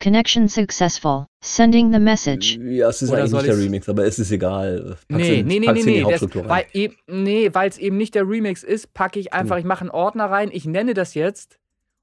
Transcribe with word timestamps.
Connection 0.00 0.48
successful. 0.48 1.26
Sending 1.42 1.92
the 1.92 1.98
message. 1.98 2.58
Ja, 2.62 2.88
es 2.88 3.02
ist 3.02 3.10
Oder 3.10 3.20
eigentlich 3.20 3.32
nicht 3.34 3.46
der 3.46 3.58
Remix, 3.58 3.88
aber 3.88 4.04
es 4.04 4.18
ist 4.18 4.30
egal. 4.32 4.80
Pack's 4.90 5.04
Nee, 5.08 5.40
in- 5.40 5.46
nee, 5.46 5.58
nee, 5.60 5.72
nee, 5.72 5.82
nee. 5.84 5.96
Das, 6.00 6.04
Hauptstruktur 6.06 6.42
rein. 6.42 6.48
weil 6.50 6.64
eben, 6.72 6.96
nee, 7.06 7.50
weil 7.52 7.68
es 7.68 7.78
eben 7.78 7.96
nicht 7.96 8.14
der 8.14 8.28
Remix 8.28 8.62
ist, 8.62 8.92
packe 8.94 9.18
ich 9.20 9.32
einfach, 9.32 9.56
Hm. 9.56 9.60
ich 9.60 9.64
mache 9.66 9.82
einen 9.82 9.90
Ordner 9.90 10.26
rein, 10.26 10.50
ich 10.52 10.64
nenne 10.64 10.94
das 10.94 11.14
jetzt, 11.14 11.58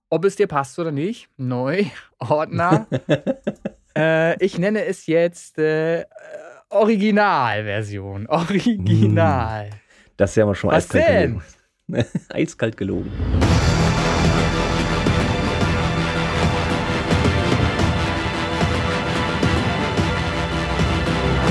ob 0.10 0.26
es 0.26 0.36
dir 0.36 0.48
passt 0.48 0.78
oder 0.80 0.92
nicht. 0.92 1.28
Neu, 1.38 1.86
Ordner. 2.20 2.88
äh, 3.98 4.44
ich 4.44 4.58
nenne 4.58 4.86
es 4.86 5.06
jetzt 5.08 5.58
äh, 5.58 6.02
äh, 6.02 6.06
Originalversion. 6.70 8.28
Original. 8.30 9.70
Das 10.18 10.32
ist 10.32 10.36
ja 10.38 10.46
mal 10.46 10.56
schon 10.56 10.72
Was 10.72 10.86
eiskalt 10.86 11.08
denn? 11.08 11.42
gelogen. 11.88 12.06
eiskalt 12.30 12.78
gelogen. 12.78 13.12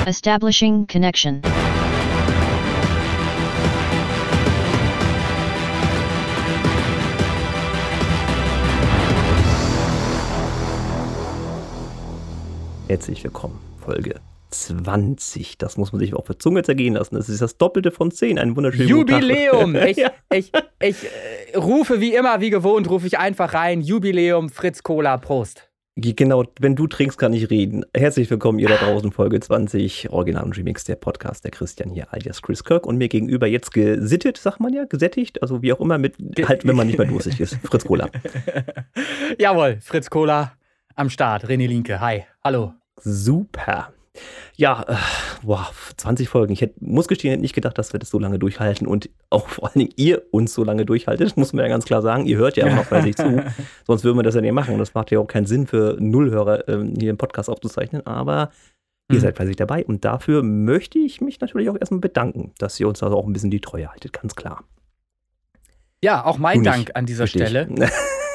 Establishing 0.06 0.86
connection. 0.86 1.42
Herzlich 12.86 13.24
willkommen. 13.24 13.58
Folge 13.84 14.20
20. 14.50 15.58
Das 15.58 15.76
muss 15.76 15.90
man 15.90 15.98
sich 15.98 16.14
auf 16.14 16.26
der 16.26 16.38
Zunge 16.38 16.62
zergehen 16.62 16.94
lassen. 16.94 17.16
Das 17.16 17.28
ist 17.28 17.42
das 17.42 17.58
Doppelte 17.58 17.90
von 17.90 18.12
10. 18.12 18.38
Ein 18.38 18.54
Tag. 18.54 18.74
Jubiläum! 18.74 19.74
Ich, 19.88 19.96
Ja. 19.96 20.12
ich, 20.32 20.52
ich 20.80 21.02
äh, 21.52 21.56
rufe 21.56 22.00
wie 22.00 22.14
immer, 22.14 22.40
wie 22.40 22.50
gewohnt, 22.50 22.88
rufe 22.88 23.08
ich 23.08 23.18
einfach 23.18 23.54
rein. 23.54 23.80
Jubiläum, 23.80 24.50
Fritz 24.50 24.84
Cola, 24.84 25.18
Prost. 25.18 25.68
Genau, 25.98 26.44
wenn 26.60 26.76
du 26.76 26.86
trinkst, 26.86 27.16
kann 27.16 27.32
ich 27.32 27.48
reden. 27.48 27.82
Herzlich 27.96 28.30
willkommen, 28.30 28.58
ihr 28.58 28.68
da 28.68 28.76
draußen, 28.76 29.12
Folge 29.12 29.40
20, 29.40 30.10
Original 30.10 30.44
und 30.44 30.54
Remix, 30.54 30.84
der 30.84 30.96
Podcast, 30.96 31.42
der 31.44 31.52
Christian 31.52 31.88
hier, 31.88 32.12
alias 32.12 32.42
Chris 32.42 32.64
Kirk 32.64 32.86
und 32.86 32.98
mir 32.98 33.08
gegenüber 33.08 33.46
jetzt 33.46 33.72
gesittet, 33.72 34.36
sagt 34.36 34.60
man 34.60 34.74
ja, 34.74 34.84
gesättigt, 34.84 35.40
also 35.40 35.62
wie 35.62 35.72
auch 35.72 35.80
immer, 35.80 35.96
mit, 35.96 36.16
halt, 36.46 36.66
wenn 36.66 36.76
man 36.76 36.86
nicht 36.86 36.98
mehr 36.98 37.06
durstig 37.06 37.40
ist. 37.40 37.54
Fritz 37.64 37.86
Cola. 37.86 38.10
Jawohl, 39.38 39.78
Fritz 39.80 40.10
Cola 40.10 40.52
am 40.96 41.08
Start. 41.08 41.46
René 41.48 41.66
Linke, 41.66 41.98
hi. 41.98 42.24
Hallo. 42.44 42.74
Super. 42.96 43.95
Ja, 44.56 44.84
äh, 44.88 44.94
boah, 45.42 45.68
20 45.96 46.28
Folgen. 46.28 46.52
Ich 46.52 46.60
hätte, 46.60 46.74
muss 46.80 47.08
gestehen, 47.08 47.30
hätte 47.30 47.42
nicht 47.42 47.54
gedacht, 47.54 47.76
dass 47.78 47.92
wir 47.92 48.00
das 48.00 48.10
so 48.10 48.18
lange 48.18 48.38
durchhalten 48.38 48.86
und 48.86 49.10
auch 49.30 49.48
vor 49.48 49.64
allen 49.68 49.78
Dingen 49.80 49.92
ihr 49.96 50.22
uns 50.30 50.54
so 50.54 50.64
lange 50.64 50.84
durchhaltet, 50.86 51.36
muss 51.36 51.52
man 51.52 51.64
ja 51.64 51.68
ganz 51.68 51.84
klar 51.84 52.02
sagen. 52.02 52.26
Ihr 52.26 52.36
hört 52.38 52.56
ja 52.56 52.66
auch 52.66 52.74
noch 52.74 52.84
fleißig 52.84 53.16
zu, 53.16 53.42
sonst 53.86 54.04
würden 54.04 54.16
wir 54.18 54.22
das 54.22 54.34
ja 54.34 54.40
nicht 54.40 54.52
machen. 54.52 54.72
Und 54.74 54.78
das 54.80 54.94
macht 54.94 55.10
ja 55.10 55.18
auch 55.18 55.26
keinen 55.26 55.46
Sinn 55.46 55.66
für 55.66 55.96
Nullhörer, 56.00 56.68
ähm, 56.68 56.94
hier 56.98 57.10
einen 57.10 57.18
Podcast 57.18 57.48
aufzuzeichnen, 57.50 58.06
aber 58.06 58.50
ihr 59.10 59.16
Mhm. 59.18 59.20
seid 59.20 59.36
fleißig 59.36 59.56
dabei 59.56 59.84
und 59.84 60.04
dafür 60.04 60.42
möchte 60.42 60.98
ich 60.98 61.20
mich 61.20 61.40
natürlich 61.40 61.68
auch 61.70 61.76
erstmal 61.78 62.00
bedanken, 62.00 62.52
dass 62.58 62.80
ihr 62.80 62.88
uns 62.88 63.02
also 63.02 63.16
auch 63.16 63.26
ein 63.26 63.32
bisschen 63.32 63.50
die 63.52 63.60
Treue 63.60 63.88
haltet, 63.90 64.12
ganz 64.12 64.34
klar. 64.34 64.64
Ja, 66.02 66.24
auch 66.24 66.38
mein 66.38 66.62
Dank 66.62 66.90
an 66.94 67.06
dieser. 67.06 67.26
Stelle. 67.26 67.68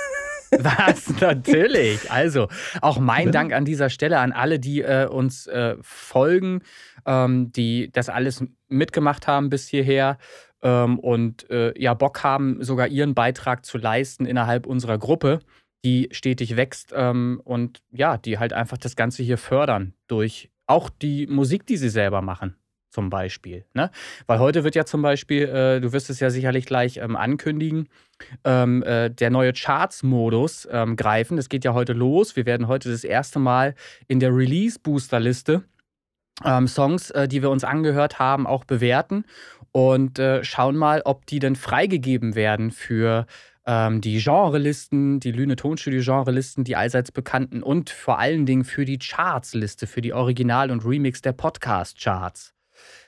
Was? 0.59 1.19
Natürlich. 1.21 2.11
Also, 2.11 2.47
auch 2.81 2.99
mein 2.99 3.27
Ja. 3.27 3.31
Dank 3.31 3.53
an 3.53 3.65
dieser 3.65 3.89
Stelle 3.89 4.19
an 4.19 4.31
alle, 4.31 4.59
die 4.59 4.81
äh, 4.81 5.07
uns 5.07 5.47
äh, 5.47 5.77
folgen, 5.81 6.61
ähm, 7.05 7.51
die 7.51 7.91
das 7.91 8.09
alles 8.09 8.43
mitgemacht 8.67 9.27
haben 9.27 9.49
bis 9.49 9.67
hierher 9.67 10.17
ähm, 10.61 10.99
und 10.99 11.49
äh, 11.49 11.73
ja, 11.79 11.93
Bock 11.93 12.23
haben, 12.23 12.63
sogar 12.63 12.87
ihren 12.87 13.15
Beitrag 13.15 13.65
zu 13.65 13.77
leisten 13.77 14.25
innerhalb 14.25 14.65
unserer 14.65 14.97
Gruppe, 14.97 15.39
die 15.85 16.09
stetig 16.11 16.57
wächst 16.57 16.93
ähm, 16.95 17.41
und 17.43 17.81
ja, 17.91 18.17
die 18.17 18.37
halt 18.37 18.53
einfach 18.53 18.77
das 18.77 18.95
Ganze 18.95 19.23
hier 19.23 19.37
fördern 19.37 19.93
durch 20.07 20.49
auch 20.67 20.89
die 20.89 21.27
Musik, 21.27 21.65
die 21.65 21.77
sie 21.77 21.89
selber 21.89 22.21
machen. 22.21 22.55
Zum 22.91 23.09
Beispiel. 23.09 23.63
Ne? 23.73 23.89
Weil 24.27 24.39
heute 24.39 24.65
wird 24.65 24.75
ja 24.75 24.83
zum 24.83 25.01
Beispiel, 25.01 25.43
äh, 25.43 25.79
du 25.79 25.93
wirst 25.93 26.09
es 26.09 26.19
ja 26.19 26.29
sicherlich 26.29 26.65
gleich 26.65 26.97
ähm, 26.97 27.15
ankündigen, 27.15 27.87
ähm, 28.43 28.83
äh, 28.83 29.09
der 29.09 29.29
neue 29.29 29.53
Charts-Modus 29.53 30.67
ähm, 30.69 30.97
greifen. 30.97 31.37
Das 31.37 31.47
geht 31.47 31.63
ja 31.63 31.73
heute 31.73 31.93
los. 31.93 32.35
Wir 32.35 32.45
werden 32.45 32.67
heute 32.67 32.91
das 32.91 33.05
erste 33.05 33.39
Mal 33.39 33.75
in 34.09 34.19
der 34.19 34.35
Release-Booster-Liste 34.35 35.63
ähm, 36.43 36.67
Songs, 36.67 37.11
äh, 37.11 37.27
die 37.27 37.41
wir 37.41 37.49
uns 37.49 37.63
angehört 37.63 38.19
haben, 38.19 38.45
auch 38.45 38.65
bewerten 38.65 39.23
und 39.71 40.19
äh, 40.19 40.43
schauen 40.43 40.75
mal, 40.75 41.01
ob 41.05 41.25
die 41.25 41.39
denn 41.39 41.55
freigegeben 41.55 42.35
werden 42.35 42.71
für 42.71 43.25
ähm, 43.65 44.01
die 44.01 44.19
Genrelisten, 44.19 45.19
die 45.19 45.31
Lüne 45.31 45.55
Tonstudio 45.55 46.01
Genrelisten, 46.01 46.63
die 46.63 46.75
allseits 46.75 47.11
bekannten 47.11 47.63
und 47.63 47.89
vor 47.89 48.19
allen 48.19 48.45
Dingen 48.45 48.63
für 48.63 48.85
die 48.85 48.99
Charts-Liste, 48.99 49.87
für 49.87 50.01
die 50.01 50.13
Original- 50.13 50.71
und 50.71 50.85
Remix 50.85 51.21
der 51.21 51.33
Podcast-Charts. 51.33 52.53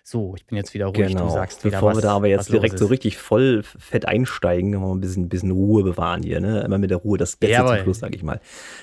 So, 0.06 0.34
ich 0.36 0.46
bin 0.46 0.58
jetzt 0.58 0.74
wieder 0.74 0.88
ruhig, 0.88 1.16
du 1.16 1.30
sagst 1.30 1.64
wieder 1.64 1.78
Genau. 1.78 1.88
Bevor 1.88 1.90
was. 1.92 1.98
wir 1.98 2.02
da 2.02 2.16
aber 2.16 2.28
jetzt 2.28 2.52
direkt 2.52 2.78
so 2.78 2.88
richtig 2.88 3.18
voll 3.18 3.64
fett 3.64 4.06
einsteigen, 4.06 4.74
wollen 4.74 4.84
wir 4.92 4.96
ein 4.96 5.00
bisschen, 5.02 5.30
bisschen 5.30 5.52
Ruhe 5.52 5.84
bewahren 5.84 6.24
hier, 6.24 6.42
ne? 6.42 6.62
Immer 6.62 6.78
mit 6.78 6.90
der 6.90 6.98
Ruhe, 6.98 7.18
das 7.18 7.38
Beste 7.38 7.54
Jawohl. 7.54 7.76
zum 7.78 7.84
Schluss, 7.84 8.00
sag 8.00 8.14
ich 8.14 8.22
mal. 8.22 8.42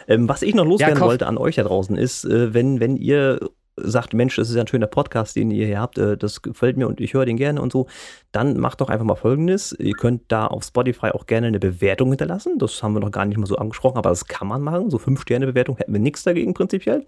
Ähm, 0.09 0.29
was 0.31 0.41
ich 0.41 0.55
noch 0.55 0.65
loswerden 0.65 0.97
Kopf- 0.99 1.09
wollte 1.09 1.27
an 1.27 1.37
euch 1.37 1.57
da 1.57 1.63
draußen 1.65 1.95
ist, 1.97 2.25
äh, 2.25 2.55
wenn, 2.55 2.81
wenn 2.81 2.97
ihr 2.97 3.39
sagt, 3.77 4.15
Mensch, 4.15 4.37
das 4.37 4.49
ist 4.49 4.55
ja 4.57 4.63
ein 4.63 4.67
schöner 4.67 4.87
Podcast, 4.87 5.37
den 5.37 5.51
ihr 5.51 5.67
hier 5.67 5.79
habt, 5.81 5.99
äh, 5.99 6.17
das 6.17 6.41
gefällt 6.41 6.79
mir 6.79 6.89
und 6.89 7.01
ich 7.03 7.13
höre 7.13 7.27
den 7.27 7.37
gerne 7.37 7.61
und 7.61 7.71
so, 7.71 7.87
dann 8.33 8.59
macht 8.59 8.81
doch 8.81 8.89
einfach 8.89 9.05
mal 9.07 9.15
folgendes. 9.15 9.73
Ihr 9.79 9.93
könnt 9.95 10.23
da 10.29 10.47
auf 10.47 10.65
Spotify 10.65 11.09
auch 11.11 11.27
gerne 11.27 11.49
eine 11.49 11.59
Bewertung 11.61 12.09
hinterlassen. 12.09 12.59
Das 12.59 12.83
haben 12.83 12.95
wir 12.95 13.01
noch 13.01 13.11
gar 13.11 13.27
nicht 13.27 13.37
mal 13.39 13.47
so 13.47 13.57
angesprochen, 13.57 13.99
aber 13.99 14.09
das 14.11 14.27
kann 14.27 14.49
man 14.49 14.63
machen. 14.63 14.89
So 14.91 14.97
Fünf-Sterne-Bewertung 14.99 15.77
hätten 15.77 15.93
wir 15.93 16.01
nichts 16.01 16.23
dagegen 16.23 16.55
prinzipiell. 16.55 17.05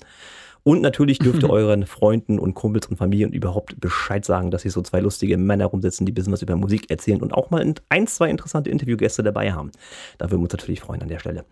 Und 0.65 0.81
natürlich 0.81 1.19
dürft 1.19 1.43
ihr 1.43 1.50
euren 1.50 1.87
Freunden 1.87 2.39
und 2.39 2.55
Kumpels 2.55 2.87
und 2.87 2.97
Familien 2.97 3.33
überhaupt 3.33 3.81
Bescheid 3.81 4.25
sagen, 4.25 4.50
dass 4.50 4.62
hier 4.62 4.71
so 4.71 4.83
zwei 4.83 5.00
lustige 5.00 5.37
Männer 5.37 5.67
rumsitzen, 5.67 6.06
die 6.06 6.12
ein 6.12 6.15
bisschen 6.15 6.33
was 6.33 6.43
über 6.43 6.56
Musik 6.56 6.91
erzählen 6.91 7.21
und 7.21 7.33
auch 7.33 7.50
mal 7.50 7.75
ein, 7.89 8.06
zwei 8.06 8.31
interessante 8.31 8.71
Interviewgäste 8.71 9.23
dabei 9.23 9.53
haben. 9.53 9.73
Da 10.19 10.27
würden 10.31 10.41
wir 10.41 10.45
uns 10.45 10.53
natürlich 10.53 10.81
freuen 10.81 11.03
an 11.03 11.09
der 11.09 11.19
Stelle. 11.19 11.45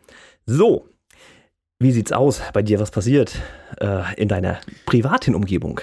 So, 0.47 0.89
wie 1.79 1.93
sieht's 1.93 2.13
aus 2.13 2.43
bei 2.53 2.63
dir? 2.63 2.79
Was 2.79 2.91
passiert 2.91 3.35
äh, 3.81 4.15
in 4.17 4.29
deiner 4.29 4.61
privaten 4.87 5.35
Umgebung? 5.35 5.81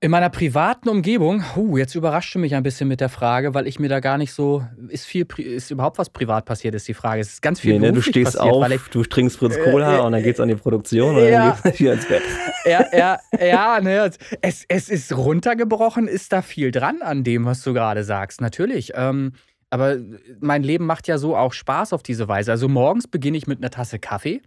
In 0.00 0.12
meiner 0.12 0.30
privaten 0.30 0.88
Umgebung, 0.88 1.56
huh, 1.56 1.76
jetzt 1.76 1.96
überrascht 1.96 2.32
du 2.32 2.38
mich 2.38 2.54
ein 2.54 2.62
bisschen 2.62 2.86
mit 2.86 3.00
der 3.00 3.08
Frage, 3.08 3.54
weil 3.54 3.66
ich 3.66 3.80
mir 3.80 3.88
da 3.88 3.98
gar 3.98 4.16
nicht 4.16 4.32
so, 4.32 4.64
ist 4.90 5.06
viel, 5.06 5.26
ist 5.38 5.72
überhaupt 5.72 5.98
was 5.98 6.08
privat 6.08 6.44
passiert, 6.44 6.76
ist 6.76 6.86
die 6.86 6.94
Frage. 6.94 7.20
Es 7.20 7.30
ist 7.30 7.42
ganz 7.42 7.58
viel 7.58 7.72
Nee, 7.80 7.86
ne, 7.86 7.92
du 7.92 8.00
stehst 8.00 8.36
passiert, 8.36 8.54
auf, 8.54 8.70
ich, 8.70 8.82
du 8.92 9.02
trinkst 9.02 9.36
Fritz 9.38 9.58
Cola 9.64 9.96
Äh, 9.96 9.98
äh, 9.98 10.00
und 10.02 10.12
dann 10.12 10.22
geht's 10.22 10.38
an 10.38 10.46
die 10.46 10.54
Produktion 10.54 11.16
und 11.16 11.24
ja. 11.24 11.50
dann 11.50 11.62
geht's 11.64 11.80
wieder 11.80 11.94
ins 11.94 12.06
Bett. 12.06 12.22
ja, 12.64 12.84
ja, 12.92 13.18
ja, 13.44 13.80
ne, 13.80 14.12
es, 14.40 14.64
es 14.68 14.88
ist 14.88 15.16
runtergebrochen, 15.16 16.06
ist 16.06 16.32
da 16.32 16.42
viel 16.42 16.70
dran 16.70 17.02
an 17.02 17.24
dem, 17.24 17.44
was 17.44 17.64
du 17.64 17.72
gerade 17.72 18.04
sagst, 18.04 18.40
natürlich. 18.40 18.92
Ähm, 18.94 19.32
aber 19.68 19.96
mein 20.38 20.62
Leben 20.62 20.86
macht 20.86 21.08
ja 21.08 21.18
so 21.18 21.36
auch 21.36 21.52
Spaß 21.52 21.92
auf 21.92 22.04
diese 22.04 22.28
Weise. 22.28 22.52
Also 22.52 22.68
morgens 22.68 23.08
beginne 23.08 23.36
ich 23.36 23.48
mit 23.48 23.58
einer 23.58 23.70
Tasse 23.70 23.98
Kaffee. 23.98 24.42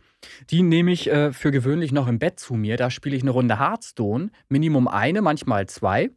Die 0.50 0.62
nehme 0.62 0.92
ich 0.92 1.09
äh, 1.09 1.34
für 1.34 1.52
gewöhnlich 1.52 1.92
noch 1.92 2.08
im 2.08 2.20
Bett 2.20 2.40
zu 2.40 2.54
mir. 2.56 2.78
Da 2.78 2.90
spiele 2.90 3.16
ich 3.16 3.22
eine 3.22 3.32
Runde 3.32 3.59
Hearthstone, 3.59 4.30
Minimum 4.50 4.88
eine, 4.88 5.22
manchmal 5.22 5.68
zwei. 5.68 6.12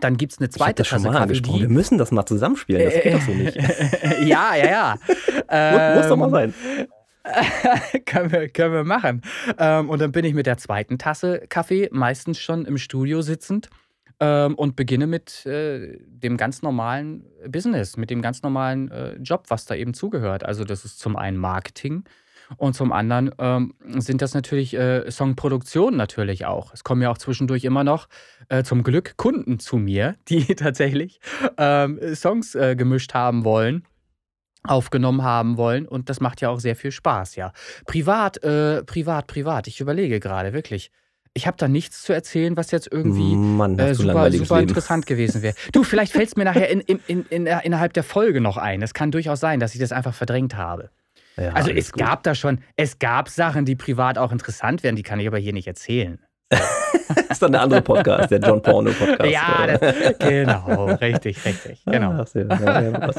Dann 0.00 0.16
gibt 0.16 0.32
es 0.32 0.38
eine 0.38 0.48
Ich 0.48 0.52
zweite 0.54 0.82
das 0.82 0.88
schon 0.88 1.02
Tasse 1.02 1.12
mal 1.12 1.26
Kaffee. 1.26 1.40
Die, 1.40 1.60
Wir 1.60 1.68
müssen 1.68 1.98
das 1.98 2.12
mal 2.12 2.24
zusammenspielen. 2.26 2.84
Das 2.84 3.02
geht 3.02 3.14
doch 3.14 3.20
so 3.20 3.32
nicht. 3.32 3.56
ja, 4.24 4.54
ja, 4.54 4.66
ja. 4.66 4.94
Muss, 5.96 5.96
muss 5.96 6.08
doch 6.08 6.16
mal 6.16 6.26
Ähm, 6.44 6.54
sein. 6.54 6.54
können, 8.06 8.32
wir, 8.32 8.48
können 8.48 8.72
wir 8.74 8.84
machen. 8.84 9.22
Ähm, 9.58 9.90
und 9.90 10.00
dann 10.00 10.12
bin 10.12 10.24
ich 10.24 10.34
mit 10.34 10.46
der 10.46 10.56
zweiten 10.56 10.98
Tasse 10.98 11.42
Kaffee 11.48 11.88
meistens 11.92 12.38
schon 12.38 12.64
im 12.64 12.78
Studio 12.78 13.20
sitzend 13.20 13.68
ähm, 14.20 14.54
und 14.54 14.76
beginne 14.76 15.06
mit 15.06 15.44
äh, 15.46 15.98
dem 16.06 16.36
ganz 16.36 16.62
normalen 16.62 17.26
Business, 17.48 17.96
mit 17.96 18.10
dem 18.10 18.22
ganz 18.22 18.42
normalen 18.42 18.90
äh, 18.90 19.16
Job, 19.16 19.44
was 19.48 19.64
da 19.64 19.74
eben 19.74 19.92
zugehört. 19.92 20.44
Also 20.44 20.64
das 20.64 20.84
ist 20.84 20.98
zum 20.98 21.16
einen 21.16 21.36
Marketing 21.36 22.04
und 22.56 22.74
zum 22.74 22.92
anderen 22.92 23.30
ähm, 23.38 23.74
sind 23.98 24.22
das 24.22 24.34
natürlich 24.34 24.74
äh, 24.74 25.10
Songproduktionen 25.10 25.96
natürlich 25.96 26.46
auch. 26.46 26.72
Es 26.74 26.84
kommen 26.84 27.02
ja 27.02 27.10
auch 27.10 27.18
zwischendurch 27.18 27.64
immer 27.64 27.84
noch 27.84 28.08
äh, 28.48 28.62
zum 28.62 28.82
Glück 28.82 29.16
Kunden 29.16 29.58
zu 29.58 29.76
mir, 29.76 30.16
die 30.28 30.54
tatsächlich 30.54 31.20
ähm, 31.56 31.98
Songs 32.14 32.54
äh, 32.54 32.76
gemischt 32.76 33.14
haben 33.14 33.44
wollen 33.44 33.84
aufgenommen 34.62 35.22
haben 35.22 35.56
wollen 35.56 35.86
und 35.86 36.10
das 36.10 36.20
macht 36.20 36.42
ja 36.42 36.50
auch 36.50 36.60
sehr 36.60 36.76
viel 36.76 36.92
Spaß, 36.92 37.36
ja. 37.36 37.52
Privat, 37.86 38.42
äh, 38.44 38.82
privat, 38.84 39.26
privat. 39.26 39.66
Ich 39.66 39.80
überlege 39.80 40.20
gerade 40.20 40.52
wirklich. 40.52 40.90
Ich 41.32 41.46
habe 41.46 41.56
da 41.56 41.68
nichts 41.68 42.02
zu 42.02 42.12
erzählen, 42.12 42.56
was 42.56 42.72
jetzt 42.72 42.88
irgendwie 42.90 43.36
Mann, 43.36 43.78
äh, 43.78 43.94
super, 43.94 44.30
super 44.32 44.56
Leben. 44.56 44.68
interessant 44.68 45.06
gewesen 45.06 45.42
wäre. 45.42 45.54
Du, 45.72 45.84
vielleicht 45.84 46.12
fällt 46.12 46.28
es 46.28 46.36
mir 46.36 46.44
nachher 46.44 46.68
in, 46.68 46.80
in, 46.80 47.00
in, 47.06 47.46
innerhalb 47.46 47.92
der 47.92 48.02
Folge 48.02 48.40
noch 48.40 48.56
ein. 48.56 48.82
Es 48.82 48.94
kann 48.94 49.12
durchaus 49.12 49.38
sein, 49.38 49.60
dass 49.60 49.72
ich 49.74 49.80
das 49.80 49.92
einfach 49.92 50.12
verdrängt 50.12 50.56
habe. 50.56 50.90
Ja, 51.36 51.52
also 51.52 51.70
es 51.70 51.92
gut. 51.92 52.02
gab 52.02 52.22
da 52.22 52.34
schon, 52.34 52.60
es 52.76 52.98
gab 52.98 53.28
Sachen, 53.28 53.64
die 53.64 53.76
privat 53.76 54.18
auch 54.18 54.32
interessant 54.32 54.82
wären, 54.82 54.96
die 54.96 55.02
kann 55.02 55.20
ich 55.20 55.26
aber 55.26 55.38
hier 55.38 55.52
nicht 55.52 55.66
erzählen. 55.66 56.18
das 56.50 56.60
ist 57.30 57.42
dann 57.42 57.52
der 57.52 57.62
andere 57.62 57.80
Podcast, 57.80 58.30
der 58.30 58.40
John 58.40 58.60
Porno 58.60 58.90
Podcast. 58.90 59.30
Ja, 59.30 59.66
das, 59.66 60.18
genau, 60.18 60.86
richtig, 61.00 61.44
richtig. 61.44 61.82
Genau. 61.86 62.10
Ah, 62.10 62.26
sehr, 62.26 62.46
ja, 62.46 62.80
ja, 62.80 63.10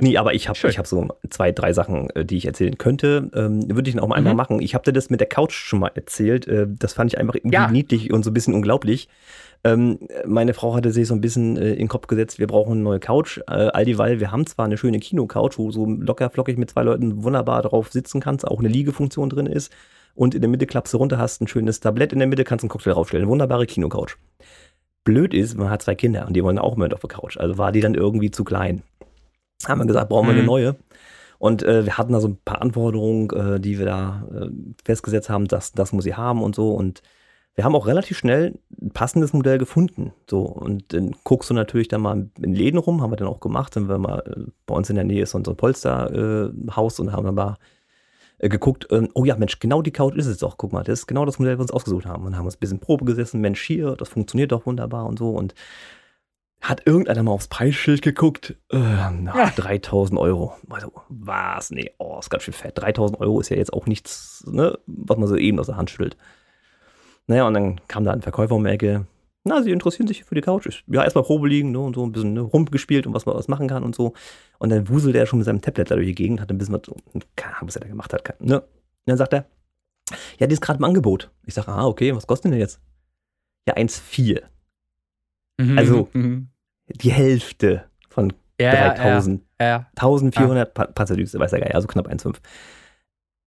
nee, 0.00 0.16
aber 0.16 0.34
ich 0.34 0.48
habe 0.48 0.58
hab 0.58 0.86
so 0.86 1.08
zwei, 1.30 1.50
drei 1.50 1.72
Sachen, 1.72 2.10
äh, 2.10 2.24
die 2.24 2.36
ich 2.36 2.46
erzählen 2.46 2.78
könnte. 2.78 3.30
Ähm, 3.34 3.74
Würde 3.74 3.90
ich 3.90 3.98
auch 3.98 4.06
mal 4.06 4.20
mhm. 4.20 4.28
einmal 4.28 4.34
machen. 4.34 4.60
Ich 4.60 4.74
habe 4.74 4.84
dir 4.84 4.92
das 4.92 5.10
mit 5.10 5.20
der 5.20 5.28
Couch 5.28 5.52
schon 5.52 5.80
mal 5.80 5.90
erzählt. 5.94 6.46
Äh, 6.46 6.66
das 6.68 6.92
fand 6.92 7.12
ich 7.12 7.18
einfach 7.18 7.34
irgendwie 7.34 7.54
ja. 7.54 7.68
niedlich 7.68 8.12
und 8.12 8.22
so 8.24 8.30
ein 8.30 8.34
bisschen 8.34 8.54
unglaublich. 8.54 9.08
Ähm, 9.64 9.98
meine 10.26 10.52
Frau 10.52 10.74
hatte 10.74 10.90
sich 10.90 11.08
so 11.08 11.14
ein 11.14 11.22
bisschen 11.22 11.56
äh, 11.56 11.72
in 11.72 11.78
den 11.78 11.88
Kopf 11.88 12.06
gesetzt, 12.06 12.38
wir 12.38 12.46
brauchen 12.46 12.72
eine 12.72 12.82
neue 12.82 13.00
Couch. 13.00 13.38
Äh, 13.48 13.70
all 13.72 13.84
dieweil, 13.84 14.20
wir 14.20 14.30
haben 14.30 14.46
zwar 14.46 14.66
eine 14.66 14.76
schöne 14.76 14.98
Kino-Couch, 14.98 15.58
wo 15.58 15.70
so 15.70 15.86
locker 15.86 16.28
flockig 16.28 16.58
mit 16.58 16.70
zwei 16.70 16.82
Leuten 16.82 17.24
wunderbar 17.24 17.62
drauf 17.62 17.90
sitzen 17.90 18.20
kannst, 18.20 18.46
auch 18.46 18.58
eine 18.58 18.68
Liegefunktion 18.68 19.30
drin 19.30 19.46
ist 19.46 19.72
und 20.14 20.34
in 20.34 20.40
der 20.40 20.50
Mitte 20.50 20.66
klappst 20.66 20.92
du 20.94 20.98
runter, 20.98 21.18
hast 21.18 21.40
ein 21.40 21.48
schönes 21.48 21.80
Tablett 21.80 22.12
in 22.12 22.18
der 22.18 22.28
Mitte, 22.28 22.44
kannst 22.44 22.62
einen 22.62 22.68
Cocktail 22.68 22.92
draufstellen. 22.92 23.28
Wunderbare 23.28 23.66
Kinocouch. 23.66 24.16
Blöd 25.02 25.34
ist, 25.34 25.56
man 25.56 25.70
hat 25.70 25.82
zwei 25.82 25.94
Kinder 25.94 26.26
und 26.26 26.34
die 26.34 26.42
wollen 26.42 26.58
auch 26.58 26.76
mit 26.76 26.94
auf 26.94 27.00
der 27.00 27.10
Couch. 27.10 27.36
Also 27.36 27.58
war 27.58 27.72
die 27.72 27.80
dann 27.80 27.94
irgendwie 27.94 28.30
zu 28.30 28.44
klein. 28.44 28.82
Haben 29.66 29.80
wir 29.80 29.86
gesagt, 29.86 30.08
brauchen 30.08 30.26
wir 30.26 30.32
eine 30.32 30.42
mhm. 30.42 30.46
neue. 30.46 30.76
Und 31.38 31.62
äh, 31.62 31.84
wir 31.84 31.98
hatten 31.98 32.12
da 32.12 32.20
so 32.20 32.28
ein 32.28 32.38
paar 32.42 32.62
Anforderungen, 32.62 33.28
äh, 33.30 33.60
die 33.60 33.78
wir 33.78 33.86
da 33.86 34.26
äh, 34.32 34.48
festgesetzt 34.84 35.28
haben, 35.28 35.46
das, 35.48 35.72
das 35.72 35.92
muss 35.92 36.04
sie 36.04 36.14
haben 36.14 36.42
und 36.42 36.54
so. 36.54 36.70
Und 36.70 37.02
wir 37.54 37.64
haben 37.64 37.76
auch 37.76 37.86
relativ 37.86 38.18
schnell 38.18 38.58
ein 38.82 38.90
passendes 38.90 39.32
Modell 39.32 39.58
gefunden. 39.58 40.12
So, 40.28 40.40
und 40.40 40.92
dann 40.92 41.14
guckst 41.22 41.50
du 41.50 41.54
natürlich 41.54 41.88
dann 41.88 42.00
mal 42.00 42.28
in 42.40 42.54
Läden 42.54 42.78
rum, 42.78 43.00
haben 43.00 43.12
wir 43.12 43.16
dann 43.16 43.28
auch 43.28 43.40
gemacht. 43.40 43.74
Sind 43.74 43.88
wir 43.88 43.98
mal, 43.98 44.22
äh, 44.26 44.50
bei 44.66 44.74
uns 44.74 44.90
in 44.90 44.96
der 44.96 45.04
Nähe 45.04 45.22
ist 45.22 45.30
so 45.30 45.38
ein 45.38 45.56
Polsterhaus 45.56 46.98
und 46.98 47.12
haben 47.12 47.24
dann 47.24 47.34
mal 47.34 47.56
äh, 48.38 48.48
geguckt, 48.48 48.88
ähm, 48.90 49.08
oh 49.14 49.24
ja, 49.24 49.36
Mensch, 49.36 49.60
genau 49.60 49.82
die 49.82 49.92
Couch 49.92 50.16
ist 50.16 50.26
es 50.26 50.38
doch. 50.38 50.56
Guck 50.58 50.72
mal, 50.72 50.82
das 50.82 51.00
ist 51.00 51.06
genau 51.06 51.24
das 51.24 51.38
Modell, 51.38 51.54
was 51.54 51.58
wir 51.58 51.62
uns 51.62 51.72
ausgesucht 51.72 52.06
haben. 52.06 52.26
Und 52.26 52.36
haben 52.36 52.44
uns 52.44 52.56
ein 52.56 52.60
bisschen 52.60 52.80
Probe 52.80 53.04
gesessen, 53.04 53.40
Mensch, 53.40 53.62
hier, 53.62 53.94
das 53.96 54.08
funktioniert 54.08 54.50
doch 54.50 54.66
wunderbar 54.66 55.06
und 55.06 55.18
so. 55.18 55.30
Und 55.30 55.54
hat 56.60 56.86
irgendeiner 56.86 57.22
mal 57.22 57.32
aufs 57.32 57.48
Preisschild 57.48 58.02
geguckt? 58.02 58.56
Äh, 58.70 58.78
na, 58.78 59.36
ja. 59.36 59.50
3000 59.54 60.18
Euro. 60.18 60.54
Also, 60.70 60.92
was? 61.08 61.70
Nee, 61.70 61.92
oh, 61.98 62.18
ist 62.18 62.30
ganz 62.30 62.42
schön 62.42 62.54
fett. 62.54 62.78
3000 62.78 63.20
Euro 63.20 63.38
ist 63.38 63.50
ja 63.50 63.56
jetzt 63.56 63.72
auch 63.72 63.86
nichts, 63.86 64.44
ne, 64.46 64.76
was 64.86 65.18
man 65.18 65.28
so 65.28 65.36
eben 65.36 65.60
aus 65.60 65.66
der 65.66 65.76
Hand 65.76 65.90
schüttelt. 65.90 66.16
Naja, 67.26 67.46
und 67.46 67.54
dann 67.54 67.80
kam 67.88 68.04
da 68.04 68.12
ein 68.12 68.22
Verkäufer 68.22 68.54
um 68.54 68.64
die 68.64 68.70
Ecke, 68.70 69.06
na, 69.46 69.62
sie 69.62 69.72
interessieren 69.72 70.06
sich 70.06 70.24
für 70.24 70.34
die 70.34 70.40
Couch. 70.40 70.66
Ich, 70.66 70.84
ja, 70.86 71.04
erstmal 71.04 71.24
Probe 71.24 71.48
liegen 71.48 71.70
ne, 71.70 71.78
und 71.78 71.94
so 71.94 72.04
ein 72.04 72.12
bisschen 72.12 72.32
ne, 72.32 72.40
rumgespielt 72.40 73.06
und 73.06 73.12
was 73.12 73.26
man 73.26 73.36
was 73.36 73.46
machen 73.46 73.68
kann 73.68 73.84
und 73.84 73.94
so. 73.94 74.14
Und 74.58 74.70
dann 74.70 74.88
wuselt 74.88 75.14
er 75.14 75.26
schon 75.26 75.38
mit 75.38 75.44
seinem 75.44 75.60
Tablet 75.60 75.90
da 75.90 75.96
durch 75.96 76.06
die 76.06 76.14
Gegend, 76.14 76.40
hat 76.40 76.50
ein 76.50 76.56
bisschen 76.56 76.74
was, 76.74 76.90
keine 77.36 77.56
Ahnung, 77.56 77.68
was 77.68 77.76
er 77.76 77.82
da 77.82 77.88
gemacht 77.88 78.12
hat. 78.14 78.40
Ne? 78.40 78.60
Und 78.60 78.66
dann 79.04 79.18
sagt 79.18 79.34
er, 79.34 79.44
ja, 80.38 80.46
die 80.46 80.54
ist 80.54 80.62
gerade 80.62 80.78
im 80.78 80.84
Angebot. 80.84 81.30
Ich 81.44 81.52
sage, 81.52 81.68
ah, 81.68 81.86
okay, 81.86 82.14
was 82.14 82.26
kostet 82.26 82.52
denn 82.52 82.58
jetzt? 82.58 82.80
Ja, 83.68 83.74
1,4. 83.74 84.42
Mhm, 85.58 85.78
also 85.78 86.08
mhm. 86.14 86.48
die 86.88 87.12
Hälfte 87.12 87.84
von 88.08 88.32
ja, 88.58 88.94
3000. 88.94 89.42
Ja, 89.60 89.66
ja. 89.66 89.86
1400 89.96 90.78
ja. 90.78 90.86
Panzerdüse, 90.86 91.38
weiß 91.38 91.52
er 91.52 91.60
gar 91.60 91.66
nicht, 91.66 91.74
also 91.74 91.86
knapp 91.86 92.08
1,5. 92.08 92.36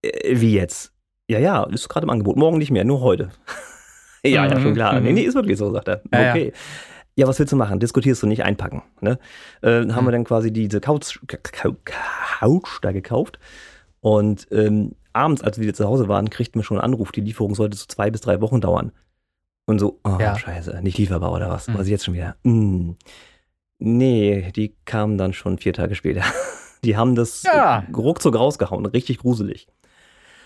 Äh, 0.04 0.40
wie 0.40 0.54
jetzt? 0.54 0.94
Ja, 1.28 1.40
ja, 1.40 1.64
ist 1.64 1.90
gerade 1.90 2.06
im 2.06 2.10
Angebot. 2.10 2.38
Morgen 2.38 2.58
nicht 2.58 2.72
mehr, 2.72 2.86
nur 2.86 3.02
heute. 3.02 3.30
ja, 4.24 4.46
ja, 4.46 4.60
schon 4.60 4.74
klar. 4.74 5.00
Nee, 5.00 5.12
nee, 5.12 5.22
ist 5.22 5.36
wirklich 5.36 5.58
so, 5.58 5.72
sagt 5.72 5.88
er. 5.90 6.02
Okay. 6.06 6.54
Ja, 7.16 7.28
was 7.28 7.40
willst 7.40 7.52
du 7.52 7.58
machen? 7.58 7.80
Diskutierst 7.80 8.22
du 8.22 8.28
nicht 8.28 8.44
einpacken. 8.44 8.84
Ne? 9.02 9.18
Äh, 9.64 9.82
mhm. 9.82 9.96
Haben 9.96 10.06
wir 10.06 10.12
dann 10.12 10.24
quasi 10.24 10.54
diese 10.54 10.80
Couch, 10.80 11.20
Couch 11.44 12.80
da 12.82 12.92
gekauft. 12.92 13.40
Und 14.02 14.48
ähm, 14.52 14.94
abends, 15.14 15.42
als 15.42 15.58
wir 15.58 15.64
wieder 15.64 15.74
zu 15.74 15.86
Hause 15.86 16.08
waren, 16.08 16.30
kriegten 16.30 16.62
wir 16.62 16.64
schon 16.64 16.78
einen 16.78 16.94
Anruf, 16.94 17.12
die 17.12 17.22
Lieferung 17.22 17.56
sollte 17.56 17.76
so 17.76 17.86
zwei 17.88 18.12
bis 18.12 18.22
drei 18.22 18.40
Wochen 18.40 18.62
dauern. 18.62 18.92
Und 19.66 19.80
so, 19.80 20.00
oh, 20.06 20.18
ja. 20.20 20.38
scheiße, 20.38 20.80
nicht 20.82 20.98
lieferbar 20.98 21.34
oder 21.34 21.50
was? 21.50 21.68
Mhm. 21.68 21.78
Was 21.78 21.90
jetzt 21.90 22.06
schon 22.06 22.14
wieder? 22.14 22.38
Mm. 22.44 22.92
Nee, 23.80 24.52
die 24.56 24.76
kamen 24.86 25.18
dann 25.18 25.34
schon 25.34 25.58
vier 25.58 25.74
Tage 25.74 25.96
später. 25.96 26.24
Die 26.84 26.96
haben 26.96 27.16
das 27.16 27.42
ja. 27.42 27.84
ruckzuck 27.92 28.36
rausgehauen, 28.36 28.86
richtig 28.86 29.18
gruselig. 29.18 29.68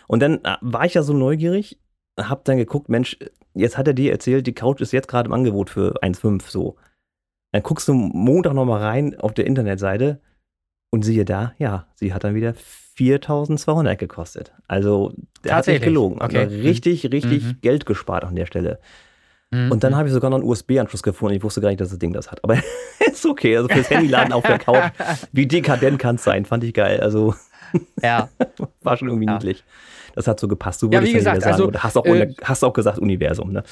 Und 0.08 0.22
dann 0.22 0.44
äh, 0.44 0.58
war 0.62 0.86
ich 0.86 0.94
ja 0.94 1.04
so 1.04 1.14
neugierig, 1.14 1.80
hab 2.20 2.46
dann 2.46 2.58
geguckt, 2.58 2.90
Mensch, 2.90 3.18
jetzt 3.54 3.78
hat 3.78 3.88
er 3.88 3.94
dir 3.94 4.12
erzählt, 4.12 4.48
die 4.48 4.54
Couch 4.54 4.82
ist 4.82 4.92
jetzt 4.92 5.08
gerade 5.08 5.28
im 5.28 5.34
Angebot 5.34 5.70
für 5.70 6.02
1,5 6.04 6.50
so. 6.50 6.76
Dann 7.52 7.64
guckst 7.64 7.88
du 7.88 7.94
Montag 7.94 8.54
nochmal 8.54 8.82
rein 8.82 9.20
auf 9.20 9.34
der 9.34 9.46
Internetseite 9.46 10.22
und 10.90 11.04
siehe 11.04 11.26
da, 11.26 11.54
ja, 11.58 11.88
sie 11.96 12.14
hat 12.14 12.24
dann 12.24 12.36
wieder 12.36 12.54
4200 12.54 13.98
gekostet. 13.98 14.54
Also, 14.68 15.14
der 15.44 15.56
hat 15.56 15.68
nicht 15.68 15.84
gelogen. 15.84 16.22
Also 16.22 16.38
okay. 16.38 16.46
Also 16.46 16.58
richtig, 16.58 17.12
richtig 17.12 17.44
mhm. 17.44 17.58
Geld 17.62 17.86
gespart 17.86 18.24
an 18.24 18.36
der 18.36 18.46
Stelle. 18.46 18.80
Mhm. 19.52 19.72
Und 19.72 19.84
dann 19.84 19.96
habe 19.96 20.08
ich 20.08 20.14
sogar 20.14 20.30
noch 20.30 20.38
einen 20.38 20.48
USB-Anschluss 20.48 21.04
gefunden. 21.04 21.36
Ich 21.36 21.44
wusste 21.44 21.62
gar 21.62 21.70
nicht, 21.70 21.82
dass 21.82 21.90
das 21.90 22.00
Ding 22.00 22.14
das 22.14 22.32
hat. 22.32 22.44
Aber 22.44 22.58
ist 23.00 23.26
okay. 23.26 23.58
Also 23.58 23.70
fürs 23.70 23.90
Handyladen 23.90 24.34
auf 24.34 24.44
der 24.44 24.60
Couch, 24.60 24.92
wie 25.32 25.48
dekadent 25.48 26.00
kann 26.00 26.16
es 26.16 26.24
sein, 26.24 26.46
fand 26.46 26.64
ich 26.64 26.74
geil. 26.74 27.00
Also, 27.02 27.36
ja. 28.02 28.30
war 28.82 28.98
schon 28.98 29.10
irgendwie 29.10 29.28
ja. 29.28 29.34
niedlich. 29.34 29.64
Das 30.14 30.28
hat 30.28 30.40
so 30.40 30.48
gepasst. 30.48 30.82
Du 30.82 30.90
ja, 30.90 31.04
wie 31.04 31.14
gesagt, 31.14 31.42
sagen, 31.42 31.54
also, 31.54 31.72
hast 31.78 31.98
auch, 31.98 32.06
äh, 32.06 32.34
hast 32.44 32.64
auch 32.64 32.74
gesagt 32.74 33.00
Universum, 33.00 33.52
ne? 33.52 33.64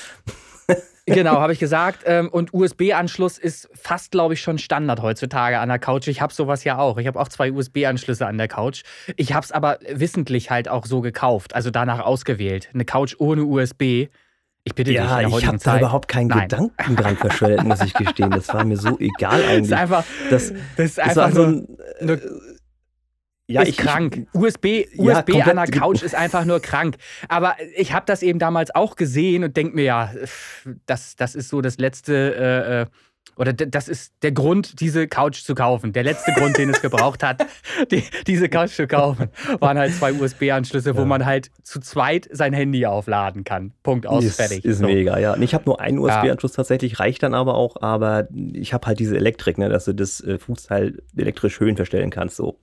genau, 1.05 1.39
habe 1.39 1.53
ich 1.53 1.59
gesagt. 1.59 2.03
Ähm, 2.05 2.29
und 2.29 2.53
USB-Anschluss 2.53 3.37
ist 3.37 3.69
fast, 3.73 4.11
glaube 4.11 4.33
ich, 4.33 4.41
schon 4.41 4.57
Standard 4.57 5.01
heutzutage 5.01 5.59
an 5.59 5.69
der 5.69 5.79
Couch. 5.79 6.07
Ich 6.07 6.21
habe 6.21 6.33
sowas 6.33 6.63
ja 6.63 6.77
auch. 6.77 6.97
Ich 6.97 7.07
habe 7.07 7.19
auch 7.19 7.27
zwei 7.27 7.51
USB-Anschlüsse 7.51 8.25
an 8.27 8.37
der 8.37 8.47
Couch. 8.47 8.83
Ich 9.15 9.33
habe 9.33 9.43
es 9.43 9.51
aber 9.51 9.79
wissentlich 9.91 10.51
halt 10.51 10.69
auch 10.69 10.85
so 10.85 11.01
gekauft, 11.01 11.55
also 11.55 11.71
danach 11.71 11.99
ausgewählt. 11.99 12.69
Eine 12.73 12.85
Couch 12.85 13.15
ohne 13.19 13.43
USB. 13.43 14.07
Ich 14.63 14.75
bitte 14.75 14.91
ja, 14.91 15.01
dich. 15.01 15.31
Ja, 15.31 15.37
ich 15.37 15.47
habe 15.47 15.57
da 15.57 15.77
überhaupt 15.77 16.07
keinen 16.07 16.27
Nein. 16.27 16.47
Gedanken 16.47 16.95
dran 16.95 17.17
verschwendet, 17.17 17.63
muss 17.63 17.81
ich 17.81 17.93
gestehen. 17.93 18.29
Das 18.31 18.53
war 18.53 18.65
mir 18.65 18.77
so 18.77 18.97
egal 18.99 19.41
eigentlich. 19.43 19.69
Das 19.69 19.79
ist 19.79 19.81
einfach, 19.81 20.03
das, 20.29 20.53
das 20.77 20.85
ist 20.85 20.99
einfach 20.99 21.31
so 21.31 21.43
ein, 21.43 21.77
eine 21.99 22.21
ja, 23.49 23.61
ist 23.61 23.69
ich, 23.69 23.77
krank. 23.77 24.27
Ich, 24.33 24.39
USB, 24.39 24.65
ja, 24.93 25.19
USB 25.19 25.35
an 25.47 25.55
der 25.55 25.67
Couch 25.67 26.03
ist 26.03 26.15
einfach 26.15 26.45
nur 26.45 26.59
krank. 26.59 26.97
Aber 27.27 27.55
ich 27.75 27.93
habe 27.93 28.05
das 28.05 28.21
eben 28.21 28.39
damals 28.39 28.73
auch 28.73 28.95
gesehen 28.95 29.43
und 29.43 29.57
denke 29.57 29.75
mir, 29.75 29.83
ja, 29.83 30.11
das, 30.85 31.15
das 31.15 31.35
ist 31.35 31.49
so 31.49 31.61
das 31.61 31.77
letzte, 31.77 32.13
äh, 32.13 32.81
äh, 32.81 32.85
oder 33.35 33.53
das 33.53 33.87
ist 33.87 34.13
der 34.21 34.33
Grund, 34.33 34.81
diese 34.81 35.07
Couch 35.07 35.43
zu 35.43 35.55
kaufen. 35.55 35.93
Der 35.93 36.03
letzte 36.03 36.33
Grund, 36.33 36.57
den 36.57 36.69
es 36.71 36.81
gebraucht 36.81 37.23
hat, 37.23 37.45
die, 37.91 38.03
diese 38.27 38.49
Couch 38.49 38.71
zu 38.71 38.85
kaufen, 38.85 39.29
waren 39.59 39.77
halt 39.77 39.93
zwei 39.93 40.13
USB-Anschlüsse, 40.13 40.89
ja. 40.89 40.97
wo 40.97 41.05
man 41.05 41.25
halt 41.25 41.49
zu 41.63 41.79
zweit 41.79 42.27
sein 42.31 42.53
Handy 42.53 42.85
aufladen 42.85 43.45
kann. 43.45 43.71
Punkt 43.81 44.05
aus, 44.05 44.25
ist, 44.25 44.35
fertig. 44.35 44.65
Ist 44.65 44.79
so. 44.79 44.85
mega, 44.85 45.17
ja. 45.17 45.33
Und 45.33 45.41
ich 45.41 45.53
habe 45.53 45.63
nur 45.65 45.79
einen 45.79 45.99
USB-Anschluss 45.99 46.51
tatsächlich, 46.51 46.99
reicht 46.99 47.23
dann 47.23 47.33
aber 47.33 47.55
auch, 47.55 47.81
aber 47.81 48.27
ich 48.53 48.73
habe 48.73 48.85
halt 48.87 48.99
diese 48.99 49.15
Elektrik, 49.15 49.57
ne, 49.57 49.69
dass 49.69 49.85
du 49.85 49.93
das 49.93 50.19
äh, 50.19 50.37
Fußteil 50.37 51.01
elektrisch 51.15 51.59
Höhen 51.59 51.77
verstellen 51.77 52.09
kannst, 52.09 52.35
so. 52.35 52.59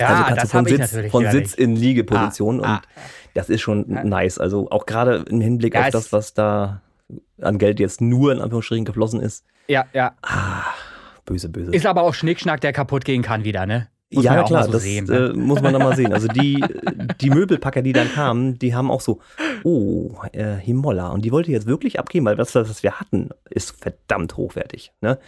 Ja, 0.00 0.08
also 0.08 0.24
kannst 0.24 0.42
das 0.42 0.50
du 0.50 0.56
von 0.56 0.66
Sitz, 0.66 1.10
von 1.10 1.30
Sitz 1.30 1.54
in 1.54 1.76
Liegeposition 1.76 2.60
ah, 2.60 2.62
und 2.62 2.68
ah. 2.68 2.82
das 3.34 3.48
ist 3.48 3.60
schon 3.60 3.88
ja. 3.88 4.04
nice. 4.04 4.38
Also 4.38 4.70
auch 4.70 4.86
gerade 4.86 5.24
im 5.28 5.40
Hinblick 5.40 5.74
ja, 5.74 5.82
auf 5.82 5.90
das, 5.90 6.12
was 6.12 6.34
da 6.34 6.80
an 7.40 7.58
Geld 7.58 7.78
jetzt 7.78 8.00
nur 8.00 8.32
in 8.32 8.40
Anführungsstrichen 8.40 8.84
geflossen 8.84 9.20
ist. 9.20 9.44
Ja, 9.68 9.86
ja. 9.92 10.14
Ah, 10.22 10.64
böse, 11.24 11.48
böse. 11.48 11.72
Ist 11.72 11.86
aber 11.86 12.02
auch 12.02 12.14
Schnickschnack, 12.14 12.60
der 12.60 12.72
kaputt 12.72 13.04
gehen 13.04 13.22
kann 13.22 13.44
wieder, 13.44 13.66
ne? 13.66 13.88
Muss 14.12 14.24
ja, 14.24 14.42
klar, 14.44 14.64
so 14.64 14.72
das 14.72 14.82
sehen, 14.82 15.06
ne? 15.06 15.30
äh, 15.30 15.32
muss 15.32 15.60
man 15.60 15.72
dann 15.72 15.82
mal 15.82 15.96
sehen. 15.96 16.12
Also 16.12 16.28
die, 16.28 16.62
die 17.20 17.30
Möbelpacker, 17.30 17.82
die 17.82 17.92
dann 17.92 18.12
kamen, 18.12 18.58
die 18.58 18.74
haben 18.74 18.90
auch 18.90 19.00
so, 19.00 19.20
oh, 19.64 20.12
äh, 20.32 20.54
Himolla. 20.54 21.08
Und 21.08 21.24
die 21.24 21.32
wollte 21.32 21.50
jetzt 21.50 21.66
wirklich 21.66 21.98
abgeben, 21.98 22.26
weil 22.26 22.36
das, 22.36 22.54
was 22.54 22.82
wir 22.82 23.00
hatten, 23.00 23.30
ist 23.50 23.76
verdammt 23.80 24.36
hochwertig. 24.36 24.92
Ne? 25.00 25.18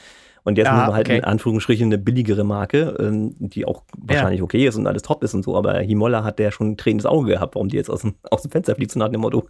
Und 0.47 0.59
jetzt 0.59 0.69
ja, 0.69 0.75
muss 0.75 0.87
man 0.87 0.95
halt 0.95 1.09
okay. 1.09 1.19
in 1.19 1.25
Anführungsstrichen 1.25 1.87
eine 1.87 1.99
billigere 1.99 2.45
Marke, 2.45 2.97
ähm, 3.01 3.35
die 3.41 3.65
auch 3.65 3.83
wahrscheinlich 3.99 4.39
ja. 4.39 4.45
okay 4.45 4.65
ist 4.69 4.77
und 4.77 4.87
alles 4.87 5.03
top 5.03 5.25
ist 5.25 5.35
und 5.35 5.43
so, 5.43 5.57
aber 5.57 5.81
Himolla 5.81 6.23
hat 6.23 6.39
der 6.39 6.53
schon 6.53 6.71
ein 6.71 6.77
tränendes 6.77 7.05
Auge 7.05 7.33
gehabt, 7.33 7.57
warum 7.57 7.69
die 7.69 7.77
jetzt 7.77 7.91
aus 7.91 8.03
dem, 8.03 8.15
aus 8.31 8.43
dem 8.43 8.53
Fenster 8.53 8.77
fliegt, 8.77 8.93
so 8.93 9.01
nach 9.01 9.09
dem 9.09 9.23
Motto. 9.23 9.49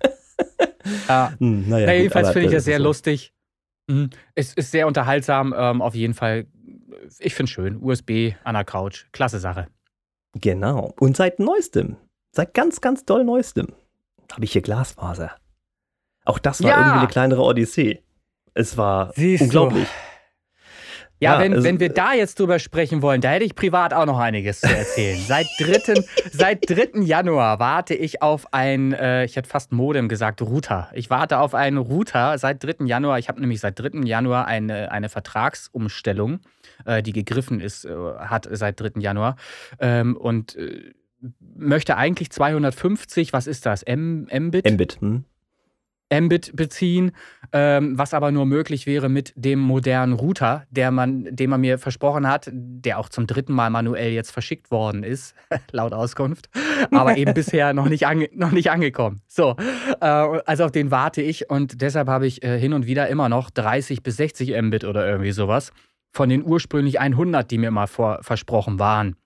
ja. 1.06 1.34
hm, 1.38 1.68
naja, 1.68 1.86
Na, 1.86 1.92
jedenfalls 1.92 2.30
finde 2.30 2.46
ich 2.46 2.54
das 2.54 2.64
sehr 2.64 2.78
so. 2.78 2.84
lustig. 2.84 3.34
Mhm. 3.88 4.08
Es 4.34 4.54
ist 4.54 4.70
sehr 4.70 4.86
unterhaltsam, 4.86 5.54
ähm, 5.54 5.82
auf 5.82 5.94
jeden 5.94 6.14
Fall. 6.14 6.46
Ich 7.18 7.34
finde 7.34 7.50
es 7.50 7.50
schön. 7.50 7.76
USB 7.82 8.32
an 8.42 8.54
der 8.54 8.64
Couch. 8.64 9.04
Klasse 9.12 9.38
Sache. 9.38 9.66
Genau. 10.40 10.94
Und 10.98 11.14
seit 11.18 11.40
neuestem, 11.40 11.96
seit 12.32 12.54
ganz, 12.54 12.80
ganz 12.80 13.04
doll 13.04 13.22
neuestem, 13.22 13.66
habe 14.32 14.44
ich 14.46 14.52
hier 14.52 14.62
Glasfaser. 14.62 15.32
Auch 16.24 16.38
das 16.38 16.62
war 16.62 16.70
ja. 16.70 16.78
irgendwie 16.78 16.98
eine 17.00 17.08
kleinere 17.08 17.42
Odyssee. 17.42 18.02
Es 18.54 18.78
war 18.78 19.12
Siehst 19.14 19.42
unglaublich. 19.42 19.84
Du. 19.84 20.15
Ja, 21.18 21.34
ja 21.34 21.40
wenn, 21.40 21.52
also, 21.54 21.64
wenn 21.64 21.80
wir 21.80 21.88
da 21.88 22.12
jetzt 22.12 22.38
drüber 22.38 22.58
sprechen 22.58 23.02
wollen, 23.02 23.20
da 23.20 23.30
hätte 23.30 23.44
ich 23.44 23.54
privat 23.54 23.94
auch 23.94 24.06
noch 24.06 24.18
einiges 24.18 24.60
zu 24.60 24.68
erzählen. 24.68 25.18
seit 25.26 25.46
3. 25.58 26.02
seit 26.32 26.68
3. 26.68 27.00
Januar 27.02 27.58
warte 27.58 27.94
ich 27.94 28.22
auf 28.22 28.52
ein, 28.52 28.92
äh, 28.92 29.24
ich 29.24 29.36
hätte 29.36 29.48
fast 29.48 29.72
Modem 29.72 30.08
gesagt, 30.08 30.42
Router. 30.42 30.90
Ich 30.92 31.08
warte 31.08 31.38
auf 31.38 31.54
einen 31.54 31.78
Router 31.78 32.36
seit 32.38 32.62
3. 32.62 32.84
Januar. 32.84 33.18
Ich 33.18 33.28
habe 33.28 33.40
nämlich 33.40 33.60
seit 33.60 33.78
3. 33.78 34.00
Januar 34.04 34.46
eine, 34.46 34.92
eine 34.92 35.08
Vertragsumstellung, 35.08 36.40
äh, 36.84 37.02
die 37.02 37.12
gegriffen 37.12 37.60
ist, 37.60 37.86
äh, 37.86 37.94
hat 38.18 38.48
seit 38.50 38.78
3. 38.80 39.00
Januar. 39.00 39.36
Ähm, 39.80 40.16
und 40.16 40.56
äh, 40.56 40.92
möchte 41.54 41.96
eigentlich 41.96 42.30
250, 42.30 43.32
was 43.32 43.46
ist 43.46 43.64
das? 43.64 43.82
M, 43.82 44.28
Mbit? 44.30 44.70
Mbit, 44.70 45.00
hm. 45.00 45.24
Mbit 46.12 46.54
beziehen, 46.54 47.12
ähm, 47.52 47.98
was 47.98 48.14
aber 48.14 48.30
nur 48.30 48.46
möglich 48.46 48.86
wäre 48.86 49.08
mit 49.08 49.32
dem 49.36 49.58
modernen 49.58 50.12
Router, 50.12 50.64
der 50.70 50.90
man, 50.90 51.24
den 51.34 51.50
man 51.50 51.60
mir 51.60 51.78
versprochen 51.78 52.28
hat, 52.28 52.48
der 52.52 52.98
auch 52.98 53.08
zum 53.08 53.26
dritten 53.26 53.52
Mal 53.52 53.70
manuell 53.70 54.12
jetzt 54.12 54.30
verschickt 54.30 54.70
worden 54.70 55.02
ist, 55.02 55.34
laut 55.72 55.92
Auskunft, 55.92 56.48
aber 56.90 57.16
eben 57.16 57.34
bisher 57.34 57.72
noch 57.72 57.88
nicht, 57.88 58.06
ange 58.06 58.28
noch 58.32 58.52
nicht 58.52 58.70
angekommen. 58.70 59.20
So, 59.26 59.56
äh, 60.00 60.06
also 60.06 60.64
auf 60.64 60.72
den 60.72 60.90
warte 60.90 61.22
ich 61.22 61.50
und 61.50 61.80
deshalb 61.82 62.08
habe 62.08 62.26
ich 62.26 62.42
äh, 62.42 62.58
hin 62.58 62.72
und 62.72 62.86
wieder 62.86 63.08
immer 63.08 63.28
noch 63.28 63.50
30 63.50 64.02
bis 64.02 64.16
60 64.16 64.60
Mbit 64.62 64.84
oder 64.84 65.06
irgendwie 65.08 65.32
sowas 65.32 65.72
von 66.12 66.28
den 66.28 66.44
ursprünglich 66.44 67.00
100, 67.00 67.50
die 67.50 67.58
mir 67.58 67.70
mal 67.70 67.86
vor 67.86 68.20
versprochen 68.22 68.78
waren 68.78 69.16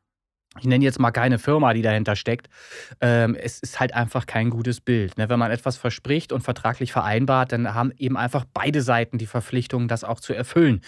ich 0.58 0.66
nenne 0.66 0.84
jetzt 0.84 0.98
mal 0.98 1.12
keine 1.12 1.38
Firma, 1.38 1.72
die 1.74 1.82
dahinter 1.82 2.16
steckt. 2.16 2.48
Ähm, 3.00 3.36
es 3.36 3.60
ist 3.60 3.78
halt 3.78 3.94
einfach 3.94 4.26
kein 4.26 4.50
gutes 4.50 4.80
Bild. 4.80 5.16
Ne? 5.16 5.28
Wenn 5.28 5.38
man 5.38 5.52
etwas 5.52 5.76
verspricht 5.76 6.32
und 6.32 6.42
vertraglich 6.42 6.92
vereinbart, 6.92 7.52
dann 7.52 7.72
haben 7.72 7.92
eben 7.96 8.16
einfach 8.16 8.44
beide 8.52 8.82
Seiten 8.82 9.16
die 9.16 9.26
Verpflichtung, 9.26 9.86
das 9.86 10.02
auch 10.02 10.18
zu 10.18 10.34
erfüllen. 10.34 10.80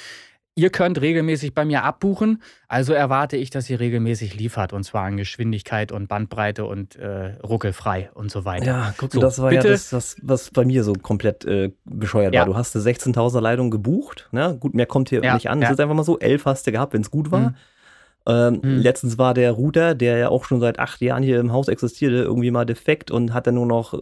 Ihr 0.54 0.68
könnt 0.68 1.00
regelmäßig 1.00 1.54
bei 1.54 1.64
mir 1.64 1.82
abbuchen, 1.82 2.42
also 2.68 2.92
erwarte 2.92 3.38
ich, 3.38 3.48
dass 3.48 3.70
ihr 3.70 3.80
regelmäßig 3.80 4.34
liefert 4.34 4.74
und 4.74 4.84
zwar 4.84 5.04
an 5.04 5.16
Geschwindigkeit 5.16 5.92
und 5.92 6.08
Bandbreite 6.08 6.66
und 6.66 6.96
äh, 6.96 7.38
ruckelfrei 7.42 8.10
und 8.12 8.30
so 8.30 8.44
weiter. 8.44 8.66
Ja, 8.66 8.94
guck, 8.98 9.12
so, 9.12 9.20
das 9.20 9.40
war 9.40 9.48
bitte. 9.48 9.68
ja 9.68 9.72
das, 9.72 9.88
das, 9.88 10.16
was 10.20 10.50
bei 10.50 10.66
mir 10.66 10.84
so 10.84 10.92
komplett 10.92 11.46
äh, 11.46 11.72
bescheuert 11.84 12.34
ja. 12.34 12.40
war. 12.40 12.46
Du 12.48 12.56
hast 12.56 12.76
eine 12.76 12.84
16.000er 12.84 13.40
Leitung 13.40 13.70
gebucht, 13.70 14.28
ne? 14.30 14.54
gut, 14.60 14.74
mehr 14.74 14.84
kommt 14.84 15.08
hier 15.08 15.24
ja, 15.24 15.32
nicht 15.32 15.48
an. 15.48 15.62
Es 15.62 15.68
ja. 15.68 15.72
ist 15.72 15.80
einfach 15.80 15.94
mal 15.94 16.02
so, 16.02 16.18
11 16.18 16.44
hast 16.44 16.66
du 16.66 16.72
gehabt, 16.72 16.92
wenn 16.92 17.00
es 17.00 17.10
gut 17.10 17.30
war. 17.30 17.50
Mhm. 17.50 17.54
Ähm, 18.26 18.62
hm. 18.62 18.78
Letztens 18.78 19.18
war 19.18 19.34
der 19.34 19.52
Router, 19.52 19.94
der 19.94 20.18
ja 20.18 20.28
auch 20.28 20.44
schon 20.44 20.60
seit 20.60 20.78
acht 20.78 21.00
Jahren 21.00 21.22
hier 21.22 21.40
im 21.40 21.52
Haus 21.52 21.68
existierte, 21.68 22.16
irgendwie 22.16 22.50
mal 22.50 22.64
defekt 22.64 23.10
und 23.10 23.34
hat 23.34 23.46
dann 23.46 23.56
nur 23.56 23.66
noch 23.66 24.00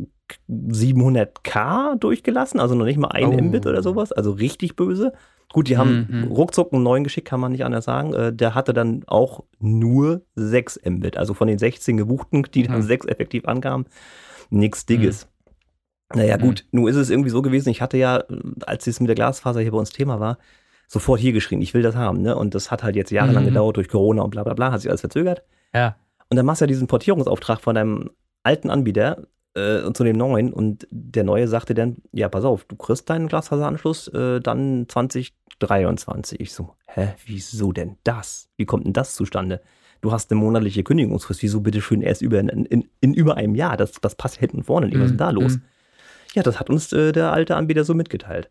700k 0.48 1.98
durchgelassen, 1.98 2.60
also 2.60 2.74
noch 2.74 2.84
nicht 2.84 2.98
mal 2.98 3.08
ein 3.08 3.28
oh. 3.28 3.42
Mbit 3.42 3.66
oder 3.66 3.82
sowas, 3.82 4.12
also 4.12 4.32
richtig 4.32 4.76
böse. 4.76 5.12
Gut, 5.52 5.68
die 5.68 5.76
haben 5.76 6.06
mhm. 6.08 6.24
ruckzuck 6.28 6.72
einen 6.72 6.84
neuen 6.84 7.02
geschickt, 7.02 7.26
kann 7.26 7.40
man 7.40 7.50
nicht 7.50 7.64
anders 7.64 7.84
sagen. 7.84 8.14
Äh, 8.14 8.32
der 8.32 8.54
hatte 8.54 8.72
dann 8.72 9.02
auch 9.06 9.42
nur 9.58 10.22
6 10.36 10.80
Mbit, 10.84 11.16
also 11.16 11.34
von 11.34 11.48
den 11.48 11.58
16 11.58 11.96
gebuchten, 11.96 12.46
die 12.54 12.64
dann 12.64 12.76
mhm. 12.76 12.82
6 12.82 13.06
effektiv 13.06 13.46
ankamen, 13.46 13.86
nichts 14.50 14.86
Digges. 14.86 15.26
Mhm. 15.26 16.20
Naja, 16.20 16.36
gut, 16.36 16.66
mhm. 16.70 16.80
nun 16.80 16.88
ist 16.88 16.96
es 16.96 17.10
irgendwie 17.10 17.30
so 17.30 17.42
gewesen, 17.42 17.70
ich 17.70 17.80
hatte 17.80 17.96
ja, 17.96 18.22
als 18.66 18.86
es 18.86 19.00
mit 19.00 19.08
der 19.08 19.14
Glasfaser 19.16 19.60
hier 19.60 19.72
bei 19.72 19.78
uns 19.78 19.90
Thema 19.90 20.20
war, 20.20 20.38
sofort 20.90 21.20
hier 21.20 21.32
geschrien, 21.32 21.62
ich 21.62 21.72
will 21.72 21.82
das 21.82 21.94
haben. 21.94 22.20
Ne? 22.20 22.36
Und 22.36 22.54
das 22.56 22.72
hat 22.72 22.82
halt 22.82 22.96
jetzt 22.96 23.12
jahrelang 23.12 23.44
mhm. 23.44 23.48
gedauert 23.48 23.76
durch 23.76 23.88
Corona 23.88 24.22
und 24.22 24.30
bla 24.30 24.42
bla 24.42 24.54
bla, 24.54 24.72
hat 24.72 24.80
sich 24.80 24.90
alles 24.90 25.00
verzögert. 25.00 25.42
Ja. 25.72 25.96
Und 26.28 26.36
dann 26.36 26.44
machst 26.44 26.60
du 26.60 26.64
ja 26.64 26.66
diesen 26.66 26.88
Portierungsauftrag 26.88 27.60
von 27.60 27.76
deinem 27.76 28.10
alten 28.42 28.70
Anbieter 28.70 29.28
äh, 29.54 29.92
zu 29.92 30.02
dem 30.02 30.16
neuen 30.16 30.52
und 30.52 30.88
der 30.90 31.22
neue 31.22 31.46
sagte 31.46 31.74
dann, 31.74 31.98
ja, 32.10 32.28
pass 32.28 32.44
auf, 32.44 32.64
du 32.64 32.74
kriegst 32.74 33.08
deinen 33.08 33.28
Glasfaseranschluss 33.28 34.08
äh, 34.08 34.40
dann 34.40 34.86
2023. 34.88 36.40
Ich 36.40 36.52
so, 36.52 36.74
hä, 36.86 37.14
wieso 37.24 37.70
denn 37.70 37.96
das? 38.02 38.48
Wie 38.56 38.66
kommt 38.66 38.84
denn 38.84 38.92
das 38.92 39.14
zustande? 39.14 39.60
Du 40.00 40.10
hast 40.10 40.32
eine 40.32 40.40
monatliche 40.40 40.82
Kündigungsfrist, 40.82 41.42
wieso 41.42 41.60
bitteschön 41.60 42.02
erst 42.02 42.22
über, 42.22 42.40
in, 42.40 42.48
in, 42.48 42.88
in 43.00 43.14
über 43.14 43.36
einem 43.36 43.54
Jahr? 43.54 43.76
Das, 43.76 43.92
das 43.92 44.16
passt 44.16 44.38
hinten 44.38 44.58
und 44.58 44.64
vorne 44.64 44.86
nicht, 44.86 44.98
was 44.98 45.04
ist 45.04 45.10
denn 45.10 45.18
da 45.18 45.30
los? 45.30 45.56
Mhm. 45.56 45.62
Ja, 46.34 46.42
das 46.42 46.58
hat 46.58 46.68
uns 46.68 46.92
äh, 46.92 47.12
der 47.12 47.32
alte 47.32 47.54
Anbieter 47.54 47.84
so 47.84 47.94
mitgeteilt. 47.94 48.50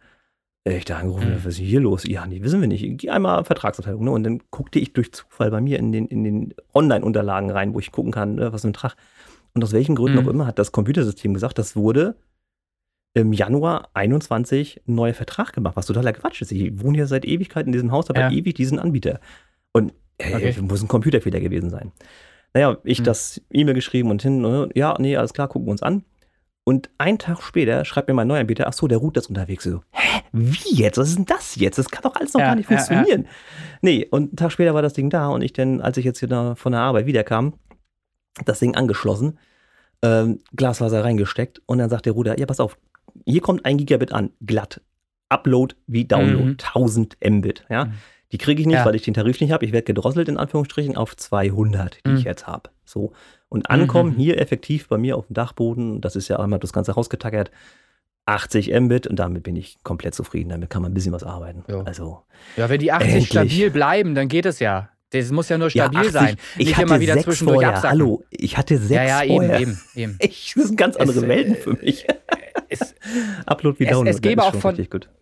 Ich 0.65 0.85
da 0.85 0.97
angerufen, 0.97 1.31
mhm. 1.31 1.37
was 1.37 1.53
ist 1.53 1.57
hier 1.57 1.79
los? 1.79 2.03
Ja, 2.05 2.25
nee, 2.27 2.41
wissen 2.41 2.61
wir 2.61 2.67
nicht. 2.67 2.85
Geh 2.97 3.09
einmal 3.09 3.43
Vertragsabteilung. 3.43 4.03
Ne? 4.03 4.11
Und 4.11 4.23
dann 4.23 4.41
guckte 4.51 4.79
ich 4.79 4.93
durch 4.93 5.11
Zufall 5.11 5.51
bei 5.51 5.61
mir 5.61 5.79
in 5.79 5.91
den, 5.91 6.05
in 6.07 6.23
den 6.23 6.53
Online-Unterlagen 6.73 7.49
rein, 7.49 7.73
wo 7.73 7.79
ich 7.79 7.91
gucken 7.91 8.11
kann, 8.11 8.35
ne, 8.35 8.51
was 8.51 8.61
ist 8.61 8.65
ein 8.65 8.73
Betrag. 8.73 8.95
Und 9.53 9.63
aus 9.63 9.71
welchen 9.71 9.95
Gründen 9.95 10.19
mhm. 10.19 10.27
auch 10.27 10.31
immer 10.31 10.45
hat 10.45 10.59
das 10.59 10.71
Computersystem 10.71 11.33
gesagt, 11.33 11.57
das 11.57 11.75
wurde 11.75 12.15
im 13.13 13.33
Januar 13.33 13.89
21 13.93 14.81
ein 14.87 14.95
neuer 14.95 15.13
Vertrag 15.13 15.53
gemacht, 15.53 15.75
was 15.75 15.87
totaler 15.87 16.13
Quatsch 16.13 16.41
ist. 16.41 16.51
Ich 16.51 16.81
wohne 16.81 16.97
hier 16.97 17.07
seit 17.07 17.25
Ewigkeit 17.25 17.65
in 17.65 17.71
diesem 17.71 17.91
Haus, 17.91 18.09
habe 18.09 18.19
ja. 18.19 18.31
ewig 18.31 18.53
diesen 18.53 18.79
Anbieter. 18.79 19.19
Und 19.71 19.93
äh, 20.17 20.35
okay. 20.35 20.55
muss 20.61 20.81
ein 20.81 20.87
Computerfehler 20.87 21.39
gewesen 21.39 21.69
sein. 21.69 21.91
Naja, 22.53 22.77
ich 22.83 22.99
mhm. 22.99 23.05
das 23.05 23.41
E-Mail 23.51 23.75
geschrieben 23.75 24.11
und 24.11 24.21
hin, 24.21 24.41
ne, 24.41 24.69
ja, 24.75 24.95
nee, 24.99 25.15
alles 25.15 25.33
klar, 25.33 25.47
gucken 25.47 25.67
wir 25.67 25.71
uns 25.71 25.83
an. 25.83 26.03
Und 26.69 26.91
einen 26.99 27.17
Tag 27.17 27.41
später 27.41 27.83
schreibt 27.83 28.09
mir 28.09 28.13
mein 28.13 28.27
neuer 28.27 28.41
Anbieter, 28.41 28.67
ach 28.67 28.73
so, 28.73 28.87
der 28.87 28.99
Router 28.99 29.21
ist 29.21 29.27
unterwegs. 29.27 29.63
So, 29.63 29.81
hä, 29.89 30.21
wie 30.31 30.75
jetzt? 30.75 30.99
Was 30.99 31.09
ist 31.09 31.17
denn 31.17 31.25
das 31.25 31.55
jetzt? 31.55 31.79
Das 31.79 31.89
kann 31.89 32.03
doch 32.03 32.15
alles 32.15 32.35
noch 32.35 32.41
ja, 32.41 32.45
gar 32.45 32.55
nicht 32.55 32.67
funktionieren. 32.67 33.23
Ja, 33.23 33.27
ja. 33.27 33.77
Nee, 33.81 34.07
und 34.11 34.29
einen 34.29 34.35
Tag 34.35 34.51
später 34.51 34.75
war 34.75 34.83
das 34.83 34.93
Ding 34.93 35.09
da 35.09 35.29
und 35.29 35.41
ich 35.41 35.51
dann, 35.51 35.81
als 35.81 35.97
ich 35.97 36.05
jetzt 36.05 36.19
hier 36.19 36.53
von 36.55 36.71
der 36.71 36.81
Arbeit 36.81 37.07
wiederkam, 37.07 37.55
das 38.45 38.59
Ding 38.59 38.75
angeschlossen, 38.75 39.39
ähm, 40.03 40.41
Glasfaser 40.55 41.03
reingesteckt 41.03 41.59
und 41.65 41.79
dann 41.79 41.89
sagt 41.89 42.05
der 42.05 42.13
Router, 42.13 42.37
ja, 42.37 42.45
pass 42.45 42.59
auf, 42.59 42.77
hier 43.25 43.41
kommt 43.41 43.65
ein 43.65 43.79
Gigabit 43.79 44.11
an, 44.11 44.29
glatt. 44.45 44.79
Upload 45.27 45.73
wie 45.87 46.05
Download, 46.05 46.43
mhm. 46.43 46.57
1000 46.59 47.17
Mbit, 47.27 47.65
ja. 47.71 47.85
Mhm. 47.85 47.93
Die 48.31 48.37
kriege 48.37 48.61
ich 48.61 48.67
nicht, 48.67 48.85
weil 48.85 48.93
ich 48.93 49.01
den 49.01 49.15
Tarif 49.15 49.41
nicht 49.41 49.51
habe. 49.51 49.65
Ich 49.65 49.71
werde 49.71 49.85
gedrosselt 49.85 50.29
in 50.29 50.37
Anführungsstrichen 50.37 50.95
auf 50.95 51.17
200, 51.17 52.05
die 52.05 52.11
mhm. 52.11 52.17
ich 52.17 52.25
jetzt 52.25 52.45
habe. 52.45 52.69
So. 52.85 53.13
Und 53.49 53.69
ankommen 53.69 54.13
mhm. 54.13 54.17
hier 54.17 54.39
effektiv 54.39 54.87
bei 54.87 54.97
mir 54.97 55.17
auf 55.17 55.27
dem 55.27 55.33
Dachboden, 55.33 56.01
das 56.01 56.15
ist 56.15 56.27
ja 56.27 56.39
einmal 56.39 56.59
das 56.59 56.71
ganze 56.71 56.95
Haus 56.95 57.09
getackert, 57.09 57.49
80 58.25 58.71
Mbit 58.79 59.07
und 59.07 59.17
damit 59.17 59.41
bin 59.43 59.55
ich 59.55 59.77
komplett 59.83 60.13
zufrieden. 60.13 60.49
Damit 60.49 60.69
kann 60.69 60.83
man 60.83 60.91
ein 60.91 60.93
bisschen 60.93 61.13
was 61.13 61.23
arbeiten. 61.23 61.63
Ja. 61.67 61.81
Also, 61.81 62.21
ja, 62.57 62.69
wenn 62.69 62.79
die 62.79 62.91
80 62.91 63.07
endlich. 63.07 63.29
stabil 63.29 63.71
bleiben, 63.71 64.13
dann 64.13 64.27
geht 64.27 64.45
es 64.45 64.59
ja. 64.59 64.89
Das 65.11 65.31
muss 65.31 65.49
ja 65.49 65.57
nur 65.57 65.71
stabil 65.71 65.95
ja, 65.95 66.01
80, 66.01 66.13
sein. 66.13 66.35
Nicht 66.57 66.69
ich 66.69 66.77
hatte 66.77 66.87
immer 66.87 66.99
wieder 66.99 67.13
sechs 67.13 67.25
zwischendurch 67.25 67.55
vorher. 67.55 67.69
absacken. 67.69 67.99
Hallo, 67.99 68.23
ich 68.29 68.57
hatte 68.57 68.77
sechs 68.77 68.91
ja, 68.91 69.23
ja, 69.23 69.33
vorher. 69.33 69.59
eben, 69.59 69.71
eben, 69.71 69.81
eben. 69.95 70.17
Ich, 70.21 70.53
das 70.55 70.67
sind 70.67 70.75
ganz 70.75 70.95
andere 70.97 71.19
es, 71.19 71.27
Welten 71.27 71.55
für 71.55 71.73
mich. 71.73 72.05
Es, 72.71 72.93
Upload 73.47 73.79
wie 73.79 73.85
Download. 73.85 74.11
Es, 74.11 74.17
es 74.17 74.21
gäbe 74.21 74.43
auch 74.43 74.53
von, 74.53 74.77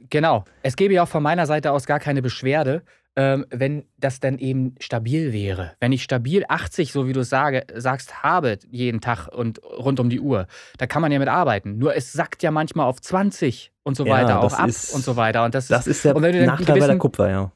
Genau. 0.09 0.43
Es 0.63 0.75
gäbe 0.75 0.95
ja 0.95 1.03
auch 1.03 1.07
von 1.07 1.23
meiner 1.23 1.45
Seite 1.45 1.71
aus 1.71 1.85
gar 1.85 1.99
keine 1.99 2.21
Beschwerde, 2.21 2.81
wenn 3.17 3.83
das 3.97 4.19
dann 4.19 4.37
eben 4.37 4.75
stabil 4.79 5.33
wäre. 5.33 5.73
Wenn 5.79 5.91
ich 5.91 6.03
stabil 6.03 6.45
80, 6.47 6.91
so 6.91 7.07
wie 7.07 7.13
du 7.13 7.21
es 7.21 7.29
sage, 7.29 7.65
sagst, 7.73 8.21
habe 8.21 8.59
jeden 8.69 9.01
Tag 9.01 9.27
und 9.27 9.59
rund 9.63 9.99
um 9.99 10.09
die 10.09 10.19
Uhr, 10.19 10.45
da 10.77 10.85
kann 10.85 11.01
man 11.01 11.11
ja 11.11 11.17
mit 11.17 11.27
arbeiten. 11.27 11.79
Nur 11.79 11.95
es 11.95 12.13
sackt 12.13 12.43
ja 12.43 12.51
manchmal 12.51 12.85
auf 12.85 13.01
20 13.01 13.71
und 13.81 13.97
so 13.97 14.05
ja, 14.05 14.13
weiter 14.13 14.41
auch 14.41 14.53
ab 14.53 14.69
ist, 14.69 14.93
und 14.93 15.03
so 15.03 15.15
weiter. 15.15 15.43
Und 15.45 15.55
das, 15.55 15.67
das 15.67 15.87
ist 15.87 16.05
der 16.05 16.13
Nachteil 16.13 16.79
bei 16.79 16.87
der 16.87 16.97
Kupfer, 16.99 17.29
ja. 17.29 17.51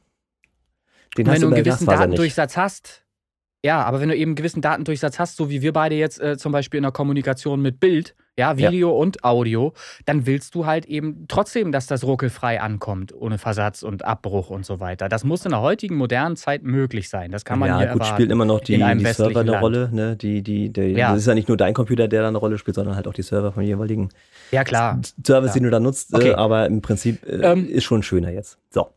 Den 1.18 1.28
wenn 1.28 1.42
du 1.42 1.48
einen 1.48 1.64
gewissen 1.64 1.86
Datendurchsatz 1.86 2.58
hast, 2.58 3.04
ja, 3.64 3.84
aber 3.84 4.00
wenn 4.02 4.10
du 4.10 4.16
eben 4.16 4.30
einen 4.30 4.36
gewissen 4.36 4.62
Datendurchsatz 4.62 5.20
hast, 5.20 5.38
so 5.38 5.50
wie 5.50 5.62
wir 5.62 5.74
beide 5.74 5.96
jetzt 5.96 6.20
äh, 6.20 6.38
zum 6.38 6.52
Beispiel 6.52 6.80
in 6.80 6.84
der 6.84 6.92
Kommunikation 6.92 7.62
mit 7.62 7.80
Bild, 7.80 8.16
ja, 8.38 8.58
Video 8.58 8.90
ja. 8.90 8.96
und 8.96 9.24
Audio, 9.24 9.74
dann 10.06 10.26
willst 10.26 10.56
du 10.56 10.66
halt 10.66 10.86
eben 10.86 11.26
trotzdem, 11.28 11.72
dass 11.72 11.88
das 11.88 12.04
ruckelfrei 12.04 12.62
ankommt, 12.62 13.14
ohne 13.14 13.38
Versatz 13.38 13.84
und 13.84 14.06
Abbruch 14.06 14.50
und 14.50 14.66
so 14.66 14.80
weiter. 14.80 15.10
Das 15.10 15.24
muss 15.24 15.46
in 15.46 15.52
der 15.52 15.62
heutigen 15.62 15.96
modernen 15.96 16.36
Zeit 16.36 16.64
möglich 16.64 17.10
sein. 17.10 17.32
Das 17.32 17.46
kann 17.46 17.60
man 17.60 17.70
ja, 17.70 17.80
hier 17.80 17.88
gut, 17.88 18.06
spielt 18.06 18.32
immer 18.32 18.46
noch 18.46 18.62
die, 18.62 18.78
die 18.78 19.06
Server 19.06 19.42
eine 19.42 19.52
Land. 19.52 19.64
Rolle. 19.64 19.90
Ne? 19.92 20.16
Die, 20.16 20.42
die, 20.42 20.72
die, 20.72 20.82
ja. 20.82 21.12
Das 21.12 21.20
ist 21.20 21.28
ja 21.28 21.36
nicht 21.36 21.50
nur 21.50 21.58
dein 21.58 21.74
Computer, 21.74 22.08
der 22.08 22.22
da 22.22 22.28
eine 22.30 22.38
Rolle 22.38 22.58
spielt, 22.58 22.76
sondern 22.76 22.96
halt 22.96 23.08
auch 23.08 23.14
die 23.14 23.24
Server 23.24 23.52
vom 23.52 23.64
jeweiligen 23.64 24.10
ja, 24.52 24.64
klar. 24.64 25.00
Service, 25.26 25.50
ja. 25.50 25.54
den 25.56 25.64
du 25.64 25.70
da 25.70 25.80
nutzt. 25.80 26.14
Äh, 26.14 26.18
okay. 26.18 26.34
Aber 26.34 26.66
im 26.66 26.82
Prinzip 26.82 27.26
äh, 27.26 27.52
ähm, 27.52 27.68
ist 27.68 27.84
schon 27.84 28.04
schöner 28.04 28.32
jetzt. 28.32 28.58
So. 28.70 28.88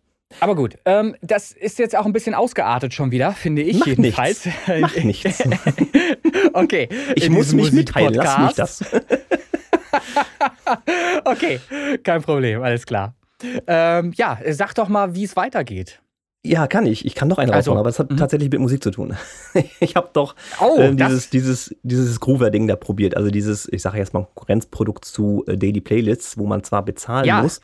Aber 0.41 0.57
gut, 0.57 0.77
ähm, 0.85 1.15
das 1.23 1.53
ist 1.53 1.79
jetzt 1.79 1.97
auch 1.97 2.07
ein 2.07 2.13
bisschen 2.13 2.35
ausgeartet 2.35 2.93
schon 2.93 3.11
wieder, 3.11 3.33
finde 3.33 3.63
ich 3.63 3.79
Mach 3.79 3.87
jedenfalls. 3.87 4.47
Nichts. 4.47 4.81
Mach 4.81 4.97
nichts. 4.97 5.43
okay. 6.53 6.89
Ich 7.15 7.31
muss 7.31 7.53
mich 7.53 7.73
mitteilen, 7.73 8.15
lass 8.15 8.39
mich 8.39 8.53
das. 8.55 8.85
okay, 11.25 11.61
kein 12.03 12.23
Problem, 12.23 12.63
alles 12.63 12.87
klar. 12.87 13.15
Ähm, 13.67 14.13
ja, 14.17 14.39
sag 14.51 14.75
doch 14.75 14.89
mal, 14.89 15.15
wie 15.15 15.25
es 15.25 15.37
weitergeht. 15.37 16.01
Ja, 16.47 16.67
kann 16.67 16.85
ich. 16.85 17.07
Ich 17.07 17.15
kann 17.15 17.31
doch 17.31 17.39
einen 17.39 17.51
also, 17.51 17.71
raushauen, 17.71 17.79
aber 17.79 17.89
es 17.89 17.99
hat 17.99 18.11
mh. 18.11 18.17
tatsächlich 18.17 18.51
mit 18.51 18.61
Musik 18.61 18.83
zu 18.83 18.91
tun. 18.91 19.17
ich 19.81 19.97
habe 19.97 20.11
doch 20.13 20.35
oh, 20.61 20.77
ähm, 20.79 20.99
dieses, 20.99 21.31
dieses, 21.31 21.75
dieses 21.83 22.21
Groover-Ding 22.21 22.67
da 22.69 22.77
probiert. 22.77 23.17
Also 23.17 23.31
dieses, 23.31 23.67
ich 23.73 23.81
sage 23.81 23.97
jetzt 23.97 24.13
mal, 24.13 24.27
Konkurrenzprodukt 24.35 25.07
zu 25.07 25.45
äh, 25.47 25.57
Daily 25.57 25.81
Playlists, 25.81 26.37
wo 26.37 26.45
man 26.45 26.63
zwar 26.63 26.85
bezahlen 26.85 27.25
ja. 27.25 27.41
muss, 27.41 27.63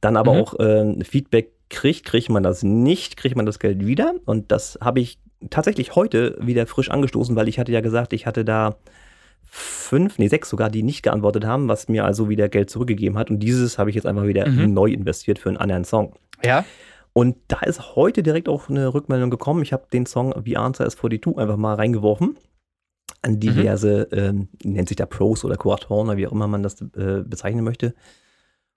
dann 0.00 0.16
aber 0.16 0.34
mhm. 0.34 0.40
auch 0.40 0.58
äh, 0.60 1.04
Feedback 1.04 1.50
kriegt. 1.68 2.06
Kriegt 2.06 2.28
man 2.30 2.44
das 2.44 2.62
nicht, 2.62 3.16
kriegt 3.16 3.34
man 3.34 3.44
das 3.44 3.58
Geld 3.58 3.84
wieder. 3.84 4.14
Und 4.24 4.52
das 4.52 4.78
habe 4.80 5.00
ich 5.00 5.18
tatsächlich 5.50 5.96
heute 5.96 6.38
wieder 6.40 6.66
frisch 6.68 6.90
angestoßen, 6.92 7.34
weil 7.34 7.48
ich 7.48 7.58
hatte 7.58 7.72
ja 7.72 7.80
gesagt, 7.80 8.12
ich 8.12 8.24
hatte 8.24 8.44
da 8.44 8.76
fünf, 9.46 10.18
nee, 10.18 10.28
sechs 10.28 10.50
sogar, 10.50 10.70
die 10.70 10.82
nicht 10.82 11.02
geantwortet 11.02 11.44
haben, 11.44 11.68
was 11.68 11.88
mir 11.88 12.04
also 12.04 12.28
wieder 12.28 12.48
Geld 12.48 12.70
zurückgegeben 12.70 13.18
hat. 13.18 13.30
Und 13.30 13.40
dieses 13.40 13.78
habe 13.78 13.90
ich 13.90 13.96
jetzt 13.96 14.06
einfach 14.06 14.26
wieder 14.26 14.48
mhm. 14.48 14.74
neu 14.74 14.90
investiert 14.90 15.38
für 15.38 15.48
einen 15.48 15.58
anderen 15.58 15.84
Song. 15.84 16.14
Ja. 16.44 16.64
Und 17.12 17.36
da 17.48 17.60
ist 17.60 17.96
heute 17.96 18.22
direkt 18.22 18.48
auch 18.48 18.68
eine 18.68 18.92
Rückmeldung 18.92 19.30
gekommen. 19.30 19.62
Ich 19.62 19.72
habe 19.72 19.86
den 19.92 20.04
Song 20.04 20.34
The 20.44 20.56
Answer 20.58 20.86
is 20.86 20.96
42 20.96 21.38
einfach 21.38 21.56
mal 21.56 21.74
reingeworfen 21.74 22.36
an 23.22 23.34
mhm. 23.34 23.40
diverse, 23.40 24.08
mhm. 24.10 24.18
ähm, 24.18 24.48
nennt 24.62 24.88
sich 24.88 24.96
da 24.96 25.06
Pros 25.06 25.44
oder 25.44 25.56
Quatorn, 25.56 26.16
wie 26.16 26.26
auch 26.26 26.32
immer 26.32 26.46
man 26.46 26.62
das 26.62 26.80
äh, 26.80 27.22
bezeichnen 27.24 27.64
möchte. 27.64 27.94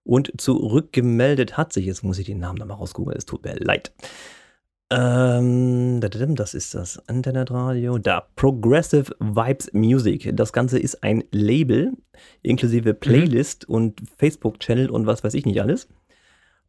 Und 0.04 0.40
zurückgemeldet 0.40 1.58
hat 1.58 1.74
sich, 1.74 1.86
jetzt 1.86 2.04
muss 2.04 2.18
ich 2.18 2.26
den 2.26 2.40
Namen 2.40 2.58
nochmal 2.58 2.78
rausgucken, 2.78 3.14
es 3.16 3.26
tut 3.26 3.44
mir 3.44 3.56
leid. 3.56 3.94
Ähm, 4.92 6.00
das 6.02 6.54
ist 6.54 6.74
das 6.74 7.02
Internetradio. 7.08 7.98
Da, 8.00 8.26
Progressive 8.36 9.14
Vibes 9.20 9.72
Music. 9.74 10.32
Das 10.36 10.52
Ganze 10.52 10.80
ist 10.80 11.04
ein 11.04 11.24
Label, 11.32 11.94
inklusive 12.42 12.94
Mhm. 12.94 13.00
Playlist 13.00 13.68
und 13.70 14.02
Facebook-Channel 14.18 14.90
und 14.90 15.06
was 15.06 15.24
weiß 15.24 15.34
ich 15.36 15.46
nicht 15.46 15.62
alles. 15.62 15.88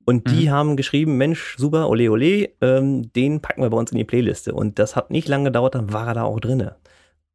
Und 0.05 0.31
die 0.31 0.47
Mhm. 0.47 0.51
haben 0.51 0.77
geschrieben, 0.77 1.17
Mensch, 1.17 1.57
super, 1.59 1.89
ole 1.89 2.11
ole, 2.11 2.51
ähm, 2.61 3.13
den 3.13 3.41
packen 3.41 3.63
wir 3.63 3.71
bei 3.71 3.77
uns 3.77 3.93
in 3.93 3.99
die 3.99 4.05
Playliste. 4.05 4.55
Und 4.55 4.79
das 4.79 4.97
hat 4.97 5.11
nicht 5.11 5.29
lange 5.29 5.45
gedauert, 5.45 5.75
dann 5.75 5.93
war 5.93 6.07
er 6.09 6.15
da 6.15 6.23
auch 6.25 6.41
drinne. 6.41 6.77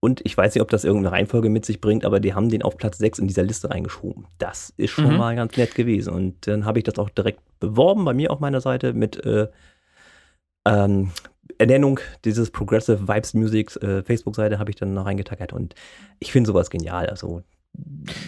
Und 0.01 0.21
ich 0.23 0.37
weiß 0.37 0.53
nicht, 0.53 0.61
ob 0.61 0.69
das 0.69 0.83
irgendeine 0.83 1.15
Reihenfolge 1.15 1.49
mit 1.49 1.65
sich 1.65 1.81
bringt, 1.81 2.05
aber 2.05 2.19
die 2.19 2.33
haben 2.35 2.49
den 2.49 2.61
auf 2.61 2.77
Platz 2.77 2.97
6 2.99 3.17
in 3.19 3.27
dieser 3.27 3.43
Liste 3.43 3.71
reingeschoben. 3.71 4.25
Das 4.37 4.71
ist 4.77 4.91
schon 4.91 5.11
Mhm. 5.13 5.17
mal 5.17 5.35
ganz 5.35 5.57
nett 5.57 5.73
gewesen. 5.73 6.13
Und 6.13 6.45
dann 6.47 6.65
habe 6.65 6.77
ich 6.79 6.83
das 6.83 6.99
auch 6.99 7.09
direkt 7.09 7.39
beworben 7.59 8.05
bei 8.05 8.13
mir 8.13 8.29
auf 8.31 8.39
meiner 8.39 8.61
Seite 8.61 8.93
mit 8.93 9.23
äh, 9.25 9.47
ähm, 10.65 11.11
Ernennung 11.57 11.99
dieses 12.25 12.51
Progressive 12.51 13.07
Vibes 13.07 13.33
Music 13.33 13.75
äh, 13.81 14.03
Facebook-Seite 14.03 14.59
habe 14.59 14.69
ich 14.71 14.75
dann 14.75 14.93
noch 14.93 15.05
reingetackert. 15.05 15.53
Und 15.53 15.75
ich 16.19 16.31
finde 16.31 16.47
sowas 16.47 16.69
genial. 16.69 17.07
Also, 17.07 17.43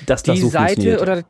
dass 0.05 0.23
das 0.23 0.35
Die 0.35 0.41
so 0.41 0.49
Seite 0.49 1.01
oder 1.01 1.23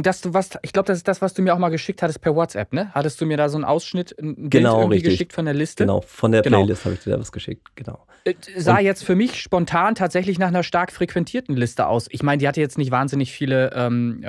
dass 0.00 0.20
du 0.20 0.32
was, 0.32 0.50
ich 0.62 0.72
glaube, 0.72 0.86
das 0.86 0.98
ist 0.98 1.08
das, 1.08 1.20
was 1.22 1.34
du 1.34 1.42
mir 1.42 1.52
auch 1.54 1.58
mal 1.58 1.68
geschickt 1.70 2.02
hattest 2.02 2.20
per 2.20 2.36
WhatsApp, 2.36 2.72
ne? 2.72 2.92
Hattest 2.94 3.20
du 3.20 3.26
mir 3.26 3.36
da 3.36 3.48
so 3.48 3.56
einen 3.56 3.64
Ausschnitt, 3.64 4.14
ein 4.20 4.48
Genau, 4.48 4.76
irgendwie 4.78 4.94
richtig. 4.98 5.12
geschickt 5.14 5.32
von 5.32 5.44
der 5.44 5.54
Liste? 5.54 5.82
Genau, 5.82 6.02
von 6.02 6.30
der 6.30 6.42
Genau. 6.42 6.58
Playlist 6.58 6.84
habe 6.84 6.94
ich 6.94 7.00
dir 7.02 7.10
da 7.10 7.18
was 7.18 7.32
geschickt. 7.32 7.66
Genau. 7.74 8.06
Äh, 8.24 8.34
Sah 8.58 8.78
Und- 8.78 8.84
jetzt 8.84 9.02
für 9.02 9.16
mich 9.16 9.40
spontan 9.40 9.96
tatsächlich 9.96 10.38
nach 10.38 10.48
einer 10.48 10.62
stark 10.62 10.92
frequentierten 10.92 11.56
Liste 11.56 11.88
aus. 11.88 12.06
Ich 12.10 12.22
meine, 12.22 12.38
die 12.38 12.46
hatte 12.46 12.60
jetzt 12.60 12.78
nicht 12.78 12.92
wahnsinnig 12.92 13.32
viele 13.32 13.72
ähm, 13.74 14.20
äh, 14.22 14.28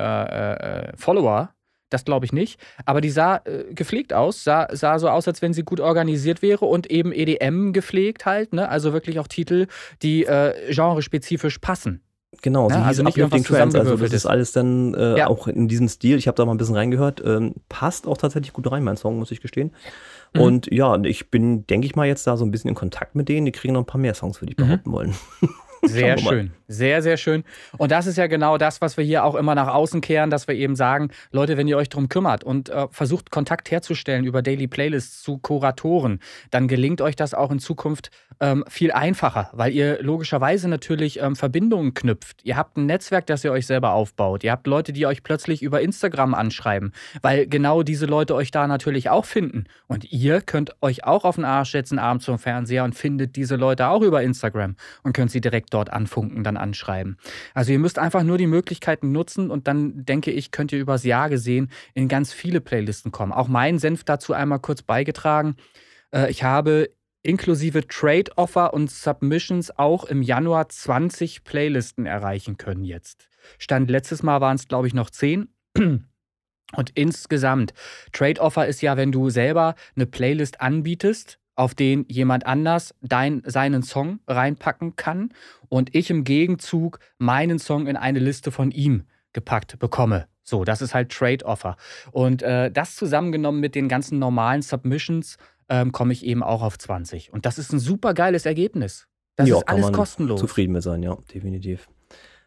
äh, 0.88 0.98
Follower. 0.98 1.52
Das 1.94 2.06
glaube 2.06 2.26
ich 2.26 2.34
nicht. 2.34 2.60
Aber 2.86 3.02
die 3.02 3.10
sah 3.12 3.38
äh, 3.46 3.66
gepflegt 3.74 4.14
aus, 4.14 4.44
sah, 4.44 4.68
sah 4.72 4.98
so 5.00 5.10
aus, 5.10 5.28
als 5.28 5.42
wenn 5.42 5.54
sie 5.54 5.64
gut 5.64 5.80
organisiert 5.80 6.42
wäre 6.42 6.66
und 6.66 6.90
eben 6.90 7.12
EDM 7.12 7.72
gepflegt 7.72 8.26
halt. 8.26 8.52
Ne? 8.54 8.68
Also 8.68 8.94
wirklich 8.94 9.20
auch 9.20 9.28
Titel, 9.28 9.68
die 10.02 10.26
äh, 10.26 10.74
genrespezifisch 10.74 11.60
passen. 11.60 12.02
Genau, 12.42 12.68
Ja, 12.68 12.74
so 12.74 12.80
hieß 12.80 12.88
also 12.88 13.04
nicht 13.04 13.18
irgendwas 13.18 13.44
Trance. 13.44 13.80
Also 13.80 13.96
das 13.96 14.12
ist 14.12 14.26
alles 14.26 14.52
dann 14.54 14.96
äh, 14.96 15.20
Ja. 15.20 15.28
auch 15.28 15.48
in 15.48 15.68
diesem 15.68 15.88
Stil. 15.88 16.18
Ich 16.18 16.28
habe 16.28 16.36
da 16.36 16.46
mal 16.46 16.54
ein 16.54 16.58
bisschen 16.58 16.76
reingehört. 16.76 17.22
Ähm, 17.24 17.54
passt 17.70 18.08
auch 18.08 18.18
tatsächlich 18.18 18.54
gut 18.54 18.70
rein, 18.72 18.84
mein 18.84 18.98
Song, 18.98 19.20
muss 19.20 19.30
ich 19.30 19.40
gestehen. 19.40 19.72
Mhm. 20.34 20.42
Und 20.42 20.72
ja, 20.72 21.00
ich 21.04 21.30
bin, 21.30 21.68
denke 21.68 21.86
ich 21.86 21.96
mal, 21.96 22.08
jetzt 22.08 22.26
da 22.26 22.36
so 22.36 22.44
ein 22.44 22.50
bisschen 22.50 22.70
in 22.70 22.76
Kontakt 22.76 23.14
mit 23.14 23.30
denen. 23.30 23.46
Die 23.46 23.52
kriegen 23.52 23.76
noch 23.76 23.82
ein 23.82 23.86
paar 23.86 24.02
mehr 24.02 24.16
Songs, 24.16 24.42
würde 24.42 24.52
ich 24.52 24.58
Mhm. 24.58 24.64
behaupten 24.68 24.92
wollen. 24.92 25.16
Sehr 25.84 26.18
schön. 26.18 26.52
Sehr, 26.68 27.02
sehr 27.02 27.18
schön. 27.18 27.44
Und 27.78 27.92
das 27.92 28.08
ist 28.08 28.18
ja 28.18 28.28
genau 28.28 28.58
das, 28.58 28.82
was 28.82 28.98
wir 28.98 29.04
hier 29.04 29.24
auch 29.26 29.36
immer 29.36 29.54
nach 29.54 29.68
außen 29.68 30.02
kehren, 30.02 30.30
dass 30.30 30.48
wir 30.48 30.56
eben 30.56 30.76
sagen, 30.76 31.10
Leute, 31.32 31.58
wenn 31.58 31.68
ihr 31.68 31.78
euch 31.78 31.90
darum 31.90 32.10
kümmert 32.10 32.44
und 32.44 32.70
äh, 32.70 32.88
versucht, 32.90 33.32
Kontakt 33.32 33.70
herzustellen 33.70 34.26
über 34.26 34.42
Daily 34.42 34.68
Playlists 34.68 35.22
zu 35.22 35.38
Kuratoren, 35.38 36.20
dann 36.52 36.68
gelingt 36.68 37.02
euch 37.02 37.16
das 37.16 37.34
auch 37.34 37.52
in 37.52 37.60
Zukunft 37.60 38.10
ähm, 38.40 38.64
viel 38.68 38.92
einfacher, 38.92 39.50
weil 39.54 39.72
ihr 39.74 40.02
logischerweise 40.02 40.68
natürlich 40.68 41.20
ähm, 41.22 41.36
Verbindungen 41.36 41.94
knüpft. 41.94 42.44
Ihr 42.44 42.58
habt 42.58 42.78
ein 42.78 42.86
Netzwerk, 42.86 43.28
das 43.28 43.44
ihr 43.44 43.52
euch 43.52 43.68
selber 43.68 43.94
aufbaut. 43.94 44.44
Ihr 44.44 44.52
habt 44.52 44.66
Leute, 44.66 44.94
die 44.94 45.06
euch 45.06 45.22
plötzlich 45.22 45.62
über 45.62 45.82
Instagram 45.82 46.34
anschreiben, 46.34 46.94
weil 47.22 47.46
genau 47.48 47.84
diese 47.84 48.06
Leute 48.06 48.36
euch 48.36 48.52
da 48.52 48.68
natürlich 48.68 49.10
auch 49.10 49.26
finden. 49.26 49.66
Und 49.88 50.12
ihr 50.12 50.42
könnt 50.42 50.76
euch 50.82 51.04
auch 51.04 51.26
auf 51.26 51.36
den 51.36 51.46
Arsch 51.46 51.72
setzen 51.72 52.00
abends 52.00 52.26
zum 52.26 52.40
Fernseher 52.40 52.84
und 52.84 52.96
findet 52.96 53.36
diese 53.36 53.58
Leute 53.58 53.90
auch 53.90 54.02
über 54.02 54.24
Instagram 54.24 54.76
und 55.04 55.14
könnt 55.14 55.30
sie 55.30 55.42
direkt 55.42 55.73
dort 55.74 55.92
anfunken, 55.92 56.44
dann 56.44 56.58
anschreiben. 56.58 57.18
Also 57.54 57.72
ihr 57.72 57.80
müsst 57.80 58.00
einfach 58.00 58.24
nur 58.24 58.38
die 58.38 58.48
Möglichkeiten 58.48 59.12
nutzen 59.12 59.50
und 59.50 59.68
dann 59.68 60.06
denke 60.06 60.32
ich, 60.32 60.52
könnt 60.52 60.72
ihr 60.72 60.80
übers 60.80 61.04
Jahr 61.04 61.30
gesehen 61.30 61.70
in 61.94 62.08
ganz 62.08 62.34
viele 62.34 62.62
Playlisten 62.62 63.12
kommen. 63.12 63.32
Auch 63.32 63.48
mein 63.48 63.80
Senf 63.80 64.04
dazu 64.04 64.34
einmal 64.34 64.60
kurz 64.60 64.82
beigetragen. 64.82 65.56
Äh, 66.14 66.30
ich 66.30 66.44
habe 66.44 66.90
inklusive 67.24 67.88
Trade-Offer 67.88 68.74
und 68.74 68.92
Submissions 68.92 69.78
auch 69.78 70.04
im 70.04 70.22
Januar 70.22 70.70
20 70.70 71.44
Playlisten 71.44 72.06
erreichen 72.06 72.58
können 72.58 72.84
jetzt. 72.84 73.30
Stand 73.58 73.90
letztes 73.90 74.24
Mal 74.24 74.42
waren 74.42 74.56
es, 74.56 74.68
glaube 74.68 74.88
ich, 74.88 74.94
noch 74.94 75.10
10. 75.10 75.48
Und 76.76 76.90
insgesamt, 76.96 77.74
Trade-Offer 78.14 78.68
ist 78.68 78.82
ja, 78.82 78.98
wenn 78.98 79.12
du 79.12 79.30
selber 79.30 79.76
eine 79.96 80.06
Playlist 80.06 80.60
anbietest, 80.62 81.40
auf 81.56 81.76
den 81.76 82.06
jemand 82.08 82.46
anders 82.46 82.96
dein, 83.02 83.42
seinen 83.46 83.84
Song 83.84 84.20
reinpacken 84.28 84.96
kann 84.96 85.34
und 85.70 85.96
ich 85.96 86.10
im 86.10 86.24
Gegenzug 86.24 87.00
meinen 87.18 87.60
Song 87.60 87.88
in 87.88 87.96
eine 87.96 88.20
Liste 88.20 88.52
von 88.52 88.72
ihm 88.72 89.04
gepackt 89.34 89.80
bekomme. 89.80 90.28
So, 90.44 90.64
das 90.64 90.82
ist 90.82 90.94
halt 90.94 91.12
Trade-Offer. 91.12 91.78
Und 92.12 92.42
äh, 92.42 92.70
das 92.70 92.96
zusammengenommen 92.96 93.62
mit 93.62 93.76
den 93.76 93.88
ganzen 93.88 94.20
normalen 94.20 94.62
Submissions 94.62 95.38
ähm, 95.70 95.92
komme 95.92 96.12
ich 96.14 96.26
eben 96.26 96.44
auch 96.44 96.62
auf 96.62 96.78
20. 96.78 97.32
Und 97.32 97.46
das 97.46 97.58
ist 97.58 97.72
ein 97.72 97.80
super 97.80 98.14
geiles 98.14 98.46
Ergebnis. 98.46 99.08
Das 99.36 99.48
Ja, 99.48 99.58
ist 99.58 99.68
alles 99.68 99.92
kostenlos. 99.92 100.40
Zufrieden 100.40 100.74
mit 100.74 100.84
sein, 100.84 101.02
ja, 101.02 101.18
definitiv. 101.34 101.88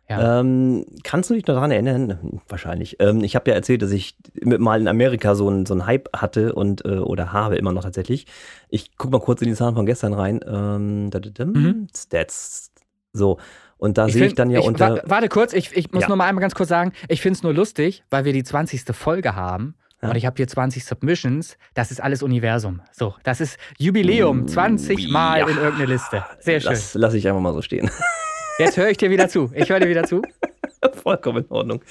Ja. 0.08 0.40
Ähm, 0.40 0.86
kannst 1.02 1.30
du 1.30 1.34
dich 1.34 1.46
noch 1.46 1.54
daran 1.56 1.72
erinnern? 1.72 2.40
Wahrscheinlich. 2.48 2.96
Ähm, 3.00 3.24
ich 3.24 3.34
habe 3.34 3.50
ja 3.50 3.56
erzählt, 3.56 3.82
dass 3.82 3.90
ich 3.90 4.16
mal 4.44 4.80
in 4.80 4.86
Amerika 4.86 5.34
so 5.34 5.48
einen 5.48 5.66
so 5.66 5.74
einen 5.74 5.84
Hype 5.86 6.08
hatte 6.16 6.54
und 6.54 6.84
äh, 6.84 6.98
oder 6.98 7.32
habe 7.32 7.56
immer 7.56 7.72
noch 7.72 7.82
tatsächlich. 7.82 8.26
Ich 8.68 8.96
guck 8.96 9.10
mal 9.10 9.20
kurz 9.20 9.42
in 9.42 9.48
die 9.48 9.54
Zahlen 9.54 9.74
von 9.74 9.84
gestern 9.84 10.12
rein. 10.14 10.40
Ähm, 10.46 11.10
da, 11.10 11.18
da, 11.18 11.30
da, 11.30 11.44
Mhm. 11.44 11.88
Stats. 11.96 12.70
So. 13.12 13.38
Und 13.78 13.98
da 13.98 14.08
sehe 14.08 14.26
ich 14.26 14.34
dann 14.34 14.50
ja 14.50 14.60
ich, 14.60 14.66
unter. 14.66 14.96
wa- 14.96 15.02
Warte 15.06 15.28
kurz, 15.28 15.52
ich, 15.52 15.76
ich 15.76 15.90
muss 15.92 16.02
Ja. 16.04 16.08
noch 16.08 16.16
mal 16.16 16.26
einmal 16.28 16.40
ganz 16.40 16.54
kurz 16.54 16.68
sagen, 16.68 16.92
ich 17.08 17.20
finde 17.20 17.36
es 17.38 17.42
nur 17.42 17.52
lustig, 17.52 18.04
weil 18.08 18.24
wir 18.24 18.32
die 18.32 18.44
20. 18.44 18.84
Folge 18.94 19.34
haben. 19.34 19.74
Ja. 20.02 20.10
Und 20.10 20.16
ich 20.16 20.24
habe 20.24 20.36
hier 20.36 20.46
20 20.46 20.84
Submissions. 20.84 21.58
Das 21.74 21.90
ist 21.90 22.00
alles 22.02 22.22
Universum. 22.22 22.80
So, 22.92 23.14
das 23.24 23.40
ist 23.40 23.58
Jubiläum. 23.78 24.46
20 24.46 25.08
Mal 25.10 25.40
Ja. 25.40 25.48
in 25.48 25.56
irgendeine 25.56 25.86
Liste. 25.86 26.24
Sehr 26.38 26.60
schön. 26.60 26.70
Das 26.70 26.94
lasse 26.94 27.18
ich 27.18 27.26
einfach 27.26 27.40
mal 27.40 27.52
so 27.52 27.60
stehen. 27.62 27.90
Jetzt 28.58 28.76
höre 28.76 28.88
ich 28.88 28.96
dir 28.96 29.10
wieder 29.10 29.28
zu. 29.28 29.50
Ich 29.54 29.68
höre 29.68 29.80
dir 29.80 29.88
wieder 29.88 30.04
zu. 30.04 30.22
Vollkommen 31.02 31.44
in 31.44 31.50
Ordnung. 31.50 31.82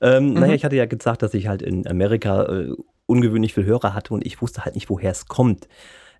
Ähm, 0.00 0.28
Mhm. 0.28 0.34
Naja, 0.34 0.54
ich 0.54 0.64
hatte 0.64 0.76
ja 0.76 0.86
gesagt, 0.86 1.22
dass 1.22 1.34
ich 1.34 1.46
halt 1.48 1.62
in 1.62 1.86
Amerika 1.86 2.44
äh, 2.44 2.72
ungewöhnlich 3.06 3.54
viel 3.54 3.64
Hörer 3.64 3.92
hatte 3.94 4.14
und 4.14 4.24
ich 4.24 4.40
wusste 4.40 4.64
halt 4.64 4.74
nicht, 4.74 4.88
woher 4.88 5.10
es 5.10 5.26
kommt. 5.26 5.68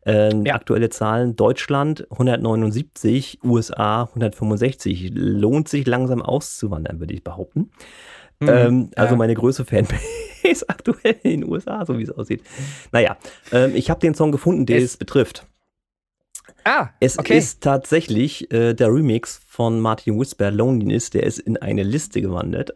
Ähm, 0.04 0.44
Ja. 0.44 0.54
Aktuelle 0.54 0.90
Zahlen: 0.90 1.36
Deutschland 1.36 2.06
179, 2.10 3.40
USA 3.44 4.04
165. 4.04 5.10
Lohnt 5.14 5.68
sich 5.68 5.86
langsam 5.86 6.20
auszuwandern, 6.22 7.00
würde 7.00 7.14
ich 7.14 7.24
behaupten. 7.24 7.70
Mhm. 8.40 8.48
Ähm, 8.48 8.90
also 8.96 9.14
Ja. 9.14 9.18
meine 9.18 9.34
größte 9.34 9.64
Fanbase 9.64 10.00
aktuell 10.68 11.16
in 11.22 11.42
den 11.42 11.50
USA, 11.50 11.84
so 11.86 11.98
wie 11.98 12.02
es 12.02 12.10
aussieht. 12.10 12.42
Naja, 12.92 13.16
ähm, 13.52 13.74
ich 13.74 13.88
habe 13.90 14.00
den 14.00 14.14
Song 14.14 14.32
gefunden, 14.32 14.66
der 14.66 14.78
Es- 14.78 14.84
es 14.84 14.96
betrifft. 14.96 15.46
Ah, 16.64 16.88
Es 17.00 17.18
okay. 17.18 17.38
ist 17.38 17.62
tatsächlich 17.62 18.50
äh, 18.52 18.74
der 18.74 18.88
Remix 18.92 19.40
von 19.60 19.78
Martin 19.78 20.18
Whisper, 20.18 20.50
Loneliness, 20.50 21.10
der 21.10 21.24
ist 21.24 21.38
in 21.38 21.58
eine 21.58 21.82
Liste 21.82 22.22
gewandert. 22.22 22.74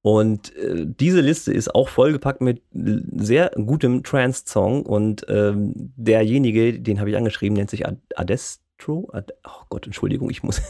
Und 0.00 0.56
äh, 0.56 0.86
diese 0.86 1.20
Liste 1.20 1.52
ist 1.52 1.74
auch 1.74 1.90
vollgepackt 1.90 2.40
mit 2.40 2.62
sehr 2.72 3.50
gutem 3.50 4.02
Trance-Song. 4.02 4.86
Und 4.86 5.26
ähm, 5.28 5.74
derjenige, 5.74 6.80
den 6.80 6.98
habe 6.98 7.10
ich 7.10 7.16
angeschrieben, 7.18 7.58
nennt 7.58 7.68
sich 7.68 7.86
Ad 7.86 7.98
Adestro. 8.16 9.10
Ad 9.12 9.34
oh 9.44 9.66
Gott, 9.68 9.84
Entschuldigung, 9.84 10.30
ich 10.30 10.42
muss, 10.42 10.62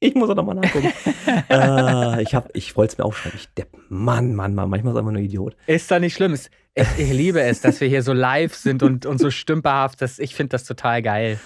ich 0.00 0.14
muss 0.14 0.28
auch 0.30 0.34
nochmal 0.34 0.56
nachgucken. 0.56 0.92
äh, 1.48 2.22
ich 2.22 2.34
hab, 2.34 2.54
ich 2.56 2.76
wollte 2.76 2.92
es 2.92 2.98
mir 2.98 3.04
aufschreiben. 3.04 3.38
Ich 3.38 3.48
depp, 3.54 3.68
Mann, 3.88 4.34
Mann, 4.34 4.54
Mann, 4.54 4.68
manchmal 4.68 4.92
ist 4.92 4.98
einfach 4.98 5.12
nur 5.12 5.20
Idiot. 5.22 5.56
Ist 5.66 5.90
doch 5.90 5.98
nicht 5.98 6.14
schlimm. 6.14 6.32
Es- 6.32 6.50
Ich, 6.76 6.88
ich 6.98 7.12
liebe 7.12 7.40
es, 7.40 7.60
dass 7.60 7.80
wir 7.80 7.86
hier 7.88 8.02
so 8.02 8.12
live 8.12 8.52
sind 8.54 8.82
und, 8.82 9.06
und 9.06 9.18
so 9.18 9.30
stümperhaft. 9.30 10.02
Das, 10.02 10.18
ich 10.18 10.34
finde 10.34 10.50
das 10.50 10.64
total 10.64 11.02
geil. 11.02 11.38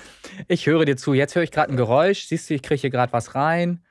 Ich 0.49 0.67
höre 0.67 0.87
dir 0.87 0.97
zu. 0.97 1.13
Jetzt 1.13 1.35
höre 1.35 1.43
ich 1.43 1.51
gerade 1.51 1.71
ein 1.71 1.77
Geräusch. 1.77 2.25
Siehst 2.27 2.49
du, 2.49 2.55
ich 2.55 2.63
kriege 2.63 2.81
hier 2.81 2.91
gerade 2.91 3.13
was 3.13 3.35
rein. 3.35 3.83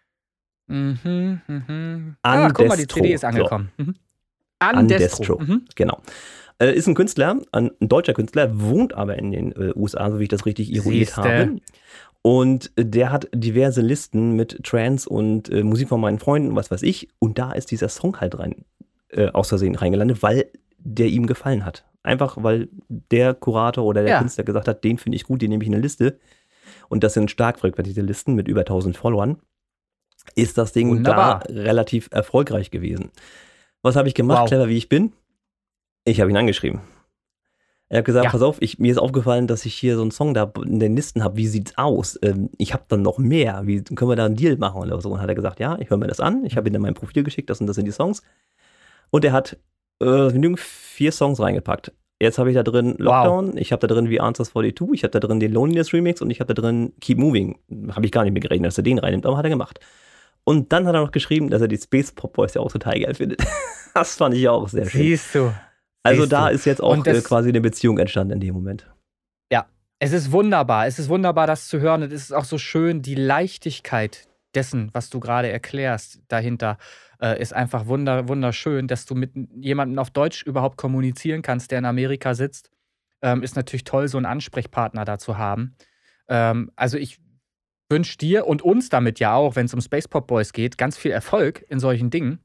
Mhm, 0.65 1.41
mhm. 1.47 2.15
Ah, 2.23 2.49
guck 2.49 2.67
mal, 2.67 2.75
die. 2.77 2.87
CD 2.87 3.13
ist 3.13 3.21
So. 3.21 3.27
angekommen. 3.27 3.71
Mhm. 3.77 3.95
Andestro. 4.59 5.37
Andestro. 5.37 5.39
Mhm. 5.39 5.65
Genau. 5.75 6.01
Äh, 6.59 6.73
ist 6.73 6.87
ein 6.87 6.95
Künstler, 6.95 7.39
ein, 7.51 7.69
ein 7.79 7.87
deutscher 7.87 8.13
Künstler, 8.13 8.59
wohnt 8.59 8.93
aber 8.95 9.17
in 9.19 9.31
den 9.31 9.51
äh, 9.51 9.73
USA, 9.75 10.09
so 10.09 10.17
wie 10.19 10.23
ich 10.23 10.29
das 10.29 10.47
richtig 10.47 10.73
ironiert 10.73 11.09
Siehste. 11.09 11.21
habe. 11.21 11.55
Und 12.27 12.71
äh, 12.75 12.83
der 12.85 13.11
hat 13.13 13.29
diverse 13.33 13.79
Listen 13.81 14.33
mit 14.33 14.61
Trance 14.65 15.07
und 15.07 15.49
äh, 15.49 15.63
Musik 15.63 15.87
von 15.87 16.01
meinen 16.01 16.19
Freunden, 16.19 16.55
was 16.57 16.69
weiß 16.71 16.83
ich. 16.83 17.07
Und 17.19 17.37
da 17.39 17.53
ist 17.53 17.71
dieser 17.71 17.87
Song 17.87 18.19
halt 18.19 18.37
rein, 18.37 18.65
äh, 19.09 19.27
aus 19.29 19.47
Versehen 19.49 19.75
reingelandet, 19.75 20.21
weil 20.23 20.47
der 20.77 21.07
ihm 21.07 21.25
gefallen 21.25 21.63
hat. 21.63 21.85
Einfach, 22.03 22.37
weil 22.43 22.67
der 22.89 23.33
Kurator 23.33 23.85
oder 23.85 24.01
der 24.03 24.11
Ja. 24.11 24.19
Künstler 24.19 24.43
gesagt 24.43 24.67
hat, 24.67 24.83
den 24.83 24.97
finde 24.97 25.15
ich 25.15 25.23
gut, 25.23 25.41
den 25.41 25.49
nehme 25.51 25.63
ich 25.63 25.67
in 25.69 25.73
eine 25.75 25.81
Liste. 25.83 26.19
Und 26.89 27.03
das 27.05 27.13
sind 27.13 27.31
stark 27.31 27.59
frequentierte 27.59 28.01
Listen 28.01 28.35
mit 28.35 28.47
über 28.49 28.61
1000 28.61 28.97
Followern. 28.97 29.37
Ist 30.35 30.57
das 30.57 30.73
Ding 30.73 30.89
Wunderbar. 30.89 31.43
da 31.47 31.53
relativ 31.53 32.09
erfolgreich 32.11 32.71
gewesen. 32.71 33.11
Was 33.81 33.95
habe 33.95 34.09
ich 34.09 34.13
gemacht, 34.15 34.41
Wow. 34.41 34.47
clever 34.49 34.67
wie 34.67 34.77
ich 34.77 34.89
bin? 34.89 35.13
Ich 36.03 36.19
habe 36.19 36.29
ihn 36.29 36.35
angeschrieben. 36.37 36.81
Er 37.89 37.99
hat 37.99 38.05
gesagt, 38.05 38.25
Ja. 38.25 38.31
pass 38.31 38.41
auf, 38.41 38.57
ich, 38.61 38.79
mir 38.79 38.91
ist 38.91 38.97
aufgefallen, 38.97 39.47
dass 39.47 39.65
ich 39.65 39.73
hier 39.73 39.95
so 39.95 40.01
einen 40.01 40.11
Song 40.11 40.33
da 40.33 40.51
in 40.65 40.79
den 40.79 40.95
Listen 40.95 41.23
habe. 41.23 41.37
Wie 41.37 41.47
sieht's 41.47 41.77
aus? 41.77 42.19
Ähm, 42.21 42.49
ich 42.57 42.73
habe 42.73 42.83
dann 42.89 43.01
noch 43.01 43.17
mehr. 43.17 43.61
Wie 43.65 43.81
können 43.81 44.11
wir 44.11 44.15
da 44.15 44.25
einen 44.25 44.35
Deal 44.35 44.57
machen 44.57 44.81
oder 44.81 44.99
so? 44.99 45.09
Und 45.09 45.21
hat 45.21 45.29
er 45.29 45.35
gesagt, 45.35 45.59
ja, 45.59 45.77
ich 45.79 45.89
höre 45.89 45.97
mir 45.97 46.07
das 46.07 46.19
an. 46.19 46.43
Ich 46.45 46.57
habe 46.57 46.69
ihm 46.69 46.73
dann 46.73 46.81
mein 46.81 46.95
Profil 46.95 47.23
geschickt, 47.23 47.49
das 47.49 47.61
und 47.61 47.67
das 47.67 47.75
sind 47.75 47.85
die 47.85 47.91
Songs. 47.91 48.23
Und 49.09 49.23
er 49.23 49.31
hat 49.31 49.57
äh, 50.01 50.31
genügend 50.31 50.59
vier 50.59 51.13
Songs 51.13 51.39
reingepackt. 51.39 51.93
Jetzt 52.19 52.39
habe 52.39 52.49
ich 52.49 52.55
da 52.55 52.63
drin 52.63 52.95
Lockdown, 52.97 53.49
wow. 53.49 53.55
ich 53.57 53.71
habe 53.71 53.87
da 53.87 53.93
drin 53.93 54.07
The 54.07 54.19
Answers 54.19 54.49
42, 54.49 54.89
ich 54.91 55.03
habe 55.03 55.11
da 55.11 55.19
drin 55.19 55.39
den 55.39 55.53
Loneliness 55.53 55.93
Remix 55.93 56.19
und 56.19 56.31
ich 56.31 56.39
habe 56.39 56.51
da 56.53 56.59
drin 56.59 56.93
Keep 56.99 57.19
Moving. 57.19 57.59
Habe 57.91 58.05
ich 58.05 58.11
gar 58.11 58.23
nicht 58.23 58.33
mehr 58.33 58.41
gerechnet, 58.41 58.69
dass 58.69 58.77
er 58.77 58.83
den 58.83 58.97
reinnimmt, 58.97 59.25
aber 59.25 59.37
hat 59.37 59.45
er 59.45 59.51
gemacht. 59.51 59.79
Und 60.43 60.73
dann 60.73 60.87
hat 60.87 60.95
er 60.95 61.01
noch 61.01 61.11
geschrieben, 61.11 61.49
dass 61.49 61.61
er 61.61 61.67
die 61.67 61.77
Space 61.77 62.11
Pop 62.11 62.33
Boys 62.33 62.55
ja 62.55 62.61
auch 62.61 62.71
total 62.71 62.99
geil 62.99 63.13
findet. 63.13 63.43
das 63.93 64.15
fand 64.15 64.33
ich 64.33 64.49
auch 64.49 64.67
sehr 64.67 64.89
schön. 64.89 65.01
Siehst 65.01 65.35
du. 65.35 65.53
Also 66.07 66.21
Siehst 66.23 66.31
da 66.31 66.49
du. 66.49 66.55
ist 66.55 66.65
jetzt 66.65 66.81
auch 66.81 67.03
das, 67.03 67.17
äh, 67.17 67.21
quasi 67.21 67.49
eine 67.49 67.61
Beziehung 67.61 67.97
entstanden 67.97 68.33
in 68.33 68.39
dem 68.39 68.53
Moment. 68.53 68.89
Ja, 69.51 69.67
es 69.99 70.13
ist 70.13 70.31
wunderbar. 70.31 70.87
Es 70.87 70.99
ist 70.99 71.09
wunderbar, 71.09 71.47
das 71.47 71.67
zu 71.67 71.79
hören. 71.79 72.03
Und 72.03 72.13
es 72.13 72.23
ist 72.23 72.31
auch 72.33 72.45
so 72.45 72.57
schön, 72.57 73.01
die 73.01 73.15
Leichtigkeit 73.15 74.27
dessen, 74.55 74.89
was 74.93 75.09
du 75.09 75.19
gerade 75.19 75.49
erklärst, 75.49 76.19
dahinter 76.27 76.77
äh, 77.21 77.39
ist 77.41 77.53
einfach 77.53 77.87
wunder, 77.87 78.27
wunderschön, 78.27 78.87
dass 78.87 79.05
du 79.05 79.15
mit 79.15 79.31
jemandem 79.59 79.99
auf 79.99 80.09
Deutsch 80.09 80.43
überhaupt 80.43 80.77
kommunizieren 80.77 81.41
kannst, 81.41 81.71
der 81.71 81.79
in 81.79 81.85
Amerika 81.85 82.33
sitzt. 82.33 82.71
Ähm, 83.21 83.43
ist 83.43 83.55
natürlich 83.55 83.83
toll, 83.83 84.07
so 84.07 84.17
einen 84.17 84.25
Ansprechpartner 84.25 85.03
da 85.05 85.17
zu 85.17 85.37
haben. 85.37 85.75
Ähm, 86.27 86.71
also 86.75 86.97
ich 86.97 87.19
wünsche 87.89 88.17
dir 88.17 88.47
und 88.47 88.61
uns 88.61 88.89
damit 88.89 89.19
ja 89.19 89.33
auch, 89.33 89.55
wenn 89.55 89.65
es 89.65 89.73
um 89.73 89.81
Space 89.81 90.07
Pop 90.07 90.27
Boys 90.27 90.53
geht, 90.53 90.77
ganz 90.77 90.97
viel 90.97 91.11
Erfolg 91.11 91.65
in 91.69 91.79
solchen 91.79 92.09
Dingen. 92.09 92.39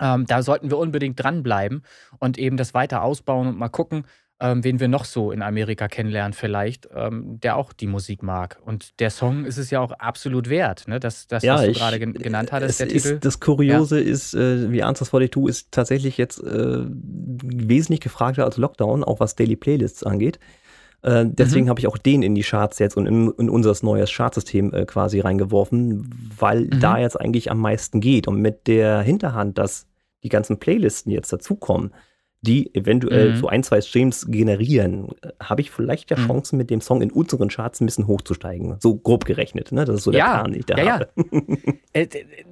Ähm, 0.00 0.26
da 0.26 0.42
sollten 0.42 0.70
wir 0.70 0.78
unbedingt 0.78 1.22
dranbleiben 1.22 1.82
und 2.18 2.38
eben 2.38 2.56
das 2.56 2.74
weiter 2.74 3.02
ausbauen 3.02 3.48
und 3.48 3.58
mal 3.58 3.68
gucken, 3.68 4.04
ähm, 4.40 4.64
wen 4.64 4.80
wir 4.80 4.88
noch 4.88 5.04
so 5.04 5.32
in 5.32 5.42
Amerika 5.42 5.86
kennenlernen, 5.86 6.32
vielleicht, 6.32 6.88
ähm, 6.94 7.38
der 7.40 7.56
auch 7.56 7.72
die 7.72 7.86
Musik 7.86 8.22
mag. 8.22 8.58
Und 8.64 8.98
der 8.98 9.10
Song 9.10 9.44
ist 9.44 9.58
es 9.58 9.70
ja 9.70 9.80
auch 9.80 9.92
absolut 9.92 10.48
wert, 10.48 10.88
ne? 10.88 10.98
das, 10.98 11.26
das 11.26 11.42
ja, 11.42 11.56
was 11.56 11.66
du 11.66 11.72
gerade 11.72 11.98
gen 11.98 12.14
genannt 12.14 12.50
hattest, 12.50 12.80
der 12.80 12.86
ist, 12.86 13.02
Titel. 13.02 13.18
Das 13.18 13.40
Kuriose 13.40 14.00
ja. 14.00 14.10
ist, 14.10 14.34
äh, 14.34 14.72
wie 14.72 14.82
Answers 14.82 15.10
42 15.10 15.46
ist 15.46 15.72
tatsächlich 15.72 16.16
jetzt 16.16 16.42
äh, 16.42 16.84
wesentlich 16.86 18.00
gefragter 18.00 18.44
als 18.44 18.56
Lockdown, 18.56 19.04
auch 19.04 19.20
was 19.20 19.36
Daily 19.36 19.56
Playlists 19.56 20.02
angeht. 20.04 20.38
Äh, 21.02 21.26
deswegen 21.26 21.66
mhm. 21.66 21.70
habe 21.70 21.80
ich 21.80 21.86
auch 21.86 21.98
den 21.98 22.22
in 22.22 22.34
die 22.34 22.42
Charts 22.42 22.78
jetzt 22.78 22.96
und 22.96 23.06
in, 23.06 23.30
in 23.38 23.48
unser 23.48 23.74
neues 23.82 24.10
Chartsystem 24.10 24.72
äh, 24.74 24.84
quasi 24.84 25.20
reingeworfen, 25.20 26.10
weil 26.38 26.64
mhm. 26.64 26.80
da 26.80 26.98
jetzt 26.98 27.20
eigentlich 27.20 27.50
am 27.50 27.58
meisten 27.58 28.00
geht. 28.00 28.28
Und 28.28 28.40
mit 28.40 28.66
der 28.66 29.00
Hinterhand, 29.00 29.58
dass 29.58 29.86
die 30.22 30.28
ganzen 30.28 30.58
Playlisten 30.58 31.10
jetzt 31.10 31.32
dazukommen, 31.32 31.92
die 32.42 32.74
eventuell 32.74 33.32
mhm. 33.32 33.36
so 33.36 33.48
ein, 33.48 33.62
zwei 33.62 33.80
Streams 33.82 34.26
generieren, 34.26 35.08
habe 35.42 35.60
ich 35.60 35.70
vielleicht 35.70 36.10
ja 36.10 36.16
mhm. 36.16 36.26
Chancen, 36.26 36.56
mit 36.56 36.70
dem 36.70 36.80
Song 36.80 37.02
in 37.02 37.10
unseren 37.10 37.48
Charts 37.48 37.80
ein 37.80 37.86
bisschen 37.86 38.06
hochzusteigen. 38.06 38.76
So 38.80 38.96
grob 38.96 39.26
gerechnet, 39.26 39.72
ne? 39.72 39.84
Das 39.84 39.96
ist 39.96 40.04
so 40.04 40.10
der 40.10 40.20
ja, 40.20 40.38
Plan, 40.38 40.52
den 40.52 40.60
ich 40.60 40.66
da 40.66 40.76
ja, 40.78 40.92
habe. 40.92 41.08
Ja. 41.92 42.04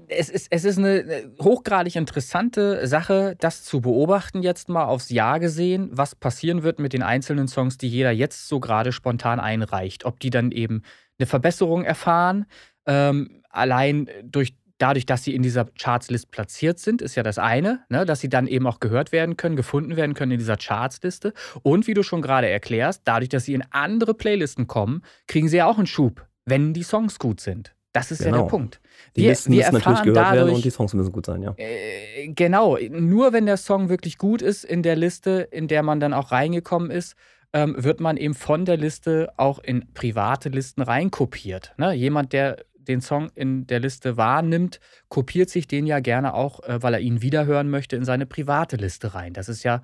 es, 0.09 0.31
ist, 0.31 0.49
es 0.51 0.65
ist 0.65 0.79
eine 0.79 1.31
hochgradig 1.41 1.97
interessante 1.97 2.87
Sache, 2.87 3.37
das 3.39 3.65
zu 3.65 3.81
beobachten, 3.81 4.43
jetzt 4.43 4.69
mal 4.69 4.85
aufs 4.85 5.11
Jahr 5.11 5.41
gesehen, 5.41 5.91
was 5.93 6.15
passieren 6.15 6.63
wird 6.63 6.81
mit 6.81 6.93
den 6.93 7.03
einzelnen 7.03 7.47
Songs, 7.49 7.79
die 7.79 7.89
jeder 7.89 8.11
jetzt 8.11 8.49
so 8.49 8.61
gerade 8.61 8.93
spontan 8.93 9.41
einreicht. 9.41 10.05
Ob 10.05 10.21
die 10.21 10.31
dann 10.31 10.51
eben 10.51 10.83
eine 11.19 11.27
Verbesserung 11.27 11.85
erfahren, 11.85 12.47
ähm, 12.87 13.43
allein 13.51 14.09
durch 14.25 14.55
dadurch, 14.79 15.07
dass 15.07 15.25
sie 15.25 15.35
in 15.35 15.43
dieser 15.43 15.67
Chartslist 15.67 16.31
platziert 16.31 16.79
sind, 16.79 17.03
ist 17.03 17.15
ja 17.15 17.23
das 17.23 17.39
eine, 17.39 17.85
ne, 17.89 18.07
dass 18.07 18.21
sie 18.21 18.29
dann 18.29 18.47
eben 18.47 18.67
auch 18.67 18.81
gehört 18.81 19.13
werden 19.13 19.37
können, 19.37 19.57
gefunden 19.57 19.97
werden 19.97 20.15
können 20.15 20.33
in 20.33 20.39
dieser 20.39 20.57
Chartsliste. 20.57 21.33
Und 21.63 21.87
wie 21.87 21.95
du 21.95 22.03
schon 22.03 22.23
gerade 22.23 22.49
erklärst, 22.49 23.03
dadurch, 23.05 23.29
dass 23.29 23.45
sie 23.45 23.55
in 23.55 23.65
andere 23.71 24.15
Playlisten 24.15 24.67
kommen, 24.67 25.03
kriegen 25.27 25.49
sie 25.49 25.59
ja 25.59 25.67
auch 25.67 25.79
einen 25.79 25.87
Schub, 25.87 26.27
wenn 26.45 26.73
die 26.73 26.83
Songs 26.83 27.19
gut 27.19 27.41
sind. 27.41 27.75
Das 27.93 28.11
ist 28.11 28.19
genau. 28.19 28.29
ja 28.29 28.33
der 28.33 28.41
genau. 28.43 28.51
Punkt. 28.51 28.81
Die 29.17 29.23
wir, 29.23 29.31
Listen 29.31 29.53
wir 29.53 29.59
müssen 29.59 29.75
natürlich 29.75 30.03
gehört 30.03 30.17
dadurch, 30.17 30.37
werden 30.37 30.55
und 30.55 30.65
die 30.65 30.71
Songs 30.71 30.95
müssen 30.95 31.13
gut 31.13 31.27
sein, 31.27 31.43
ja. 31.43 31.55
Äh, 31.57 32.29
genau, 32.29 32.77
nur 32.91 33.33
wenn 33.33 33.47
der 33.47 33.57
Song 33.57 33.89
wirklich 33.89 34.19
gut 34.19 34.43
ist 34.43 34.65
in 34.65 34.83
der 34.83 34.97
Liste, 34.97 35.49
in 35.51 35.69
der 35.69 35.83
man 35.83 35.99
dann 35.99 36.13
auch 36.13 36.31
reingekommen 36.31 36.91
ist, 36.91 37.17
ähm, 37.53 37.75
wird 37.79 38.01
man 38.01 38.17
eben 38.17 38.35
von 38.35 38.65
der 38.65 38.77
Liste 38.77 39.33
auch 39.37 39.59
in 39.59 39.93
private 39.95 40.51
Listen 40.51 40.83
reinkopiert. 40.83 41.75
Ne? 41.79 41.93
Jemand, 41.95 42.33
der 42.33 42.59
den 42.89 43.01
Song 43.01 43.31
in 43.35 43.67
der 43.67 43.81
Liste 43.81 44.17
wahrnimmt, 44.17 44.81
kopiert 45.09 45.51
sich 45.51 45.67
den 45.69 45.87
ja 45.87 46.01
gerne 46.01 46.35
auch, 46.35 46.63
äh, 46.65 46.83
weil 46.83 46.95
er 46.95 47.01
ihn 47.01 47.23
wiederhören 47.23 47.71
möchte, 47.71 47.97
in 47.97 48.05
seine 48.05 48.27
private 48.27 48.77
Liste 48.77 49.15
rein. 49.15 49.33
Das 49.33 49.49
ist 49.49 49.63
ja 49.63 49.83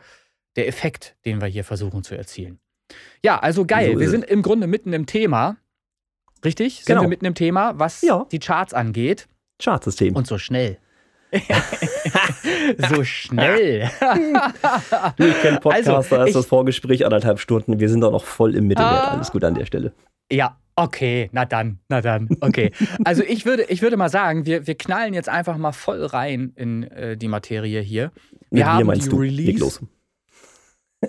der 0.56 0.68
Effekt, 0.68 1.16
den 1.24 1.40
wir 1.40 1.48
hier 1.48 1.64
versuchen 1.64 2.02
zu 2.02 2.16
erzielen. 2.16 2.58
Ja, 3.22 3.38
also 3.38 3.64
geil. 3.64 3.94
So 3.94 4.00
wir 4.00 4.10
sind 4.10 4.24
im 4.24 4.42
Grunde 4.42 4.66
mitten 4.66 4.92
im 4.92 5.06
Thema. 5.06 5.56
Richtig? 6.44 6.76
Sind 6.76 6.86
genau. 6.86 7.02
wir 7.02 7.08
mitten 7.08 7.24
im 7.24 7.34
Thema, 7.34 7.78
was 7.78 8.02
ja. 8.02 8.26
die 8.30 8.38
Charts 8.38 8.74
angeht. 8.74 9.28
Chartsystem. 9.62 10.14
Und 10.14 10.26
so 10.26 10.38
schnell. 10.38 10.78
so 12.90 13.02
schnell. 13.02 13.90
du, 15.16 15.26
ich 15.26 15.40
kenne 15.40 15.58
Podcaster, 15.58 16.18
also, 16.18 16.24
ist 16.24 16.36
das 16.36 16.46
Vorgespräch 16.46 17.04
anderthalb 17.04 17.40
Stunden. 17.40 17.80
Wir 17.80 17.88
sind 17.88 18.02
doch 18.02 18.12
noch 18.12 18.24
voll 18.24 18.54
im 18.54 18.66
Mittelwert. 18.66 18.92
Ah, 18.92 19.10
Alles 19.12 19.32
gut 19.32 19.42
an 19.42 19.54
der 19.54 19.64
Stelle. 19.64 19.92
Ja, 20.30 20.58
okay, 20.76 21.28
na 21.32 21.44
dann, 21.44 21.78
na 21.88 22.00
dann, 22.00 22.28
okay. 22.40 22.72
Also 23.04 23.22
ich 23.22 23.46
würde, 23.46 23.64
ich 23.64 23.82
würde 23.82 23.96
mal 23.96 24.08
sagen, 24.08 24.46
wir, 24.46 24.66
wir 24.66 24.74
knallen 24.76 25.14
jetzt 25.14 25.28
einfach 25.28 25.56
mal 25.56 25.72
voll 25.72 26.04
rein 26.04 26.52
in 26.56 26.84
äh, 26.84 27.16
die 27.16 27.28
Materie 27.28 27.80
hier. 27.80 28.12
Wir 28.50 28.64
Mit 28.64 28.66
haben 28.66 28.92
die 28.92 29.08
du? 29.08 29.16
Release. 29.16 29.58
los. 29.58 29.80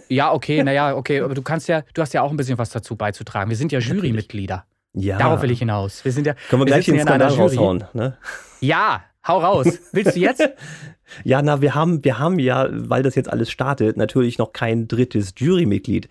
Ja, 0.10 0.34
okay, 0.34 0.64
naja, 0.64 0.96
okay, 0.96 1.22
aber 1.22 1.34
du 1.34 1.42
kannst 1.42 1.68
ja, 1.68 1.84
du 1.94 2.02
hast 2.02 2.14
ja 2.14 2.22
auch 2.22 2.32
ein 2.32 2.38
bisschen 2.38 2.58
was 2.58 2.70
dazu 2.70 2.96
beizutragen. 2.96 3.50
Wir 3.50 3.58
sind 3.58 3.72
ja 3.72 3.80
Jurymitglieder. 3.80 4.66
Ja. 4.94 5.18
Darauf 5.18 5.42
will 5.42 5.52
ich 5.52 5.60
hinaus. 5.60 6.06
Wir 6.06 6.12
sind 6.12 6.26
ja. 6.26 6.34
Können 6.50 6.62
wir, 6.62 6.66
wir 6.66 6.74
gleich 6.74 6.86
den 6.86 7.00
Skandal 7.02 7.34
raushauen, 7.34 7.84
ne? 7.94 8.18
Ja, 8.62 9.04
hau 9.28 9.40
raus. 9.40 9.68
Willst 9.92 10.16
du 10.16 10.20
jetzt? 10.20 10.48
ja, 11.24 11.42
na, 11.42 11.62
wir 11.62 11.76
haben, 11.76 12.04
wir 12.04 12.18
haben 12.18 12.40
ja, 12.40 12.68
weil 12.72 13.04
das 13.04 13.16
jetzt 13.16 13.30
alles 13.30 13.52
startet, 13.52 13.98
natürlich 13.98 14.38
noch 14.38 14.54
kein 14.54 14.88
drittes 14.88 15.34
Jurymitglied. 15.38 16.08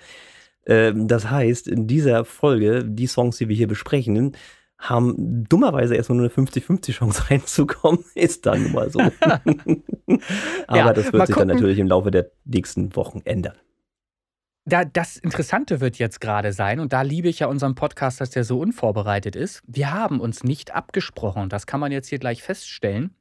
Ähm, 0.66 1.08
das 1.08 1.30
heißt, 1.30 1.68
in 1.68 1.86
dieser 1.86 2.24
Folge, 2.24 2.84
die 2.84 3.06
Songs, 3.06 3.38
die 3.38 3.48
wir 3.48 3.56
hier 3.56 3.68
besprechen, 3.68 4.36
haben 4.78 5.44
dummerweise 5.48 5.94
erstmal 5.94 6.18
nur 6.18 6.30
eine 6.34 6.46
50-50 6.46 6.92
Chance 6.92 7.22
reinzukommen. 7.30 8.04
Ist 8.14 8.46
dann 8.46 8.64
nun 8.64 8.72
mal 8.72 8.90
so. 8.90 9.00
Aber 10.66 10.76
ja, 10.76 10.92
das 10.92 11.12
wird 11.12 11.26
sich 11.26 11.34
gucken. 11.34 11.48
dann 11.48 11.56
natürlich 11.56 11.78
im 11.78 11.88
Laufe 11.88 12.10
der 12.10 12.30
nächsten 12.44 12.94
Wochen 12.96 13.22
ändern. 13.24 13.56
Da, 14.66 14.84
das 14.84 15.18
Interessante 15.18 15.80
wird 15.80 15.98
jetzt 15.98 16.22
gerade 16.22 16.54
sein, 16.54 16.80
und 16.80 16.94
da 16.94 17.02
liebe 17.02 17.28
ich 17.28 17.40
ja 17.40 17.48
unseren 17.48 17.74
Podcast, 17.74 18.22
dass 18.22 18.30
der 18.30 18.44
so 18.44 18.60
unvorbereitet 18.60 19.36
ist. 19.36 19.62
Wir 19.66 19.92
haben 19.92 20.20
uns 20.20 20.42
nicht 20.42 20.74
abgesprochen. 20.74 21.50
Das 21.50 21.66
kann 21.66 21.80
man 21.80 21.92
jetzt 21.92 22.08
hier 22.08 22.18
gleich 22.18 22.42
feststellen. 22.42 23.14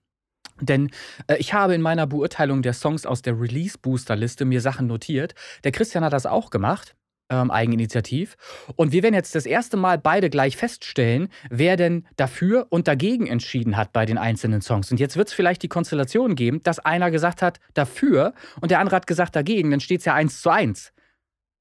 Denn 0.62 0.90
äh, 1.28 1.36
ich 1.38 1.54
habe 1.54 1.74
in 1.74 1.82
meiner 1.82 2.08
Beurteilung 2.08 2.62
der 2.62 2.74
Songs 2.74 3.06
aus 3.06 3.22
der 3.22 3.40
Release-Booster-Liste 3.40 4.46
mir 4.46 4.62
Sachen 4.62 4.88
notiert. 4.88 5.36
Der 5.66 5.72
Christian 5.74 6.04
hat 6.06 6.14
das 6.14 6.26
auch 6.26 6.50
gemacht 6.50 6.96
ähm, 7.30 7.52
Eigeninitiativ. 7.52 8.36
Und 8.76 8.92
wir 8.92 9.04
werden 9.04 9.16
jetzt 9.16 9.36
das 9.36 9.46
erste 9.46 9.78
Mal 9.78 9.98
beide 9.98 10.30
gleich 10.30 10.58
feststellen, 10.58 11.30
wer 11.50 11.78
denn 11.78 12.06
dafür 12.16 12.68
und 12.70 12.88
dagegen 12.88 13.28
entschieden 13.28 13.78
hat 13.78 13.94
bei 13.94 14.06
den 14.06 14.18
einzelnen 14.18 14.62
Songs. 14.62 14.92
Und 14.92 15.00
jetzt 15.00 15.18
wird 15.18 15.30
es 15.30 15.34
vielleicht 15.34 15.64
die 15.64 15.68
Konstellation 15.68 16.36
geben, 16.36 16.62
dass 16.64 16.80
einer 16.80 17.12
gesagt 17.12 17.42
hat 17.42 17.60
dafür 17.74 18.34
und 18.62 18.72
der 18.72 18.80
andere 18.80 18.96
hat 18.96 19.08
gesagt 19.08 19.36
dagegen. 19.36 19.72
Dann 19.72 19.80
steht 19.80 20.00
es 20.00 20.06
ja 20.06 20.14
eins 20.14 20.42
zu 20.42 20.50
eins. 20.50 20.94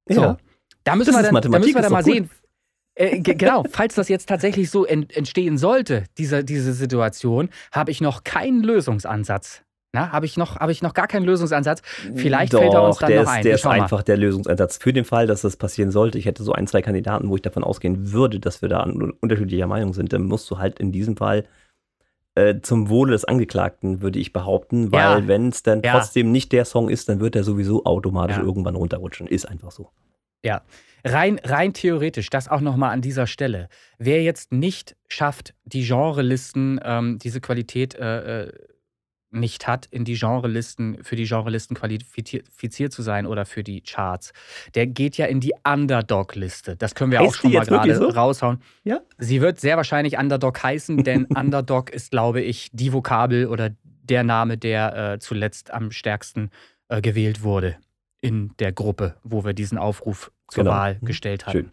So. 0.07 0.20
Ja. 0.20 0.37
Da 0.85 0.96
müssen 0.96 1.12
das 1.12 1.22
wir 1.22 1.40
dann, 1.40 1.53
da 1.53 1.59
müssen 1.59 1.75
wir 1.75 1.83
dann 1.83 1.92
mal 1.92 2.05
sehen. 2.05 2.31
Äh, 2.94 3.20
genau, 3.20 3.64
falls 3.70 3.94
das 3.94 4.09
jetzt 4.09 4.29
tatsächlich 4.29 4.68
so 4.68 4.85
ent 4.85 5.16
entstehen 5.16 5.57
sollte, 5.57 6.05
diese, 6.18 6.44
diese 6.44 6.75
Situation, 6.75 7.48
habe 7.70 7.90
ich 7.90 8.01
noch 8.01 8.25
keinen 8.25 8.62
Lösungsansatz. 8.62 9.62
Habe 9.95 10.25
ich, 10.25 10.39
noch, 10.39 10.57
hab 10.57 10.71
ich 10.71 10.81
noch 10.81 10.95
gar 10.95 11.07
keinen 11.07 11.27
Lösungsansatz? 11.27 11.83
Vielleicht 12.15 12.55
Doch, 12.55 12.61
fällt 12.61 12.73
er 12.73 12.83
uns 12.83 12.97
dann 12.97 13.11
der 13.11 13.23
noch 13.23 13.31
ist, 13.31 13.37
ein. 13.37 13.43
Der 13.43 13.55
ist 13.55 13.67
einfach 13.67 14.03
der 14.03 14.17
Lösungsansatz. 14.17 14.79
Für 14.79 14.93
den 14.93 15.05
Fall, 15.05 15.27
dass 15.27 15.43
das 15.43 15.57
passieren 15.57 15.91
sollte, 15.91 16.17
ich 16.19 16.25
hätte 16.25 16.43
so 16.43 16.53
ein, 16.53 16.67
zwei 16.67 16.81
Kandidaten, 16.81 17.29
wo 17.29 17.37
ich 17.37 17.43
davon 17.43 17.63
ausgehen 17.63 18.13
würde, 18.13 18.41
dass 18.41 18.63
wir 18.63 18.71
da 18.71 18.83
unterschiedlicher 18.83 19.67
Meinung 19.67 19.93
sind, 19.93 20.13
dann 20.15 20.23
musst 20.23 20.51
du 20.51 20.59
halt 20.59 20.79
in 20.79 20.93
diesem 20.93 21.17
Fall 21.17 21.45
äh, 22.35 22.61
zum 22.63 22.89
Wohle 22.89 23.13
des 23.13 23.27
Angeklagten, 23.27 24.01
würde 24.01 24.19
ich 24.19 24.33
behaupten, 24.33 24.93
weil 24.93 25.21
ja. 25.21 25.29
wenn 25.29 25.49
es 25.49 25.63
dann 25.63 25.83
ja. 25.83 25.93
trotzdem 25.93 26.33
nicht 26.33 26.53
der 26.53 26.65
Song 26.65 26.89
ist, 26.89 27.11
dann 27.11 27.21
wird 27.21 27.37
er 27.37 27.45
sowieso 27.45 27.85
automatisch 27.85 28.39
ja. 28.39 28.43
irgendwann 28.43 28.77
runterrutschen. 28.77 29.27
Ist 29.27 29.47
einfach 29.47 29.71
so. 29.71 29.91
Ja, 30.43 30.63
rein, 31.05 31.39
rein 31.45 31.75
theoretisch, 31.75 32.31
das 32.31 32.49
auch 32.49 32.63
nochmal 32.63 32.93
an 32.93 33.03
dieser 33.03 33.27
Stelle. 33.27 33.69
Wer 33.99 34.23
jetzt 34.23 34.53
nicht 34.53 34.97
schafft, 35.09 35.55
die 35.65 35.85
Genrelisten, 35.87 36.81
ähm, 36.83 37.19
diese 37.19 37.43
Qualität 37.43 37.95
äh, 37.95 38.45
äh 38.45 38.53
nicht 39.33 39.66
hat, 39.66 39.87
in 39.87 40.05
die 40.05 40.14
Genrelisten, 40.14 41.03
für 41.03 41.16
die 41.16 41.25
Genrelisten 41.25 41.77
qualifiziert 41.77 42.92
zu 42.92 43.03
sein 43.03 43.27
oder 43.27 43.45
für 43.45 43.62
die 43.62 43.81
Charts. 43.81 44.33
Der 44.75 44.87
geht 44.87 45.16
ja 45.16 45.27
in 45.27 45.40
die 45.40 45.53
Underdog-Liste. 45.64 46.77
Das 46.77 46.95
können 46.95 47.12
wir 47.12 47.21
heißt 47.21 47.29
auch 47.29 47.35
schon 47.35 47.53
mal 47.53 47.64
gerade 47.64 47.95
so? 47.95 48.09
raushauen. 48.09 48.62
Ja? 48.85 49.01
Sie 49.18 49.40
wird 49.40 49.61
sehr 49.61 49.77
wahrscheinlich 49.77 50.18
Underdog 50.18 50.62
heißen, 50.62 51.05
denn 51.05 51.25
Underdog 51.37 51.90
ist, 51.90 52.11
glaube 52.11 52.40
ich, 52.40 52.71
die 52.73 52.92
Vokabel 52.92 53.47
oder 53.47 53.71
der 53.85 54.25
Name, 54.25 54.59
der 54.59 55.12
äh, 55.14 55.18
zuletzt 55.18 55.73
am 55.73 55.90
stärksten 55.90 56.51
äh, 56.88 57.01
gewählt 57.01 57.42
wurde 57.42 57.77
in 58.21 58.53
der 58.59 58.73
Gruppe, 58.73 59.16
wo 59.23 59.45
wir 59.45 59.53
diesen 59.53 59.79
Aufruf 59.79 60.31
zur 60.49 60.64
genau. 60.64 60.77
Wahl 60.77 60.99
gestellt 61.03 61.47
haben. 61.47 61.73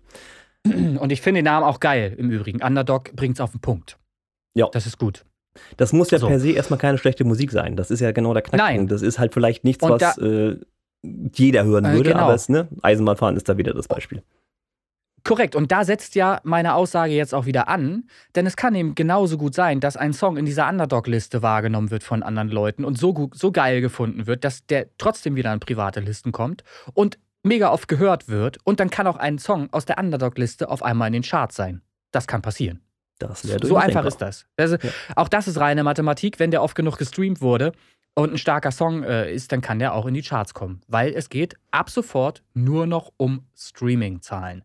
Schön. 0.66 0.98
Und 0.98 1.12
ich 1.12 1.22
finde 1.22 1.40
den 1.40 1.46
Namen 1.46 1.66
auch 1.66 1.80
geil 1.80 2.16
im 2.18 2.30
Übrigen. 2.30 2.62
Underdog 2.62 3.16
bringt 3.16 3.38
es 3.38 3.42
auf 3.42 3.52
den 3.52 3.62
Punkt. 3.62 3.98
Ja. 4.54 4.68
Das 4.72 4.86
ist 4.86 4.98
gut. 4.98 5.26
Das 5.78 5.94
muss 5.94 6.12
ja 6.12 6.20
so. 6.20 6.28
per 6.28 6.40
se 6.40 6.52
erstmal 6.52 6.80
keine 6.80 6.98
schlechte 6.98 7.24
Musik 7.24 7.52
sein. 7.52 7.76
Das 7.76 7.92
ist 7.92 8.00
ja 8.00 8.12
genau 8.12 8.34
der 8.34 8.44
Knackpunkt. 8.44 8.78
Nein. 8.78 8.88
Das 8.88 9.02
ist 9.02 9.20
halt 9.20 9.34
vielleicht 9.34 9.64
nichts, 9.64 9.84
was 9.84 10.18
äh, 10.18 10.58
jeder 11.34 11.64
hören 11.66 11.86
Äh, 11.86 11.94
würde, 11.94 12.12
genau. 12.12 12.24
aber 12.24 12.34
es, 12.36 12.50
ne, 12.50 12.68
Eisenbahnfahren 12.82 13.36
ist 13.36 13.50
da 13.50 13.58
wieder 13.58 13.74
das 13.74 13.88
Beispiel. 13.88 14.24
Korrekt, 15.24 15.56
und 15.56 15.72
da 15.72 15.84
setzt 15.84 16.16
ja 16.16 16.40
meine 16.44 16.76
Aussage 16.76 17.14
jetzt 17.14 17.36
auch 17.36 17.46
wieder 17.46 17.68
an, 17.68 18.06
denn 18.36 18.46
es 18.46 18.56
kann 18.56 18.74
eben 18.74 18.96
genauso 18.96 19.38
gut 19.38 19.54
sein, 19.54 19.82
dass 19.82 19.98
ein 19.98 20.14
Song 20.14 20.38
in 20.38 20.46
dieser 20.46 20.70
Underdog-Liste 20.70 21.42
wahrgenommen 21.42 21.92
wird 21.92 22.04
von 22.04 22.24
anderen 22.24 22.50
Leuten 22.50 22.86
und 22.86 22.98
so, 22.98 23.14
gut, 23.14 23.38
so 23.38 23.52
geil 23.52 23.82
gefunden 23.82 24.28
wird, 24.28 24.46
dass 24.46 24.66
der 24.66 24.88
trotzdem 24.98 25.36
wieder 25.36 25.52
in 25.54 25.60
private 25.60 26.00
Listen 26.00 26.32
kommt 26.32 26.64
und 26.94 27.20
mega 27.44 27.72
oft 27.72 27.88
gehört 27.90 28.30
wird 28.30 28.60
und 28.64 28.80
dann 28.80 28.90
kann 28.90 29.08
auch 29.08 29.18
ein 29.18 29.40
Song 29.40 29.68
aus 29.72 29.86
der 29.86 29.98
Underdog-Liste 29.98 30.70
auf 30.70 30.84
einmal 30.84 31.08
in 31.08 31.14
den 31.14 31.24
Charts 31.24 31.56
sein. 31.56 31.82
Das 32.12 32.26
kann 32.26 32.42
passieren. 32.42 32.80
Das 33.20 33.48
wäre 33.48 33.66
So 33.66 33.76
einfach 33.78 34.06
ist 34.06 34.18
das. 34.18 34.46
Also, 34.58 34.78
Ja. 34.82 34.90
Auch 35.16 35.28
das 35.28 35.48
ist 35.48 35.60
reine 35.60 35.84
Mathematik. 35.84 36.40
Wenn 36.40 36.52
der 36.52 36.64
oft 36.64 36.76
genug 36.76 36.98
gestreamt 36.98 37.42
wurde 37.42 37.74
und 38.16 38.34
ein 38.34 38.38
starker 38.38 38.72
Song 38.72 39.04
äh, 39.04 39.32
ist, 39.32 39.52
dann 39.52 39.62
kann 39.62 39.80
der 39.80 39.94
auch 39.94 40.06
in 40.06 40.14
die 40.14 40.22
Charts 40.22 40.54
kommen. 40.54 40.82
Weil 40.88 41.14
es 41.14 41.30
geht 41.30 41.56
ab 41.72 41.90
sofort 41.90 42.44
nur 42.54 42.88
noch 42.88 43.12
um 43.18 43.46
Streaming-Zahlen. 43.56 44.64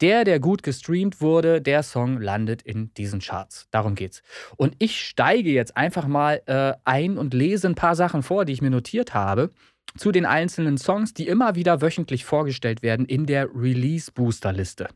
Der, 0.00 0.24
der 0.24 0.40
gut 0.40 0.62
gestreamt 0.62 1.20
wurde, 1.20 1.60
der 1.60 1.82
Song 1.82 2.20
landet 2.20 2.62
in 2.62 2.92
diesen 2.94 3.20
Charts. 3.20 3.68
Darum 3.70 3.94
geht's. 3.94 4.22
Und 4.56 4.76
ich 4.78 5.00
steige 5.00 5.50
jetzt 5.50 5.76
einfach 5.76 6.06
mal 6.06 6.42
äh, 6.46 6.74
ein 6.84 7.16
und 7.18 7.34
lese 7.34 7.68
ein 7.68 7.74
paar 7.74 7.96
Sachen 7.96 8.22
vor, 8.22 8.44
die 8.44 8.52
ich 8.52 8.62
mir 8.62 8.70
notiert 8.70 9.14
habe, 9.14 9.50
zu 9.96 10.12
den 10.12 10.26
einzelnen 10.26 10.76
Songs, 10.78 11.14
die 11.14 11.26
immer 11.26 11.54
wieder 11.54 11.80
wöchentlich 11.80 12.24
vorgestellt 12.24 12.82
werden 12.82 13.06
in 13.06 13.26
der 13.26 13.48
Release-Booster-Liste. 13.54 14.88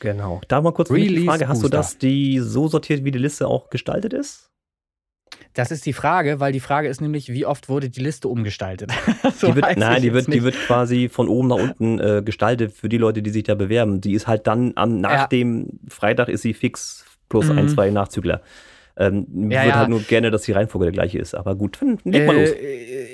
Genau. 0.00 0.40
Da 0.48 0.60
mal 0.60 0.72
kurz 0.72 0.88
die 0.90 1.24
Frage, 1.24 1.48
hast 1.48 1.62
du 1.62 1.68
das 1.68 1.98
die 1.98 2.38
so 2.40 2.68
sortiert, 2.68 3.04
wie 3.04 3.10
die 3.10 3.18
Liste 3.18 3.46
auch 3.46 3.70
gestaltet 3.70 4.12
ist? 4.12 4.50
Das 5.54 5.70
ist 5.70 5.86
die 5.86 5.92
Frage, 5.92 6.38
weil 6.38 6.52
die 6.52 6.60
Frage 6.60 6.88
ist 6.88 7.00
nämlich, 7.00 7.32
wie 7.32 7.46
oft 7.46 7.68
wurde 7.68 7.88
die 7.88 8.00
Liste 8.00 8.28
umgestaltet? 8.28 8.92
So 9.36 9.48
Die 9.48 9.56
wird, 9.56 9.76
nein, 9.76 10.02
die 10.02 10.12
wird, 10.12 10.32
die 10.32 10.42
wird 10.42 10.54
quasi 10.54 11.08
von 11.08 11.28
oben 11.28 11.48
nach 11.48 11.56
unten 11.56 11.98
äh, 11.98 12.22
gestaltet 12.24 12.72
für 12.72 12.88
die 12.88 12.98
Leute, 12.98 13.22
die 13.22 13.30
sich 13.30 13.42
da 13.44 13.54
bewerben. 13.54 14.00
Die 14.00 14.12
ist 14.14 14.26
halt 14.26 14.46
dann 14.46 14.72
am, 14.76 15.00
nach 15.00 15.10
Ja. 15.12 15.26
dem 15.26 15.80
Freitag 15.88 16.28
ist 16.28 16.42
sie 16.42 16.54
fix 16.54 17.04
plus 17.28 17.46
Mhm. 17.50 17.58
ein, 17.58 17.68
zwei 17.68 17.90
Nachzügler. 17.90 18.42
Ähm, 18.96 19.26
Ja, 19.50 19.62
wird 19.62 19.66
ja. 19.70 19.74
halt 19.80 19.88
nur 19.88 20.00
gerne, 20.02 20.30
dass 20.30 20.42
die 20.42 20.52
Reihenfolge 20.52 20.86
der 20.86 20.92
gleiche 20.92 21.18
ist. 21.18 21.34
Aber 21.34 21.54
gut, 21.56 21.78
dann 21.80 21.98
leg 22.04 22.26
mal 22.26 22.36
los. 22.36 22.50
Äh, 22.50 23.06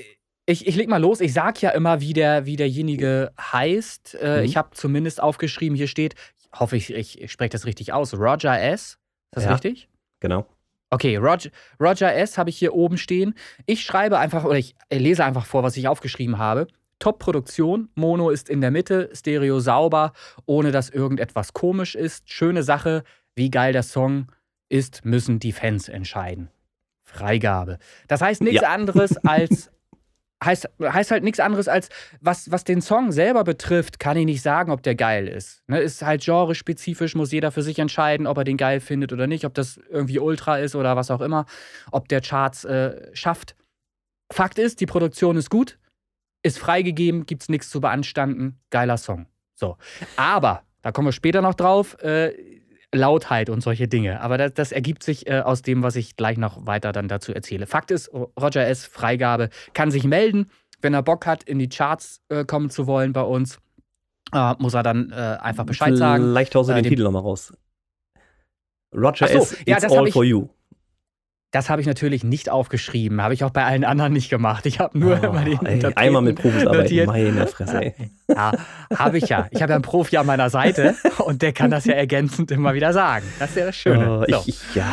ich, 0.47 0.67
ich 0.67 0.75
leg 0.77 0.89
mal 0.89 1.01
los. 1.01 1.21
Ich 1.21 1.33
sag 1.33 1.63
ja 1.63 1.71
immer, 1.71 2.01
wie, 2.01 2.13
der, 2.13 2.45
wie 2.47 2.57
derjenige 2.57 3.33
heißt. 3.41 4.19
Äh, 4.21 4.39
Mhm. 4.41 4.45
Ich 4.45 4.57
habe 4.57 4.71
zumindest 4.73 5.23
aufgeschrieben, 5.23 5.77
hier 5.77 5.87
steht, 5.89 6.15
hoffe 6.59 6.77
ich, 6.77 6.93
ich, 6.93 7.31
spreche 7.33 7.51
das 7.51 7.67
richtig 7.67 7.93
aus, 7.93 8.15
Roger 8.15 8.61
S. 8.61 8.83
Ist 8.83 8.99
das 9.33 9.45
Ja. 9.45 9.53
richtig? 9.53 9.89
Genau. 10.21 10.47
Okay, 10.91 11.17
Roger, 11.17 11.51
Roger 11.81 12.15
S. 12.15 12.37
habe 12.37 12.51
ich 12.51 12.59
hier 12.59 12.75
oben 12.75 12.99
stehen. 12.99 13.35
Ich 13.67 13.83
schreibe 13.83 14.19
einfach, 14.19 14.45
oder 14.45 14.59
ich 14.59 14.75
lese 14.93 15.25
einfach 15.25 15.47
vor, 15.47 15.63
was 15.63 15.77
ich 15.77 15.89
aufgeschrieben 15.89 16.37
habe. 16.39 16.67
Top-Produktion, 16.99 17.89
Mono 17.95 18.31
ist 18.31 18.49
in 18.49 18.61
der 18.61 18.71
Mitte, 18.71 19.11
Stereo 19.15 19.59
sauber, 19.59 20.13
ohne 20.47 20.71
dass 20.71 20.91
irgendetwas 20.91 21.53
komisch 21.53 21.95
ist. 21.95 22.31
Schöne 22.31 22.63
Sache, 22.63 23.03
wie 23.35 23.51
geil 23.51 23.73
der 23.73 23.83
Song 23.83 24.31
ist, 24.69 25.05
müssen 25.05 25.39
die 25.41 25.53
Fans 25.53 25.89
entscheiden. 25.89 26.51
Freigabe. 27.05 27.79
Das 28.09 28.21
heißt 28.21 28.43
nichts 28.43 28.63
Ja. 28.63 28.69
anderes 28.73 29.17
als. 29.25 29.71
Heißt, 30.43 30.69
heißt 30.83 31.11
halt 31.11 31.25
nichts 31.25 31.41
anderes 31.41 31.69
als, 31.69 31.89
was, 32.21 32.51
was 32.51 32.65
den 32.65 32.81
Song 32.81 33.13
selber 33.13 33.45
betrifft, 33.45 34.01
kann 34.01 34.17
ich 34.17 34.25
nicht 34.25 34.43
sagen, 34.43 34.73
ob 34.73 34.83
der 34.83 34.95
geil 34.95 35.29
ist. 35.29 35.63
Ne, 35.69 35.81
ist 35.81 36.03
halt 36.03 36.25
genrespezifisch, 36.25 37.15
muss 37.15 37.33
jeder 37.33 37.53
für 37.53 37.63
sich 37.63 37.79
entscheiden, 37.79 38.27
ob 38.27 38.39
er 38.39 38.45
den 38.45 38.57
geil 38.57 38.81
findet 38.81 39.13
oder 39.13 39.27
nicht, 39.27 39.45
ob 39.45 39.55
das 39.55 39.81
irgendwie 39.91 40.19
Ultra 40.19 40.59
ist 40.59 40.75
oder 40.75 40.97
was 40.97 41.11
auch 41.11 41.21
immer, 41.21 41.47
ob 41.91 42.09
der 42.09 42.21
Charts 42.21 42.65
äh, 42.65 43.15
schafft. 43.15 43.55
Fakt 44.33 44.59
ist, 44.59 44.81
die 44.81 44.87
Produktion 44.87 45.37
ist 45.37 45.51
gut, 45.51 45.79
ist 46.43 46.59
freigegeben, 46.59 47.27
gibt's 47.27 47.49
nichts 47.49 47.71
zu 47.71 47.81
beanstanden, 47.81 48.59
geiler 48.71 48.97
Song. 48.97 49.27
So. 49.55 49.77
Aber, 50.17 50.65
da 50.83 50.91
kommen 50.91 51.09
wir 51.09 51.13
später 51.13 51.43
noch 51.43 51.55
drauf, 51.55 51.97
äh, 52.03 52.33
Lautheit 52.95 53.49
und 53.51 53.63
solche 53.63 53.89
Dinge. 53.89 54.21
Aber 54.21 54.37
das, 54.39 54.53
das 54.55 54.73
ergibt 54.73 55.03
sich 55.03 55.27
äh, 55.27 55.41
aus 55.41 55.63
dem, 55.63 55.83
was 55.83 55.97
ich 55.97 56.17
gleich 56.17 56.37
noch 56.37 56.67
weiter 56.67 56.93
dann 56.93 57.09
dazu 57.09 57.33
erzähle. 57.33 57.67
Fakt 57.67 57.91
ist, 57.91 58.13
Roger 58.13 58.67
S. 58.67 58.85
Freigabe 58.87 59.49
kann 59.73 59.91
sich 59.91 60.05
melden, 60.05 60.51
wenn 60.83 60.93
er 60.95 61.03
Bock 61.03 61.27
hat, 61.27 61.43
in 61.43 61.59
die 61.59 61.69
Charts 61.69 62.21
äh, 62.29 62.45
kommen 62.45 62.69
zu 62.71 62.87
wollen 62.87 63.13
bei 63.13 63.23
uns. 63.23 63.59
Äh, 64.35 64.55
muss 64.59 64.75
er 64.75 64.83
dann 64.83 65.11
äh, 65.11 65.15
einfach 65.15 65.65
Bescheid 65.65 65.97
sagen. 65.97 66.25
Vielleicht 66.25 66.55
haust 66.55 66.69
du 66.69 66.73
Äh, 66.73 66.77
den 66.77 66.85
den- 66.85 66.91
Titel 66.91 67.03
nochmal 67.05 67.23
raus. 67.23 67.53
Roger 68.95 69.27
so, 69.29 69.39
S. 69.39 69.57
ja, 69.67 69.77
It's 69.77 69.85
hab 69.85 69.93
all 69.93 70.11
for 70.11 70.25
you. 70.25 70.49
Das 71.53 71.69
habe 71.71 71.81
ich 71.83 71.87
natürlich 71.87 72.25
nicht 72.25 72.51
aufgeschrieben. 72.51 73.23
Habe 73.23 73.35
ich 73.35 73.45
auch 73.45 73.51
bei 73.51 73.65
allen 73.65 73.85
anderen 73.85 74.13
nicht 74.15 74.31
gemacht. 74.31 74.67
Ich 74.67 74.81
habe 74.81 74.99
nur 74.99 75.21
Oh, 75.23 75.27
immer 75.27 75.45
den 75.45 75.65
ey, 75.67 75.85
einmal 75.95 76.23
mit 76.23 76.41
Profis 76.41 76.67
arbeiten, 76.67 77.07
meine 77.07 77.47
Fresse, 77.47 77.81
ey. 77.83 77.95
Ja, 78.29 78.53
habe 78.97 79.19
ich 79.19 79.29
ja. 79.29 79.47
Ich 79.51 79.61
habe 79.63 79.71
ja 79.73 79.77
einen 79.77 79.83
Profi 79.83 80.17
an 80.17 80.25
meiner 80.27 80.49
Seite 80.49 80.95
und 81.27 81.43
der 81.43 81.53
kann 81.53 81.71
das 81.71 81.85
ja 81.85 81.93
ergänzend 81.93 82.51
immer 82.51 82.73
wieder 82.73 82.95
sagen. 82.95 83.27
Das 83.39 83.51
ist 83.51 83.57
ja 83.57 83.67
das 83.67 83.77
Schöne. 83.77 84.21
Oh, 84.21 84.25
So. 84.33 84.43
ich, 84.47 84.75
ja, 84.75 84.91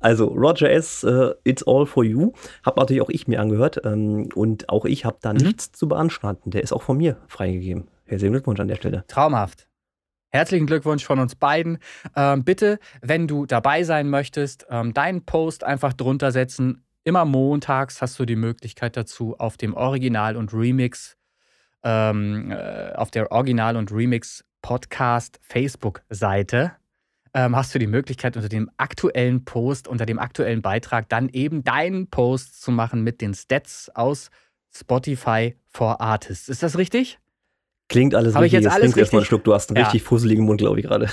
also 0.00 0.26
Roger 0.26 0.68
S., 0.70 1.04
äh, 1.04 1.30
It's 1.44 1.62
All 1.66 1.86
For 1.86 2.02
You, 2.04 2.32
habe 2.66 2.80
natürlich 2.80 3.00
auch 3.02 3.10
ich 3.10 3.28
mir 3.28 3.40
angehört 3.40 3.80
ähm, 3.84 4.28
und 4.34 4.68
auch 4.68 4.84
ich 4.86 5.04
habe 5.04 5.18
da 5.22 5.32
Mhm. 5.32 5.38
nichts 5.38 5.70
zu 5.70 5.86
beanstanden. 5.88 6.50
Der 6.50 6.62
ist 6.64 6.72
auch 6.72 6.82
von 6.82 6.96
mir 6.96 7.16
freigegeben. 7.28 7.86
Herzlichen 8.06 8.32
Glückwunsch 8.32 8.58
an 8.58 8.66
der 8.66 8.74
Stelle. 8.74 9.04
Traumhaft. 9.06 9.68
Herzlichen 10.32 10.66
Glückwunsch 10.66 11.04
von 11.04 11.18
uns 11.18 11.34
beiden. 11.34 11.78
Ähm, 12.14 12.44
bitte, 12.44 12.78
wenn 13.02 13.26
du 13.26 13.46
dabei 13.46 13.82
sein 13.82 14.08
möchtest, 14.08 14.64
ähm, 14.70 14.94
deinen 14.94 15.24
Post 15.24 15.64
einfach 15.64 15.92
drunter 15.92 16.30
setzen. 16.30 16.84
Immer 17.02 17.24
montags 17.24 18.00
hast 18.00 18.18
du 18.20 18.24
die 18.24 18.36
Möglichkeit 18.36 18.96
dazu 18.96 19.36
auf 19.38 19.56
dem 19.56 19.74
Original 19.74 20.36
und 20.36 20.54
Remix, 20.54 21.16
ähm, 21.82 22.52
äh, 22.52 22.92
auf 22.92 23.10
der 23.10 23.32
Original 23.32 23.76
und 23.76 23.90
Remix 23.90 24.44
Podcast 24.62 25.40
Facebook-Seite. 25.42 26.72
Ähm, 27.34 27.56
hast 27.56 27.74
du 27.74 27.80
die 27.80 27.88
Möglichkeit, 27.88 28.36
unter 28.36 28.48
dem 28.48 28.70
aktuellen 28.76 29.44
Post, 29.44 29.88
unter 29.88 30.06
dem 30.06 30.20
aktuellen 30.20 30.62
Beitrag 30.62 31.08
dann 31.08 31.28
eben 31.28 31.64
deinen 31.64 32.08
Post 32.08 32.60
zu 32.60 32.70
machen 32.70 33.02
mit 33.02 33.20
den 33.20 33.34
Stats 33.34 33.90
aus 33.94 34.30
Spotify 34.72 35.56
for 35.68 36.00
Artists. 36.00 36.48
Ist 36.48 36.62
das 36.62 36.78
richtig? 36.78 37.18
Klingt 37.90 38.14
alles 38.14 38.34
Hab 38.34 38.40
ich 38.42 38.52
richtig. 38.52 38.62
jetzt 38.64 38.72
alles 38.72 38.80
trinkst 38.92 38.98
erst 38.98 39.12
mal 39.12 39.16
einen 39.18 39.20
richtig? 39.20 39.28
Schluck. 39.28 39.44
Du 39.44 39.52
hast 39.54 39.68
einen 39.70 39.76
Ja. 39.76 39.82
richtig 39.84 40.02
fusseligen 40.02 40.44
Mund, 40.44 40.58
glaube 40.60 40.80
ich, 40.80 40.86
gerade. 40.86 41.08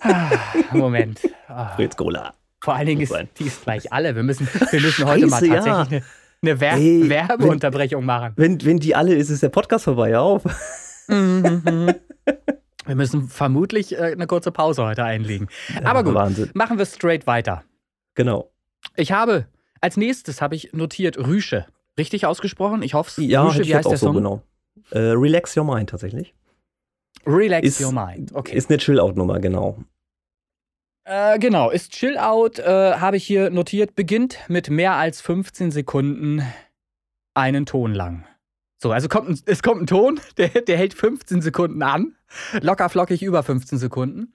Ah, 0.00 0.30
Moment. 0.72 1.20
Ah. 1.48 1.74
Fritz 1.74 1.96
Cola. 1.96 2.34
Vor 2.62 2.74
allen 2.74 2.86
Dingen 2.86 3.00
ist 3.00 3.14
die 3.38 3.44
ist 3.44 3.62
gleich 3.64 3.92
alle. 3.92 4.14
Wir 4.14 4.22
müssen, 4.22 4.46
wir 4.70 4.80
müssen 4.80 5.06
heute 5.06 5.26
mal 5.26 5.38
Scheiße, 5.40 5.46
ja. 5.46 5.54
tatsächlich 5.62 6.02
eine, 6.42 6.52
eine 6.52 6.60
Wer 6.60 6.72
Ey, 6.74 7.08
Werbeunterbrechung 7.08 8.04
machen. 8.04 8.32
Wenn, 8.36 8.64
wenn 8.64 8.78
die 8.78 8.94
alle 8.94 9.14
ist, 9.14 9.30
ist 9.30 9.42
der 9.42 9.48
Podcast 9.48 9.84
vorbei. 9.84 10.10
Hör 10.10 10.22
Auf. 10.22 10.44
Mhm. 11.08 11.94
wir 12.86 12.94
müssen 12.94 13.28
vermutlich 13.28 13.96
äh, 13.98 14.12
eine 14.12 14.26
kurze 14.26 14.52
Pause 14.52 14.84
heute 14.84 15.04
einlegen. 15.04 15.48
Aber 15.84 16.04
gut, 16.04 16.14
Wahnsinn. 16.14 16.50
machen 16.52 16.76
wir 16.78 16.84
straight 16.84 17.26
weiter. 17.26 17.64
Genau. 18.14 18.50
Ich 18.94 19.10
habe, 19.12 19.46
als 19.80 19.96
nächstes 19.96 20.42
habe 20.42 20.54
ich 20.54 20.72
notiert 20.74 21.16
Rüsche. 21.18 21.64
Richtig 21.96 22.26
ausgesprochen? 22.26 22.82
Ich 22.82 22.92
hoffe 22.94 23.20
es. 23.22 23.26
Ja, 23.26 23.42
Rüsche, 23.44 23.62
ich 23.62 23.68
wie 23.68 23.74
heißt 23.74 23.86
auch 23.86 23.90
der 23.90 23.98
so 23.98 24.06
Song? 24.06 24.16
genau. 24.16 24.42
Äh, 24.90 24.98
Relax 24.98 25.56
Your 25.56 25.64
Mind 25.64 25.90
tatsächlich. 25.90 26.34
Relax 27.26 27.66
Ist- 27.66 27.80
Your 27.80 27.92
Mind. 27.92 28.34
Okay. 28.34 28.56
Ist 28.56 28.70
eine 28.70 28.78
Chill-Out-Nummer, 28.78 29.38
genau. 29.40 29.82
Äh, 31.04 31.38
genau, 31.38 31.70
ist 31.70 31.92
Chill 31.92 32.18
Out, 32.18 32.58
äh, 32.58 32.94
habe 32.94 33.16
ich 33.16 33.24
hier 33.26 33.48
notiert, 33.50 33.94
beginnt 33.94 34.38
mit 34.48 34.68
mehr 34.68 34.92
als 34.94 35.20
15 35.22 35.70
Sekunden 35.70 36.42
einen 37.34 37.64
Ton 37.64 37.94
lang. 37.94 38.26
So, 38.80 38.92
also 38.92 39.08
kommt 39.08 39.28
ein, 39.30 39.40
es 39.46 39.62
kommt 39.62 39.82
ein 39.82 39.86
Ton, 39.86 40.20
der, 40.36 40.48
der 40.48 40.76
hält 40.76 40.92
15 40.94 41.40
Sekunden 41.40 41.82
an, 41.82 42.14
locker 42.60 42.88
flockig 42.90 43.22
über 43.22 43.42
15 43.42 43.78
Sekunden. 43.78 44.34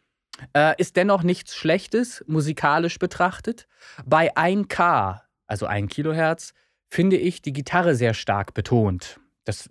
Äh, 0.56 0.74
ist 0.82 0.96
dennoch 0.98 1.22
nichts 1.22 1.56
Schlechtes, 1.56 2.24
musikalisch 2.28 2.98
betrachtet. 2.98 3.68
Bei 4.04 4.36
1K, 4.36 5.22
also 5.46 5.68
1 5.68 5.92
Kilohertz, 5.94 6.54
finde 6.90 7.18
ich 7.18 7.44
die 7.44 7.54
Gitarre 7.54 7.94
sehr 7.94 8.16
stark 8.16 8.56
betont. 8.56 9.20
Das 9.46 9.70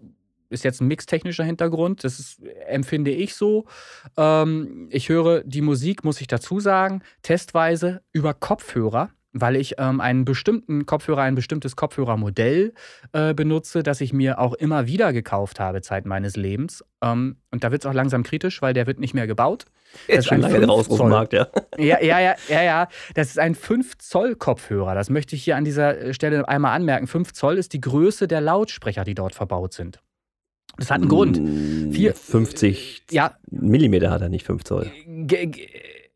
ist 0.53 0.65
jetzt 0.65 0.81
ein 0.81 0.89
mixtechnischer 0.89 1.45
Hintergrund, 1.45 2.05
das 2.05 2.19
ist, 2.19 2.43
empfinde 2.67 3.11
ich 3.11 3.35
so. 3.35 3.65
Ähm, 4.17 4.89
ich 4.91 5.09
höre 5.09 5.43
die 5.45 5.63
Musik, 5.63 6.05
muss 6.05 6.21
ich 6.21 6.27
dazu 6.27 6.61
sagen, 6.61 7.03
testweise 7.23 8.03
über 8.13 8.35
Kopfhörer, 8.35 9.11
weil 9.33 9.57
ich 9.57 9.75
ähm, 9.79 10.01
einen 10.01 10.25
bestimmten 10.25 10.87
Kopfhörer, 10.87 11.23
ein 11.23 11.35
bestimmtes 11.35 11.77
Kopfhörermodell 11.77 12.75
äh, 13.13 13.35
benutze, 13.35 13.83
das 13.83 14.01
ich 14.01 14.13
mir 14.13 14.39
auch 14.39 14.55
immer 14.55 14.87
wieder 14.87 15.13
gekauft 15.13 15.59
habe 15.59 15.81
Zeit 15.81 16.07
meines 16.07 16.37
Lebens. 16.37 16.85
Ähm, 17.03 17.37
und 17.51 17.65
da 17.65 17.73
wird 17.73 17.85
es 17.85 17.91
auch 17.91 17.95
langsam 17.95 18.23
kritisch, 18.23 18.63
weil 18.63 18.75
der 18.75 18.87
wird 18.87 19.01
nicht 19.01 19.15
mehr 19.15 19.27
gebaut. 19.27 19.65
Er 20.07 20.19
ist 20.19 20.27
schon 20.27 20.41
lange 20.41 20.65
raus 20.67 20.81
aus 20.81 20.87
5 20.87 20.89
dem 20.89 20.97
Zoll. 20.97 21.11
Markt, 21.11 21.33
ja. 21.33 21.47
Ja, 21.79 22.03
ja, 22.03 22.21
ja, 22.21 22.35
ja, 22.49 22.63
ja. 22.63 22.89
Das 23.15 23.29
ist 23.29 23.39
ein 23.39 23.55
5 23.55 23.99
Zoll 23.99 24.37
Kopfhörer. 24.37 24.95
Das 24.95 25.11
möchte 25.11 25.37
ich 25.37 25.45
hier 25.45 25.57
an 25.57 25.65
dieser 25.65 26.13
Stelle 26.15 26.49
einmal 26.49 26.75
anmerken. 26.75 27.07
5 27.07 27.33
Zoll 27.33 27.59
ist 27.59 27.73
die 27.73 27.81
Größe 27.81 28.29
der 28.29 28.41
Lautsprecher, 28.41 29.05
die 29.05 29.15
dort 29.15 29.35
verbaut 29.35 29.73
sind. 29.73 30.01
Das 30.79 30.91
hat 30.91 31.01
einen 31.01 31.09
Grund. 31.09 31.41
Mm, 31.41 31.93
Vier- 31.93 32.15
50 32.15 33.03
Ja, 33.11 33.37
Millimeter 33.51 34.11
hat 34.11 34.23
er 34.23 34.29
nicht, 34.29 34.47
5 34.47 34.65
Zoll. 34.65 34.91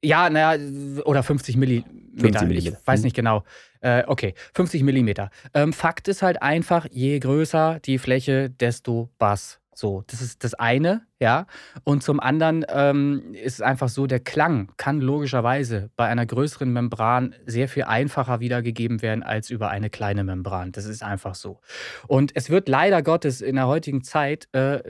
Ja, 0.02 0.30
naja, 0.30 0.60
oder 1.04 1.22
50 1.22 1.56
Milli 1.56 1.84
Millimeter. 2.12 2.40
50 2.40 2.42
Ich 2.42 2.48
Millimeter. 2.64 2.78
weiß 2.84 3.00
Mhm. 3.00 3.04
nicht 3.04 3.16
genau. 3.16 3.44
Äh, 3.80 4.04
okay, 4.06 4.34
50 4.54 4.82
Millimeter. 4.82 5.30
Ähm, 5.54 5.72
Fakt 5.72 6.08
ist 6.08 6.22
halt 6.22 6.40
einfach, 6.42 6.86
je 6.90 7.18
größer 7.18 7.80
die 7.84 7.98
Fläche, 7.98 8.48
desto 8.50 9.10
Bass. 9.18 9.58
So, 9.78 10.04
das 10.06 10.22
ist 10.22 10.42
das 10.42 10.54
eine, 10.54 11.02
ja. 11.20 11.46
Und 11.84 12.02
zum 12.02 12.18
anderen 12.18 12.64
ähm, 12.70 13.34
ist 13.34 13.56
es 13.56 13.60
einfach 13.60 13.90
so, 13.90 14.06
der 14.06 14.20
Klang 14.20 14.72
kann 14.78 15.02
logischerweise 15.02 15.90
bei 15.96 16.06
einer 16.06 16.24
größeren 16.24 16.72
Membran 16.72 17.34
sehr 17.44 17.68
viel 17.68 17.82
einfacher 17.82 18.40
wiedergegeben 18.40 19.02
werden 19.02 19.22
als 19.22 19.50
über 19.50 19.68
eine 19.68 19.90
kleine 19.90 20.24
Membran. 20.24 20.72
Das 20.72 20.86
ist 20.86 21.02
einfach 21.02 21.34
so. 21.34 21.60
Und 22.08 22.32
es 22.34 22.48
wird 22.48 22.70
leider 22.70 23.02
Gottes 23.02 23.42
in 23.42 23.56
der 23.56 23.66
heutigen 23.66 24.02
Zeit 24.02 24.48
äh, 24.52 24.80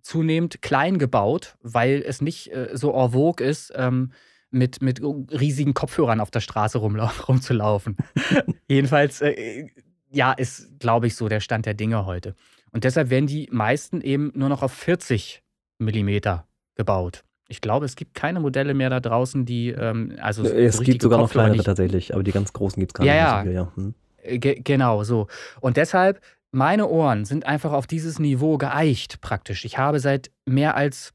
zunehmend 0.00 0.62
klein 0.62 0.98
gebaut, 0.98 1.56
weil 1.62 2.04
es 2.06 2.20
nicht 2.20 2.52
äh, 2.52 2.68
so 2.72 2.94
en 2.94 3.10
vogue 3.10 3.44
ist, 3.44 3.72
ähm, 3.74 4.12
mit, 4.52 4.80
mit 4.80 5.02
riesigen 5.02 5.74
Kopfhörern 5.74 6.20
auf 6.20 6.30
der 6.30 6.38
Straße 6.38 6.78
rumzulaufen. 7.28 7.96
Jedenfalls, 8.68 9.22
äh, 9.22 9.66
ja, 10.08 10.32
ist, 10.32 10.78
glaube 10.78 11.08
ich, 11.08 11.16
so 11.16 11.28
der 11.28 11.40
Stand 11.40 11.66
der 11.66 11.74
Dinge 11.74 12.06
heute. 12.06 12.36
Und 12.76 12.84
deshalb 12.84 13.08
werden 13.08 13.26
die 13.26 13.48
meisten 13.50 14.02
eben 14.02 14.32
nur 14.34 14.50
noch 14.50 14.62
auf 14.62 14.70
40 14.70 15.42
Millimeter 15.78 16.46
gebaut. 16.74 17.24
Ich 17.48 17.62
glaube, 17.62 17.86
es 17.86 17.96
gibt 17.96 18.12
keine 18.12 18.38
Modelle 18.38 18.74
mehr 18.74 18.90
da 18.90 19.00
draußen, 19.00 19.46
die, 19.46 19.70
ähm, 19.70 20.14
also 20.20 20.42
so 20.44 20.50
Es 20.50 20.74
gibt 20.74 20.80
richtige 20.80 21.02
sogar 21.04 21.20
noch 21.20 21.30
kleinere 21.30 21.62
tatsächlich, 21.62 22.12
aber 22.12 22.22
die 22.22 22.32
ganz 22.32 22.52
großen 22.52 22.78
gibt 22.78 22.90
es 22.90 22.94
gar 22.94 23.06
Ja, 23.06 23.42
nicht. 23.42 23.54
ja. 23.54 23.62
mehr 23.62 23.72
so 23.74 23.80
ja. 23.80 23.84
Hm. 23.86 23.94
Äh, 24.18 24.38
Ge 24.38 24.60
genau, 24.62 25.04
so. 25.04 25.26
Und 25.62 25.78
deshalb, 25.78 26.20
meine 26.50 26.86
Ohren 26.86 27.24
sind 27.24 27.46
einfach 27.46 27.72
auf 27.72 27.86
dieses 27.86 28.18
Niveau 28.18 28.58
geeicht, 28.58 29.22
praktisch. 29.22 29.64
Ich 29.64 29.78
habe 29.78 29.98
seit 29.98 30.30
mehr 30.44 30.76
als, 30.76 31.14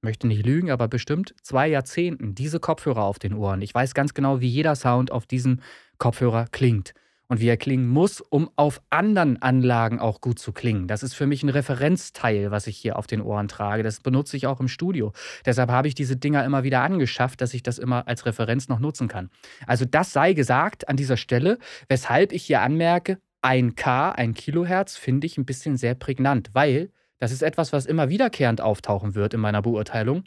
möchte 0.00 0.26
nicht 0.26 0.46
lügen, 0.46 0.70
aber 0.70 0.88
bestimmt 0.88 1.34
zwei 1.42 1.68
Jahrzehnten 1.68 2.34
diese 2.34 2.60
Kopfhörer 2.60 3.02
auf 3.02 3.18
den 3.18 3.34
Ohren. 3.34 3.60
Ich 3.60 3.74
weiß 3.74 3.92
ganz 3.92 4.14
genau, 4.14 4.40
wie 4.40 4.48
jeder 4.48 4.74
Sound 4.74 5.12
auf 5.12 5.26
diesem 5.26 5.60
Kopfhörer 5.98 6.46
klingt. 6.50 6.94
Und 7.28 7.40
wie 7.40 7.48
er 7.48 7.56
klingen 7.56 7.88
muss, 7.88 8.20
um 8.20 8.50
auf 8.56 8.82
anderen 8.90 9.40
Anlagen 9.40 9.98
auch 9.98 10.20
gut 10.20 10.38
zu 10.38 10.52
klingen. 10.52 10.88
Das 10.88 11.02
ist 11.02 11.14
für 11.14 11.26
mich 11.26 11.42
ein 11.42 11.48
Referenzteil, 11.48 12.50
was 12.50 12.66
ich 12.66 12.76
hier 12.76 12.98
auf 12.98 13.06
den 13.06 13.22
Ohren 13.22 13.48
trage. 13.48 13.82
Das 13.82 14.00
benutze 14.00 14.36
ich 14.36 14.46
auch 14.46 14.60
im 14.60 14.68
Studio. 14.68 15.12
Deshalb 15.46 15.70
habe 15.70 15.88
ich 15.88 15.94
diese 15.94 16.16
Dinger 16.16 16.44
immer 16.44 16.64
wieder 16.64 16.82
angeschafft, 16.82 17.40
dass 17.40 17.54
ich 17.54 17.62
das 17.62 17.78
immer 17.78 18.06
als 18.06 18.26
Referenz 18.26 18.68
noch 18.68 18.78
nutzen 18.78 19.08
kann. 19.08 19.30
Also 19.66 19.86
das 19.86 20.12
sei 20.12 20.34
gesagt 20.34 20.88
an 20.88 20.96
dieser 20.96 21.16
Stelle, 21.16 21.58
weshalb 21.88 22.32
ich 22.32 22.44
hier 22.44 22.60
anmerke, 22.60 23.18
ein 23.40 23.74
K, 23.74 24.10
ein 24.10 24.34
Kilohertz, 24.34 24.96
finde 24.96 25.26
ich 25.26 25.38
ein 25.38 25.44
bisschen 25.44 25.76
sehr 25.76 25.94
prägnant, 25.94 26.50
weil 26.52 26.90
das 27.18 27.32
ist 27.32 27.42
etwas, 27.42 27.72
was 27.72 27.86
immer 27.86 28.08
wiederkehrend 28.08 28.60
auftauchen 28.60 29.14
wird 29.14 29.34
in 29.34 29.40
meiner 29.40 29.62
Beurteilung. 29.62 30.24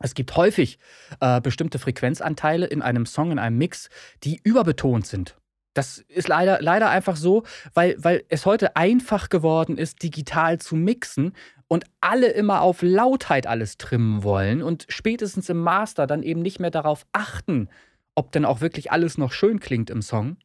Es 0.00 0.14
gibt 0.14 0.36
häufig 0.36 0.78
äh, 1.20 1.40
bestimmte 1.40 1.78
Frequenzanteile 1.78 2.66
in 2.66 2.82
einem 2.82 3.06
Song, 3.06 3.30
in 3.30 3.38
einem 3.38 3.58
Mix, 3.58 3.88
die 4.24 4.40
überbetont 4.42 5.06
sind. 5.06 5.36
Das 5.74 5.98
ist 5.98 6.28
leider, 6.28 6.60
leider 6.60 6.88
einfach 6.88 7.16
so, 7.16 7.42
weil, 7.74 7.96
weil 7.98 8.24
es 8.28 8.46
heute 8.46 8.76
einfach 8.76 9.28
geworden 9.28 9.76
ist, 9.76 10.02
digital 10.02 10.58
zu 10.58 10.76
mixen 10.76 11.32
und 11.68 11.84
alle 12.00 12.28
immer 12.28 12.62
auf 12.62 12.82
Lautheit 12.82 13.46
alles 13.46 13.76
trimmen 13.76 14.22
wollen 14.22 14.62
und 14.62 14.86
spätestens 14.88 15.48
im 15.48 15.58
Master 15.58 16.06
dann 16.06 16.22
eben 16.22 16.42
nicht 16.42 16.60
mehr 16.60 16.70
darauf 16.70 17.06
achten, 17.12 17.68
ob 18.14 18.32
denn 18.32 18.44
auch 18.44 18.60
wirklich 18.60 18.92
alles 18.92 19.18
noch 19.18 19.32
schön 19.32 19.58
klingt 19.58 19.90
im 19.90 20.00
Song, 20.00 20.36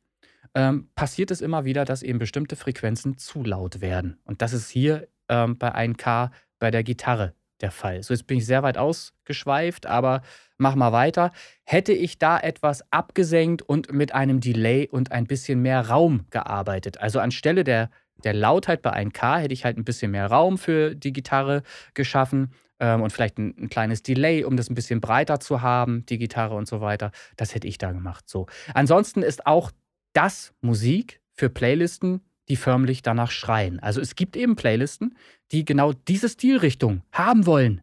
ähm, 0.56 0.90
passiert 0.96 1.30
es 1.32 1.42
immer 1.42 1.66
wieder, 1.66 1.86
dass 1.86 2.02
eben 2.02 2.20
bestimmte 2.20 2.56
Frequenzen 2.56 3.18
zu 3.18 3.44
laut 3.44 3.82
werden. 3.82 4.20
Und 4.26 4.42
das 4.42 4.54
ist 4.54 4.70
hier 4.70 5.08
ähm, 5.28 5.58
bei 5.58 5.74
1K 5.76 6.32
bei 6.58 6.72
der 6.72 6.84
Gitarre 6.84 7.34
der 7.62 7.72
Fall. 7.72 8.04
So, 8.04 8.14
jetzt 8.14 8.28
bin 8.28 8.38
ich 8.38 8.46
sehr 8.46 8.64
weit 8.64 8.78
ausgeschweift, 8.78 9.86
aber 9.86 10.22
mach 10.58 10.76
mal 10.76 10.92
weiter. 10.92 11.32
Hätte 11.64 11.94
ich 11.94 12.18
da 12.18 12.40
etwas 12.40 12.84
abgesenkt 12.92 13.62
und 13.62 13.92
mit 13.92 14.14
einem 14.14 14.40
Delay 14.40 14.88
und 14.88 15.12
ein 15.12 15.26
bisschen 15.26 15.62
mehr 15.62 15.88
Raum 15.88 16.26
gearbeitet, 16.30 17.00
also 17.00 17.20
anstelle 17.20 17.64
der, 17.64 17.90
der 18.24 18.34
Lautheit 18.34 18.82
bei 18.82 18.92
1K 18.92 19.40
hätte 19.40 19.54
ich 19.54 19.66
halt 19.66 19.78
ein 19.78 19.86
bisschen 19.86 20.12
mehr 20.12 20.28
Raum 20.28 20.58
für 20.58 20.96
die 20.96 21.14
Gitarre 21.14 21.64
geschaffen 21.94 22.52
ähm, 22.80 23.02
und 23.02 23.12
vielleicht 23.12 23.38
ein, 23.38 23.56
ein 23.58 23.70
kleines 23.70 24.04
Delay, 24.04 24.44
um 24.44 24.58
das 24.58 24.70
ein 24.70 24.76
bisschen 24.76 25.02
breiter 25.02 25.40
zu 25.40 25.62
haben, 25.62 26.06
die 26.08 26.18
Gitarre 26.18 26.56
und 26.56 26.68
so 26.68 26.82
weiter. 26.82 27.12
Das 27.38 27.56
hätte 27.56 27.68
ich 27.68 27.78
da 27.78 27.92
gemacht. 27.92 28.28
So. 28.28 28.48
Ansonsten 28.74 29.22
ist 29.22 29.46
auch 29.46 29.72
das 30.14 30.54
Musik 30.62 31.22
für 31.34 31.50
Playlisten, 31.50 32.22
die 32.50 32.56
förmlich 32.56 33.02
danach 33.02 33.32
schreien. 33.32 33.80
Also 33.80 34.02
es 34.02 34.16
gibt 34.16 34.36
eben 34.36 34.56
Playlisten, 34.56 35.16
die 35.52 35.66
genau 35.66 35.94
diese 35.94 36.30
Stilrichtung 36.30 37.04
haben 37.12 37.46
wollen. 37.46 37.82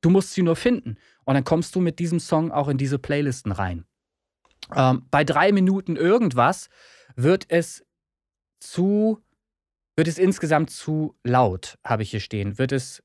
Du 0.00 0.10
musst 0.10 0.32
sie 0.32 0.42
nur 0.42 0.56
finden. 0.56 0.96
Und 1.24 1.34
dann 1.34 1.44
kommst 1.44 1.74
du 1.74 1.80
mit 1.80 1.98
diesem 1.98 2.20
Song 2.20 2.50
auch 2.50 2.68
in 2.68 2.78
diese 2.78 2.98
Playlisten 2.98 3.52
rein. 3.52 3.84
Ähm, 4.74 5.06
bei 5.10 5.24
drei 5.24 5.52
Minuten 5.52 5.96
irgendwas 5.96 6.68
wird 7.14 7.46
es 7.48 7.84
zu, 8.60 9.20
wird 9.96 10.08
es 10.08 10.18
insgesamt 10.18 10.70
zu 10.70 11.16
laut, 11.22 11.78
habe 11.84 12.02
ich 12.02 12.10
hier 12.10 12.20
stehen. 12.20 12.58
Wird 12.58 12.72
es 12.72 13.02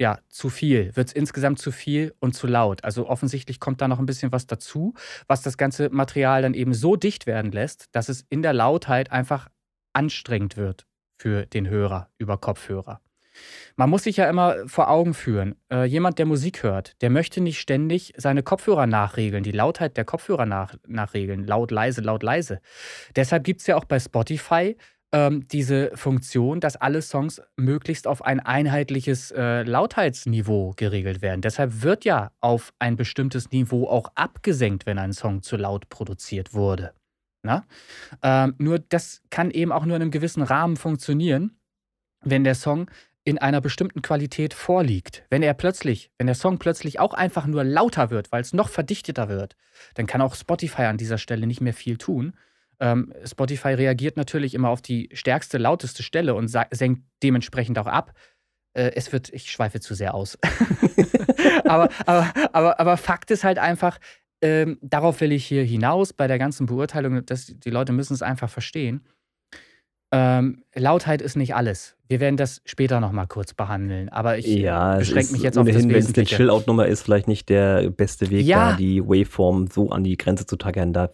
ja, 0.00 0.18
zu 0.28 0.50
viel, 0.50 0.94
wird 0.96 1.08
es 1.08 1.12
insgesamt 1.12 1.60
zu 1.60 1.70
viel 1.70 2.14
und 2.18 2.34
zu 2.34 2.46
laut. 2.46 2.82
Also 2.82 3.08
offensichtlich 3.08 3.60
kommt 3.60 3.80
da 3.80 3.86
noch 3.86 4.00
ein 4.00 4.06
bisschen 4.06 4.32
was 4.32 4.46
dazu, 4.46 4.94
was 5.28 5.42
das 5.42 5.56
ganze 5.56 5.88
Material 5.90 6.42
dann 6.42 6.54
eben 6.54 6.74
so 6.74 6.96
dicht 6.96 7.26
werden 7.26 7.52
lässt, 7.52 7.86
dass 7.92 8.08
es 8.08 8.24
in 8.28 8.42
der 8.42 8.52
Lautheit 8.52 9.12
einfach 9.12 9.48
anstrengend 9.92 10.56
wird 10.56 10.86
für 11.16 11.46
den 11.46 11.68
Hörer 11.68 12.10
über 12.18 12.38
Kopfhörer. 12.38 13.00
Man 13.76 13.90
muss 13.90 14.04
sich 14.04 14.16
ja 14.16 14.28
immer 14.28 14.56
vor 14.66 14.90
Augen 14.90 15.14
führen, 15.14 15.56
äh, 15.70 15.84
jemand, 15.84 16.18
der 16.18 16.26
Musik 16.26 16.62
hört, 16.62 17.00
der 17.02 17.10
möchte 17.10 17.40
nicht 17.40 17.60
ständig 17.60 18.14
seine 18.16 18.42
Kopfhörer 18.42 18.86
nachregeln, 18.86 19.42
die 19.42 19.52
Lautheit 19.52 19.96
der 19.96 20.04
Kopfhörer 20.04 20.46
nach, 20.46 20.74
nachregeln, 20.86 21.46
laut, 21.46 21.70
leise, 21.70 22.00
laut, 22.00 22.22
leise. 22.22 22.60
Deshalb 23.16 23.44
gibt 23.44 23.60
es 23.60 23.66
ja 23.66 23.76
auch 23.76 23.84
bei 23.84 23.98
Spotify 23.98 24.76
ähm, 25.12 25.46
diese 25.48 25.92
Funktion, 25.94 26.58
dass 26.58 26.74
alle 26.76 27.00
Songs 27.00 27.40
möglichst 27.56 28.08
auf 28.08 28.24
ein 28.24 28.40
einheitliches 28.40 29.30
äh, 29.30 29.62
Lautheitsniveau 29.62 30.72
geregelt 30.76 31.22
werden. 31.22 31.40
Deshalb 31.40 31.82
wird 31.82 32.04
ja 32.04 32.32
auf 32.40 32.72
ein 32.80 32.96
bestimmtes 32.96 33.52
Niveau 33.52 33.86
auch 33.88 34.10
abgesenkt, 34.16 34.86
wenn 34.86 34.98
ein 34.98 35.12
Song 35.12 35.42
zu 35.42 35.56
laut 35.56 35.88
produziert 35.88 36.52
wurde. 36.52 36.92
Ähm, 38.22 38.54
nur 38.58 38.78
das 38.80 39.22
kann 39.30 39.50
eben 39.50 39.70
auch 39.70 39.84
nur 39.84 39.96
in 39.96 40.02
einem 40.02 40.10
gewissen 40.10 40.42
Rahmen 40.42 40.76
funktionieren, 40.76 41.58
wenn 42.22 42.42
der 42.42 42.54
Song 42.54 42.90
in 43.24 43.38
einer 43.38 43.60
bestimmten 43.60 44.02
Qualität 44.02 44.52
vorliegt. 44.52 45.24
Wenn 45.30 45.42
er 45.42 45.54
plötzlich, 45.54 46.10
wenn 46.18 46.26
der 46.26 46.36
Song 46.36 46.58
plötzlich 46.58 47.00
auch 47.00 47.14
einfach 47.14 47.46
nur 47.46 47.64
lauter 47.64 48.10
wird, 48.10 48.30
weil 48.32 48.42
es 48.42 48.52
noch 48.52 48.68
verdichteter 48.68 49.28
wird, 49.28 49.56
dann 49.94 50.06
kann 50.06 50.20
auch 50.20 50.34
Spotify 50.34 50.82
an 50.82 50.98
dieser 50.98 51.18
Stelle 51.18 51.46
nicht 51.46 51.62
mehr 51.62 51.72
viel 51.72 51.96
tun. 51.96 52.34
Ähm, 52.80 53.12
Spotify 53.24 53.68
reagiert 53.68 54.16
natürlich 54.16 54.54
immer 54.54 54.68
auf 54.68 54.82
die 54.82 55.08
stärkste, 55.12 55.58
lauteste 55.58 56.02
Stelle 56.02 56.34
und 56.34 56.48
senkt 56.48 57.02
dementsprechend 57.22 57.78
auch 57.78 57.86
ab. 57.86 58.12
Äh, 58.74 58.92
es 58.94 59.10
wird, 59.12 59.32
ich 59.32 59.50
schweife 59.50 59.80
zu 59.80 59.94
sehr 59.94 60.14
aus. 60.14 60.38
aber, 61.64 61.88
aber, 62.04 62.32
aber, 62.52 62.80
aber 62.80 62.96
Fakt 62.98 63.30
ist 63.30 63.44
halt 63.44 63.58
einfach, 63.58 63.98
ähm, 64.42 64.78
darauf 64.82 65.20
will 65.22 65.32
ich 65.32 65.46
hier 65.46 65.64
hinaus 65.64 66.12
bei 66.12 66.26
der 66.26 66.38
ganzen 66.38 66.66
Beurteilung, 66.66 67.24
dass 67.24 67.46
die 67.46 67.70
Leute 67.70 67.92
müssen 67.92 68.12
es 68.12 68.22
einfach 68.22 68.50
verstehen. 68.50 69.06
Ähm, 70.16 70.62
Lautheit 70.76 71.20
ist 71.22 71.34
nicht 71.36 71.56
alles. 71.56 71.96
Wir 72.06 72.20
werden 72.20 72.36
das 72.36 72.62
später 72.64 73.00
nochmal 73.00 73.26
kurz 73.26 73.52
behandeln, 73.52 74.08
aber 74.10 74.38
ich 74.38 74.46
ja, 74.46 74.96
beschränke 74.96 75.32
mich 75.32 75.42
jetzt 75.42 75.58
auf 75.58 75.66
das 75.66 75.74
ohnehin, 75.74 75.88
wenn 75.90 75.96
es 75.98 76.04
eine 76.06 76.14
Wesentliche. 76.14 76.36
Chill-Out-Nummer 76.36 76.86
ist, 76.86 77.02
vielleicht 77.02 77.26
nicht 77.26 77.48
der 77.48 77.90
beste 77.90 78.30
Weg, 78.30 78.46
Ja. 78.46 78.70
da 78.72 78.76
die 78.76 79.02
Waveform 79.02 79.66
so 79.66 79.90
an 79.90 80.04
die 80.04 80.16
Grenze 80.16 80.46
zu 80.46 80.54
tackern. 80.56 80.92
Da 80.92 81.10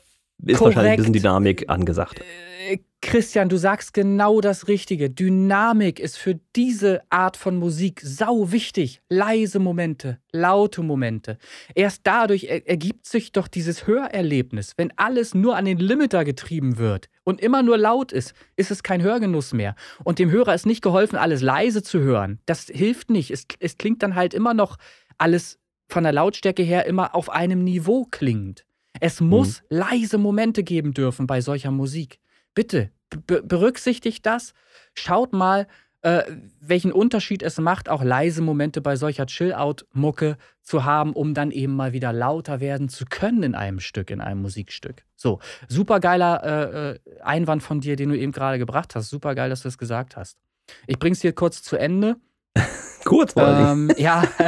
ist 0.46 0.58
Korrekt. 0.58 0.76
wahrscheinlich 0.76 0.92
ein 0.92 1.12
bisschen 1.12 1.12
Dynamik 1.12 1.68
angesagt. 1.68 2.20
Äh, 2.68 2.78
Christian, 3.02 3.48
du 3.48 3.56
sagst 3.56 3.94
genau 3.94 4.40
das 4.40 4.68
Richtige. 4.68 5.08
Dynamik 5.08 5.98
ist 5.98 6.18
für 6.18 6.38
diese 6.54 7.00
Art 7.08 7.36
von 7.36 7.56
Musik 7.56 8.00
sau 8.04 8.52
wichtig. 8.52 9.00
Leise 9.08 9.58
Momente, 9.58 10.18
laute 10.32 10.82
Momente. 10.82 11.38
Erst 11.74 12.02
dadurch 12.04 12.44
er 12.44 12.68
ergibt 12.68 13.06
sich 13.06 13.32
doch 13.32 13.48
dieses 13.48 13.86
Hörerlebnis. 13.86 14.74
Wenn 14.76 14.92
alles 14.96 15.34
nur 15.34 15.56
an 15.56 15.64
den 15.64 15.78
Limiter 15.78 16.24
getrieben 16.24 16.76
wird 16.76 17.08
und 17.24 17.40
immer 17.40 17.62
nur 17.62 17.78
laut 17.78 18.12
ist, 18.12 18.34
ist 18.56 18.70
es 18.70 18.82
kein 18.82 19.02
Hörgenuss 19.02 19.54
mehr. 19.54 19.74
Und 20.04 20.18
dem 20.18 20.30
Hörer 20.30 20.54
ist 20.54 20.66
nicht 20.66 20.82
geholfen, 20.82 21.16
alles 21.16 21.40
leise 21.40 21.82
zu 21.82 22.00
hören. 22.00 22.38
Das 22.44 22.66
hilft 22.66 23.10
nicht. 23.10 23.30
Es, 23.30 23.46
es 23.58 23.78
klingt 23.78 24.02
dann 24.02 24.14
halt 24.14 24.34
immer 24.34 24.52
noch 24.52 24.76
alles 25.16 25.58
von 25.88 26.04
der 26.04 26.12
Lautstärke 26.12 26.62
her 26.62 26.86
immer 26.86 27.14
auf 27.14 27.30
einem 27.30 27.64
Niveau 27.64 28.06
klingend. 28.10 28.64
Es 29.00 29.20
muss 29.20 29.62
leise 29.68 30.18
Momente 30.18 30.62
geben 30.62 30.92
dürfen 30.92 31.26
bei 31.26 31.40
solcher 31.40 31.70
Musik. 31.70 32.20
Bitte, 32.54 32.90
be 33.26 33.42
berücksichtigt 33.42 34.26
das. 34.26 34.52
Schaut 34.94 35.32
mal, 35.32 35.66
äh, 36.02 36.22
welchen 36.60 36.92
Unterschied 36.92 37.42
es 37.42 37.58
macht, 37.58 37.88
auch 37.88 38.02
leise 38.02 38.42
Momente 38.42 38.80
bei 38.80 38.96
solcher 38.96 39.26
Chill-Out-Mucke 39.26 40.38
zu 40.62 40.84
haben, 40.84 41.12
um 41.12 41.34
dann 41.34 41.50
eben 41.50 41.74
mal 41.76 41.92
wieder 41.92 42.12
lauter 42.12 42.60
werden 42.60 42.88
zu 42.88 43.04
können 43.04 43.42
in 43.42 43.54
einem 43.54 43.80
Stück, 43.80 44.10
in 44.10 44.20
einem 44.20 44.40
Musikstück. 44.40 45.04
So, 45.16 45.40
super 45.68 46.00
geiler 46.00 46.42
äh, 46.44 46.90
äh, 46.92 47.20
Einwand 47.22 47.62
von 47.62 47.80
dir, 47.80 47.96
den 47.96 48.08
du 48.10 48.18
eben 48.18 48.32
gerade 48.32 48.58
gebracht 48.58 48.94
hast. 48.94 49.10
Super 49.10 49.34
geil, 49.34 49.50
dass 49.50 49.62
du 49.62 49.68
es 49.68 49.78
gesagt 49.78 50.16
hast. 50.16 50.38
Ich 50.86 50.98
bring's 50.98 51.20
hier 51.20 51.34
kurz 51.34 51.62
zu 51.62 51.76
Ende. 51.76 52.16
Kurz 53.04 53.32
vor. 53.32 53.48
Ähm, 53.48 53.92
ja. 53.96 54.22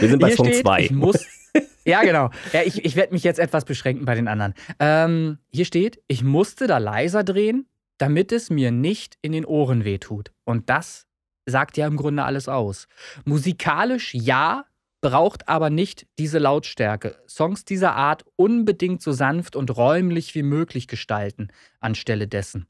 Wir 0.00 0.08
sind 0.08 0.20
bei 0.20 0.28
Hier 0.28 0.36
Song 0.36 0.46
steht, 0.46 0.62
2. 0.62 0.80
Ich 0.82 0.90
muss, 0.90 1.26
Ja, 1.84 2.02
genau. 2.02 2.30
Ja, 2.52 2.62
ich, 2.62 2.84
ich 2.84 2.96
werde 2.96 3.12
mich 3.12 3.24
jetzt 3.24 3.40
etwas 3.40 3.64
beschränken 3.64 4.04
bei 4.04 4.14
den 4.14 4.28
anderen. 4.28 4.54
Ähm, 4.78 5.38
hier 5.50 5.64
steht, 5.64 6.02
ich 6.06 6.22
musste 6.22 6.66
da 6.66 6.78
leiser 6.78 7.24
drehen, 7.24 7.66
damit 7.98 8.32
es 8.32 8.50
mir 8.50 8.70
nicht 8.70 9.18
in 9.22 9.32
den 9.32 9.44
Ohren 9.44 9.84
wehtut. 9.84 10.32
Und 10.44 10.70
das 10.70 11.06
sagt 11.46 11.76
ja 11.76 11.86
im 11.86 11.96
Grunde 11.96 12.24
alles 12.24 12.48
aus. 12.48 12.86
Musikalisch 13.24 14.14
ja, 14.14 14.64
braucht 15.00 15.48
aber 15.48 15.70
nicht 15.70 16.06
diese 16.18 16.38
Lautstärke. 16.38 17.16
Songs 17.28 17.64
dieser 17.64 17.96
Art 17.96 18.24
unbedingt 18.36 19.02
so 19.02 19.10
sanft 19.10 19.56
und 19.56 19.76
räumlich 19.76 20.34
wie 20.36 20.44
möglich 20.44 20.86
gestalten, 20.86 21.48
anstelle 21.80 22.28
dessen. 22.28 22.68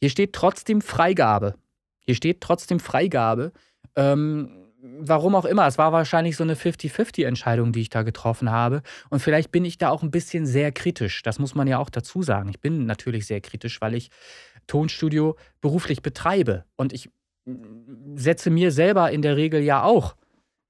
Hier 0.00 0.10
steht 0.10 0.32
trotzdem 0.32 0.80
Freigabe. 0.80 1.56
Hier 2.04 2.14
steht 2.14 2.40
trotzdem 2.40 2.80
Freigabe. 2.80 3.52
Ähm, 3.96 4.64
warum 4.98 5.34
auch 5.34 5.44
immer. 5.44 5.66
Es 5.66 5.78
war 5.78 5.92
wahrscheinlich 5.92 6.36
so 6.36 6.44
eine 6.44 6.54
50-50-Entscheidung, 6.54 7.72
die 7.72 7.80
ich 7.80 7.90
da 7.90 8.02
getroffen 8.02 8.50
habe. 8.50 8.82
Und 9.10 9.20
vielleicht 9.20 9.50
bin 9.50 9.64
ich 9.64 9.78
da 9.78 9.90
auch 9.90 10.02
ein 10.02 10.10
bisschen 10.10 10.46
sehr 10.46 10.72
kritisch. 10.72 11.22
Das 11.22 11.38
muss 11.38 11.54
man 11.54 11.66
ja 11.66 11.78
auch 11.78 11.90
dazu 11.90 12.22
sagen. 12.22 12.50
Ich 12.50 12.60
bin 12.60 12.86
natürlich 12.86 13.26
sehr 13.26 13.40
kritisch, 13.40 13.80
weil 13.80 13.94
ich 13.94 14.10
Tonstudio 14.66 15.36
beruflich 15.60 16.02
betreibe. 16.02 16.64
Und 16.76 16.92
ich 16.92 17.10
setze 18.14 18.50
mir 18.50 18.70
selber 18.70 19.10
in 19.10 19.22
der 19.22 19.36
Regel 19.36 19.62
ja 19.62 19.82
auch 19.82 20.16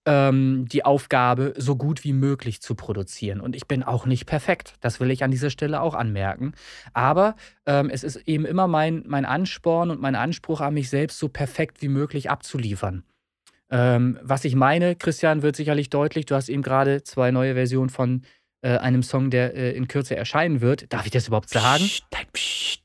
ähm, 0.07 0.66
die 0.68 0.84
Aufgabe, 0.84 1.55
so 1.57 1.76
gut 1.76 2.05
wie 2.05 2.12
möglich 2.12 2.61
zu 2.61 2.74
produzieren. 2.74 3.40
Und 3.40 3.57
ich 3.57 3.66
bin 3.66 3.82
auch 3.82 4.07
nicht 4.07 4.26
perfekt. 4.26 4.74
Das 4.80 5.00
will 5.00 5.11
ich 5.11 5.24
an 5.24 5.30
dieser 5.30 5.50
Stelle 5.50 5.80
auch 5.80 5.94
anmerken. 5.94 6.52
Aber 6.92 7.36
ähm, 7.66 7.90
es 7.90 8.05
ist 8.05 8.16
eben 8.26 8.44
immer 8.44 8.68
mein, 8.68 9.05
mein 9.07 9.24
Ansporn 9.24 9.90
und 9.90 10.00
mein 10.00 10.14
Anspruch 10.14 10.61
an 10.61 10.74
mich 10.74 10.90
selbst, 10.90 11.18
so 11.18 11.28
perfekt 11.28 11.82
wie 11.82 11.88
möglich 11.88 12.30
abzuliefern. 12.30 13.05
Ähm, 13.70 14.18
was 14.22 14.44
ich 14.44 14.55
meine, 14.55 14.94
Christian, 14.94 15.42
wird 15.42 15.57
sicherlich 15.57 15.90
deutlich. 15.90 16.26
Du 16.26 16.34
hast 16.34 16.48
eben 16.48 16.62
gerade 16.62 17.02
zwei 17.02 17.30
neue 17.30 17.55
Versionen 17.55 17.90
von 17.90 18.22
äh, 18.61 18.76
einem 18.76 19.02
Song, 19.02 19.30
der 19.30 19.55
äh, 19.55 19.72
in 19.72 19.88
Kürze 19.88 20.16
erscheinen 20.16 20.61
wird. 20.61 20.92
Darf 20.92 21.07
ich 21.07 21.12
das 21.12 21.28
überhaupt 21.28 21.48
sagen? 21.48 21.84
Psst, 21.84 22.05
psst. 22.32 22.84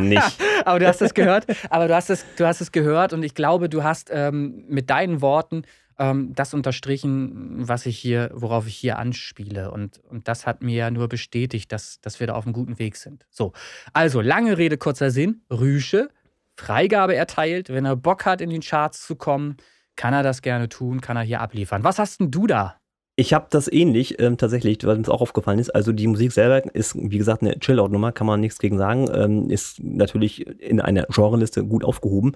Nicht. 0.00 0.38
Aber 0.64 0.78
du 0.78 0.86
hast 0.86 1.02
es 1.02 1.14
gehört. 1.14 1.46
Aber 1.70 1.88
du 1.88 1.94
hast 1.94 2.10
es, 2.10 2.24
du 2.36 2.46
hast 2.46 2.60
es 2.60 2.72
gehört 2.72 3.12
und 3.12 3.22
ich 3.22 3.34
glaube, 3.34 3.68
du 3.68 3.82
hast 3.82 4.10
ähm, 4.12 4.64
mit 4.68 4.90
deinen 4.90 5.20
Worten 5.20 5.62
ähm, 5.98 6.32
das 6.34 6.54
unterstrichen, 6.54 7.68
was 7.68 7.86
ich 7.86 7.98
hier, 7.98 8.30
worauf 8.34 8.66
ich 8.66 8.76
hier 8.76 8.98
anspiele. 8.98 9.70
Und, 9.70 9.98
und 10.04 10.28
das 10.28 10.46
hat 10.46 10.62
mir 10.62 10.74
ja 10.74 10.90
nur 10.90 11.08
bestätigt, 11.08 11.72
dass, 11.72 12.00
dass 12.00 12.20
wir 12.20 12.26
da 12.26 12.34
auf 12.34 12.44
einem 12.44 12.52
guten 12.52 12.78
Weg 12.78 12.96
sind. 12.96 13.26
So, 13.30 13.52
also 13.92 14.20
lange 14.20 14.58
Rede, 14.58 14.78
kurzer 14.78 15.10
Sinn. 15.10 15.42
Rüsche, 15.50 16.08
Freigabe 16.56 17.14
erteilt. 17.14 17.68
Wenn 17.68 17.84
er 17.84 17.96
Bock 17.96 18.26
hat, 18.26 18.40
in 18.40 18.50
den 18.50 18.60
Charts 18.62 19.06
zu 19.06 19.16
kommen, 19.16 19.56
kann 19.96 20.12
er 20.12 20.22
das 20.22 20.42
gerne 20.42 20.68
tun, 20.68 21.00
kann 21.00 21.16
er 21.16 21.22
hier 21.22 21.40
abliefern. 21.40 21.84
Was 21.84 21.98
hast 21.98 22.20
denn 22.20 22.30
du 22.30 22.46
da? 22.46 22.76
Ich 23.18 23.32
habe 23.32 23.46
das 23.48 23.72
ähnlich, 23.72 24.20
ähm, 24.20 24.36
tatsächlich, 24.36 24.78
was 24.84 24.98
uns 24.98 25.08
auch 25.08 25.22
aufgefallen 25.22 25.58
ist. 25.58 25.70
Also 25.70 25.90
die 25.92 26.06
Musik 26.06 26.32
selber 26.32 26.62
ist, 26.74 26.94
wie 26.94 27.16
gesagt, 27.16 27.40
eine 27.40 27.58
Chill-Out-Nummer, 27.58 28.12
kann 28.12 28.26
man 28.26 28.40
nichts 28.40 28.58
gegen 28.58 28.76
sagen. 28.76 29.08
Ähm, 29.10 29.48
ist 29.48 29.82
natürlich 29.82 30.46
in 30.60 30.82
einer 30.82 31.06
Genreliste 31.06 31.64
gut 31.64 31.82
aufgehoben. 31.82 32.32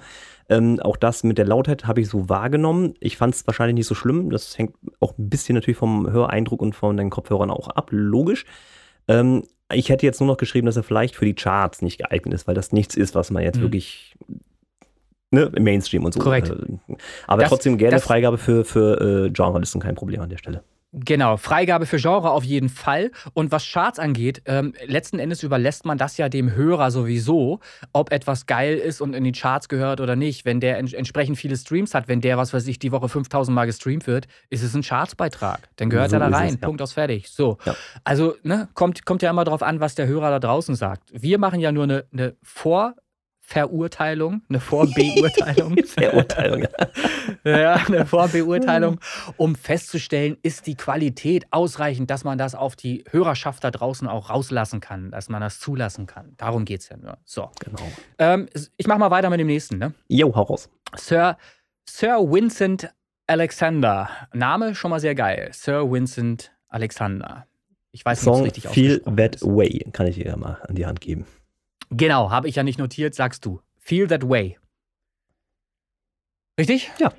Ähm, 0.49 0.81
auch 0.81 0.97
das 0.97 1.23
mit 1.23 1.37
der 1.37 1.45
Lautheit 1.45 1.87
habe 1.87 2.01
ich 2.01 2.09
so 2.09 2.31
wahrgenommen. 2.31 2.95
Ich 2.99 3.19
fand 3.19 3.35
es 3.35 3.47
wahrscheinlich 3.47 3.75
nicht 3.75 3.89
so 3.89 3.95
schlimm. 3.95 4.31
Das 4.31 4.57
hängt 4.57 4.75
auch 5.01 5.19
ein 5.19 5.29
bisschen 5.29 5.55
natürlich 5.55 5.77
vom 5.77 6.11
Höreindruck 6.11 6.63
und 6.63 6.75
von 6.75 6.97
den 6.97 7.11
Kopfhörern 7.11 7.51
auch 7.51 7.69
ab, 7.69 7.89
logisch. 7.91 8.47
Ähm, 9.07 9.43
ich 9.71 9.91
hätte 9.91 10.07
jetzt 10.07 10.19
nur 10.21 10.29
noch 10.29 10.39
geschrieben, 10.39 10.65
dass 10.65 10.79
er 10.79 10.83
vielleicht 10.83 11.15
für 11.15 11.27
die 11.27 11.35
Charts 11.35 11.83
nicht 11.83 11.99
geeignet 11.99 12.33
ist, 12.33 12.47
weil 12.47 12.55
das 12.55 12.73
nichts 12.73 12.97
ist, 12.97 13.15
was 13.15 13.31
man 13.31 13.43
jetzt 13.43 13.59
mhm. 13.59 13.63
wirklich 13.65 14.17
ne, 15.31 15.51
im 15.55 15.63
Mainstream 15.63 16.07
und 16.07 16.15
so. 16.15 16.21
Korrekt. 16.21 16.49
Äh, 16.49 16.97
aber 17.27 17.43
das, 17.43 17.51
trotzdem 17.51 17.77
gerne 17.77 18.01
Freigabe 18.01 18.39
für, 18.39 18.65
für 18.65 19.27
äh, 19.27 19.31
Genrelisten, 19.31 19.81
kein 19.81 19.95
Problem 19.95 20.23
an 20.23 20.31
der 20.31 20.39
Stelle. 20.39 20.65
Genau, 20.93 21.37
Freigabe 21.37 21.87
für 21.87 21.99
Genre 21.99 22.31
auf 22.31 22.43
jeden 22.43 22.69
Fall. 22.69 23.13
Und 23.33 23.53
was 23.53 23.65
Charts 23.65 24.01
angeht, 24.01 24.43
ähm, 24.47 24.75
letzten 24.87 25.21
Endes 25.21 25.45
überlässt 25.45 25.85
man 25.85 25.99
das 25.99 26.17
ja 26.17 26.29
dem 26.29 26.53
Hörer 26.55 26.91
sowieso, 26.91 27.61
ob 27.93 28.11
etwas 28.11 28.47
geil 28.47 28.77
ist 28.77 29.01
und 29.01 29.15
in 29.15 29.23
die 29.23 29.31
Charts 29.31 29.69
gehört 29.69 30.01
oder 30.01 30.17
nicht. 30.17 30.45
Wenn 30.45 30.59
der 30.59 30.79
ents 30.79 30.93
entsprechend 30.93 31.39
viele 31.39 31.57
Streams 31.57 31.95
hat, 31.95 32.09
wenn 32.09 32.21
der, 32.21 32.39
was 32.39 32.53
weiß 32.53 32.67
ich, 32.67 32.81
die 32.81 32.91
Woche 32.91 33.09
5000 33.09 33.55
Mal 33.55 33.67
gestreamt 33.67 34.09
wird, 34.09 34.27
ist 34.49 34.65
es 34.65 34.75
ein 34.75 34.83
Chartsbeitrag. 34.83 35.61
Dann 35.77 35.91
gehört 35.91 36.11
so 36.11 36.17
er 36.17 36.21
da 36.21 36.29
rein. 36.37 36.55
Es, 36.55 36.61
ja. 36.61 36.67
Punkt 36.67 36.83
aus 36.83 36.93
fertig. 36.95 37.29
So. 37.31 37.59
Ja. 37.65 37.77
Also, 38.03 38.35
ne, 38.43 38.69
kommt, 38.75 39.07
kommt 39.07 39.23
ja 39.23 39.31
immer 39.31 39.45
darauf 39.45 39.63
an, 39.63 39.79
was 39.79 39.95
der 39.95 40.09
Hörer 40.09 40.31
da 40.31 40.39
draußen 40.41 40.75
sagt. 40.75 41.05
Wir 41.13 41.39
machen 41.39 41.61
ja 41.61 41.71
nur 41.71 41.85
eine, 41.85 42.05
eine 42.13 42.35
Vor- 42.43 42.95
Verurteilung, 43.51 44.43
eine 44.49 44.61
Vorbeurteilung. 44.61 45.77
Verurteilung, 45.85 46.69
ja. 47.45 47.59
ja, 47.59 47.75
eine 47.75 48.07
Vorbeurteilung, 48.07 49.01
um 49.39 49.57
festzustellen, 49.57 50.37
ist 50.45 50.69
die 50.69 50.77
Qualität 50.77 51.49
ausreichend, 51.51 52.11
dass 52.11 52.23
man 52.23 52.39
das 52.39 52.55
auf 52.55 52.77
die 52.77 53.03
Hörerschaft 53.11 53.65
da 53.65 53.73
draußen 53.73 54.07
auch 54.07 54.31
rauslassen 54.31 54.79
kann, 54.79 55.11
dass 55.11 55.29
man 55.29 55.41
das 55.41 55.59
zulassen 55.59 56.07
kann. 56.07 56.35
Darum 56.37 56.65
geht 56.65 56.83
es 56.83 56.91
ja 56.91 56.97
nur. 56.97 57.19
So. 57.25 57.51
Genau. 57.59 57.83
Ähm, 58.19 58.49
ich 58.77 58.87
mache 58.87 59.01
mal 59.01 59.11
weiter 59.11 59.31
mit 59.31 59.41
dem 59.41 59.49
nächsten, 59.49 59.79
ne? 59.79 59.95
Jo, 60.07 60.33
hau 60.33 60.43
raus. 60.43 60.71
Sir, 60.97 61.37
Sir 61.89 62.21
Vincent 62.21 62.89
Alexander. 63.27 64.11
Name 64.33 64.77
schon 64.77 64.93
mal 64.93 65.01
sehr 65.01 65.17
geil. 65.17 65.51
Sir 65.53 65.91
Vincent 65.91 66.53
Alexander. 66.69 67.49
Ich 67.91 68.05
weiß 68.05 68.21
nicht, 68.21 68.29
ob 68.29 68.37
es 68.37 68.45
richtig 68.45 68.69
Feel 68.69 69.01
That 69.01 69.43
Way 69.43 69.89
kann 69.93 70.07
ich 70.07 70.15
dir 70.15 70.37
mal 70.37 70.59
an 70.69 70.77
die 70.77 70.87
Hand 70.87 71.01
geben. 71.01 71.27
Genau, 71.91 72.31
habe 72.31 72.49
ich 72.49 72.57
ja 72.57 72.63
nicht 72.63 72.79
notiert, 72.79 73.15
sagst 73.15 73.45
du. 73.45 73.61
Feel 73.79 74.07
that 74.09 74.29
way. 74.29 74.59
Richtig? 76.59 76.91
Ja. 76.99 77.13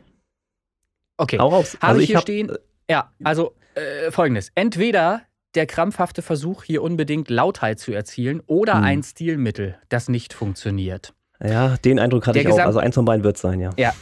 Okay. 1.17 1.39
Hau 1.39 1.49
raus. 1.49 1.78
Habe 1.82 1.88
also 1.88 2.01
ich 2.01 2.07
hier 2.07 2.17
hab, 2.17 2.24
stehen. 2.24 2.51
Ja, 2.89 3.11
also 3.24 3.55
äh, 3.76 4.11
folgendes. 4.11 4.51
Entweder 4.55 5.24
der 5.55 5.65
krampfhafte 5.65 6.22
Versuch, 6.22 6.63
hier 6.63 6.82
unbedingt 6.82 7.30
Lautheit 7.30 7.80
zu 7.80 7.91
erzielen, 7.91 8.41
oder 8.47 8.76
hm. 8.78 8.84
ein 8.84 9.03
Stilmittel, 9.03 9.78
das 9.89 10.07
nicht 10.07 10.34
funktioniert. 10.34 11.13
Ja, 11.43 11.78
den 11.78 11.99
Eindruck 11.99 12.28
hatte 12.28 12.39
der 12.39 12.49
ich 12.49 12.53
auch. 12.53 12.65
Also 12.65 12.80
eins 12.80 12.95
von 12.95 13.05
beiden 13.05 13.24
wird 13.24 13.36
es 13.36 13.41
sein, 13.41 13.59
ja. 13.59 13.72
Ja. 13.78 13.93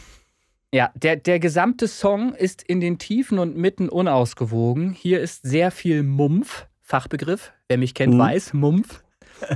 Ja, 0.71 0.91
der, 0.93 1.15
der 1.15 1.39
gesamte 1.39 1.87
Song 1.87 2.35
ist 2.35 2.61
in 2.61 2.79
den 2.79 2.99
Tiefen 2.99 3.39
und 3.39 3.57
Mitten 3.57 3.89
unausgewogen. 3.89 4.91
Hier 4.93 5.19
ist 5.19 5.41
sehr 5.41 5.71
viel 5.71 6.03
Mumpf, 6.03 6.67
Fachbegriff. 6.81 7.51
Wer 7.67 7.79
mich 7.79 7.95
kennt, 7.95 8.13
hm. 8.13 8.19
weiß, 8.19 8.53
Mumpf. 8.53 9.03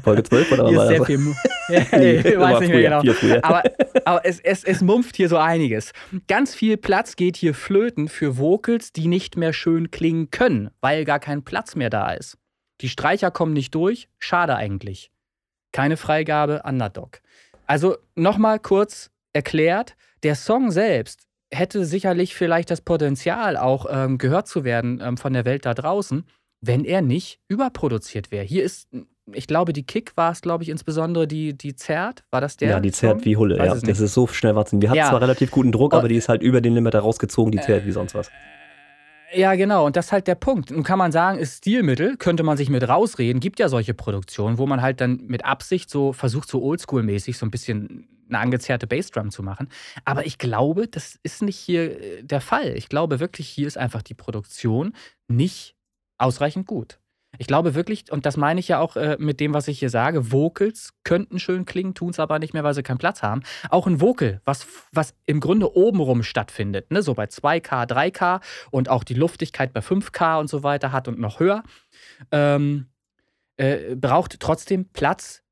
Folge 0.03 0.23
12 0.23 0.51
oder 0.51 0.63
was 0.65 0.87
sehr? 0.87 1.05
Viel, 1.05 1.17
nee, 1.67 2.15
ich 2.17 2.37
weiß 2.37 2.59
nicht 2.61 2.69
mehr 2.69 3.01
genau. 3.01 3.39
Aber, 3.41 3.63
aber 4.05 4.25
es, 4.25 4.39
es, 4.39 4.63
es 4.63 4.81
mumpft 4.81 5.15
hier 5.15 5.29
so 5.29 5.37
einiges. 5.37 5.91
Ganz 6.27 6.55
viel 6.55 6.77
Platz 6.77 7.15
geht 7.15 7.37
hier 7.37 7.53
flöten 7.53 8.07
für 8.07 8.37
Vocals, 8.37 8.93
die 8.93 9.07
nicht 9.07 9.37
mehr 9.37 9.53
schön 9.53 9.91
klingen 9.91 10.31
können, 10.31 10.69
weil 10.81 11.05
gar 11.05 11.19
kein 11.19 11.43
Platz 11.43 11.75
mehr 11.75 11.89
da 11.89 12.11
ist. 12.11 12.37
Die 12.81 12.89
Streicher 12.89 13.31
kommen 13.31 13.53
nicht 13.53 13.73
durch, 13.75 14.09
schade 14.19 14.55
eigentlich. 14.55 15.11
Keine 15.71 15.97
Freigabe, 15.97 16.61
Underdog. 16.65 17.21
Also 17.65 17.97
nochmal 18.15 18.59
kurz 18.59 19.09
erklärt, 19.31 19.95
der 20.23 20.35
Song 20.35 20.71
selbst 20.71 21.27
hätte 21.51 21.85
sicherlich 21.85 22.35
vielleicht 22.35 22.71
das 22.71 22.81
Potenzial, 22.81 23.57
auch 23.57 23.85
ähm, 23.89 24.17
gehört 24.17 24.47
zu 24.47 24.63
werden 24.63 25.01
ähm, 25.03 25.17
von 25.17 25.33
der 25.33 25.45
Welt 25.45 25.65
da 25.65 25.73
draußen, 25.73 26.25
wenn 26.61 26.85
er 26.85 27.01
nicht 27.01 27.39
überproduziert 27.47 28.31
wäre. 28.31 28.43
Hier 28.43 28.63
ist 28.63 28.87
ich 29.31 29.47
glaube, 29.47 29.73
die 29.73 29.83
Kick 29.83 30.15
war 30.15 30.31
es, 30.31 30.41
glaube 30.41 30.63
ich, 30.63 30.69
insbesondere 30.69 31.27
die, 31.27 31.57
die 31.57 31.75
zerrt. 31.75 32.23
War 32.29 32.41
das 32.41 32.57
der? 32.57 32.69
Ja, 32.69 32.79
die 32.79 32.91
zerrt 32.91 33.23
wie 33.25 33.37
Hulle. 33.37 33.57
Ja, 33.57 33.75
das 33.75 33.99
ist 33.99 34.13
so 34.13 34.27
schnell 34.27 34.55
warten. 34.55 34.81
Die 34.81 34.89
hat 34.89 34.95
ja. 34.95 35.09
zwar 35.09 35.21
relativ 35.21 35.51
guten 35.51 35.71
Druck, 35.71 35.93
aber 35.93 36.07
die 36.07 36.15
ist 36.15 36.29
halt 36.29 36.41
über 36.41 36.61
den 36.61 36.73
Limiter 36.73 36.99
rausgezogen, 36.99 37.51
die 37.51 37.59
zerrt 37.59 37.83
äh, 37.83 37.85
wie 37.85 37.91
sonst 37.91 38.15
was. 38.15 38.29
Ja, 39.33 39.55
genau. 39.55 39.85
Und 39.85 39.95
das 39.95 40.07
ist 40.07 40.11
halt 40.11 40.27
der 40.27 40.35
Punkt. 40.35 40.71
Nun 40.71 40.83
kann 40.83 40.99
man 40.99 41.11
sagen, 41.11 41.39
ist 41.39 41.59
Stilmittel, 41.59 42.17
könnte 42.17 42.43
man 42.43 42.57
sich 42.57 42.69
mit 42.69 42.87
rausreden. 42.87 43.39
Gibt 43.39 43.59
ja 43.59 43.69
solche 43.69 43.93
Produktionen, 43.93 44.57
wo 44.57 44.65
man 44.65 44.81
halt 44.81 45.01
dann 45.01 45.25
mit 45.25 45.43
Absicht 45.45 45.89
so 45.89 46.13
versucht, 46.13 46.49
so 46.49 46.61
oldschool-mäßig 46.61 47.37
so 47.37 47.45
ein 47.45 47.51
bisschen 47.51 48.07
eine 48.29 48.39
angezerrte 48.39 48.87
Bassdrum 48.87 49.31
zu 49.31 49.43
machen. 49.43 49.69
Aber 50.05 50.25
ich 50.25 50.37
glaube, 50.37 50.87
das 50.87 51.19
ist 51.23 51.41
nicht 51.41 51.57
hier 51.57 52.01
äh, 52.01 52.23
der 52.23 52.41
Fall. 52.41 52.75
Ich 52.75 52.89
glaube 52.89 53.19
wirklich, 53.19 53.47
hier 53.47 53.67
ist 53.67 53.77
einfach 53.77 54.01
die 54.01 54.13
Produktion 54.13 54.93
nicht 55.27 55.75
ausreichend 56.17 56.67
gut. 56.67 56.99
Ich 57.39 57.47
glaube 57.47 57.73
wirklich, 57.73 58.11
und 58.11 58.25
das 58.25 58.37
meine 58.37 58.59
ich 58.59 58.67
ja 58.67 58.79
auch 58.79 58.95
äh, 58.95 59.17
mit 59.19 59.39
dem, 59.39 59.53
was 59.53 59.67
ich 59.67 59.79
hier 59.79 59.89
sage, 59.89 60.31
Vocals 60.31 60.93
könnten 61.03 61.39
schön 61.39 61.65
klingen, 61.65 61.95
tun 61.95 62.11
es 62.11 62.19
aber 62.19 62.37
nicht 62.37 62.53
mehr, 62.53 62.63
weil 62.63 62.75
sie 62.75 62.83
keinen 62.83 62.99
Platz 62.99 63.23
haben. 63.23 63.41
Auch 63.69 63.87
ein 63.87 64.01
Vocal, 64.01 64.41
was, 64.45 64.67
was 64.91 65.15
im 65.25 65.39
Grunde 65.39 65.75
obenrum 65.75 66.21
stattfindet, 66.21 66.91
ne? 66.91 67.01
so 67.01 67.15
bei 67.15 67.25
2K, 67.25 67.89
3K 67.89 68.41
und 68.69 68.89
auch 68.89 69.03
die 69.03 69.15
Luftigkeit 69.15 69.73
bei 69.73 69.79
5K 69.79 70.39
und 70.39 70.47
so 70.47 70.61
weiter 70.63 70.91
hat 70.91 71.07
und 71.07 71.19
noch 71.19 71.39
höher, 71.39 71.63
ähm, 72.31 72.87
äh, 73.57 73.95
braucht 73.95 74.39
trotzdem 74.39 74.89
Platz 74.89 75.43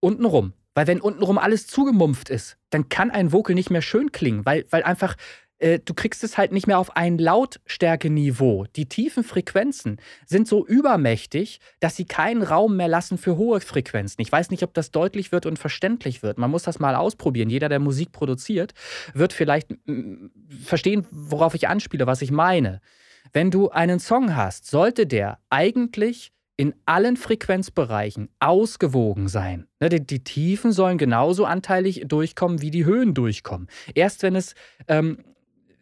untenrum. 0.00 0.52
Weil 0.74 0.86
wenn 0.88 1.00
untenrum 1.00 1.38
alles 1.38 1.66
zugemumpft 1.66 2.30
ist, 2.30 2.58
dann 2.70 2.88
kann 2.88 3.10
ein 3.10 3.32
Vocal 3.32 3.54
nicht 3.54 3.70
mehr 3.70 3.82
schön 3.82 4.10
klingen, 4.10 4.44
weil, 4.44 4.66
weil 4.70 4.82
einfach 4.82 5.16
äh, 5.64 5.80
du 5.82 5.94
kriegst 5.94 6.22
es 6.24 6.36
halt 6.36 6.52
nicht 6.52 6.66
mehr 6.66 6.78
auf 6.78 6.94
ein 6.94 7.16
Lautstärkeniveau. 7.16 8.66
Die 8.76 8.86
tiefen 8.86 9.24
Frequenzen 9.24 9.98
sind 10.26 10.46
so 10.46 10.66
übermächtig, 10.66 11.58
dass 11.80 11.96
sie 11.96 12.04
keinen 12.04 12.42
Raum 12.42 12.76
mehr 12.76 12.88
lassen 12.88 13.16
für 13.16 13.38
hohe 13.38 13.60
Frequenzen. 13.60 14.20
Ich 14.20 14.30
weiß 14.30 14.50
nicht, 14.50 14.62
ob 14.62 14.74
das 14.74 14.90
deutlich 14.90 15.32
wird 15.32 15.46
und 15.46 15.58
verständlich 15.58 16.22
wird. 16.22 16.36
Man 16.36 16.50
muss 16.50 16.64
das 16.64 16.80
mal 16.80 16.94
ausprobieren. 16.94 17.48
Jeder, 17.48 17.70
der 17.70 17.78
Musik 17.78 18.12
produziert, 18.12 18.74
wird 19.14 19.32
vielleicht 19.32 19.74
verstehen, 20.62 21.06
worauf 21.10 21.54
ich 21.54 21.66
anspiele, 21.66 22.06
was 22.06 22.20
ich 22.20 22.30
meine. 22.30 22.80
wenn 23.32 23.50
du 23.50 23.70
einen 23.70 24.00
Song 24.00 24.36
hast, 24.36 24.66
sollte 24.66 25.06
der 25.06 25.38
eigentlich 25.48 26.30
in 26.56 26.74
allen 26.84 27.16
Frequenzbereichen 27.16 28.28
ausgewogen 28.38 29.28
sein. 29.28 29.66
Ne, 29.80 29.88
die, 29.88 30.06
die, 30.06 30.22
Tiefen 30.22 30.72
sollen 30.72 30.98
genauso 30.98 31.46
anteilig 31.46 32.04
durchkommen, 32.06 32.60
wie 32.60 32.70
die 32.70 32.84
Höhen 32.84 33.14
durchkommen. 33.14 33.68
Erst 33.94 34.22
wenn 34.22 34.36
es 34.36 34.54
ähm, 34.86 35.24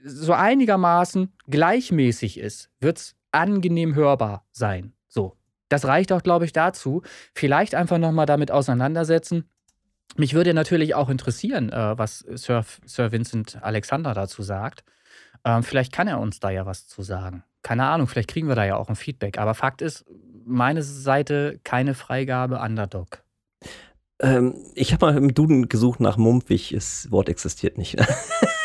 so 0.04 0.32
einigermaßen 0.32 1.32
gleichmäßig 1.48 2.38
ist, 2.38 2.70
wird 2.80 2.98
es 2.98 3.16
angenehm 3.30 3.94
hörbar 3.94 4.46
sein. 4.52 4.92
So. 5.08 5.36
Das 5.68 5.86
reicht 5.86 6.12
auch, 6.12 6.22
glaube 6.22 6.44
ich, 6.44 6.52
dazu. 6.52 7.02
Vielleicht 7.34 7.74
einfach 7.74 7.98
nochmal 7.98 8.26
damit 8.26 8.50
auseinandersetzen. 8.50 9.48
Mich 10.16 10.34
würde 10.34 10.52
natürlich 10.52 10.94
auch 10.94 11.08
interessieren, 11.08 11.70
äh, 11.70 11.96
was 11.96 12.18
Sir, 12.18 12.64
Sir 12.84 13.12
Vincent 13.12 13.58
Alexander 13.62 14.12
dazu 14.12 14.42
sagt. 14.42 14.84
Ähm, 15.44 15.62
vielleicht 15.62 15.92
kann 15.92 16.08
er 16.08 16.20
uns 16.20 16.40
da 16.40 16.50
ja 16.50 16.66
was 16.66 16.86
zu 16.86 17.02
sagen. 17.02 17.44
Keine 17.62 17.86
Ahnung, 17.86 18.06
vielleicht 18.06 18.28
kriegen 18.28 18.48
wir 18.48 18.54
da 18.54 18.64
ja 18.64 18.76
auch 18.76 18.88
ein 18.88 18.96
Feedback. 18.96 19.38
Aber 19.38 19.54
Fakt 19.54 19.80
ist, 19.80 20.04
meine 20.44 20.82
Seite 20.82 21.58
keine 21.64 21.94
Freigabe 21.94 22.58
Underdog. 22.58 23.22
Ähm, 24.20 24.54
ich 24.74 24.92
habe 24.92 25.06
mal 25.06 25.16
im 25.16 25.32
Duden 25.32 25.68
gesucht 25.68 26.00
nach 26.00 26.18
Mumpfig. 26.18 26.72
Das 26.74 27.10
Wort 27.10 27.28
existiert 27.28 27.78
nicht. 27.78 27.96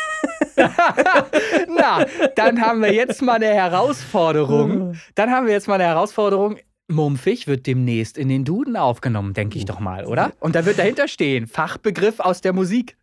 Na, 1.68 2.04
dann 2.34 2.60
haben 2.60 2.82
wir 2.82 2.92
jetzt 2.92 3.22
mal 3.22 3.36
eine 3.36 3.46
Herausforderung. 3.46 4.96
Dann 5.14 5.30
haben 5.30 5.46
wir 5.46 5.52
jetzt 5.52 5.68
mal 5.68 5.74
eine 5.74 5.84
Herausforderung. 5.84 6.56
Mumpfig 6.90 7.46
wird 7.46 7.66
demnächst 7.66 8.16
in 8.16 8.28
den 8.28 8.44
Duden 8.44 8.76
aufgenommen, 8.76 9.34
denke 9.34 9.58
ich 9.58 9.66
doch 9.66 9.78
mal, 9.78 10.06
oder? 10.06 10.32
Und 10.40 10.54
da 10.54 10.64
wird 10.64 10.78
dahinter 10.78 11.06
stehen, 11.06 11.46
Fachbegriff 11.46 12.18
aus 12.18 12.40
der 12.40 12.54
Musik. 12.54 12.96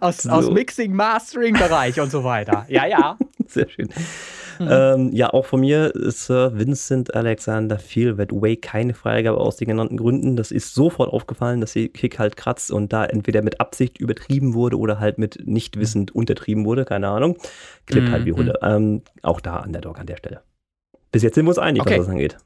Aus, 0.00 0.18
so. 0.18 0.30
aus 0.30 0.50
Mixing, 0.50 0.92
Mastering-Bereich 0.92 2.00
und 2.00 2.10
so 2.10 2.24
weiter. 2.24 2.66
Ja, 2.68 2.86
ja. 2.86 3.16
Sehr 3.46 3.68
schön. 3.68 3.88
Mhm. 4.58 4.68
Ähm, 4.70 5.12
ja, 5.12 5.30
auch 5.30 5.46
von 5.46 5.60
mir, 5.60 5.92
Sir 5.94 6.52
Vincent 6.54 7.14
Alexander 7.14 7.78
Fiel 7.78 8.18
wird 8.18 8.32
Way 8.32 8.56
keine 8.56 8.94
Freigabe 8.94 9.38
aus 9.38 9.56
den 9.56 9.68
genannten 9.68 9.96
Gründen. 9.96 10.36
Das 10.36 10.50
ist 10.50 10.74
sofort 10.74 11.12
aufgefallen, 11.12 11.60
dass 11.60 11.72
die 11.72 11.88
Kick 11.88 12.18
halt 12.18 12.36
kratzt 12.36 12.70
und 12.70 12.92
da 12.92 13.04
entweder 13.04 13.42
mit 13.42 13.60
Absicht 13.60 13.98
übertrieben 13.98 14.54
wurde 14.54 14.78
oder 14.78 14.98
halt 14.98 15.18
mit 15.18 15.46
nicht 15.46 15.78
wissend 15.78 16.14
untertrieben 16.14 16.64
wurde, 16.64 16.84
keine 16.84 17.08
Ahnung. 17.08 17.36
Klippt 17.86 18.08
mhm. 18.08 18.12
halt 18.12 18.24
wie 18.24 18.32
Hunde. 18.32 18.58
Ähm, 18.62 19.02
auch 19.22 19.40
da 19.40 19.58
an 19.58 19.72
der 19.72 19.82
Dog 19.82 19.98
an 19.98 20.06
der 20.06 20.16
Stelle. 20.16 20.42
Bis 21.12 21.22
jetzt 21.22 21.36
sind 21.36 21.46
wir 21.46 21.50
uns 21.50 21.58
einig, 21.58 21.82
okay. 21.82 21.98
was 21.98 22.06
das 22.06 22.08
angeht. 22.08 22.36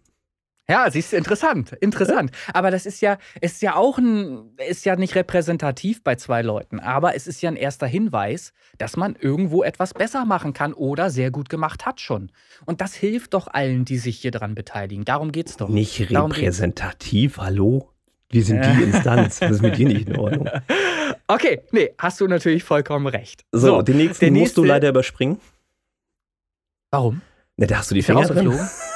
Ja, 0.72 0.90
siehst 0.90 1.12
du, 1.12 1.18
interessant, 1.18 1.72
interessant. 1.82 2.30
Aber 2.54 2.70
das 2.70 2.86
ist 2.86 3.02
ja, 3.02 3.18
ist 3.42 3.60
ja 3.60 3.76
auch 3.76 3.98
ein, 3.98 4.56
ist 4.70 4.86
ja 4.86 4.96
nicht 4.96 5.14
repräsentativ 5.14 6.02
bei 6.02 6.14
zwei 6.14 6.40
Leuten, 6.40 6.80
aber 6.80 7.14
es 7.14 7.26
ist 7.26 7.42
ja 7.42 7.50
ein 7.50 7.56
erster 7.56 7.86
Hinweis, 7.86 8.54
dass 8.78 8.96
man 8.96 9.14
irgendwo 9.20 9.62
etwas 9.62 9.92
besser 9.92 10.24
machen 10.24 10.54
kann 10.54 10.72
oder 10.72 11.10
sehr 11.10 11.30
gut 11.30 11.50
gemacht 11.50 11.84
hat 11.84 12.00
schon. 12.00 12.32
Und 12.64 12.80
das 12.80 12.94
hilft 12.94 13.34
doch 13.34 13.48
allen, 13.48 13.84
die 13.84 13.98
sich 13.98 14.20
hier 14.20 14.30
dran 14.30 14.54
beteiligen. 14.54 15.04
Darum 15.04 15.30
geht's 15.30 15.58
doch. 15.58 15.68
Nicht 15.68 16.10
repräsentativ, 16.10 17.36
hallo? 17.36 17.90
Wir 18.30 18.42
sind 18.42 18.64
die 18.64 18.82
Instanz. 18.84 19.40
Das 19.40 19.50
ist 19.50 19.60
mit 19.60 19.76
dir 19.76 19.88
nicht 19.88 20.08
in 20.08 20.16
Ordnung. 20.16 20.48
Okay, 21.28 21.60
nee, 21.70 21.90
hast 21.98 22.20
du 22.20 22.26
natürlich 22.26 22.64
vollkommen 22.64 23.06
recht. 23.06 23.44
So, 23.52 23.60
so 23.60 23.82
den 23.82 23.98
nächsten 23.98 24.26
musst 24.26 24.32
nächste... 24.32 24.60
du 24.62 24.64
leider 24.64 24.88
überspringen. 24.88 25.38
Warum? 26.90 27.22
Na, 27.56 27.66
da 27.66 27.78
hast 27.78 27.90
du 27.90 27.94
die 27.94 28.02
Finger 28.02 28.26
drin. 28.26 28.58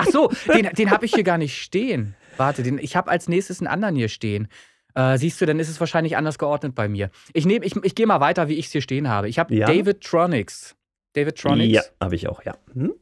Ach 0.00 0.06
so, 0.06 0.30
den, 0.52 0.68
den 0.72 0.90
habe 0.90 1.04
ich 1.06 1.14
hier 1.14 1.24
gar 1.24 1.38
nicht 1.38 1.60
stehen. 1.60 2.14
Warte, 2.36 2.62
den, 2.62 2.78
ich 2.78 2.96
habe 2.96 3.10
als 3.10 3.28
nächstes 3.28 3.60
einen 3.60 3.66
anderen 3.68 3.96
hier 3.96 4.08
stehen. 4.08 4.48
Äh, 4.94 5.18
siehst 5.18 5.40
du, 5.40 5.46
dann 5.46 5.58
ist 5.58 5.68
es 5.68 5.78
wahrscheinlich 5.78 6.16
anders 6.16 6.38
geordnet 6.38 6.74
bei 6.74 6.88
mir. 6.88 7.10
Ich, 7.32 7.46
ich, 7.46 7.76
ich 7.76 7.94
gehe 7.94 8.06
mal 8.06 8.20
weiter, 8.20 8.48
wie 8.48 8.54
ich 8.54 8.66
es 8.66 8.72
hier 8.72 8.80
stehen 8.80 9.08
habe. 9.08 9.28
Ich 9.28 9.38
habe 9.38 9.54
ja. 9.54 9.66
David 9.66 10.00
Tronics. 10.00 10.74
David 11.12 11.38
Tronics? 11.38 11.72
Ja, 11.72 11.82
habe 12.00 12.14
ich 12.14 12.28
auch, 12.28 12.42
ja. 12.44 12.56
Hm? 12.72 12.94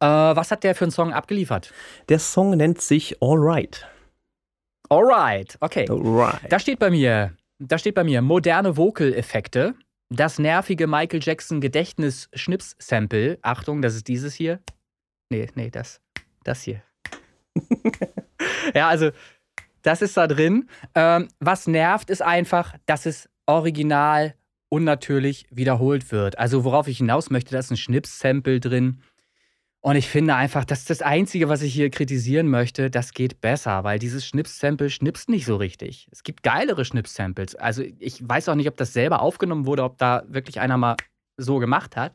Äh, 0.00 0.06
was 0.06 0.50
hat 0.50 0.64
der 0.64 0.74
für 0.74 0.84
einen 0.84 0.92
Song 0.92 1.12
abgeliefert? 1.12 1.72
Der 2.08 2.18
Song 2.18 2.56
nennt 2.56 2.80
sich 2.80 3.20
All 3.22 3.38
Right. 3.38 3.86
All 4.88 5.04
Right, 5.04 5.56
okay. 5.60 5.86
Alright. 5.88 6.50
Da 6.50 6.58
steht 6.58 6.80
bei 6.80 6.90
mir, 6.90 7.32
da 7.58 7.78
steht 7.78 7.94
bei 7.94 8.02
mir 8.02 8.22
moderne 8.22 8.76
Vocal-Effekte, 8.76 9.74
das 10.08 10.40
nervige 10.40 10.88
Michael 10.88 11.20
Jackson 11.22 11.60
Gedächtnis-Schnips-Sample. 11.60 13.38
Achtung, 13.42 13.82
das 13.82 13.94
ist 13.94 14.08
dieses 14.08 14.34
hier. 14.34 14.58
Nee, 15.30 15.48
nee, 15.54 15.70
das. 15.70 16.00
Das 16.44 16.62
hier. 16.62 16.82
ja, 18.74 18.88
also, 18.88 19.10
das 19.82 20.02
ist 20.02 20.16
da 20.16 20.26
drin. 20.26 20.68
Ähm, 20.94 21.28
was 21.38 21.66
nervt, 21.66 22.10
ist 22.10 22.22
einfach, 22.22 22.74
dass 22.86 23.06
es 23.06 23.30
original 23.46 24.34
unnatürlich 24.68 25.46
wiederholt 25.50 26.12
wird. 26.12 26.38
Also, 26.38 26.64
worauf 26.64 26.88
ich 26.88 26.98
hinaus 26.98 27.30
möchte, 27.30 27.52
da 27.52 27.60
ist 27.60 27.70
ein 27.70 27.76
Schnips-Sample 27.76 28.60
drin. 28.60 29.02
Und 29.82 29.96
ich 29.96 30.08
finde 30.08 30.34
einfach, 30.34 30.66
das 30.66 30.80
ist 30.80 30.90
das 30.90 31.00
Einzige, 31.00 31.48
was 31.48 31.62
ich 31.62 31.72
hier 31.72 31.88
kritisieren 31.88 32.48
möchte, 32.48 32.90
das 32.90 33.14
geht 33.14 33.40
besser, 33.40 33.82
weil 33.82 33.98
dieses 33.98 34.26
Schnips-Sample 34.26 34.90
schnipst 34.90 35.30
nicht 35.30 35.46
so 35.46 35.56
richtig. 35.56 36.06
Es 36.12 36.22
gibt 36.22 36.42
geilere 36.42 36.84
Schnips-Samples. 36.84 37.54
Also 37.54 37.82
ich 37.98 38.28
weiß 38.28 38.50
auch 38.50 38.56
nicht, 38.56 38.68
ob 38.68 38.76
das 38.76 38.92
selber 38.92 39.22
aufgenommen 39.22 39.64
wurde, 39.64 39.84
ob 39.84 39.96
da 39.96 40.24
wirklich 40.28 40.60
einer 40.60 40.76
mal 40.76 40.96
so 41.40 41.58
gemacht 41.58 41.96
hat. 41.96 42.14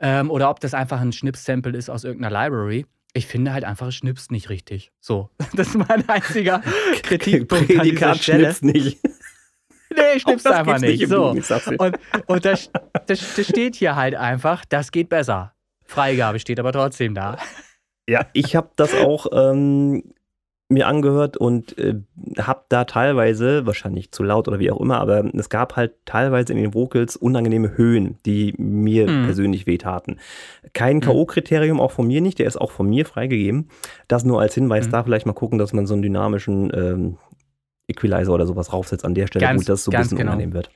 Ähm, 0.00 0.30
oder 0.30 0.50
ob 0.50 0.60
das 0.60 0.74
einfach 0.74 1.00
ein 1.00 1.12
Schnips-Sample 1.12 1.76
ist 1.76 1.90
aus 1.90 2.04
irgendeiner 2.04 2.44
Library. 2.44 2.86
Ich 3.14 3.26
finde 3.26 3.52
halt 3.52 3.64
einfach, 3.64 3.88
es 3.88 3.96
schnipst 3.96 4.30
nicht 4.30 4.48
richtig. 4.48 4.92
So, 5.00 5.30
das 5.54 5.68
ist 5.68 5.76
mein 5.76 6.08
einziger 6.08 6.62
Kritikpunkt 7.02 7.68
Prädikat 7.68 8.10
an 8.10 8.18
schnipst 8.18 8.64
nicht. 8.64 8.98
Nee, 9.94 10.20
schnipst 10.20 10.46
einfach 10.46 10.78
nicht. 10.78 11.00
nicht 11.00 11.10
so. 11.10 11.36
Und, 11.76 11.98
und 12.26 12.44
das, 12.46 12.70
das, 13.06 13.34
das 13.34 13.46
steht 13.46 13.74
hier 13.74 13.94
halt 13.94 14.14
einfach, 14.14 14.64
das 14.64 14.90
geht 14.90 15.10
besser. 15.10 15.52
Freigabe 15.84 16.38
steht 16.38 16.58
aber 16.58 16.72
trotzdem 16.72 17.14
da. 17.14 17.36
Ja, 18.08 18.26
ich 18.32 18.56
habe 18.56 18.70
das 18.76 18.94
auch 18.94 19.26
ähm, 19.32 20.14
mir 20.72 20.86
angehört 20.86 21.36
und 21.36 21.76
äh, 21.78 21.94
habe 22.38 22.62
da 22.68 22.84
teilweise, 22.84 23.66
wahrscheinlich 23.66 24.12
zu 24.12 24.22
laut 24.22 24.48
oder 24.48 24.58
wie 24.58 24.70
auch 24.70 24.80
immer, 24.80 25.00
aber 25.00 25.24
es 25.34 25.48
gab 25.48 25.76
halt 25.76 25.92
teilweise 26.04 26.52
in 26.52 26.58
den 26.58 26.74
Vocals 26.74 27.16
unangenehme 27.16 27.76
Höhen, 27.76 28.16
die 28.26 28.54
mir 28.58 29.08
mhm. 29.08 29.24
persönlich 29.24 29.66
wehtaten. 29.66 30.18
Kein 30.72 30.96
mhm. 30.96 31.00
K.O.-Kriterium, 31.00 31.78
auch 31.78 31.92
von 31.92 32.06
mir 32.06 32.20
nicht, 32.20 32.38
der 32.38 32.46
ist 32.46 32.60
auch 32.60 32.70
von 32.70 32.88
mir 32.88 33.06
freigegeben. 33.06 33.68
Das 34.08 34.24
nur 34.24 34.40
als 34.40 34.54
Hinweis, 34.54 34.86
mhm. 34.86 34.92
da 34.92 35.04
vielleicht 35.04 35.26
mal 35.26 35.32
gucken, 35.32 35.58
dass 35.58 35.72
man 35.72 35.86
so 35.86 35.94
einen 35.94 36.02
dynamischen 36.02 36.72
ähm, 36.74 37.18
Equalizer 37.88 38.32
oder 38.32 38.46
sowas 38.46 38.72
raufsetzt 38.72 39.04
an 39.04 39.14
der 39.14 39.26
Stelle, 39.26 39.44
ganz, 39.44 39.62
wo 39.62 39.66
das 39.66 39.84
so 39.84 39.90
ein 39.90 40.00
bisschen 40.00 40.18
genau. 40.18 40.32
unangenehm 40.32 40.54
wird. 40.54 40.70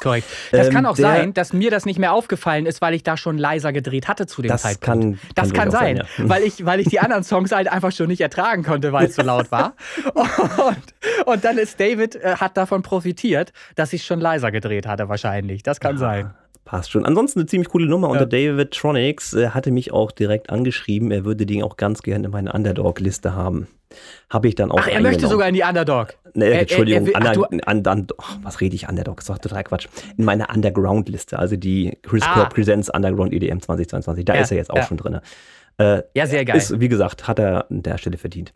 Korrekt. 0.00 0.28
Das 0.52 0.66
ähm, 0.66 0.74
kann 0.74 0.86
auch 0.86 0.96
der, 0.96 1.06
sein, 1.06 1.34
dass 1.34 1.54
mir 1.54 1.70
das 1.70 1.86
nicht 1.86 1.98
mehr 1.98 2.12
aufgefallen 2.12 2.66
ist, 2.66 2.82
weil 2.82 2.92
ich 2.92 3.02
da 3.02 3.16
schon 3.16 3.38
leiser 3.38 3.72
gedreht 3.72 4.08
hatte 4.08 4.26
zu 4.26 4.42
dem 4.42 4.50
das 4.50 4.62
Zeitpunkt. 4.62 4.84
Kann, 4.84 5.18
das 5.34 5.52
kann, 5.54 5.70
sein, 5.70 5.96
sein 5.96 6.06
ja. 6.18 6.28
weil, 6.28 6.42
ich, 6.42 6.66
weil 6.66 6.80
ich 6.80 6.88
die 6.88 7.00
anderen 7.00 7.24
Songs 7.24 7.50
halt 7.50 7.68
einfach 7.68 7.92
schon 7.92 8.08
nicht 8.08 8.20
ertragen 8.20 8.62
konnte, 8.62 8.92
weil 8.92 9.06
es 9.06 9.14
so 9.14 9.22
laut 9.22 9.50
war. 9.50 9.74
Und, 10.14 11.26
und, 11.26 11.44
dann 11.44 11.58
ist 11.58 11.78
David, 11.78 12.16
äh, 12.16 12.36
hat 12.36 12.56
davon 12.56 12.82
profitiert, 12.82 13.52
dass 13.74 13.92
ich 13.92 14.04
schon 14.04 14.20
leiser 14.20 14.50
gedreht 14.50 14.86
hatte 14.86 15.08
wahrscheinlich. 15.08 15.62
Das 15.62 15.80
kann 15.80 15.96
ja. 15.96 15.98
sein. 15.98 16.34
Passt 16.66 16.90
schon. 16.90 17.06
Ansonsten 17.06 17.38
eine 17.38 17.46
ziemlich 17.46 17.68
coole 17.68 17.86
Nummer. 17.86 18.08
Ja. 18.08 18.12
Und 18.12 18.18
der 18.18 18.26
David 18.26 18.72
Tronics 18.72 19.34
äh, 19.34 19.50
hatte 19.50 19.70
mich 19.70 19.92
auch 19.92 20.10
direkt 20.10 20.50
angeschrieben, 20.50 21.12
er 21.12 21.24
würde 21.24 21.46
den 21.46 21.62
auch 21.62 21.76
ganz 21.76 22.02
gerne 22.02 22.26
in 22.26 22.32
meine 22.32 22.52
Underdog-Liste 22.52 23.34
haben. 23.34 23.68
Habe 24.30 24.48
ich 24.48 24.56
dann 24.56 24.72
auch. 24.72 24.80
Ach, 24.80 24.88
er 24.88 25.00
möchte 25.00 25.28
sogar 25.28 25.48
in 25.48 25.54
die 25.54 25.62
Underdog. 25.62 26.14
Nee, 26.34 26.46
äh, 26.46 26.58
Entschuldigung, 26.62 27.06
er, 27.06 27.14
er, 27.14 27.24
er, 27.24 27.40
ach, 27.40 27.66
an, 27.66 27.86
an, 27.86 28.06
oh, 28.18 28.24
was 28.42 28.60
rede 28.60 28.74
ich 28.74 28.88
Underdog? 28.88 29.18
Das 29.18 29.28
ist 29.28 29.30
doch 29.30 29.38
total 29.38 29.62
Quatsch. 29.62 29.86
In 30.16 30.24
meiner 30.24 30.52
Underground-Liste, 30.52 31.38
also 31.38 31.54
die 31.54 31.96
Chris 32.02 32.24
ah. 32.26 32.34
Kerr 32.34 32.48
Presents 32.48 32.90
Underground 32.90 33.32
EDM 33.32 33.60
2022. 33.60 34.24
Da 34.24 34.34
ja, 34.34 34.40
ist 34.40 34.50
er 34.50 34.56
jetzt 34.56 34.72
auch 34.72 34.76
ja. 34.76 34.86
schon 34.86 34.96
drin. 34.96 35.20
Äh, 35.78 36.02
ja, 36.16 36.26
sehr 36.26 36.44
geil. 36.44 36.56
Ist, 36.56 36.80
wie 36.80 36.88
gesagt, 36.88 37.28
hat 37.28 37.38
er 37.38 37.70
an 37.70 37.84
der 37.84 37.96
Stelle 37.98 38.18
verdient. 38.18 38.52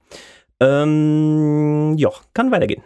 Ähm, 0.58 1.94
ja, 1.96 2.10
kann 2.34 2.50
weitergehen. 2.50 2.82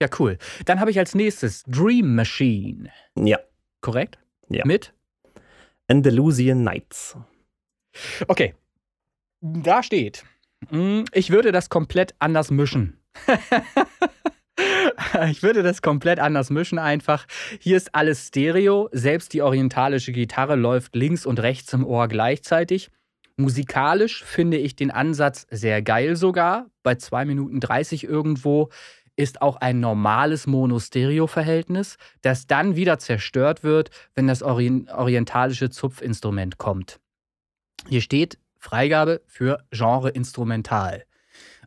Ja, 0.00 0.08
cool. 0.20 0.38
Dann 0.66 0.78
habe 0.78 0.92
ich 0.92 1.00
als 1.00 1.16
nächstes 1.16 1.64
Dream 1.64 2.14
Machine. 2.14 2.90
Ja. 3.16 3.38
Korrekt? 3.84 4.18
Ja. 4.48 4.64
Mit? 4.64 4.94
Andalusian 5.88 6.62
Nights. 6.62 7.18
Okay. 8.28 8.54
Da 9.42 9.82
steht, 9.82 10.24
hm, 10.70 11.04
ich 11.12 11.28
würde 11.28 11.52
das 11.52 11.68
komplett 11.68 12.14
anders 12.18 12.50
mischen. 12.50 12.98
ich 15.28 15.42
würde 15.42 15.62
das 15.62 15.82
komplett 15.82 16.18
anders 16.18 16.48
mischen 16.48 16.78
einfach. 16.78 17.26
Hier 17.60 17.76
ist 17.76 17.94
alles 17.94 18.28
Stereo, 18.28 18.88
selbst 18.92 19.34
die 19.34 19.42
orientalische 19.42 20.12
Gitarre 20.12 20.56
läuft 20.56 20.96
links 20.96 21.26
und 21.26 21.40
rechts 21.40 21.70
im 21.74 21.84
Ohr 21.84 22.08
gleichzeitig. 22.08 22.90
Musikalisch 23.36 24.24
finde 24.24 24.56
ich 24.56 24.76
den 24.76 24.92
Ansatz 24.92 25.46
sehr 25.50 25.82
geil 25.82 26.16
sogar. 26.16 26.70
Bei 26.82 26.94
2 26.94 27.26
Minuten 27.26 27.60
30 27.60 28.04
irgendwo 28.04 28.70
ist 29.16 29.42
auch 29.42 29.56
ein 29.56 29.80
normales 29.80 30.46
Mono-Stereo-Verhältnis, 30.46 31.96
das 32.22 32.46
dann 32.46 32.76
wieder 32.76 32.98
zerstört 32.98 33.62
wird, 33.62 33.90
wenn 34.14 34.26
das 34.26 34.42
orientalische 34.42 35.70
Zupfinstrument 35.70 36.58
kommt. 36.58 37.00
Hier 37.88 38.00
steht 38.00 38.38
Freigabe 38.58 39.20
für 39.26 39.58
Genre 39.70 40.10
Instrumental. 40.10 41.04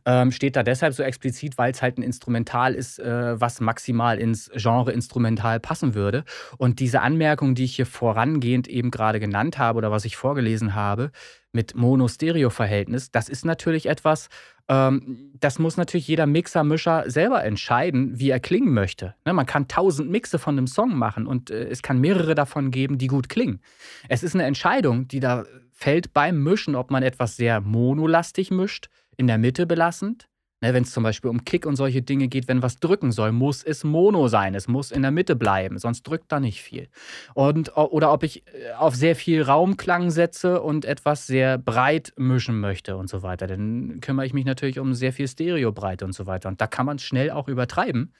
Ähm, 0.04 0.32
steht 0.32 0.56
da 0.56 0.62
deshalb 0.62 0.94
so 0.94 1.02
explizit, 1.02 1.58
weil 1.58 1.72
es 1.72 1.82
halt 1.82 1.98
ein 1.98 2.02
Instrumental 2.02 2.74
ist, 2.74 2.98
äh, 2.98 3.38
was 3.40 3.60
maximal 3.60 4.18
ins 4.18 4.50
Genre 4.54 4.92
Instrumental 4.92 5.60
passen 5.60 5.94
würde. 5.94 6.24
Und 6.56 6.80
diese 6.80 7.02
Anmerkung, 7.02 7.54
die 7.54 7.64
ich 7.64 7.76
hier 7.76 7.86
vorangehend 7.86 8.68
eben 8.68 8.90
gerade 8.90 9.20
genannt 9.20 9.58
habe 9.58 9.76
oder 9.76 9.90
was 9.90 10.04
ich 10.04 10.16
vorgelesen 10.16 10.74
habe, 10.74 11.10
mit 11.52 11.74
Mono-Stereo-Verhältnis, 11.74 13.10
das 13.10 13.28
ist 13.28 13.44
natürlich 13.44 13.86
etwas, 13.86 14.28
ähm, 14.68 15.32
das 15.40 15.58
muss 15.58 15.76
natürlich 15.76 16.08
jeder 16.08 16.26
Mixer-Mischer 16.26 17.04
selber 17.10 17.44
entscheiden, 17.44 18.18
wie 18.18 18.30
er 18.30 18.40
klingen 18.40 18.72
möchte. 18.72 19.14
Ne, 19.24 19.32
man 19.32 19.46
kann 19.46 19.68
tausend 19.68 20.10
Mixe 20.10 20.38
von 20.38 20.56
einem 20.56 20.66
Song 20.66 20.96
machen 20.96 21.26
und 21.26 21.50
äh, 21.50 21.68
es 21.68 21.82
kann 21.82 22.00
mehrere 22.00 22.34
davon 22.34 22.70
geben, 22.70 22.98
die 22.98 23.06
gut 23.06 23.28
klingen. 23.28 23.60
Es 24.08 24.22
ist 24.22 24.34
eine 24.34 24.44
Entscheidung, 24.44 25.08
die 25.08 25.20
da 25.20 25.44
fällt 25.72 26.12
beim 26.12 26.42
Mischen, 26.42 26.74
ob 26.74 26.90
man 26.90 27.02
etwas 27.02 27.36
sehr 27.36 27.60
monolastig 27.60 28.50
mischt, 28.50 28.88
in 29.16 29.26
der 29.26 29.38
Mitte 29.38 29.66
belassend 29.66 30.28
Ne, 30.60 30.74
wenn 30.74 30.82
es 30.82 30.90
zum 30.90 31.04
Beispiel 31.04 31.30
um 31.30 31.44
Kick 31.44 31.66
und 31.66 31.76
solche 31.76 32.02
Dinge 32.02 32.26
geht, 32.26 32.48
wenn 32.48 32.62
was 32.62 32.80
drücken 32.80 33.12
soll, 33.12 33.30
muss 33.30 33.62
es 33.62 33.84
Mono 33.84 34.26
sein. 34.26 34.56
Es 34.56 34.66
muss 34.66 34.90
in 34.90 35.02
der 35.02 35.12
Mitte 35.12 35.36
bleiben, 35.36 35.78
sonst 35.78 36.02
drückt 36.02 36.32
da 36.32 36.40
nicht 36.40 36.62
viel. 36.62 36.88
Und, 37.34 37.76
oder 37.76 38.12
ob 38.12 38.24
ich 38.24 38.44
äh, 38.48 38.72
auf 38.72 38.96
sehr 38.96 39.14
viel 39.14 39.42
Raumklang 39.42 40.10
setze 40.10 40.60
und 40.60 40.84
etwas 40.84 41.28
sehr 41.28 41.58
breit 41.58 42.12
mischen 42.16 42.58
möchte 42.58 42.96
und 42.96 43.08
so 43.08 43.22
weiter. 43.22 43.46
Dann 43.46 44.00
kümmere 44.00 44.26
ich 44.26 44.34
mich 44.34 44.44
natürlich 44.44 44.80
um 44.80 44.94
sehr 44.94 45.12
viel 45.12 45.28
Stereobreite 45.28 46.04
und 46.04 46.12
so 46.12 46.26
weiter. 46.26 46.48
Und 46.48 46.60
da 46.60 46.66
kann 46.66 46.86
man 46.86 46.96
es 46.96 47.04
schnell 47.04 47.30
auch 47.30 47.46
übertreiben, 47.46 48.12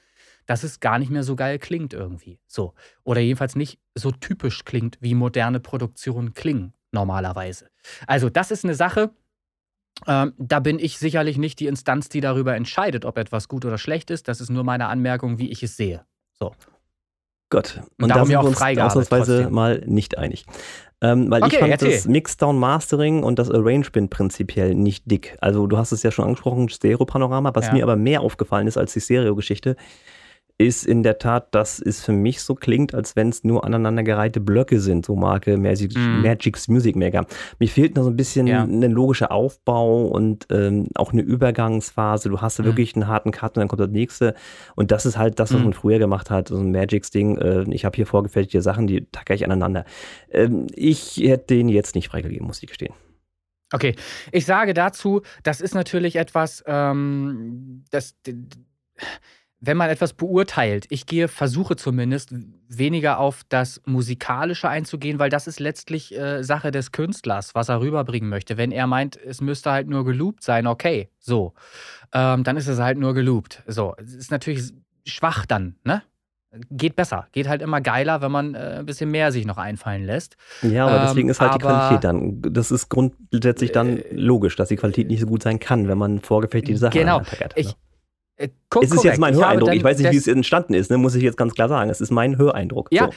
dass 0.45 0.63
es 0.63 0.79
gar 0.79 0.97
nicht 0.97 1.11
mehr 1.11 1.23
so 1.23 1.35
geil 1.35 1.59
klingt 1.59 1.93
irgendwie. 1.93 2.39
So. 2.47 2.73
Oder 3.03 3.19
jedenfalls 3.19 3.57
nicht 3.57 3.79
so 3.95 4.11
typisch 4.11 4.63
klingt, 4.63 4.97
wie 5.01 5.13
moderne 5.13 5.59
Produktionen 5.59 6.33
klingen 6.33 6.71
normalerweise. 6.91 7.67
Also, 8.07 8.29
das 8.29 8.49
ist 8.49 8.63
eine 8.63 8.75
Sache 8.75 9.11
ähm, 10.07 10.33
da 10.37 10.59
bin 10.59 10.79
ich 10.79 10.97
sicherlich 10.97 11.37
nicht 11.37 11.59
die 11.59 11.67
Instanz, 11.67 12.09
die 12.09 12.21
darüber 12.21 12.55
entscheidet, 12.55 13.05
ob 13.05 13.17
etwas 13.17 13.47
gut 13.47 13.65
oder 13.65 13.77
schlecht 13.77 14.11
ist. 14.11 14.27
Das 14.27 14.41
ist 14.41 14.49
nur 14.49 14.63
meine 14.63 14.87
Anmerkung, 14.87 15.39
wie 15.39 15.49
ich 15.49 15.63
es 15.63 15.77
sehe. 15.77 16.05
So. 16.37 16.53
Gott. 17.49 17.81
Und, 17.99 18.09
da 18.09 18.25
sind 18.25 18.29
wir 18.29 18.41
uns 18.41 18.57
Freigabe, 18.57 18.87
ausnahmsweise 18.87 19.35
trotzdem. 19.37 19.53
mal 19.53 19.83
nicht 19.85 20.17
einig. 20.17 20.45
Ähm, 21.01 21.31
weil 21.31 21.41
okay, 21.41 21.55
ich 21.55 21.59
fand 21.59 21.71
erzähl. 21.71 21.91
das 21.93 22.05
Mixdown 22.05 22.59
Mastering 22.59 23.23
und 23.23 23.39
das 23.39 23.49
Arrangement 23.49 24.09
prinzipiell 24.09 24.75
nicht 24.75 25.09
dick. 25.09 25.37
Also 25.41 25.65
du 25.65 25.77
hast 25.77 25.91
es 25.91 26.03
ja 26.03 26.11
schon 26.11 26.25
angesprochen, 26.25 26.69
Stereo-Panorama, 26.69 27.55
was 27.55 27.67
ja. 27.67 27.73
mir 27.73 27.83
aber 27.83 27.95
mehr 27.95 28.21
aufgefallen 28.21 28.67
ist 28.67 28.77
als 28.77 28.93
die 28.93 29.01
Stereo-Geschichte, 29.01 29.77
ist 30.59 30.85
in 30.85 31.03
der 31.03 31.19
Tat, 31.19 31.55
dass 31.55 31.79
es 31.79 32.03
für 32.03 32.11
mich 32.11 32.41
so 32.41 32.53
klingt, 32.53 32.93
als 32.93 33.15
wenn 33.15 33.29
es 33.29 33.45
nur 33.45 33.63
aneinandergereihte 33.63 34.41
Blöcke 34.41 34.81
sind, 34.81 35.05
so 35.05 35.15
Marke 35.15 35.57
Magic, 35.57 35.95
mm. 35.95 36.21
Magic's 36.21 36.67
Music 36.67 36.97
Maker. 36.97 37.25
Mir 37.59 37.69
fehlt 37.69 37.95
noch 37.95 38.03
so 38.03 38.09
ein 38.09 38.17
bisschen 38.17 38.45
ja. 38.45 38.63
ein 38.63 38.81
logischer 38.81 39.31
Aufbau 39.31 40.07
und 40.07 40.47
ähm, 40.51 40.89
auch 40.95 41.13
eine 41.13 41.21
Übergangsphase. 41.21 42.27
Du 42.27 42.41
hast 42.41 42.59
da 42.59 42.63
mm. 42.63 42.65
wirklich 42.65 42.93
einen 42.93 43.07
harten 43.07 43.31
Cut 43.31 43.55
und 43.55 43.61
dann 43.61 43.67
kommt 43.69 43.79
der 43.79 43.87
nächste. 43.87 44.35
Und 44.75 44.91
das 44.91 45.05
ist 45.05 45.17
halt 45.17 45.39
das, 45.39 45.53
was 45.53 45.61
mm. 45.61 45.63
man 45.63 45.73
früher 45.73 45.97
gemacht 45.97 46.29
hat, 46.29 46.49
so 46.49 46.57
ein 46.57 46.73
Magic's 46.73 47.09
Ding. 47.09 47.37
Äh, 47.37 47.63
ich 47.73 47.85
habe 47.85 47.95
hier 47.95 48.05
vorgefertigte 48.05 48.61
Sachen, 48.61 48.85
die 48.85 49.07
tacke 49.13 49.33
ich 49.33 49.45
aneinander. 49.45 49.85
Ähm, 50.29 50.67
ich 50.75 51.15
hätte 51.17 51.55
den 51.55 51.69
jetzt 51.69 51.95
nicht 51.95 52.09
freigegeben, 52.09 52.45
muss 52.45 52.61
ich 52.61 52.67
gestehen. 52.67 52.93
Okay, 53.71 53.95
ich 54.33 54.45
sage 54.45 54.73
dazu, 54.73 55.21
das 55.43 55.61
ist 55.61 55.73
natürlich 55.73 56.17
etwas, 56.17 56.63
ähm, 56.67 57.85
das 57.91 58.15
wenn 59.61 59.77
man 59.77 59.89
etwas 59.89 60.13
beurteilt, 60.13 60.85
ich 60.89 61.05
gehe, 61.05 61.27
versuche 61.27 61.75
zumindest, 61.75 62.33
weniger 62.69 63.19
auf 63.19 63.43
das 63.49 63.81
Musikalische 63.85 64.69
einzugehen, 64.69 65.19
weil 65.19 65.29
das 65.29 65.47
ist 65.47 65.59
letztlich 65.59 66.17
äh, 66.17 66.43
Sache 66.43 66.71
des 66.71 66.91
Künstlers, 66.91 67.55
was 67.55 67.69
er 67.69 67.81
rüberbringen 67.81 68.29
möchte. 68.29 68.57
Wenn 68.57 68.71
er 68.71 68.87
meint, 68.87 69.17
es 69.17 69.41
müsste 69.41 69.71
halt 69.71 69.87
nur 69.87 70.05
geloopt 70.05 70.43
sein, 70.43 70.67
okay, 70.67 71.09
so. 71.19 71.53
Ähm, 72.13 72.43
dann 72.43 72.57
ist 72.57 72.67
es 72.67 72.79
halt 72.79 72.97
nur 72.97 73.13
geloopt. 73.13 73.63
So, 73.67 73.95
es 73.97 74.13
ist 74.13 74.31
natürlich 74.31 74.71
schwach 75.05 75.45
dann, 75.45 75.75
ne? 75.83 76.03
Geht 76.71 76.95
besser, 76.95 77.27
geht 77.31 77.47
halt 77.47 77.61
immer 77.61 77.79
geiler, 77.79 78.23
wenn 78.23 78.31
man 78.31 78.55
äh, 78.55 78.77
ein 78.79 78.85
bisschen 78.87 79.11
mehr 79.11 79.31
sich 79.31 79.45
noch 79.45 79.57
einfallen 79.57 80.03
lässt. 80.03 80.35
Ja, 80.63 80.87
aber 80.87 81.01
deswegen 81.01 81.27
ähm, 81.27 81.31
ist 81.31 81.41
halt 81.41 81.53
die 81.53 81.59
Qualität 81.59 82.03
dann. 82.03 82.41
Das 82.41 82.71
ist 82.71 82.89
grundsätzlich 82.89 83.71
dann 83.71 83.99
äh, 83.99 84.13
logisch, 84.13 84.55
dass 84.55 84.69
die 84.69 84.75
Qualität 84.75 85.09
nicht 85.09 85.19
so 85.19 85.27
gut 85.27 85.43
sein 85.43 85.59
kann, 85.59 85.87
wenn 85.87 85.99
man 85.99 86.21
vorgefertigte 86.21 86.79
Sachen 86.79 86.97
genau. 86.97 87.19
hat. 87.19 87.55
Genau. 87.55 87.71
Äh, 88.39 88.49
es 88.81 88.91
ist 88.91 89.03
jetzt 89.03 89.19
mein 89.19 89.35
Höreindruck. 89.35 89.69
Ich, 89.69 89.77
ich 89.77 89.83
weiß 89.83 89.99
nicht, 89.99 90.11
wie 90.11 90.17
es 90.17 90.27
entstanden 90.27 90.73
ist, 90.73 90.89
ne? 90.89 90.97
muss 90.97 91.13
ich 91.15 91.23
jetzt 91.23 91.37
ganz 91.37 91.53
klar 91.53 91.69
sagen. 91.69 91.89
Es 91.89 92.01
ist 92.01 92.09
mein 92.09 92.37
Höreindruck. 92.37 92.87
Ja. 92.91 93.05
So. 93.05 93.13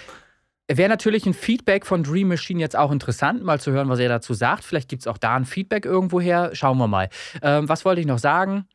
Wäre 0.69 0.89
natürlich 0.89 1.27
ein 1.27 1.35
Feedback 1.35 1.87
von 1.87 2.03
Dream 2.03 2.29
Machine 2.29 2.61
jetzt 2.61 2.77
auch 2.77 2.93
interessant, 2.93 3.43
mal 3.43 3.61
zu 3.61 3.73
hören, 3.73 3.89
was 3.89 3.99
er 3.99 4.09
dazu 4.09 4.33
sagt. 4.33 4.65
Vielleicht 4.65 4.89
gibt 4.89 5.03
es 5.03 5.07
auch 5.07 5.19
da 5.19 5.37
ein 5.37 5.45
Feedback 5.45 5.85
irgendwo 5.85 6.21
her. 6.21 6.51
Schauen 6.55 6.79
wir 6.79 6.89
mal. 6.89 7.09
Ähm, 7.43 7.69
was 7.69 7.85
wollte 7.85 8.01
ich 8.01 8.07
noch 8.07 8.19
sagen? 8.19 8.67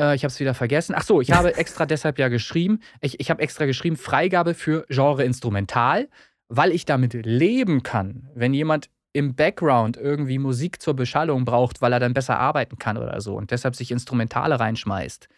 Äh, 0.00 0.14
ich 0.14 0.24
habe 0.24 0.32
es 0.32 0.40
wieder 0.40 0.54
vergessen. 0.54 0.94
Ach 0.96 1.04
so, 1.04 1.20
ich 1.20 1.32
habe 1.32 1.54
extra 1.56 1.86
deshalb 1.86 2.18
ja 2.18 2.28
geschrieben. 2.28 2.80
Ich, 3.00 3.18
ich 3.20 3.30
habe 3.30 3.42
extra 3.42 3.66
geschrieben, 3.66 3.96
Freigabe 3.96 4.54
für 4.54 4.84
Genre 4.88 5.24
Instrumental, 5.24 6.08
weil 6.48 6.70
ich 6.72 6.84
damit 6.84 7.14
leben 7.14 7.82
kann, 7.82 8.28
wenn 8.34 8.52
jemand 8.52 8.90
im 9.12 9.34
Background 9.34 9.96
irgendwie 9.96 10.38
Musik 10.38 10.80
zur 10.80 10.94
Beschallung 10.94 11.44
braucht, 11.44 11.82
weil 11.82 11.92
er 11.92 12.00
dann 12.00 12.14
besser 12.14 12.38
arbeiten 12.38 12.78
kann 12.78 12.96
oder 12.96 13.20
so 13.20 13.36
und 13.36 13.50
deshalb 13.50 13.76
sich 13.76 13.90
Instrumentale 13.90 14.58
reinschmeißt, 14.58 15.28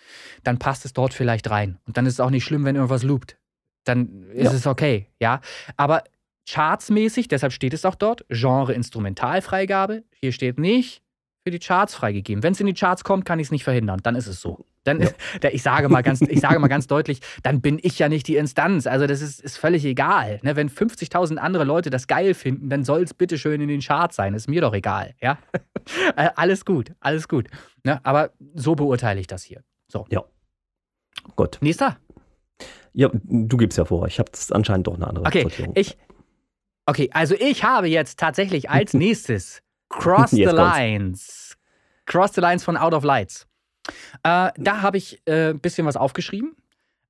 dann 0.45 0.59
passt 0.59 0.85
es 0.85 0.93
dort 0.93 1.12
vielleicht 1.12 1.51
rein. 1.51 1.79
Und 1.87 1.97
dann 1.97 2.07
ist 2.07 2.14
es 2.14 2.20
auch 2.20 2.31
nicht 2.31 2.45
schlimm, 2.45 2.64
wenn 2.64 2.77
irgendwas 2.77 3.03
loopt. 3.03 3.37
Dann 3.85 4.25
ist 4.31 4.45
ja. 4.45 4.53
es 4.53 4.66
okay, 4.66 5.09
ja. 5.20 5.41
Aber 5.77 6.05
chartsmäßig, 6.49 7.29
deshalb 7.29 7.53
steht 7.53 7.75
es 7.75 7.85
auch 7.85 7.97
dort, 7.97 8.25
Genre 8.29 8.72
Instrumentalfreigabe. 8.72 10.05
Hier 10.20 10.33
steht 10.33 10.59
nicht 10.59 11.03
für 11.43 11.51
die 11.51 11.59
Charts 11.59 11.95
freigegeben. 11.95 12.43
Wenn 12.43 12.53
es 12.53 12.61
in 12.61 12.66
die 12.66 12.75
Charts 12.75 13.05
kommt, 13.05 13.25
kann 13.25 13.39
ich 13.39 13.49
es 13.49 13.51
nicht 13.51 13.64
verhindern. 13.64 14.01
Dann 14.03 14.16
ist 14.16 14.27
es 14.27 14.41
so. 14.41 14.64
Dann 14.85 15.01
ja. 15.01 15.09
ich 15.51 15.62
sage 15.62 15.89
mal 15.89 16.03
ganz, 16.03 16.20
ich 16.20 16.41
sage 16.41 16.59
mal 16.59 16.68
ganz 16.68 16.87
deutlich, 16.87 17.20
dann 17.43 17.61
bin 17.61 17.78
ich 17.82 17.99
ja 17.99 18.09
nicht 18.09 18.28
die 18.28 18.37
Instanz. 18.37 18.87
Also 18.87 19.07
das 19.07 19.20
ist, 19.20 19.41
ist 19.41 19.59
völlig 19.59 19.85
egal. 19.85 20.39
Ne? 20.43 20.57
Wenn 20.57 20.70
50.000 20.70 21.37
andere 21.37 21.64
Leute 21.64 21.91
das 21.91 22.07
geil 22.07 22.35
finden, 22.35 22.68
dann 22.68 22.85
soll 22.85 23.03
es 23.03 23.14
bitte 23.14 23.39
schön 23.39 23.61
in 23.61 23.68
den 23.68 23.80
Charts 23.80 24.16
sein. 24.16 24.35
Ist 24.35 24.49
mir 24.49 24.61
doch 24.61 24.74
egal. 24.74 25.14
Ja, 25.20 25.39
äh, 26.16 26.30
alles 26.37 26.64
gut, 26.64 26.93
alles 27.01 27.28
gut. 27.28 27.49
Ne? 27.82 28.01
Aber 28.05 28.30
so 28.55 28.74
beurteile 28.74 29.20
ich 29.20 29.26
das 29.26 29.43
hier. 29.43 29.62
So. 29.89 30.07
Ja. 30.11 30.24
Gut. 31.37 31.59
Nächster. 31.61 31.97
Ja, 32.93 33.11
du 33.12 33.57
gibst 33.57 33.76
ja 33.76 33.85
vor. 33.85 34.07
Ich 34.07 34.18
habe 34.18 34.30
anscheinend 34.51 34.87
doch 34.87 34.95
eine 34.95 35.07
andere 35.07 35.26
Okay, 35.26 35.43
Sortierung. 35.43 35.72
ich. 35.76 35.97
Okay, 36.87 37.11
also 37.12 37.35
ich 37.35 37.64
habe 37.64 37.89
jetzt 37.89 38.18
tatsächlich 38.18 38.70
als 38.70 38.95
nächstes 38.95 39.62
Cross 39.89 40.30
the 40.30 40.45
Lines. 40.45 41.57
Cross 42.07 42.35
the 42.35 42.41
Lines 42.41 42.62
von 42.62 42.76
Out 42.76 42.95
of 42.95 43.05
Lights. 43.05 43.47
Äh, 44.22 44.51
da 44.57 44.82
habe 44.82 44.97
ich 44.97 45.22
ein 45.26 45.35
äh, 45.35 45.55
bisschen 45.55 45.87
was 45.87 45.97
aufgeschrieben. 45.97 46.57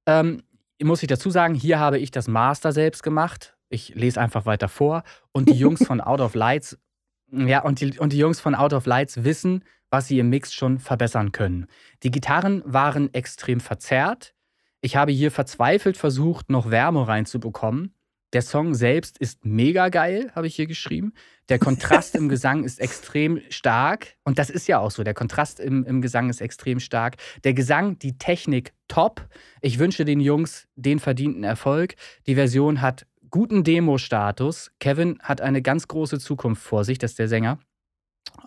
Ähm, 0.07 0.43
muss 0.83 1.03
ich 1.03 1.09
dazu 1.09 1.31
sagen, 1.31 1.55
hier 1.55 1.79
habe 1.79 1.99
ich 1.99 2.11
das 2.11 2.29
Master 2.29 2.73
selbst 2.73 3.03
gemacht. 3.03 3.57
Ich 3.69 3.95
lese 3.95 4.21
einfach 4.21 4.47
weiter 4.47 4.69
vor. 4.69 5.03
Und 5.33 5.49
die 5.49 5.55
Jungs 5.55 5.87
von 5.87 6.01
Out 6.01 6.21
of 6.21 6.35
Lights, 6.35 6.79
ja, 7.33 7.63
und 7.63 7.81
die, 7.81 7.99
und 7.99 8.13
die 8.13 8.19
Jungs 8.19 8.41
von 8.41 8.55
Out 8.55 8.73
of 8.73 8.87
Lights 8.87 9.25
wissen, 9.25 9.65
was 9.91 10.09
sie 10.09 10.19
im 10.19 10.29
Mix 10.29 10.53
schon 10.53 10.79
verbessern 10.79 11.33
können. 11.33 11.67
Die 12.03 12.11
Gitarren 12.11 12.63
waren 12.67 13.13
extrem 13.15 13.61
verzerrt. 13.61 14.35
Ich 14.81 14.97
habe 14.97 15.13
hier 15.13 15.31
verzweifelt 15.31 15.97
versucht, 15.97 16.51
noch 16.51 16.71
Wärme 16.71 17.07
reinzubekommen. 17.07 17.95
Der 18.35 18.43
Song 18.43 18.75
selbst 18.75 19.17
ist 19.19 19.45
mega 19.45 19.91
geil, 19.91 20.33
habe 20.35 20.49
ich 20.49 20.57
hier 20.57 20.67
geschrieben. 20.67 21.13
Der 21.49 21.61
Kontrast 21.61 22.17
im 22.17 22.29
Gesang 22.29 22.65
ist 22.65 22.81
extrem 22.81 23.41
stark. 23.49 24.17
Und 24.25 24.41
das 24.41 24.51
ist 24.51 24.67
ja 24.67 24.81
auch 24.81 24.91
so. 24.91 25.05
Der 25.05 25.15
Kontrast 25.15 25.61
im, 25.61 25.85
im 25.85 26.03
Gesang 26.03 26.29
ist 26.31 26.41
extrem 26.41 26.81
stark. 26.81 27.17
Der 27.45 27.55
Gesang, 27.55 27.97
die 28.01 28.19
Technik 28.19 28.73
top. 28.89 29.29
Ich 29.61 29.79
wünsche 29.79 30.05
den 30.05 30.19
Jungs 30.19 30.67
den 30.75 30.99
verdienten 30.99 31.45
Erfolg. 31.45 31.95
Die 32.27 32.35
Version 32.35 32.81
hat 32.81 33.07
guten 33.31 33.63
Demo-Status. 33.63 34.73
Kevin 34.81 35.21
hat 35.23 35.41
eine 35.41 35.63
ganz 35.63 35.87
große 35.87 36.19
Zukunft 36.19 36.63
vor 36.63 36.85
sich, 36.85 36.99
das 36.99 37.13
ist 37.13 37.21
der 37.21 37.29
Sänger. 37.29 37.61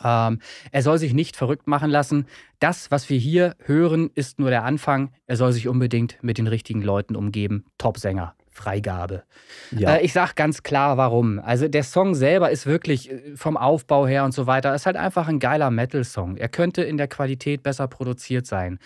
Ähm, 0.03 0.39
er 0.71 0.81
soll 0.81 0.97
sich 0.97 1.13
nicht 1.13 1.38
verrückt 1.38 1.67
machen 1.67 1.89
lassen. 1.89 2.25
Das, 2.59 2.91
was 2.91 3.09
wir 3.09 3.17
hier 3.17 3.55
hören, 3.63 4.09
ist 4.15 4.38
nur 4.38 4.49
der 4.49 4.65
Anfang. 4.65 5.11
Er 5.27 5.38
soll 5.38 5.53
sich 5.53 5.69
unbedingt 5.69 6.17
mit 6.21 6.38
den 6.38 6.47
richtigen 6.47 6.81
Leuten 6.81 7.15
umgeben. 7.15 7.65
Top-Sänger. 7.77 8.35
Freigabe. 8.57 9.23
Ja. 9.71 9.95
Äh, 9.95 10.05
ich 10.05 10.13
sag 10.13 10.35
ganz 10.35 10.63
klar, 10.63 10.97
warum. 10.97 11.39
Also 11.39 11.67
der 11.67 11.83
Song 11.83 12.15
selber 12.15 12.49
ist 12.49 12.65
wirklich 12.65 13.11
äh, 13.11 13.35
vom 13.35 13.55
Aufbau 13.55 14.07
her 14.07 14.25
und 14.25 14.33
so 14.33 14.47
weiter, 14.47 14.73
ist 14.73 14.85
halt 14.85 14.97
einfach 14.97 15.27
ein 15.27 15.39
geiler 15.39 15.69
Metal-Song. 15.69 16.37
Er 16.37 16.49
könnte 16.49 16.81
in 16.81 16.97
der 16.97 17.07
Qualität 17.07 17.63
besser 17.63 17.87
produziert 17.87 18.47
sein. 18.47 18.79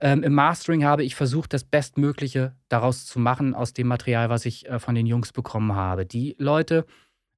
Ähm, 0.00 0.22
Im 0.22 0.34
Mastering 0.34 0.84
habe 0.84 1.02
ich 1.02 1.14
versucht, 1.14 1.54
das 1.54 1.64
Bestmögliche 1.64 2.52
daraus 2.68 3.06
zu 3.06 3.18
machen, 3.18 3.54
aus 3.54 3.72
dem 3.72 3.86
Material, 3.86 4.28
was 4.28 4.44
ich 4.44 4.68
äh, 4.68 4.78
von 4.78 4.94
den 4.94 5.06
Jungs 5.06 5.32
bekommen 5.32 5.74
habe. 5.74 6.04
Die 6.04 6.36
Leute 6.38 6.84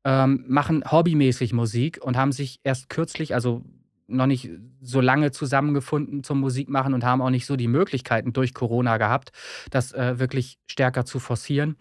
ähm, 0.04 0.44
machen 0.48 0.84
hobbymäßig 0.90 1.52
Musik 1.52 2.00
und 2.02 2.16
haben 2.16 2.32
sich 2.32 2.60
erst 2.64 2.88
kürzlich, 2.88 3.34
also 3.34 3.64
noch 4.08 4.26
nicht 4.26 4.50
so 4.80 5.00
lange 5.00 5.32
zusammengefunden 5.32 6.22
zum 6.22 6.40
Musikmachen 6.40 6.94
und 6.94 7.04
haben 7.04 7.22
auch 7.22 7.30
nicht 7.30 7.46
so 7.46 7.56
die 7.56 7.68
Möglichkeiten 7.68 8.32
durch 8.32 8.54
Corona 8.54 8.98
gehabt, 8.98 9.32
das 9.70 9.92
äh, 9.92 10.18
wirklich 10.18 10.58
stärker 10.66 11.04
zu 11.04 11.18
forcieren 11.18 11.76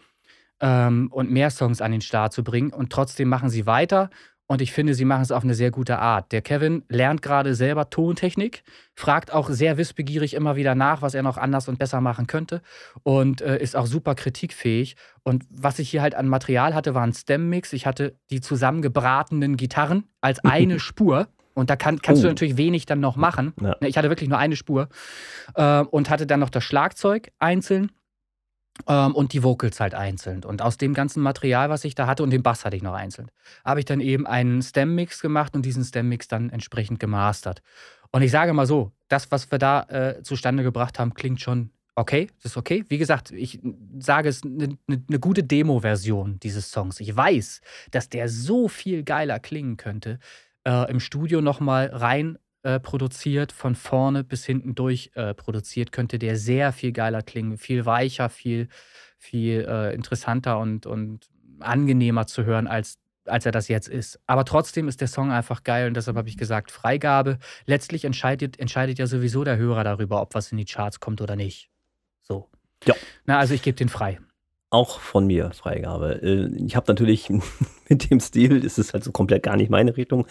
ähm, 0.60 1.10
und 1.12 1.32
mehr 1.32 1.50
Songs 1.52 1.82
an 1.82 1.92
den 1.92 2.02
Start 2.02 2.34
zu 2.34 2.44
bringen. 2.44 2.72
Und 2.72 2.92
trotzdem 2.92 3.30
machen 3.30 3.50
sie 3.50 3.66
weiter 3.66 4.10
Und 4.48 4.62
ich 4.62 4.72
finde, 4.72 4.94
sie 4.94 5.06
machen 5.06 5.24
es 5.24 5.32
auf 5.32 5.44
eine 5.44 5.56
sehr 5.56 5.72
gute 5.72 5.98
Art. 5.98 6.32
Der 6.32 6.42
Kevin 6.42 6.84
lernt 6.88 7.24
gerade 7.24 7.56
selber 7.56 7.90
Tontechnik, 7.90 8.64
fragt 8.94 9.34
auch 9.34 9.50
sehr 9.50 9.78
wissbegierig 9.78 10.36
immer 10.36 10.56
wieder 10.56 10.76
nach, 10.76 11.02
was 11.02 11.16
er 11.16 11.24
noch 11.24 11.38
anders 11.38 11.68
und 11.68 11.80
besser 11.80 12.00
machen 12.00 12.28
könnte 12.28 12.62
und 13.02 13.42
äh, 13.42 13.58
ist 13.58 13.76
auch 13.76 13.88
super 13.88 14.14
kritikfähig. 14.14 14.98
Und 15.24 15.46
was 15.50 15.80
ich 15.80 15.90
hier 15.90 16.04
halt 16.04 16.14
an 16.14 16.28
Material 16.28 16.76
hatte, 16.76 16.94
war 16.94 17.04
ein 17.04 17.14
Stem-Mix. 17.14 17.74
Ich 17.74 17.88
hatte 17.88 18.20
die 18.30 18.40
zusammengebratenen 18.40 19.58
Gitarren 19.58 20.04
als 20.22 20.40
eine 20.46 20.80
Spur. 20.80 21.28
Und 21.56 21.70
da 21.70 21.76
kann, 21.76 22.02
kannst 22.02 22.20
oh. 22.20 22.24
du 22.24 22.28
natürlich 22.30 22.58
wenig 22.58 22.86
dann 22.86 23.00
noch 23.00 23.16
machen. 23.16 23.54
Ja. 23.60 23.76
Ich 23.82 23.98
hatte 23.98 24.10
wirklich 24.10 24.30
nur 24.30 24.38
eine 24.38 24.56
Spur. 24.56 24.90
Äh, 25.56 25.80
und 25.80 26.10
hatte 26.10 26.28
dann 26.28 26.42
noch 26.42 26.50
das 26.50 26.64
Schlagzeug 26.64 27.32
einzeln 27.40 27.92
ähm, 28.88 29.16
und 29.16 29.34
die 29.34 29.42
Vocals 29.42 29.80
halt 29.80 29.96
einzeln. 29.96 30.44
Und 30.44 30.62
aus 30.62 30.78
dem 30.78 30.94
ganzen 30.94 31.24
Material, 31.24 31.70
was 31.70 31.86
ich 31.86 31.96
da 31.96 32.08
hatte, 32.08 32.24
und 32.24 32.30
den 32.30 32.44
Bass 32.44 32.66
hatte 32.66 32.76
ich 32.76 32.84
noch 32.84 32.94
einzeln, 32.94 33.32
habe 33.64 33.80
ich 33.80 33.86
dann 33.86 34.02
eben 34.02 34.28
einen 34.28 34.62
Stem-Mix 34.62 35.22
gemacht 35.22 35.56
und 35.56 35.66
diesen 35.66 35.84
Stem-Mix 35.84 36.28
dann 36.28 36.50
entsprechend 36.50 37.00
gemastert. 37.00 37.62
Und 38.12 38.22
ich 38.22 38.32
sage 38.32 38.54
mal 38.54 38.66
so, 38.66 38.92
das, 39.08 39.32
was 39.32 39.50
wir 39.52 39.58
da 39.58 39.84
äh, 39.84 40.24
zustande 40.24 40.64
gebracht 40.64 41.00
haben, 41.00 41.14
klingt 41.14 41.42
schon 41.42 41.72
okay. 41.96 42.28
Das 42.42 42.52
ist 42.52 42.58
okay. 42.58 42.86
Wie 42.90 42.98
gesagt, 42.98 43.32
ich 43.32 43.60
sage 44.00 44.30
es, 44.30 44.44
eine 44.44 44.78
ne, 44.88 45.04
ne 45.08 45.20
gute 45.20 45.44
Demo-Version 45.44 46.40
dieses 46.40 46.70
Songs. 46.72 47.00
Ich 47.00 47.16
weiß, 47.16 47.62
dass 47.92 48.10
der 48.10 48.30
so 48.30 48.68
viel 48.68 49.04
geiler 49.04 49.40
klingen 49.40 49.78
könnte. 49.78 50.20
Äh, 50.66 50.90
Im 50.90 51.00
Studio 51.00 51.42
nochmal 51.42 51.88
rein 51.94 52.38
äh, 52.64 52.80
produziert, 52.80 53.52
von 53.52 53.76
vorne 53.76 54.24
bis 54.24 54.46
hinten 54.46 54.74
durch 54.74 55.12
äh, 55.14 55.34
produziert, 55.34 55.92
könnte 55.92 56.18
der 56.18 56.36
sehr 56.36 56.74
viel 56.74 56.92
geiler 56.92 57.22
klingen, 57.22 57.58
viel 57.58 57.86
weicher, 57.86 58.30
viel, 58.30 58.70
viel 59.18 59.66
äh, 59.70 59.94
interessanter 59.94 60.58
und, 60.58 60.88
und 60.88 61.30
angenehmer 61.60 62.26
zu 62.26 62.44
hören, 62.44 62.68
als, 62.68 62.98
als 63.26 63.46
er 63.46 63.52
das 63.52 63.68
jetzt 63.68 63.88
ist. 63.88 64.20
Aber 64.26 64.46
trotzdem 64.46 64.88
ist 64.88 65.02
der 65.02 65.08
Song 65.08 65.32
einfach 65.32 65.64
geil 65.64 65.88
und 65.88 65.96
deshalb 65.96 66.18
habe 66.18 66.28
ich 66.28 66.38
gesagt, 66.38 66.72
Freigabe. 66.72 67.38
Letztlich 67.66 68.04
entscheidet, 68.04 68.60
entscheidet 68.60 68.98
ja 68.98 69.06
sowieso 69.06 69.44
der 69.44 69.58
Hörer 69.58 69.84
darüber, 69.84 70.22
ob 70.22 70.34
was 70.34 70.52
in 70.52 70.58
die 70.58 70.66
Charts 70.66 71.00
kommt 71.00 71.22
oder 71.22 71.36
nicht. 71.36 71.70
So. 72.24 72.50
Ja. 72.86 72.96
Na, 73.26 73.38
also 73.38 73.54
ich 73.54 73.62
gebe 73.62 73.76
den 73.76 73.90
frei. 73.90 74.20
Auch 74.76 75.00
von 75.00 75.26
mir 75.26 75.52
Freigabe. 75.52 76.22
Äh, 76.22 76.48
ich 76.66 76.76
habe 76.76 76.86
natürlich 76.90 77.30
mit 77.90 78.10
dem 78.10 78.20
Stil, 78.20 78.64
ist 78.64 78.78
es 78.78 78.94
halt 78.94 79.04
so 79.04 79.12
komplett 79.12 79.44
gar 79.44 79.56
nicht 79.56 79.70
meine 79.70 79.96
Richtung, 79.96 80.28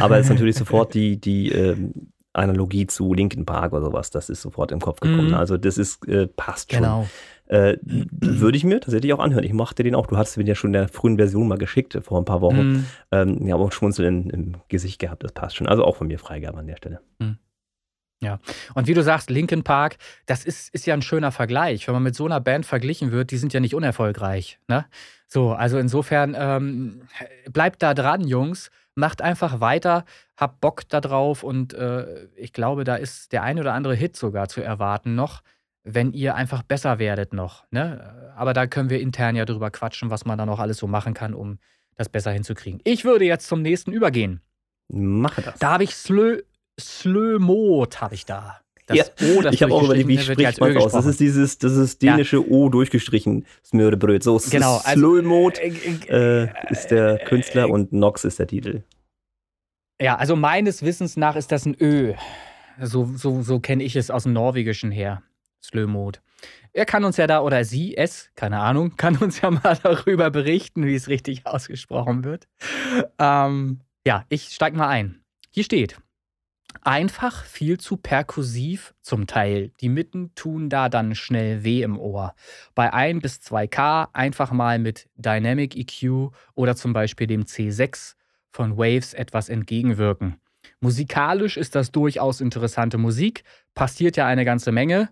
aber 0.00 0.18
es 0.18 0.26
ist 0.26 0.32
natürlich 0.32 0.56
sofort 0.56 0.92
die, 0.94 1.20
die 1.20 1.50
ähm, 1.50 2.10
Analogie 2.34 2.86
zu 2.86 3.14
Linkin 3.14 3.46
Park 3.46 3.72
oder 3.72 3.86
sowas, 3.86 4.10
das 4.10 4.28
ist 4.28 4.42
sofort 4.42 4.70
im 4.72 4.80
Kopf 4.80 5.00
gekommen. 5.00 5.28
Mhm. 5.28 5.34
Also 5.34 5.56
das 5.56 5.78
ist, 5.78 6.06
äh, 6.06 6.26
passt 6.26 6.72
schon. 6.72 6.82
Genau. 6.82 7.08
Äh, 7.46 7.76
würde 7.82 8.56
ich 8.56 8.64
mir 8.64 8.80
tatsächlich 8.80 9.12
auch 9.12 9.20
anhören. 9.20 9.44
Ich 9.44 9.52
machte 9.52 9.82
den 9.84 9.94
auch. 9.94 10.06
Du 10.06 10.16
hast 10.16 10.36
mir 10.36 10.44
ja 10.44 10.54
schon 10.54 10.70
in 10.70 10.80
der 10.80 10.88
frühen 10.88 11.16
Version 11.16 11.46
mal 11.46 11.58
geschickt 11.58 11.98
vor 12.02 12.18
ein 12.18 12.24
paar 12.24 12.40
Wochen. 12.40 12.72
Mhm. 12.72 12.86
Ähm, 13.12 13.46
ja, 13.46 13.54
aber 13.54 13.64
auch 13.64 13.72
Schmunzel 13.72 14.04
in, 14.04 14.30
im 14.30 14.56
Gesicht 14.68 14.98
gehabt. 14.98 15.22
Das 15.22 15.32
passt 15.32 15.56
schon. 15.56 15.68
Also 15.68 15.84
auch 15.84 15.96
von 15.96 16.08
mir 16.08 16.18
Freigabe 16.18 16.58
an 16.58 16.66
der 16.66 16.76
Stelle. 16.76 17.00
Mhm. 17.20 17.38
Ja, 18.22 18.38
und 18.74 18.86
wie 18.86 18.94
du 18.94 19.02
sagst, 19.02 19.28
Linkin 19.28 19.62
Park, 19.62 19.98
das 20.24 20.44
ist, 20.44 20.72
ist 20.72 20.86
ja 20.86 20.94
ein 20.94 21.02
schöner 21.02 21.32
Vergleich. 21.32 21.86
Wenn 21.86 21.94
man 21.94 22.02
mit 22.02 22.14
so 22.14 22.24
einer 22.24 22.40
Band 22.40 22.64
verglichen 22.64 23.12
wird, 23.12 23.30
die 23.30 23.36
sind 23.36 23.52
ja 23.52 23.60
nicht 23.60 23.74
unerfolgreich. 23.74 24.58
Ne? 24.68 24.86
So, 25.28 25.52
also 25.52 25.78
insofern 25.78 26.34
ähm, 26.38 27.02
bleibt 27.50 27.82
da 27.82 27.94
dran, 27.94 28.26
Jungs. 28.26 28.70
Macht 28.94 29.20
einfach 29.20 29.60
weiter, 29.60 30.06
habt 30.38 30.62
Bock 30.62 30.88
da 30.88 31.02
drauf 31.02 31.42
und 31.42 31.74
äh, 31.74 32.28
ich 32.34 32.54
glaube, 32.54 32.84
da 32.84 32.96
ist 32.96 33.32
der 33.32 33.42
ein 33.42 33.58
oder 33.58 33.74
andere 33.74 33.94
Hit 33.94 34.16
sogar 34.16 34.48
zu 34.48 34.62
erwarten 34.62 35.14
noch, 35.14 35.42
wenn 35.84 36.12
ihr 36.12 36.34
einfach 36.34 36.62
besser 36.62 36.98
werdet 36.98 37.34
noch. 37.34 37.66
Ne? 37.70 38.32
Aber 38.34 38.54
da 38.54 38.66
können 38.66 38.88
wir 38.88 39.00
intern 39.00 39.36
ja 39.36 39.44
drüber 39.44 39.70
quatschen, 39.70 40.08
was 40.08 40.24
man 40.24 40.38
da 40.38 40.46
noch 40.46 40.60
alles 40.60 40.78
so 40.78 40.86
machen 40.86 41.12
kann, 41.12 41.34
um 41.34 41.58
das 41.96 42.08
besser 42.08 42.30
hinzukriegen. 42.30 42.80
Ich 42.84 43.04
würde 43.04 43.26
jetzt 43.26 43.48
zum 43.48 43.60
nächsten 43.60 43.92
übergehen. 43.92 44.40
Mache 44.88 45.42
das. 45.42 45.58
Da 45.58 45.72
habe 45.72 45.84
ich 45.84 45.94
Slö 45.94 46.40
Slömot 46.80 48.00
habe 48.00 48.14
ich 48.14 48.26
da. 48.26 48.60
Das 48.86 48.98
ja, 48.98 49.04
o, 49.36 49.42
das 49.42 49.52
ich 49.52 49.62
habe 49.62 49.74
auch 49.74 49.82
überlegt, 49.82 50.08
wie 50.08 50.18
spricht 50.18 50.60
man 50.60 50.76
aus. 50.76 50.92
Das 50.92 51.06
ist 51.06 51.18
dieses, 51.18 51.58
das 51.58 51.72
ist 51.72 52.02
dänische 52.02 52.36
ja. 52.36 52.42
O 52.48 52.68
durchgestrichen, 52.68 53.44
Smördebröt. 53.64 54.22
So, 54.22 54.40
genau. 54.48 54.76
Also, 54.84 54.90
Slömot 54.92 55.58
äh, 55.58 56.44
äh, 56.44 56.48
ist 56.70 56.88
der 56.92 57.18
Künstler 57.18 57.64
äh, 57.64 57.70
und 57.70 57.92
Nox 57.92 58.24
ist 58.24 58.38
der 58.38 58.46
Titel. 58.46 58.84
Ja, 60.00 60.16
also 60.16 60.36
meines 60.36 60.82
Wissens 60.82 61.16
nach 61.16 61.34
ist 61.34 61.50
das 61.50 61.66
ein 61.66 61.76
Ö. 61.80 62.14
So, 62.80 63.10
so, 63.16 63.42
so 63.42 63.58
kenne 63.58 63.82
ich 63.82 63.96
es 63.96 64.10
aus 64.10 64.22
dem 64.22 64.34
Norwegischen 64.34 64.92
her. 64.92 65.22
Slömot. 65.64 66.20
Er 66.72 66.84
kann 66.84 67.04
uns 67.04 67.16
ja 67.16 67.26
da, 67.26 67.40
oder 67.40 67.64
sie, 67.64 67.96
es, 67.96 68.30
keine 68.36 68.60
Ahnung, 68.60 68.94
kann 68.96 69.16
uns 69.16 69.40
ja 69.40 69.50
mal 69.50 69.78
darüber 69.82 70.30
berichten, 70.30 70.86
wie 70.86 70.94
es 70.94 71.08
richtig 71.08 71.42
ausgesprochen 71.46 72.22
wird. 72.22 72.46
Ähm, 73.18 73.80
ja, 74.06 74.24
ich 74.28 74.50
steige 74.50 74.76
mal 74.76 74.88
ein. 74.88 75.22
Hier 75.50 75.64
steht, 75.64 75.98
einfach 76.82 77.44
viel 77.44 77.78
zu 77.78 77.96
perkussiv 77.96 78.94
zum 79.02 79.26
Teil. 79.26 79.70
Die 79.80 79.88
Mitten 79.88 80.34
tun 80.34 80.68
da 80.68 80.88
dann 80.88 81.14
schnell 81.14 81.64
weh 81.64 81.82
im 81.82 81.98
Ohr. 81.98 82.34
Bei 82.74 82.92
1 82.92 83.22
bis 83.22 83.40
2K 83.40 84.08
einfach 84.12 84.52
mal 84.52 84.78
mit 84.78 85.08
Dynamic 85.16 85.76
EQ 85.76 86.32
oder 86.54 86.76
zum 86.76 86.92
Beispiel 86.92 87.26
dem 87.26 87.44
C6 87.44 88.14
von 88.50 88.76
Waves 88.76 89.14
etwas 89.14 89.48
entgegenwirken. 89.48 90.40
Musikalisch 90.80 91.56
ist 91.56 91.74
das 91.74 91.92
durchaus 91.92 92.40
interessante 92.40 92.98
Musik, 92.98 93.44
passiert 93.74 94.16
ja 94.16 94.26
eine 94.26 94.44
ganze 94.44 94.72
Menge. 94.72 95.10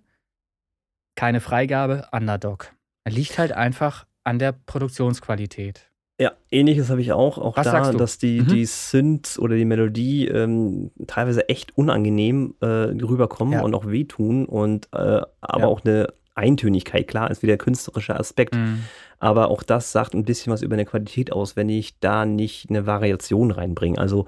Keine 1.14 1.40
Freigabe, 1.40 2.08
Underdog. 2.12 2.72
Liegt 3.06 3.38
halt 3.38 3.52
einfach 3.52 4.06
an 4.24 4.38
der 4.38 4.52
Produktionsqualität. 4.52 5.90
Ja, 6.20 6.32
ähnliches 6.50 6.90
habe 6.90 7.00
ich 7.00 7.12
auch. 7.12 7.38
Auch 7.38 7.56
Was 7.56 7.66
da, 7.66 7.92
dass 7.92 8.18
die, 8.18 8.40
mhm. 8.40 8.46
die 8.46 8.64
Synths 8.66 9.38
oder 9.38 9.56
die 9.56 9.64
Melodie 9.64 10.28
ähm, 10.28 10.92
teilweise 11.08 11.48
echt 11.48 11.76
unangenehm 11.76 12.54
äh, 12.60 12.66
rüberkommen 12.66 13.54
ja. 13.54 13.62
und 13.62 13.74
auch 13.74 13.86
wehtun 13.86 14.46
und 14.46 14.88
äh, 14.92 15.22
aber 15.40 15.60
ja. 15.60 15.66
auch 15.66 15.84
eine 15.84 16.08
Eintönigkeit, 16.36 17.08
klar, 17.08 17.30
ist 17.30 17.42
wieder 17.42 17.52
der 17.52 17.58
künstlerische 17.58 18.18
Aspekt. 18.18 18.54
Mhm. 18.54 18.84
Aber 19.18 19.48
auch 19.48 19.62
das 19.62 19.92
sagt 19.92 20.14
ein 20.14 20.24
bisschen 20.24 20.52
was 20.52 20.62
über 20.62 20.74
eine 20.74 20.84
Qualität 20.84 21.32
aus, 21.32 21.56
wenn 21.56 21.68
ich 21.68 21.98
da 22.00 22.26
nicht 22.26 22.70
eine 22.70 22.86
Variation 22.86 23.50
reinbringe. 23.50 23.98
Also 23.98 24.26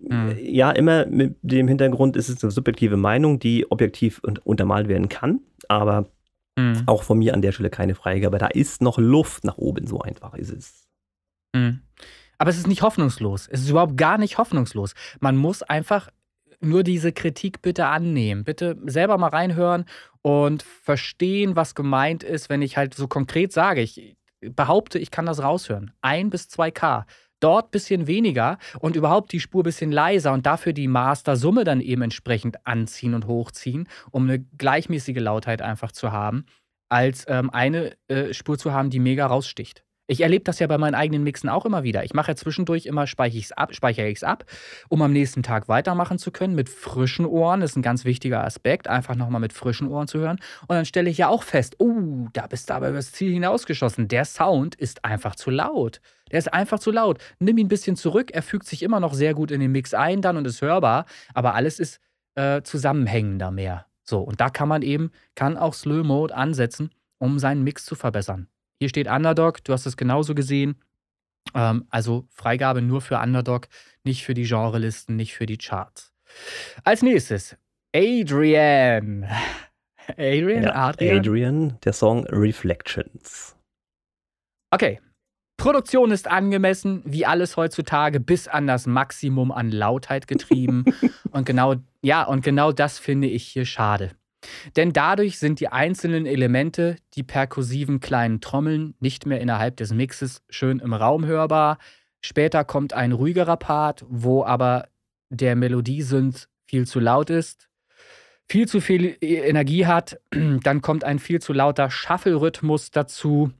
mhm. 0.00 0.36
ja, 0.38 0.70
immer 0.70 1.06
mit 1.06 1.36
dem 1.42 1.68
Hintergrund 1.68 2.16
ist 2.16 2.28
es 2.28 2.42
eine 2.42 2.50
subjektive 2.50 2.96
Meinung, 2.96 3.38
die 3.38 3.70
objektiv 3.70 4.20
untermalt 4.44 4.88
werden 4.88 5.08
kann, 5.08 5.40
aber 5.68 6.08
mhm. 6.58 6.82
auch 6.86 7.02
von 7.02 7.18
mir 7.18 7.32
an 7.34 7.42
der 7.42 7.52
Stelle 7.52 7.70
keine 7.70 7.94
Freigabe. 7.94 8.38
Da 8.38 8.48
ist 8.48 8.82
noch 8.82 8.98
Luft 8.98 9.44
nach 9.44 9.56
oben, 9.58 9.86
so 9.86 10.00
einfach 10.00 10.34
ist 10.34 10.52
es. 10.52 10.91
Mhm. 11.52 11.82
Aber 12.38 12.50
es 12.50 12.58
ist 12.58 12.66
nicht 12.66 12.82
hoffnungslos. 12.82 13.48
Es 13.48 13.60
ist 13.60 13.70
überhaupt 13.70 13.96
gar 13.96 14.18
nicht 14.18 14.38
hoffnungslos. 14.38 14.94
Man 15.20 15.36
muss 15.36 15.62
einfach 15.62 16.08
nur 16.60 16.82
diese 16.82 17.12
Kritik 17.12 17.62
bitte 17.62 17.86
annehmen. 17.86 18.44
Bitte 18.44 18.76
selber 18.86 19.18
mal 19.18 19.28
reinhören 19.28 19.84
und 20.22 20.62
verstehen, 20.62 21.56
was 21.56 21.74
gemeint 21.74 22.22
ist, 22.22 22.48
wenn 22.48 22.62
ich 22.62 22.76
halt 22.76 22.94
so 22.94 23.08
konkret 23.08 23.52
sage, 23.52 23.80
ich 23.80 24.16
behaupte, 24.40 24.98
ich 24.98 25.10
kann 25.10 25.26
das 25.26 25.42
raushören. 25.42 25.92
Ein 26.00 26.30
bis 26.30 26.48
zwei 26.48 26.70
K. 26.70 27.06
Dort 27.40 27.66
ein 27.66 27.70
bisschen 27.72 28.06
weniger 28.06 28.58
und 28.78 28.94
überhaupt 28.94 29.32
die 29.32 29.40
Spur 29.40 29.62
ein 29.62 29.64
bisschen 29.64 29.90
leiser 29.90 30.32
und 30.32 30.46
dafür 30.46 30.72
die 30.72 30.86
Master-Summe 30.86 31.64
dann 31.64 31.80
eben 31.80 32.02
entsprechend 32.02 32.66
anziehen 32.66 33.14
und 33.14 33.26
hochziehen, 33.26 33.88
um 34.12 34.24
eine 34.24 34.38
gleichmäßige 34.38 35.18
Lautheit 35.18 35.60
einfach 35.60 35.90
zu 35.90 36.12
haben, 36.12 36.46
als 36.88 37.24
ähm, 37.28 37.50
eine 37.50 37.96
äh, 38.06 38.32
Spur 38.32 38.58
zu 38.58 38.72
haben, 38.72 38.90
die 38.90 39.00
mega 39.00 39.26
raussticht. 39.26 39.84
Ich 40.08 40.20
erlebe 40.20 40.44
das 40.44 40.58
ja 40.58 40.66
bei 40.66 40.78
meinen 40.78 40.94
eigenen 40.94 41.22
Mixen 41.22 41.48
auch 41.48 41.64
immer 41.64 41.84
wieder. 41.84 42.04
Ich 42.04 42.12
mache 42.12 42.32
ja 42.32 42.36
zwischendurch 42.36 42.86
immer, 42.86 43.06
speichere 43.06 43.38
ich 43.38 43.46
es 43.46 43.52
ab, 43.52 43.74
speichere 43.74 44.08
ich's 44.08 44.24
ab, 44.24 44.44
um 44.88 45.00
am 45.00 45.12
nächsten 45.12 45.42
Tag 45.42 45.68
weitermachen 45.68 46.18
zu 46.18 46.32
können 46.32 46.54
mit 46.54 46.68
frischen 46.68 47.24
Ohren. 47.24 47.60
Das 47.60 47.70
ist 47.70 47.76
ein 47.76 47.82
ganz 47.82 48.04
wichtiger 48.04 48.44
Aspekt, 48.44 48.88
einfach 48.88 49.14
nochmal 49.14 49.40
mit 49.40 49.52
frischen 49.52 49.88
Ohren 49.88 50.08
zu 50.08 50.18
hören. 50.18 50.38
Und 50.62 50.70
dann 50.70 50.84
stelle 50.84 51.08
ich 51.08 51.18
ja 51.18 51.28
auch 51.28 51.44
fest, 51.44 51.76
oh, 51.78 52.26
da 52.32 52.46
bist 52.48 52.68
du 52.68 52.74
aber 52.74 52.90
übers 52.90 53.12
Ziel 53.12 53.32
hinausgeschossen. 53.32 54.08
Der 54.08 54.24
Sound 54.24 54.74
ist 54.74 55.04
einfach 55.04 55.36
zu 55.36 55.50
laut. 55.50 56.00
Der 56.32 56.38
ist 56.38 56.52
einfach 56.52 56.80
zu 56.80 56.90
laut. 56.90 57.18
Nimm 57.38 57.58
ihn 57.58 57.66
ein 57.66 57.68
bisschen 57.68 57.94
zurück, 57.94 58.30
er 58.32 58.42
fügt 58.42 58.66
sich 58.66 58.82
immer 58.82 59.00
noch 59.00 59.14
sehr 59.14 59.34
gut 59.34 59.50
in 59.50 59.60
den 59.60 59.70
Mix 59.70 59.94
ein 59.94 60.20
dann 60.20 60.36
und 60.36 60.46
ist 60.46 60.62
hörbar, 60.62 61.06
aber 61.32 61.54
alles 61.54 61.78
ist 61.78 62.00
äh, 62.34 62.62
zusammenhängender 62.62 63.50
mehr. 63.50 63.86
So, 64.02 64.20
und 64.20 64.40
da 64.40 64.50
kann 64.50 64.68
man 64.68 64.82
eben, 64.82 65.12
kann 65.36 65.56
auch 65.56 65.74
Slow 65.74 66.02
Mode 66.02 66.34
ansetzen, 66.34 66.90
um 67.18 67.38
seinen 67.38 67.62
Mix 67.62 67.84
zu 67.84 67.94
verbessern. 67.94 68.48
Hier 68.82 68.88
steht 68.88 69.06
Underdog, 69.06 69.62
du 69.62 69.72
hast 69.72 69.86
es 69.86 69.96
genauso 69.96 70.34
gesehen. 70.34 70.74
Ähm, 71.54 71.86
also 71.90 72.26
Freigabe 72.30 72.82
nur 72.82 73.00
für 73.00 73.16
Underdog, 73.16 73.68
nicht 74.02 74.24
für 74.24 74.34
die 74.34 74.42
Genrelisten, 74.42 75.14
nicht 75.14 75.34
für 75.34 75.46
die 75.46 75.56
Charts. 75.56 76.12
Als 76.82 77.00
nächstes, 77.00 77.56
Adrian. 77.94 79.24
Adrian, 80.16 80.64
ja, 80.64 80.74
Adrian? 80.74 81.18
Adrian, 81.20 81.78
der 81.84 81.92
Song 81.92 82.26
Reflections. 82.26 83.54
Okay. 84.72 85.00
Produktion 85.58 86.10
ist 86.10 86.26
angemessen, 86.26 87.02
wie 87.04 87.24
alles 87.24 87.56
heutzutage, 87.56 88.18
bis 88.18 88.48
an 88.48 88.66
das 88.66 88.88
Maximum 88.88 89.52
an 89.52 89.70
Lautheit 89.70 90.26
getrieben. 90.26 90.86
und 91.30 91.46
genau, 91.46 91.76
ja, 92.00 92.24
und 92.24 92.42
genau 92.42 92.72
das 92.72 92.98
finde 92.98 93.28
ich 93.28 93.46
hier 93.46 93.64
schade. 93.64 94.10
Denn 94.76 94.92
dadurch 94.92 95.38
sind 95.38 95.60
die 95.60 95.68
einzelnen 95.68 96.26
Elemente, 96.26 96.96
die 97.14 97.22
perkussiven 97.22 98.00
kleinen 98.00 98.40
Trommeln, 98.40 98.94
nicht 99.00 99.26
mehr 99.26 99.40
innerhalb 99.40 99.76
des 99.76 99.92
Mixes 99.92 100.42
schön 100.48 100.78
im 100.78 100.92
Raum 100.92 101.24
hörbar. 101.24 101.78
Später 102.20 102.64
kommt 102.64 102.92
ein 102.92 103.12
ruhigerer 103.12 103.56
Part, 103.56 104.04
wo 104.08 104.44
aber 104.44 104.88
der 105.30 105.56
Melodiesynth 105.56 106.48
viel 106.66 106.86
zu 106.86 107.00
laut 107.00 107.30
ist, 107.30 107.68
viel 108.48 108.68
zu 108.68 108.80
viel 108.80 109.16
Energie 109.20 109.86
hat. 109.86 110.20
Dann 110.30 110.82
kommt 110.82 111.04
ein 111.04 111.18
viel 111.18 111.40
zu 111.40 111.52
lauter 111.52 111.90
Shuffle-Rhythmus 111.90 112.90
dazu. 112.90 113.52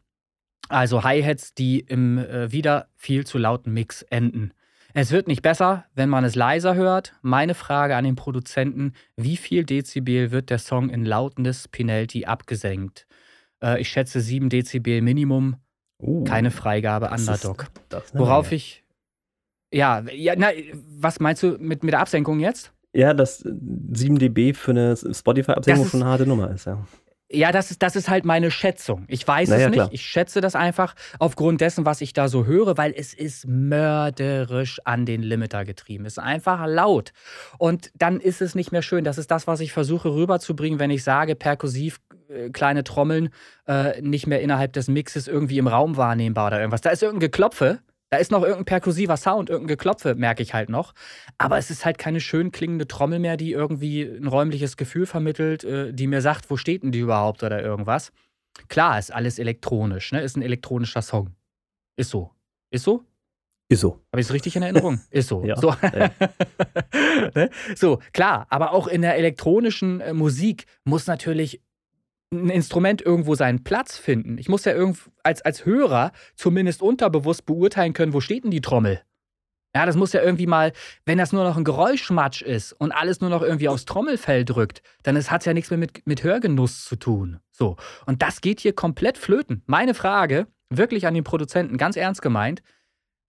Also 0.69 1.03
Hi-Hats, 1.03 1.55
die 1.55 1.81
im 1.81 2.19
äh, 2.19 2.53
wieder 2.53 2.89
viel 2.97 3.27
zu 3.27 3.39
lauten 3.39 3.73
Mix 3.73 4.03
enden. 4.03 4.53
Es 4.95 5.11
wird 5.11 5.27
nicht 5.27 5.43
besser, 5.43 5.85
wenn 5.95 6.09
man 6.09 6.25
es 6.25 6.35
leiser 6.35 6.75
hört. 6.75 7.15
Meine 7.23 7.55
Frage 7.55 7.97
an 7.97 8.05
den 8.05 8.15
Produzenten: 8.15 8.93
Wie 9.17 9.37
viel 9.37 9.65
Dezibel 9.65 10.31
wird 10.31 10.51
der 10.51 10.59
Song 10.59 10.91
in 10.91 11.05
Lautness 11.05 11.69
Penalty 11.69 12.25
abgesenkt? 12.27 13.07
Äh, 13.63 13.81
ich 13.81 13.89
schätze 13.89 14.21
7 14.21 14.49
Dezibel 14.49 15.01
Minimum. 15.01 15.57
Uh, 15.99 16.25
Keine 16.25 16.51
Freigabe, 16.51 17.11
Underdog. 17.11 17.71
Ist, 17.91 18.15
Worauf 18.15 18.47
Menge. 18.47 18.57
ich. 18.57 18.85
Ja, 19.73 20.03
ja, 20.13 20.35
na, 20.37 20.49
was 20.99 21.21
meinst 21.21 21.43
du 21.43 21.57
mit, 21.59 21.83
mit 21.83 21.93
der 21.93 22.01
Absenkung 22.01 22.41
jetzt? 22.41 22.73
Ja, 22.93 23.15
dass 23.15 23.39
7 23.39 24.19
dB 24.19 24.53
für 24.53 24.73
eine 24.73 24.97
Spotify-Absenkung 24.97 25.87
schon 25.87 26.03
eine 26.03 26.11
harte 26.11 26.27
Nummer 26.27 26.51
ist, 26.51 26.67
ja. 26.67 26.85
Ja, 27.33 27.51
das 27.51 27.71
ist, 27.71 27.83
das 27.83 27.97
ist 27.97 28.11
halt 28.11 28.25
meine 28.25 28.51
Schätzung. 28.51 29.05
Ich 29.09 29.27
weiß 29.27 29.49
naja, 29.49 29.65
es 29.65 29.71
nicht. 29.71 29.77
Klar. 29.77 29.89
Ich 29.93 30.03
schätze 30.03 30.41
das 30.41 30.55
einfach 30.55 30.95
aufgrund 31.19 31.61
dessen, 31.61 31.87
was 31.87 32.01
ich 32.01 32.13
da 32.13 32.29
so 32.29 32.45
höre, 32.45 32.77
weil 32.77 32.93
es 32.97 33.15
ist 33.15 33.47
mörderisch 33.47 34.81
an 34.85 35.07
den 35.07 35.23
Limiter 35.23 35.65
getrieben. 35.65 36.05
Es 36.05 36.15
ist 36.15 36.19
einfach 36.19 36.67
laut. 36.67 37.13
Und 37.59 37.91
dann 37.95 38.21
ist 38.21 38.43
es 38.43 38.55
nicht 38.55 38.71
mehr 38.71 38.83
schön. 38.83 39.05
Das 39.05 39.19
ist 39.19 39.31
das, 39.31 39.47
was 39.47 39.61
ich 39.61 39.73
versuche 39.73 40.15
rüberzubringen, 40.15 40.79
wenn 40.79 40.91
ich 40.91 41.05
sage, 41.05 41.35
perkussiv 41.35 42.01
äh, 42.29 42.51
kleine 42.51 42.85
Trommeln 42.85 43.31
äh, 43.67 44.01
nicht 44.03 44.27
mehr 44.27 44.41
innerhalb 44.41 44.73
des 44.73 44.89
Mixes 44.89 45.29
irgendwie 45.29 45.59
im 45.59 45.69
Raum 45.69 45.97
wahrnehmbar 45.97 46.49
oder 46.49 46.59
irgendwas. 46.59 46.81
Da 46.81 46.91
ist 46.91 47.03
irgendein 47.03 47.31
Geklopfe 47.31 47.81
da 48.13 48.19
ist 48.19 48.31
noch 48.31 48.43
irgendein 48.43 48.67
perkussiver 48.67 49.17
Sound, 49.17 49.49
irgendein 49.49 49.79
Geklopfe, 49.79 50.15
merke 50.15 50.43
ich 50.43 50.53
halt 50.53 50.69
noch. 50.69 50.93
Aber 51.39 51.57
es 51.57 51.71
ist 51.71 51.87
halt 51.87 51.97
keine 51.97 52.21
schön 52.21 52.53
klingende 52.53 52.87
Trommel 52.87 53.19
mehr, 53.19 53.39
die 53.39 53.53
irgendwie 53.53 54.03
ein 54.03 54.27
räumliches 54.27 54.77
Gefühl 54.77 55.07
vermittelt, 55.07 55.65
äh, 55.65 55.95
die 55.95 56.07
mir 56.07 56.21
sagt, 56.21 56.51
wo 56.51 56.59
steht 56.59 56.83
denn 56.83 56.93
die 56.93 56.99
überhaupt 56.99 57.43
oder 57.43 57.63
irgendwas. 57.63 58.13
Klar, 58.69 58.99
ist 58.99 59.15
alles 59.15 59.39
elektronisch, 59.39 60.13
ne? 60.13 60.21
Ist 60.21 60.37
ein 60.37 60.43
elektronischer 60.43 61.01
Song. 61.01 61.31
Ist 61.97 62.11
so. 62.11 62.31
Ist 62.71 62.85
so? 62.85 63.03
Ist 63.71 63.81
so. 63.81 63.93
Habe 64.13 64.21
ich 64.21 64.27
es 64.27 64.33
richtig 64.35 64.57
in 64.57 64.63
Erinnerung? 64.63 65.01
Ist 65.11 65.29
so. 65.29 65.43
ja, 65.47 65.57
so. 65.57 65.75
Ja. 65.81 66.11
ne? 67.35 67.49
so, 67.75 67.99
klar, 68.13 68.47
aber 68.51 68.73
auch 68.73 68.89
in 68.89 69.01
der 69.01 69.17
elektronischen 69.17 70.03
äh, 70.03 70.13
Musik 70.13 70.67
muss 70.85 71.07
natürlich 71.07 71.63
ein 72.33 72.51
Instrument 72.51 73.03
irgendwo 73.03 73.35
seinen 73.35 73.63
Platz 73.63 73.99
finden. 73.99 74.39
Ich 74.39 74.49
muss 74.49 74.65
ja 74.65 74.75
als, 75.23 75.43
als 75.43 75.65
Hörer 75.65 76.13
zumindest 76.35 76.83
unterbewusst 76.83 77.47
beurteilen 77.47 77.93
können, 77.93 78.13
wo 78.13 78.21
steht 78.21 78.45
denn 78.45 78.51
die 78.51 78.61
Trommel? 78.61 79.03
Ja, 79.75 79.87
das 79.87 79.97
muss 79.97 80.13
ja 80.13 80.23
irgendwie 80.23 80.47
mal, 80.47 80.73
wenn 81.07 81.17
das 81.17 81.33
nur 81.33 81.45
noch 81.45 81.57
ein 81.57 81.65
Geräuschmatsch 81.65 82.43
ist 82.43 82.73
und 82.75 82.93
alles 82.93 83.21
nur 83.21 83.31
noch 83.31 83.43
irgendwie 83.43 83.69
aufs 83.69 83.87
Trommelfell 83.87 84.45
drückt, 84.45 84.83
dann 85.03 85.17
hat 85.17 85.41
es 85.41 85.47
ja 85.47 85.55
nichts 85.55 85.71
mehr 85.71 85.79
mit, 85.79 86.07
mit 86.07 86.23
Hörgenuss 86.23 86.85
zu 86.85 86.97
tun. 86.97 87.41
So. 87.53 87.77
Und 88.05 88.21
das 88.21 88.43
geht 88.43 88.61
hier 88.61 88.75
komplett 88.75 89.17
flöten. 89.17 89.63
Meine 89.67 89.95
Frage, 89.95 90.47
wirklich 90.69 91.07
an 91.07 91.15
den 91.15 91.25
Produzenten, 91.25 91.79
ganz 91.79 91.97
ernst 91.97 92.21
gemeint, 92.21 92.63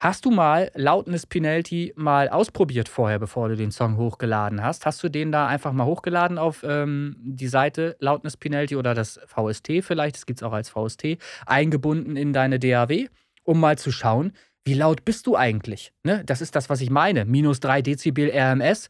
Hast 0.03 0.25
du 0.25 0.31
mal 0.31 0.69
Loudness 0.75 1.25
Penalty 1.25 1.93
mal 1.95 2.27
ausprobiert 2.27 2.89
vorher, 2.89 3.19
bevor 3.19 3.47
du 3.47 3.55
den 3.55 3.71
Song 3.71 3.95
hochgeladen 3.95 4.61
hast? 4.61 4.85
Hast 4.85 5.01
du 5.01 5.07
den 5.07 5.31
da 5.31 5.47
einfach 5.47 5.71
mal 5.71 5.85
hochgeladen 5.85 6.37
auf 6.37 6.61
ähm, 6.67 7.15
die 7.21 7.47
Seite 7.47 7.95
Loudness 7.99 8.35
Penalty 8.35 8.75
oder 8.75 8.95
das 8.95 9.17
VST 9.25 9.81
vielleicht, 9.81 10.17
das 10.17 10.25
gibt 10.25 10.39
es 10.39 10.43
auch 10.43 10.51
als 10.51 10.67
VST, 10.67 11.17
eingebunden 11.45 12.17
in 12.17 12.33
deine 12.33 12.59
DAW, 12.59 13.07
um 13.43 13.61
mal 13.61 13.77
zu 13.77 13.93
schauen, 13.93 14.33
wie 14.65 14.73
laut 14.73 15.05
bist 15.05 15.25
du 15.25 15.37
eigentlich? 15.37 15.93
Ne? 16.03 16.21
Das 16.25 16.41
ist 16.41 16.53
das, 16.57 16.69
was 16.69 16.81
ich 16.81 16.89
meine. 16.89 17.23
Minus 17.23 17.61
3 17.61 17.81
Dezibel 17.81 18.29
RMS, 18.29 18.89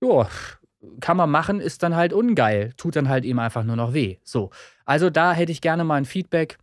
ja, 0.00 0.26
kann 1.00 1.18
man 1.18 1.30
machen, 1.30 1.60
ist 1.60 1.82
dann 1.82 1.94
halt 1.94 2.14
ungeil. 2.14 2.72
Tut 2.78 2.96
dann 2.96 3.10
halt 3.10 3.26
eben 3.26 3.38
einfach 3.38 3.64
nur 3.64 3.76
noch 3.76 3.92
weh. 3.92 4.16
So. 4.24 4.48
Also 4.86 5.10
da 5.10 5.34
hätte 5.34 5.52
ich 5.52 5.60
gerne 5.60 5.84
mal 5.84 5.96
ein 5.96 6.06
Feedback 6.06 6.56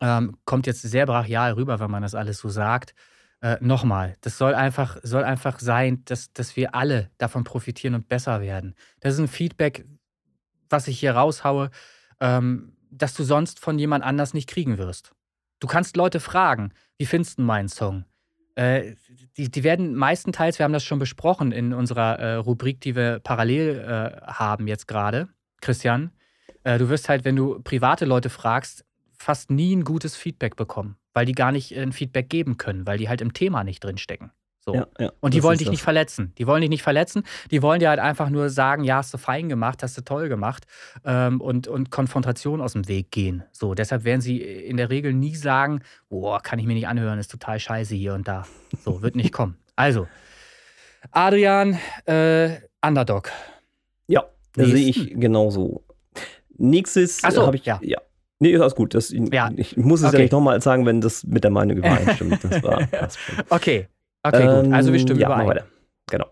ähm, 0.00 0.36
kommt 0.44 0.66
jetzt 0.66 0.82
sehr 0.82 1.06
brachial 1.06 1.52
rüber, 1.52 1.80
wenn 1.80 1.90
man 1.90 2.02
das 2.02 2.14
alles 2.14 2.38
so 2.38 2.48
sagt. 2.48 2.94
Äh, 3.40 3.56
Nochmal, 3.60 4.16
das 4.22 4.38
soll 4.38 4.54
einfach, 4.54 4.98
soll 5.02 5.24
einfach 5.24 5.58
sein, 5.58 6.02
dass, 6.04 6.32
dass 6.32 6.56
wir 6.56 6.74
alle 6.74 7.10
davon 7.18 7.44
profitieren 7.44 7.94
und 7.94 8.08
besser 8.08 8.40
werden. 8.40 8.74
Das 9.00 9.14
ist 9.14 9.20
ein 9.20 9.28
Feedback, 9.28 9.86
was 10.68 10.88
ich 10.88 10.98
hier 10.98 11.12
raushaue, 11.12 11.70
ähm, 12.20 12.76
dass 12.90 13.14
du 13.14 13.24
sonst 13.24 13.60
von 13.60 13.78
jemand 13.78 14.04
anders 14.04 14.34
nicht 14.34 14.48
kriegen 14.48 14.78
wirst. 14.78 15.12
Du 15.60 15.66
kannst 15.66 15.96
Leute 15.96 16.20
fragen, 16.20 16.72
wie 16.98 17.06
findest 17.06 17.38
du 17.38 17.42
meinen 17.42 17.68
Song? 17.68 18.04
Äh, 18.54 18.94
die, 19.36 19.50
die 19.50 19.64
werden 19.64 19.94
meistenteils, 19.94 20.58
wir 20.58 20.64
haben 20.64 20.72
das 20.72 20.84
schon 20.84 20.98
besprochen 20.98 21.52
in 21.52 21.74
unserer 21.74 22.18
äh, 22.18 22.34
Rubrik, 22.36 22.80
die 22.80 22.96
wir 22.96 23.20
parallel 23.20 23.78
äh, 23.78 24.26
haben 24.26 24.66
jetzt 24.66 24.88
gerade, 24.88 25.28
Christian. 25.60 26.10
Äh, 26.64 26.78
du 26.78 26.88
wirst 26.88 27.08
halt, 27.08 27.24
wenn 27.24 27.36
du 27.36 27.60
private 27.62 28.06
Leute 28.06 28.30
fragst, 28.30 28.84
fast 29.18 29.50
nie 29.50 29.74
ein 29.74 29.84
gutes 29.84 30.16
Feedback 30.16 30.56
bekommen, 30.56 30.96
weil 31.14 31.26
die 31.26 31.32
gar 31.32 31.52
nicht 31.52 31.76
äh, 31.76 31.82
ein 31.82 31.92
Feedback 31.92 32.28
geben 32.28 32.56
können, 32.56 32.86
weil 32.86 32.98
die 32.98 33.08
halt 33.08 33.20
im 33.20 33.32
Thema 33.32 33.64
nicht 33.64 33.82
drinstecken. 33.82 34.30
So. 34.68 34.74
Ja, 34.74 34.86
ja, 34.98 35.12
und 35.20 35.32
die 35.32 35.44
wollen 35.44 35.58
dich 35.58 35.68
das. 35.68 35.72
nicht 35.72 35.82
verletzen. 35.82 36.32
Die 36.38 36.46
wollen 36.48 36.60
dich 36.60 36.70
nicht 36.70 36.82
verletzen. 36.82 37.22
Die 37.52 37.62
wollen 37.62 37.78
dir 37.78 37.88
halt 37.88 38.00
einfach 38.00 38.30
nur 38.30 38.50
sagen, 38.50 38.82
ja, 38.82 38.96
hast 38.96 39.14
du 39.14 39.18
fein 39.18 39.48
gemacht, 39.48 39.84
hast 39.84 39.96
du 39.96 40.02
toll 40.02 40.28
gemacht 40.28 40.66
ähm, 41.04 41.40
und, 41.40 41.68
und 41.68 41.90
Konfrontation 41.90 42.60
aus 42.60 42.72
dem 42.72 42.88
Weg 42.88 43.12
gehen. 43.12 43.44
So, 43.52 43.74
deshalb 43.74 44.02
werden 44.02 44.20
sie 44.20 44.42
in 44.42 44.76
der 44.76 44.90
Regel 44.90 45.12
nie 45.12 45.36
sagen, 45.36 45.82
boah, 46.08 46.42
kann 46.42 46.58
ich 46.58 46.66
mir 46.66 46.74
nicht 46.74 46.88
anhören, 46.88 47.20
ist 47.20 47.30
total 47.30 47.60
scheiße 47.60 47.94
hier 47.94 48.14
und 48.14 48.26
da. 48.26 48.44
So, 48.84 49.02
wird 49.02 49.14
nicht 49.14 49.32
kommen. 49.32 49.56
Also, 49.76 50.08
Adrian, 51.12 51.78
äh, 52.06 52.56
Underdog. 52.84 53.30
Ja, 54.08 54.24
sehe 54.56 54.88
ich 54.88 55.14
genauso. 55.14 55.84
Nächstes 56.58 57.18
so, 57.18 57.46
habe 57.46 57.56
ich, 57.56 57.66
ja. 57.66 57.78
ja. 57.82 58.00
Nee, 58.38 58.50
ist 58.50 58.60
alles 58.60 58.74
gut. 58.74 58.94
Das, 58.94 59.10
ja. 59.10 59.50
Ich 59.56 59.76
muss 59.76 60.00
es 60.00 60.08
okay. 60.08 60.16
ja 60.16 60.22
nicht 60.22 60.32
nochmal 60.32 60.60
sagen, 60.60 60.84
wenn 60.84 61.00
das 61.00 61.24
mit 61.24 61.42
der 61.44 61.50
Meinung 61.50 61.78
übereinstimmt. 61.78 62.44
Das 62.44 62.62
war, 62.62 62.80
okay, 63.50 63.88
okay, 64.22 64.62
gut. 64.62 64.72
Also 64.72 64.92
wir 64.92 65.00
stimmen 65.00 65.20
ja, 65.20 65.28
überein. 65.28 65.48
Weiter. 65.48 65.66
Genau. 66.10 66.26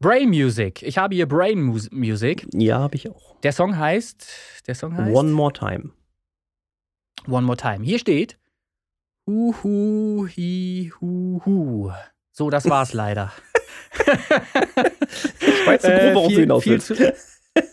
Brain 0.00 0.28
Music. 0.28 0.82
Ich 0.82 0.98
habe 0.98 1.14
hier 1.14 1.26
Brain 1.26 1.60
Music. 1.90 2.46
Ja, 2.54 2.78
habe 2.78 2.96
ich 2.96 3.10
auch. 3.10 3.40
Der 3.40 3.52
Song 3.52 3.76
heißt, 3.76 4.26
der 4.66 4.74
Song 4.74 4.96
heißt 4.96 5.14
One 5.14 5.30
More 5.30 5.52
Time. 5.52 5.90
One 7.28 7.46
More 7.46 7.56
Time. 7.56 7.84
Hier 7.84 7.98
steht 7.98 8.38
Hu 9.26 9.52
hu 9.62 10.28
hi 10.28 10.92
hu 11.00 11.40
hu. 11.44 11.90
So, 12.30 12.48
das 12.48 12.68
war's 12.70 12.92
leider. 12.92 13.32
ich 13.98 15.66
weiß 15.66 15.82
nicht, 15.82 16.14
worauf 16.14 16.30
äh, 16.30 16.34
du 16.34 16.40
hinaus 16.42 16.66
willst. 16.66 16.92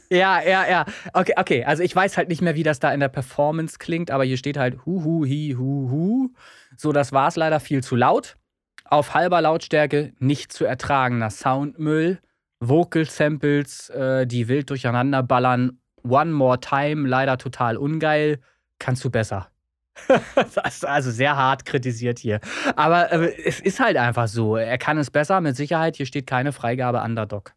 Ja, 0.10 0.42
ja, 0.44 0.70
ja. 0.70 0.86
Okay, 1.14 1.34
okay. 1.38 1.66
Also 1.66 1.82
ich 1.82 1.96
weiß 1.96 2.18
halt 2.18 2.30
nicht 2.30 2.42
mehr, 2.42 2.54
wie 2.56 2.64
das 2.64 2.80
da 2.80 2.94
in 2.94 3.00
der 3.00 3.08
Performance 3.08 3.78
klingt, 3.80 4.12
aber 4.12 4.24
hier 4.24 4.38
steht 4.38 4.58
halt 4.58 4.86
hu 4.86 5.04
hu 5.04 5.26
hi 5.26 5.56
hu 5.58 5.90
hu. 5.90 6.30
So, 6.78 6.92
das 6.92 7.12
war 7.12 7.28
es 7.28 7.36
leider 7.36 7.60
viel 7.60 7.84
zu 7.84 7.96
laut. 7.96 8.38
Auf 8.86 9.16
halber 9.16 9.42
Lautstärke 9.42 10.14
nicht 10.20 10.54
zu 10.54 10.66
ertragener 10.66 11.32
Soundmüll. 11.32 12.20
Vocal 12.60 13.06
Samples, 13.06 13.90
äh, 13.90 14.28
die 14.28 14.48
wild 14.48 14.70
durcheinander 14.70 15.24
ballern. 15.24 15.80
One 16.04 16.32
More 16.32 16.60
Time, 16.60 17.08
leider 17.08 17.38
total 17.38 17.78
ungeil. 17.78 18.40
Kannst 18.78 19.04
du 19.04 19.10
besser. 19.10 19.50
das 20.36 20.76
ist 20.76 20.86
also 20.86 21.12
sehr 21.12 21.36
hart 21.36 21.66
kritisiert 21.66 22.20
hier. 22.20 22.40
Aber 22.76 23.12
äh, 23.12 23.34
es 23.46 23.60
ist 23.60 23.80
halt 23.80 23.98
einfach 23.98 24.28
so. 24.28 24.58
Er 24.58 24.78
kann 24.78 24.98
es 24.98 25.10
besser, 25.10 25.42
mit 25.42 25.56
Sicherheit. 25.56 25.96
Hier 25.96 26.06
steht 26.06 26.28
keine 26.28 26.52
Freigabe 26.52 27.02
Underdog. 27.02 27.54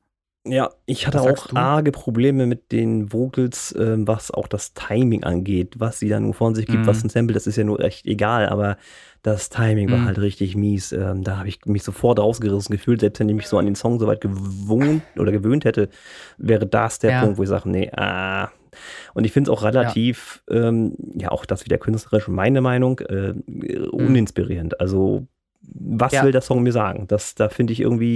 Ja, 0.49 0.71
ich 0.87 1.07
hatte 1.07 1.21
auch 1.21 1.49
du? 1.49 1.57
arge 1.57 1.93
Probleme 1.93 2.47
mit 2.47 2.71
den 2.71 3.13
Vocals, 3.13 3.73
äh, 3.73 3.97
was 3.99 4.31
auch 4.31 4.47
das 4.47 4.75
Timing 4.75 5.25
angeht, 5.25 5.75
was 5.79 5.99
sie 5.99 6.09
dann 6.09 6.25
nur 6.25 6.35
von 6.35 6.55
sich 6.55 6.67
gibt, 6.67 6.83
mhm. 6.83 6.87
was 6.87 7.03
ein 7.03 7.09
Sample, 7.09 7.35
das 7.35 7.47
ist 7.47 7.57
ja 7.57 7.65
nur 7.65 7.81
echt 7.81 8.07
egal, 8.07 8.49
aber 8.49 8.77
das 9.23 9.49
Timing 9.49 9.89
mhm. 9.89 9.93
war 9.93 10.05
halt 10.05 10.19
richtig 10.19 10.57
mies. 10.57 10.93
Ähm, 10.93 11.25
da 11.25 11.39
habe 11.39 11.49
ich 11.49 11.65
mich 11.67 11.83
sofort 11.83 12.21
rausgerissen 12.21 12.73
gefühlt, 12.73 13.01
selbst 13.01 13.19
wenn 13.19 13.29
ich 13.29 13.35
mich 13.35 13.49
so 13.49 13.59
an 13.59 13.65
den 13.65 13.75
Song 13.75 13.99
soweit 13.99 14.21
gewohnt 14.21 15.03
oder 15.19 15.33
gewöhnt 15.33 15.65
hätte, 15.65 15.89
wäre 16.39 16.67
das 16.67 17.01
der 17.01 17.11
ja. 17.11 17.21
Punkt, 17.23 17.39
wo 17.39 17.43
ich 17.43 17.49
sage, 17.49 17.69
nee, 17.69 17.91
ah. 17.91 18.51
Und 19.15 19.25
ich 19.25 19.33
finde 19.33 19.51
es 19.51 19.57
auch 19.57 19.65
relativ, 19.65 20.43
ja. 20.49 20.69
Ähm, 20.69 20.95
ja, 21.15 21.31
auch 21.31 21.47
das 21.47 21.65
wieder 21.65 21.79
künstlerisch, 21.79 22.29
meine 22.29 22.61
Meinung, 22.61 23.01
äh, 23.01 23.33
mhm. 23.33 23.89
uninspirierend. 23.91 24.81
Also, 24.81 25.27
was 25.63 26.13
ja. 26.13 26.23
will 26.23 26.31
der 26.33 26.43
Song 26.43 26.63
mir 26.63 26.73
sagen? 26.73 27.07
Das, 27.09 27.35
da 27.35 27.49
finde 27.49 27.73
ich 27.73 27.81
irgendwie, 27.81 28.15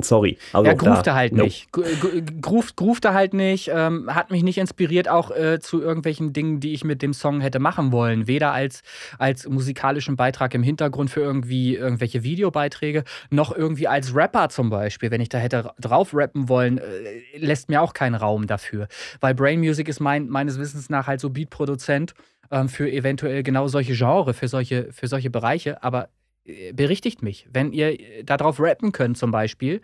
ja, 0.00 0.16
nee. 0.24 0.36
Mhm. 0.36 0.36
Sorry. 0.36 0.38
Also 0.52 0.70
er 0.70 0.74
groovte 0.74 1.14
halt 1.14 1.32
nope. 1.32 1.44
nicht. 1.44 1.72
Groovt, 2.42 2.76
groovte 2.76 3.14
halt 3.14 3.34
nicht, 3.34 3.70
ähm, 3.72 4.14
hat 4.14 4.30
mich 4.30 4.42
nicht 4.42 4.58
inspiriert, 4.58 5.08
auch 5.08 5.30
äh, 5.30 5.60
zu 5.60 5.80
irgendwelchen 5.80 6.32
Dingen, 6.32 6.60
die 6.60 6.72
ich 6.72 6.84
mit 6.84 7.02
dem 7.02 7.12
Song 7.12 7.40
hätte 7.40 7.58
machen 7.58 7.92
wollen. 7.92 8.26
Weder 8.26 8.52
als, 8.52 8.82
als 9.18 9.48
musikalischen 9.48 10.16
Beitrag 10.16 10.54
im 10.54 10.62
Hintergrund 10.62 11.10
für 11.10 11.20
irgendwie 11.20 11.76
irgendwelche 11.76 12.22
Videobeiträge, 12.22 13.04
noch 13.30 13.54
irgendwie 13.56 13.88
als 13.88 14.14
Rapper 14.14 14.48
zum 14.48 14.70
Beispiel. 14.70 15.10
Wenn 15.10 15.20
ich 15.20 15.28
da 15.28 15.38
hätte 15.38 15.72
drauf 15.80 16.14
rappen 16.14 16.48
wollen, 16.48 16.78
äh, 16.78 17.38
lässt 17.38 17.68
mir 17.68 17.82
auch 17.82 17.94
keinen 17.94 18.14
Raum 18.14 18.46
dafür. 18.46 18.88
Weil 19.20 19.34
Brain 19.34 19.60
Music 19.60 19.88
ist 19.88 20.00
mein, 20.00 20.28
meines 20.28 20.58
Wissens 20.58 20.90
nach 20.90 21.06
halt 21.06 21.20
so 21.20 21.30
Beatproduzent 21.30 22.14
ähm, 22.50 22.68
für 22.68 22.90
eventuell 22.90 23.42
genau 23.42 23.68
solche 23.68 23.94
Genre, 23.94 24.34
für 24.34 24.48
solche, 24.48 24.92
für 24.92 25.06
solche 25.06 25.30
Bereiche. 25.30 25.82
Aber 25.82 26.04
äh, 26.04 26.08
berichtigt 26.72 27.22
mich, 27.22 27.48
wenn 27.52 27.72
ihr 27.72 27.98
äh, 28.00 28.24
darauf 28.24 28.60
rappen 28.60 28.92
könnt 28.92 29.18
zum 29.18 29.30
Beispiel, 29.30 29.80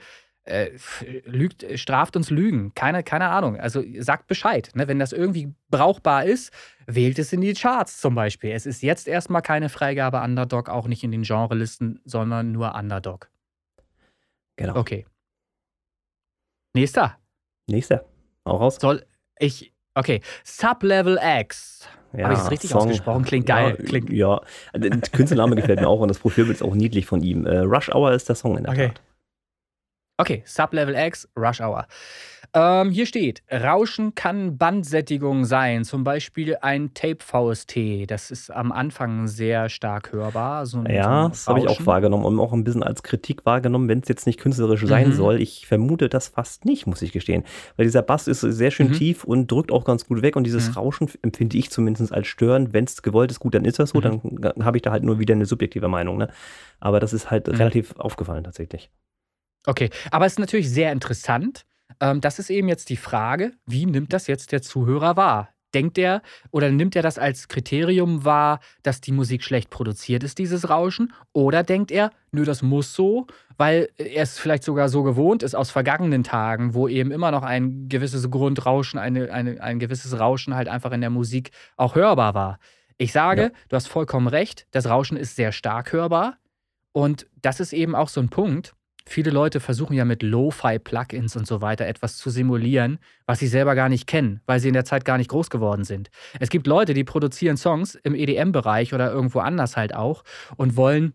äh, 0.46 0.70
lügt, 1.24 1.66
straft 1.78 2.16
uns 2.16 2.30
Lügen. 2.30 2.72
Keine, 2.74 3.02
keine 3.02 3.28
Ahnung. 3.28 3.58
Also 3.58 3.82
sagt 3.98 4.28
Bescheid. 4.28 4.70
Ne? 4.74 4.86
Wenn 4.86 4.98
das 4.98 5.12
irgendwie 5.12 5.52
brauchbar 5.70 6.24
ist, 6.24 6.52
wählt 6.86 7.18
es 7.18 7.32
in 7.32 7.40
die 7.40 7.52
Charts 7.52 8.00
zum 8.00 8.14
Beispiel. 8.14 8.52
Es 8.52 8.64
ist 8.64 8.82
jetzt 8.82 9.08
erstmal 9.08 9.42
keine 9.42 9.68
Freigabe 9.68 10.20
Underdog, 10.20 10.68
auch 10.68 10.86
nicht 10.86 11.02
in 11.02 11.10
den 11.10 11.22
Genrelisten, 11.22 12.00
sondern 12.04 12.52
nur 12.52 12.74
Underdog. 12.76 13.28
Genau. 14.54 14.76
Okay. 14.76 15.04
Nächster. 16.74 17.18
Nächster. 17.68 18.04
Auch 18.44 18.60
raus. 18.60 18.76
Soll 18.80 19.04
ich. 19.38 19.72
Okay. 19.96 20.20
Sublevel 20.44 21.18
X. 21.40 21.88
Ja, 22.12 22.24
Habe 22.24 22.34
ich 22.34 22.40
es 22.40 22.50
richtig 22.50 22.70
Song. 22.70 22.82
ausgesprochen? 22.82 23.24
Klingt 23.24 23.46
geil. 23.46 23.76
Ja, 23.78 23.84
Klingt. 23.84 24.10
ja. 24.10 24.40
der 24.74 24.90
Künstlername 25.00 25.56
gefällt 25.56 25.80
mir 25.80 25.88
auch 25.88 26.00
und 26.00 26.08
das 26.08 26.18
Profilbild 26.18 26.56
ist 26.58 26.62
auch 26.62 26.74
niedlich 26.74 27.06
von 27.06 27.22
ihm. 27.22 27.44
Äh, 27.46 27.58
Rush 27.58 27.88
Hour 27.90 28.12
ist 28.12 28.28
der 28.28 28.36
Song 28.36 28.56
in 28.56 28.64
der 28.64 28.72
Okay. 28.72 28.88
Tat. 28.88 29.02
Okay, 30.18 30.42
Sublevel 30.46 30.94
X, 30.94 31.28
Rush 31.36 31.60
Hour. 31.60 31.86
Ähm, 32.58 32.90
hier 32.90 33.04
steht, 33.04 33.42
Rauschen 33.52 34.14
kann 34.14 34.56
Bandsättigung 34.56 35.44
sein, 35.44 35.84
zum 35.84 36.04
Beispiel 36.04 36.56
ein 36.62 36.94
Tape-VST. 36.94 38.06
Das 38.10 38.30
ist 38.30 38.50
am 38.50 38.72
Anfang 38.72 39.26
sehr 39.26 39.68
stark 39.68 40.10
hörbar. 40.12 40.64
So 40.64 40.78
ein, 40.78 40.86
so 40.86 40.90
Ja, 40.92 41.26
ein 41.26 41.30
das 41.32 41.46
habe 41.48 41.58
ich 41.58 41.68
auch 41.68 41.84
wahrgenommen 41.84 42.24
und 42.24 42.40
auch 42.40 42.54
ein 42.54 42.64
bisschen 42.64 42.82
als 42.82 43.02
Kritik 43.02 43.44
wahrgenommen, 43.44 43.90
wenn 43.90 43.98
es 43.98 44.08
jetzt 44.08 44.26
nicht 44.26 44.40
künstlerisch 44.40 44.86
sein 44.86 45.08
Mhm. 45.08 45.12
soll. 45.12 45.42
Ich 45.42 45.66
vermute 45.66 46.08
das 46.08 46.28
fast 46.28 46.64
nicht, 46.64 46.86
muss 46.86 47.02
ich 47.02 47.12
gestehen. 47.12 47.44
Weil 47.76 47.84
dieser 47.84 48.00
Bass 48.00 48.26
ist 48.26 48.40
sehr 48.40 48.70
schön 48.70 48.88
Mhm. 48.88 48.92
tief 48.92 49.24
und 49.24 49.50
drückt 49.52 49.70
auch 49.70 49.84
ganz 49.84 50.06
gut 50.06 50.22
weg 50.22 50.34
und 50.34 50.44
dieses 50.44 50.70
Mhm. 50.70 50.74
Rauschen 50.76 51.10
empfinde 51.20 51.58
ich 51.58 51.68
zumindest 51.70 52.10
als 52.10 52.26
störend. 52.26 52.72
Wenn 52.72 52.84
es 52.84 53.02
gewollt 53.02 53.30
ist, 53.30 53.38
gut, 53.40 53.54
dann 53.54 53.66
ist 53.66 53.78
das 53.80 53.90
so, 53.90 53.98
Mhm. 54.00 54.40
dann 54.40 54.64
habe 54.64 54.78
ich 54.78 54.82
da 54.82 54.92
halt 54.92 55.02
nur 55.04 55.18
wieder 55.18 55.34
eine 55.34 55.44
subjektive 55.44 55.88
Meinung. 55.88 56.16
Ne? 56.16 56.30
Aber 56.80 57.00
das 57.00 57.12
ist 57.12 57.30
halt 57.30 57.48
Mhm. 57.48 57.56
relativ 57.56 57.94
aufgefallen 57.98 58.44
tatsächlich. 58.44 58.90
Okay, 59.66 59.90
aber 60.10 60.24
es 60.24 60.32
ist 60.34 60.38
natürlich 60.38 60.70
sehr 60.70 60.90
interessant. 60.92 61.66
Ähm, 62.00 62.20
das 62.20 62.38
ist 62.38 62.50
eben 62.50 62.68
jetzt 62.68 62.88
die 62.90 62.96
Frage, 62.96 63.52
wie 63.66 63.86
nimmt 63.86 64.12
das 64.12 64.26
jetzt 64.26 64.52
der 64.52 64.62
Zuhörer 64.62 65.16
wahr? 65.16 65.48
Denkt 65.74 65.98
er 65.98 66.22
oder 66.52 66.70
nimmt 66.70 66.96
er 66.96 67.02
das 67.02 67.18
als 67.18 67.48
Kriterium 67.48 68.24
wahr, 68.24 68.60
dass 68.82 69.00
die 69.00 69.12
Musik 69.12 69.42
schlecht 69.42 69.68
produziert 69.68 70.22
ist, 70.22 70.38
dieses 70.38 70.70
Rauschen? 70.70 71.12
Oder 71.32 71.62
denkt 71.64 71.90
er, 71.90 72.12
nö, 72.30 72.44
das 72.44 72.62
muss 72.62 72.94
so, 72.94 73.26
weil 73.58 73.88
er 73.98 74.22
es 74.22 74.38
vielleicht 74.38 74.62
sogar 74.62 74.88
so 74.88 75.02
gewohnt 75.02 75.42
ist 75.42 75.54
aus 75.54 75.70
vergangenen 75.70 76.22
Tagen, 76.24 76.72
wo 76.72 76.88
eben 76.88 77.10
immer 77.10 77.30
noch 77.30 77.42
ein 77.42 77.88
gewisses 77.88 78.30
Grundrauschen, 78.30 78.98
eine, 78.98 79.30
eine, 79.32 79.60
ein 79.60 79.78
gewisses 79.78 80.18
Rauschen 80.18 80.54
halt 80.54 80.68
einfach 80.68 80.92
in 80.92 81.00
der 81.02 81.10
Musik 81.10 81.50
auch 81.76 81.94
hörbar 81.94 82.32
war. 82.34 82.58
Ich 82.96 83.12
sage, 83.12 83.42
Ja. 83.42 83.50
du 83.68 83.76
hast 83.76 83.88
vollkommen 83.88 84.28
recht, 84.28 84.66
das 84.70 84.86
Rauschen 84.88 85.18
ist 85.18 85.36
sehr 85.36 85.52
stark 85.52 85.92
hörbar. 85.92 86.38
Und 86.92 87.26
das 87.42 87.60
ist 87.60 87.74
eben 87.74 87.94
auch 87.94 88.08
so 88.08 88.20
ein 88.22 88.30
Punkt. 88.30 88.74
Viele 89.08 89.30
Leute 89.30 89.60
versuchen 89.60 89.94
ja 89.94 90.04
mit 90.04 90.22
Lo-Fi-Plugins 90.22 91.36
und 91.36 91.46
so 91.46 91.60
weiter 91.60 91.86
etwas 91.86 92.16
zu 92.16 92.28
simulieren, 92.28 92.98
was 93.24 93.38
sie 93.38 93.46
selber 93.46 93.74
gar 93.74 93.88
nicht 93.88 94.06
kennen, 94.06 94.40
weil 94.46 94.58
sie 94.58 94.68
in 94.68 94.74
der 94.74 94.84
Zeit 94.84 95.04
gar 95.04 95.16
nicht 95.16 95.30
groß 95.30 95.48
geworden 95.48 95.84
sind. 95.84 96.10
Es 96.40 96.50
gibt 96.50 96.66
Leute, 96.66 96.92
die 96.92 97.04
produzieren 97.04 97.56
Songs 97.56 97.94
im 97.94 98.14
EDM-Bereich 98.14 98.94
oder 98.94 99.12
irgendwo 99.12 99.38
anders 99.38 99.76
halt 99.76 99.94
auch 99.94 100.24
und 100.56 100.76
wollen 100.76 101.12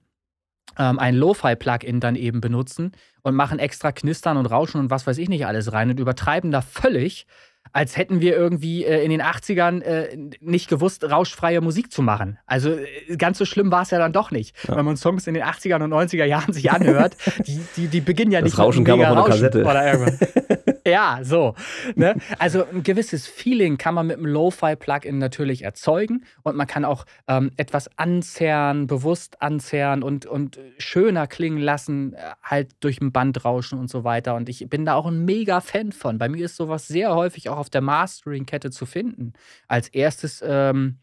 ähm, 0.78 1.00
ein 1.00 1.16
Lo-Fi-Plugin 1.16 2.00
dann 2.00 2.16
eben 2.16 2.40
benutzen 2.40 2.94
und 3.24 3.36
machen 3.36 3.60
extra 3.60 3.92
Knistern 3.92 4.38
und 4.38 4.46
Rauschen 4.46 4.80
und 4.80 4.90
was 4.90 5.06
weiß 5.06 5.18
ich 5.18 5.30
nicht 5.30 5.46
alles 5.46 5.74
rein 5.74 5.90
und 5.90 6.00
übertreiben 6.00 6.52
da 6.52 6.62
völlig, 6.62 7.28
als 7.74 7.98
hätten 7.98 8.22
wir 8.22 8.36
irgendwie 8.36 8.84
äh, 8.84 9.04
in 9.04 9.12
den 9.12 9.22
80ern 9.22 9.82
äh, 9.82 10.18
nicht 10.40 10.70
gewusst, 10.70 11.04
rauschfreie 11.10 11.62
Musik 11.62 11.92
zu 11.92 12.02
machen. 12.02 12.38
Also 12.46 12.72
äh, 12.72 13.16
ganz 13.18 13.38
so 13.38 13.46
schlimm 13.46 13.72
war 13.72 13.84
es 13.84 13.92
ja 13.92 14.00
dann 14.00 14.14
doch 14.14 14.32
nicht. 14.32 14.56
Ja. 14.68 14.76
Wenn 14.76 14.86
man 14.86 14.98
Songs 14.98 15.28
in 15.28 15.34
den 15.34 15.44
80ern 15.44 15.84
und 15.84 15.94
90er 15.94 16.26
Jahren 16.26 16.54
sich 16.54 16.72
anhört, 16.72 17.16
die, 17.48 17.60
die, 17.78 17.88
die 17.88 18.02
beginnen 18.02 18.32
ja 18.32 18.42
Das 18.42 18.52
nicht 18.52 18.60
Rauschen 18.60 18.84
mit 18.84 18.90
kam 18.90 19.00
der 19.00 19.10
Mega-Rauschen 19.10 19.42
Kassette. 19.42 19.64
Oder 19.64 19.94
irgendwas. 19.94 20.20
ja, 20.86 21.20
so. 21.24 21.56
Ne? 21.96 22.16
Also 22.40 22.66
ein 22.66 22.84
gewisses 22.84 23.28
Feeling 23.28 23.78
kann 23.78 23.96
man 23.96 24.08
mit 24.08 24.18
einem 24.18 24.26
Lo-Fi-Plugin 24.26 25.18
natürlich 25.18 25.64
erzeugen 25.64 26.26
und 26.44 26.56
man 26.56 26.68
kann 26.68 26.86
auch 26.86 27.06
ähm, 27.28 27.52
etwas 27.58 27.90
anzerren, 27.98 28.88
bewusst 28.88 29.42
anzerren 29.42 30.04
und, 30.04 30.26
und 30.26 30.60
schöner 30.78 31.28
klingen 31.28 31.60
lassen, 31.60 32.14
äh, 32.14 32.32
halt 32.42 32.72
durch 32.80 33.02
ein 33.02 33.12
Bandrauschen 33.12 33.80
und 33.80 33.90
so 33.90 34.04
weiter. 34.04 34.36
Und 34.36 34.50
ich 34.50 34.68
bin 34.70 34.86
da 34.86 34.96
auch 34.96 35.06
ein 35.06 35.26
mega 35.26 35.62
Fan 35.62 35.92
von. 35.92 36.18
Bei 36.18 36.30
mir 36.30 36.46
ist 36.46 36.56
sowas 36.56 36.88
sehr 36.88 37.16
häufig 37.16 37.50
auch 37.50 37.58
auf 37.58 37.70
der 37.70 37.82
Mastering-Kette 37.82 38.72
zu 38.72 38.86
finden. 38.86 39.34
Als 39.68 39.90
erstes, 39.90 40.44
ähm, 40.46 41.00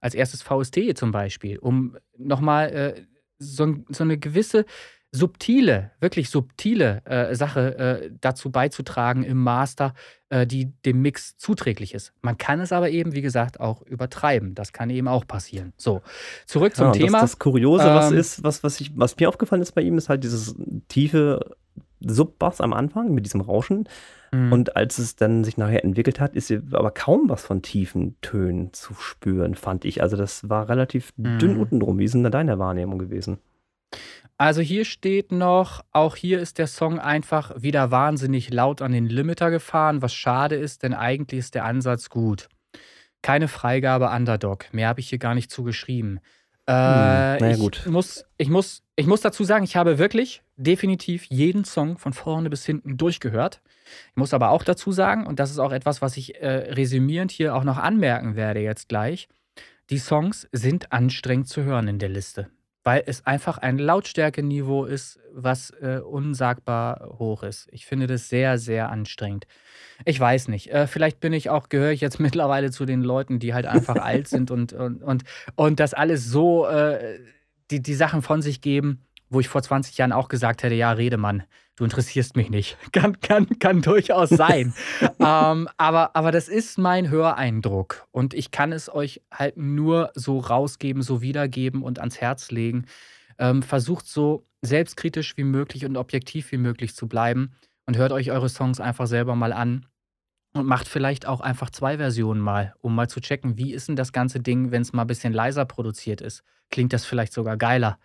als 0.00 0.14
erstes 0.14 0.42
VST 0.42 0.96
zum 0.96 1.10
Beispiel, 1.10 1.58
um 1.58 1.96
nochmal 2.16 2.68
äh, 2.70 3.02
so, 3.38 3.76
so 3.88 4.04
eine 4.04 4.18
gewisse 4.18 4.64
subtile, 5.10 5.90
wirklich 6.00 6.28
subtile 6.30 7.02
äh, 7.06 7.34
Sache 7.34 7.78
äh, 7.78 8.10
dazu 8.20 8.50
beizutragen 8.50 9.22
im 9.22 9.38
Master, 9.42 9.94
äh, 10.28 10.46
die 10.46 10.66
dem 10.84 11.00
Mix 11.00 11.36
zuträglich 11.38 11.94
ist. 11.94 12.12
Man 12.20 12.36
kann 12.36 12.60
es 12.60 12.72
aber 12.72 12.90
eben, 12.90 13.14
wie 13.14 13.22
gesagt, 13.22 13.58
auch 13.60 13.82
übertreiben. 13.82 14.54
Das 14.54 14.72
kann 14.72 14.90
eben 14.90 15.08
auch 15.08 15.26
passieren. 15.26 15.72
So, 15.78 16.02
zurück 16.46 16.76
zum 16.76 16.86
Ja, 16.88 16.92
Thema. 16.92 17.20
Das, 17.20 17.32
das 17.32 17.38
Kuriose, 17.38 17.86
was 17.86 18.10
Ähm, 18.10 18.18
ist, 18.18 18.44
was, 18.44 18.62
was, 18.62 18.80
ich, 18.80 18.92
was 18.96 19.16
mir 19.18 19.28
aufgefallen 19.28 19.62
ist 19.62 19.72
bei 19.72 19.80
ihm, 19.82 19.96
ist 19.96 20.08
halt 20.10 20.24
dieses 20.24 20.54
tiefe 20.88 21.56
Subbass 22.00 22.60
am 22.60 22.72
Anfang 22.72 23.12
mit 23.14 23.24
diesem 23.24 23.40
Rauschen. 23.40 23.88
Mhm. 24.30 24.52
Und 24.52 24.76
als 24.76 24.98
es 24.98 25.16
dann 25.16 25.42
sich 25.42 25.56
nachher 25.56 25.84
entwickelt 25.84 26.20
hat, 26.20 26.34
ist 26.36 26.52
aber 26.52 26.90
kaum 26.90 27.28
was 27.30 27.42
von 27.44 27.62
tiefen 27.62 28.16
Tönen 28.20 28.72
zu 28.74 28.92
spüren, 28.94 29.54
fand 29.54 29.84
ich. 29.86 30.02
Also 30.02 30.16
das 30.18 30.48
war 30.50 30.68
relativ 30.68 31.12
dünn 31.16 31.54
Mhm. 31.54 31.60
unten 31.60 31.80
drum. 31.80 31.98
Wie 31.98 32.04
ist 32.04 32.12
denn 32.14 32.22
da 32.24 32.30
deine 32.30 32.58
Wahrnehmung 32.58 32.98
gewesen? 32.98 33.38
Also 34.40 34.60
hier 34.60 34.84
steht 34.84 35.32
noch, 35.32 35.84
auch 35.90 36.14
hier 36.14 36.38
ist 36.38 36.58
der 36.58 36.68
Song 36.68 37.00
einfach 37.00 37.60
wieder 37.60 37.90
wahnsinnig 37.90 38.50
laut 38.52 38.82
an 38.82 38.92
den 38.92 39.06
Limiter 39.06 39.50
gefahren, 39.50 40.00
was 40.00 40.14
schade 40.14 40.54
ist, 40.54 40.84
denn 40.84 40.94
eigentlich 40.94 41.40
ist 41.40 41.56
der 41.56 41.64
Ansatz 41.64 42.08
gut. 42.08 42.48
Keine 43.20 43.48
Freigabe 43.48 44.10
Underdog, 44.10 44.72
mehr 44.72 44.86
habe 44.86 45.00
ich 45.00 45.08
hier 45.08 45.18
gar 45.18 45.34
nicht 45.34 45.50
zugeschrieben. 45.50 46.18
Äh, 46.68 46.70
na 46.70 47.38
ja, 47.40 47.50
ich, 47.50 47.58
gut. 47.58 47.84
Muss, 47.86 48.26
ich, 48.36 48.48
muss, 48.48 48.84
ich 48.94 49.08
muss 49.08 49.22
dazu 49.22 49.42
sagen, 49.42 49.64
ich 49.64 49.74
habe 49.74 49.98
wirklich 49.98 50.42
definitiv 50.56 51.24
jeden 51.24 51.64
Song 51.64 51.98
von 51.98 52.12
vorne 52.12 52.48
bis 52.48 52.64
hinten 52.64 52.96
durchgehört. 52.96 53.60
Ich 54.10 54.16
muss 54.16 54.32
aber 54.32 54.50
auch 54.50 54.62
dazu 54.62 54.92
sagen, 54.92 55.26
und 55.26 55.40
das 55.40 55.50
ist 55.50 55.58
auch 55.58 55.72
etwas, 55.72 56.00
was 56.00 56.16
ich 56.16 56.40
äh, 56.40 56.72
resümierend 56.74 57.32
hier 57.32 57.56
auch 57.56 57.64
noch 57.64 57.78
anmerken 57.78 58.36
werde 58.36 58.60
jetzt 58.60 58.88
gleich, 58.88 59.26
die 59.90 59.98
Songs 59.98 60.46
sind 60.52 60.92
anstrengend 60.92 61.48
zu 61.48 61.64
hören 61.64 61.88
in 61.88 61.98
der 61.98 62.10
Liste 62.10 62.48
weil 62.88 63.02
es 63.04 63.26
einfach 63.26 63.58
ein 63.58 63.76
Lautstärkeniveau 63.76 64.86
ist, 64.86 65.20
was 65.34 65.72
äh, 65.82 65.98
unsagbar 65.98 67.18
hoch 67.18 67.42
ist. 67.42 67.68
Ich 67.70 67.84
finde 67.84 68.06
das 68.06 68.30
sehr, 68.30 68.56
sehr 68.56 68.88
anstrengend. 68.88 69.46
Ich 70.06 70.18
weiß 70.18 70.48
nicht. 70.48 70.72
Äh, 70.72 70.86
vielleicht 70.86 71.20
bin 71.20 71.34
ich 71.34 71.50
auch, 71.50 71.68
gehöre 71.68 71.90
ich 71.90 72.00
jetzt 72.00 72.18
mittlerweile 72.28 72.70
zu 72.70 72.86
den 72.86 73.02
Leuten, 73.02 73.40
die 73.40 73.52
halt 73.52 73.66
einfach 73.66 73.96
alt 73.96 74.26
sind 74.34 74.50
und, 74.50 74.72
und, 74.72 75.02
und, 75.02 75.24
und 75.54 75.80
das 75.80 75.92
alles 75.92 76.30
so, 76.30 76.66
äh, 76.66 77.18
die, 77.70 77.82
die 77.82 77.92
Sachen 77.92 78.22
von 78.22 78.40
sich 78.40 78.62
geben, 78.62 79.04
wo 79.30 79.40
ich 79.40 79.48
vor 79.48 79.62
20 79.62 79.96
Jahren 79.98 80.12
auch 80.12 80.28
gesagt 80.28 80.62
hätte, 80.62 80.74
ja, 80.74 80.92
rede 80.92 81.16
Mann, 81.16 81.42
du 81.76 81.84
interessierst 81.84 82.36
mich 82.36 82.50
nicht. 82.50 82.76
Kann, 82.92 83.20
kann, 83.20 83.58
kann 83.58 83.82
durchaus 83.82 84.30
sein. 84.30 84.74
ähm, 85.20 85.68
aber, 85.76 86.16
aber 86.16 86.32
das 86.32 86.48
ist 86.48 86.78
mein 86.78 87.10
Höreindruck. 87.10 88.06
Und 88.10 88.34
ich 88.34 88.50
kann 88.50 88.72
es 88.72 88.92
euch 88.92 89.22
halt 89.32 89.56
nur 89.56 90.10
so 90.14 90.38
rausgeben, 90.38 91.02
so 91.02 91.22
wiedergeben 91.22 91.82
und 91.82 91.98
ans 91.98 92.20
Herz 92.20 92.50
legen. 92.50 92.86
Ähm, 93.38 93.62
versucht 93.62 94.06
so 94.06 94.46
selbstkritisch 94.62 95.36
wie 95.36 95.44
möglich 95.44 95.84
und 95.84 95.96
objektiv 95.96 96.50
wie 96.50 96.56
möglich 96.56 96.96
zu 96.96 97.06
bleiben 97.06 97.52
und 97.86 97.96
hört 97.96 98.12
euch 98.12 98.32
eure 98.32 98.48
Songs 98.48 98.80
einfach 98.80 99.06
selber 99.06 99.36
mal 99.36 99.52
an. 99.52 99.86
Und 100.54 100.66
macht 100.66 100.88
vielleicht 100.88 101.26
auch 101.26 101.40
einfach 101.40 101.68
zwei 101.70 101.98
Versionen 101.98 102.40
mal, 102.40 102.74
um 102.80 102.94
mal 102.94 103.08
zu 103.08 103.20
checken, 103.20 103.58
wie 103.58 103.74
ist 103.74 103.88
denn 103.88 103.96
das 103.96 104.12
ganze 104.12 104.40
Ding, 104.40 104.70
wenn 104.70 104.80
es 104.80 104.94
mal 104.94 105.02
ein 105.02 105.06
bisschen 105.06 105.34
leiser 105.34 105.66
produziert 105.66 106.22
ist. 106.22 106.42
Klingt 106.70 106.94
das 106.94 107.04
vielleicht 107.04 107.34
sogar 107.34 107.58
geiler 107.58 107.98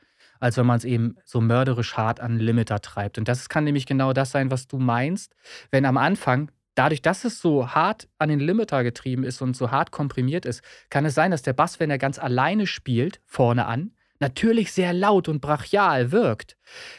als 0.44 0.58
wenn 0.58 0.66
man 0.66 0.76
es 0.76 0.84
eben 0.84 1.16
so 1.24 1.40
mörderisch 1.40 1.96
hart 1.96 2.20
an 2.20 2.34
den 2.38 2.46
Limiter 2.46 2.82
treibt. 2.82 3.18
Und 3.18 3.30
das 3.30 3.48
kann 3.48 3.64
nämlich 3.64 3.86
genau 3.86 4.12
das 4.12 4.32
sein, 4.32 4.52
was 4.52 4.68
du 4.68 4.78
meinst, 4.78 5.34
wenn 5.72 5.86
am 5.86 5.96
Anfang, 5.96 6.52
dadurch, 6.76 7.02
dass 7.02 7.24
es 7.24 7.40
so 7.40 7.70
hart 7.70 8.10
an 8.18 8.28
den 8.28 8.42
Limiter 8.42 8.84
getrieben 8.84 9.24
ist 9.24 9.42
und 9.42 9.56
so 9.56 9.72
hart 9.72 9.92
komprimiert 9.92 10.46
ist, 10.46 10.62
kann 10.90 11.06
es 11.06 11.16
sein, 11.16 11.32
dass 11.32 11.44
der 11.44 11.54
Bass, 11.54 11.80
wenn 11.80 11.90
er 11.90 11.98
ganz 11.98 12.20
alleine 12.20 12.68
spielt, 12.68 13.22
vorne 13.26 13.68
an, 13.68 13.92
natürlich 14.20 14.74
sehr 14.74 14.92
laut 14.92 15.30
und 15.30 15.40
brachial 15.40 16.12
wirkt. 16.12 16.58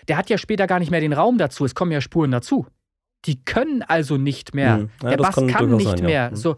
Der 0.08 0.16
hat 0.16 0.30
ja 0.30 0.38
später 0.38 0.66
gar 0.66 0.78
nicht 0.78 0.90
mehr 0.90 1.00
den 1.00 1.12
Raum 1.12 1.36
dazu, 1.36 1.66
es 1.66 1.74
kommen 1.74 1.92
ja 1.92 2.00
Spuren 2.00 2.30
dazu. 2.30 2.66
Die 3.26 3.44
können 3.44 3.82
also 3.82 4.16
nicht 4.16 4.54
mehr. 4.54 4.76
Hm. 4.76 4.90
Ja, 5.02 5.10
der 5.10 5.16
Bass 5.18 5.34
kann 5.34 5.48
kann, 5.48 5.70
nicht 5.76 5.86
sein, 5.86 5.98
ja. 5.98 6.04
mehr. 6.04 6.28
Hm. 6.30 6.36
So, 6.36 6.56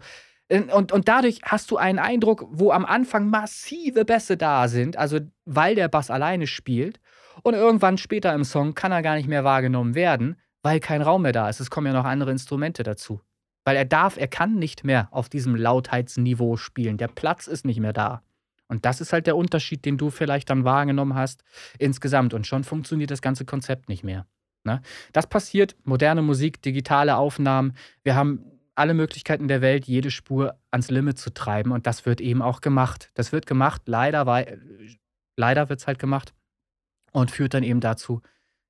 und, 0.49 0.91
und 0.91 1.07
dadurch 1.07 1.41
hast 1.43 1.71
du 1.71 1.77
einen 1.77 1.99
Eindruck, 1.99 2.45
wo 2.49 2.71
am 2.71 2.85
Anfang 2.85 3.29
massive 3.29 4.05
Bässe 4.05 4.37
da 4.37 4.67
sind, 4.67 4.97
also 4.97 5.19
weil 5.45 5.75
der 5.75 5.89
Bass 5.89 6.09
alleine 6.09 6.47
spielt. 6.47 6.99
Und 7.43 7.53
irgendwann 7.53 7.97
später 7.97 8.33
im 8.33 8.43
Song 8.43 8.73
kann 8.73 8.91
er 8.91 9.01
gar 9.01 9.15
nicht 9.15 9.27
mehr 9.27 9.43
wahrgenommen 9.43 9.93
werden, 9.93 10.37
weil 10.63 10.79
kein 10.79 11.01
Raum 11.01 11.23
mehr 11.23 11.33
da 11.33 11.49
ist. 11.49 11.59
Es 11.59 11.69
kommen 11.69 11.87
ja 11.87 11.93
noch 11.93 12.05
andere 12.05 12.31
Instrumente 12.31 12.83
dazu. 12.83 13.21
Weil 13.65 13.75
er 13.75 13.85
darf, 13.85 14.17
er 14.17 14.29
kann 14.29 14.55
nicht 14.55 14.85
mehr 14.85 15.09
auf 15.11 15.27
diesem 15.27 15.55
Lautheitsniveau 15.55 16.55
spielen. 16.55 16.97
Der 16.97 17.09
Platz 17.09 17.47
ist 17.47 17.65
nicht 17.65 17.79
mehr 17.79 17.93
da. 17.93 18.23
Und 18.69 18.85
das 18.85 19.01
ist 19.01 19.13
halt 19.13 19.27
der 19.27 19.37
Unterschied, 19.37 19.85
den 19.85 19.97
du 19.97 20.09
vielleicht 20.09 20.49
dann 20.49 20.63
wahrgenommen 20.63 21.15
hast 21.15 21.43
insgesamt. 21.77 22.33
Und 22.33 22.47
schon 22.47 22.63
funktioniert 22.63 23.11
das 23.11 23.21
ganze 23.21 23.45
Konzept 23.45 23.89
nicht 23.89 24.03
mehr. 24.03 24.25
Ne? 24.63 24.81
Das 25.13 25.27
passiert, 25.27 25.75
moderne 25.83 26.21
Musik, 26.21 26.61
digitale 26.61 27.17
Aufnahmen. 27.17 27.73
Wir 28.03 28.15
haben 28.15 28.56
alle 28.77 28.93
Möglichkeiten 28.93 29.47
der 29.47 29.61
Welt, 29.61 29.85
jede 29.85 30.11
Spur 30.11 30.55
ans 30.71 30.89
Limit 30.89 31.17
zu 31.17 31.33
treiben. 31.33 31.71
Und 31.71 31.87
das 31.87 32.05
wird 32.05 32.21
eben 32.21 32.41
auch 32.41 32.61
gemacht. 32.61 33.09
Das 33.15 33.31
wird 33.31 33.47
gemacht, 33.47 33.83
leider, 33.85 34.25
leider 35.35 35.69
wird 35.69 35.79
es 35.79 35.87
halt 35.87 35.99
gemacht. 35.99 36.33
Und 37.11 37.31
führt 37.31 37.53
dann 37.53 37.63
eben 37.63 37.79
dazu, 37.79 38.21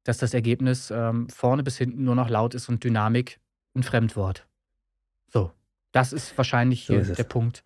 dass 0.03 0.17
das 0.17 0.33
Ergebnis 0.33 0.91
ähm, 0.91 1.27
vorne 1.29 1.63
bis 1.63 1.77
hinten 1.77 2.05
nur 2.05 2.15
noch 2.15 2.29
laut 2.29 2.55
ist 2.55 2.69
und 2.69 2.83
Dynamik 2.83 3.39
ein 3.75 3.83
Fremdwort. 3.83 4.47
So, 5.27 5.51
das 5.91 6.13
ist 6.13 6.37
wahrscheinlich 6.37 6.85
hier 6.85 7.03
so 7.03 7.11
ist 7.11 7.17
der 7.17 7.25
Punkt, 7.25 7.65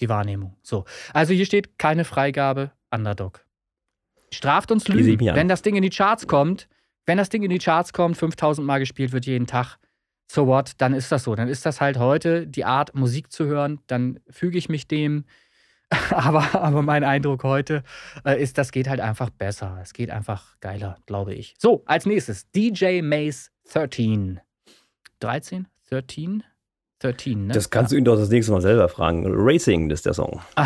die 0.00 0.10
Wahrnehmung. 0.10 0.56
So, 0.62 0.84
also 1.14 1.32
hier 1.32 1.46
steht 1.46 1.78
keine 1.78 2.04
Freigabe, 2.04 2.72
Underdog. 2.90 3.44
Straft 4.30 4.70
uns 4.70 4.88
Lügen. 4.88 5.18
Wenn 5.34 5.48
das 5.48 5.62
Ding 5.62 5.76
in 5.76 5.82
die 5.82 5.90
Charts 5.90 6.26
kommt, 6.26 6.68
wenn 7.06 7.16
das 7.16 7.30
Ding 7.30 7.42
in 7.42 7.50
die 7.50 7.58
Charts 7.58 7.94
kommt, 7.94 8.18
5000 8.18 8.66
Mal 8.66 8.80
gespielt 8.80 9.12
wird 9.12 9.24
jeden 9.24 9.46
Tag, 9.46 9.78
so 10.30 10.46
what, 10.46 10.72
dann 10.78 10.94
ist 10.94 11.10
das 11.10 11.24
so. 11.24 11.34
Dann 11.34 11.48
ist 11.48 11.64
das 11.66 11.80
halt 11.80 11.98
heute 11.98 12.46
die 12.46 12.64
Art, 12.64 12.94
Musik 12.94 13.32
zu 13.32 13.46
hören. 13.46 13.80
Dann 13.86 14.20
füge 14.30 14.58
ich 14.58 14.68
mich 14.68 14.86
dem. 14.86 15.24
aber, 16.10 16.54
aber 16.54 16.82
mein 16.82 17.02
Eindruck 17.02 17.44
heute 17.44 17.82
äh, 18.24 18.40
ist, 18.40 18.58
das 18.58 18.72
geht 18.72 18.88
halt 18.88 19.00
einfach 19.00 19.30
besser. 19.30 19.78
Es 19.82 19.94
geht 19.94 20.10
einfach 20.10 20.60
geiler, 20.60 20.98
glaube 21.06 21.34
ich. 21.34 21.54
So, 21.58 21.82
als 21.86 22.04
nächstes 22.04 22.50
DJ 22.50 23.00
Maze 23.00 23.50
13. 23.72 24.40
13? 25.20 25.66
13? 25.88 26.44
13, 26.98 27.46
ne? 27.46 27.54
Das 27.54 27.70
kannst 27.70 27.92
ja. 27.92 27.96
du 27.96 27.98
ihn 28.00 28.04
doch 28.04 28.16
das 28.16 28.28
nächste 28.28 28.52
Mal 28.52 28.60
selber 28.60 28.88
fragen. 28.88 29.24
Racing 29.26 29.90
ist 29.90 30.04
der 30.06 30.14
Song. 30.14 30.42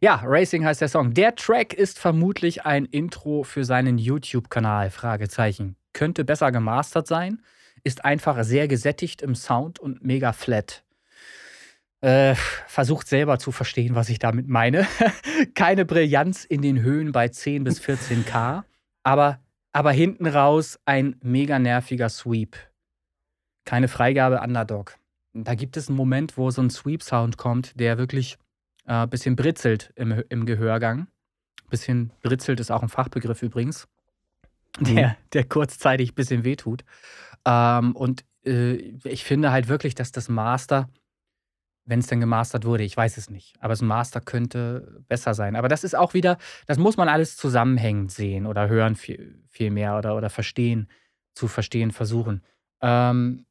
Ja, 0.00 0.22
Racing 0.24 0.64
heißt 0.64 0.80
der 0.80 0.88
Song. 0.88 1.12
Der 1.12 1.34
Track 1.34 1.74
ist 1.74 1.98
vermutlich 1.98 2.64
ein 2.64 2.84
Intro 2.84 3.42
für 3.42 3.64
seinen 3.64 3.98
YouTube-Kanal. 3.98 4.90
Fragezeichen. 4.90 5.74
Könnte 5.92 6.24
besser 6.24 6.52
gemastert 6.52 7.08
sein, 7.08 7.42
ist 7.84 8.04
einfach 8.04 8.42
sehr 8.44 8.68
gesättigt 8.68 9.22
im 9.22 9.34
Sound 9.34 9.78
und 9.78 10.04
mega 10.04 10.32
flat. 10.32 10.84
Äh, 12.00 12.36
versucht 12.68 13.08
selber 13.08 13.38
zu 13.38 13.50
verstehen, 13.50 13.94
was 13.96 14.08
ich 14.08 14.20
damit 14.20 14.46
meine. 14.46 14.86
Keine 15.54 15.84
Brillanz 15.84 16.44
in 16.44 16.62
den 16.62 16.80
Höhen 16.80 17.10
bei 17.10 17.28
10 17.28 17.64
bis 17.64 17.80
14k, 17.80 18.62
aber, 19.02 19.40
aber 19.72 19.90
hinten 19.90 20.26
raus 20.26 20.78
ein 20.84 21.16
mega 21.22 21.58
nerviger 21.58 22.08
Sweep. 22.08 22.56
Keine 23.64 23.88
Freigabe 23.88 24.40
Underdog. 24.40 24.96
Da 25.34 25.54
gibt 25.54 25.76
es 25.76 25.88
einen 25.88 25.96
Moment, 25.96 26.36
wo 26.36 26.50
so 26.50 26.62
ein 26.62 26.70
Sweep-Sound 26.70 27.36
kommt, 27.36 27.78
der 27.78 27.98
wirklich 27.98 28.38
ein 28.86 29.04
äh, 29.04 29.06
bisschen 29.06 29.36
britzelt 29.36 29.92
im, 29.96 30.22
im 30.28 30.46
Gehörgang. 30.46 31.08
Bisschen 31.68 32.12
britzelt 32.22 32.60
ist 32.60 32.70
auch 32.70 32.82
ein 32.82 32.88
Fachbegriff 32.88 33.42
übrigens, 33.42 33.86
der, 34.80 35.08
mhm. 35.08 35.14
der 35.32 35.44
kurzzeitig 35.44 36.12
ein 36.12 36.14
bisschen 36.14 36.44
wehtut. 36.44 36.84
Ähm, 37.44 37.94
und 37.94 38.24
äh, 38.44 38.74
ich 39.04 39.24
finde 39.24 39.52
halt 39.52 39.68
wirklich, 39.68 39.94
dass 39.94 40.12
das 40.12 40.28
Master, 40.28 40.88
wenn 41.84 42.00
es 42.00 42.06
denn 42.06 42.20
gemastert 42.20 42.64
wurde, 42.64 42.84
ich 42.84 42.96
weiß 42.96 43.16
es 43.16 43.30
nicht, 43.30 43.56
aber 43.60 43.72
das 43.72 43.82
Master 43.82 44.20
könnte 44.20 45.02
besser 45.08 45.34
sein. 45.34 45.56
Aber 45.56 45.68
das 45.68 45.84
ist 45.84 45.96
auch 45.96 46.14
wieder, 46.14 46.38
das 46.66 46.78
muss 46.78 46.96
man 46.96 47.08
alles 47.08 47.36
zusammenhängend 47.36 48.12
sehen 48.12 48.46
oder 48.46 48.68
hören 48.68 48.94
viel, 48.96 49.42
viel 49.48 49.70
mehr 49.70 49.96
oder, 49.96 50.16
oder 50.16 50.30
verstehen, 50.30 50.88
zu 51.34 51.48
verstehen 51.48 51.90
versuchen. 51.90 52.42
Ähm, 52.82 53.46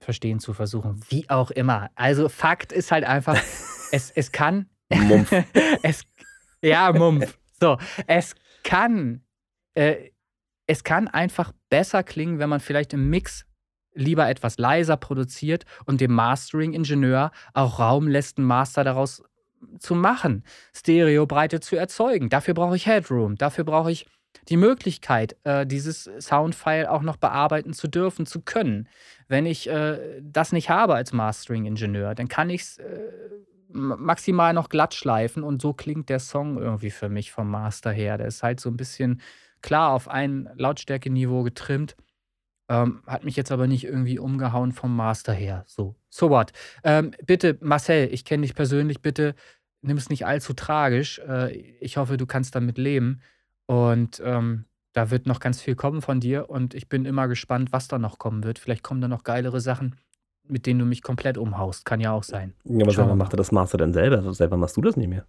verstehen 0.00 0.40
zu 0.40 0.52
versuchen, 0.52 1.00
wie 1.08 1.28
auch 1.30 1.50
immer. 1.50 1.90
Also 1.94 2.28
Fakt 2.28 2.72
ist 2.72 2.92
halt 2.92 3.04
einfach, 3.04 3.36
es, 3.92 4.10
es 4.10 4.32
kann. 4.32 4.68
Mumpf. 4.90 5.32
es, 5.82 6.04
ja, 6.62 6.92
Mumpf. 6.92 7.38
So, 7.60 7.78
es 8.06 8.34
kann. 8.62 9.22
Äh, 9.74 10.10
es 10.66 10.84
kann 10.84 11.08
einfach 11.08 11.52
besser 11.70 12.02
klingen, 12.02 12.38
wenn 12.38 12.48
man 12.48 12.60
vielleicht 12.60 12.92
im 12.92 13.08
Mix 13.08 13.46
lieber 13.94 14.28
etwas 14.28 14.58
leiser 14.58 14.96
produziert 14.96 15.64
und 15.86 16.00
dem 16.00 16.12
Mastering-Ingenieur 16.12 17.30
auch 17.54 17.78
Raum 17.78 18.08
lässt, 18.08 18.38
einen 18.38 18.46
Master 18.46 18.84
daraus 18.84 19.22
zu 19.78 19.94
machen, 19.94 20.44
Stereobreite 20.74 21.60
zu 21.60 21.76
erzeugen. 21.76 22.28
Dafür 22.28 22.54
brauche 22.54 22.76
ich 22.76 22.86
Headroom, 22.86 23.36
dafür 23.36 23.64
brauche 23.64 23.90
ich 23.90 24.06
die 24.48 24.58
Möglichkeit, 24.58 25.36
äh, 25.44 25.66
dieses 25.66 26.10
Soundfile 26.20 26.90
auch 26.90 27.02
noch 27.02 27.16
bearbeiten 27.16 27.72
zu 27.72 27.88
dürfen, 27.88 28.26
zu 28.26 28.42
können. 28.42 28.88
Wenn 29.28 29.46
ich 29.46 29.68
äh, 29.68 30.20
das 30.22 30.52
nicht 30.52 30.68
habe 30.68 30.94
als 30.94 31.12
Mastering-Ingenieur, 31.12 32.14
dann 32.14 32.28
kann 32.28 32.50
ich 32.50 32.60
es 32.62 32.78
äh, 32.78 33.10
maximal 33.68 34.52
noch 34.52 34.68
glatt 34.68 34.94
schleifen 34.94 35.42
und 35.42 35.60
so 35.62 35.72
klingt 35.72 36.08
der 36.10 36.20
Song 36.20 36.58
irgendwie 36.58 36.90
für 36.90 37.08
mich 37.08 37.32
vom 37.32 37.50
Master 37.50 37.90
her. 37.90 38.18
Der 38.18 38.26
ist 38.26 38.42
halt 38.42 38.60
so 38.60 38.68
ein 38.70 38.76
bisschen 38.76 39.20
klar 39.66 39.92
auf 39.92 40.08
ein 40.08 40.48
Lautstärkeniveau 40.54 41.42
getrimmt. 41.42 41.96
Ähm, 42.68 43.02
hat 43.06 43.24
mich 43.24 43.36
jetzt 43.36 43.52
aber 43.52 43.66
nicht 43.66 43.84
irgendwie 43.84 44.18
umgehauen 44.18 44.72
vom 44.72 44.94
Master 44.94 45.32
her. 45.32 45.64
So, 45.66 45.96
so 46.08 46.30
what? 46.30 46.52
Ähm, 46.84 47.10
bitte, 47.26 47.58
Marcel, 47.60 48.08
ich 48.12 48.24
kenne 48.24 48.42
dich 48.42 48.54
persönlich, 48.54 49.02
bitte 49.02 49.34
nimm 49.82 49.96
es 49.96 50.08
nicht 50.08 50.24
allzu 50.24 50.52
tragisch. 50.52 51.18
Äh, 51.18 51.52
ich 51.80 51.96
hoffe, 51.96 52.16
du 52.16 52.26
kannst 52.26 52.54
damit 52.54 52.78
leben. 52.78 53.20
Und 53.66 54.22
ähm, 54.24 54.66
da 54.92 55.10
wird 55.10 55.26
noch 55.26 55.40
ganz 55.40 55.60
viel 55.60 55.74
kommen 55.74 56.00
von 56.00 56.20
dir 56.20 56.48
und 56.48 56.72
ich 56.72 56.88
bin 56.88 57.04
immer 57.04 57.26
gespannt, 57.26 57.72
was 57.72 57.88
da 57.88 57.98
noch 57.98 58.18
kommen 58.18 58.44
wird. 58.44 58.60
Vielleicht 58.60 58.84
kommen 58.84 59.00
da 59.00 59.08
noch 59.08 59.24
geilere 59.24 59.60
Sachen, 59.60 59.96
mit 60.44 60.66
denen 60.66 60.78
du 60.78 60.86
mich 60.86 61.02
komplett 61.02 61.36
umhaust. 61.38 61.84
Kann 61.84 62.00
ja 62.00 62.12
auch 62.12 62.22
sein. 62.22 62.54
Ja, 62.64 62.82
aber 62.84 62.92
selber 62.92 63.16
macht 63.16 63.34
er 63.34 63.36
das 63.36 63.50
Master 63.50 63.78
dann 63.78 63.92
selber? 63.92 64.18
Also 64.18 64.32
selber 64.32 64.56
machst 64.56 64.76
du 64.76 64.80
das 64.80 64.96
nicht 64.96 65.08
mehr. 65.08 65.26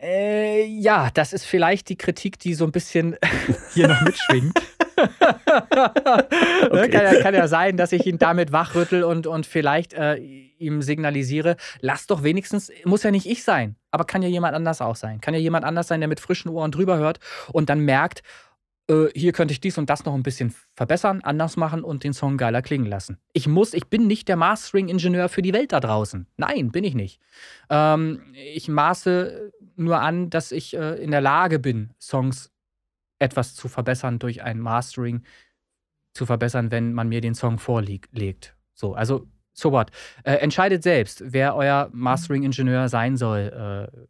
Äh, 0.00 0.64
ja, 0.66 1.10
das 1.14 1.32
ist 1.32 1.44
vielleicht 1.44 1.88
die 1.88 1.96
Kritik, 1.96 2.38
die 2.38 2.54
so 2.54 2.64
ein 2.64 2.72
bisschen 2.72 3.16
hier 3.74 3.88
noch 3.88 4.00
mitschwingt. 4.02 4.60
okay. 4.96 6.88
kann, 6.88 7.04
ja, 7.04 7.20
kann, 7.20 7.34
ja, 7.34 7.48
sein, 7.48 7.76
dass 7.76 7.92
ich 7.92 8.06
ihn 8.06 8.18
damit 8.18 8.52
wachrüttel 8.52 9.04
und, 9.04 9.26
und 9.26 9.46
vielleicht 9.46 9.92
äh, 9.94 10.16
ihm 10.16 10.82
signalisiere, 10.82 11.56
lass 11.80 12.06
doch 12.06 12.22
wenigstens, 12.22 12.70
muss 12.84 13.02
ja 13.02 13.10
nicht 13.10 13.26
ich 13.26 13.44
sein, 13.44 13.76
aber 13.90 14.04
kann 14.04 14.22
ja 14.22 14.28
jemand 14.28 14.54
anders 14.54 14.80
auch 14.80 14.96
sein. 14.96 15.20
Kann 15.20 15.34
ja 15.34 15.40
jemand 15.40 15.64
anders 15.64 15.88
sein, 15.88 16.00
der 16.00 16.08
mit 16.08 16.20
frischen 16.20 16.50
Ohren 16.50 16.70
drüber 16.70 16.96
hört 16.96 17.18
und 17.52 17.68
dann 17.70 17.80
merkt, 17.80 18.22
äh, 18.88 19.06
hier 19.14 19.32
könnte 19.32 19.52
ich 19.52 19.60
dies 19.60 19.78
und 19.78 19.88
das 19.90 20.04
noch 20.04 20.14
ein 20.14 20.22
bisschen 20.22 20.54
verbessern, 20.74 21.20
anders 21.22 21.56
machen 21.56 21.82
und 21.82 22.04
den 22.04 22.12
Song 22.12 22.36
geiler 22.36 22.62
klingen 22.62 22.86
lassen. 22.86 23.18
Ich 23.32 23.48
muss, 23.48 23.74
ich 23.74 23.86
bin 23.86 24.06
nicht 24.06 24.28
der 24.28 24.36
Mastering-Ingenieur 24.36 25.28
für 25.28 25.42
die 25.42 25.52
Welt 25.52 25.72
da 25.72 25.80
draußen. 25.80 26.26
Nein, 26.36 26.70
bin 26.70 26.84
ich 26.84 26.94
nicht. 26.94 27.20
Ähm, 27.70 28.22
ich 28.34 28.68
maße 28.68 29.52
nur 29.76 30.00
an, 30.00 30.30
dass 30.30 30.52
ich 30.52 30.74
äh, 30.76 31.02
in 31.02 31.10
der 31.10 31.20
Lage 31.20 31.58
bin, 31.58 31.90
Songs 32.00 32.50
etwas 33.18 33.54
zu 33.54 33.68
verbessern 33.68 34.18
durch 34.18 34.42
ein 34.42 34.60
Mastering 34.60 35.22
zu 36.12 36.26
verbessern, 36.26 36.70
wenn 36.70 36.92
man 36.92 37.08
mir 37.08 37.20
den 37.20 37.34
Song 37.34 37.58
vorlegt. 37.58 38.56
So, 38.74 38.94
also 38.94 39.26
so 39.52 39.72
what. 39.72 39.90
Äh, 40.24 40.34
entscheidet 40.34 40.82
selbst, 40.82 41.22
wer 41.26 41.56
euer 41.56 41.88
Mastering-Ingenieur 41.92 42.88
sein 42.88 43.16
soll. 43.16 43.90
Äh, 43.92 44.06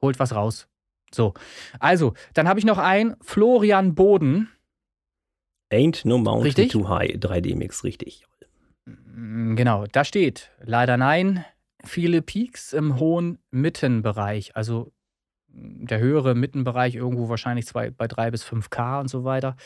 holt 0.00 0.18
was 0.18 0.34
raus. 0.34 0.68
So, 1.12 1.34
also, 1.78 2.14
dann 2.34 2.48
habe 2.48 2.58
ich 2.58 2.64
noch 2.64 2.78
einen, 2.78 3.16
Florian 3.20 3.94
Boden. 3.94 4.50
Ain't 5.72 6.06
no 6.06 6.18
mountain 6.18 6.42
richtig? 6.42 6.72
too 6.72 6.88
high, 6.88 7.12
3D-Mix, 7.12 7.84
richtig. 7.84 8.24
Mm, 8.84 9.54
genau, 9.54 9.86
da 9.86 10.04
steht, 10.04 10.50
leider 10.60 10.96
nein, 10.96 11.44
viele 11.84 12.20
Peaks 12.20 12.72
im 12.72 12.98
hohen 12.98 13.38
Mittenbereich, 13.50 14.56
also 14.56 14.92
der 15.54 15.98
höhere 15.98 16.34
Mittenbereich 16.34 16.94
irgendwo 16.94 17.28
wahrscheinlich 17.28 17.66
zwei, 17.66 17.90
bei 17.90 18.06
3 18.08 18.30
bis 18.30 18.44
5K 18.44 19.00
und 19.00 19.08
so 19.08 19.24
weiter, 19.24 19.56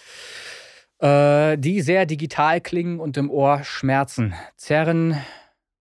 äh, 0.99 1.57
die 1.59 1.81
sehr 1.81 2.07
digital 2.07 2.61
klingen 2.61 3.01
und 3.01 3.17
im 3.17 3.31
Ohr 3.31 3.63
schmerzen. 3.65 4.35
Zerren, 4.57 5.17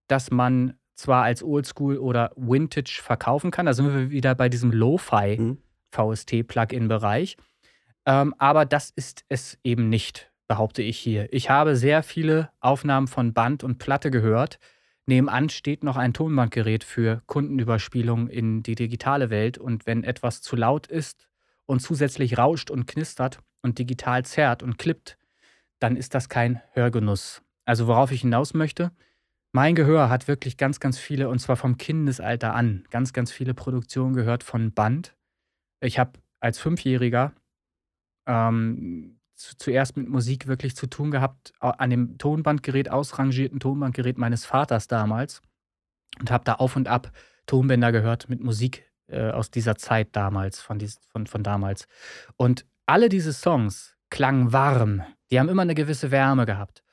dass 0.08 0.32
man 0.32 0.76
zwar 0.96 1.24
als 1.24 1.44
Oldschool 1.44 1.98
oder 1.98 2.32
Vintage 2.36 3.02
verkaufen 3.04 3.52
kann, 3.52 3.66
da 3.66 3.74
sind 3.74 3.94
wir 3.94 4.10
wieder 4.10 4.34
bei 4.36 4.50
diesem 4.50 4.72
Lo-Fi 4.72 5.38
mhm. 5.38 5.58
VST-Plugin-Bereich, 5.92 7.38
ähm, 8.06 8.34
aber 8.38 8.66
das 8.66 8.92
ist 8.96 9.26
es 9.30 9.60
eben 9.64 9.90
nicht, 9.90 10.32
behaupte 10.48 10.82
ich 10.82 10.98
hier. 10.98 11.32
Ich 11.32 11.50
habe 11.50 11.76
sehr 11.76 12.04
viele 12.04 12.50
Aufnahmen 12.60 13.08
von 13.08 13.34
Band 13.34 13.64
und 13.64 13.78
Platte 13.78 14.10
gehört, 14.12 14.60
Nebenan 15.08 15.48
steht 15.50 15.86
noch 15.86 15.96
ein 15.96 16.14
Tonbandgerät 16.14 16.84
für 16.84 17.22
Kundenüberspielung 17.28 18.28
in 18.28 18.62
die 18.62 18.76
digitale 18.76 19.30
Welt 19.30 19.58
und 19.58 19.86
wenn 19.86 20.04
etwas 20.04 20.42
zu 20.42 20.58
laut 20.58 20.88
ist 20.88 21.30
und 21.66 21.82
zusätzlich 21.82 22.38
rauscht 22.38 22.70
und 22.70 22.88
knistert 22.88 23.40
und 23.62 23.80
digital 23.80 24.26
zerrt 24.26 24.64
und 24.64 24.78
klippt, 24.78 25.18
dann 25.80 25.96
ist 25.96 26.14
das 26.14 26.28
kein 26.28 26.62
Hörgenuss. 26.74 27.42
Also 27.64 27.88
worauf 27.88 28.12
ich 28.12 28.22
hinaus 28.22 28.54
möchte, 28.54 28.92
mein 29.54 29.76
Gehör 29.76 30.10
hat 30.10 30.28
wirklich 30.28 30.58
ganz, 30.58 30.82
ganz 30.82 31.00
viele, 31.00 31.30
und 31.30 31.40
zwar 31.40 31.56
vom 31.56 31.78
Kindesalter 31.78 32.54
an, 32.54 32.84
ganz, 32.92 33.14
ganz 33.14 33.32
viele 33.32 33.54
Produktionen 33.54 34.14
gehört 34.14 34.44
von 34.44 34.74
Band. 34.74 35.16
Ich 35.80 36.00
habe 36.00 36.20
als 36.42 36.60
Fünfjähriger 36.60 37.32
ähm, 38.26 39.17
zu, 39.38 39.56
zuerst 39.58 39.96
mit 39.96 40.10
Musik 40.10 40.48
wirklich 40.48 40.76
zu 40.76 40.88
tun 40.88 41.12
gehabt, 41.12 41.54
an 41.60 41.90
dem 41.90 42.18
Tonbandgerät, 42.18 42.92
ausrangierten 42.92 43.60
Tonbandgerät 43.60 44.18
meines 44.18 44.46
Vaters 44.46 44.88
damals. 44.88 45.42
Und 46.20 46.32
habe 46.32 46.44
da 46.44 46.54
auf 46.56 46.76
und 46.76 46.88
ab 46.88 47.12
Tonbänder 47.46 47.92
gehört 47.92 48.28
mit 48.28 48.42
Musik 48.42 48.92
äh, 49.08 49.30
aus 49.30 49.52
dieser 49.52 49.76
Zeit 49.76 50.10
damals, 50.14 50.60
von, 50.60 50.80
dies, 50.80 51.00
von, 51.10 51.28
von 51.28 51.44
damals. 51.44 51.88
Und 52.36 52.66
alle 52.86 53.10
diese 53.10 53.34
Songs 53.34 53.96
klangen 54.10 54.54
warm. 54.54 55.04
Die 55.30 55.40
haben 55.40 55.50
immer 55.50 55.62
eine 55.62 55.76
gewisse 55.76 56.12
Wärme 56.12 56.46
gehabt. 56.46 56.84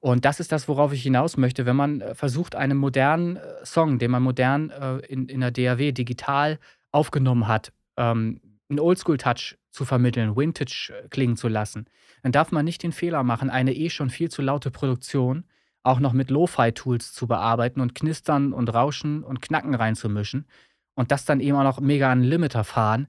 Und 0.00 0.24
das 0.24 0.40
ist 0.40 0.52
das, 0.52 0.68
worauf 0.68 0.92
ich 0.92 1.02
hinaus 1.02 1.36
möchte, 1.36 1.64
wenn 1.64 1.76
man 1.76 2.00
äh, 2.00 2.14
versucht, 2.14 2.54
einen 2.54 2.76
modernen 2.76 3.36
äh, 3.36 3.64
Song, 3.64 3.98
den 3.98 4.10
man 4.10 4.22
modern 4.22 4.70
äh, 4.70 4.96
in, 5.06 5.28
in 5.28 5.40
der 5.40 5.50
DAW 5.50 5.92
digital 5.92 6.58
aufgenommen 6.90 7.48
hat, 7.48 7.72
ähm, 7.96 8.40
einen 8.68 8.80
Oldschool-Touch 8.80 9.58
zu 9.70 9.84
vermitteln, 9.84 10.36
Vintage 10.36 10.92
klingen 11.10 11.36
zu 11.36 11.48
lassen, 11.48 11.86
dann 12.22 12.32
darf 12.32 12.52
man 12.52 12.64
nicht 12.64 12.82
den 12.82 12.92
Fehler 12.92 13.22
machen, 13.22 13.50
eine 13.50 13.74
eh 13.74 13.90
schon 13.90 14.10
viel 14.10 14.30
zu 14.30 14.42
laute 14.42 14.70
Produktion 14.70 15.44
auch 15.82 16.00
noch 16.00 16.14
mit 16.14 16.30
Lo-Fi-Tools 16.30 17.12
zu 17.12 17.26
bearbeiten 17.26 17.80
und 17.80 17.94
knistern 17.94 18.52
und 18.52 18.72
rauschen 18.72 19.22
und 19.22 19.42
knacken 19.42 19.74
reinzumischen 19.74 20.46
und 20.94 21.12
das 21.12 21.24
dann 21.24 21.40
eben 21.40 21.56
auch 21.56 21.62
noch 21.62 21.80
mega 21.80 22.10
an 22.10 22.22
Limiter 22.22 22.64
fahren, 22.64 23.06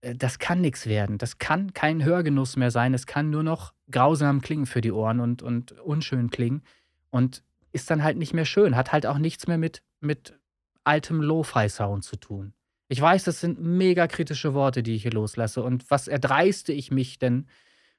äh, 0.00 0.14
das 0.14 0.38
kann 0.38 0.60
nichts 0.60 0.86
werden. 0.86 1.18
Das 1.18 1.38
kann 1.38 1.72
kein 1.72 2.04
Hörgenuss 2.04 2.56
mehr 2.56 2.70
sein. 2.70 2.94
Es 2.94 3.06
kann 3.06 3.30
nur 3.30 3.42
noch 3.42 3.72
grausam 3.90 4.40
klingen 4.40 4.66
für 4.66 4.80
die 4.80 4.92
Ohren 4.92 5.20
und, 5.20 5.42
und 5.42 5.72
unschön 5.80 6.30
klingen. 6.30 6.62
Und 7.10 7.42
ist 7.72 7.90
dann 7.90 8.02
halt 8.02 8.16
nicht 8.16 8.34
mehr 8.34 8.44
schön. 8.44 8.76
Hat 8.76 8.92
halt 8.92 9.06
auch 9.06 9.18
nichts 9.18 9.46
mehr 9.46 9.58
mit, 9.58 9.82
mit 10.00 10.38
altem 10.84 11.20
Lo-Fi-Sound 11.20 12.04
zu 12.04 12.16
tun. 12.16 12.54
Ich 12.94 13.00
weiß, 13.00 13.24
das 13.24 13.40
sind 13.40 13.60
mega 13.60 14.06
kritische 14.06 14.54
Worte, 14.54 14.84
die 14.84 14.94
ich 14.94 15.02
hier 15.02 15.10
loslasse. 15.10 15.64
Und 15.64 15.90
was 15.90 16.06
erdreiste 16.06 16.72
ich 16.72 16.92
mich 16.92 17.18
denn, 17.18 17.48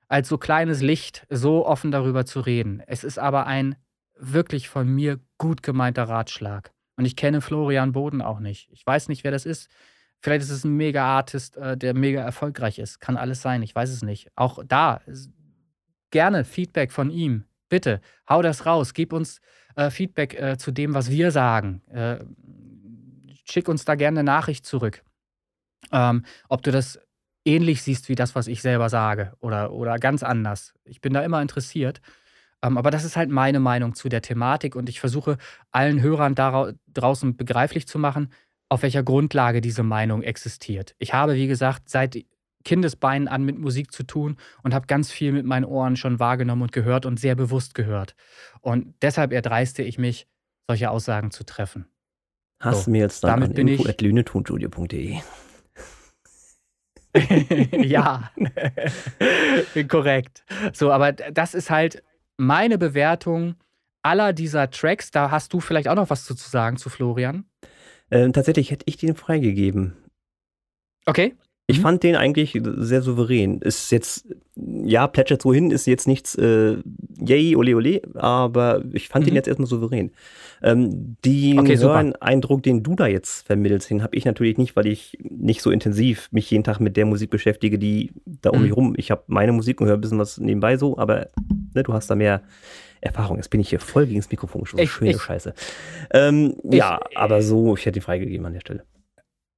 als 0.07 0.30
so 0.30 0.38
kleines 0.38 0.81
Licht 0.81 1.27
so 1.30 1.65
offen 1.65 1.91
darüber 1.91 2.26
zu 2.26 2.39
reden? 2.39 2.81
Es 2.88 3.03
ist 3.03 3.19
aber 3.19 3.45
ein 3.45 3.76
wirklich 4.17 4.69
von 4.69 4.88
mir 4.88 5.19
gut 5.38 5.63
gemeinter 5.63 6.03
Ratschlag. 6.05 6.72
Und 6.95 7.03
ich 7.03 7.17
kenne 7.17 7.41
Florian 7.41 7.91
Boden 7.91 8.22
auch 8.22 8.39
nicht. 8.39 8.69
Ich 8.72 8.88
weiß 8.88 9.09
nicht, 9.09 9.26
wer 9.26 9.31
das 9.31 9.45
ist. 9.45 9.69
Vielleicht 10.22 10.43
ist 10.43 10.51
es 10.51 10.63
ein 10.63 10.77
Mega-Artist, 10.77 11.57
äh, 11.57 11.76
der 11.76 11.93
mega 11.93 12.22
erfolgreich 12.22 12.80
ist. 12.80 13.01
Kann 13.01 13.17
alles 13.17 13.41
sein, 13.41 13.63
ich 13.63 13.76
weiß 13.76 13.89
es 13.89 14.01
nicht. 14.01 14.30
Auch 14.38 14.63
da 14.65 15.01
gerne 16.09 16.45
Feedback 16.45 16.93
von 16.93 17.09
ihm. 17.09 17.43
Bitte, 17.67 17.99
hau 18.30 18.41
das 18.41 18.65
raus. 18.65 18.93
Gib 18.93 19.11
uns 19.11 19.41
äh, 19.76 19.89
Feedback 19.89 20.41
äh, 20.41 20.57
zu 20.57 20.72
dem, 20.72 20.93
was 20.93 21.11
wir 21.11 21.31
sagen. 21.31 21.81
Äh, 21.89 22.19
schick 23.45 23.67
uns 23.67 23.85
da 23.85 23.95
gerne 23.95 24.19
eine 24.19 24.26
Nachricht 24.26 24.65
zurück. 24.65 25.03
Ähm, 25.91 26.26
ob 26.49 26.63
du 26.63 26.72
das 26.72 26.99
ähnlich 27.45 27.84
siehst 27.84 28.09
wie 28.09 28.15
das, 28.15 28.35
was 28.35 28.47
ich 28.47 28.61
selber 28.61 28.89
sage 28.89 29.34
oder, 29.39 29.72
oder 29.72 29.97
ganz 29.97 30.23
anders. 30.23 30.73
Ich 30.84 30.99
bin 30.99 31.13
da 31.13 31.22
immer 31.22 31.41
interessiert. 31.41 32.01
Ähm, 32.63 32.77
aber 32.77 32.91
das 32.91 33.03
ist 33.03 33.15
halt 33.15 33.30
meine 33.30 33.59
Meinung 33.59 33.93
zu 33.93 34.09
der 34.09 34.22
Thematik 34.22 34.76
und 34.76 34.89
ich 34.89 34.99
versuche 34.99 35.38
allen 35.72 36.01
Hörern 36.01 36.35
da 36.35 36.72
draußen 36.93 37.38
begreiflich 37.38 37.88
zu 37.88 37.99
machen, 37.99 38.31
auf 38.69 38.81
welcher 38.81 39.03
Grundlage 39.03 39.61
diese 39.61 39.84
Meinung 39.84 40.23
existiert. 40.23 40.95
Ich 40.97 41.13
habe, 41.13 41.35
wie 41.35 41.47
gesagt, 41.47 41.89
seit 41.89 42.26
Kindesbeinen 42.63 43.27
an 43.27 43.43
mit 43.43 43.59
Musik 43.59 43.91
zu 43.91 44.03
tun 44.03 44.38
und 44.63 44.73
habe 44.73 44.88
ganz 44.88 45.11
viel 45.11 45.31
mit 45.31 45.45
meinen 45.45 45.65
Ohren 45.65 45.95
schon 45.95 46.19
wahrgenommen 46.19 46.63
und 46.63 46.72
gehört 46.72 47.05
und 47.05 47.19
sehr 47.19 47.35
bewusst 47.35 47.76
gehört. 47.76 48.15
Und 48.61 48.95
deshalb 49.03 49.31
erdreiste 49.31 49.84
ich 49.84 49.99
mich, 49.99 50.27
solche 50.67 50.89
Aussagen 50.89 51.30
zu 51.30 51.43
treffen. 51.45 51.85
Hast 52.66 52.86
so, 52.86 52.92
mir 52.92 53.02
jetzt 53.02 53.24
dann 53.24 53.42
damit 53.42 53.58
an 53.58 53.68
info.lünetonstudio.de. 53.68 55.20
ja, 57.86 58.32
korrekt. 59.88 60.44
So, 60.74 60.92
aber 60.92 61.14
das 61.14 61.54
ist 61.54 61.70
halt 61.70 62.04
meine 62.38 62.78
Bewertung 62.78 63.56
aller 64.02 64.34
dieser 64.34 64.70
Tracks. 64.70 65.12
Da 65.12 65.32
hast 65.32 65.54
du 65.54 65.60
vielleicht 65.60 65.88
auch 65.88 65.96
noch 65.96 66.10
was 66.10 66.26
zu 66.26 66.34
sagen 66.34 66.78
zu 66.78 66.90
Florian. 66.90 67.46
Ähm, 68.12 68.34
tatsächlich 68.34 68.72
hätte 68.72 68.84
ich 68.88 68.98
den 68.98 69.16
freigegeben. 69.16 69.96
Okay. 71.06 71.36
Ich 71.68 71.80
mhm. 71.80 71.82
fand 71.82 72.04
den 72.04 72.16
eigentlich 72.16 72.60
sehr 72.64 73.02
souverän. 73.02 73.60
Ist 73.60 73.92
jetzt, 73.92 74.28
ja, 74.56 75.08
plätschert 75.08 75.42
so 75.42 75.54
hin, 75.54 75.72
ist 75.72 75.88
jetzt 75.88 76.08
nichts, 76.08 76.36
äh, 76.36 76.78
yay, 77.20 77.56
ole, 77.56 77.76
ole, 77.76 78.02
aber 78.14 78.84
ich 78.94 79.08
fand 79.08 79.26
mhm. 79.26 79.30
den 79.30 79.36
jetzt 79.36 79.48
erstmal 79.48 79.68
souverän. 79.68 80.12
Ähm, 80.62 81.18
den 81.26 81.60
okay, 81.60 82.14
Eindruck, 82.20 82.64
den 82.64 82.84
du 82.84 82.96
da 82.96 83.08
jetzt 83.08 83.46
vermittelst, 83.48 83.90
den 83.90 84.04
habe 84.04 84.16
ich 84.16 84.26
natürlich 84.26 84.58
nicht, 84.58 84.76
weil 84.76 84.86
ich 84.86 85.18
nicht 85.22 85.62
so 85.62 85.72
intensiv 85.72 86.30
mich 86.32 86.50
jeden 86.52 86.64
Tag 86.64 86.80
mit 86.80 86.98
der 86.98 87.06
Musik 87.06 87.30
beschäftige, 87.30 87.80
die 87.80 88.12
da 88.26 88.52
um 88.52 88.60
mhm. 88.60 88.64
mich 88.64 88.76
rum. 88.76 88.94
Ich 88.98 89.12
habe 89.12 89.24
meine 89.28 89.52
Musik 89.52 89.82
und 89.82 89.88
höre 89.88 89.96
ein 89.96 90.02
bisschen 90.02 90.20
was 90.20 90.38
nebenbei 90.38 90.78
so, 90.78 90.98
aber 90.98 91.30
ne, 91.74 91.84
du 91.84 91.94
hast 91.94 92.10
da 92.10 92.16
mehr 92.16 92.42
Erfahrung. 93.02 93.38
Jetzt 93.38 93.50
bin 93.50 93.60
ich 93.60 93.70
hier 93.70 93.80
voll 93.80 94.06
gegen 94.06 94.20
das 94.20 94.30
Mikrofon 94.30 94.62
geschossen. 94.62 94.88
Schöne 94.88 95.12
ich, 95.12 95.22
Scheiße. 95.22 95.54
Ähm, 96.12 96.56
ich, 96.64 96.76
ja, 96.76 97.00
aber 97.16 97.42
so, 97.42 97.76
ich 97.76 97.86
hätte 97.86 98.00
ihn 98.00 98.04
freigegeben 98.04 98.46
an 98.46 98.54
der 98.54 98.62
Stelle. 98.62 98.84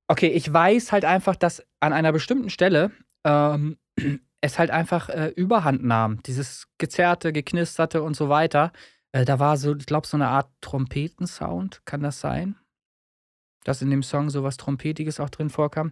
Okay, 0.09 0.27
ich 0.27 0.51
weiß 0.51 0.91
halt 0.91 1.05
einfach, 1.05 1.35
dass 1.35 1.65
an 1.79 1.93
einer 1.93 2.11
bestimmten 2.13 2.49
Stelle 2.49 2.91
ähm, 3.25 3.77
es 4.41 4.57
halt 4.57 4.71
einfach 4.71 5.09
äh, 5.09 5.27
Überhand 5.35 5.83
nahm. 5.83 6.23
Dieses 6.23 6.67
gezerrte, 6.77 7.33
geknisterte 7.33 8.01
und 8.01 8.15
so 8.15 8.29
weiter. 8.29 8.71
Äh, 9.11 9.25
da 9.25 9.39
war 9.39 9.57
so, 9.57 9.75
ich 9.75 9.85
glaube, 9.85 10.07
so 10.07 10.15
eine 10.17 10.29
Art 10.29 10.49
Trompetensound. 10.61 11.81
Kann 11.85 12.01
das 12.01 12.21
sein? 12.21 12.55
Dass 13.65 13.81
in 13.81 13.89
dem 13.89 14.03
Song 14.03 14.29
so 14.29 14.43
was 14.43 14.55
Trompetiges 14.55 15.19
auch 15.19 15.29
drin 15.29 15.49
vorkam? 15.49 15.91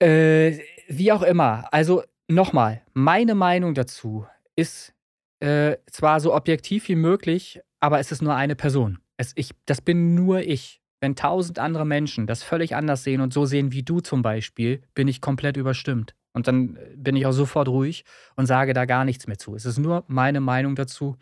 Äh, 0.00 0.58
wie 0.88 1.12
auch 1.12 1.22
immer. 1.22 1.72
Also 1.72 2.02
nochmal, 2.26 2.82
meine 2.92 3.36
Meinung 3.36 3.74
dazu 3.74 4.26
ist 4.56 4.92
äh, 5.38 5.76
zwar 5.86 6.18
so 6.18 6.34
objektiv 6.34 6.88
wie 6.88 6.96
möglich, 6.96 7.60
aber 7.78 8.00
es 8.00 8.10
ist 8.10 8.20
nur 8.20 8.34
eine 8.34 8.56
Person. 8.56 8.98
Es, 9.16 9.32
ich, 9.36 9.52
das 9.66 9.80
bin 9.80 10.16
nur 10.16 10.40
ich. 10.40 10.81
Wenn 11.02 11.16
tausend 11.16 11.58
andere 11.58 11.84
Menschen 11.84 12.28
das 12.28 12.44
völlig 12.44 12.76
anders 12.76 13.02
sehen 13.02 13.20
und 13.20 13.32
so 13.32 13.44
sehen 13.44 13.72
wie 13.72 13.82
du 13.82 13.98
zum 13.98 14.22
Beispiel, 14.22 14.82
bin 14.94 15.08
ich 15.08 15.20
komplett 15.20 15.56
überstimmt. 15.56 16.14
Und 16.32 16.46
dann 16.46 16.76
äh, 16.76 16.94
bin 16.96 17.16
ich 17.16 17.26
auch 17.26 17.32
sofort 17.32 17.66
ruhig 17.66 18.04
und 18.36 18.46
sage 18.46 18.72
da 18.72 18.84
gar 18.84 19.04
nichts 19.04 19.26
mehr 19.26 19.36
zu. 19.36 19.56
Es 19.56 19.66
ist 19.66 19.78
nur 19.78 20.04
meine 20.06 20.40
Meinung 20.40 20.76
dazu. 20.76 21.16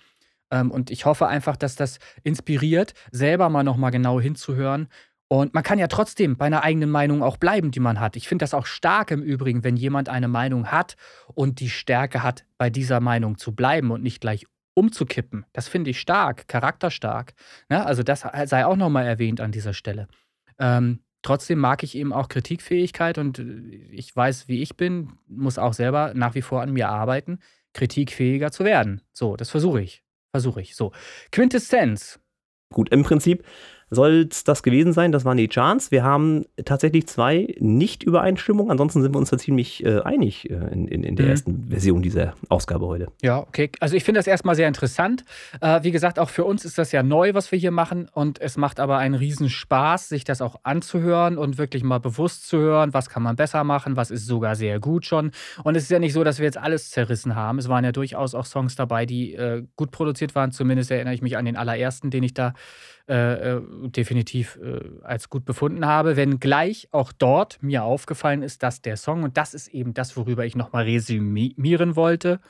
Ähm, 0.51 0.71
und 0.71 0.91
ich 0.91 1.07
hoffe 1.07 1.29
einfach, 1.29 1.57
dass 1.57 1.77
das 1.77 1.99
inspiriert, 2.23 2.93
selber 3.11 3.49
mal 3.49 3.63
nochmal 3.63 3.91
genau 3.91 4.21
hinzuhören. 4.21 4.89
Und 5.29 5.55
man 5.55 5.63
kann 5.63 5.79
ja 5.79 5.87
trotzdem 5.87 6.37
bei 6.37 6.45
einer 6.45 6.63
eigenen 6.63 6.91
Meinung 6.91 7.23
auch 7.23 7.39
bleiben, 7.39 7.71
die 7.71 7.81
man 7.81 8.01
hat. 8.01 8.17
Ich 8.17 8.29
finde 8.29 8.43
das 8.43 8.53
auch 8.53 8.67
stark 8.67 9.11
im 9.13 9.23
Übrigen, 9.23 9.65
wenn 9.65 9.79
jemand 9.79 10.11
eine 10.11 10.29
Meinung 10.29 10.67
hat 10.67 10.97
und 11.33 11.59
die 11.59 11.71
Stärke 11.71 12.23
hat, 12.23 12.45
bei 12.59 12.69
dieser 12.69 13.01
Meinung 13.01 13.39
zu 13.39 13.55
bleiben 13.55 13.93
und 13.93 14.03
nicht 14.03 14.21
gleich 14.21 14.45
umzukippen. 14.81 15.45
Das 15.53 15.69
finde 15.69 15.91
ich 15.91 16.01
stark, 16.01 16.49
charakterstark. 16.49 17.35
Ne? 17.69 17.85
Also 17.85 18.03
das 18.03 18.27
sei 18.45 18.65
auch 18.65 18.77
nochmal 18.77 19.07
erwähnt 19.07 19.41
an 19.41 19.53
dieser 19.53 19.75
Stelle. 19.75 20.09
Ähm, 20.59 21.01
trotzdem 21.23 21.59
mag 21.59 21.83
ich 21.83 21.95
eben 21.95 22.13
auch 22.13 22.29
Kritikfähigkeit 22.29 23.19
und 23.19 23.39
äh, 23.39 23.43
ich 23.93 24.17
weiß, 24.17 24.49
wie 24.49 24.63
ich 24.63 24.77
bin, 24.77 25.13
muss 25.29 25.59
auch 25.59 25.75
selber 25.75 26.13
nach 26.15 26.35
wie 26.35 26.43
vor 26.43 26.63
an 26.63 26.73
mir 26.73 26.89
arbeiten, 26.89 27.39
kritikfähiger 27.75 28.51
zu 28.51 28.65
werden. 28.65 29.03
So, 29.13 29.37
das 29.37 29.51
versuche 29.51 29.83
ich. 29.83 30.03
Versuche 30.33 30.63
ich. 30.63 30.75
So. 30.75 30.93
Quintessenz. 31.31 32.21
Gut, 32.73 32.89
im 32.91 33.03
Prinzip 33.03 33.45
soll 33.91 34.29
es 34.31 34.45
das 34.45 34.63
gewesen 34.63 34.93
sein. 34.93 35.13
Das 35.13 35.25
waren 35.25 35.37
die 35.37 35.49
Charts. 35.49 35.91
Wir 35.91 36.05
haben 36.05 36.45
tatsächlich 36.65 37.09
zwei 37.09 37.55
Nicht-Übereinstimmungen. 37.59 38.71
Ansonsten 38.71 39.03
sind 39.03 39.15
wir 39.15 39.19
uns 39.19 39.31
da 39.31 39.39
ziemlich 39.39 39.85
äh, 39.85 40.01
einig 40.01 40.49
äh, 40.49 40.55
in, 40.55 40.87
in, 40.87 41.03
in, 41.03 41.17
der 41.17 41.27
mhm. 41.27 41.31
ersten 41.31 41.69
Version 41.69 42.03
dieser 42.03 42.35
Ausgabe 42.49 42.87
heute. 42.87 43.09
Ja, 43.21 43.41
okay. 43.41 43.71
Also 43.81 43.97
ich 43.97 44.05
finde 44.05 44.21
das 44.21 44.27
erstmal 44.27 44.55
sehr 44.55 44.69
interessant. 44.69 45.25
Äh, 45.61 45.83
wie 45.83 45.91
gesagt, 45.91 46.19
auch 46.19 46.31
für 46.31 46.45
uns 46.45 46.65
ist 46.65 46.79
das 46.79 46.93
ja 46.93 47.03
neu, 47.03 47.35
was 47.35 47.51
wir 47.51 47.59
hier 47.59 47.73
machen. 47.73 48.09
Und 48.13 48.41
es 48.41 48.57
macht 48.57 48.79
aber 48.79 48.99
einen 48.99 49.15
Riesenspaß, 49.15 50.09
sich 50.09 50.25
das 50.25 50.41
auch 50.41 50.61
anzuhören 50.63 51.37
und 51.37 51.59
wirklich 51.59 51.83
mal 51.83 51.99
bewusst 51.99 52.47
zu 52.49 52.59
hören, 52.59 52.95
was 52.95 53.09
kann 53.09 53.25
man 53.25 53.35
besser 53.35 53.65
machen, 53.65 53.97
was 53.97 54.13
ist 54.13 54.27
sogar 54.27 54.55
sehr 54.55 54.79
gut 54.79 55.05
schon. 55.05 55.33
Und 55.65 55.77
es 55.77 55.85
ist 55.85 55.91
ja 55.91 55.99
nicht 55.99 56.13
so, 56.13 56.23
dass 56.23 56.39
wir 56.39 56.45
jetzt 56.45 56.59
alles 56.59 56.91
zerrissen 56.91 57.35
haben. 57.35 57.59
Es 57.59 57.69
waren 57.69 57.85
ja 57.85 57.93
durchaus 57.93 58.35
auch 58.35 58.47
Songs 58.47 58.77
dabei, 58.77 59.05
die 59.05 59.35
äh, 59.35 59.65
gut 59.75 59.91
produziert 59.91 60.37
waren. 60.37 60.53
Zumindest 60.53 60.93
erinnere 60.93 61.15
ich 61.15 61.23
mich 61.23 61.37
an 61.37 61.45
den 61.45 61.57
allerersten, 61.57 62.11
den 62.11 62.23
ich 62.23 62.35
da 62.35 62.55
äh, 63.09 63.57
äh, 63.57 63.63
definitiv 63.89 64.59
äh, 64.63 64.81
als 65.03 65.31
gut 65.31 65.45
befunden 65.45 65.87
habe, 65.87 66.17
wenngleich 66.17 66.89
auch 66.93 67.13
dort 67.13 67.63
mir 67.63 67.85
aufgefallen 67.85 68.43
ist, 68.43 68.63
dass 68.63 68.83
der 68.83 68.97
Song, 68.97 69.23
und 69.23 69.37
das 69.37 69.55
ist 69.55 69.69
eben 69.69 69.95
das, 69.95 70.17
worüber 70.17 70.45
ich 70.45 70.57
nochmal 70.57 70.85
resümieren 70.85 71.97
wollte, 71.97 72.41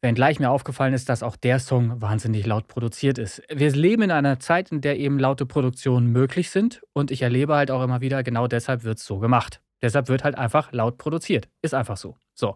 wenngleich 0.00 0.40
mir 0.40 0.50
aufgefallen 0.50 0.94
ist, 0.94 1.08
dass 1.08 1.22
auch 1.22 1.36
der 1.36 1.58
Song 1.58 2.00
wahnsinnig 2.00 2.46
laut 2.46 2.68
produziert 2.68 3.18
ist. 3.18 3.42
Wir 3.48 3.70
leben 3.70 4.02
in 4.02 4.10
einer 4.10 4.38
Zeit, 4.40 4.72
in 4.72 4.80
der 4.80 4.98
eben 4.98 5.18
laute 5.18 5.46
Produktionen 5.46 6.12
möglich 6.12 6.50
sind 6.50 6.82
und 6.92 7.10
ich 7.10 7.22
erlebe 7.22 7.54
halt 7.54 7.70
auch 7.70 7.82
immer 7.82 8.00
wieder, 8.00 8.22
genau 8.22 8.46
deshalb 8.46 8.84
wird 8.84 8.98
es 8.98 9.04
so 9.04 9.18
gemacht. 9.18 9.60
Deshalb 9.82 10.08
wird 10.08 10.24
halt 10.24 10.38
einfach 10.38 10.72
laut 10.72 10.98
produziert. 10.98 11.48
Ist 11.62 11.74
einfach 11.74 11.96
so. 11.96 12.16
So. 12.34 12.54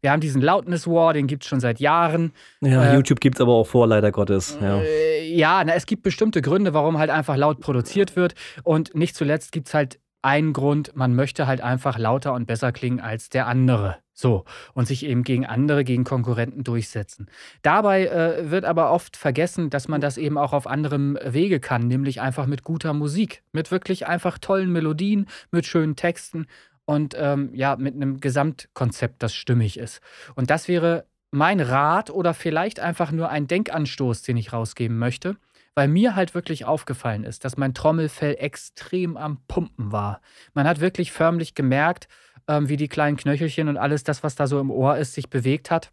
Wir 0.00 0.10
haben 0.10 0.20
diesen 0.20 0.42
Loudness 0.42 0.86
War, 0.86 1.12
den 1.12 1.26
gibt 1.26 1.44
es 1.44 1.48
schon 1.48 1.60
seit 1.60 1.80
Jahren. 1.80 2.32
Ja, 2.60 2.84
äh, 2.84 2.94
YouTube 2.94 3.20
gibt 3.20 3.36
es 3.36 3.40
aber 3.40 3.52
auch 3.52 3.66
vor, 3.66 3.86
leider 3.86 4.10
Gottes. 4.12 4.58
Ja, 4.60 4.80
äh, 4.80 5.32
ja 5.32 5.62
na, 5.64 5.74
es 5.74 5.86
gibt 5.86 6.02
bestimmte 6.02 6.42
Gründe, 6.42 6.74
warum 6.74 6.98
halt 6.98 7.10
einfach 7.10 7.36
laut 7.36 7.60
produziert 7.60 8.16
wird. 8.16 8.34
Und 8.62 8.94
nicht 8.94 9.16
zuletzt 9.16 9.52
gibt 9.52 9.68
es 9.68 9.74
halt 9.74 10.00
einen 10.22 10.52
Grund, 10.52 10.96
man 10.96 11.14
möchte 11.14 11.46
halt 11.46 11.60
einfach 11.60 11.98
lauter 11.98 12.32
und 12.32 12.46
besser 12.46 12.72
klingen 12.72 13.00
als 13.00 13.28
der 13.28 13.46
andere. 13.46 13.98
So, 14.18 14.46
und 14.72 14.88
sich 14.88 15.04
eben 15.04 15.24
gegen 15.24 15.44
andere, 15.44 15.84
gegen 15.84 16.04
Konkurrenten 16.04 16.64
durchsetzen. 16.64 17.28
Dabei 17.60 18.06
äh, 18.06 18.50
wird 18.50 18.64
aber 18.64 18.90
oft 18.90 19.14
vergessen, 19.14 19.68
dass 19.68 19.88
man 19.88 20.00
das 20.00 20.16
eben 20.16 20.38
auch 20.38 20.54
auf 20.54 20.66
anderem 20.66 21.18
Wege 21.22 21.60
kann, 21.60 21.86
nämlich 21.86 22.22
einfach 22.22 22.46
mit 22.46 22.62
guter 22.62 22.94
Musik, 22.94 23.42
mit 23.52 23.70
wirklich 23.70 24.06
einfach 24.06 24.38
tollen 24.38 24.72
Melodien, 24.72 25.26
mit 25.50 25.66
schönen 25.66 25.96
Texten 25.96 26.46
und 26.86 27.14
ähm, 27.18 27.50
ja, 27.52 27.76
mit 27.76 27.94
einem 27.94 28.18
Gesamtkonzept, 28.18 29.22
das 29.22 29.34
stimmig 29.34 29.78
ist. 29.78 30.00
Und 30.34 30.48
das 30.48 30.66
wäre 30.66 31.04
mein 31.30 31.60
Rat 31.60 32.08
oder 32.08 32.32
vielleicht 32.32 32.80
einfach 32.80 33.12
nur 33.12 33.28
ein 33.28 33.46
Denkanstoß, 33.46 34.22
den 34.22 34.38
ich 34.38 34.52
rausgeben 34.52 34.98
möchte, 34.98 35.36
weil 35.76 35.86
mir 35.88 36.16
halt 36.16 36.34
wirklich 36.34 36.64
aufgefallen 36.64 37.22
ist, 37.22 37.44
dass 37.44 37.56
mein 37.56 37.74
Trommelfell 37.74 38.36
extrem 38.40 39.16
am 39.16 39.38
Pumpen 39.46 39.92
war. 39.92 40.20
Man 40.54 40.66
hat 40.66 40.80
wirklich 40.80 41.12
förmlich 41.12 41.54
gemerkt, 41.54 42.08
ähm, 42.48 42.68
wie 42.68 42.78
die 42.78 42.88
kleinen 42.88 43.18
Knöchelchen 43.18 43.68
und 43.68 43.76
alles 43.76 44.02
das, 44.02 44.24
was 44.24 44.34
da 44.34 44.46
so 44.46 44.58
im 44.58 44.70
Ohr 44.70 44.96
ist, 44.96 45.12
sich 45.12 45.28
bewegt 45.28 45.70
hat 45.70 45.92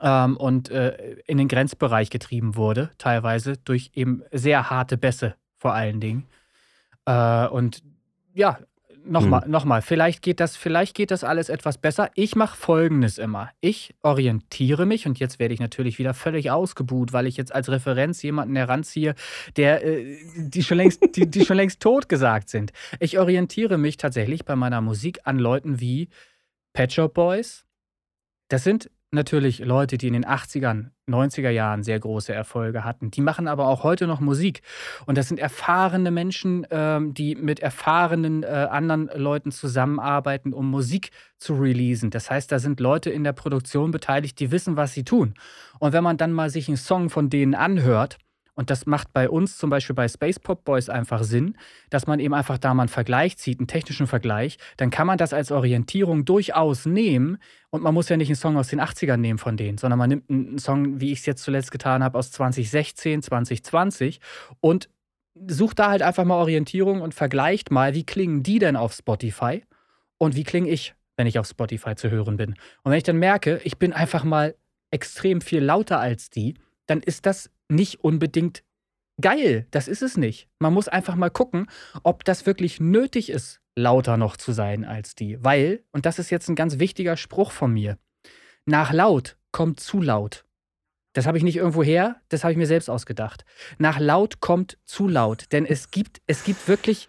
ähm, 0.00 0.36
und 0.36 0.70
äh, 0.70 1.16
in 1.26 1.36
den 1.36 1.48
Grenzbereich 1.48 2.10
getrieben 2.10 2.54
wurde, 2.54 2.90
teilweise 2.96 3.56
durch 3.56 3.90
eben 3.94 4.22
sehr 4.30 4.70
harte 4.70 4.96
Bässe 4.96 5.34
vor 5.58 5.74
allen 5.74 5.98
Dingen. 5.98 6.28
Äh, 7.04 7.48
und 7.48 7.82
ja, 8.34 8.60
nochmal, 9.04 9.44
hm. 9.44 9.50
nochmal, 9.50 9.82
vielleicht 9.82 10.22
geht 10.22 10.40
das, 10.40 10.56
vielleicht 10.56 10.94
geht 10.94 11.10
das 11.10 11.24
alles 11.24 11.48
etwas 11.48 11.78
besser. 11.78 12.10
Ich 12.14 12.36
mache 12.36 12.56
folgendes 12.56 13.18
immer. 13.18 13.50
Ich 13.60 13.94
orientiere 14.02 14.86
mich 14.86 15.06
und 15.06 15.18
jetzt 15.18 15.38
werde 15.38 15.54
ich 15.54 15.60
natürlich 15.60 15.98
wieder 15.98 16.14
völlig 16.14 16.50
ausgebuht, 16.50 17.12
weil 17.12 17.26
ich 17.26 17.36
jetzt 17.36 17.54
als 17.54 17.68
Referenz 17.68 18.22
jemanden 18.22 18.56
heranziehe, 18.56 19.14
der 19.56 19.84
äh, 19.84 20.16
die 20.36 20.62
schon 20.62 20.78
längst, 20.78 21.00
die, 21.16 21.30
die 21.30 21.44
schon 21.44 21.56
längst 21.56 21.80
tot 21.80 22.08
gesagt 22.08 22.48
sind. 22.48 22.72
Ich 23.00 23.18
orientiere 23.18 23.78
mich 23.78 23.96
tatsächlich 23.96 24.44
bei 24.44 24.56
meiner 24.56 24.80
Musik 24.80 25.20
an 25.24 25.38
Leuten 25.38 25.80
wie 25.80 26.08
Pet 26.72 26.92
Shop 26.92 27.14
Boys. 27.14 27.64
Das 28.48 28.64
sind 28.64 28.90
natürlich 29.12 29.58
Leute, 29.58 29.98
die 29.98 30.06
in 30.06 30.14
den 30.14 30.24
80ern, 30.24 30.86
90er 31.06 31.50
Jahren 31.50 31.82
sehr 31.82 32.00
große 32.00 32.32
Erfolge 32.32 32.82
hatten. 32.82 33.10
Die 33.10 33.20
machen 33.20 33.46
aber 33.46 33.68
auch 33.68 33.82
heute 33.82 34.06
noch 34.06 34.20
Musik. 34.20 34.62
Und 35.04 35.18
das 35.18 35.28
sind 35.28 35.38
erfahrene 35.38 36.10
Menschen, 36.10 36.66
ähm, 36.70 37.12
die 37.12 37.34
mit 37.34 37.60
erfahrenen 37.60 38.42
äh, 38.42 38.46
anderen 38.46 39.10
Leuten 39.14 39.52
zusammenarbeiten, 39.52 40.54
um 40.54 40.70
Musik 40.70 41.10
zu 41.36 41.54
releasen. 41.54 42.10
Das 42.10 42.30
heißt, 42.30 42.50
da 42.50 42.58
sind 42.58 42.80
Leute 42.80 43.10
in 43.10 43.24
der 43.24 43.34
Produktion 43.34 43.90
beteiligt, 43.90 44.40
die 44.40 44.50
wissen, 44.50 44.76
was 44.76 44.94
sie 44.94 45.04
tun. 45.04 45.34
Und 45.78 45.92
wenn 45.92 46.04
man 46.04 46.16
dann 46.16 46.32
mal 46.32 46.48
sich 46.48 46.68
einen 46.68 46.76
Song 46.78 47.10
von 47.10 47.28
denen 47.28 47.54
anhört, 47.54 48.18
und 48.54 48.68
das 48.68 48.84
macht 48.84 49.12
bei 49.12 49.30
uns 49.30 49.56
zum 49.56 49.70
Beispiel 49.70 49.94
bei 49.94 50.08
Space 50.08 50.38
Pop 50.38 50.64
Boys 50.64 50.90
einfach 50.90 51.22
Sinn, 51.24 51.56
dass 51.88 52.06
man 52.06 52.20
eben 52.20 52.34
einfach 52.34 52.58
da 52.58 52.74
mal 52.74 52.82
einen 52.82 52.88
Vergleich 52.88 53.38
zieht, 53.38 53.58
einen 53.58 53.66
technischen 53.66 54.06
Vergleich. 54.06 54.58
Dann 54.76 54.90
kann 54.90 55.06
man 55.06 55.16
das 55.16 55.32
als 55.32 55.50
Orientierung 55.50 56.26
durchaus 56.26 56.84
nehmen. 56.84 57.38
Und 57.70 57.82
man 57.82 57.94
muss 57.94 58.10
ja 58.10 58.18
nicht 58.18 58.28
einen 58.28 58.36
Song 58.36 58.58
aus 58.58 58.68
den 58.68 58.80
80ern 58.80 59.16
nehmen 59.16 59.38
von 59.38 59.56
denen, 59.56 59.78
sondern 59.78 59.98
man 59.98 60.10
nimmt 60.10 60.28
einen 60.28 60.58
Song, 60.58 61.00
wie 61.00 61.12
ich 61.12 61.20
es 61.20 61.26
jetzt 61.26 61.42
zuletzt 61.42 61.70
getan 61.70 62.04
habe, 62.04 62.18
aus 62.18 62.30
2016, 62.30 63.22
2020 63.22 64.20
und 64.60 64.90
sucht 65.46 65.78
da 65.78 65.90
halt 65.90 66.02
einfach 66.02 66.24
mal 66.24 66.36
Orientierung 66.36 67.00
und 67.00 67.14
vergleicht 67.14 67.70
mal, 67.70 67.94
wie 67.94 68.04
klingen 68.04 68.42
die 68.42 68.58
denn 68.58 68.76
auf 68.76 68.92
Spotify 68.92 69.62
und 70.18 70.36
wie 70.36 70.44
klinge 70.44 70.68
ich, 70.68 70.94
wenn 71.16 71.26
ich 71.26 71.38
auf 71.38 71.46
Spotify 71.46 71.94
zu 71.94 72.10
hören 72.10 72.36
bin. 72.36 72.50
Und 72.82 72.90
wenn 72.90 72.98
ich 72.98 73.04
dann 73.04 73.16
merke, 73.16 73.62
ich 73.64 73.78
bin 73.78 73.94
einfach 73.94 74.24
mal 74.24 74.54
extrem 74.90 75.40
viel 75.40 75.64
lauter 75.64 75.98
als 75.98 76.28
die, 76.28 76.54
dann 76.86 77.00
ist 77.00 77.24
das 77.24 77.50
nicht 77.72 78.04
unbedingt 78.04 78.62
geil. 79.20 79.66
Das 79.70 79.88
ist 79.88 80.02
es 80.02 80.16
nicht. 80.16 80.48
Man 80.58 80.72
muss 80.72 80.88
einfach 80.88 81.14
mal 81.14 81.30
gucken, 81.30 81.66
ob 82.02 82.24
das 82.24 82.46
wirklich 82.46 82.80
nötig 82.80 83.30
ist, 83.30 83.60
lauter 83.74 84.16
noch 84.16 84.36
zu 84.36 84.52
sein 84.52 84.84
als 84.84 85.14
die. 85.14 85.42
Weil, 85.42 85.84
und 85.92 86.06
das 86.06 86.18
ist 86.18 86.30
jetzt 86.30 86.48
ein 86.48 86.54
ganz 86.54 86.78
wichtiger 86.78 87.16
Spruch 87.16 87.52
von 87.52 87.72
mir, 87.72 87.98
nach 88.66 88.92
laut 88.92 89.36
kommt 89.50 89.80
zu 89.80 90.00
laut. 90.00 90.44
Das 91.14 91.26
habe 91.26 91.36
ich 91.36 91.44
nicht 91.44 91.56
irgendwo 91.56 91.82
her, 91.82 92.22
das 92.28 92.42
habe 92.42 92.52
ich 92.52 92.58
mir 92.58 92.66
selbst 92.66 92.88
ausgedacht. 92.88 93.44
Nach 93.78 93.98
laut 93.98 94.40
kommt 94.40 94.78
zu 94.84 95.08
laut, 95.08 95.46
denn 95.52 95.66
es 95.66 95.90
gibt, 95.90 96.22
es 96.26 96.44
gibt 96.44 96.68
wirklich, 96.68 97.08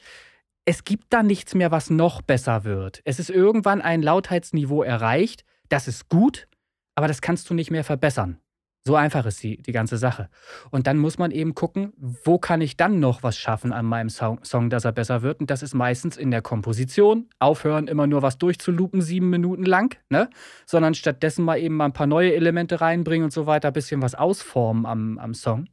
es 0.65 0.83
gibt 0.83 1.05
da 1.09 1.23
nichts 1.23 1.55
mehr, 1.55 1.71
was 1.71 1.89
noch 1.89 2.21
besser 2.21 2.65
wird. 2.65 3.01
Es 3.05 3.19
ist 3.19 3.29
irgendwann 3.29 3.81
ein 3.81 4.01
Lautheitsniveau 4.01 4.83
erreicht, 4.83 5.45
das 5.69 5.87
ist 5.87 6.09
gut, 6.09 6.47
aber 6.95 7.07
das 7.07 7.21
kannst 7.21 7.49
du 7.49 7.53
nicht 7.53 7.71
mehr 7.71 7.85
verbessern. 7.85 8.39
So 8.85 8.97
einfach 8.97 9.25
ist 9.25 9.41
die, 9.41 9.61
die 9.61 9.71
ganze 9.71 9.97
Sache. 9.97 10.29
Und 10.69 10.87
dann 10.87 10.97
muss 10.97 11.17
man 11.17 11.31
eben 11.31 11.55
gucken, 11.55 11.93
wo 11.97 12.37
kann 12.37 12.59
ich 12.59 12.75
dann 12.75 12.99
noch 12.99 13.23
was 13.23 13.37
schaffen 13.37 13.71
an 13.71 13.85
meinem 13.85 14.09
Song, 14.09 14.43
Song, 14.43 14.69
dass 14.69 14.83
er 14.83 14.91
besser 14.91 15.21
wird. 15.21 15.39
Und 15.39 15.49
das 15.49 15.63
ist 15.63 15.73
meistens 15.73 16.17
in 16.17 16.31
der 16.31 16.41
Komposition. 16.41 17.29
Aufhören, 17.39 17.87
immer 17.87 18.07
nur 18.07 18.21
was 18.21 18.37
durchzulupen, 18.37 19.01
sieben 19.01 19.29
Minuten 19.29 19.63
lang, 19.63 19.97
ne? 20.09 20.29
Sondern 20.65 20.95
stattdessen 20.95 21.45
mal 21.45 21.57
eben 21.57 21.77
mal 21.77 21.85
ein 21.85 21.93
paar 21.93 22.07
neue 22.07 22.35
Elemente 22.35 22.81
reinbringen 22.81 23.23
und 23.23 23.31
so 23.31 23.45
weiter, 23.45 23.69
ein 23.69 23.73
bisschen 23.73 24.01
was 24.01 24.15
ausformen 24.15 24.85
am, 24.85 25.17
am 25.17 25.33
Song. 25.33 25.69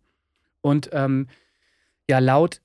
Und 0.60 0.90
ähm, 0.92 1.26
ja, 2.08 2.20
laut, 2.20 2.60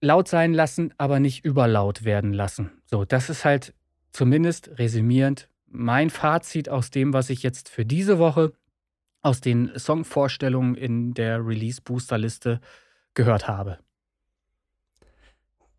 laut 0.00 0.26
sein 0.26 0.54
lassen, 0.54 0.94
aber 0.96 1.20
nicht 1.20 1.44
überlaut 1.44 2.04
werden 2.04 2.32
lassen. 2.32 2.70
So, 2.86 3.04
das 3.04 3.28
ist 3.28 3.44
halt 3.44 3.74
zumindest 4.10 4.78
resümierend 4.78 5.50
mein 5.66 6.08
Fazit 6.08 6.70
aus 6.70 6.90
dem, 6.90 7.12
was 7.12 7.28
ich 7.28 7.42
jetzt 7.42 7.68
für 7.68 7.84
diese 7.84 8.18
Woche 8.18 8.52
aus 9.26 9.40
den 9.40 9.72
Songvorstellungen 9.76 10.76
in 10.76 11.12
der 11.12 11.44
Release-Booster-Liste 11.44 12.60
gehört 13.14 13.48
habe. 13.48 13.78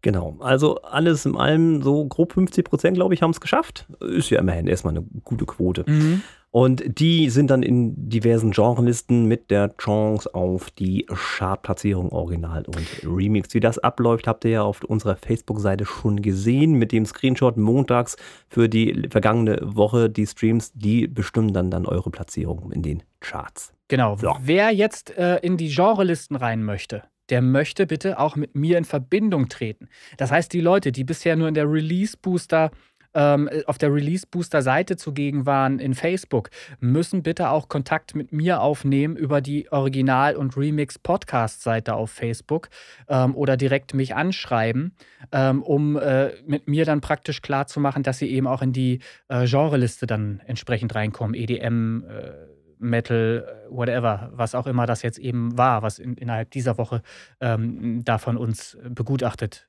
Genau, 0.01 0.37
also 0.39 0.81
alles 0.81 1.25
in 1.25 1.35
allem 1.35 1.81
so 1.81 2.05
grob 2.05 2.33
50 2.33 2.65
Prozent, 2.65 2.95
glaube 2.95 3.13
ich, 3.13 3.21
haben 3.21 3.31
es 3.31 3.41
geschafft. 3.41 3.87
Ist 3.99 4.29
ja 4.29 4.39
immerhin 4.39 4.67
erstmal 4.67 4.95
eine 4.95 5.05
gute 5.23 5.45
Quote. 5.45 5.85
Mhm. 5.87 6.21
Und 6.51 6.99
die 6.99 7.29
sind 7.29 7.49
dann 7.49 7.63
in 7.63 8.09
diversen 8.09 8.51
Genrelisten 8.51 9.25
mit 9.25 9.49
der 9.49 9.75
Chance 9.77 10.33
auf 10.33 10.71
die 10.71 11.05
Chartplatzierung 11.07 12.11
Original 12.11 12.63
und 12.65 12.87
Remix. 13.03 13.53
Wie 13.53 13.59
das 13.59 13.79
abläuft, 13.79 14.27
habt 14.27 14.45
ihr 14.45 14.51
ja 14.51 14.63
auf 14.63 14.83
unserer 14.83 15.17
Facebook-Seite 15.17 15.85
schon 15.85 16.21
gesehen 16.21 16.73
mit 16.73 16.91
dem 16.91 17.05
Screenshot 17.05 17.57
montags 17.57 18.17
für 18.47 18.69
die 18.69 19.07
vergangene 19.09 19.59
Woche. 19.61 20.09
Die 20.09 20.27
Streams, 20.27 20.71
die 20.73 21.07
bestimmen 21.07 21.53
dann, 21.53 21.71
dann 21.71 21.85
eure 21.85 22.11
Platzierung 22.11 22.71
in 22.71 22.81
den 22.81 23.03
Charts. 23.19 23.73
Genau. 23.87 24.17
So. 24.17 24.35
Wer 24.41 24.71
jetzt 24.71 25.17
äh, 25.17 25.37
in 25.37 25.57
die 25.57 25.73
Genrelisten 25.73 26.35
rein 26.35 26.63
möchte, 26.63 27.03
der 27.29 27.41
möchte 27.41 27.87
bitte 27.87 28.19
auch 28.19 28.35
mit 28.35 28.55
mir 28.55 28.77
in 28.77 28.85
Verbindung 28.85 29.49
treten. 29.49 29.89
Das 30.17 30.31
heißt, 30.31 30.51
die 30.53 30.61
Leute, 30.61 30.91
die 30.91 31.03
bisher 31.03 31.35
nur 31.35 31.47
in 31.47 31.53
der 31.53 31.69
Release 31.69 32.15
Booster 32.21 32.71
ähm, 33.13 33.49
auf 33.65 33.77
der 33.77 33.93
Release 33.93 34.25
Booster 34.29 34.61
Seite 34.61 34.95
zugegen 34.95 35.45
waren 35.45 35.79
in 35.79 35.95
Facebook, 35.95 36.49
müssen 36.79 37.23
bitte 37.23 37.49
auch 37.49 37.67
Kontakt 37.67 38.15
mit 38.15 38.31
mir 38.31 38.61
aufnehmen 38.61 39.15
über 39.15 39.41
die 39.41 39.71
Original- 39.71 40.35
und 40.35 40.55
Remix-Podcast-Seite 40.55 41.95
auf 41.95 42.11
Facebook 42.11 42.69
ähm, 43.09 43.35
oder 43.35 43.57
direkt 43.57 43.93
mich 43.93 44.15
anschreiben, 44.15 44.95
ähm, 45.31 45.63
um 45.63 45.97
äh, 45.97 46.31
mit 46.45 46.67
mir 46.67 46.85
dann 46.85 47.01
praktisch 47.01 47.41
klarzumachen, 47.41 48.03
dass 48.03 48.19
sie 48.19 48.29
eben 48.29 48.45
auch 48.45 48.61
in 48.61 48.71
die 48.71 48.99
äh, 49.29 49.47
Genreliste 49.47 50.05
dann 50.05 50.41
entsprechend 50.45 50.93
reinkommen. 50.93 51.33
EDM, 51.33 52.03
äh, 52.03 52.56
Metal, 52.79 53.65
whatever, 53.69 54.29
was 54.33 54.55
auch 54.55 54.67
immer 54.67 54.85
das 54.85 55.01
jetzt 55.01 55.19
eben 55.19 55.57
war, 55.57 55.81
was 55.81 55.99
in, 55.99 56.15
innerhalb 56.15 56.51
dieser 56.51 56.77
Woche 56.77 57.01
ähm, 57.39 58.03
da 58.03 58.17
von 58.17 58.37
uns 58.37 58.77
begutachtet 58.89 59.67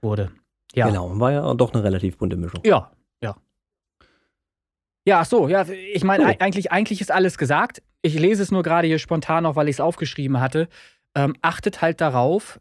wurde. 0.00 0.30
Ja. 0.74 0.86
Genau, 0.86 1.18
war 1.18 1.32
ja 1.32 1.54
doch 1.54 1.72
eine 1.72 1.82
relativ 1.82 2.18
bunte 2.18 2.36
Mischung. 2.36 2.60
Ja, 2.64 2.90
ja. 3.22 3.36
Ja, 5.06 5.20
ach 5.20 5.26
so, 5.26 5.48
ja, 5.48 5.66
ich 5.68 6.04
meine, 6.04 6.24
cool. 6.24 6.36
eigentlich, 6.38 6.70
eigentlich 6.70 7.00
ist 7.00 7.10
alles 7.10 7.38
gesagt. 7.38 7.82
Ich 8.02 8.18
lese 8.18 8.42
es 8.42 8.50
nur 8.50 8.62
gerade 8.62 8.86
hier 8.86 8.98
spontan 8.98 9.44
noch, 9.44 9.56
weil 9.56 9.68
ich 9.68 9.76
es 9.76 9.80
aufgeschrieben 9.80 10.40
hatte. 10.40 10.68
Ähm, 11.14 11.34
achtet 11.40 11.80
halt 11.80 12.00
darauf, 12.00 12.60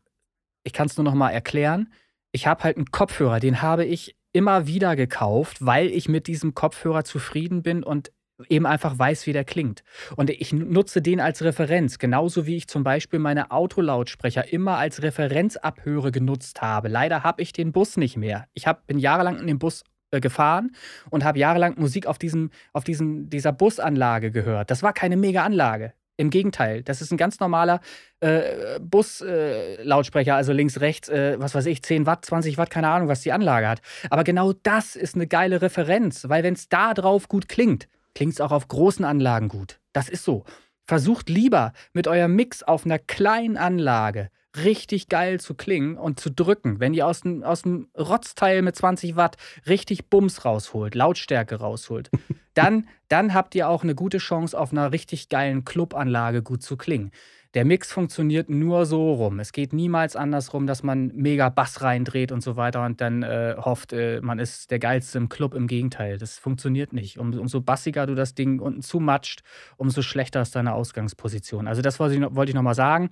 ich 0.64 0.74
kann 0.74 0.88
es 0.88 0.98
nur 0.98 1.04
noch 1.04 1.14
mal 1.14 1.30
erklären. 1.30 1.92
Ich 2.32 2.48
habe 2.48 2.64
halt 2.64 2.78
einen 2.78 2.92
Kopfhörer, 2.92 3.40
den 3.40 3.62
habe 3.62 3.86
ich 3.86 4.16
immer 4.34 4.68
wieder 4.68 4.96
gekauft, 4.96 5.66
weil 5.66 5.88
ich 5.88 6.10
mit 6.10 6.28
diesem 6.28 6.54
Kopfhörer 6.54 7.04
zufrieden 7.04 7.64
bin 7.64 7.84
und 7.84 8.12
eben 8.50 8.66
einfach 8.66 8.98
weiß, 8.98 9.26
wie 9.28 9.34
der 9.34 9.44
klingt. 9.44 9.84
Und 10.16 10.30
ich 10.30 10.54
nutze 10.54 11.02
den 11.02 11.20
als 11.20 11.44
Referenz, 11.44 12.00
genauso 12.00 12.46
wie 12.46 12.56
ich 12.56 12.68
zum 12.68 12.84
Beispiel 12.84 13.20
meine 13.20 13.52
Autolautsprecher 13.52 14.52
immer 14.52 14.78
als 14.78 15.02
Referenzabhöre 15.02 16.12
genutzt 16.12 16.62
habe. 16.62 16.88
Leider 16.88 17.24
habe 17.24 17.42
ich 17.42 17.54
den 17.54 17.72
Bus 17.72 17.98
nicht 17.98 18.18
mehr. 18.18 18.46
Ich 18.54 18.68
hab, 18.68 18.86
bin 18.88 19.00
jahrelang 19.00 19.40
in 19.40 19.48
dem 19.48 19.60
Bus 19.60 19.84
äh, 20.12 20.22
gefahren 20.22 20.72
und 21.10 21.24
habe 21.24 21.40
jahrelang 21.40 21.76
Musik 21.78 22.06
auf, 22.06 22.18
diesem, 22.18 22.52
auf 22.74 22.84
diesem, 22.84 23.30
dieser 23.30 23.52
Busanlage 23.52 24.32
gehört. 24.32 24.72
Das 24.72 24.84
war 24.84 24.94
keine 24.94 25.18
mega 25.18 25.44
Anlage. 25.44 25.94
Im 26.20 26.32
Gegenteil, 26.32 26.82
das 26.82 27.02
ist 27.02 27.12
ein 27.12 27.18
ganz 27.18 27.40
normaler 27.40 27.80
äh, 28.22 28.80
Bus-Lautsprecher, 28.80 30.32
äh, 30.32 30.36
also 30.36 30.52
links, 30.52 30.80
rechts, 30.80 31.10
äh, 31.10 31.36
was 31.40 31.54
weiß 31.54 31.68
ich, 31.68 31.84
10 31.84 32.08
Watt, 32.08 32.26
20 32.26 32.58
Watt, 32.58 32.72
keine 32.72 32.88
Ahnung, 32.88 33.08
was 33.08 33.22
die 33.22 33.32
Anlage 33.32 33.68
hat. 33.68 33.82
Aber 34.10 34.24
genau 34.24 34.54
das 34.64 34.96
ist 34.96 35.14
eine 35.14 35.28
geile 35.28 35.62
Referenz, 35.62 36.28
weil 36.28 36.42
wenn 36.42 36.56
es 36.56 36.70
da 36.70 36.96
drauf 36.96 37.28
gut 37.28 37.48
klingt, 37.48 37.88
klingt 38.18 38.34
es 38.34 38.42
auch 38.42 38.52
auf 38.52 38.68
großen 38.68 39.06
Anlagen 39.06 39.48
gut. 39.48 39.80
Das 39.94 40.10
ist 40.10 40.24
so. 40.24 40.44
Versucht 40.88 41.30
lieber 41.30 41.72
mit 41.94 42.08
eurem 42.08 42.36
Mix 42.36 42.64
auf 42.64 42.84
einer 42.84 42.98
kleinen 42.98 43.58
Anlage 43.58 44.32
richtig 44.56 45.08
geil 45.08 45.40
zu 45.40 45.54
klingen 45.54 46.00
und 46.00 46.20
zu 46.20 46.32
drücken, 46.32 46.80
wenn 46.80 46.96
ihr 46.96 47.06
aus 47.06 47.22
dem, 47.22 47.44
aus 47.44 47.62
dem 47.62 47.90
Rotzteil 47.96 48.64
mit 48.64 48.76
20 48.76 49.18
Watt 49.18 49.38
richtig 49.68 50.10
Bums 50.10 50.46
rausholt, 50.46 50.96
Lautstärke 50.96 51.58
rausholt, 51.58 52.10
dann, 52.56 52.88
dann 53.08 53.36
habt 53.36 53.54
ihr 53.54 53.70
auch 53.70 53.84
eine 53.84 53.94
gute 53.94 54.18
Chance, 54.18 54.60
auf 54.60 54.72
einer 54.72 54.92
richtig 54.92 55.30
geilen 55.30 55.64
Clubanlage 55.64 56.42
gut 56.42 56.64
zu 56.64 56.76
klingen. 56.76 57.12
Der 57.58 57.66
Mix 57.66 57.92
funktioniert 57.92 58.52
nur 58.52 58.86
so 58.86 59.14
rum. 59.14 59.40
Es 59.40 59.52
geht 59.52 59.74
niemals 59.74 60.16
andersrum, 60.16 60.68
dass 60.68 60.84
man 60.84 61.08
mega 61.16 61.50
Bass 61.50 61.82
reindreht 61.82 62.32
und 62.32 62.42
so 62.42 62.56
weiter 62.56 62.86
und 62.86 63.02
dann 63.02 63.24
äh, 63.24 63.56
hofft, 63.58 63.94
äh, 63.94 64.22
man 64.22 64.38
ist 64.38 64.70
der 64.70 64.78
Geilste 64.78 65.18
im 65.18 65.28
Club. 65.28 65.56
Im 65.56 65.66
Gegenteil, 65.66 66.20
das 66.20 66.38
funktioniert 66.38 66.94
nicht. 66.94 67.18
Um, 67.18 67.34
umso 67.34 67.60
bassiger 67.60 68.06
du 68.06 68.14
das 68.14 68.36
Ding 68.36 68.60
unten 68.60 68.84
zumatscht, 68.84 69.42
umso 69.76 70.04
schlechter 70.04 70.44
ist 70.44 70.56
deine 70.56 70.76
Ausgangsposition. 70.76 71.68
Also 71.68 71.82
das 71.82 72.00
wollte 72.00 72.14
ich, 72.14 72.22
wollte 72.36 72.52
ich 72.52 72.56
nochmal 72.56 72.76
sagen. 72.76 73.10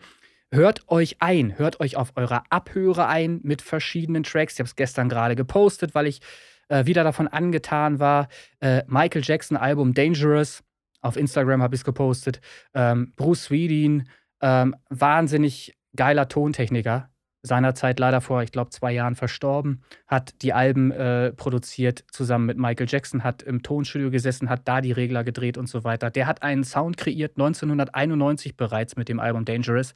Hört 0.52 0.88
euch 0.90 1.16
ein, 1.22 1.58
hört 1.58 1.80
euch 1.80 1.98
auf 1.98 2.12
eurer 2.16 2.44
Abhöre 2.52 3.08
ein 3.08 3.40
mit 3.42 3.64
verschiedenen 3.64 4.22
Tracks. 4.22 4.54
Ich 4.54 4.60
habe 4.60 4.68
es 4.68 4.76
gestern 4.76 5.10
gerade 5.10 5.36
gepostet, 5.36 5.96
weil 5.96 6.06
ich 6.06 6.22
äh, 6.68 6.86
wieder 6.86 7.04
davon 7.04 7.28
angetan 7.28 8.00
war. 8.00 8.28
Äh, 8.60 8.84
Michael 8.86 9.24
Jackson 9.26 9.58
Album 9.58 9.96
Dangerous. 9.96 10.62
Auf 11.02 11.18
Instagram 11.18 11.64
habe 11.64 11.74
ich 11.74 11.82
es 11.82 11.86
gepostet. 11.86 12.42
Ähm, 12.76 13.12
Bruce 13.16 13.46
Swedin, 13.46 14.08
ähm, 14.41 14.76
wahnsinnig 14.90 15.76
geiler 15.95 16.28
Tontechniker, 16.28 17.10
seinerzeit 17.45 17.99
leider 17.99 18.22
vor, 18.22 18.41
ich 18.44 18.52
glaube, 18.52 18.72
zwei 18.72 18.91
Jahren 18.91 19.16
verstorben, 19.16 19.82
hat 20.07 20.41
die 20.41 20.53
Alben 20.53 20.91
äh, 20.91 21.32
produziert 21.32 22.03
zusammen 22.12 22.45
mit 22.45 22.57
Michael 22.57 22.88
Jackson, 22.90 23.24
hat 23.24 23.44
im 23.44 23.62
Tonstudio 23.64 24.10
gesessen, 24.10 24.49
hat 24.49 24.62
da 24.66 24.82
die 24.82 24.91
Regler 24.91 25.24
gedreht 25.24 25.57
und 25.57 25.68
so 25.68 25.84
weiter. 25.84 26.10
Der 26.10 26.28
hat 26.28 26.44
einen 26.44 26.64
Sound 26.64 26.98
kreiert, 26.98 27.34
1991 27.38 28.57
bereits 28.57 28.95
mit 28.95 29.10
dem 29.10 29.20
Album 29.20 29.45
Dangerous, 29.45 29.94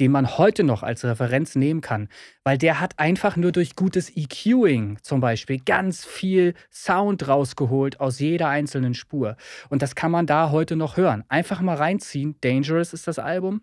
den 0.00 0.10
man 0.10 0.38
heute 0.38 0.64
noch 0.64 0.82
als 0.82 1.04
Referenz 1.04 1.54
nehmen 1.54 1.80
kann, 1.80 2.08
weil 2.44 2.58
der 2.58 2.80
hat 2.80 2.98
einfach 2.98 3.36
nur 3.36 3.52
durch 3.52 3.76
gutes 3.76 4.14
EQing 4.14 4.98
zum 5.02 5.20
Beispiel 5.20 5.60
ganz 5.64 6.04
viel 6.04 6.54
Sound 6.70 7.28
rausgeholt 7.28 8.00
aus 8.00 8.18
jeder 8.18 8.48
einzelnen 8.48 8.94
Spur. 8.94 9.36
Und 9.68 9.82
das 9.82 9.94
kann 9.94 10.10
man 10.10 10.26
da 10.26 10.50
heute 10.50 10.76
noch 10.76 10.96
hören. 10.96 11.24
Einfach 11.28 11.60
mal 11.60 11.76
reinziehen. 11.76 12.36
Dangerous 12.40 12.92
ist 12.92 13.06
das 13.06 13.18
Album 13.18 13.60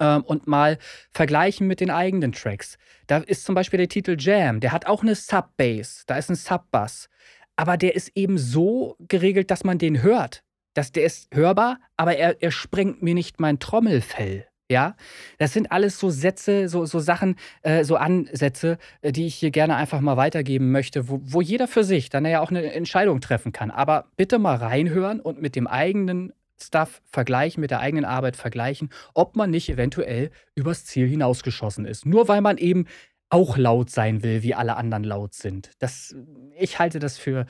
ähm, 0.00 0.22
und 0.22 0.46
mal 0.46 0.78
vergleichen 1.10 1.66
mit 1.66 1.80
den 1.80 1.90
eigenen 1.90 2.32
Tracks. 2.32 2.78
Da 3.06 3.18
ist 3.18 3.44
zum 3.44 3.54
Beispiel 3.54 3.78
der 3.78 3.88
Titel 3.88 4.16
Jam, 4.18 4.60
der 4.60 4.72
hat 4.72 4.86
auch 4.86 5.02
eine 5.02 5.14
Sub-Bass, 5.14 6.04
da 6.06 6.16
ist 6.16 6.30
ein 6.30 6.36
Sub-Bass. 6.36 7.08
Aber 7.56 7.76
der 7.76 7.96
ist 7.96 8.12
eben 8.14 8.38
so 8.38 8.96
geregelt, 9.00 9.50
dass 9.50 9.64
man 9.64 9.78
den 9.78 10.02
hört. 10.02 10.44
Das, 10.74 10.92
der 10.92 11.04
ist 11.04 11.34
hörbar, 11.34 11.80
aber 11.96 12.16
er, 12.16 12.40
er 12.40 12.52
sprengt 12.52 13.02
mir 13.02 13.14
nicht 13.14 13.40
mein 13.40 13.58
Trommelfell. 13.58 14.46
Ja, 14.70 14.96
das 15.38 15.54
sind 15.54 15.72
alles 15.72 15.98
so 15.98 16.10
Sätze, 16.10 16.68
so, 16.68 16.84
so 16.84 17.00
Sachen, 17.00 17.36
äh, 17.62 17.84
so 17.84 17.96
Ansätze, 17.96 18.76
äh, 19.00 19.12
die 19.12 19.26
ich 19.26 19.34
hier 19.36 19.50
gerne 19.50 19.76
einfach 19.76 20.00
mal 20.00 20.18
weitergeben 20.18 20.70
möchte, 20.70 21.08
wo, 21.08 21.20
wo 21.22 21.40
jeder 21.40 21.66
für 21.66 21.84
sich 21.84 22.10
dann 22.10 22.26
ja 22.26 22.40
auch 22.40 22.50
eine 22.50 22.70
Entscheidung 22.74 23.22
treffen 23.22 23.52
kann. 23.52 23.70
Aber 23.70 24.10
bitte 24.18 24.38
mal 24.38 24.56
reinhören 24.56 25.20
und 25.20 25.40
mit 25.40 25.56
dem 25.56 25.66
eigenen 25.66 26.34
Stuff 26.60 27.02
vergleichen, 27.10 27.60
mit 27.60 27.70
der 27.70 27.80
eigenen 27.80 28.04
Arbeit 28.04 28.36
vergleichen, 28.36 28.90
ob 29.14 29.36
man 29.36 29.50
nicht 29.50 29.68
eventuell 29.68 30.30
übers 30.54 30.84
Ziel 30.84 31.06
hinausgeschossen 31.08 31.86
ist. 31.86 32.06
Nur 32.06 32.28
weil 32.28 32.40
man 32.40 32.58
eben 32.58 32.86
auch 33.30 33.56
laut 33.56 33.90
sein 33.90 34.22
will, 34.22 34.42
wie 34.42 34.54
alle 34.54 34.76
anderen 34.76 35.04
laut 35.04 35.34
sind. 35.34 35.70
Das, 35.78 36.16
ich 36.58 36.78
halte 36.78 36.98
das 36.98 37.18
für 37.18 37.46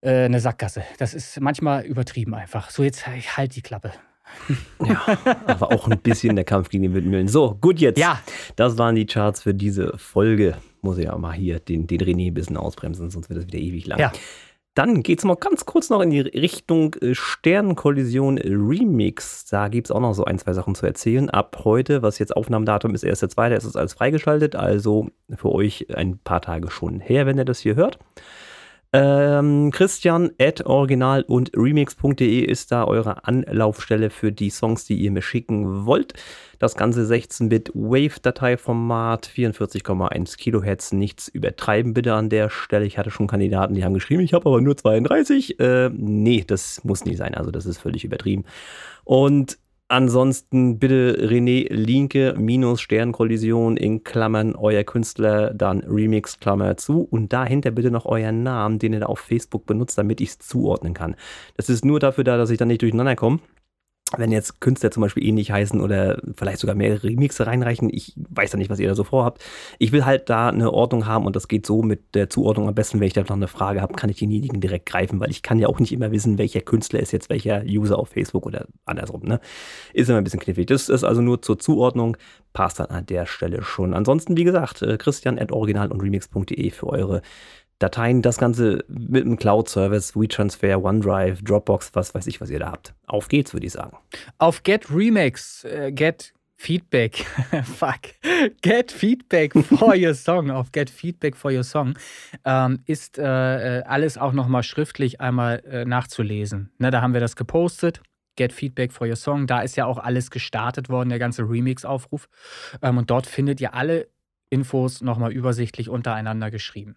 äh, 0.00 0.24
eine 0.24 0.40
Sackgasse. 0.40 0.82
Das 0.98 1.14
ist 1.14 1.40
manchmal 1.40 1.84
übertrieben 1.84 2.34
einfach. 2.34 2.70
So, 2.70 2.82
jetzt 2.82 3.06
ich 3.16 3.36
halt 3.36 3.56
die 3.56 3.62
Klappe. 3.62 3.92
Ja, 4.84 5.18
aber 5.46 5.72
auch 5.72 5.88
ein 5.88 5.98
bisschen 5.98 6.36
der 6.36 6.44
Kampf 6.44 6.68
gegen 6.68 6.84
die 6.84 6.94
Windmühlen. 6.94 7.28
So, 7.28 7.56
gut 7.60 7.80
jetzt. 7.80 7.98
Ja. 7.98 8.20
Das 8.56 8.78
waren 8.78 8.94
die 8.94 9.04
Charts 9.04 9.42
für 9.42 9.52
diese 9.52 9.96
Folge. 9.98 10.56
Muss 10.80 10.98
ich 10.98 11.04
ja 11.04 11.18
mal 11.18 11.32
hier 11.32 11.60
den, 11.60 11.86
den 11.86 12.00
René 12.00 12.28
ein 12.28 12.34
bisschen 12.34 12.56
ausbremsen, 12.56 13.10
sonst 13.10 13.28
wird 13.28 13.38
das 13.38 13.46
wieder 13.46 13.58
ewig 13.58 13.86
lang. 13.86 13.98
Ja. 13.98 14.12
Dann 14.74 15.02
geht 15.02 15.18
es 15.18 15.24
mal 15.26 15.36
ganz 15.36 15.66
kurz 15.66 15.90
noch 15.90 16.00
in 16.00 16.10
die 16.10 16.20
Richtung 16.20 16.94
äh, 16.94 17.14
Sternenkollision 17.14 18.38
Remix. 18.38 19.44
Da 19.44 19.68
gibt 19.68 19.88
es 19.88 19.90
auch 19.90 20.00
noch 20.00 20.14
so 20.14 20.24
ein, 20.24 20.38
zwei 20.38 20.54
Sachen 20.54 20.74
zu 20.74 20.86
erzählen. 20.86 21.28
Ab 21.28 21.60
heute, 21.64 22.00
was 22.00 22.18
jetzt 22.18 22.34
Aufnahmedatum 22.34 22.94
ist, 22.94 23.04
1.2., 23.04 23.54
ist 23.54 23.64
es 23.64 23.76
alles 23.76 23.92
freigeschaltet. 23.92 24.56
Also 24.56 25.08
für 25.34 25.52
euch 25.52 25.94
ein 25.94 26.18
paar 26.18 26.40
Tage 26.40 26.70
schon 26.70 27.00
her, 27.00 27.26
wenn 27.26 27.36
ihr 27.36 27.44
das 27.44 27.58
hier 27.58 27.74
hört. 27.74 27.98
Ähm, 28.94 29.70
Christian 29.70 30.32
at 30.38 30.66
original 30.66 31.22
und 31.22 31.50
remix.de 31.56 32.40
ist 32.40 32.72
da 32.72 32.84
eure 32.84 33.24
Anlaufstelle 33.24 34.10
für 34.10 34.32
die 34.32 34.50
Songs, 34.50 34.84
die 34.84 34.96
ihr 34.96 35.10
mir 35.10 35.22
schicken 35.22 35.86
wollt. 35.86 36.12
Das 36.58 36.76
ganze 36.76 37.04
16-Bit 37.04 37.72
Wave-Dateiformat, 37.74 39.26
44,1 39.26 40.36
Kilohertz. 40.36 40.92
Nichts 40.92 41.28
übertreiben 41.28 41.94
bitte 41.94 42.12
an 42.12 42.28
der 42.28 42.50
Stelle. 42.50 42.84
Ich 42.84 42.98
hatte 42.98 43.10
schon 43.10 43.28
Kandidaten, 43.28 43.74
die 43.74 43.82
haben 43.82 43.94
geschrieben, 43.94 44.22
ich 44.22 44.34
habe 44.34 44.46
aber 44.46 44.60
nur 44.60 44.76
32. 44.76 45.58
Äh, 45.58 45.88
nee, 45.94 46.44
das 46.46 46.84
muss 46.84 47.06
nicht 47.06 47.16
sein. 47.16 47.34
Also 47.34 47.50
das 47.50 47.64
ist 47.64 47.78
völlig 47.78 48.04
übertrieben. 48.04 48.44
Und 49.04 49.58
Ansonsten 49.92 50.78
bitte 50.78 51.18
René 51.20 51.66
Linke 51.68 52.34
minus 52.38 52.80
Sternkollision 52.80 53.76
in 53.76 54.02
Klammern 54.02 54.54
euer 54.54 54.84
Künstler, 54.84 55.52
dann 55.52 55.80
Remix 55.80 56.40
Klammer 56.40 56.78
zu 56.78 57.02
und 57.02 57.34
dahinter 57.34 57.72
bitte 57.72 57.90
noch 57.90 58.06
euren 58.06 58.42
Namen, 58.42 58.78
den 58.78 58.94
ihr 58.94 59.00
da 59.00 59.06
auf 59.06 59.18
Facebook 59.18 59.66
benutzt, 59.66 59.98
damit 59.98 60.22
ich 60.22 60.30
es 60.30 60.38
zuordnen 60.38 60.94
kann. 60.94 61.14
Das 61.58 61.68
ist 61.68 61.84
nur 61.84 62.00
dafür 62.00 62.24
da, 62.24 62.38
dass 62.38 62.48
ich 62.48 62.56
dann 62.56 62.68
nicht 62.68 62.80
durcheinander 62.80 63.16
komme 63.16 63.40
wenn 64.16 64.32
jetzt 64.32 64.60
Künstler 64.60 64.90
zum 64.90 65.02
Beispiel 65.02 65.24
ähnlich 65.24 65.50
heißen 65.50 65.80
oder 65.80 66.20
vielleicht 66.34 66.58
sogar 66.58 66.74
mehrere 66.74 67.04
Remixe 67.04 67.46
reinreichen, 67.46 67.90
ich 67.92 68.14
weiß 68.16 68.52
ja 68.52 68.58
nicht, 68.58 68.70
was 68.70 68.78
ihr 68.78 68.88
da 68.88 68.94
so 68.94 69.04
vorhabt. 69.04 69.42
Ich 69.78 69.92
will 69.92 70.04
halt 70.04 70.28
da 70.30 70.48
eine 70.48 70.72
Ordnung 70.72 71.06
haben 71.06 71.26
und 71.26 71.36
das 71.36 71.48
geht 71.48 71.66
so 71.66 71.82
mit 71.82 72.14
der 72.14 72.28
Zuordnung 72.30 72.68
am 72.68 72.74
besten, 72.74 73.00
wenn 73.00 73.06
ich 73.06 73.12
da 73.12 73.22
noch 73.22 73.30
eine 73.30 73.48
Frage 73.48 73.80
habe, 73.80 73.94
kann 73.94 74.10
ich 74.10 74.18
denjenigen 74.18 74.60
direkt 74.60 74.86
greifen, 74.86 75.20
weil 75.20 75.30
ich 75.30 75.42
kann 75.42 75.58
ja 75.58 75.68
auch 75.68 75.80
nicht 75.80 75.92
immer 75.92 76.12
wissen, 76.12 76.38
welcher 76.38 76.60
Künstler 76.60 77.00
ist 77.00 77.12
jetzt 77.12 77.30
welcher 77.30 77.62
User 77.64 77.98
auf 77.98 78.10
Facebook 78.10 78.46
oder 78.46 78.66
andersrum. 78.84 79.22
Ne? 79.22 79.40
Ist 79.92 80.08
immer 80.08 80.18
ein 80.18 80.24
bisschen 80.24 80.40
knifflig. 80.40 80.66
Das 80.66 80.88
ist 80.88 81.04
also 81.04 81.22
nur 81.22 81.42
zur 81.42 81.58
Zuordnung, 81.58 82.16
passt 82.52 82.80
dann 82.80 82.86
an 82.86 83.06
der 83.06 83.26
Stelle 83.26 83.62
schon. 83.62 83.94
Ansonsten, 83.94 84.36
wie 84.36 84.44
gesagt, 84.44 84.82
äh, 84.82 84.98
christian 84.98 85.38
at 85.38 85.52
original 85.52 85.90
und 85.90 86.02
remix.de 86.02 86.70
für 86.70 86.86
eure 86.86 87.22
Dateien, 87.82 88.22
das 88.22 88.38
Ganze 88.38 88.84
mit 88.88 89.24
einem 89.24 89.36
Cloud-Service, 89.36 90.14
WeTransfer, 90.14 90.82
OneDrive, 90.82 91.42
Dropbox, 91.42 91.94
was 91.94 92.14
weiß 92.14 92.26
ich, 92.28 92.40
was 92.40 92.50
ihr 92.50 92.60
da 92.60 92.70
habt. 92.70 92.94
Auf 93.06 93.28
geht's, 93.28 93.52
würde 93.52 93.66
ich 93.66 93.72
sagen. 93.72 93.96
Auf 94.38 94.62
Get 94.62 94.90
Remix, 94.90 95.64
äh, 95.64 95.90
Get 95.92 96.32
Feedback, 96.56 97.26
fuck, 97.64 98.00
Get 98.62 98.92
Feedback 98.92 99.52
for 99.52 99.96
your 99.96 100.14
song, 100.14 100.50
auf 100.50 100.70
Get 100.70 100.90
Feedback 100.90 101.36
for 101.36 101.50
your 101.50 101.64
song, 101.64 101.94
ähm, 102.44 102.78
ist 102.86 103.18
äh, 103.18 103.78
äh 103.78 103.82
alles 103.82 104.16
auch 104.16 104.32
nochmal 104.32 104.62
schriftlich 104.62 105.20
einmal 105.20 105.60
äh, 105.68 105.84
nachzulesen. 105.84 106.70
Ne, 106.78 106.92
da 106.92 107.02
haben 107.02 107.14
wir 107.14 107.20
das 107.20 107.34
gepostet. 107.34 108.00
Get 108.36 108.52
Feedback 108.52 108.92
for 108.92 109.06
Your 109.06 109.16
Song. 109.16 109.46
Da 109.46 109.60
ist 109.60 109.76
ja 109.76 109.84
auch 109.84 109.98
alles 109.98 110.30
gestartet 110.30 110.88
worden, 110.88 111.10
der 111.10 111.18
ganze 111.18 111.42
Remix-Aufruf. 111.42 112.28
Ähm, 112.80 112.96
und 112.96 113.10
dort 113.10 113.26
findet 113.26 113.60
ihr 113.60 113.74
alle 113.74 114.08
Infos 114.48 115.02
nochmal 115.02 115.32
übersichtlich 115.32 115.88
untereinander 115.88 116.50
geschrieben. 116.50 116.96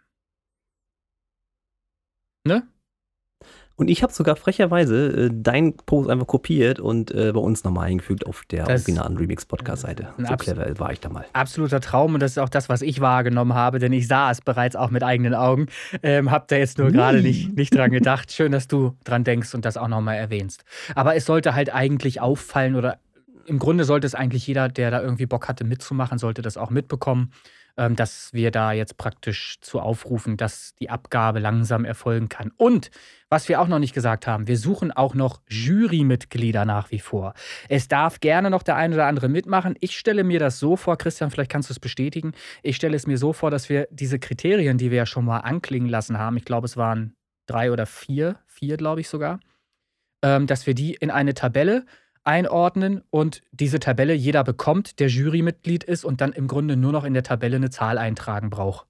Ne? 2.46 2.64
Und 3.78 3.90
ich 3.90 4.04
habe 4.04 4.14
sogar 4.14 4.38
frecherweise 4.38 5.26
äh, 5.26 5.30
deinen 5.34 5.76
Post 5.76 6.10
einfach 6.10 6.28
kopiert 6.28 6.80
und 6.80 7.12
äh, 7.12 7.34
bei 7.34 7.42
uns 7.42 7.66
nochmal 7.66 7.88
eingefügt 7.88 8.26
auf 8.26 8.44
der 8.50 8.64
Das- 8.66 8.84
originalen 8.84 9.18
Remix-Podcast-Seite. 9.18 10.14
So 10.18 10.26
Abs- 10.28 10.46
clever 10.46 10.80
war 10.80 10.94
ich 10.94 11.02
da 11.02 11.10
mal. 11.10 11.26
Absoluter 11.34 11.82
Traum 11.82 12.14
und 12.14 12.22
das 12.22 12.32
ist 12.32 12.38
auch 12.38 12.48
das, 12.48 12.70
was 12.70 12.82
ich 12.82 13.02
wahrgenommen 13.02 13.54
habe, 13.54 13.80
denn 13.80 13.92
ich 13.92 14.08
sah 14.08 14.32
es 14.32 14.40
bereits 14.40 14.78
auch 14.78 14.92
mit 14.92 15.04
eigenen 15.04 15.34
Augen. 15.34 15.66
Ähm, 16.04 16.32
hab 16.32 16.48
da 16.48 16.56
jetzt 16.56 16.78
nur 16.78 16.90
gerade 16.92 17.22
nicht, 17.22 17.54
nicht 17.58 17.76
dran 17.76 17.92
gedacht. 17.92 18.32
Schön, 18.32 18.54
dass 18.54 18.70
du 18.70 18.96
dran 19.04 19.26
denkst 19.26 19.54
und 19.54 19.66
das 19.66 19.76
auch 19.76 19.90
nochmal 19.90 20.16
erwähnst. 20.16 20.64
Aber 20.96 21.16
es 21.18 21.26
sollte 21.26 21.54
halt 21.54 21.74
eigentlich 21.74 22.22
auffallen 22.22 22.76
oder 22.76 23.00
im 23.46 23.60
Grunde 23.60 23.84
sollte 23.84 24.08
es 24.08 24.16
eigentlich 24.16 24.48
jeder, 24.48 24.70
der 24.70 24.90
da 24.90 25.02
irgendwie 25.02 25.26
Bock 25.26 25.50
hatte 25.50 25.66
mitzumachen, 25.66 26.18
sollte 26.18 26.42
das 26.42 26.56
auch 26.56 26.70
mitbekommen, 26.70 27.32
dass 27.76 28.34
wir 28.34 28.52
da 28.52 28.72
jetzt 28.72 28.98
praktisch 28.98 29.58
zu 29.62 29.80
aufrufen, 29.80 30.38
dass 30.38 30.76
die 30.76 30.90
Abgabe 30.90 31.40
langsam 31.40 31.84
erfolgen 31.84 32.30
kann. 32.30 32.52
Und 32.58 32.90
was 33.30 33.50
wir 33.50 33.60
auch 33.60 33.68
noch 33.68 33.80
nicht 33.80 33.94
gesagt 33.94 34.28
haben, 34.28 34.48
wir 34.48 34.58
suchen 34.58 34.92
auch 34.92 35.14
noch 35.14 35.42
Jurymitglieder 35.50 36.64
nach 36.64 36.92
wie 36.92 37.00
vor. 37.00 37.34
Es 37.68 37.88
darf 37.88 38.20
gerne 38.20 38.50
noch 38.50 38.64
der 38.64 38.78
ein 38.78 38.94
oder 38.94 39.08
andere 39.08 39.28
mitmachen. 39.28 39.76
Ich 39.82 39.98
stelle 39.98 40.24
mir 40.24 40.40
das 40.40 40.60
so 40.60 40.78
vor, 40.78 40.98
Christian, 40.98 41.32
vielleicht 41.32 41.52
kannst 41.52 41.70
du 41.70 41.74
es 41.74 41.80
bestätigen. 41.80 42.32
Ich 42.64 42.78
stelle 42.78 42.96
es 42.96 43.08
mir 43.08 43.18
so 43.18 43.34
vor, 43.34 43.52
dass 43.52 43.68
wir 43.68 43.88
diese 43.92 44.20
Kriterien, 44.20 44.78
die 44.78 44.92
wir 44.92 45.00
ja 45.00 45.06
schon 45.06 45.26
mal 45.26 45.40
anklingen 45.40 45.90
lassen 45.90 46.18
haben, 46.18 46.38
ich 46.38 46.46
glaube, 46.46 46.66
es 46.66 46.78
waren 46.78 47.16
drei 47.46 47.72
oder 47.72 47.86
vier, 47.86 48.38
vier 48.48 48.78
glaube 48.78 49.02
ich 49.02 49.10
sogar, 49.10 49.40
ähm, 50.24 50.48
dass 50.48 50.66
wir 50.66 50.74
die 50.74 50.94
in 50.94 51.12
eine 51.12 51.34
Tabelle 51.34 51.86
einordnen 52.26 53.02
und 53.10 53.42
diese 53.52 53.80
Tabelle 53.80 54.14
jeder 54.14 54.44
bekommt, 54.44 55.00
der 55.00 55.08
Jurymitglied 55.08 55.84
ist 55.84 56.04
und 56.04 56.22
dann 56.22 56.34
im 56.34 56.48
Grunde 56.48 56.76
nur 56.76 56.92
noch 56.92 57.04
in 57.06 57.14
der 57.14 57.24
Tabelle 57.24 57.56
eine 57.58 57.70
Zahl 57.70 57.98
eintragen 57.98 58.50
braucht. 58.50 58.88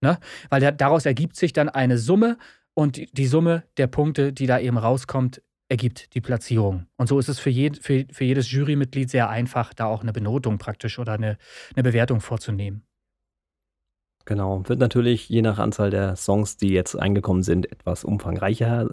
Ne? 0.00 0.18
Weil 0.50 0.60
da- 0.60 0.70
daraus 0.70 1.04
ergibt 1.06 1.36
sich 1.36 1.52
dann 1.52 1.68
eine 1.68 1.98
Summe 1.98 2.38
und 2.74 2.96
die- 2.96 3.06
die 3.12 3.26
Summe 3.26 3.64
der 3.76 3.86
Punkte, 3.86 4.32
die 4.32 4.46
da 4.46 4.58
eben 4.58 4.78
rauskommt, 4.78 5.42
ergibt 5.68 6.14
die 6.14 6.20
Platzierung. 6.20 6.86
Und 6.96 7.08
so 7.08 7.18
ist 7.18 7.28
es 7.28 7.40
für, 7.40 7.50
jed, 7.50 7.78
für, 7.78 8.04
für 8.12 8.24
jedes 8.24 8.50
Jurymitglied 8.52 9.10
sehr 9.10 9.28
einfach, 9.28 9.74
da 9.74 9.86
auch 9.86 10.02
eine 10.02 10.12
Benotung 10.12 10.58
praktisch 10.58 10.98
oder 10.98 11.14
eine, 11.14 11.38
eine 11.74 11.82
Bewertung 11.82 12.20
vorzunehmen. 12.20 12.84
Genau, 14.26 14.68
wird 14.68 14.80
natürlich 14.80 15.28
je 15.28 15.40
nach 15.40 15.58
Anzahl 15.58 15.90
der 15.90 16.16
Songs, 16.16 16.56
die 16.56 16.70
jetzt 16.70 16.96
eingekommen 16.96 17.44
sind, 17.44 17.70
etwas 17.70 18.02
umfangreicher. 18.02 18.90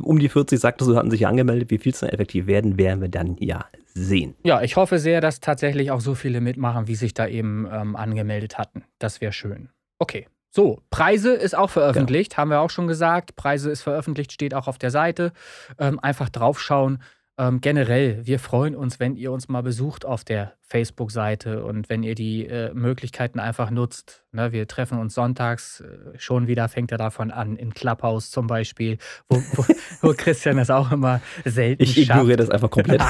Um 0.00 0.20
die 0.20 0.28
40, 0.28 0.60
sagtest 0.60 0.88
du, 0.88 0.96
hatten 0.96 1.10
sich 1.10 1.26
angemeldet. 1.26 1.70
Wie 1.70 1.78
viel 1.78 1.92
es 1.92 2.00
dann 2.00 2.08
effektiv 2.08 2.46
werden, 2.46 2.78
werden 2.78 3.00
wir 3.00 3.08
dann 3.08 3.36
ja 3.40 3.66
sehen. 3.94 4.36
Ja, 4.44 4.62
ich 4.62 4.76
hoffe 4.76 5.00
sehr, 5.00 5.20
dass 5.20 5.40
tatsächlich 5.40 5.90
auch 5.90 6.00
so 6.00 6.14
viele 6.14 6.40
mitmachen, 6.40 6.86
wie 6.86 6.94
sich 6.94 7.14
da 7.14 7.26
eben 7.26 7.68
ähm, 7.70 7.96
angemeldet 7.96 8.58
hatten. 8.58 8.84
Das 9.00 9.20
wäre 9.20 9.32
schön. 9.32 9.70
Okay. 9.98 10.28
So, 10.50 10.80
Preise 10.90 11.34
ist 11.34 11.56
auch 11.56 11.68
veröffentlicht, 11.68 12.30
genau. 12.30 12.38
haben 12.38 12.50
wir 12.50 12.60
auch 12.60 12.70
schon 12.70 12.86
gesagt. 12.86 13.36
Preise 13.36 13.70
ist 13.70 13.82
veröffentlicht, 13.82 14.32
steht 14.32 14.54
auch 14.54 14.68
auf 14.68 14.78
der 14.78 14.90
Seite. 14.90 15.32
Ähm, 15.78 15.98
einfach 15.98 16.30
draufschauen. 16.30 17.02
Ähm, 17.38 17.60
generell, 17.60 18.26
wir 18.26 18.38
freuen 18.38 18.74
uns, 18.74 18.98
wenn 18.98 19.14
ihr 19.14 19.30
uns 19.30 19.48
mal 19.48 19.62
besucht 19.62 20.06
auf 20.06 20.24
der 20.24 20.54
Facebook-Seite 20.62 21.64
und 21.64 21.90
wenn 21.90 22.02
ihr 22.02 22.14
die 22.14 22.46
äh, 22.46 22.72
Möglichkeiten 22.72 23.40
einfach 23.40 23.70
nutzt. 23.70 24.24
Ne, 24.32 24.52
wir 24.52 24.66
treffen 24.66 24.98
uns 24.98 25.12
sonntags, 25.14 25.80
äh, 25.80 26.18
schon 26.18 26.46
wieder 26.46 26.68
fängt 26.68 26.92
er 26.92 26.98
davon 26.98 27.30
an, 27.30 27.56
in 27.56 27.74
Clubhouse 27.74 28.30
zum 28.30 28.46
Beispiel, 28.46 28.96
wo, 29.28 29.36
wo, 29.52 29.64
wo 30.00 30.14
Christian 30.16 30.56
das 30.56 30.70
auch 30.70 30.90
immer 30.90 31.20
selten 31.44 31.82
Ich 31.82 31.98
ignoriere 31.98 32.38
das 32.38 32.48
einfach 32.48 32.70
komplett. 32.70 33.02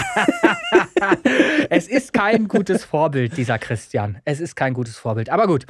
es 1.71 1.87
ist 1.87 2.13
kein 2.13 2.49
gutes 2.49 2.85
Vorbild, 2.85 3.37
dieser 3.37 3.61
Christian. 3.61 4.19
Es 4.25 4.41
ist 4.41 4.57
kein 4.57 4.75
gutes 4.75 4.97
Vorbild. 4.97 5.31
Aber 5.31 5.47
gut. 5.47 5.67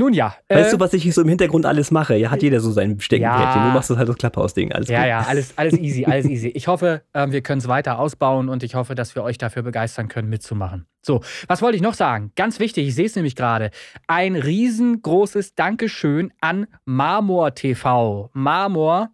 Nun 0.00 0.14
ja. 0.14 0.34
Weißt 0.48 0.72
äh, 0.72 0.76
du, 0.76 0.80
was 0.80 0.94
ich 0.94 1.14
so 1.14 1.20
im 1.20 1.28
Hintergrund 1.28 1.66
alles 1.66 1.90
mache? 1.90 2.16
Ja, 2.16 2.30
hat 2.30 2.42
jeder 2.42 2.60
so 2.60 2.70
sein 2.70 2.98
Steckenpferdchen. 2.98 3.62
Ja, 3.62 3.68
du 3.68 3.74
machst 3.74 3.90
das 3.90 3.98
halt 3.98 4.08
das 4.08 4.16
Klapphaus-Ding. 4.16 4.72
Alles 4.72 4.88
ja, 4.88 5.00
gut. 5.00 5.08
ja, 5.08 5.20
alles, 5.28 5.52
alles 5.56 5.74
easy, 5.74 6.06
alles 6.06 6.24
easy. 6.24 6.48
Ich 6.48 6.68
hoffe, 6.68 7.02
äh, 7.12 7.30
wir 7.30 7.42
können 7.42 7.58
es 7.58 7.68
weiter 7.68 7.98
ausbauen 7.98 8.48
und 8.48 8.62
ich 8.62 8.74
hoffe, 8.76 8.94
dass 8.94 9.14
wir 9.14 9.22
euch 9.22 9.36
dafür 9.36 9.62
begeistern 9.62 10.08
können, 10.08 10.30
mitzumachen. 10.30 10.86
So, 11.02 11.20
was 11.48 11.60
wollte 11.60 11.76
ich 11.76 11.82
noch 11.82 11.92
sagen? 11.92 12.32
Ganz 12.34 12.60
wichtig, 12.60 12.88
ich 12.88 12.94
sehe 12.94 13.04
es 13.04 13.14
nämlich 13.14 13.36
gerade. 13.36 13.72
Ein 14.06 14.36
riesengroßes 14.36 15.54
Dankeschön 15.54 16.32
an 16.40 16.66
Marmor 16.86 17.54
TV. 17.54 18.30
Marmor 18.32 19.10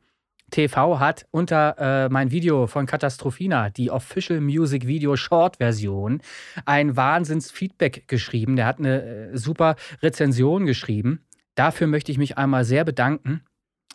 TV 0.50 1.00
hat 1.00 1.26
unter 1.30 1.76
äh, 1.78 2.08
mein 2.08 2.30
Video 2.30 2.66
von 2.66 2.86
Katastrophina, 2.86 3.70
die 3.70 3.90
Official 3.90 4.40
Music 4.40 4.86
Video 4.86 5.16
Short 5.16 5.56
Version, 5.56 6.20
ein 6.64 6.96
Wahnsinns-Feedback 6.96 8.06
geschrieben. 8.06 8.56
Der 8.56 8.66
hat 8.66 8.78
eine 8.78 9.02
äh, 9.02 9.36
super 9.36 9.76
Rezension 10.02 10.66
geschrieben. 10.66 11.24
Dafür 11.56 11.86
möchte 11.86 12.12
ich 12.12 12.18
mich 12.18 12.38
einmal 12.38 12.64
sehr 12.64 12.84
bedanken. 12.84 13.42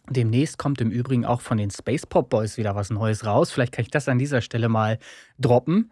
Demnächst 0.10 0.57
kommt 0.57 0.82
im 0.82 0.91
Übrigen 0.91 1.26
auch 1.26 1.41
von 1.41 1.57
den 1.57 1.72
Space 1.72 2.06
Pop 2.06 2.30
Boys 2.30 2.57
wieder 2.57 2.76
was 2.76 2.90
Neues 2.90 3.26
raus. 3.26 3.52
Vielleicht 3.52 3.73
kann 3.73 3.84
ich 3.84 3.91
das 3.91 4.10
an 4.10 4.19
dieser 4.19 4.41
Stelle 4.41 4.68
mal 4.68 4.99
droppen. 5.40 5.91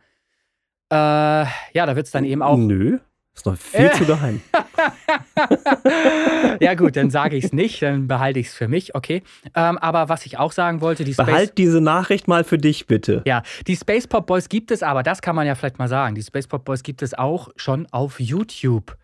Äh, 0.92 0.96
ja, 0.96 1.46
da 1.74 1.96
wird 1.96 2.08
es 2.08 2.12
dann 2.12 2.26
eben 2.26 2.42
auch. 2.42 2.58
Nö. 2.58 3.00
Ist 3.40 3.46
noch 3.46 3.58
viel 3.58 3.92
zu 3.94 4.06
geheim. 4.06 4.42
ja, 6.60 6.74
gut, 6.74 6.98
dann 6.98 7.10
sage 7.10 7.38
ich 7.38 7.46
es 7.46 7.54
nicht, 7.54 7.82
dann 7.82 8.08
behalte 8.08 8.40
ich 8.40 8.48
es 8.48 8.54
für 8.54 8.68
mich, 8.68 8.96
okay. 8.96 9.24
Ähm, 9.56 9.78
aber 9.78 10.10
was 10.10 10.26
ich 10.26 10.38
auch 10.38 10.52
sagen 10.52 10.82
wollte, 10.82 11.06
die 11.06 11.14
Space. 11.14 11.26
Behalt 11.26 11.58
diese 11.58 11.80
Nachricht 11.80 12.28
mal 12.28 12.44
für 12.44 12.58
dich, 12.58 12.86
bitte. 12.86 13.22
Ja, 13.26 13.44
die 13.66 13.78
Space 13.78 14.08
Pop 14.08 14.28
Boys 14.28 14.50
gibt 14.50 14.72
es 14.72 14.84
aber, 14.84 15.04
das 15.04 15.22
kann 15.22 15.38
man 15.38 15.48
ja 15.48 15.56
vielleicht 15.56 15.80
mal 15.80 15.88
sagen. 15.88 16.16
Die 16.16 16.22
Space 16.22 16.48
Pop 16.48 16.66
Boys 16.66 16.84
gibt 16.84 17.02
es 17.02 17.14
auch 17.14 17.50
schon 17.56 17.88
auf 17.92 18.20
YouTube. 18.20 18.98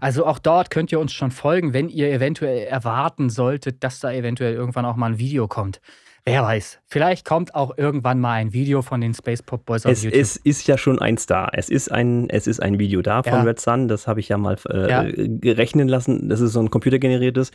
Also 0.00 0.26
auch 0.26 0.38
dort 0.38 0.70
könnt 0.70 0.90
ihr 0.90 1.00
uns 1.00 1.12
schon 1.12 1.30
folgen, 1.30 1.74
wenn 1.74 1.90
ihr 1.90 2.10
eventuell 2.10 2.64
erwarten 2.64 3.28
solltet, 3.28 3.84
dass 3.84 4.00
da 4.00 4.10
eventuell 4.10 4.54
irgendwann 4.54 4.86
auch 4.86 4.96
mal 4.96 5.12
ein 5.12 5.18
Video 5.18 5.48
kommt. 5.48 5.80
Wer 6.24 6.42
weiß. 6.44 6.80
Vielleicht 6.86 7.26
kommt 7.26 7.54
auch 7.54 7.76
irgendwann 7.76 8.20
mal 8.20 8.34
ein 8.34 8.52
Video 8.52 8.82
von 8.82 9.00
den 9.00 9.12
Space 9.12 9.42
Pop 9.42 9.66
Boys 9.66 9.84
auf 9.84 9.92
es, 9.92 10.04
YouTube. 10.04 10.20
Es 10.20 10.36
ist 10.36 10.68
ja 10.68 10.78
schon 10.78 11.00
eins 11.00 11.26
da. 11.26 11.48
Es 11.52 11.68
ist 11.68 11.90
ein, 11.90 12.30
es 12.30 12.46
ist 12.46 12.62
ein 12.62 12.78
Video 12.78 13.02
da 13.02 13.24
von 13.24 13.32
ja. 13.32 13.42
Red 13.42 13.58
Sun. 13.58 13.88
Das 13.88 14.06
habe 14.06 14.20
ich 14.20 14.28
ja 14.28 14.38
mal 14.38 14.56
äh, 14.68 14.88
ja. 14.88 15.02
gerechnen 15.04 15.88
lassen. 15.88 16.28
Das 16.28 16.40
ist 16.40 16.52
so 16.52 16.60
ein 16.60 16.70
computergeneriertes. 16.70 17.50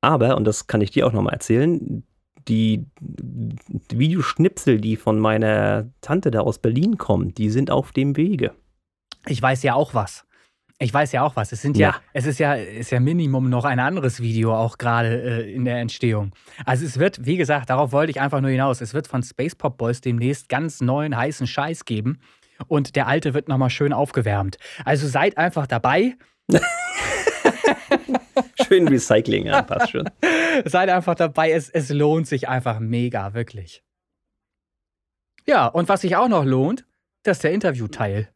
Aber, 0.00 0.36
und 0.36 0.44
das 0.44 0.66
kann 0.66 0.80
ich 0.80 0.90
dir 0.90 1.06
auch 1.06 1.12
nochmal 1.12 1.34
erzählen, 1.34 2.04
die 2.48 2.86
Videoschnipsel, 3.00 4.80
die 4.80 4.96
von 4.96 5.18
meiner 5.18 5.90
Tante 6.00 6.30
da 6.30 6.40
aus 6.40 6.58
Berlin 6.58 6.96
kommen, 6.96 7.34
die 7.34 7.50
sind 7.50 7.70
auf 7.70 7.92
dem 7.92 8.16
Wege. 8.16 8.52
Ich 9.26 9.42
weiß 9.42 9.62
ja 9.62 9.74
auch 9.74 9.94
was. 9.94 10.25
Ich 10.78 10.92
weiß 10.92 11.12
ja 11.12 11.22
auch 11.22 11.36
was. 11.36 11.52
Es 11.52 11.62
sind 11.62 11.78
ja, 11.78 11.90
ja 11.90 12.00
es 12.12 12.26
ist 12.26 12.38
ja, 12.38 12.54
ist 12.54 12.90
ja 12.90 13.00
Minimum 13.00 13.48
noch 13.48 13.64
ein 13.64 13.80
anderes 13.80 14.20
Video 14.20 14.54
auch 14.54 14.76
gerade 14.76 15.44
äh, 15.44 15.54
in 15.54 15.64
der 15.64 15.78
Entstehung. 15.78 16.32
Also 16.66 16.84
es 16.84 16.98
wird, 16.98 17.24
wie 17.24 17.38
gesagt, 17.38 17.70
darauf 17.70 17.92
wollte 17.92 18.10
ich 18.10 18.20
einfach 18.20 18.42
nur 18.42 18.50
hinaus. 18.50 18.82
Es 18.82 18.92
wird 18.92 19.06
von 19.06 19.22
Space 19.22 19.54
Pop 19.54 19.78
Boys 19.78 20.02
demnächst 20.02 20.50
ganz 20.50 20.82
neuen 20.82 21.16
heißen 21.16 21.46
Scheiß 21.46 21.86
geben 21.86 22.18
und 22.68 22.94
der 22.94 23.06
alte 23.06 23.32
wird 23.32 23.48
nochmal 23.48 23.70
schön 23.70 23.94
aufgewärmt. 23.94 24.58
Also 24.84 25.08
seid 25.08 25.38
einfach 25.38 25.66
dabei. 25.66 26.16
schön 28.66 28.86
Recycling, 28.86 29.46
ja, 29.46 29.62
passt 29.62 29.92
schon. 29.92 30.10
seid 30.66 30.90
einfach 30.90 31.14
dabei. 31.14 31.52
Es, 31.52 31.70
es 31.70 31.88
lohnt 31.88 32.26
sich 32.26 32.48
einfach 32.48 32.80
mega, 32.80 33.32
wirklich. 33.32 33.82
Ja, 35.46 35.68
und 35.68 35.88
was 35.88 36.02
sich 36.02 36.16
auch 36.16 36.28
noch 36.28 36.44
lohnt, 36.44 36.84
das 37.22 37.38
ist 37.38 37.44
der 37.44 37.52
Interviewteil 37.52 38.28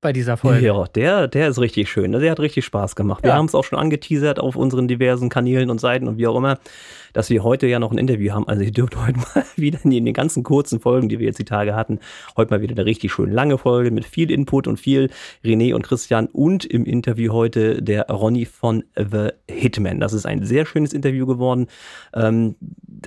bei 0.00 0.12
dieser 0.12 0.36
Folge. 0.36 0.66
Ja, 0.66 0.84
der, 0.84 1.28
der 1.28 1.48
ist 1.48 1.58
richtig 1.58 1.90
schön. 1.90 2.12
Der 2.12 2.30
hat 2.30 2.40
richtig 2.40 2.64
Spaß 2.64 2.96
gemacht. 2.96 3.22
Wir 3.22 3.30
ja. 3.30 3.36
haben 3.36 3.46
es 3.46 3.54
auch 3.54 3.64
schon 3.64 3.78
angeteasert 3.78 4.40
auf 4.40 4.56
unseren 4.56 4.88
diversen 4.88 5.28
Kanälen 5.28 5.68
und 5.68 5.78
Seiten 5.78 6.08
und 6.08 6.16
wie 6.16 6.26
auch 6.26 6.36
immer, 6.36 6.58
dass 7.12 7.28
wir 7.28 7.44
heute 7.44 7.66
ja 7.66 7.78
noch 7.78 7.92
ein 7.92 7.98
Interview 7.98 8.32
haben. 8.32 8.48
Also 8.48 8.62
ihr 8.62 8.72
dürft 8.72 8.96
heute 9.06 9.18
mal 9.18 9.44
wieder 9.56 9.78
in 9.84 10.04
den 10.04 10.14
ganzen 10.14 10.42
kurzen 10.42 10.80
Folgen, 10.80 11.08
die 11.08 11.18
wir 11.18 11.26
jetzt 11.26 11.38
die 11.38 11.44
Tage 11.44 11.74
hatten, 11.74 12.00
heute 12.36 12.52
mal 12.52 12.62
wieder 12.62 12.74
eine 12.74 12.86
richtig 12.86 13.12
schön 13.12 13.30
lange 13.30 13.58
Folge 13.58 13.90
mit 13.90 14.06
viel 14.06 14.30
Input 14.30 14.66
und 14.66 14.78
viel 14.78 15.10
René 15.44 15.74
und 15.74 15.82
Christian 15.82 16.26
und 16.28 16.64
im 16.64 16.86
Interview 16.86 17.32
heute 17.32 17.82
der 17.82 18.08
Ronny 18.08 18.46
von 18.46 18.84
The 18.96 19.28
Hitman. 19.50 20.00
Das 20.00 20.14
ist 20.14 20.24
ein 20.24 20.44
sehr 20.44 20.64
schönes 20.64 20.94
Interview 20.94 21.26
geworden. 21.26 21.66
Ähm, 22.14 22.56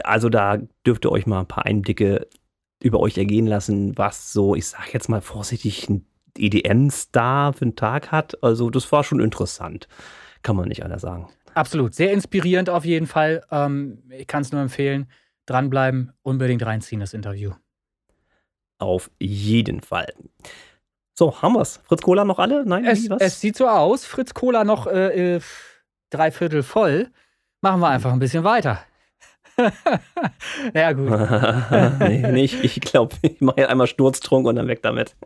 also 0.04 0.30
da 0.30 0.60
dürft 0.86 1.06
ihr 1.06 1.12
euch 1.12 1.26
mal 1.26 1.42
ein 1.42 1.48
paar 1.48 1.66
Einblicke 1.66 2.28
über 2.84 3.00
euch 3.00 3.18
ergehen 3.18 3.48
lassen, 3.48 3.98
was 3.98 4.34
so, 4.34 4.56
ich 4.56 4.68
sag 4.68 4.94
jetzt 4.94 5.08
mal 5.08 5.22
vorsichtig, 5.22 5.90
ein 5.90 6.06
EDM-Star 6.38 7.54
für 7.54 7.64
einen 7.64 7.76
Tag 7.76 8.12
hat. 8.12 8.42
Also 8.44 8.70
das 8.70 8.92
war 8.92 9.04
schon 9.04 9.20
interessant. 9.20 9.88
Kann 10.42 10.56
man 10.56 10.68
nicht 10.68 10.84
anders 10.84 11.02
sagen. 11.02 11.30
Absolut. 11.54 11.94
Sehr 11.94 12.12
inspirierend 12.12 12.70
auf 12.70 12.86
jeden 12.86 13.08
Fall. 13.08 13.44
Ähm, 13.52 14.04
ich 14.10 14.28
kann 14.28 14.42
es 14.42 14.52
nur 14.52 14.62
empfehlen. 14.62 15.08
Dranbleiben, 15.46 16.14
unbedingt 16.22 16.66
reinziehen, 16.66 17.02
das 17.02 17.14
Interview. 17.14 17.52
Auf 18.80 19.12
jeden 19.20 19.82
Fall. 19.82 20.14
So, 21.14 21.42
haben 21.42 21.54
wir's. 21.54 21.80
Fritz 21.84 22.02
Cola 22.02 22.26
noch 22.26 22.40
alle? 22.40 22.66
Nein, 22.66 22.86
es, 22.86 23.08
es 23.20 23.40
sieht 23.40 23.56
so 23.56 23.68
aus. 23.68 24.06
Fritz 24.06 24.34
Cola 24.34 24.64
noch 24.64 24.88
äh, 24.88 25.36
äh, 25.36 25.42
drei 26.10 26.32
Viertel 26.32 26.64
voll. 26.64 27.12
Machen 27.62 27.82
wir 27.82 27.90
einfach 27.90 28.12
ein 28.12 28.20
bisschen 28.20 28.44
weiter. 28.44 28.80
ja, 30.74 30.92
gut. 30.94 31.10
nee, 32.00 32.32
nee, 32.32 32.44
ich, 32.44 32.64
ich 32.64 32.82
glaube, 32.82 33.16
ich 33.22 33.40
mache 33.42 33.70
einmal 33.70 33.88
Sturztrunk 33.88 34.48
und 34.48 34.56
dann 34.56 34.68
weg 34.68 34.82
damit. 34.82 35.16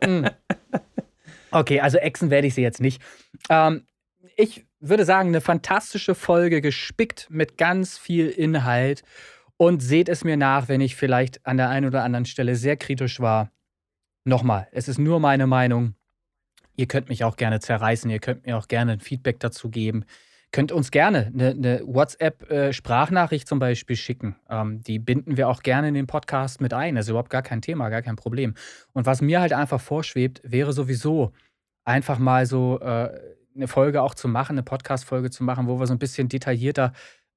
Okay, 1.50 1.80
also 1.80 1.98
Echsen 1.98 2.30
werde 2.30 2.46
ich 2.46 2.54
sie 2.54 2.62
jetzt 2.62 2.80
nicht. 2.80 3.02
Ähm, 3.48 3.86
ich 4.36 4.66
würde 4.80 5.04
sagen, 5.04 5.28
eine 5.28 5.40
fantastische 5.40 6.14
Folge, 6.14 6.60
gespickt 6.60 7.28
mit 7.30 7.56
ganz 7.56 7.98
viel 7.98 8.28
Inhalt. 8.28 9.02
Und 9.60 9.82
seht 9.82 10.08
es 10.08 10.22
mir 10.22 10.36
nach, 10.36 10.68
wenn 10.68 10.80
ich 10.80 10.94
vielleicht 10.94 11.44
an 11.44 11.56
der 11.56 11.68
einen 11.68 11.86
oder 11.86 12.04
anderen 12.04 12.26
Stelle 12.26 12.54
sehr 12.54 12.76
kritisch 12.76 13.18
war. 13.18 13.50
Nochmal, 14.24 14.68
es 14.70 14.86
ist 14.86 14.98
nur 14.98 15.18
meine 15.18 15.48
Meinung. 15.48 15.94
Ihr 16.76 16.86
könnt 16.86 17.08
mich 17.08 17.24
auch 17.24 17.36
gerne 17.36 17.58
zerreißen, 17.58 18.08
ihr 18.08 18.20
könnt 18.20 18.46
mir 18.46 18.56
auch 18.56 18.68
gerne 18.68 18.92
ein 18.92 19.00
Feedback 19.00 19.40
dazu 19.40 19.68
geben. 19.68 20.04
Könnt 20.50 20.72
uns 20.72 20.90
gerne 20.90 21.30
eine, 21.34 21.50
eine 21.50 21.82
WhatsApp-Sprachnachricht 21.84 23.44
äh, 23.44 23.48
zum 23.48 23.58
Beispiel 23.58 23.96
schicken. 23.96 24.36
Ähm, 24.48 24.82
die 24.82 24.98
binden 24.98 25.36
wir 25.36 25.48
auch 25.48 25.62
gerne 25.62 25.88
in 25.88 25.94
den 25.94 26.06
Podcast 26.06 26.60
mit 26.60 26.72
ein. 26.72 26.94
Das 26.94 27.06
ist 27.06 27.10
überhaupt 27.10 27.30
gar 27.30 27.42
kein 27.42 27.60
Thema, 27.60 27.90
gar 27.90 28.02
kein 28.02 28.16
Problem. 28.16 28.54
Und 28.92 29.04
was 29.04 29.20
mir 29.20 29.40
halt 29.40 29.52
einfach 29.52 29.80
vorschwebt, 29.80 30.40
wäre 30.44 30.72
sowieso 30.72 31.32
einfach 31.84 32.18
mal 32.18 32.46
so 32.46 32.80
äh, 32.80 33.10
eine 33.54 33.68
Folge 33.68 34.02
auch 34.02 34.14
zu 34.14 34.28
machen, 34.28 34.54
eine 34.54 34.62
Podcast-Folge 34.62 35.30
zu 35.30 35.44
machen, 35.44 35.66
wo 35.66 35.78
wir 35.80 35.86
so 35.86 35.92
ein 35.92 35.98
bisschen 35.98 36.28
detaillierter 36.28 36.92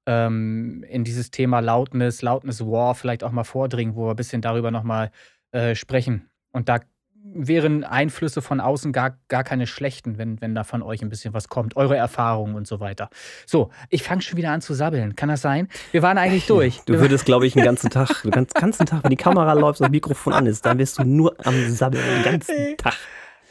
ähm, 0.05 0.83
in 0.87 1.03
dieses 1.03 1.31
Thema 1.31 1.59
Loudness, 1.59 2.21
Loudness 2.21 2.61
War 2.61 2.95
vielleicht 2.95 3.23
auch 3.23 3.31
mal 3.31 3.43
vordringen, 3.43 3.95
wo 3.95 4.05
wir 4.05 4.11
ein 4.11 4.15
bisschen 4.15 4.41
darüber 4.41 4.71
nochmal 4.71 5.11
äh, 5.51 5.75
sprechen. 5.75 6.29
Und 6.51 6.69
da 6.69 6.79
wären 7.23 7.83
Einflüsse 7.83 8.41
von 8.41 8.59
außen 8.59 8.91
gar, 8.91 9.17
gar 9.27 9.43
keine 9.43 9.67
schlechten, 9.67 10.17
wenn, 10.17 10.41
wenn 10.41 10.53
da 10.55 10.63
von 10.63 10.81
euch 10.81 11.01
ein 11.01 11.09
bisschen 11.09 11.33
was 11.33 11.47
kommt. 11.49 11.75
Eure 11.77 11.95
Erfahrungen 11.95 12.55
und 12.55 12.67
so 12.67 12.79
weiter. 12.79 13.09
So, 13.45 13.69
ich 13.89 14.03
fange 14.03 14.21
schon 14.21 14.37
wieder 14.37 14.51
an 14.51 14.61
zu 14.61 14.73
sabbeln. 14.73 15.15
Kann 15.15 15.29
das 15.29 15.41
sein? 15.41 15.67
Wir 15.91 16.01
waren 16.01 16.17
eigentlich 16.17 16.45
durch. 16.47 16.81
Du 16.85 16.99
würdest, 16.99 17.25
glaube 17.25 17.45
ich, 17.47 17.53
den 17.53 17.63
ganzen 17.63 17.89
Tag, 17.89 18.09
den 18.23 18.31
ganzen 18.31 18.85
Tag, 18.85 19.03
wenn 19.03 19.11
die 19.11 19.15
Kamera 19.17 19.53
läuft 19.53 19.79
und 19.79 19.85
das 19.85 19.91
Mikrofon 19.91 20.33
an 20.33 20.45
ist, 20.45 20.65
dann 20.65 20.77
wirst 20.77 20.99
du 20.99 21.03
nur 21.03 21.35
am 21.45 21.69
Sabbeln 21.69 22.03
den 22.15 22.23
ganzen 22.23 22.77
Tag. 22.77 22.95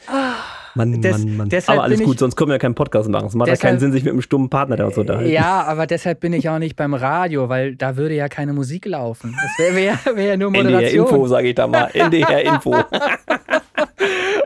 Ah. 0.07 0.35
Mann, 0.77 1.03
des, 1.03 1.19
Mann, 1.19 1.37
Mann. 1.37 1.49
deshalb 1.49 1.79
Aber 1.79 1.85
alles 1.85 2.01
gut, 2.01 2.21
sonst 2.21 2.37
können 2.37 2.51
wir 2.51 2.55
ja 2.55 2.59
keinen 2.61 2.77
Podcast 2.77 3.09
machen. 3.09 3.27
Es 3.27 3.35
macht 3.35 3.49
ja 3.49 3.57
keinen 3.57 3.75
Deshalb- 3.75 3.81
Sinn, 3.81 3.93
sich 3.93 4.05
mit 4.05 4.13
einem 4.13 4.23
stummen 4.23 4.49
Partner 4.51 4.77
da 4.77 4.89
zu 4.93 5.01
unterhalten. 5.01 5.29
Ja, 5.29 5.65
aber 5.65 5.89
deshalb 5.89 6.21
bin 6.21 6.33
ich 6.33 6.49
auch 6.49 6.61
nicht 6.61 6.77
beim 6.77 6.95
Radio, 6.95 7.49
weil 7.49 7.75
da 7.75 7.97
würde 7.97 8.15
ja 8.15 8.29
keine 8.29 8.53
Musik 8.53 8.87
laufen. 8.87 9.37
Das 9.43 9.59
wäre 9.59 9.75
wär, 9.75 10.17
wär 10.17 10.25
ja 10.27 10.37
nur 10.37 10.49
NDR 10.55 10.65
Moderation. 10.65 11.07
Info, 11.07 11.27
sage 11.27 11.49
ich 11.49 11.55
da 11.57 11.67
mal. 11.67 11.91
NDR 11.93 12.43
Info. 12.55 12.73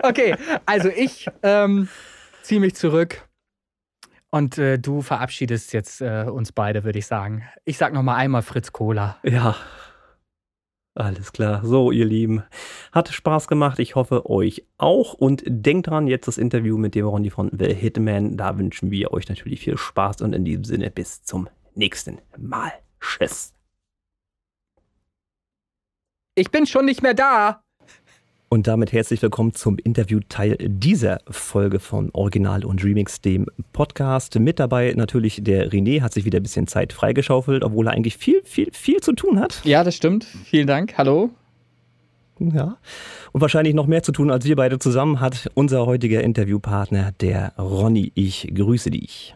Okay, 0.02 0.36
also 0.66 0.88
ich 0.88 1.28
ähm, 1.42 1.88
ziehe 2.42 2.60
mich 2.60 2.74
zurück 2.74 3.26
und 4.30 4.58
äh, 4.58 4.78
du 4.78 5.00
verabschiedest 5.00 5.72
jetzt 5.72 6.00
äh, 6.00 6.24
uns 6.28 6.52
beide, 6.52 6.84
würde 6.84 6.98
ich 6.98 7.06
sagen. 7.06 7.44
Ich 7.64 7.78
sag 7.78 7.92
noch 7.92 8.02
mal 8.02 8.16
einmal 8.16 8.42
Fritz 8.42 8.72
Cola. 8.72 9.16
Ja. 9.22 9.56
Alles 10.96 11.32
klar. 11.32 11.64
So, 11.64 11.90
ihr 11.90 12.04
Lieben. 12.04 12.44
Hat 12.92 13.08
Spaß 13.08 13.48
gemacht. 13.48 13.80
Ich 13.80 13.96
hoffe, 13.96 14.30
euch 14.30 14.64
auch. 14.78 15.14
Und 15.14 15.42
denkt 15.46 15.88
dran, 15.88 16.06
jetzt 16.06 16.28
das 16.28 16.38
Interview 16.38 16.78
mit 16.78 16.94
dem 16.94 17.06
Ronny 17.06 17.30
von 17.30 17.50
The 17.56 17.74
Hitman. 17.74 18.36
Da 18.36 18.58
wünschen 18.58 18.92
wir 18.92 19.12
euch 19.12 19.28
natürlich 19.28 19.60
viel 19.60 19.76
Spaß 19.76 20.20
und 20.22 20.32
in 20.32 20.44
diesem 20.44 20.64
Sinne 20.64 20.90
bis 20.90 21.24
zum 21.24 21.48
nächsten 21.74 22.18
Mal. 22.36 22.72
Tschüss. 23.00 23.54
Ich 26.36 26.50
bin 26.50 26.66
schon 26.66 26.84
nicht 26.84 27.02
mehr 27.02 27.14
da. 27.14 27.63
Und 28.54 28.68
damit 28.68 28.92
herzlich 28.92 29.20
willkommen 29.20 29.52
zum 29.52 29.78
Interviewteil 29.78 30.56
dieser 30.60 31.18
Folge 31.28 31.80
von 31.80 32.10
Original 32.12 32.64
und 32.64 32.84
Remix, 32.84 33.20
dem 33.20 33.46
Podcast. 33.72 34.38
Mit 34.38 34.60
dabei 34.60 34.94
natürlich 34.94 35.40
der 35.42 35.72
René, 35.72 36.02
hat 36.02 36.12
sich 36.12 36.24
wieder 36.24 36.38
ein 36.38 36.44
bisschen 36.44 36.68
Zeit 36.68 36.92
freigeschaufelt, 36.92 37.64
obwohl 37.64 37.88
er 37.88 37.94
eigentlich 37.94 38.16
viel, 38.16 38.42
viel, 38.44 38.68
viel 38.70 39.00
zu 39.00 39.12
tun 39.14 39.40
hat. 39.40 39.60
Ja, 39.64 39.82
das 39.82 39.96
stimmt. 39.96 40.22
Vielen 40.44 40.68
Dank. 40.68 40.96
Hallo. 40.96 41.30
Ja. 42.38 42.76
Und 43.32 43.40
wahrscheinlich 43.40 43.74
noch 43.74 43.88
mehr 43.88 44.04
zu 44.04 44.12
tun 44.12 44.30
als 44.30 44.44
wir 44.44 44.54
beide 44.54 44.78
zusammen 44.78 45.18
hat 45.18 45.50
unser 45.54 45.84
heutiger 45.84 46.22
Interviewpartner, 46.22 47.10
der 47.20 47.54
Ronny. 47.58 48.12
Ich 48.14 48.52
grüße 48.54 48.92
dich. 48.92 49.34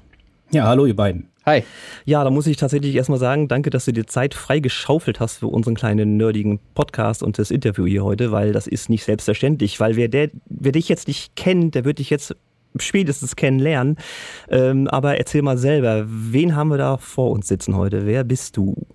Ja, 0.53 0.69
hallo 0.69 0.87
ihr 0.87 0.95
beiden. 0.95 1.29
Hi. 1.49 1.65
Ja, 2.05 2.23
da 2.25 2.29
muss 2.29 2.47
ich 2.47 2.59
tatsächlich 2.59 2.95
erstmal 2.95 3.19
sagen, 3.19 3.49
danke, 3.49 3.71
dass 3.71 3.87
du 3.87 3.93
dir 3.95 4.07
Zeit 4.07 4.35
freigeschaufelt 4.35 5.19
hast 5.19 5.39
für 5.39 5.47
unseren 5.47 5.77
kleinen 5.77 6.19
nerdigen 6.19 6.61
Podcast 6.75 7.23
und 7.23 7.39
das 7.39 7.51
Interview 7.51 7.87
hier 7.87 8.05
heute, 8.05 8.33
weil 8.33 8.53
das 8.53 8.67
ist 8.67 8.91
nicht 8.91 9.05
selbstverständlich. 9.05 9.81
Weil 9.81 9.97
wer, 9.97 10.09
der, 10.09 10.29
wer 10.45 10.73
dich 10.73 10.91
jetzt 10.91 11.09
nicht 11.09 11.37
kennt, 11.37 11.75
der 11.75 11.87
wird 11.87 12.01
dich 12.01 12.11
jetzt 12.11 12.37
spätestens 12.77 13.35
kennenlernen. 13.35 13.97
Ähm, 14.51 14.89
aber 14.89 15.17
erzähl 15.17 15.41
mal 15.41 15.57
selber, 15.57 16.05
wen 16.07 16.55
haben 16.55 16.69
wir 16.69 16.77
da 16.77 16.99
vor 16.99 17.31
uns 17.31 17.49
sitzen 17.49 17.75
heute? 17.75 18.05
Wer 18.05 18.25
bist 18.25 18.59
du? 18.59 18.87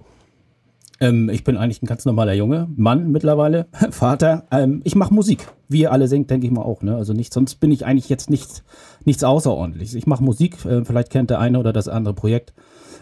Ähm, 1.03 1.29
ich 1.29 1.43
bin 1.43 1.57
eigentlich 1.57 1.83
ein 1.83 1.87
ganz 1.87 2.05
normaler 2.05 2.33
Junge, 2.33 2.69
Mann 2.77 3.11
mittlerweile, 3.11 3.67
Vater. 3.91 4.45
Ähm, 4.51 4.79
ich 4.85 4.95
mache 4.95 5.13
Musik, 5.13 5.49
wie 5.67 5.81
ihr 5.81 5.91
alle 5.91 6.07
singt, 6.07 6.29
denke 6.29 6.47
ich 6.47 6.53
mal 6.53 6.61
auch. 6.61 6.81
Ne? 6.81 6.95
Also 6.95 7.11
nicht, 7.11 7.33
sonst 7.33 7.55
bin 7.55 7.73
ich 7.73 7.85
eigentlich 7.85 8.07
jetzt 8.07 8.29
nichts, 8.29 8.63
nichts 9.03 9.23
Außerordentliches. 9.25 9.95
Ich 9.95 10.07
mache 10.07 10.23
Musik, 10.23 10.63
äh, 10.65 10.85
vielleicht 10.85 11.09
kennt 11.09 11.29
der 11.29 11.39
eine 11.39 11.59
oder 11.59 11.73
das 11.73 11.89
andere 11.89 12.13
Projekt, 12.13 12.53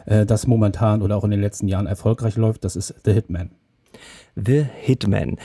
äh, 0.07 0.26
das 0.26 0.48
momentan 0.48 1.03
oder 1.03 1.15
auch 1.15 1.23
in 1.23 1.32
den 1.32 1.41
letzten 1.41 1.68
Jahren 1.68 1.86
erfolgreich 1.86 2.38
läuft. 2.38 2.65
Das 2.65 2.76
ist 2.76 2.95
The 3.06 3.14
Hitman. 3.14 3.52
The 4.35 4.65
Hitman. 4.79 5.37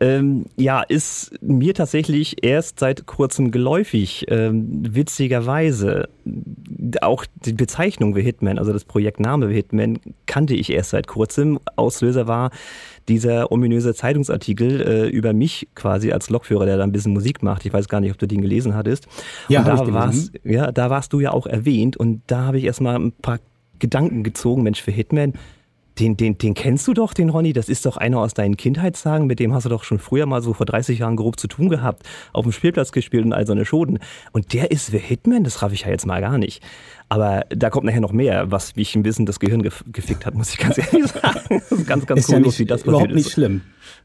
Ähm, 0.00 0.46
ja, 0.56 0.82
ist 0.82 1.32
mir 1.40 1.74
tatsächlich 1.74 2.44
erst 2.44 2.80
seit 2.80 3.06
kurzem 3.06 3.50
geläufig. 3.50 4.26
Ähm, 4.28 4.82
witzigerweise, 4.94 6.08
auch 7.00 7.24
die 7.44 7.52
Bezeichnung 7.52 8.14
The 8.14 8.22
Hitman, 8.22 8.58
also 8.58 8.72
das 8.72 8.84
Projektname 8.84 9.48
The 9.48 9.54
Hitman, 9.54 9.98
kannte 10.26 10.54
ich 10.54 10.70
erst 10.70 10.90
seit 10.90 11.06
kurzem. 11.06 11.58
Auslöser 11.76 12.26
war 12.26 12.50
dieser 13.08 13.52
ominöse 13.52 13.94
Zeitungsartikel 13.94 14.80
äh, 14.80 15.08
über 15.08 15.32
mich 15.32 15.68
quasi 15.74 16.12
als 16.12 16.30
Lokführer, 16.30 16.66
der 16.66 16.76
da 16.76 16.84
ein 16.84 16.92
bisschen 16.92 17.12
Musik 17.12 17.42
macht. 17.42 17.64
Ich 17.64 17.72
weiß 17.72 17.88
gar 17.88 18.00
nicht, 18.00 18.10
ob 18.10 18.18
du 18.18 18.26
den 18.26 18.42
gelesen 18.42 18.74
hattest. 18.74 19.06
Ja, 19.48 19.60
und 19.60 19.68
da 19.68 19.84
ich 19.84 19.92
warst, 19.92 20.32
ja, 20.44 20.72
da 20.72 20.90
warst 20.90 21.12
du 21.12 21.20
ja 21.20 21.32
auch 21.32 21.46
erwähnt 21.46 21.96
und 21.96 22.22
da 22.26 22.42
habe 22.44 22.58
ich 22.58 22.64
erstmal 22.64 22.96
ein 22.96 23.12
paar 23.12 23.38
Gedanken 23.78 24.22
gezogen. 24.22 24.62
Mensch, 24.62 24.82
für 24.82 24.90
Hitman, 24.90 25.34
den, 25.98 26.16
den, 26.16 26.38
den 26.38 26.54
kennst 26.54 26.88
du 26.88 26.94
doch, 26.94 27.14
den 27.14 27.30
Ronny. 27.30 27.52
Das 27.52 27.68
ist 27.68 27.86
doch 27.86 27.96
einer 27.96 28.18
aus 28.18 28.34
deinen 28.34 28.56
Kindheitstagen. 28.56 29.26
Mit 29.26 29.38
dem 29.38 29.54
hast 29.54 29.64
du 29.64 29.68
doch 29.68 29.84
schon 29.84 29.98
früher 29.98 30.26
mal 30.26 30.42
so 30.42 30.52
vor 30.52 30.66
30 30.66 30.98
Jahren 30.98 31.16
grob 31.16 31.38
zu 31.38 31.46
tun 31.46 31.68
gehabt. 31.68 32.02
Auf 32.32 32.44
dem 32.44 32.52
Spielplatz 32.52 32.92
gespielt 32.92 33.24
und 33.24 33.32
all 33.32 33.46
so 33.46 33.52
eine 33.52 33.64
Schoten. 33.64 33.98
Und 34.32 34.52
der 34.52 34.70
ist 34.70 34.86
The 34.86 34.98
Hitman? 34.98 35.44
Das 35.44 35.62
raff 35.62 35.72
ich 35.72 35.82
ja 35.82 35.90
jetzt 35.90 36.06
mal 36.06 36.20
gar 36.20 36.38
nicht. 36.38 36.62
Aber 37.08 37.44
da 37.50 37.70
kommt 37.70 37.86
nachher 37.86 38.00
noch 38.00 38.12
mehr, 38.12 38.50
was 38.50 38.74
mich 38.76 38.96
ein 38.96 39.02
bisschen 39.02 39.26
das 39.26 39.38
Gehirn 39.38 39.62
gef 39.62 39.84
gefickt 39.92 40.26
hat, 40.26 40.34
muss 40.34 40.50
ich 40.50 40.58
ganz 40.58 40.78
ehrlich 40.78 41.06
sagen. 41.06 41.62
Das 41.70 41.72
ist 41.78 41.86
ganz, 41.86 42.06
ganz 42.06 42.20
Ist 42.20 42.30
ja 42.30 42.38
kurios, 42.38 42.54
nicht, 42.54 42.58
wie 42.60 42.64
das 42.66 42.82
überhaupt 42.82 43.02
passiert 43.04 43.16
nicht 43.16 43.26
ist. 43.26 43.32
schlimm. 43.32 43.60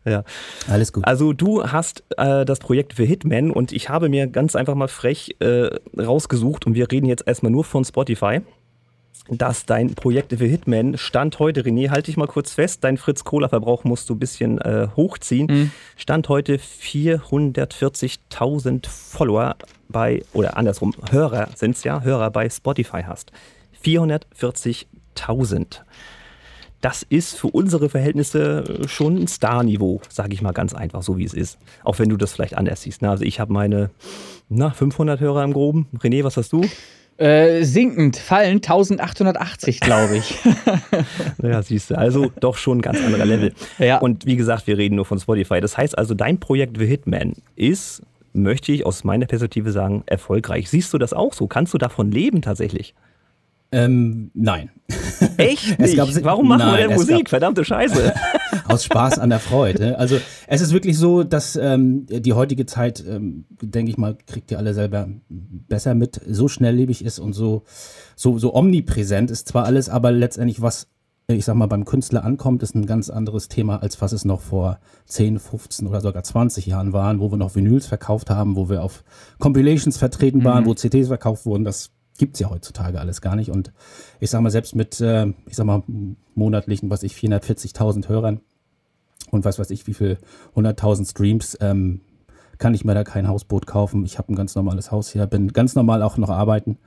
Ja. 0.05 0.23
Alles 0.67 0.93
gut. 0.93 1.05
Also 1.05 1.33
du 1.33 1.63
hast 1.63 2.03
äh, 2.17 2.45
das 2.45 2.59
Projekt 2.59 2.93
für 2.93 3.03
Hitman 3.03 3.51
und 3.51 3.71
ich 3.71 3.89
habe 3.89 4.09
mir 4.09 4.27
ganz 4.27 4.55
einfach 4.55 4.75
mal 4.75 4.87
frech 4.87 5.35
äh, 5.39 5.69
rausgesucht 5.97 6.67
und 6.67 6.75
wir 6.75 6.91
reden 6.91 7.07
jetzt 7.07 7.25
erstmal 7.27 7.51
nur 7.51 7.63
von 7.63 7.83
Spotify, 7.83 8.41
dass 9.31 9.65
dein 9.65 9.95
Projekt 9.95 10.34
für 10.34 10.45
Hitman 10.45 10.95
Stand 10.97 11.39
heute, 11.39 11.64
René, 11.64 11.89
halte 11.89 12.11
ich 12.11 12.18
mal 12.18 12.27
kurz 12.27 12.51
fest, 12.53 12.84
dein 12.84 12.97
Fritz-Cola-Verbrauch 12.97 13.84
musst 13.84 14.07
du 14.10 14.15
ein 14.15 14.19
bisschen 14.19 14.60
äh, 14.60 14.88
hochziehen. 14.95 15.47
Mhm. 15.49 15.72
Stand 15.95 16.30
heute 16.30 16.57
440.000 16.57 18.88
Follower 18.88 19.56
bei, 19.88 20.23
oder 20.34 20.57
andersrum, 20.57 20.93
Hörer 21.10 21.49
sind 21.56 21.76
es 21.76 21.84
ja, 21.84 22.01
Hörer 22.01 22.30
bei 22.31 22.49
Spotify 22.49 23.03
hast. 23.03 23.31
440.000. 23.84 25.81
Das 26.81 27.03
ist 27.03 27.38
für 27.38 27.47
unsere 27.47 27.89
Verhältnisse 27.89 28.64
äh, 28.64 28.88
schon 28.88 29.18
ein 29.18 29.27
Star-Niveau, 29.27 30.01
sage 30.10 30.34
ich 30.34 30.41
mal 30.41 30.53
ganz 30.53 30.73
einfach, 30.73 31.03
so 31.03 31.18
wie 31.18 31.26
es 31.26 31.34
ist. 31.34 31.57
Auch 31.84 31.99
wenn 31.99 32.07
du 32.10 32.18
das 32.18 32.34
vielleicht 32.34 32.56
anders 32.56 32.84
siehst. 32.84 33.01
Ne? 33.01 33.10
Also 33.10 33.26
ich 33.26 33.39
habe 33.39 33.51
meine 33.51 33.89
na, 34.47 34.69
500 34.72 35.19
Hörer 35.19 35.43
im 35.43 35.53
Groben. 35.53 35.88
René, 35.97 36.23
was 36.23 36.38
hast 36.38 36.53
du? 36.53 36.64
Äh, 37.19 37.63
sinkend, 37.63 38.15
fallen 38.15 38.57
1880, 38.57 39.81
glaube 39.81 40.17
ich. 40.17 40.37
Naja, 41.37 41.61
siehst 41.61 41.91
du, 41.91 41.97
also 41.97 42.31
doch 42.39 42.57
schon 42.57 42.79
ein 42.79 42.81
ganz 42.81 42.99
anderer 43.03 43.25
Level. 43.25 43.53
Ja. 43.77 43.97
Und 43.99 44.25
wie 44.25 44.35
gesagt, 44.35 44.67
wir 44.67 44.77
reden 44.77 44.95
nur 44.95 45.05
von 45.05 45.19
Spotify. 45.19 45.59
Das 45.59 45.77
heißt 45.77 45.97
also, 45.97 46.13
dein 46.13 46.39
Projekt 46.39 46.77
The 46.77 46.85
Hitman 46.85 47.33
ist, 47.55 48.01
möchte 48.33 48.71
ich 48.71 48.85
aus 48.85 49.03
meiner 49.03 49.25
Perspektive 49.25 49.71
sagen, 49.71 50.03
erfolgreich. 50.05 50.69
Siehst 50.69 50.93
du 50.93 50.97
das 50.97 51.13
auch 51.13 51.33
so? 51.33 51.47
Kannst 51.47 51.73
du 51.73 51.77
davon 51.77 52.11
leben 52.11 52.41
tatsächlich? 52.41 52.93
Ähm, 53.71 54.31
nein. 54.33 54.71
Echt 55.37 55.79
nicht? 55.79 55.95
gab- 55.95 56.09
Warum 56.23 56.47
machen 56.47 56.59
Nein, 56.59 56.77
wir 56.79 56.87
denn 56.87 56.97
Musik? 56.97 57.17
gab- 57.25 57.29
Verdammte 57.29 57.63
Scheiße. 57.63 58.13
Aus 58.67 58.83
Spaß 58.83 59.19
an 59.19 59.29
der 59.29 59.39
Freude. 59.39 59.97
Also 59.99 60.17
es 60.47 60.61
ist 60.61 60.73
wirklich 60.73 60.97
so, 60.97 61.23
dass 61.23 61.55
ähm, 61.55 62.05
die 62.09 62.33
heutige 62.33 62.65
Zeit, 62.65 63.03
ähm, 63.07 63.45
denke 63.61 63.91
ich 63.91 63.97
mal, 63.97 64.17
kriegt 64.25 64.49
ihr 64.51 64.57
alle 64.57 64.73
selber 64.73 65.07
besser 65.29 65.93
mit, 65.93 66.19
so 66.27 66.47
schnelllebig 66.47 67.03
ist 67.05 67.19
und 67.19 67.33
so, 67.33 67.63
so, 68.15 68.37
so 68.39 68.53
omnipräsent 68.55 69.29
ist 69.31 69.47
zwar 69.47 69.65
alles, 69.65 69.89
aber 69.89 70.11
letztendlich 70.11 70.61
was, 70.61 70.87
ich 71.27 71.45
sag 71.45 71.55
mal, 71.55 71.67
beim 71.67 71.85
Künstler 71.85 72.23
ankommt, 72.23 72.63
ist 72.63 72.73
ein 72.75 72.87
ganz 72.87 73.09
anderes 73.11 73.49
Thema, 73.49 73.81
als 73.83 74.01
was 74.01 74.13
es 74.13 74.25
noch 74.25 74.41
vor 74.41 74.79
10, 75.05 75.37
15 75.39 75.87
oder 75.87 76.01
sogar 76.01 76.23
20 76.23 76.65
Jahren 76.65 76.91
waren, 76.93 77.19
wo 77.19 77.31
wir 77.31 77.37
noch 77.37 77.55
Vinyls 77.55 77.85
verkauft 77.85 78.31
haben, 78.31 78.55
wo 78.55 78.67
wir 78.69 78.83
auf 78.83 79.03
Compilations 79.37 79.97
vertreten 79.97 80.43
waren, 80.43 80.65
wo 80.65 80.73
CDs 80.73 81.07
verkauft 81.07 81.45
wurden. 81.45 81.65
Das 81.65 81.91
gibt's 82.19 82.39
ja 82.39 82.51
heutzutage 82.51 82.99
alles 82.99 83.21
gar 83.21 83.35
nicht. 83.35 83.49
Und 83.49 83.71
ich 84.19 84.29
sag 84.29 84.41
mal, 84.41 84.51
selbst 84.51 84.75
mit, 84.75 85.01
äh, 85.01 85.27
ich 85.47 85.55
sag 85.55 85.65
mal, 85.65 85.81
monatlichen, 86.35 86.91
was 86.91 87.01
ich, 87.01 87.13
440.000 87.13 88.07
Hörern 88.07 88.41
und 89.31 89.45
was 89.45 89.57
weiß 89.57 89.71
ich, 89.71 89.87
wie 89.87 89.95
viel 89.95 90.19
100.000 90.55 91.09
Streams, 91.09 91.57
ähm, 91.61 92.01
kann 92.59 92.73
ich 92.73 92.85
mir 92.85 92.93
da 92.93 93.03
kein 93.03 93.27
Hausboot 93.27 93.65
kaufen. 93.65 94.05
Ich 94.05 94.17
habe 94.17 94.31
ein 94.33 94.35
ganz 94.35 94.53
normales 94.53 94.91
Haus 94.91 95.09
hier, 95.09 95.25
bin 95.25 95.53
ganz 95.53 95.75
normal 95.75 96.03
auch 96.03 96.17
noch 96.17 96.29
arbeiten. 96.29 96.77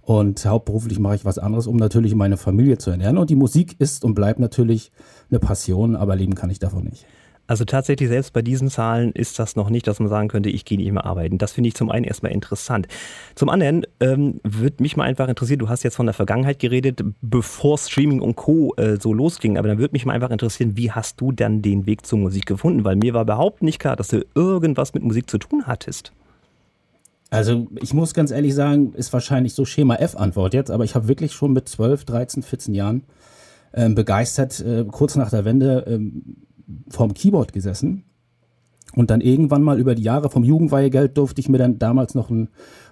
Und 0.00 0.46
hauptberuflich 0.46 1.00
mache 1.00 1.16
ich 1.16 1.24
was 1.24 1.38
anderes, 1.38 1.66
um 1.66 1.76
natürlich 1.76 2.14
meine 2.14 2.36
Familie 2.36 2.78
zu 2.78 2.90
ernähren. 2.90 3.18
Und 3.18 3.28
die 3.28 3.34
Musik 3.34 3.74
ist 3.80 4.04
und 4.04 4.14
bleibt 4.14 4.38
natürlich 4.38 4.92
eine 5.30 5.40
Passion, 5.40 5.96
aber 5.96 6.14
leben 6.14 6.36
kann 6.36 6.48
ich 6.48 6.60
davon 6.60 6.84
nicht. 6.84 7.06
Also 7.46 7.64
tatsächlich, 7.64 8.08
selbst 8.08 8.32
bei 8.32 8.42
diesen 8.42 8.68
Zahlen 8.68 9.12
ist 9.12 9.38
das 9.38 9.54
noch 9.54 9.70
nicht, 9.70 9.86
dass 9.86 10.00
man 10.00 10.08
sagen 10.08 10.28
könnte, 10.28 10.50
ich 10.50 10.64
gehe 10.64 10.78
nicht 10.78 10.90
mehr 10.90 11.04
arbeiten. 11.04 11.38
Das 11.38 11.52
finde 11.52 11.68
ich 11.68 11.74
zum 11.74 11.90
einen 11.90 12.04
erstmal 12.04 12.32
interessant. 12.32 12.88
Zum 13.34 13.48
anderen 13.48 13.86
ähm, 14.00 14.40
würde 14.42 14.82
mich 14.82 14.96
mal 14.96 15.04
einfach 15.04 15.28
interessieren, 15.28 15.60
du 15.60 15.68
hast 15.68 15.82
jetzt 15.84 15.96
von 15.96 16.06
der 16.06 16.14
Vergangenheit 16.14 16.58
geredet, 16.58 17.02
bevor 17.20 17.78
Streaming 17.78 18.20
und 18.20 18.36
Co. 18.36 18.74
Äh, 18.76 18.98
so 19.00 19.12
losging, 19.12 19.58
aber 19.58 19.68
dann 19.68 19.78
würde 19.78 19.92
mich 19.92 20.04
mal 20.06 20.12
einfach 20.12 20.30
interessieren, 20.30 20.76
wie 20.76 20.90
hast 20.90 21.20
du 21.20 21.30
dann 21.30 21.62
den 21.62 21.86
Weg 21.86 22.04
zur 22.04 22.18
Musik 22.18 22.46
gefunden? 22.46 22.84
Weil 22.84 22.96
mir 22.96 23.14
war 23.14 23.22
überhaupt 23.22 23.62
nicht 23.62 23.78
klar, 23.78 23.96
dass 23.96 24.08
du 24.08 24.24
irgendwas 24.34 24.94
mit 24.94 25.04
Musik 25.04 25.30
zu 25.30 25.38
tun 25.38 25.66
hattest. 25.66 26.12
Also 27.30 27.66
ich 27.80 27.92
muss 27.92 28.14
ganz 28.14 28.30
ehrlich 28.30 28.54
sagen, 28.54 28.92
ist 28.94 29.12
wahrscheinlich 29.12 29.54
so 29.54 29.64
Schema 29.64 29.96
F-Antwort 29.96 30.54
jetzt, 30.54 30.70
aber 30.70 30.84
ich 30.84 30.94
habe 30.94 31.08
wirklich 31.08 31.32
schon 31.32 31.52
mit 31.52 31.68
12, 31.68 32.04
13, 32.04 32.42
14 32.42 32.74
Jahren 32.74 33.02
ähm, 33.74 33.94
begeistert, 33.94 34.60
äh, 34.60 34.84
kurz 34.90 35.16
nach 35.16 35.30
der 35.30 35.44
Wende 35.44 35.84
ähm, 35.88 36.45
vorm 36.88 37.14
Keyboard 37.14 37.52
gesessen 37.52 38.04
Und 38.94 39.10
dann 39.10 39.20
irgendwann 39.20 39.62
mal 39.62 39.78
über 39.78 39.94
die 39.94 40.02
Jahre 40.02 40.30
vom 40.30 40.44
Jugendweihegeld 40.44 41.16
durfte 41.16 41.40
ich 41.40 41.48
mir 41.48 41.58
dann 41.58 41.78
damals 41.78 42.14
noch 42.14 42.30
ein 42.30 42.48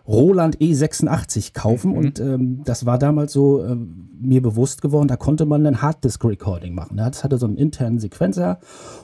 Roland 0.06 0.58
E86 0.58 1.54
kaufen. 1.54 1.92
Mhm. 1.92 1.96
Und 1.96 2.20
ähm, 2.20 2.60
das 2.64 2.84
war 2.84 2.98
damals 2.98 3.32
so 3.32 3.62
äh, 3.62 3.76
mir 4.20 4.42
bewusst 4.42 4.82
geworden, 4.82 5.08
da 5.08 5.16
konnte 5.16 5.46
man 5.46 5.66
ein 5.66 5.80
Harddisk-Recording 5.80 6.74
machen. 6.74 6.96
Das 6.96 7.24
hatte 7.24 7.38
so 7.38 7.46
einen 7.46 7.56
internen 7.56 7.98
Sequenzer 7.98 8.58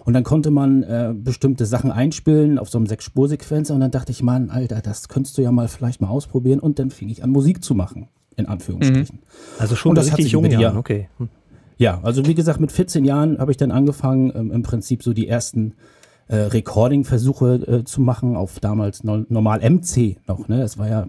und 0.05 0.12
dann 0.12 0.24
konnte 0.24 0.51
man 0.51 0.82
äh, 0.82 1.14
bestimmte 1.14 1.64
Sachen 1.64 1.90
einspielen 1.90 2.59
auf 2.59 2.68
so 2.68 2.78
einem 2.78 2.86
Sechs-Spur-Sequenzer. 2.86 3.74
Und 3.74 3.80
dann 3.80 3.90
dachte 3.90 4.12
ich, 4.12 4.22
Mann, 4.22 4.51
Alter, 4.51 4.80
das 4.80 5.09
könntest 5.09 5.38
du 5.38 5.42
ja 5.42 5.52
mal 5.52 5.68
vielleicht 5.68 6.01
mal 6.01 6.09
ausprobieren. 6.09 6.60
Und 6.60 6.78
dann 6.78 6.90
fing 6.90 7.09
ich 7.09 7.24
an, 7.24 7.30
Musik 7.30 7.64
zu 7.64 7.74
machen, 7.74 8.09
in 8.36 8.47
Anführungsstrichen. 8.47 9.16
Mhm. 9.16 9.59
Also 9.59 9.76
schon 9.76 9.94
das 9.94 10.09
richtig 10.09 10.32
jung, 10.32 10.44
Jahren, 10.44 10.76
okay. 10.76 11.09
Hm. 11.18 11.28
Ja, 11.81 11.98
also 12.02 12.27
wie 12.27 12.35
gesagt, 12.35 12.61
mit 12.61 12.70
14 12.70 13.07
Jahren 13.07 13.39
habe 13.39 13.52
ich 13.52 13.57
dann 13.57 13.70
angefangen, 13.70 14.31
ähm, 14.36 14.52
im 14.52 14.62
Prinzip 14.62 15.02
so 15.02 15.15
die 15.15 15.27
ersten 15.27 15.77
äh, 16.28 16.36
Recording-Versuche 16.36 17.55
äh, 17.55 17.85
zu 17.85 18.02
machen 18.02 18.36
auf 18.36 18.61
damals 18.61 19.02
no 19.02 19.24
normal 19.31 19.61
MC 19.61 20.19
noch. 20.28 20.47
Ne? 20.47 20.61
Es 20.61 20.77
war 20.77 20.89
ja, 20.90 21.07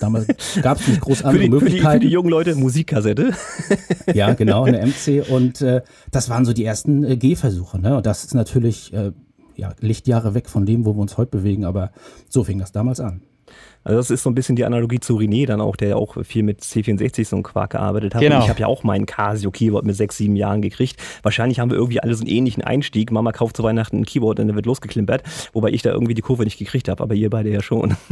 damals 0.00 0.26
gab 0.62 0.80
es 0.80 0.88
nicht 0.88 1.02
groß 1.02 1.24
andere 1.24 1.36
für 1.36 1.42
die, 1.42 1.50
Möglichkeiten. 1.50 1.82
Für 1.82 1.90
die, 1.90 2.06
für 2.06 2.08
die 2.08 2.14
jungen 2.14 2.30
Leute 2.30 2.54
Musikkassette. 2.54 3.32
ja, 4.14 4.32
genau, 4.32 4.64
eine 4.64 4.86
MC. 4.86 5.28
Und 5.28 5.60
äh, 5.60 5.82
das 6.10 6.30
waren 6.30 6.46
so 6.46 6.54
die 6.54 6.64
ersten 6.64 7.04
äh, 7.04 7.18
Gehversuche. 7.18 7.78
Ne? 7.78 7.94
Und 7.94 8.06
das 8.06 8.24
ist 8.24 8.34
natürlich 8.34 8.94
äh, 8.94 9.12
ja, 9.56 9.74
Lichtjahre 9.80 10.32
weg 10.32 10.48
von 10.48 10.64
dem, 10.64 10.86
wo 10.86 10.94
wir 10.94 11.02
uns 11.02 11.18
heute 11.18 11.32
bewegen. 11.32 11.66
Aber 11.66 11.90
so 12.30 12.44
fing 12.44 12.58
das 12.58 12.72
damals 12.72 12.98
an. 12.98 13.20
Also 13.84 13.98
das 13.98 14.10
ist 14.10 14.22
so 14.22 14.30
ein 14.30 14.34
bisschen 14.34 14.56
die 14.56 14.64
Analogie 14.64 14.98
zu 14.98 15.16
René 15.16 15.46
dann 15.46 15.60
auch, 15.60 15.76
der 15.76 15.88
ja 15.88 15.96
auch 15.96 16.16
viel 16.24 16.42
mit 16.42 16.62
C64 16.62 17.26
so 17.26 17.36
ein 17.36 17.42
Quark 17.42 17.70
gearbeitet 17.72 18.14
hat. 18.14 18.22
Genau. 18.22 18.36
Und 18.36 18.44
ich 18.44 18.48
habe 18.48 18.60
ja 18.60 18.66
auch 18.66 18.82
meinen 18.82 19.04
Casio 19.04 19.50
Keyboard 19.50 19.84
mit 19.84 19.94
sechs, 19.94 20.16
sieben 20.16 20.36
Jahren 20.36 20.62
gekriegt. 20.62 20.96
Wahrscheinlich 21.22 21.60
haben 21.60 21.70
wir 21.70 21.76
irgendwie 21.76 22.00
alle 22.00 22.14
so 22.14 22.22
einen 22.22 22.30
ähnlichen 22.30 22.64
Einstieg. 22.64 23.12
Mama 23.12 23.32
kauft 23.32 23.56
zu 23.56 23.62
Weihnachten 23.62 23.98
ein 23.98 24.04
Keyboard 24.06 24.40
und 24.40 24.48
dann 24.48 24.56
wird 24.56 24.66
losgeklimpert, 24.66 25.22
wobei 25.52 25.70
ich 25.70 25.82
da 25.82 25.90
irgendwie 25.90 26.14
die 26.14 26.22
Kurve 26.22 26.44
nicht 26.44 26.58
gekriegt 26.58 26.88
habe, 26.88 27.02
aber 27.02 27.14
ihr 27.14 27.30
beide 27.30 27.50
ja 27.50 27.62
schon. 27.62 27.94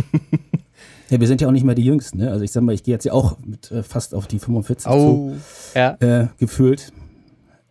Ja, 1.11 1.21
wir 1.21 1.27
sind 1.27 1.43
ja 1.43 1.49
auch 1.49 1.53
nicht 1.53 1.65
mehr 1.65 1.75
die 1.75 1.85
Jüngsten. 1.85 2.19
Ne? 2.19 2.31
Also 2.31 2.43
ich 2.43 2.53
sag 2.53 2.63
mal, 2.63 2.75
ich 2.75 2.85
gehe 2.85 2.95
jetzt 2.95 3.05
ja 3.05 3.13
auch 3.13 3.37
mit 3.45 3.71
äh, 3.71 3.83
fast 3.83 4.15
auf 4.15 4.27
die 4.27 4.39
45 4.39 4.91
oh, 4.91 4.97
zu, 4.97 5.37
ja. 5.75 5.97
äh, 6.01 6.29
gefühlt. 6.39 6.91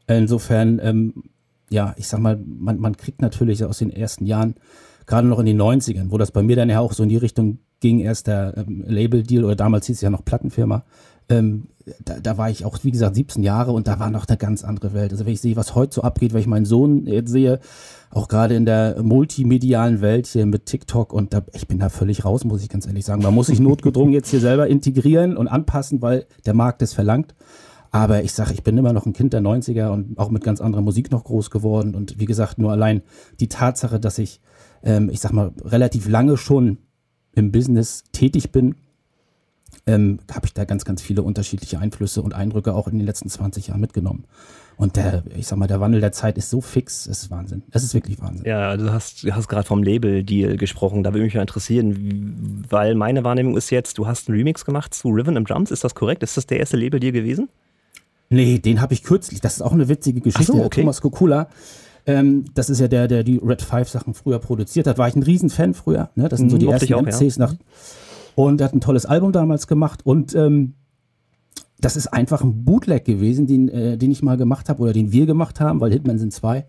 Insofern, 0.05 0.79
ähm, 0.83 1.23
ja, 1.71 1.95
ich 1.97 2.07
sag 2.07 2.19
mal, 2.19 2.39
man, 2.45 2.77
man 2.77 2.95
kriegt 2.95 3.19
natürlich 3.19 3.65
aus 3.65 3.79
den 3.79 3.89
ersten 3.89 4.27
Jahren, 4.27 4.53
gerade 5.07 5.27
noch 5.27 5.39
in 5.39 5.47
den 5.47 5.59
90ern, 5.59 6.11
wo 6.11 6.19
das 6.19 6.31
bei 6.31 6.43
mir 6.43 6.55
dann 6.55 6.69
ja 6.69 6.79
auch 6.79 6.93
so 6.93 7.01
in 7.01 7.09
die 7.09 7.17
Richtung 7.17 7.57
ging 7.81 7.99
erst 7.99 8.27
der 8.27 8.53
ähm, 8.55 8.85
Label-Deal 8.87 9.43
oder 9.43 9.57
damals 9.57 9.87
hieß 9.87 9.97
es 9.97 10.01
ja 10.01 10.09
noch 10.09 10.23
Plattenfirma. 10.23 10.85
Ähm, 11.29 11.67
da, 12.05 12.19
da, 12.19 12.37
war 12.37 12.49
ich 12.49 12.63
auch, 12.63 12.77
wie 12.83 12.91
gesagt, 12.91 13.15
17 13.15 13.43
Jahre 13.43 13.71
und 13.71 13.87
da 13.87 13.99
war 13.99 14.11
noch 14.11 14.27
eine 14.27 14.37
ganz 14.37 14.63
andere 14.63 14.93
Welt. 14.93 15.11
Also 15.11 15.25
wenn 15.25 15.33
ich 15.33 15.41
sehe, 15.41 15.55
was 15.55 15.75
heute 15.75 15.95
so 15.95 16.01
abgeht, 16.03 16.33
wenn 16.33 16.41
ich 16.41 16.47
meinen 16.47 16.65
Sohn 16.65 17.05
jetzt 17.05 17.31
sehe, 17.31 17.59
auch 18.11 18.27
gerade 18.27 18.55
in 18.55 18.65
der 18.65 19.01
multimedialen 19.01 20.01
Welt 20.01 20.27
hier 20.27 20.45
mit 20.45 20.65
TikTok 20.65 21.11
und 21.11 21.33
da, 21.33 21.41
ich 21.53 21.67
bin 21.67 21.79
da 21.79 21.89
völlig 21.89 22.23
raus, 22.23 22.43
muss 22.43 22.61
ich 22.61 22.69
ganz 22.69 22.85
ehrlich 22.85 23.05
sagen. 23.05 23.23
Man 23.23 23.33
muss 23.33 23.47
sich 23.47 23.59
notgedrungen 23.59 24.13
jetzt 24.13 24.29
hier 24.29 24.41
selber 24.41 24.67
integrieren 24.67 25.37
und 25.37 25.47
anpassen, 25.47 26.01
weil 26.01 26.25
der 26.45 26.53
Markt 26.53 26.81
es 26.81 26.93
verlangt. 26.93 27.33
Aber 27.89 28.23
ich 28.23 28.31
sage, 28.31 28.53
ich 28.53 28.63
bin 28.63 28.77
immer 28.77 28.93
noch 28.93 29.05
ein 29.05 29.13
Kind 29.13 29.33
der 29.33 29.41
90er 29.41 29.89
und 29.89 30.17
auch 30.17 30.29
mit 30.29 30.43
ganz 30.43 30.61
anderer 30.61 30.81
Musik 30.81 31.11
noch 31.11 31.25
groß 31.25 31.49
geworden. 31.49 31.93
Und 31.95 32.19
wie 32.19 32.25
gesagt, 32.25 32.57
nur 32.57 32.71
allein 32.71 33.01
die 33.39 33.49
Tatsache, 33.49 33.99
dass 33.99 34.17
ich, 34.17 34.39
ähm, 34.83 35.09
ich 35.09 35.19
sag 35.19 35.33
mal, 35.33 35.51
relativ 35.63 36.07
lange 36.07 36.37
schon 36.37 36.77
im 37.33 37.51
Business 37.51 38.03
tätig 38.11 38.51
bin, 38.51 38.75
ähm, 39.87 40.19
habe 40.31 40.45
ich 40.45 40.53
da 40.53 40.65
ganz, 40.65 40.85
ganz 40.85 41.01
viele 41.01 41.23
unterschiedliche 41.23 41.79
Einflüsse 41.79 42.21
und 42.21 42.33
Eindrücke 42.33 42.73
auch 42.73 42.87
in 42.87 42.97
den 42.97 43.05
letzten 43.05 43.29
20 43.29 43.67
Jahren 43.67 43.81
mitgenommen. 43.81 44.25
Und 44.77 44.95
der, 44.95 45.23
ich 45.35 45.47
sag 45.47 45.57
mal, 45.57 45.67
der 45.67 45.79
Wandel 45.79 46.01
der 46.01 46.11
Zeit 46.11 46.37
ist 46.37 46.49
so 46.49 46.61
fix, 46.61 47.05
es 47.05 47.23
ist 47.23 47.31
Wahnsinn. 47.31 47.63
Es 47.71 47.83
ist 47.83 47.93
wirklich 47.93 48.19
Wahnsinn. 48.21 48.45
Ja, 48.45 48.75
du 48.77 48.91
hast, 48.91 49.23
du 49.23 49.35
hast 49.35 49.47
gerade 49.47 49.67
vom 49.67 49.83
Label-Deal 49.83 50.57
gesprochen. 50.57 51.03
Da 51.03 51.13
würde 51.13 51.23
mich 51.23 51.35
mal 51.35 51.41
interessieren, 51.41 52.65
weil 52.69 52.95
meine 52.95 53.23
Wahrnehmung 53.23 53.57
ist 53.57 53.69
jetzt, 53.69 53.97
du 53.97 54.07
hast 54.07 54.27
einen 54.27 54.37
Remix 54.37 54.65
gemacht 54.65 54.93
zu 54.93 55.09
Riven 55.09 55.37
and 55.37 55.49
Drums. 55.49 55.71
Ist 55.71 55.83
das 55.83 55.93
korrekt? 55.93 56.23
Ist 56.23 56.37
das 56.37 56.47
der 56.47 56.59
erste 56.59 56.77
Label-Deal 56.77 57.11
gewesen? 57.11 57.49
Nee, 58.29 58.59
den 58.59 58.81
habe 58.81 58.93
ich 58.93 59.03
kürzlich. 59.03 59.41
Das 59.41 59.53
ist 59.53 59.61
auch 59.61 59.73
eine 59.73 59.87
witzige 59.89 60.21
Geschichte. 60.21 60.53
So, 60.53 60.63
okay. 60.63 60.81
Thomas 60.81 61.01
Kokula 61.01 61.49
ähm, 62.05 62.45
das 62.53 62.69
ist 62.69 62.79
ja 62.79 62.87
der, 62.87 63.07
der 63.07 63.23
die 63.23 63.37
Red 63.37 63.61
Five 63.61 63.89
Sachen 63.89 64.13
früher 64.13 64.39
produziert 64.39 64.87
hat. 64.87 64.97
War 64.97 65.07
ich 65.07 65.15
ein 65.15 65.23
Riesenfan 65.23 65.73
früher. 65.73 66.09
Ne? 66.15 66.29
Das 66.29 66.39
sind 66.39 66.49
so 66.49 66.57
die 66.57 66.65
mhm, 66.65 66.73
ersten 66.73 66.93
auch, 66.93 67.01
MCs 67.03 67.37
ja. 67.37 67.45
nach. 67.45 67.55
Und 68.35 68.61
er 68.61 68.65
hat 68.65 68.73
ein 68.73 68.81
tolles 68.81 69.05
Album 69.05 69.31
damals 69.31 69.67
gemacht 69.67 70.05
und 70.05 70.33
ähm, 70.35 70.73
das 71.81 71.97
ist 71.97 72.07
einfach 72.07 72.43
ein 72.43 72.63
Bootleg 72.63 73.05
gewesen, 73.05 73.47
den, 73.47 73.67
äh, 73.69 73.97
den 73.97 74.11
ich 74.11 74.23
mal 74.23 74.37
gemacht 74.37 74.69
habe 74.69 74.81
oder 74.83 74.93
den 74.93 75.11
wir 75.11 75.25
gemacht 75.25 75.59
haben, 75.59 75.81
weil 75.81 75.91
Hitman 75.91 76.17
sind 76.17 76.31
zwei, 76.31 76.65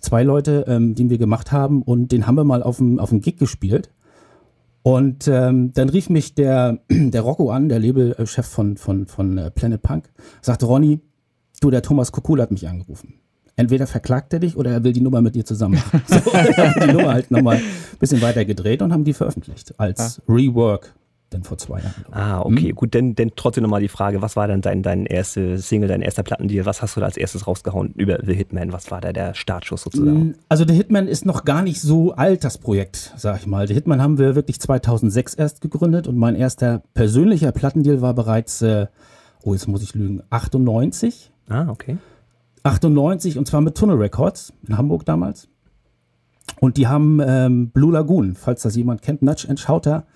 zwei 0.00 0.22
Leute, 0.22 0.64
ähm, 0.66 0.94
den 0.94 1.10
wir 1.10 1.18
gemacht 1.18 1.52
haben 1.52 1.82
und 1.82 2.10
den 2.10 2.26
haben 2.26 2.34
wir 2.34 2.44
mal 2.44 2.62
auf 2.62 2.78
dem, 2.78 2.98
auf 2.98 3.10
dem 3.10 3.20
Gig 3.20 3.36
gespielt. 3.36 3.90
Und 4.82 5.28
ähm, 5.28 5.72
dann 5.74 5.88
rief 5.88 6.08
mich 6.08 6.34
der, 6.34 6.80
der 6.90 7.20
Rocco 7.20 7.50
an, 7.50 7.68
der 7.68 7.78
Labelchef 7.78 8.46
von, 8.46 8.76
von, 8.76 9.06
von 9.06 9.38
äh, 9.38 9.50
Planet 9.50 9.82
Punk, 9.82 10.10
sagte, 10.40 10.66
Ronny, 10.66 11.00
du, 11.60 11.70
der 11.70 11.82
Thomas 11.82 12.10
Kokul 12.10 12.40
hat 12.40 12.50
mich 12.50 12.66
angerufen 12.66 13.20
entweder 13.58 13.86
verklagt 13.86 14.32
er 14.32 14.38
dich 14.38 14.56
oder 14.56 14.70
er 14.70 14.84
will 14.84 14.92
die 14.92 15.00
Nummer 15.00 15.20
mit 15.20 15.34
dir 15.34 15.44
zusammen 15.44 15.74
machen. 15.74 16.02
so, 16.06 16.32
haben 16.32 16.80
die 16.80 16.92
Nummer 16.92 17.12
halt 17.12 17.30
nochmal 17.30 17.56
ein 17.56 17.98
bisschen 17.98 18.22
weiter 18.22 18.44
gedreht 18.44 18.80
und 18.82 18.92
haben 18.92 19.04
die 19.04 19.12
veröffentlicht 19.12 19.74
als 19.78 20.20
ah. 20.20 20.32
Rework. 20.32 20.94
Denn 21.32 21.42
vor 21.42 21.58
zwei 21.58 21.80
Jahren. 21.80 22.06
Ah, 22.10 22.40
okay, 22.40 22.70
hm? 22.70 22.74
gut, 22.74 22.94
denn, 22.94 23.14
denn 23.14 23.32
trotzdem 23.36 23.60
nochmal 23.62 23.82
die 23.82 23.88
Frage, 23.88 24.22
was 24.22 24.34
war 24.34 24.48
denn 24.48 24.62
dein, 24.62 24.82
dein 24.82 25.04
erste 25.04 25.58
Single, 25.58 25.86
dein 25.86 26.00
erster 26.00 26.22
Plattendeal? 26.22 26.64
Was 26.64 26.80
hast 26.80 26.96
du 26.96 27.00
da 27.00 27.06
als 27.06 27.18
erstes 27.18 27.46
rausgehauen 27.46 27.92
über 27.96 28.20
The 28.24 28.32
Hitman? 28.32 28.72
Was 28.72 28.90
war 28.90 29.02
da 29.02 29.12
der 29.12 29.34
Startschuss 29.34 29.82
sozusagen? 29.82 30.36
Also 30.48 30.64
The 30.66 30.72
Hitman 30.72 31.06
ist 31.06 31.26
noch 31.26 31.44
gar 31.44 31.60
nicht 31.60 31.82
so 31.82 32.12
alt, 32.12 32.44
das 32.44 32.56
Projekt, 32.56 33.12
sag 33.18 33.40
ich 33.40 33.46
mal. 33.46 33.68
The 33.68 33.74
Hitman 33.74 34.00
haben 34.00 34.16
wir 34.16 34.36
wirklich 34.36 34.58
2006 34.58 35.34
erst 35.34 35.60
gegründet 35.60 36.06
und 36.06 36.16
mein 36.16 36.34
erster 36.34 36.82
persönlicher 36.94 37.52
Plattendeal 37.52 38.00
war 38.00 38.14
bereits, 38.14 38.62
äh, 38.62 38.86
oh, 39.42 39.52
jetzt 39.52 39.68
muss 39.68 39.82
ich 39.82 39.94
lügen, 39.94 40.22
98. 40.30 41.30
Ah, 41.50 41.66
okay. 41.68 41.98
98 42.68 43.38
und 43.38 43.48
zwar 43.48 43.60
mit 43.60 43.76
Tunnel 43.76 43.96
Records 43.96 44.52
in 44.66 44.76
Hamburg 44.76 45.04
damals. 45.04 45.48
Und 46.60 46.76
die 46.76 46.86
haben 46.86 47.20
ähm, 47.24 47.70
Blue 47.70 47.92
Lagoon, 47.92 48.34
falls 48.34 48.62
das 48.62 48.76
jemand 48.76 49.02
kennt, 49.02 49.22
Nudge 49.22 49.46
and 49.48 49.58
Shouter. 49.58 50.06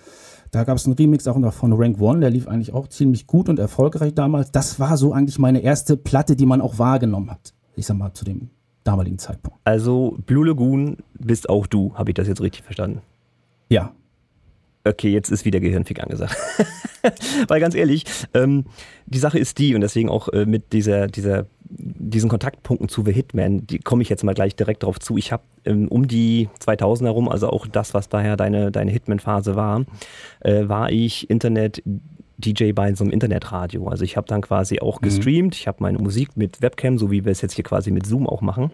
Da 0.50 0.64
gab 0.64 0.76
es 0.76 0.84
einen 0.84 0.94
Remix 0.94 1.26
auch 1.26 1.38
noch 1.38 1.54
von 1.54 1.72
Rank 1.72 2.00
One, 2.00 2.20
der 2.20 2.30
lief 2.30 2.46
eigentlich 2.46 2.74
auch 2.74 2.88
ziemlich 2.88 3.26
gut 3.26 3.48
und 3.48 3.58
erfolgreich 3.58 4.14
damals. 4.14 4.52
Das 4.52 4.78
war 4.78 4.96
so 4.96 5.12
eigentlich 5.12 5.38
meine 5.38 5.60
erste 5.60 5.96
Platte, 5.96 6.36
die 6.36 6.44
man 6.46 6.60
auch 6.60 6.78
wahrgenommen 6.78 7.30
hat. 7.30 7.54
Ich 7.74 7.86
sag 7.86 7.96
mal, 7.96 8.12
zu 8.12 8.24
dem 8.24 8.50
damaligen 8.84 9.18
Zeitpunkt. 9.18 9.58
Also 9.64 10.18
Blue 10.26 10.46
Lagoon 10.46 10.98
bist 11.18 11.48
auch 11.48 11.66
du, 11.66 11.94
habe 11.94 12.10
ich 12.10 12.14
das 12.14 12.28
jetzt 12.28 12.42
richtig 12.42 12.64
verstanden? 12.64 13.00
Ja. 13.70 13.92
Okay, 14.84 15.10
jetzt 15.10 15.30
ist 15.30 15.44
wieder 15.44 15.60
Gehirnfick 15.60 16.02
angesagt. 16.02 16.36
Weil 17.48 17.60
ganz 17.60 17.74
ehrlich, 17.74 18.04
ähm, 18.34 18.64
die 19.06 19.18
Sache 19.18 19.38
ist 19.38 19.58
die, 19.58 19.74
und 19.74 19.80
deswegen 19.80 20.08
auch 20.08 20.28
äh, 20.28 20.44
mit 20.44 20.72
dieser, 20.72 21.06
dieser 21.06 21.46
diesen 21.78 22.28
Kontaktpunkten 22.28 22.88
zu 22.88 23.04
The 23.04 23.12
Hitman, 23.12 23.66
die 23.66 23.78
komme 23.78 24.02
ich 24.02 24.08
jetzt 24.08 24.24
mal 24.24 24.34
gleich 24.34 24.56
direkt 24.56 24.82
darauf 24.82 24.98
zu. 24.98 25.16
Ich 25.16 25.32
habe 25.32 25.42
ähm, 25.64 25.88
um 25.88 26.06
die 26.06 26.48
2000 26.58 27.08
herum, 27.08 27.28
also 27.28 27.48
auch 27.48 27.66
das, 27.66 27.94
was 27.94 28.08
daher 28.08 28.36
deine, 28.36 28.70
deine 28.70 28.90
Hitman-Phase 28.90 29.56
war, 29.56 29.84
äh, 30.40 30.68
war 30.68 30.90
ich 30.90 31.30
Internet 31.30 31.82
DJ 32.38 32.72
bei 32.72 32.92
so 32.94 33.04
einem 33.04 33.12
Internetradio. 33.12 33.88
Also 33.88 34.04
ich 34.04 34.16
habe 34.16 34.26
dann 34.26 34.40
quasi 34.40 34.80
auch 34.80 35.00
mhm. 35.00 35.04
gestreamt, 35.04 35.54
ich 35.54 35.68
habe 35.68 35.78
meine 35.80 35.98
Musik 35.98 36.36
mit 36.36 36.60
Webcam, 36.60 36.98
so 36.98 37.10
wie 37.10 37.24
wir 37.24 37.32
es 37.32 37.40
jetzt 37.40 37.54
hier 37.54 37.64
quasi 37.64 37.90
mit 37.90 38.06
Zoom 38.06 38.26
auch 38.26 38.40
machen 38.40 38.72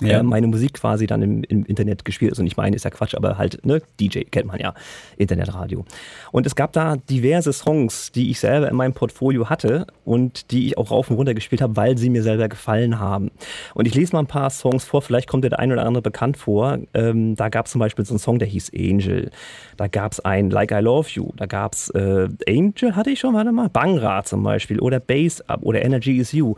ja. 0.00 0.20
äh, 0.20 0.22
meine 0.22 0.46
Musik 0.46 0.74
quasi 0.74 1.06
dann 1.06 1.22
im, 1.22 1.44
im 1.44 1.64
Internet 1.64 2.04
gespielt. 2.04 2.32
Also 2.32 2.42
nicht 2.42 2.56
meine, 2.56 2.76
ist 2.76 2.84
ja 2.84 2.90
Quatsch, 2.90 3.14
aber 3.14 3.38
halt, 3.38 3.64
ne, 3.64 3.82
DJ 4.00 4.20
kennt 4.22 4.46
man 4.46 4.58
ja, 4.58 4.74
Internetradio. 5.16 5.84
Und 6.30 6.46
es 6.46 6.54
gab 6.54 6.72
da 6.72 6.96
diverse 6.96 7.52
Songs, 7.52 8.12
die 8.12 8.30
ich 8.30 8.40
selber 8.40 8.68
in 8.68 8.76
meinem 8.76 8.94
Portfolio 8.94 9.48
hatte 9.48 9.86
und 10.04 10.50
die 10.50 10.68
ich 10.68 10.78
auch 10.78 10.90
rauf 10.90 11.10
und 11.10 11.16
runter 11.16 11.34
gespielt 11.34 11.62
habe, 11.62 11.76
weil 11.76 11.98
sie 11.98 12.10
mir 12.10 12.22
selber 12.22 12.48
gefallen 12.48 12.98
haben. 12.98 13.30
Und 13.74 13.86
ich 13.86 13.94
lese 13.94 14.12
mal 14.14 14.20
ein 14.20 14.26
paar 14.26 14.50
Songs 14.50 14.84
vor, 14.84 15.02
vielleicht 15.02 15.28
kommt 15.28 15.44
dir 15.44 15.50
der 15.50 15.58
ein 15.58 15.72
oder 15.72 15.84
andere 15.84 16.02
bekannt 16.02 16.36
vor. 16.36 16.78
Ähm, 16.94 17.36
da 17.36 17.48
gab 17.48 17.66
es 17.66 17.72
zum 17.72 17.78
Beispiel 17.78 18.04
so 18.04 18.14
einen 18.14 18.18
Song, 18.18 18.38
der 18.38 18.48
hieß 18.48 18.72
Angel. 18.74 19.30
Da 19.76 19.88
gab 19.88 20.12
es 20.12 20.20
ein 20.20 20.50
Like 20.50 20.72
I 20.72 20.80
Love 20.80 21.08
You. 21.12 21.32
Da 21.36 21.46
gab 21.46 21.74
es 21.74 21.90
äh, 21.90 22.28
Angel, 22.48 22.96
hatte 22.96 23.10
ich 23.10 23.20
schon, 23.20 23.34
warte 23.34 23.52
mal, 23.52 23.68
Bangra 23.68 24.24
zum 24.24 24.42
Beispiel 24.42 24.80
oder 24.80 25.00
Bass 25.00 25.40
Up 25.48 25.62
oder 25.62 25.84
Energy 25.84 26.18
Is 26.18 26.32
You. 26.32 26.54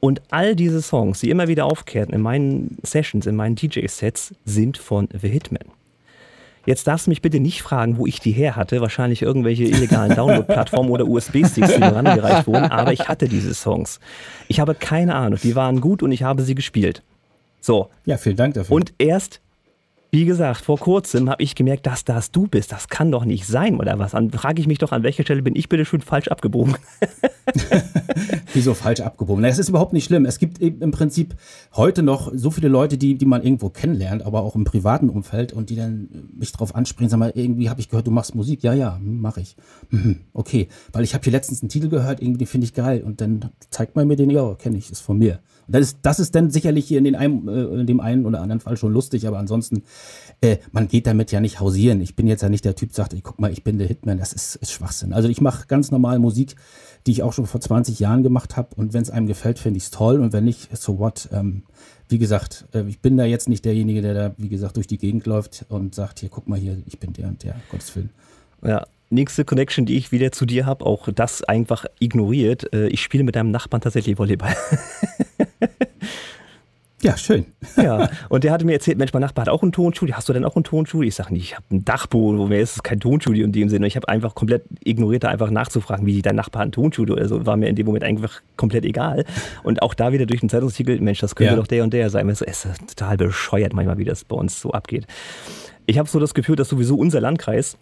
Und 0.00 0.22
all 0.30 0.56
diese 0.56 0.80
Songs, 0.80 1.20
die 1.20 1.30
immer 1.30 1.46
wieder 1.46 1.66
aufkehrten 1.66 2.14
in 2.14 2.22
meinen 2.22 2.78
Sessions, 2.82 3.26
in 3.26 3.36
meinen 3.36 3.54
DJ-Sets, 3.54 4.34
sind 4.44 4.78
von 4.78 5.08
The 5.12 5.28
Hitman. 5.28 5.64
Jetzt 6.66 6.86
darfst 6.86 7.06
du 7.06 7.10
mich 7.10 7.22
bitte 7.22 7.40
nicht 7.40 7.62
fragen, 7.62 7.96
wo 7.96 8.06
ich 8.06 8.20
die 8.20 8.32
her 8.32 8.56
hatte. 8.56 8.80
Wahrscheinlich 8.80 9.22
irgendwelche 9.22 9.64
illegalen 9.64 10.14
Download-Plattformen 10.14 10.90
oder 10.90 11.06
USB-Sticks, 11.06 11.74
die 11.74 11.80
mir 11.80 11.94
rangereicht 11.94 12.46
wurden. 12.46 12.70
Aber 12.70 12.92
ich 12.92 13.08
hatte 13.08 13.28
diese 13.28 13.54
Songs. 13.54 13.98
Ich 14.48 14.60
habe 14.60 14.74
keine 14.74 15.14
Ahnung. 15.14 15.38
Die 15.42 15.56
waren 15.56 15.80
gut 15.80 16.02
und 16.02 16.12
ich 16.12 16.22
habe 16.22 16.42
sie 16.42 16.54
gespielt. 16.54 17.02
So. 17.60 17.88
Ja, 18.04 18.18
vielen 18.18 18.36
Dank 18.36 18.54
dafür. 18.54 18.76
Und 18.76 18.92
erst 18.98 19.40
wie 20.10 20.24
gesagt, 20.24 20.62
vor 20.62 20.78
kurzem 20.78 21.30
habe 21.30 21.42
ich 21.42 21.54
gemerkt, 21.54 21.86
dass 21.86 22.04
das 22.04 22.30
du 22.30 22.46
bist. 22.46 22.72
Das 22.72 22.88
kann 22.88 23.12
doch 23.12 23.24
nicht 23.24 23.46
sein, 23.46 23.76
oder 23.76 23.98
was? 23.98 24.12
Dann 24.12 24.30
frage 24.30 24.60
ich 24.60 24.66
mich 24.66 24.78
doch, 24.78 24.92
an 24.92 25.02
welcher 25.02 25.22
Stelle 25.22 25.42
bin 25.42 25.54
ich 25.54 25.68
bitte 25.68 25.84
schön 25.84 26.00
falsch 26.00 26.28
abgebogen? 26.28 26.76
Wieso 28.52 28.74
falsch 28.74 29.00
abgebogen? 29.00 29.42
Das 29.42 29.58
ist 29.58 29.68
überhaupt 29.68 29.92
nicht 29.92 30.04
schlimm. 30.04 30.24
Es 30.24 30.38
gibt 30.38 30.60
eben 30.60 30.82
im 30.82 30.90
Prinzip 30.90 31.34
heute 31.74 32.02
noch 32.02 32.30
so 32.34 32.50
viele 32.50 32.68
Leute, 32.68 32.98
die, 32.98 33.16
die 33.16 33.24
man 33.24 33.42
irgendwo 33.42 33.70
kennenlernt, 33.70 34.22
aber 34.22 34.42
auch 34.42 34.54
im 34.54 34.64
privaten 34.64 35.08
Umfeld 35.08 35.52
und 35.52 35.70
die 35.70 35.76
dann 35.76 36.08
mich 36.36 36.52
drauf 36.52 36.74
ansprechen, 36.74 37.08
sag 37.08 37.18
mal, 37.18 37.32
irgendwie 37.34 37.70
habe 37.70 37.80
ich 37.80 37.88
gehört, 37.88 38.06
du 38.06 38.10
machst 38.10 38.34
Musik. 38.34 38.62
Ja, 38.62 38.72
ja, 38.72 38.96
hm, 38.96 39.20
mache 39.20 39.40
ich. 39.40 39.56
Mhm, 39.90 40.20
okay, 40.32 40.68
weil 40.92 41.04
ich 41.04 41.14
habe 41.14 41.24
hier 41.24 41.32
letztens 41.32 41.62
einen 41.62 41.68
Titel 41.68 41.88
gehört, 41.88 42.20
irgendwie 42.20 42.46
finde 42.46 42.64
ich 42.64 42.74
geil 42.74 43.02
und 43.02 43.20
dann 43.20 43.50
zeigt 43.70 43.96
man 43.96 44.06
mir 44.06 44.16
den, 44.16 44.30
ja, 44.30 44.54
kenne 44.54 44.78
ich, 44.78 44.90
ist 44.90 45.00
von 45.00 45.18
mir. 45.18 45.40
Das 45.70 45.82
ist, 45.82 45.98
das 46.02 46.20
ist 46.20 46.34
dann 46.34 46.50
sicherlich 46.50 46.86
hier 46.86 46.98
in, 46.98 47.04
den 47.04 47.16
einen, 47.16 47.48
äh, 47.48 47.80
in 47.80 47.86
dem 47.86 48.00
einen 48.00 48.26
oder 48.26 48.40
anderen 48.40 48.60
Fall 48.60 48.76
schon 48.76 48.92
lustig, 48.92 49.26
aber 49.26 49.38
ansonsten, 49.38 49.82
äh, 50.40 50.58
man 50.72 50.88
geht 50.88 51.06
damit 51.06 51.32
ja 51.32 51.40
nicht 51.40 51.60
hausieren. 51.60 52.00
Ich 52.00 52.16
bin 52.16 52.26
jetzt 52.26 52.42
ja 52.42 52.48
nicht 52.48 52.64
der 52.64 52.74
Typ, 52.74 52.90
der 52.90 53.04
sagt, 53.04 53.14
guck 53.22 53.40
mal, 53.40 53.52
ich 53.52 53.64
bin 53.64 53.78
der 53.78 53.86
Hitman. 53.88 54.18
Das 54.18 54.32
ist, 54.32 54.56
ist 54.56 54.72
Schwachsinn. 54.72 55.12
Also 55.12 55.28
ich 55.28 55.40
mache 55.40 55.66
ganz 55.66 55.90
normal 55.90 56.18
Musik, 56.18 56.56
die 57.06 57.12
ich 57.12 57.22
auch 57.22 57.32
schon 57.32 57.46
vor 57.46 57.60
20 57.60 57.98
Jahren 58.00 58.22
gemacht 58.22 58.56
habe. 58.56 58.74
Und 58.76 58.92
wenn 58.92 59.02
es 59.02 59.10
einem 59.10 59.26
gefällt, 59.26 59.58
finde 59.58 59.78
ich 59.78 59.84
es 59.84 59.90
toll. 59.90 60.20
Und 60.20 60.32
wenn 60.32 60.44
nicht, 60.44 60.76
so 60.76 60.98
what? 60.98 61.28
Ähm, 61.32 61.62
wie 62.08 62.18
gesagt, 62.18 62.66
äh, 62.74 62.82
ich 62.88 63.00
bin 63.00 63.16
da 63.16 63.24
jetzt 63.24 63.48
nicht 63.48 63.64
derjenige, 63.64 64.02
der 64.02 64.14
da, 64.14 64.34
wie 64.36 64.48
gesagt, 64.48 64.76
durch 64.76 64.86
die 64.86 64.98
Gegend 64.98 65.26
läuft 65.26 65.64
und 65.68 65.94
sagt, 65.94 66.20
hier, 66.20 66.28
guck 66.28 66.48
mal 66.48 66.58
hier, 66.58 66.78
ich 66.86 66.98
bin 66.98 67.12
der 67.12 67.28
und 67.28 67.42
der, 67.42 67.54
Gottes 67.70 67.94
Willen. 67.94 68.10
Ja, 68.62 68.86
nächste 69.10 69.44
Connection, 69.44 69.86
die 69.86 69.96
ich 69.96 70.12
wieder 70.12 70.32
zu 70.32 70.46
dir 70.46 70.66
habe, 70.66 70.86
auch 70.86 71.08
das 71.12 71.42
einfach 71.44 71.84
ignoriert. 71.98 72.72
Äh, 72.72 72.88
ich 72.88 73.02
spiele 73.02 73.24
mit 73.24 73.36
deinem 73.36 73.50
Nachbarn 73.50 73.82
tatsächlich 73.82 74.18
Volleyball. 74.18 74.56
Ja, 77.02 77.16
schön. 77.16 77.46
ja, 77.76 78.10
und 78.28 78.44
der 78.44 78.52
hatte 78.52 78.66
mir 78.66 78.74
erzählt, 78.74 78.98
Mensch, 78.98 79.12
mein 79.12 79.22
Nachbar 79.22 79.46
hat 79.46 79.48
auch 79.48 79.62
ein 79.62 79.72
Tonstudio. 79.72 80.16
Hast 80.16 80.28
du 80.28 80.34
denn 80.34 80.44
auch 80.44 80.54
ein 80.56 80.64
Tonstudio? 80.64 81.08
Ich 81.08 81.14
sage 81.14 81.32
nicht, 81.32 81.44
ich 81.44 81.56
habe 81.56 81.64
ein 81.70 81.84
Dachboden, 81.84 82.38
wo 82.38 82.46
mir 82.46 82.60
ist 82.60 82.76
es 82.76 82.82
kein 82.82 83.00
Tonstudio 83.00 83.44
in 83.44 83.52
dem 83.52 83.68
Sinne. 83.70 83.86
Ich 83.86 83.96
habe 83.96 84.08
einfach 84.08 84.34
komplett 84.34 84.64
ignoriert, 84.84 85.24
da 85.24 85.28
einfach 85.28 85.50
nachzufragen, 85.50 86.04
wie 86.04 86.20
dein 86.20 86.36
Nachbar 86.36 86.62
ein 86.62 86.72
Tonstudio 86.72 87.16
ist. 87.16 87.32
Also 87.32 87.46
war 87.46 87.56
mir 87.56 87.68
in 87.68 87.76
dem 87.76 87.86
Moment 87.86 88.04
einfach 88.04 88.42
komplett 88.56 88.84
egal. 88.84 89.24
Und 89.62 89.80
auch 89.82 89.94
da 89.94 90.12
wieder 90.12 90.26
durch 90.26 90.40
den 90.40 90.50
Zeitungsartikel, 90.50 91.00
Mensch, 91.00 91.20
das 91.20 91.34
könnte 91.34 91.52
ja. 91.52 91.56
doch 91.56 91.66
der 91.66 91.84
und 91.84 91.94
der 91.94 92.10
sein. 92.10 92.28
Es 92.28 92.42
ist 92.42 92.66
total 92.94 93.16
bescheuert 93.16 93.72
manchmal, 93.72 93.96
wie 93.96 94.04
das 94.04 94.24
bei 94.24 94.36
uns 94.36 94.60
so 94.60 94.72
abgeht. 94.72 95.06
Ich 95.86 95.98
habe 95.98 96.08
so 96.08 96.20
das 96.20 96.34
Gefühl, 96.34 96.56
dass 96.56 96.68
sowieso 96.68 96.96
unser 96.96 97.20
Landkreis 97.20 97.78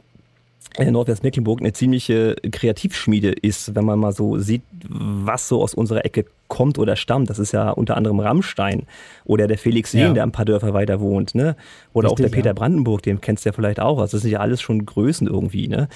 Nordwestmecklenburg 0.79 1.61
eine 1.61 1.73
ziemliche 1.73 2.37
Kreativschmiede 2.51 3.31
ist, 3.31 3.75
wenn 3.75 3.85
man 3.85 3.99
mal 3.99 4.13
so 4.13 4.39
sieht, 4.39 4.63
was 4.89 5.49
so 5.49 5.63
aus 5.63 5.75
unserer 5.75 6.05
Ecke 6.05 6.27
kommt 6.47 6.79
oder 6.79 6.97
stammt. 6.97 7.31
Das 7.31 7.39
ist 7.39 7.53
ja 7.53 7.71
unter 7.71 7.97
anderem 7.97 8.21
Rammstein 8.21 8.85
oder 9.25 9.47
der 9.47 9.59
Felix 9.59 9.91
Sehn, 9.91 10.01
ja. 10.01 10.13
der 10.13 10.23
ein 10.23 10.33
paar 10.33 10.45
Dörfer 10.45 10.75
weiter 10.75 11.01
wohnt, 11.01 11.35
ne? 11.35 11.57
Oder 11.93 12.09
Richtig, 12.09 12.27
auch 12.27 12.31
der 12.31 12.37
Peter 12.37 12.51
ja. 12.51 12.55
Brandenburg, 12.55 13.03
den 13.03 13.21
kennst 13.21 13.45
du 13.45 13.49
ja 13.49 13.53
vielleicht 13.53 13.81
auch. 13.81 13.99
Also 13.99 14.17
das 14.17 14.23
sind 14.23 14.31
ja 14.31 14.41
alles 14.41 14.61
schon 14.61 14.87
Größen 14.87 15.27
irgendwie, 15.27 15.69
ne? 15.69 15.89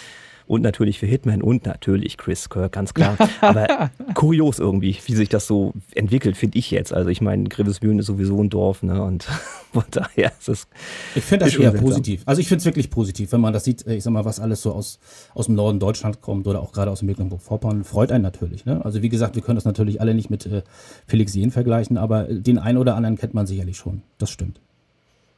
Und 0.46 0.62
natürlich 0.62 0.98
für 0.98 1.06
Hitman 1.06 1.42
und 1.42 1.66
natürlich 1.66 2.16
Chris 2.16 2.48
Kirk, 2.48 2.72
ganz 2.72 2.94
klar. 2.94 3.16
Aber 3.40 3.90
kurios 4.14 4.58
irgendwie, 4.58 4.96
wie 5.04 5.14
sich 5.14 5.28
das 5.28 5.46
so 5.46 5.72
entwickelt, 5.94 6.36
finde 6.36 6.58
ich 6.58 6.70
jetzt. 6.70 6.92
Also 6.92 7.10
ich 7.10 7.20
meine, 7.20 7.44
Grevesmühlen 7.44 7.98
ist 7.98 8.06
sowieso 8.06 8.42
ein 8.42 8.50
Dorf, 8.50 8.82
ne? 8.82 9.02
Und 9.02 9.24
von 9.72 9.84
daher 9.90 10.32
ist 10.38 10.48
es. 10.48 10.68
Ich 11.14 11.24
finde 11.24 11.46
das 11.46 11.56
eher 11.56 11.72
positiv. 11.72 12.22
Also 12.26 12.40
ich 12.40 12.48
finde 12.48 12.60
es 12.60 12.64
wirklich 12.64 12.90
positiv, 12.90 13.32
wenn 13.32 13.40
man 13.40 13.52
das 13.52 13.64
sieht, 13.64 13.86
ich 13.86 14.02
sag 14.02 14.12
mal, 14.12 14.24
was 14.24 14.40
alles 14.40 14.62
so 14.62 14.72
aus, 14.72 14.98
aus 15.34 15.46
dem 15.46 15.54
Norden 15.54 15.78
Deutschland 15.78 16.20
kommt 16.20 16.46
oder 16.46 16.60
auch 16.60 16.72
gerade 16.72 16.90
aus 16.90 17.00
dem 17.00 17.06
Mecklenburg-Vorpommern, 17.06 17.84
freut 17.84 18.12
einen 18.12 18.22
natürlich. 18.22 18.64
Ne? 18.64 18.84
Also 18.84 19.02
wie 19.02 19.08
gesagt, 19.08 19.34
wir 19.34 19.42
können 19.42 19.56
das 19.56 19.64
natürlich 19.64 20.00
alle 20.00 20.14
nicht 20.14 20.30
mit 20.30 20.46
äh, 20.46 20.62
Felix 21.06 21.34
Jen 21.34 21.50
vergleichen, 21.50 21.96
aber 21.98 22.24
den 22.24 22.58
einen 22.58 22.78
oder 22.78 22.96
anderen 22.96 23.16
kennt 23.16 23.34
man 23.34 23.46
sicherlich 23.46 23.76
schon. 23.76 24.02
Das 24.18 24.30
stimmt. 24.30 24.60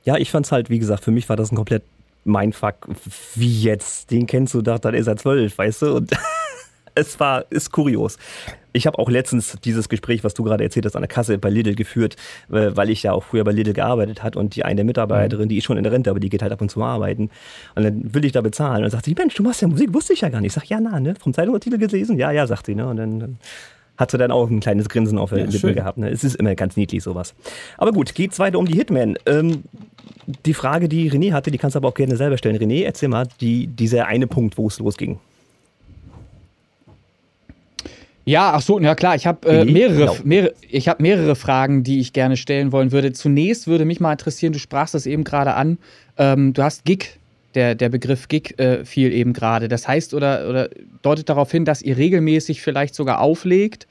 Ja, 0.05 0.17
ich 0.17 0.31
fand 0.31 0.47
es 0.47 0.53
halt, 0.53 0.69
wie 0.69 0.79
gesagt, 0.79 1.03
für 1.03 1.11
mich 1.11 1.29
war 1.29 1.37
das 1.37 1.51
ein 1.51 1.57
komplett 1.57 1.83
mein 2.25 2.53
Fuck, 2.53 2.89
wie 3.35 3.63
jetzt? 3.63 4.11
Den 4.11 4.27
kennst 4.27 4.55
du 4.55 4.63
doch, 4.63 4.79
dann 4.79 4.95
ist 4.95 5.07
er 5.07 5.17
zwölf, 5.17 5.57
weißt 5.59 5.83
du? 5.83 5.97
Und 5.97 6.13
es 6.95 7.19
war, 7.21 7.45
ist 7.51 7.71
kurios. 7.73 8.19
Ich 8.73 8.87
habe 8.89 8.99
auch 8.99 9.09
letztens 9.09 9.57
dieses 9.65 9.89
Gespräch, 9.89 10.25
was 10.25 10.35
du 10.35 10.43
gerade 10.43 10.65
erzählt 10.65 10.85
hast, 10.85 10.97
an 10.97 11.03
der 11.03 11.09
Kasse 11.09 11.39
bei 11.39 11.49
Lidl 11.49 11.77
geführt, 11.77 12.17
äh, 12.51 12.71
weil 12.75 12.91
ich 12.91 13.05
ja 13.05 13.13
auch 13.13 13.23
früher 13.23 13.45
bei 13.45 13.53
Lidl 13.53 13.73
gearbeitet 13.73 14.23
hat 14.23 14.37
und 14.37 14.57
die 14.57 14.65
eine 14.65 14.83
Mitarbeiterin, 14.83 15.49
die 15.49 15.59
ist 15.59 15.65
schon 15.65 15.77
in 15.77 15.85
der 15.85 15.93
Rente, 15.93 16.11
aber 16.11 16.19
die 16.19 16.29
geht 16.29 16.43
halt 16.43 16.53
ab 16.53 16.61
und 16.61 16.71
zu 16.71 16.83
arbeiten. 16.83 17.31
Und 17.77 17.85
dann 17.85 18.15
will 18.15 18.25
ich 18.25 18.33
da 18.33 18.41
bezahlen. 18.41 18.79
Und 18.79 18.83
dann 18.83 18.91
sagt 18.91 19.05
sie, 19.05 19.15
Mensch, 19.15 19.35
du 19.35 19.45
machst 19.45 19.63
ja 19.63 19.69
Musik, 19.69 19.95
wusste 19.95 20.13
ich 20.13 20.23
ja 20.23 20.29
gar 20.29 20.41
nicht. 20.41 20.49
Ich 20.49 20.55
sag, 20.55 20.69
ja, 20.69 20.81
na, 20.81 20.99
ne? 20.99 21.15
Vom 21.21 21.33
Zeitungsartikel 21.33 21.79
gelesen? 21.79 22.19
Ja, 22.19 22.33
ja, 22.33 22.47
sagt 22.47 22.67
sie, 22.67 22.75
ne? 22.75 22.89
Und 22.89 22.97
dann, 22.97 23.21
dann 23.21 23.39
hat 23.97 24.11
sie 24.11 24.19
dann 24.19 24.31
auch 24.31 24.51
ein 24.51 24.61
kleines 24.61 24.89
Grinsen 24.89 25.19
auf 25.19 25.31
der 25.31 25.41
ja, 25.41 25.47
Lippe 25.47 25.75
gehabt. 25.75 25.99
Ne? 25.99 26.11
Es 26.11 26.25
ist 26.25 26.37
immer 26.37 26.55
ganz 26.55 26.77
niedlich 26.77 27.03
sowas. 27.03 27.35
Aber 27.79 27.93
gut, 27.93 28.15
geht's 28.15 28.39
weiter 28.39 28.59
um 28.59 28.67
die 28.67 28.77
Hitman. 28.77 29.17
Ähm, 29.27 29.65
die 30.45 30.55
Frage, 30.55 30.89
die 30.89 31.11
René 31.11 31.33
hatte, 31.33 31.51
die 31.51 31.59
kannst 31.59 31.75
du 31.75 31.79
aber 31.79 31.89
auch 31.89 31.95
gerne 31.95 32.17
selber 32.17 32.39
stellen. 32.39 32.57
René, 32.57 32.85
erzähl 32.85 33.09
mal 33.09 33.29
die, 33.41 33.67
dieser 33.67 34.07
eine 34.07 34.27
Punkt, 34.27 34.59
wo 34.59 34.67
es 34.67 34.79
losging. 34.79 35.19
Ja, 38.27 38.53
ach 38.55 38.63
so, 38.63 38.81
ja 38.81 38.95
klar, 38.95 39.17
ich 39.17 39.27
habe 39.27 39.47
äh, 39.47 39.65
mehrere, 39.67 39.97
genau. 39.97 40.17
mehrere, 40.25 40.55
ich 40.63 40.89
hab 40.89 40.99
mehrere 40.99 41.37
Fragen, 41.37 41.85
die 41.85 42.01
ich 42.01 42.15
gerne 42.15 42.39
stellen 42.39 42.73
wollen 42.73 42.91
würde. 42.91 43.13
Zunächst 43.13 43.67
würde 43.67 43.85
mich 43.85 44.01
mal 44.01 44.13
interessieren, 44.13 44.55
du 44.55 44.59
sprachst 44.59 44.95
das 44.95 45.05
eben 45.05 45.25
gerade 45.25 45.55
an, 45.55 45.77
ähm, 46.17 46.55
du 46.55 46.63
hast 46.63 46.87
Gig 46.87 47.19
der, 47.55 47.75
der 47.75 47.89
Begriff 47.89 48.29
Gig 48.29 48.59
äh, 48.59 48.85
fiel 48.85 49.13
eben 49.13 49.33
gerade. 49.33 49.69
Das 49.69 49.87
heißt 49.87 50.15
oder, 50.15 50.49
oder 50.49 50.69
deutet 51.03 51.29
darauf 51.29 51.51
hin, 51.51 51.65
dass 51.65 51.83
ihr 51.83 51.97
regelmäßig 51.97 52.63
vielleicht 52.63 52.95
sogar 52.95 53.21
auflegt. 53.21 53.87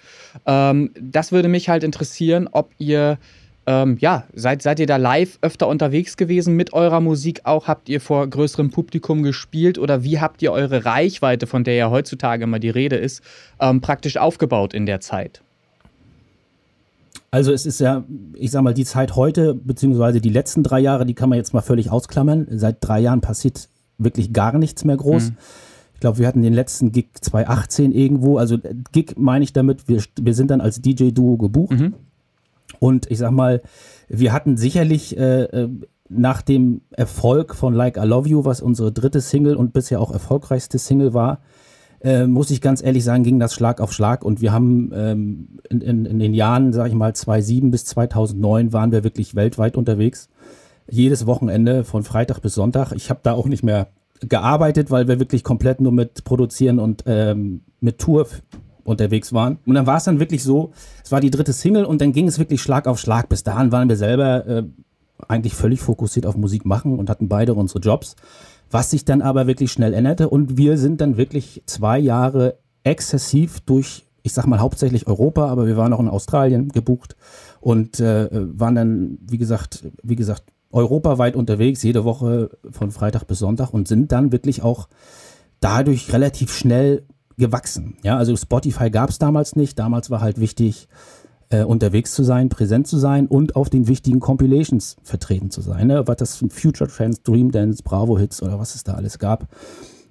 Ähm, 0.46 0.92
das 1.00 1.32
würde 1.32 1.48
mich 1.48 1.70
halt 1.70 1.84
interessieren, 1.84 2.50
ob 2.52 2.72
ihr, 2.78 3.18
ähm, 3.66 3.98
ja, 4.00 4.26
seid, 4.34 4.62
seid 4.62 4.80
ihr 4.80 4.88
da 4.88 4.98
live 4.98 5.38
öfter 5.42 5.68
unterwegs 5.68 6.18
gewesen 6.18 6.56
mit 6.56 6.74
eurer 6.74 7.00
Musik 7.00 7.42
auch? 7.46 7.68
Habt 7.68 7.90
ihr 7.90 8.02
vor 8.02 8.28
größerem 8.28 8.72
Publikum 8.72 9.24
gespielt 9.24 9.78
oder 9.78 10.04
wie 10.04 10.20
habt 10.20 10.42
ihr 10.42 10.52
eure 10.52 10.86
Reichweite, 10.86 11.48
von 11.48 11.64
der 11.64 11.76
ja 11.76 11.90
heutzutage 11.90 12.44
immer 12.44 12.60
die 12.60 12.70
Rede 12.70 12.98
ist, 12.98 13.24
ähm, 13.60 13.82
praktisch 13.82 14.18
aufgebaut 14.18 14.74
in 14.74 14.86
der 14.86 15.00
Zeit? 15.00 15.42
Also 17.34 17.52
es 17.52 17.66
ist 17.66 17.80
ja, 17.80 18.04
ich 18.36 18.52
sag 18.52 18.62
mal, 18.62 18.76
die 18.76 18.86
Zeit 18.86 19.16
heute, 19.16 19.56
beziehungsweise 19.56 20.22
die 20.22 20.30
letzten 20.30 20.62
drei 20.62 20.80
Jahre, 20.80 21.04
die 21.04 21.16
kann 21.16 21.30
man 21.30 21.40
jetzt 21.40 21.52
mal 21.52 21.62
völlig 21.62 21.90
ausklammern. 21.90 22.46
Seit 22.52 22.78
drei 22.82 23.00
Jahren 23.00 23.22
passiert 23.22 23.70
wirklich 23.98 24.34
gar 24.34 24.56
nichts 24.60 24.86
mehr 24.86 24.98
groß. 24.98 25.32
Mhm. 25.32 25.38
Ich 25.96 26.00
glaube, 26.00 26.20
wir 26.20 26.28
hatten 26.28 26.44
den 26.44 26.54
letzten 26.54 26.92
Gig 26.92 27.08
2018 27.20 27.92
irgendwo. 27.92 28.38
Also 28.38 28.60
Gig 28.92 29.16
meine 29.18 29.44
ich 29.44 29.52
damit, 29.52 29.88
wir, 29.88 30.04
wir 30.22 30.36
sind 30.36 30.52
dann 30.52 30.62
als 30.62 30.80
DJ-Duo 30.80 31.38
gebucht. 31.38 31.80
Mhm. 31.80 31.96
Und 32.78 33.10
ich 33.10 33.18
sag 33.18 33.32
mal, 33.32 33.64
wir 34.10 34.32
hatten 34.32 34.56
sicherlich 34.56 35.18
äh, 35.18 35.46
äh, 35.46 35.70
nach 36.10 36.44
dem 36.44 36.82
Erfolg 36.92 37.56
von 37.56 37.74
Like 37.74 37.98
I 37.98 38.06
Love 38.06 38.30
You, 38.30 38.46
was 38.46 38.62
unsere 38.62 38.92
dritte 38.92 39.22
Single 39.22 39.56
und 39.56 39.74
bisher 39.74 40.02
auch 40.02 40.12
erfolgreichste 40.12 40.78
Single 40.78 41.16
war, 41.16 41.40
äh, 42.04 42.28
muss 42.28 42.52
ich 42.52 42.62
ganz 42.62 42.84
ehrlich 42.84 43.04
sagen, 43.04 43.24
ging 43.24 43.40
das 43.40 43.54
Schlag 43.54 43.80
auf 43.80 43.94
Schlag. 43.94 44.24
Und 44.24 44.42
wir 44.42 44.52
haben 44.52 44.92
ähm, 44.94 45.48
in, 45.70 45.82
in, 45.82 46.06
in, 46.06 46.20
den 46.20 46.34
Jahren, 46.34 46.74
sag 46.74 46.88
ich 46.88 46.94
mal, 46.94 47.16
2007 47.16 47.72
bis 47.72 47.86
2009 47.86 48.74
waren 48.74 48.92
wir 48.92 49.04
wirklich 49.04 49.36
weltweit 49.36 49.78
unterwegs. 49.78 50.30
Jedes 50.90 51.26
Wochenende 51.26 51.86
von 51.86 52.04
Freitag 52.04 52.42
bis 52.42 52.56
Sonntag. 52.56 52.92
Ich 52.92 53.10
habe 53.10 53.22
da 53.24 53.34
auch 53.34 53.48
nicht 53.48 53.64
mehr 53.64 53.88
gearbeitet, 54.20 54.92
weil 54.92 55.08
wir 55.08 55.20
wirklich 55.20 55.44
komplett 55.44 55.80
nur 55.80 55.94
mit 55.94 56.24
Produzieren 56.26 56.80
und 56.80 57.04
ähm, 57.08 57.62
mit 57.80 58.00
Tour 58.00 58.28
unterwegs 58.84 59.32
waren. 59.32 59.60
Und 59.66 59.76
dann 59.76 59.88
war 59.88 59.98
es 59.98 60.04
dann 60.04 60.20
wirklich 60.20 60.44
so, 60.44 60.72
es 61.04 61.12
war 61.12 61.22
die 61.22 61.32
dritte 61.32 61.54
Single 61.54 61.86
und 61.86 62.02
dann 62.02 62.12
ging 62.12 62.28
es 62.28 62.38
wirklich 62.38 62.62
Schlag 62.62 62.86
auf 62.88 63.00
Schlag. 63.00 63.30
Bis 63.30 63.44
dahin 63.44 63.72
waren 63.72 63.88
wir 63.88 63.96
selber 63.96 64.46
äh, 64.46 64.64
eigentlich 65.30 65.54
völlig 65.54 65.80
fokussiert 65.80 66.26
auf 66.26 66.36
Musik 66.36 66.66
machen 66.66 67.00
und 67.00 67.10
hatten 67.10 67.30
beide 67.30 67.54
unsere 67.54 67.80
Jobs 67.80 68.16
was 68.74 68.90
sich 68.90 69.06
dann 69.06 69.22
aber 69.22 69.46
wirklich 69.46 69.72
schnell 69.72 69.94
änderte 69.94 70.30
und 70.30 70.58
wir 70.58 70.78
sind 70.78 71.00
dann 71.00 71.16
wirklich 71.16 71.62
zwei 71.66 72.00
Jahre 72.00 72.58
exzessiv 72.84 73.62
durch, 73.62 74.06
ich 74.24 74.34
sag 74.34 74.48
mal 74.48 74.60
hauptsächlich 74.60 75.08
Europa, 75.08 75.48
aber 75.48 75.68
wir 75.68 75.78
waren 75.78 75.94
auch 75.94 76.00
in 76.00 76.10
Australien 76.10 76.70
gebucht 76.70 77.16
und 77.62 78.00
äh, 78.00 78.30
waren 78.32 78.76
dann, 78.76 79.18
wie 79.22 79.38
gesagt, 79.38 79.86
wie 80.02 80.16
gesagt, 80.16 80.44
europaweit 80.72 81.36
unterwegs, 81.36 81.84
jede 81.84 82.04
Woche 82.04 82.50
von 82.72 82.90
Freitag 82.90 83.26
bis 83.26 83.40
Sonntag 83.40 83.74
und 83.74 83.88
sind 83.88 84.12
dann 84.12 84.32
wirklich 84.32 84.64
auch 84.64 84.90
dadurch 85.60 86.12
relativ 86.12 86.52
schnell 86.52 87.04
gewachsen. 87.38 87.98
Ja, 88.04 88.18
also 88.18 88.36
Spotify 88.36 88.90
gab 88.90 89.12
es 89.12 89.20
damals 89.20 89.56
nicht. 89.56 89.78
Damals 89.78 90.10
war 90.10 90.22
halt 90.22 90.40
wichtig, 90.40 90.88
äh, 91.54 91.64
unterwegs 91.64 92.14
zu 92.14 92.24
sein, 92.24 92.50
präsent 92.50 92.88
zu 92.88 92.98
sein 92.98 93.28
und 93.28 93.56
auf 93.56 93.70
den 93.70 93.88
wichtigen 93.88 94.20
Compilations 94.20 94.98
vertreten 95.04 95.52
zu 95.52 95.62
sein. 95.62 95.88
Ne? 95.88 96.08
Was 96.08 96.18
das 96.18 96.46
Future 96.50 96.90
Trends, 96.90 97.22
Dream 97.22 97.52
Dance, 97.52 97.84
Bravo 97.84 98.18
Hits 98.18 98.42
oder 98.42 98.60
was 98.60 98.74
es 98.74 98.84
da 98.84 98.96
alles 98.96 99.20
gab. 99.20 99.48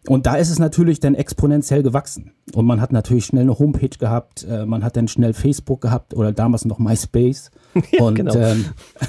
Und 0.09 0.27
da 0.27 0.37
ist 0.37 0.51
es 0.51 0.59
natürlich 0.59 1.01
dann 1.01 1.15
exponentiell 1.15 1.83
gewachsen. 1.83 2.33
Und 2.55 2.67
man 2.67 2.81
hat 2.81 2.93
natürlich 2.93 3.25
schnell 3.25 3.43
eine 3.43 3.59
Homepage 3.59 3.97
gehabt, 3.99 4.45
äh, 4.49 4.67
man 4.67 4.85
hat 4.85 4.97
dann 4.97 5.09
schnell 5.09 5.33
Facebook 5.33 5.81
gehabt 5.81 6.15
oder 6.15 6.33
damals 6.33 6.65
noch 6.65 6.79
MySpace. 6.79 7.51
ja, 7.93 8.05
und, 8.05 8.15
genau. 8.15 8.35
ähm, 8.37 8.67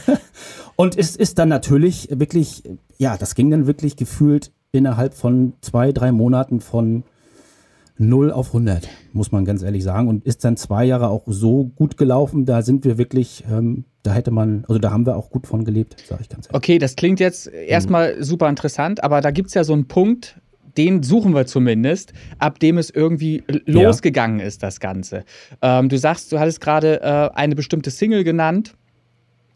und 0.75 0.97
es 0.97 1.15
ist 1.15 1.37
dann 1.37 1.49
natürlich 1.49 2.09
wirklich, 2.11 2.63
ja, 2.97 3.17
das 3.17 3.35
ging 3.35 3.51
dann 3.51 3.67
wirklich 3.67 3.95
gefühlt 3.95 4.51
innerhalb 4.71 5.13
von 5.13 5.53
zwei, 5.61 5.91
drei 5.91 6.11
Monaten 6.11 6.61
von 6.61 7.03
0 7.97 8.31
auf 8.31 8.47
100, 8.47 8.89
muss 9.11 9.31
man 9.31 9.45
ganz 9.45 9.61
ehrlich 9.61 9.83
sagen. 9.83 10.07
Und 10.07 10.25
ist 10.25 10.43
dann 10.43 10.57
zwei 10.57 10.85
Jahre 10.85 11.09
auch 11.09 11.23
so 11.27 11.65
gut 11.75 11.97
gelaufen. 11.97 12.45
Da 12.45 12.61
sind 12.61 12.85
wir 12.85 12.97
wirklich, 12.97 13.43
ähm, 13.51 13.85
da 14.03 14.13
hätte 14.13 14.31
man, 14.31 14.65
also 14.67 14.79
da 14.79 14.91
haben 14.91 15.05
wir 15.05 15.15
auch 15.15 15.29
gut 15.29 15.47
von 15.47 15.65
gelebt, 15.65 15.95
sage 16.07 16.21
ich 16.21 16.29
ganz 16.29 16.47
ehrlich. 16.47 16.55
Okay, 16.55 16.77
das 16.77 16.95
klingt 16.95 17.19
jetzt 17.19 17.47
erstmal 17.47 18.15
mhm. 18.15 18.23
super 18.23 18.49
interessant, 18.49 19.03
aber 19.03 19.21
da 19.21 19.31
gibt 19.31 19.49
es 19.49 19.53
ja 19.53 19.63
so 19.63 19.73
einen 19.73 19.87
Punkt, 19.87 20.39
den 20.77 21.03
suchen 21.03 21.33
wir 21.35 21.45
zumindest, 21.45 22.13
ab 22.39 22.59
dem 22.59 22.77
es 22.77 22.89
irgendwie 22.89 23.43
losgegangen 23.65 24.39
ja. 24.39 24.45
ist, 24.45 24.63
das 24.63 24.79
Ganze. 24.79 25.23
Ähm, 25.61 25.89
du 25.89 25.97
sagst, 25.97 26.31
du 26.31 26.39
hattest 26.39 26.61
gerade 26.61 27.01
äh, 27.01 27.29
eine 27.35 27.55
bestimmte 27.55 27.91
Single 27.91 28.23
genannt. 28.23 28.75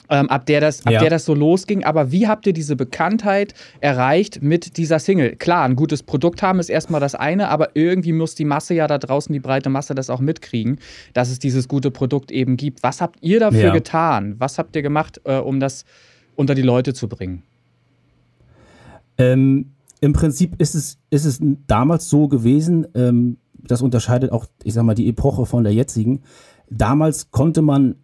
Ähm, 0.10 0.30
ab, 0.30 0.46
der 0.46 0.62
das, 0.62 0.86
ab 0.86 0.94
ja. 0.94 1.00
der 1.02 1.10
das 1.10 1.26
so 1.26 1.34
losging. 1.34 1.84
Aber 1.84 2.12
wie 2.12 2.28
habt 2.28 2.48
ihr 2.48 2.54
diese 2.54 2.76
Bekanntheit 2.76 3.54
erreicht 3.82 4.42
mit 4.42 4.78
dieser 4.78 5.00
Single? 5.00 5.36
Klar, 5.36 5.66
ein 5.66 5.76
gutes 5.76 6.04
Produkt 6.04 6.42
haben 6.42 6.60
ist 6.60 6.70
erstmal 6.70 7.02
das 7.02 7.14
eine, 7.14 7.50
aber 7.50 7.76
irgendwie 7.76 8.14
muss 8.14 8.34
die 8.34 8.46
Masse 8.46 8.74
ja 8.74 8.88
da 8.88 8.98
draußen, 8.98 9.34
die 9.34 9.40
breite 9.40 9.70
Masse, 9.70 9.96
das 9.96 10.10
auch 10.10 10.22
mitkriegen, 10.22 10.80
dass 11.14 11.30
es 11.30 11.40
dieses 11.40 11.68
gute 11.68 11.92
Produkt 11.92 12.32
eben 12.32 12.56
gibt. 12.56 12.84
Was 12.84 13.02
habt 13.02 13.20
ihr 13.22 13.40
dafür 13.40 13.66
ja. 13.66 13.74
getan? 13.74 14.36
Was 14.40 14.58
habt 14.58 14.76
ihr 14.76 14.82
gemacht, 14.82 15.20
äh, 15.26 15.38
um 15.38 15.60
das 15.60 15.84
unter 16.36 16.56
die 16.56 16.62
Leute 16.62 16.94
zu 16.94 17.10
bringen? 17.10 17.44
Ähm, 19.18 19.72
Im 20.00 20.14
Prinzip 20.14 20.60
ist 20.62 20.76
es, 20.76 20.98
ist 21.10 21.26
es 21.26 21.40
damals 21.68 22.10
so 22.10 22.28
gewesen, 22.28 22.88
ähm, 22.96 23.38
das 23.54 23.82
unterscheidet 23.82 24.32
auch, 24.32 24.46
ich 24.64 24.74
sag 24.74 24.84
mal, 24.84 24.96
die 24.96 25.10
Epoche 25.10 25.46
von 25.46 25.64
der 25.64 25.74
jetzigen. 25.74 26.22
Damals 26.70 27.32
konnte 27.32 27.62
man 27.62 27.96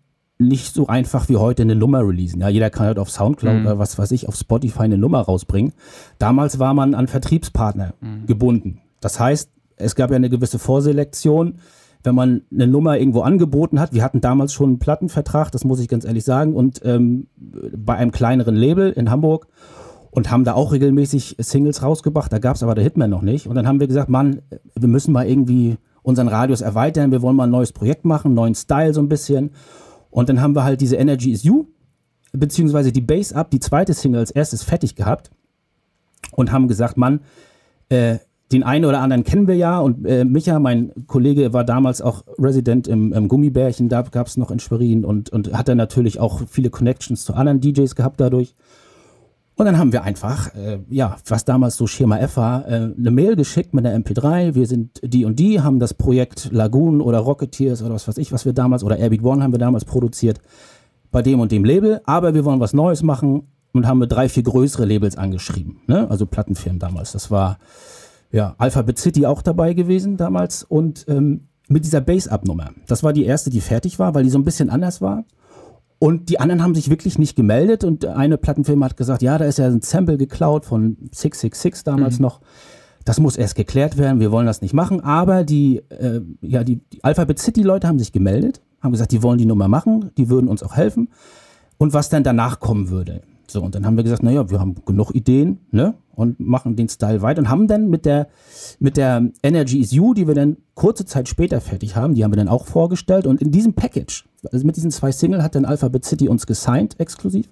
nicht 0.48 0.74
so 0.74 0.88
einfach 0.88 1.30
wie 1.30 1.38
heute 1.38 1.64
eine 1.64 1.76
Nummer 1.76 2.08
releasen. 2.08 2.42
Ja, 2.42 2.50
jeder 2.50 2.70
kann 2.70 2.88
halt 2.88 3.00
auf 3.00 3.10
Soundcloud 3.10 3.60
mhm. 3.60 3.66
oder 3.66 3.80
was 3.80 3.98
weiß 3.98 4.12
ich, 4.12 4.28
auf 4.28 4.36
Spotify 4.36 4.84
eine 4.84 4.98
Nummer 4.98 5.22
rausbringen. 5.22 5.74
Damals 6.20 6.60
war 6.60 6.74
man 6.74 6.94
an 6.94 7.08
Vertriebspartner 7.08 7.94
mhm. 8.02 8.26
gebunden. 8.26 8.82
Das 9.00 9.20
heißt, 9.20 9.50
es 9.76 9.96
gab 9.96 10.10
ja 10.12 10.16
eine 10.16 10.30
gewisse 10.30 10.60
Vorselektion. 10.60 11.56
Wenn 12.04 12.16
man 12.16 12.42
eine 12.52 12.68
Nummer 12.68 12.98
irgendwo 12.98 13.22
angeboten 13.22 13.80
hat, 13.80 13.94
wir 13.94 14.04
hatten 14.04 14.20
damals 14.20 14.54
schon 14.54 14.72
einen 14.72 14.80
Plattenvertrag, 14.80 15.52
das 15.52 15.64
muss 15.64 15.80
ich 15.80 15.88
ganz 15.88 16.04
ehrlich 16.04 16.26
sagen, 16.26 16.54
und 16.54 16.82
ähm, 16.84 17.28
bei 17.38 17.96
einem 17.96 18.12
kleineren 18.12 18.56
Label 18.56 18.92
in 18.92 19.10
Hamburg 19.10 19.48
und 20.12 20.30
haben 20.30 20.44
da 20.44 20.54
auch 20.54 20.74
regelmäßig 20.74 21.38
Singles 21.40 21.82
rausgebracht. 21.82 22.32
Da 22.32 22.40
gab 22.40 22.56
es 22.56 22.64
aber 22.64 22.76
der 22.76 22.84
Hitman 22.84 23.10
noch 23.10 23.22
nicht. 23.22 23.48
Und 23.48 23.56
dann 23.56 23.68
haben 23.68 23.80
wir 23.80 23.88
gesagt, 23.88 24.10
Mann, 24.10 24.42
wir 24.76 24.88
müssen 24.88 25.12
mal 25.12 25.28
irgendwie 25.28 25.78
unseren 26.04 26.28
Radius 26.28 26.62
erweitern. 26.62 27.12
Wir 27.12 27.22
wollen 27.22 27.36
mal 27.36 27.46
ein 27.46 27.52
neues 27.52 27.72
Projekt 27.72 28.06
machen, 28.06 28.34
neuen 28.34 28.54
Style 28.54 28.94
so 28.94 29.02
ein 29.02 29.10
bisschen. 29.10 29.52
Und 30.14 30.30
dann 30.30 30.42
haben 30.42 30.56
wir 30.56 30.64
halt 30.64 30.80
diese 30.80 30.96
Energy 30.96 31.32
is 31.32 31.44
You, 31.44 31.66
beziehungsweise 32.34 32.92
die 32.92 33.02
Base 33.02 33.36
Up, 33.36 33.50
die 33.50 33.60
zweite 33.60 33.94
Single 33.94 34.20
als 34.20 34.32
erstes 34.32 34.64
fertig 34.64 34.96
gehabt 34.96 35.32
und 36.32 36.52
haben 36.52 36.68
gesagt, 36.68 36.98
Mann, 36.98 37.22
äh, 37.90 38.20
den 38.52 38.64
einen 38.64 38.86
oder 38.86 39.00
anderen 39.00 39.24
kennen 39.24 39.48
wir 39.48 39.56
ja 39.56 39.80
und 39.80 40.06
äh, 40.06 40.24
Micha, 40.24 40.60
mein 40.60 40.92
Kollege, 41.08 41.52
war 41.52 41.64
damals 41.64 42.02
auch 42.04 42.24
Resident 42.38 42.88
im, 42.88 43.12
im 43.12 43.28
Gummibärchen, 43.28 43.90
da 43.90 44.04
gab 44.04 44.28
es 44.28 44.38
noch 44.38 44.52
in 44.52 44.60
Schwerin 44.60 45.04
und, 45.04 45.32
und 45.32 45.58
hat 45.58 45.68
dann 45.68 45.78
natürlich 45.78 46.20
auch 46.20 46.44
viele 46.48 46.70
Connections 46.70 47.26
zu 47.26 47.34
anderen 47.34 47.60
DJs 47.60 47.96
gehabt 47.96 48.22
dadurch. 48.22 48.56
Und 49.56 49.66
dann 49.66 49.78
haben 49.78 49.92
wir 49.94 50.04
einfach, 50.04 50.54
äh, 50.56 50.80
ja, 50.90 51.18
was 51.28 51.46
damals 51.46 51.76
so 51.76 51.86
Schema 51.86 52.18
F 52.18 52.38
war, 52.38 52.68
äh, 52.68 52.92
eine 52.98 53.12
Mail 53.12 53.36
geschickt 53.36 53.74
mit 53.74 53.86
einer 53.86 53.96
MP3. 53.96 54.56
Wir 54.56 54.66
sind 54.66 55.00
die 55.04 55.26
und 55.26 55.38
die, 55.38 55.62
haben 55.62 55.80
das 55.80 55.94
Projekt 55.94 56.50
Lagoon 56.52 57.02
oder 57.02 57.20
Rocketeers 57.20 57.84
oder 57.84 57.94
was 57.94 58.08
weiß 58.08 58.18
ich, 58.18 58.32
was 58.32 58.46
wir 58.46 58.54
damals, 58.54 58.84
oder 58.84 58.98
Airbeat 58.98 59.24
One 59.24 59.44
haben 59.44 59.54
wir 59.54 59.60
damals 59.60 59.86
produziert, 59.86 60.40
bei 61.12 61.22
dem 61.22 61.40
und 61.40 61.52
dem 61.52 61.66
Label. 61.66 62.02
Aber 62.06 62.34
wir 62.34 62.46
wollen 62.46 62.60
was 62.60 62.74
Neues 62.74 63.04
machen 63.04 63.48
und 63.74 63.88
haben 63.88 64.00
wir 64.00 64.08
drei, 64.08 64.28
vier 64.28 64.44
größere 64.44 64.86
Labels 64.86 65.18
angeschrieben. 65.18 65.82
Ne? 65.86 66.10
Also 66.10 66.26
Plattenfirmen 66.26 66.80
damals. 66.80 67.12
Das 67.12 67.30
war, 67.30 67.60
ja, 68.32 68.56
Alphabet 68.58 68.98
City 68.98 69.28
auch 69.28 69.44
dabei 69.44 69.74
gewesen 69.74 70.18
damals. 70.18 70.64
Und 70.64 71.06
ähm, 71.08 71.48
mit 71.68 71.86
dieser 71.86 72.02
Base-Up-Nummer. 72.02 72.72
Das 72.88 73.04
war 73.04 73.14
die 73.14 73.26
erste, 73.26 73.50
die 73.50 73.62
fertig 73.62 74.00
war, 74.00 74.14
weil 74.16 74.24
die 74.24 74.30
so 74.30 74.38
ein 74.38 74.44
bisschen 74.44 74.70
anders 74.70 75.02
war. 75.02 75.26
Und 76.04 76.28
die 76.28 76.38
anderen 76.38 76.62
haben 76.62 76.76
sich 76.76 76.90
wirklich 76.90 77.18
nicht 77.18 77.34
gemeldet 77.34 77.86
und 77.86 78.04
eine 78.04 78.38
Plattenfirma 78.38 78.88
hat 78.88 78.98
gesagt, 78.98 79.22
ja, 79.22 79.38
da 79.38 79.46
ist 79.46 79.58
ja 79.58 79.68
ein 79.68 79.80
Sample 79.80 80.18
geklaut 80.18 80.66
von 80.66 80.98
666 81.14 81.86
damals 81.86 82.20
mhm. 82.20 82.24
noch. 82.24 82.42
Das 83.06 83.22
muss 83.22 83.38
erst 83.38 83.56
geklärt 83.56 83.98
werden, 83.98 84.20
wir 84.20 84.30
wollen 84.30 84.46
das 84.46 84.62
nicht 84.62 84.74
machen. 84.74 85.00
Aber 85.00 85.46
die, 85.46 85.78
äh, 85.78 86.20
ja, 86.42 86.66
die, 86.66 86.82
die 86.92 87.02
Alphabet 87.06 87.40
City-Leute 87.40 87.88
haben 87.88 88.00
sich 88.00 88.12
gemeldet, 88.12 88.60
haben 88.82 88.92
gesagt, 88.92 89.14
die 89.14 89.24
wollen 89.24 89.38
die 89.38 89.46
Nummer 89.46 89.70
machen, 89.70 90.12
die 90.18 90.28
würden 90.28 90.50
uns 90.50 90.62
auch 90.62 90.76
helfen. 90.76 91.08
Und 91.78 91.94
was 91.94 92.10
dann 92.10 92.26
danach 92.26 92.60
kommen 92.60 92.90
würde. 92.90 93.22
So, 93.54 93.62
und 93.62 93.76
dann 93.76 93.86
haben 93.86 93.96
wir 93.98 94.04
gesagt, 94.04 94.24
naja, 94.24 94.50
wir 94.50 94.60
haben 94.60 94.74
genug 94.84 95.14
Ideen, 95.14 95.60
ne? 95.70 95.94
Und 96.16 96.40
machen 96.40 96.76
den 96.76 96.90
Style 96.90 97.22
weiter 97.22 97.40
und 97.40 97.50
haben 97.50 97.68
dann 97.68 97.88
mit 97.88 98.04
der, 98.06 98.28
mit 98.80 98.98
der 98.98 99.30
Energy 99.44 99.80
is 99.80 99.92
You, 99.92 100.16
die 100.16 100.28
wir 100.28 100.34
dann 100.34 100.58
kurze 100.74 101.06
Zeit 101.06 101.30
später 101.30 101.62
fertig 101.62 101.96
haben, 101.96 102.16
die 102.16 102.24
haben 102.24 102.32
wir 102.32 102.38
dann 102.38 102.48
auch 102.48 102.66
vorgestellt. 102.66 103.28
Und 103.28 103.42
in 103.44 103.52
diesem 103.52 103.74
Package, 103.74 104.26
also 104.52 104.66
mit 104.66 104.76
diesen 104.76 104.90
zwei 104.90 105.12
Singles, 105.12 105.44
hat 105.44 105.54
dann 105.54 105.66
Alphabet 105.66 106.04
City 106.04 106.28
uns 106.30 106.48
gesigned, 106.48 107.00
exklusiv. 107.00 107.48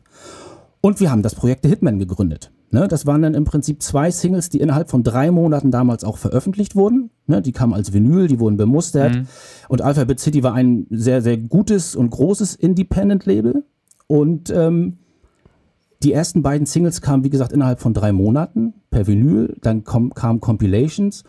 Und 0.81 0.99
wir 0.99 1.11
haben 1.11 1.21
das 1.21 1.35
Projekt 1.35 1.63
The 1.63 1.69
Hitman 1.69 1.99
gegründet. 1.99 2.51
Ne, 2.71 2.87
das 2.87 3.05
waren 3.05 3.21
dann 3.21 3.35
im 3.35 3.43
Prinzip 3.43 3.83
zwei 3.83 4.09
Singles, 4.09 4.49
die 4.49 4.59
innerhalb 4.59 4.89
von 4.89 5.03
drei 5.03 5.29
Monaten 5.29 5.69
damals 5.69 6.03
auch 6.03 6.17
veröffentlicht 6.17 6.75
wurden. 6.75 7.11
Ne, 7.27 7.43
die 7.43 7.51
kamen 7.51 7.73
als 7.73 7.93
Vinyl, 7.93 8.27
die 8.27 8.39
wurden 8.39 8.57
bemustert. 8.57 9.13
Mhm. 9.13 9.27
Und 9.69 9.83
Alphabet 9.83 10.19
City 10.19 10.41
war 10.41 10.53
ein 10.53 10.87
sehr, 10.89 11.21
sehr 11.21 11.37
gutes 11.37 11.95
und 11.95 12.09
großes 12.09 12.55
Independent-Label. 12.55 13.65
Und 14.07 14.49
ähm, 14.49 14.97
die 16.03 16.13
ersten 16.13 16.41
beiden 16.41 16.65
Singles 16.65 17.01
kamen, 17.01 17.23
wie 17.23 17.29
gesagt, 17.29 17.53
innerhalb 17.53 17.79
von 17.79 17.93
drei 17.93 18.11
Monaten 18.11 18.73
per 18.89 19.07
Vinyl. 19.07 19.55
Dann 19.61 19.83
kamen 19.83 20.39
Compilations. 20.39 21.23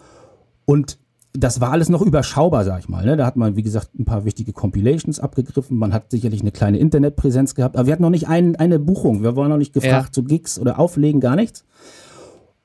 Und 0.65 0.99
das 1.35 1.61
war 1.61 1.73
alles 1.73 1.89
noch 1.89 2.03
überschaubar, 2.03 2.65
sag 2.65 2.81
ich 2.81 2.89
mal. 2.89 3.05
Ne? 3.05 3.16
Da 3.16 3.27
hat 3.27 3.36
man, 3.36 3.57
wie 3.57 3.62
gesagt, 3.62 3.94
ein 3.99 4.05
paar 4.05 4.24
wichtige 4.24 4.53
Compilations 4.53 5.19
abgegriffen. 5.19 5.78
Man 5.78 5.93
hat 5.93 6.11
sicherlich 6.11 6.43
eine 6.43 6.53
kleine 6.53 6.78
Internetpräsenz 6.78 7.55
gehabt. 7.55 7.77
Aber 7.77 7.86
wir 7.86 7.93
hatten 7.93 8.03
noch 8.03 8.11
nicht 8.11 8.28
ein, 8.28 8.57
eine 8.57 8.78
Buchung. 8.78 9.23
Wir 9.23 9.36
waren 9.36 9.49
noch 9.49 9.57
nicht 9.57 9.73
gefragt 9.73 10.09
ja. 10.09 10.12
zu 10.12 10.24
Gigs 10.24 10.59
oder 10.59 10.78
Auflegen, 10.78 11.20
gar 11.20 11.36
nichts. 11.36 11.65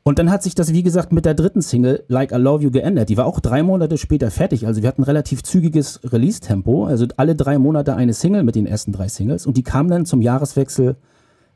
Und 0.04 0.20
dann 0.20 0.32
hat 0.32 0.42
sich 0.42 0.56
das, 0.56 0.72
wie 0.72 0.84
gesagt, 0.84 1.12
mit 1.12 1.26
der 1.26 1.34
dritten 1.34 1.62
Single, 1.62 2.06
Like 2.08 2.32
I 2.32 2.36
Love 2.36 2.64
You, 2.64 2.72
geändert. 2.72 3.10
Die 3.10 3.18
war 3.18 3.26
auch 3.26 3.42
drei 3.42 3.62
Monate 3.62 3.98
später 3.98 4.32
fertig. 4.32 4.66
Also 4.66 4.82
wir 4.82 4.88
hatten 4.88 5.04
relativ 5.04 5.44
zügiges 5.44 6.00
Release-Tempo. 6.04 6.86
Also 6.86 7.08
alle 7.18 7.36
drei 7.36 7.58
Monate 7.58 7.94
eine 7.96 8.14
Single 8.14 8.44
mit 8.44 8.56
den 8.56 8.66
ersten 8.66 8.94
drei 8.94 9.10
Singles. 9.10 9.46
Und 9.46 9.58
die 9.58 9.64
kam 9.64 9.90
dann 9.90 10.06
zum 10.06 10.22
Jahreswechsel 10.22 10.96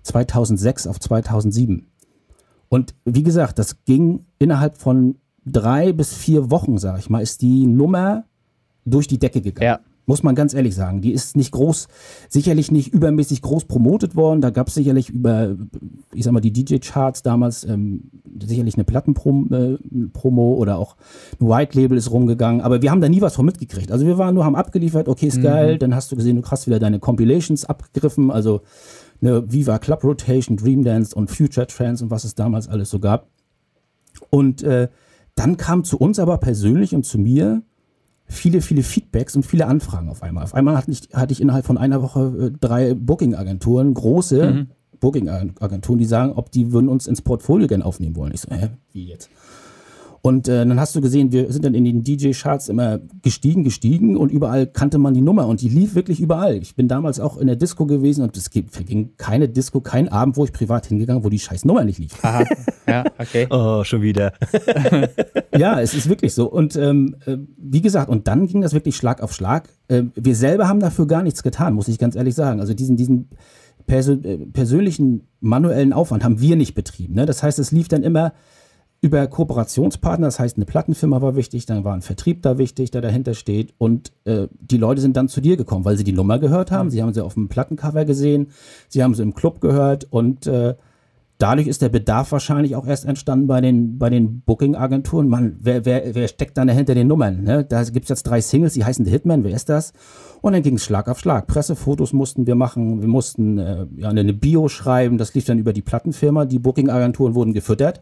2006 0.04 0.88
auf 0.88 1.00
2007. 1.00 1.88
Und 2.70 2.96
wie 3.06 3.24
gesagt, 3.24 3.60
das 3.60 3.84
ging 3.84 4.26
innerhalb 4.40 4.78
von 4.78 5.16
drei 5.46 5.92
bis 5.92 6.14
vier 6.14 6.52
Wochen, 6.52 6.78
sag 6.78 7.00
ich 7.00 7.10
mal, 7.10 7.22
ist 7.22 7.42
die 7.42 7.68
Nummer 7.68 8.24
durch 8.86 9.08
die 9.08 9.20
Decke 9.20 9.42
gegangen. 9.42 9.66
Ja. 9.66 9.80
Muss 10.08 10.24
man 10.24 10.36
ganz 10.36 10.54
ehrlich 10.54 10.74
sagen. 10.74 11.02
Die 11.02 11.12
ist 11.12 11.38
nicht 11.38 11.52
groß, 11.52 11.88
sicherlich 12.28 12.72
nicht 12.72 12.92
übermäßig 12.92 13.42
groß 13.44 13.66
promotet 13.66 14.16
worden. 14.16 14.42
Da 14.42 14.50
gab 14.50 14.68
es 14.68 14.74
sicherlich 14.74 15.10
über, 15.10 15.56
ich 16.14 16.24
sag 16.24 16.34
mal, 16.34 16.42
die 16.42 16.52
DJ-Charts 16.52 17.22
damals 17.22 17.64
ähm, 17.64 18.10
sicherlich 18.42 18.76
eine 18.76 18.84
Plattenpromo 18.84 19.46
äh, 19.54 20.58
oder 20.58 20.80
auch 20.80 20.96
ein 21.40 21.48
White 21.48 21.80
Label 21.80 21.98
ist 21.98 22.10
rumgegangen. 22.10 22.62
Aber 22.62 22.82
wir 22.82 22.90
haben 22.90 23.00
da 23.00 23.10
nie 23.10 23.22
was 23.22 23.36
von 23.36 23.46
mitgekriegt. 23.46 23.92
Also 23.92 24.06
wir 24.06 24.18
waren 24.18 24.34
nur, 24.34 24.44
haben 24.44 24.56
abgeliefert, 24.56 25.08
okay, 25.08 25.28
ist 25.28 25.38
mhm. 25.38 25.44
geil. 25.44 25.78
Dann 25.78 25.94
hast 25.94 26.12
du 26.12 26.16
gesehen, 26.16 26.42
du 26.42 26.50
hast 26.50 26.68
wieder 26.68 26.80
deine 26.80 27.00
Compilations 27.00 27.66
abgegriffen. 27.66 28.32
Also 28.32 28.62
eine 29.22 29.52
Viva 29.52 29.80
Club 29.80 30.04
Rotation, 30.04 30.58
Dream 30.58 30.84
Dance 30.84 31.16
und 31.16 31.30
Future 31.30 31.68
Trance 31.68 32.04
und 32.04 32.12
was 32.12 32.24
es 32.24 32.36
damals 32.36 32.68
alles 32.68 32.90
so 32.90 33.00
gab. 33.00 33.28
Und 34.30 34.64
äh, 34.64 34.90
dann 35.36 35.58
kam 35.58 35.84
zu 35.84 35.98
uns 35.98 36.20
aber 36.20 36.38
persönlich 36.38 36.94
und 36.94 37.06
zu 37.06 37.18
mir 37.18 37.64
viele, 38.26 38.62
viele 38.62 38.84
Feedbacks 38.84 39.36
und 39.36 39.46
viele 39.46 39.68
Anfragen 39.68 40.10
auf 40.10 40.24
einmal. 40.24 40.44
Auf 40.44 40.56
einmal 40.56 40.78
hatte 40.78 40.92
ich, 40.92 41.10
hatte 41.14 41.34
ich 41.34 41.42
innerhalb 41.42 41.66
von 41.66 41.78
einer 41.78 42.02
Woche 42.02 42.52
äh, 42.54 42.58
drei 42.60 42.94
Booking-Agenturen, 42.94 43.94
große 43.94 44.52
mhm. 44.52 44.68
Booking-Agenturen, 45.00 46.00
die 46.00 46.06
sagen, 46.06 46.34
ob 46.34 46.52
die 46.52 46.72
würden 46.72 46.90
uns 46.90 47.08
ins 47.08 47.22
Portfolio 47.22 47.68
gerne 47.68 47.86
aufnehmen 47.86 48.16
wollen. 48.16 48.34
Ich 48.34 48.42
so, 48.42 48.52
hä, 48.52 48.70
wie 48.94 49.06
jetzt? 49.06 49.30
Und 50.24 50.48
äh, 50.48 50.66
dann 50.66 50.80
hast 50.80 50.96
du 50.96 51.02
gesehen, 51.02 51.32
wir 51.32 51.52
sind 51.52 51.66
dann 51.66 51.74
in 51.74 51.84
den 51.84 52.04
DJ-Charts 52.04 52.70
immer 52.70 53.00
gestiegen, 53.24 53.64
gestiegen 53.64 54.16
und 54.16 54.32
überall 54.32 54.68
kannte 54.68 55.00
man 55.00 55.16
die 55.16 55.22
Nummer 55.22 55.48
und 55.48 55.62
die 55.62 55.70
lief 55.70 55.96
wirklich 55.96 56.20
überall. 56.20 56.58
Ich 56.58 56.76
bin 56.76 56.88
damals 56.88 57.20
auch 57.20 57.38
in 57.38 57.48
der 57.48 57.56
Disco 57.56 57.88
gewesen 57.88 58.22
und 58.22 58.38
es 58.38 58.50
verging 58.70 59.14
keine 59.18 59.50
Disco, 59.50 59.82
kein 59.82 60.10
Abend, 60.10 60.38
wo 60.38 60.46
ich 60.46 60.54
privat 60.54 60.86
hingegangen, 60.86 61.24
wo 61.24 61.30
die 61.30 61.40
scheiß 61.40 61.66
Nummer 61.66 61.84
nicht 61.84 62.00
lief. 62.00 62.24
Aha. 62.24 62.44
Ja, 62.88 63.06
okay. 63.20 63.48
oh, 63.50 63.84
schon 63.86 64.02
wieder. 64.02 64.34
ja, 65.58 65.80
es 65.80 65.94
ist 65.94 66.10
wirklich 66.10 66.34
so. 66.34 66.50
Und 66.52 66.76
ähm, 66.76 67.16
äh, 67.26 67.38
wie 67.58 67.82
gesagt, 67.82 68.10
und 68.10 68.28
dann 68.28 68.48
ging 68.48 68.62
das 68.62 68.74
wirklich 68.74 68.98
Schlag 68.98 69.22
auf 69.22 69.34
Schlag. 69.34 69.70
Äh, 69.88 70.04
wir 70.16 70.36
selber 70.36 70.68
haben 70.68 70.80
dafür 70.80 71.06
gar 71.06 71.22
nichts 71.22 71.42
getan, 71.42 71.74
muss 71.74 71.88
ich 71.88 72.00
ganz 72.00 72.16
ehrlich 72.16 72.36
sagen. 72.36 72.60
Also 72.60 72.74
diesen, 72.74 72.98
diesen 72.98 73.30
persö 73.86 74.14
äh, 74.24 74.38
persönlichen 74.48 75.28
manuellen 75.40 75.94
Aufwand 75.94 76.24
haben 76.24 76.42
wir 76.42 76.56
nicht 76.56 76.74
betrieben. 76.74 77.14
Ne? 77.14 77.26
Das 77.26 77.44
heißt, 77.44 77.60
es 77.60 77.72
lief 77.72 77.88
dann 77.88 78.04
immer 78.04 78.34
über 79.02 79.26
Kooperationspartner, 79.26 80.28
das 80.28 80.40
heißt, 80.40 80.58
eine 80.58 80.66
Plattenfirma 80.66 81.22
war 81.24 81.36
wichtig, 81.36 81.66
dann 81.66 81.84
war 81.84 81.96
ein 81.96 82.04
Vertrieb 82.04 82.44
da 82.44 82.60
wichtig, 82.60 82.92
der 82.92 83.02
dahinter 83.02 83.34
steht 83.34 83.74
und 83.80 84.12
äh, 84.26 84.48
die 84.60 84.78
Leute 84.78 85.02
sind 85.02 85.18
dann 85.18 85.28
zu 85.28 85.42
dir 85.42 85.58
gekommen, 85.58 85.86
weil 85.86 85.98
sie 85.98 86.04
die 86.04 86.12
Nummer 86.12 86.38
gehört 86.38 86.70
haben, 86.70 86.88
mhm. 86.88 86.92
sie 86.92 87.02
haben 87.02 87.14
sie 87.14 87.24
auf 87.24 87.34
dem 87.34 87.50
Plattencover 87.50 88.06
gesehen, 88.06 88.50
sie 88.90 89.04
haben 89.04 89.16
sie 89.16 89.24
im 89.24 89.34
Club 89.34 89.60
gehört 89.60 90.06
und 90.12 90.46
äh, 90.46 90.76
dadurch 91.40 91.68
ist 91.68 91.82
der 91.82 91.90
Bedarf 91.90 92.32
wahrscheinlich 92.32 92.76
auch 92.76 92.86
erst 92.86 93.06
entstanden 93.06 93.48
bei 93.48 93.60
den, 93.60 93.98
bei 93.98 94.12
den 94.12 94.42
Booking-Agenturen. 94.42 95.28
Man, 95.28 95.58
wer, 95.60 95.84
wer, 95.86 96.14
wer 96.14 96.28
steckt 96.28 96.58
dann 96.58 96.68
dahinter 96.68 96.94
den 96.94 97.08
Nummern? 97.08 97.44
Ne? 97.44 97.66
Da 97.66 97.84
gibt 97.86 98.06
es 98.06 98.10
jetzt 98.10 98.24
drei 98.24 98.42
Singles, 98.42 98.74
die 98.74 98.86
heißen 98.86 99.04
The 99.04 99.12
Hitman, 99.12 99.44
wer 99.44 99.56
ist 99.56 99.70
das? 99.70 99.94
Und 100.42 100.54
dann 100.54 100.62
ging 100.62 100.76
es 100.76 100.84
Schlag 100.84 101.08
auf 101.08 101.20
Schlag. 101.20 101.48
Pressefotos 101.48 102.14
mussten 102.14 102.46
wir 102.46 102.56
machen, 102.56 103.02
wir 103.02 103.08
mussten 103.08 103.58
äh, 103.58 103.88
ja, 103.98 104.10
eine 104.10 104.34
Bio 104.34 104.68
schreiben, 104.68 105.18
das 105.18 105.34
lief 105.34 105.46
dann 105.46 105.58
über 105.58 105.74
die 105.74 105.82
Plattenfirma, 105.82 106.46
die 106.46 106.60
Booking-Agenturen 106.60 107.34
wurden 107.34 107.54
gefüttert. 107.54 108.02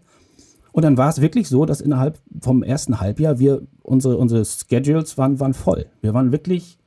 Und 0.72 0.84
dann 0.84 0.98
war 0.98 1.10
es 1.10 1.22
wirklich 1.22 1.48
so, 1.50 1.66
dass 1.66 1.82
innerhalb 1.82 2.20
vom 2.42 2.64
ersten 2.64 3.00
Halbjahr 3.00 3.40
wir 3.40 3.62
unsere, 3.82 4.18
unsere 4.18 4.44
Schedules 4.46 5.18
waren, 5.18 5.40
waren 5.40 5.54
voll. 5.54 5.88
Wir 6.02 6.14
waren 6.14 6.32
wirklich 6.32 6.78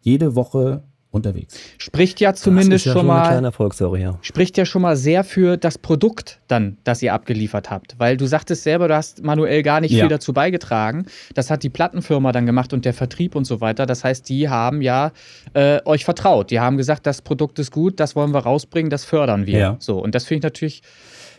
jede 0.00 0.34
Woche 0.34 0.82
unterwegs. 1.10 1.58
Spricht 1.78 2.20
ja 2.20 2.34
zumindest 2.34 2.84
ja 2.84 2.92
schon, 2.92 3.00
schon 3.00 3.06
mal. 3.08 3.20
Eine 3.20 3.28
kleine 3.28 3.46
Erfolgsstory, 3.48 4.02
ja. 4.02 4.18
Spricht 4.20 4.58
ja 4.58 4.66
schon 4.66 4.82
mal 4.82 4.96
sehr 4.96 5.24
für 5.24 5.56
das 5.56 5.78
Produkt 5.78 6.40
dann, 6.46 6.76
das 6.84 7.02
ihr 7.02 7.14
abgeliefert 7.14 7.70
habt. 7.70 7.94
Weil 7.98 8.16
du 8.18 8.26
sagtest 8.26 8.62
selber, 8.64 8.86
du 8.88 8.94
hast 8.94 9.22
manuell 9.24 9.62
gar 9.62 9.80
nicht 9.80 9.92
Ja. 9.92 10.00
viel 10.04 10.08
dazu 10.10 10.32
beigetragen. 10.34 11.06
Das 11.34 11.50
hat 11.50 11.62
die 11.62 11.70
Plattenfirma 11.70 12.32
dann 12.32 12.44
gemacht 12.44 12.72
und 12.72 12.84
der 12.84 12.92
Vertrieb 12.92 13.34
und 13.34 13.46
so 13.46 13.60
weiter. 13.62 13.86
Das 13.86 14.04
heißt, 14.04 14.28
die 14.28 14.48
haben 14.48 14.82
ja 14.82 15.12
äh, 15.54 15.80
euch 15.86 16.04
vertraut. 16.04 16.50
Die 16.50 16.60
haben 16.60 16.76
gesagt, 16.76 17.06
das 17.06 17.22
Produkt 17.22 17.58
ist 17.58 17.72
gut, 17.72 17.98
das 17.98 18.14
wollen 18.14 18.32
wir 18.32 18.40
rausbringen, 18.40 18.90
das 18.90 19.04
fördern 19.04 19.46
wir. 19.46 19.58
Ja. 19.58 19.76
So, 19.78 19.98
und 19.98 20.14
das 20.14 20.24
finde 20.24 20.38
ich 20.40 20.44
natürlich 20.44 20.82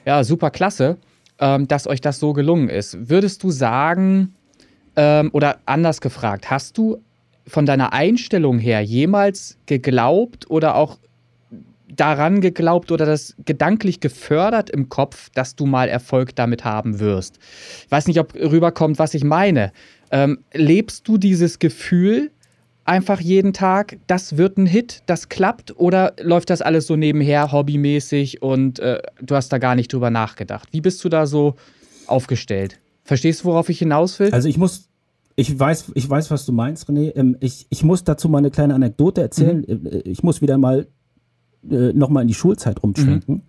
ja, 0.06 0.24
super 0.24 0.50
klasse, 0.50 0.98
ähm, 1.40 1.68
dass 1.68 1.88
euch 1.88 2.02
das 2.02 2.20
so 2.20 2.34
gelungen 2.34 2.70
ist. 2.70 3.10
Würdest 3.10 3.44
du 3.44 3.52
sagen, 3.52 4.36
ähm, 4.96 5.30
oder 5.34 5.60
anders 5.66 6.02
gefragt, 6.02 6.50
hast 6.50 6.78
du 6.78 7.02
von 7.46 7.66
deiner 7.66 7.94
Einstellung 7.94 8.60
her 8.60 8.82
jemals 8.82 9.58
geglaubt 9.66 10.50
oder 10.50 10.76
auch 10.76 10.98
daran 11.88 12.42
geglaubt 12.42 12.92
oder 12.92 13.06
das 13.06 13.36
gedanklich 13.46 14.02
gefördert 14.02 14.70
im 14.70 14.90
Kopf, 14.90 15.30
dass 15.34 15.56
du 15.56 15.66
mal 15.66 15.88
Erfolg 15.88 16.36
damit 16.36 16.66
haben 16.66 17.00
wirst? 17.00 17.40
Ich 17.86 17.92
weiß 17.92 18.08
nicht, 18.08 18.20
ob 18.20 18.36
rüberkommt, 18.36 19.00
was 19.00 19.14
ich 19.14 19.24
meine. 19.24 19.72
Ähm, 20.12 20.40
lebst 20.54 21.08
du 21.08 21.18
dieses 21.18 21.60
Gefühl 21.60 22.32
einfach 22.88 23.20
jeden 23.20 23.54
Tag, 23.54 23.98
das 24.08 24.38
wird 24.38 24.58
ein 24.58 24.66
Hit, 24.66 25.04
das 25.06 25.30
klappt 25.30 25.78
oder 25.78 26.14
läuft 26.22 26.50
das 26.50 26.62
alles 26.62 26.88
so 26.88 26.96
nebenher, 26.96 27.52
hobbymäßig 27.52 28.42
und 28.42 28.80
äh, 28.80 29.02
du 29.22 29.36
hast 29.36 29.50
da 29.50 29.58
gar 29.58 29.76
nicht 29.76 29.92
drüber 29.94 30.10
nachgedacht? 30.10 30.70
Wie 30.72 30.82
bist 30.82 31.04
du 31.04 31.10
da 31.10 31.26
so 31.28 31.56
aufgestellt? 32.08 32.80
Verstehst 33.04 33.42
du, 33.42 33.46
worauf 33.46 33.70
ich 33.70 33.80
hinaus 33.80 34.20
will? 34.20 34.32
Also 34.32 34.50
ich 34.50 34.58
muss, 34.58 34.90
ich 35.36 35.58
weiß, 35.58 35.92
ich 35.96 36.10
weiß, 36.10 36.32
was 36.32 36.46
du 36.46 36.52
meinst, 36.52 36.90
René. 36.90 37.16
Ähm, 37.16 37.38
ich, 37.40 37.68
ich 37.70 37.84
muss 37.84 38.04
dazu 38.04 38.30
mal 38.30 38.40
eine 38.40 38.52
kleine 38.52 38.74
Anekdote 38.74 39.22
erzählen. 39.22 39.66
Mhm. 39.68 39.86
Äh, 39.86 39.98
Ich 40.00 40.24
muss 40.24 40.42
wieder 40.42 40.58
mal 40.58 40.88
äh, 41.70 41.94
nochmal 41.94 42.22
in 42.24 42.28
die 42.28 42.34
Schulzeit 42.34 42.82
rumschwenken. 42.84 43.44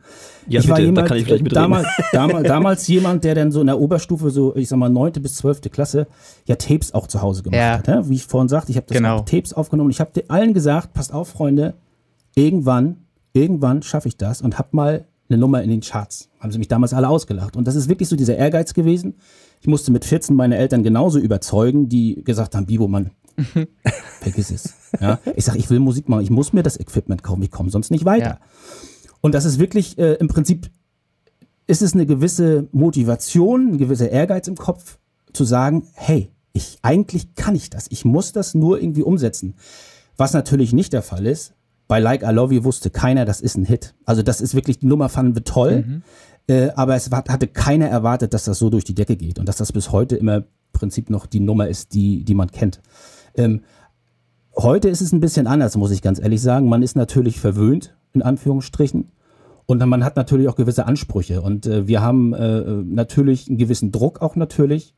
Ja, 0.48 0.60
ich 0.60 0.66
bitte, 0.66 0.68
war 0.70 0.76
da 0.78 0.84
jemand, 0.84 1.08
kann 1.08 1.16
ich 1.18 1.24
vielleicht 1.24 1.42
mitreden. 1.44 1.62
damals, 1.62 1.86
damals, 2.12 2.48
damals 2.48 2.86
jemand, 2.88 3.24
der 3.24 3.34
dann 3.34 3.52
so 3.52 3.60
in 3.60 3.66
der 3.66 3.78
Oberstufe, 3.78 4.30
so 4.30 4.56
ich 4.56 4.68
sag 4.68 4.78
mal 4.78 4.88
neunte 4.88 5.20
bis 5.20 5.36
zwölfte 5.36 5.68
Klasse, 5.70 6.06
ja 6.46 6.56
Tapes 6.56 6.94
auch 6.94 7.06
zu 7.06 7.20
Hause 7.22 7.42
gemacht 7.42 7.58
Ja. 7.58 7.78
hat. 7.78 7.86
Ne? 7.88 8.08
Wie 8.08 8.14
ich 8.14 8.24
vorhin 8.24 8.48
sagte, 8.48 8.70
ich 8.70 8.76
habe 8.76 8.86
das 8.86 8.96
Genau. 8.96 9.16
auch 9.18 9.24
Tapes 9.24 9.52
aufgenommen. 9.52 9.90
Ich 9.90 10.00
habe 10.00 10.10
allen 10.28 10.54
gesagt, 10.54 10.94
passt 10.94 11.12
auf, 11.12 11.28
Freunde, 11.28 11.74
irgendwann, 12.34 12.96
irgendwann 13.32 13.82
schaffe 13.82 14.08
ich 14.08 14.16
das 14.16 14.42
und 14.42 14.58
hab 14.58 14.72
mal 14.74 15.04
eine 15.28 15.38
Nummer 15.38 15.62
in 15.62 15.70
den 15.70 15.80
Charts. 15.80 16.30
Haben 16.40 16.52
sie 16.52 16.58
mich 16.58 16.68
damals 16.68 16.94
alle 16.94 17.08
ausgelacht. 17.08 17.56
Und 17.56 17.66
das 17.68 17.74
ist 17.74 17.88
wirklich 17.88 18.08
so 18.08 18.16
dieser 18.16 18.36
Ehrgeiz 18.36 18.72
gewesen. 18.74 19.14
Ich 19.60 19.66
musste 19.66 19.90
mit 19.92 20.04
14 20.04 20.34
meine 20.34 20.56
Eltern 20.56 20.82
genauso 20.82 21.18
überzeugen, 21.18 21.88
die 21.88 22.22
gesagt 22.24 22.54
haben, 22.54 22.64
Bibo, 22.66 22.88
Mann, 22.88 23.10
vergiss 24.20 24.50
es. 24.50 24.74
Ja? 25.00 25.18
Ich 25.36 25.44
sage, 25.44 25.58
ich 25.58 25.70
will 25.70 25.78
Musik 25.78 26.08
machen, 26.08 26.22
ich 26.22 26.30
muss 26.30 26.52
mir 26.52 26.62
das 26.62 26.78
Equipment 26.78 27.22
kaufen, 27.22 27.42
ich 27.42 27.50
komme 27.50 27.70
sonst 27.70 27.90
nicht 27.90 28.04
weiter. 28.04 28.26
Ja. 28.26 28.40
Und 29.20 29.34
das 29.34 29.44
ist 29.44 29.58
wirklich 29.58 29.98
äh, 29.98 30.14
im 30.14 30.28
Prinzip, 30.28 30.70
ist 31.66 31.82
es 31.82 31.94
eine 31.94 32.06
gewisse 32.06 32.68
Motivation, 32.72 33.72
ein 33.72 33.78
gewisser 33.78 34.10
Ehrgeiz 34.10 34.48
im 34.48 34.56
Kopf, 34.56 34.98
zu 35.32 35.44
sagen, 35.44 35.88
hey, 35.94 36.30
ich, 36.52 36.78
eigentlich 36.82 37.34
kann 37.34 37.54
ich 37.54 37.70
das, 37.70 37.86
ich 37.90 38.04
muss 38.04 38.32
das 38.32 38.54
nur 38.54 38.80
irgendwie 38.80 39.02
umsetzen. 39.02 39.54
Was 40.16 40.32
natürlich 40.32 40.72
nicht 40.72 40.92
der 40.92 41.02
Fall 41.02 41.26
ist, 41.26 41.54
bei 41.86 42.00
Like 42.00 42.22
I 42.22 42.32
Love 42.32 42.54
You 42.54 42.64
wusste 42.64 42.90
keiner, 42.90 43.24
das 43.24 43.40
ist 43.40 43.56
ein 43.56 43.64
Hit. 43.64 43.94
Also 44.04 44.22
das 44.22 44.40
ist 44.40 44.54
wirklich, 44.54 44.78
die 44.78 44.86
Nummer 44.86 45.08
fanden 45.08 45.34
wir 45.34 45.44
toll, 45.44 46.02
äh, 46.48 46.70
aber 46.76 46.96
es 46.96 47.10
war, 47.10 47.24
hatte 47.28 47.46
keiner 47.46 47.86
erwartet, 47.86 48.34
dass 48.34 48.44
das 48.44 48.58
so 48.58 48.70
durch 48.70 48.84
die 48.84 48.94
Decke 48.94 49.16
geht 49.16 49.38
und 49.38 49.46
dass 49.48 49.56
das 49.56 49.72
bis 49.72 49.92
heute 49.92 50.16
immer 50.16 50.36
im 50.36 50.44
Prinzip 50.72 51.10
noch 51.10 51.26
die 51.26 51.40
Nummer 51.40 51.68
ist, 51.68 51.94
die, 51.94 52.24
die 52.24 52.34
man 52.34 52.50
kennt. 52.50 52.80
Ähm, 53.38 53.62
heute 54.56 54.88
ist 54.88 55.00
es 55.00 55.12
ein 55.12 55.20
bisschen 55.20 55.46
anders, 55.46 55.76
muss 55.76 55.90
ich 55.90 56.02
ganz 56.02 56.18
ehrlich 56.18 56.42
sagen. 56.42 56.68
Man 56.68 56.82
ist 56.82 56.96
natürlich 56.96 57.40
verwöhnt, 57.40 57.96
in 58.12 58.22
Anführungsstrichen. 58.22 59.12
Und 59.66 59.86
man 59.86 60.04
hat 60.04 60.16
natürlich 60.16 60.48
auch 60.48 60.56
gewisse 60.56 60.86
Ansprüche. 60.86 61.42
Und 61.42 61.66
äh, 61.66 61.86
wir 61.86 62.00
haben 62.00 62.32
äh, 62.32 62.62
natürlich 62.84 63.48
einen 63.48 63.58
gewissen 63.58 63.92
Druck 63.92 64.22
auch 64.22 64.34
natürlich 64.34 64.94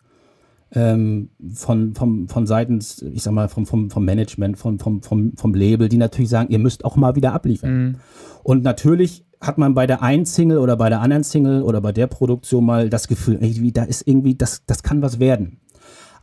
ähm, 0.73 1.31
von, 1.53 1.95
vom, 1.95 2.29
von 2.29 2.47
seitens, 2.47 3.03
ich 3.03 3.23
sag 3.23 3.33
mal, 3.33 3.49
vom, 3.49 3.67
vom, 3.67 3.91
vom 3.91 4.05
Management, 4.05 4.59
vom, 4.59 4.79
vom, 4.79 5.03
vom, 5.03 5.33
vom 5.37 5.55
Label, 5.55 5.89
die 5.89 5.97
natürlich 5.97 6.31
sagen, 6.31 6.53
ihr 6.53 6.61
müsst 6.61 6.85
auch 6.85 6.97
mal 6.97 7.17
wieder 7.17 7.33
abliefern. 7.33 7.99
Und 8.45 8.63
natürlich 8.63 9.25
hat 9.41 9.59
man 9.59 9.75
bei 9.75 9.87
der 9.87 10.03
einen 10.03 10.27
Single 10.27 10.59
oder 10.59 10.77
bei 10.77 10.89
der 10.89 11.01
anderen 11.01 11.25
Single 11.25 11.63
oder 11.63 11.81
bei 11.81 11.93
der 11.93 12.07
Produktion 12.07 12.65
mal 12.65 12.91
das 12.91 13.09
Gefühl, 13.09 13.39
irgendwie, 13.41 13.73
da 13.73 13.85
ist 13.85 14.07
irgendwie, 14.07 14.37
das, 14.37 14.65
das 14.67 14.83
kann 14.83 15.03
was 15.03 15.19
werden. 15.19 15.61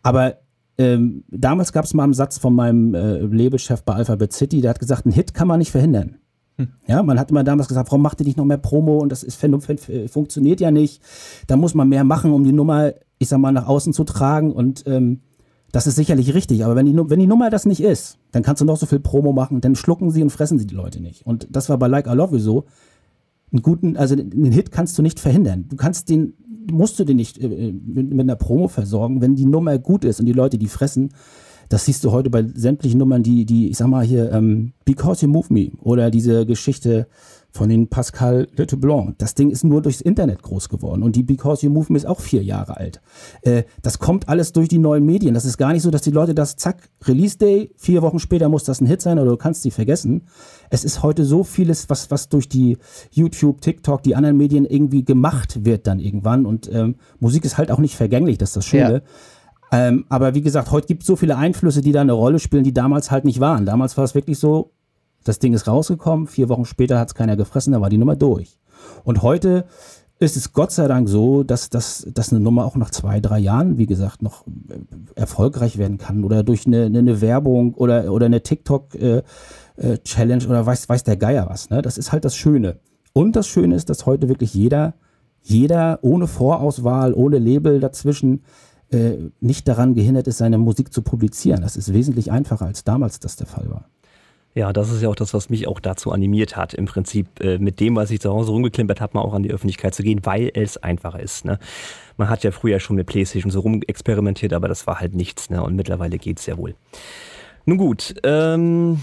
Aber 0.04 0.38
ähm, 0.78 1.24
damals 1.30 1.72
gab 1.74 1.86
es 1.86 1.94
mal 1.94 2.04
einen 2.04 2.14
Satz 2.14 2.38
von 2.38 2.54
meinem 2.54 2.94
äh, 2.94 3.20
Labelchef 3.20 3.84
bei 3.84 3.94
Alphabet 3.94 4.34
City, 4.34 4.62
der 4.62 4.72
hat 4.72 4.80
gesagt, 4.80 5.06
ein 5.06 5.12
Hit 5.12 5.34
kann 5.34 5.48
man 5.48 5.60
nicht 5.60 5.72
verhindern. 5.72 6.18
Ja, 6.88 7.04
man 7.04 7.20
hat 7.20 7.30
immer 7.30 7.44
damals 7.44 7.68
gesagt, 7.68 7.92
warum 7.92 8.02
macht 8.02 8.20
ihr 8.20 8.26
nicht 8.26 8.38
noch 8.38 8.46
mehr 8.46 8.58
Promo 8.58 8.98
und 8.98 9.12
das 9.12 9.22
ist 9.22 9.36
fun 9.36 9.60
funktioniert 10.08 10.60
ja 10.60 10.72
nicht. 10.72 11.04
Da 11.46 11.56
muss 11.56 11.76
man 11.76 11.88
mehr 11.88 12.04
machen, 12.04 12.32
um 12.32 12.44
die 12.44 12.52
Nummer, 12.52 12.94
ich 13.20 13.28
sag 13.28 13.40
mal, 13.40 13.52
nach 13.52 13.68
außen 13.68 13.94
zu 13.94 14.04
tragen 14.04 14.52
und 14.52 14.84
ähm, 14.88 15.22
das 15.72 15.86
ist 15.86 15.96
sicherlich 15.96 16.34
richtig. 16.34 16.66
Aber 16.66 16.76
wenn 16.76 16.86
die, 16.86 16.96
wenn 16.96 17.20
die 17.20 17.28
Nummer 17.28 17.50
das 17.50 17.66
nicht 17.66 17.82
ist, 17.82 18.18
dann 18.32 18.42
kannst 18.42 18.62
du 18.62 18.66
noch 18.66 18.78
so 18.78 18.86
viel 18.86 19.00
Promo 19.00 19.34
machen, 19.34 19.62
dann 19.62 19.76
schlucken 19.76 20.10
sie 20.10 20.24
und 20.24 20.32
fressen 20.32 20.58
sie 20.58 20.66
die 20.66 20.76
Leute 20.76 21.00
nicht. 21.00 21.26
Und 21.26 21.48
das 21.52 21.70
war 21.70 21.78
bei 21.78 21.88
Like 21.88 22.08
I 22.08 22.14
Love 22.16 22.36
You 22.36 22.42
so. 22.42 22.66
Einen 23.52 23.62
guten, 23.62 23.96
also 23.96 24.16
einen 24.16 24.52
Hit 24.52 24.72
kannst 24.72 24.98
du 24.98 25.02
nicht 25.02 25.20
verhindern. 25.20 25.66
Du 25.70 25.76
kannst 25.76 26.10
den, 26.10 26.34
musst 26.72 27.00
du 27.00 27.04
den 27.04 27.18
nicht 27.18 27.38
äh, 27.38 27.48
mit, 27.48 28.10
mit 28.10 28.20
einer 28.20 28.36
Promo 28.36 28.68
versorgen, 28.68 29.22
wenn 29.22 29.36
die 29.36 29.46
Nummer 29.46 29.78
gut 29.78 30.06
ist 30.06 30.20
und 30.20 30.26
die 30.26 30.34
Leute 30.34 30.58
die 30.58 30.68
fressen. 30.68 31.10
Das 31.70 31.86
siehst 31.86 32.04
du 32.04 32.12
heute 32.12 32.30
bei 32.30 32.44
sämtlichen 32.44 32.98
Nummern, 32.98 33.24
die, 33.24 33.46
die, 33.46 33.70
ich 33.70 33.78
sag 33.78 33.88
mal 33.88 34.06
hier, 34.06 34.32
ähm, 34.32 34.72
Because 34.86 35.26
You 35.26 35.32
Move 35.32 35.48
Me 35.50 35.72
oder 35.82 36.12
diese 36.12 36.46
Geschichte 36.46 37.08
von 37.58 37.70
den 37.70 37.90
Pascal 37.90 38.48
Leteblanc. 38.56 39.18
Das 39.18 39.36
Ding 39.36 39.50
ist 39.50 39.64
nur 39.64 39.82
durchs 39.82 40.00
Internet 40.00 40.44
groß 40.44 40.70
geworden 40.70 41.04
und 41.04 41.16
die 41.16 41.24
Because 41.24 41.66
You 41.66 41.72
Move 41.72 41.88
Me 41.90 41.98
ist 41.98 42.06
auch 42.06 42.22
vier 42.22 42.44
Jahre 42.44 42.78
alt. 42.78 43.02
Äh, 43.42 43.64
das 43.82 44.00
kommt 44.00 44.30
alles 44.30 44.54
durch 44.54 44.70
die 44.70 44.78
neuen 44.78 45.06
Medien. 45.06 45.34
Das 45.34 45.44
ist 45.44 45.58
gar 45.58 45.74
nicht 45.74 45.82
so, 45.82 45.92
dass 45.92 46.02
die 46.02 46.12
Leute 46.12 46.36
das, 46.36 46.56
zack, 46.56 46.90
Release 47.06 47.38
Day, 47.38 47.72
vier 47.76 48.02
Wochen 48.02 48.20
später 48.20 48.48
muss 48.48 48.64
das 48.64 48.80
ein 48.80 48.86
Hit 48.86 49.02
sein 49.02 49.20
oder 49.20 49.32
du 49.32 49.38
kannst 49.38 49.64
sie 49.64 49.72
vergessen. 49.72 50.28
Es 50.70 50.86
ist 50.86 51.04
heute 51.04 51.26
so 51.26 51.44
vieles, 51.44 51.90
was, 51.90 52.12
was 52.12 52.30
durch 52.30 52.48
die 52.48 52.78
YouTube, 53.12 53.62
TikTok, 53.62 54.04
die 54.04 54.16
anderen 54.16 54.38
Medien 54.38 54.66
irgendwie 54.66 55.04
gemacht 55.04 55.66
wird 55.66 55.88
dann 55.88 56.00
irgendwann 56.00 56.46
und 56.46 56.72
ähm, 56.72 56.96
Musik 57.20 57.44
ist 57.44 57.58
halt 57.58 57.72
auch 57.72 57.80
nicht 57.80 57.96
vergänglich, 57.96 58.38
das 58.38 58.50
ist 58.50 58.58
das 58.58 58.66
Schöne. 58.66 58.94
Ja. 59.72 59.88
Ähm, 59.88 60.06
aber 60.10 60.34
wie 60.34 60.42
gesagt, 60.42 60.72
heute 60.72 60.88
gibt 60.88 61.02
es 61.02 61.08
so 61.08 61.16
viele 61.16 61.38
Einflüsse, 61.38 61.82
die 61.82 61.92
da 61.92 62.02
eine 62.02 62.14
Rolle 62.14 62.40
spielen, 62.40 62.64
die 62.64 62.74
damals 62.74 63.12
halt 63.12 63.26
nicht 63.26 63.40
waren. 63.40 63.66
Damals 63.66 63.98
war 63.98 64.04
es 64.06 64.16
wirklich 64.16 64.40
so, 64.40 64.72
das 65.28 65.40
Ding 65.40 65.54
ist 65.54 65.68
rausgekommen, 65.68 66.28
vier 66.28 66.50
Wochen 66.50 66.66
später 66.66 67.00
hat 67.00 67.10
es 67.10 67.16
keiner 67.16 67.36
gefressen, 67.36 67.74
da 67.74 67.82
war 67.82 67.90
die 67.90 67.98
Nummer 67.98 68.16
durch. 68.16 68.58
Und 69.04 69.22
heute 69.22 69.66
ist 70.20 70.36
es 70.36 70.54
Gott 70.54 70.72
sei 70.72 70.88
Dank 70.88 71.08
so, 71.08 71.44
dass, 71.44 71.70
dass, 71.70 72.08
dass 72.12 72.32
eine 72.32 72.40
Nummer 72.40 72.66
auch 72.66 72.76
nach 72.76 72.90
zwei, 72.90 73.20
drei 73.20 73.40
Jahren, 73.40 73.78
wie 73.78 73.86
gesagt, 73.86 74.24
noch 74.24 74.46
äh, 74.48 74.80
erfolgreich 75.16 75.78
werden 75.78 75.98
kann 75.98 76.24
oder 76.24 76.44
durch 76.44 76.66
eine, 76.66 76.86
eine, 76.86 77.22
Werbung 77.22 77.74
oder, 77.76 78.12
oder 78.12 78.26
eine 78.26 78.42
TikTok-Challenge 78.42 80.48
oder 80.48 80.66
weiß, 80.66 80.90
weiß 80.90 81.04
der 81.04 81.18
Geier 81.18 81.48
was. 81.50 81.70
Ne? 81.70 81.82
Das 81.82 81.98
ist 81.98 82.12
halt 82.12 82.26
das 82.26 82.36
Schöne. 82.36 82.80
Und 83.14 83.36
das 83.36 83.48
Schöne 83.48 83.76
ist, 83.76 83.90
dass 83.90 84.06
heute 84.06 84.28
wirklich 84.28 84.54
jeder, 84.54 84.96
jeder 85.42 86.00
ohne 86.02 86.28
Vorauswahl, 86.28 87.14
ohne 87.14 87.38
Label 87.38 87.80
dazwischen, 87.80 88.44
äh, 88.90 89.18
nicht 89.40 89.68
daran 89.68 89.94
gehindert 89.94 90.28
ist, 90.28 90.38
seine 90.38 90.58
Musik 90.58 90.94
zu 90.94 91.02
publizieren. 91.02 91.62
Das 91.62 91.78
ist 91.78 91.94
wesentlich 91.94 92.32
einfacher, 92.32 92.66
als 92.66 92.84
damals 92.84 93.20
das 93.20 93.36
der 93.36 93.48
Fall 93.48 93.70
war. 93.70 93.90
Ja, 94.58 94.74
das 94.74 94.92
ist 94.92 95.04
ja 95.04 95.10
auch 95.10 95.16
das, 95.16 95.36
was 95.36 95.52
mich 95.52 95.68
auch 95.68 95.80
dazu 95.80 96.12
animiert 96.12 96.58
hat, 96.58 96.74
im 96.74 96.86
Prinzip 96.86 97.28
äh, 97.42 97.60
mit 97.60 97.80
dem, 97.80 97.96
was 97.96 98.10
ich 98.10 98.22
zu 98.22 98.32
Hause 98.32 98.50
rumgeklimpert 98.50 99.02
habe, 99.02 99.16
mal 99.16 99.22
auch 99.22 99.36
an 99.36 99.44
die 99.44 99.52
Öffentlichkeit 99.52 99.94
zu 99.94 100.02
gehen, 100.02 100.22
weil 100.24 100.50
es 100.52 100.78
einfacher 100.78 101.20
ist. 101.20 101.46
Ne? 101.46 101.60
Man 102.18 102.28
hat 102.28 102.44
ja 102.44 102.50
früher 102.50 102.80
schon 102.80 102.96
mit 102.96 103.06
Playstation 103.06 103.52
so 103.52 103.60
rumexperimentiert, 103.60 104.54
aber 104.54 104.68
das 104.68 104.88
war 104.88 105.00
halt 105.00 105.14
nichts. 105.14 105.52
Ne? 105.52 105.62
Und 105.62 105.76
mittlerweile 105.76 106.18
geht 106.18 106.40
es 106.40 106.48
ja 106.48 106.58
wohl. 106.58 106.74
Nun 107.66 107.78
gut, 107.78 108.16
ähm, 108.24 109.00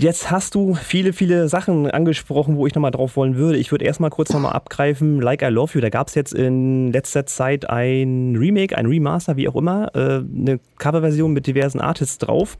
Jetzt 0.00 0.30
hast 0.30 0.54
du 0.54 0.74
viele, 0.74 1.12
viele 1.12 1.48
Sachen 1.48 1.90
angesprochen, 1.90 2.56
wo 2.56 2.68
ich 2.68 2.74
nochmal 2.76 2.92
drauf 2.92 3.16
wollen 3.16 3.34
würde. 3.34 3.58
Ich 3.58 3.72
würde 3.72 3.84
erstmal 3.84 4.10
kurz 4.10 4.32
nochmal 4.32 4.52
abgreifen. 4.52 5.20
Like 5.20 5.42
I 5.42 5.46
Love 5.46 5.72
You, 5.74 5.80
da 5.80 5.88
gab 5.88 6.06
es 6.06 6.14
jetzt 6.14 6.32
in 6.32 6.92
letzter 6.92 7.26
Zeit 7.26 7.68
ein 7.68 8.36
Remake, 8.36 8.78
ein 8.78 8.86
Remaster, 8.86 9.36
wie 9.36 9.48
auch 9.48 9.56
immer, 9.56 9.90
äh, 9.96 10.20
eine 10.20 10.60
Coverversion 10.78 11.32
mit 11.32 11.48
diversen 11.48 11.80
Artists 11.80 12.18
drauf. 12.18 12.58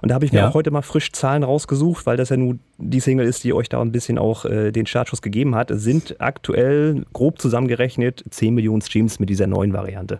Und 0.00 0.08
da 0.08 0.16
habe 0.16 0.24
ich 0.24 0.32
mir 0.32 0.38
Ja. 0.40 0.48
auch 0.48 0.54
heute 0.54 0.72
mal 0.72 0.82
frisch 0.82 1.12
Zahlen 1.12 1.44
rausgesucht, 1.44 2.04
weil 2.04 2.16
das 2.16 2.30
ja 2.30 2.36
nun 2.36 2.58
die 2.78 2.98
Single 2.98 3.26
ist, 3.28 3.44
die 3.44 3.52
euch 3.52 3.68
da 3.68 3.80
ein 3.80 3.92
bisschen 3.92 4.18
auch 4.18 4.44
äh, 4.44 4.72
den 4.72 4.86
Startschuss 4.86 5.22
gegeben 5.22 5.54
hat. 5.54 5.70
Es 5.70 5.84
sind 5.84 6.20
aktuell 6.20 7.04
grob 7.12 7.40
zusammengerechnet 7.40 8.24
10 8.28 8.54
Millionen 8.54 8.82
Streams 8.82 9.20
mit 9.20 9.30
dieser 9.30 9.46
neuen 9.46 9.72
Variante. 9.72 10.18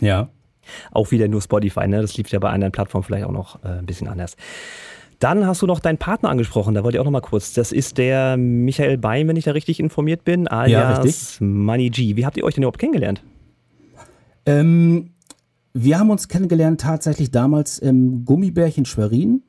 Ja. 0.00 0.28
Auch 0.92 1.12
wieder 1.12 1.28
nur 1.28 1.40
Spotify, 1.40 1.88
ne? 1.88 2.02
Das 2.02 2.14
lief 2.18 2.28
ja 2.28 2.38
bei 2.40 2.50
anderen 2.50 2.72
Plattformen 2.72 3.04
vielleicht 3.04 3.24
auch 3.24 3.32
noch 3.32 3.64
äh, 3.64 3.78
ein 3.78 3.86
bisschen 3.86 4.06
anders. 4.06 4.36
Dann 5.18 5.46
hast 5.46 5.62
du 5.62 5.66
noch 5.66 5.80
deinen 5.80 5.98
Partner 5.98 6.28
angesprochen, 6.28 6.74
da 6.74 6.84
wollte 6.84 6.96
ich 6.96 7.00
auch 7.00 7.04
noch 7.04 7.10
mal 7.10 7.20
kurz. 7.20 7.52
Das 7.52 7.72
ist 7.72 7.98
der 7.98 8.36
Michael 8.36 8.98
Bein, 8.98 9.26
wenn 9.26 9.36
ich 9.36 9.44
da 9.44 9.50
richtig 9.50 9.80
informiert 9.80 10.24
bin, 10.24 10.46
alias 10.46 11.38
ja, 11.40 11.46
Money 11.46 11.90
G. 11.90 12.16
Wie 12.16 12.24
habt 12.24 12.36
ihr 12.36 12.44
euch 12.44 12.54
denn 12.54 12.62
überhaupt 12.62 12.78
kennengelernt? 12.78 13.22
Ähm, 14.46 15.10
wir 15.74 15.98
haben 15.98 16.10
uns 16.10 16.28
kennengelernt 16.28 16.80
tatsächlich 16.80 17.30
damals 17.30 17.78
im 17.78 18.24
Gummibärchen 18.24 18.84
Schwerin. 18.84 19.42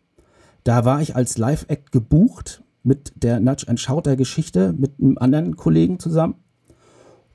Da 0.64 0.86
war 0.86 1.02
ich 1.02 1.16
als 1.16 1.38
Live-Act 1.38 1.92
gebucht 1.92 2.64
mit 2.84 3.14
der 3.16 3.40
Nudge 3.40 3.66
and 3.68 3.80
Shouter 3.80 4.16
Geschichte 4.16 4.74
mit 4.78 4.94
einem 5.00 5.18
anderen 5.18 5.56
Kollegen 5.56 6.00
zusammen. 6.00 6.36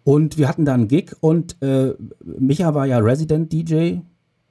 Und 0.02 0.36
wir 0.36 0.48
hatten 0.48 0.64
da 0.64 0.74
einen 0.74 0.88
Gig 0.88 1.12
und 1.20 1.60
äh, 1.62 1.94
Micha 2.22 2.74
war 2.74 2.86
ja 2.86 2.98
Resident 2.98 3.52
DJ 3.52 4.00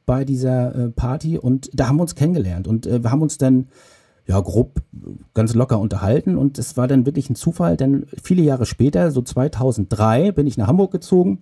bei 0.05 0.25
dieser 0.25 0.75
äh, 0.75 0.89
Party 0.89 1.38
und 1.38 1.69
da 1.73 1.88
haben 1.88 1.97
wir 1.97 2.03
uns 2.03 2.15
kennengelernt 2.15 2.67
und 2.67 2.85
äh, 2.85 3.03
wir 3.03 3.11
haben 3.11 3.21
uns 3.21 3.38
dann 3.38 3.67
ja 4.25 4.39
grob 4.39 4.81
ganz 5.34 5.53
locker 5.53 5.80
unterhalten 5.80 6.38
und 6.38 6.57
es 6.57 6.77
war 6.77 6.88
dann 6.88 7.05
wirklich 7.05 7.30
ein 7.30 7.35
Zufall, 7.35 7.77
denn 7.77 8.05
viele 8.21 8.41
Jahre 8.41 8.65
später, 8.65 9.11
so 9.11 9.21
2003, 9.21 10.31
bin 10.31 10.47
ich 10.47 10.57
nach 10.57 10.67
Hamburg 10.67 10.91
gezogen 10.91 11.41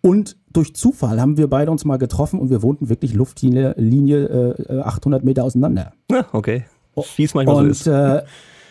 und 0.00 0.36
durch 0.52 0.74
Zufall 0.74 1.20
haben 1.20 1.36
wir 1.36 1.48
beide 1.48 1.70
uns 1.70 1.84
mal 1.84 1.98
getroffen 1.98 2.40
und 2.40 2.50
wir 2.50 2.62
wohnten 2.62 2.88
wirklich 2.88 3.14
Luftlinie 3.14 3.74
Linie, 3.76 4.56
äh, 4.68 4.80
800 4.80 5.24
Meter 5.24 5.44
auseinander. 5.44 5.92
Ja, 6.10 6.26
okay. 6.32 6.64
Wie 7.16 7.24
es 7.24 7.34
manchmal 7.34 7.56
und, 7.56 7.64
so 7.64 7.70
ist. 7.70 7.86
Äh, 7.86 8.22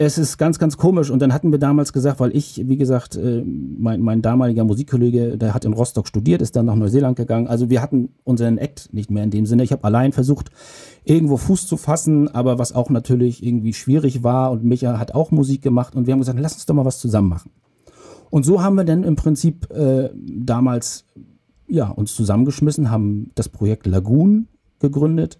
es 0.01 0.17
ist 0.17 0.37
ganz, 0.37 0.59
ganz 0.59 0.77
komisch. 0.77 1.09
Und 1.09 1.21
dann 1.21 1.33
hatten 1.33 1.51
wir 1.51 1.59
damals 1.59 1.91
gesagt, 1.91 2.21
weil 2.21 2.33
ich, 2.35 2.67
wie 2.69 2.77
gesagt, 2.77 3.17
äh, 3.17 3.43
mein, 3.43 3.99
mein 3.99 4.21
damaliger 4.21 4.63
Musikkollege, 4.63 5.37
der 5.37 5.53
hat 5.53 5.65
in 5.65 5.73
Rostock 5.73 6.07
studiert, 6.07 6.41
ist 6.41 6.55
dann 6.55 6.67
nach 6.67 6.75
Neuseeland 6.75 7.17
gegangen. 7.17 7.47
Also 7.47 7.69
wir 7.69 7.81
hatten 7.81 8.13
unseren 8.23 8.57
Act 8.57 8.93
nicht 8.93 9.11
mehr 9.11 9.25
in 9.25 9.29
dem 9.29 9.45
Sinne. 9.45 9.63
Ich 9.63 9.73
habe 9.73 9.83
allein 9.83 10.13
versucht, 10.13 10.51
irgendwo 11.03 11.35
Fuß 11.35 11.67
zu 11.67 11.75
fassen, 11.75 12.33
aber 12.33 12.57
was 12.57 12.73
auch 12.73 12.89
natürlich 12.89 13.45
irgendwie 13.45 13.73
schwierig 13.73 14.23
war. 14.23 14.51
Und 14.51 14.63
Micha 14.63 14.97
hat 14.97 15.13
auch 15.13 15.31
Musik 15.31 15.61
gemacht. 15.61 15.95
Und 15.95 16.07
wir 16.07 16.13
haben 16.13 16.19
gesagt, 16.19 16.39
lass 16.39 16.53
uns 16.53 16.65
doch 16.65 16.75
mal 16.75 16.85
was 16.85 16.99
zusammen 16.99 17.27
machen. 17.27 17.51
Und 18.29 18.45
so 18.45 18.63
haben 18.63 18.75
wir 18.75 18.85
dann 18.85 19.03
im 19.03 19.17
Prinzip 19.17 19.69
äh, 19.69 20.11
damals 20.15 21.07
ja, 21.67 21.89
uns 21.89 22.15
zusammengeschmissen, 22.15 22.89
haben 22.89 23.31
das 23.35 23.49
Projekt 23.49 23.85
Lagoon 23.85 24.47
gegründet 24.79 25.37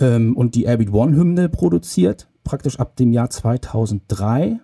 ähm, 0.00 0.34
und 0.34 0.54
die 0.54 0.64
Airbeat 0.64 0.94
One 0.94 1.14
Hymne 1.14 1.50
produziert. 1.50 2.26
Praktisch 2.46 2.78
ab 2.78 2.94
dem 2.94 3.12
Jahr 3.12 3.28
2003 3.28 4.60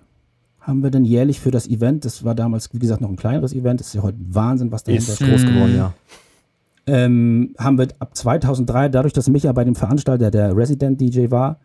haben 0.61 0.83
wir 0.85 0.93
dann 0.93 1.05
jährlich 1.05 1.41
für 1.41 1.51
das 1.51 1.67
Event, 1.67 2.05
das 2.05 2.23
war 2.25 2.37
damals, 2.37 2.73
wie 2.73 2.79
gesagt, 2.79 3.01
noch 3.01 3.09
ein 3.09 3.17
kleineres 3.17 3.53
Event, 3.53 3.81
das 3.81 3.89
ist 3.89 3.95
ja 3.95 4.03
heute 4.03 4.19
Wahnsinn, 4.21 4.71
was 4.71 4.85
dahinter 4.85 5.13
ist. 5.15 5.19
groß 5.19 5.43
geworden, 5.43 5.75
ja. 5.77 5.93
Ähm, 6.87 7.57
haben 7.59 7.79
wir 7.79 7.89
ab 7.99 8.17
2003, 8.17 8.89
dadurch, 8.89 9.13
dass 9.13 9.29
Micha 9.29 9.51
bei 9.51 9.65
dem 9.65 9.75
Veranstalter 9.75 10.31
der 10.31 10.57
Resident 10.57 11.01
DJ 11.01 11.33
war, 11.33 11.59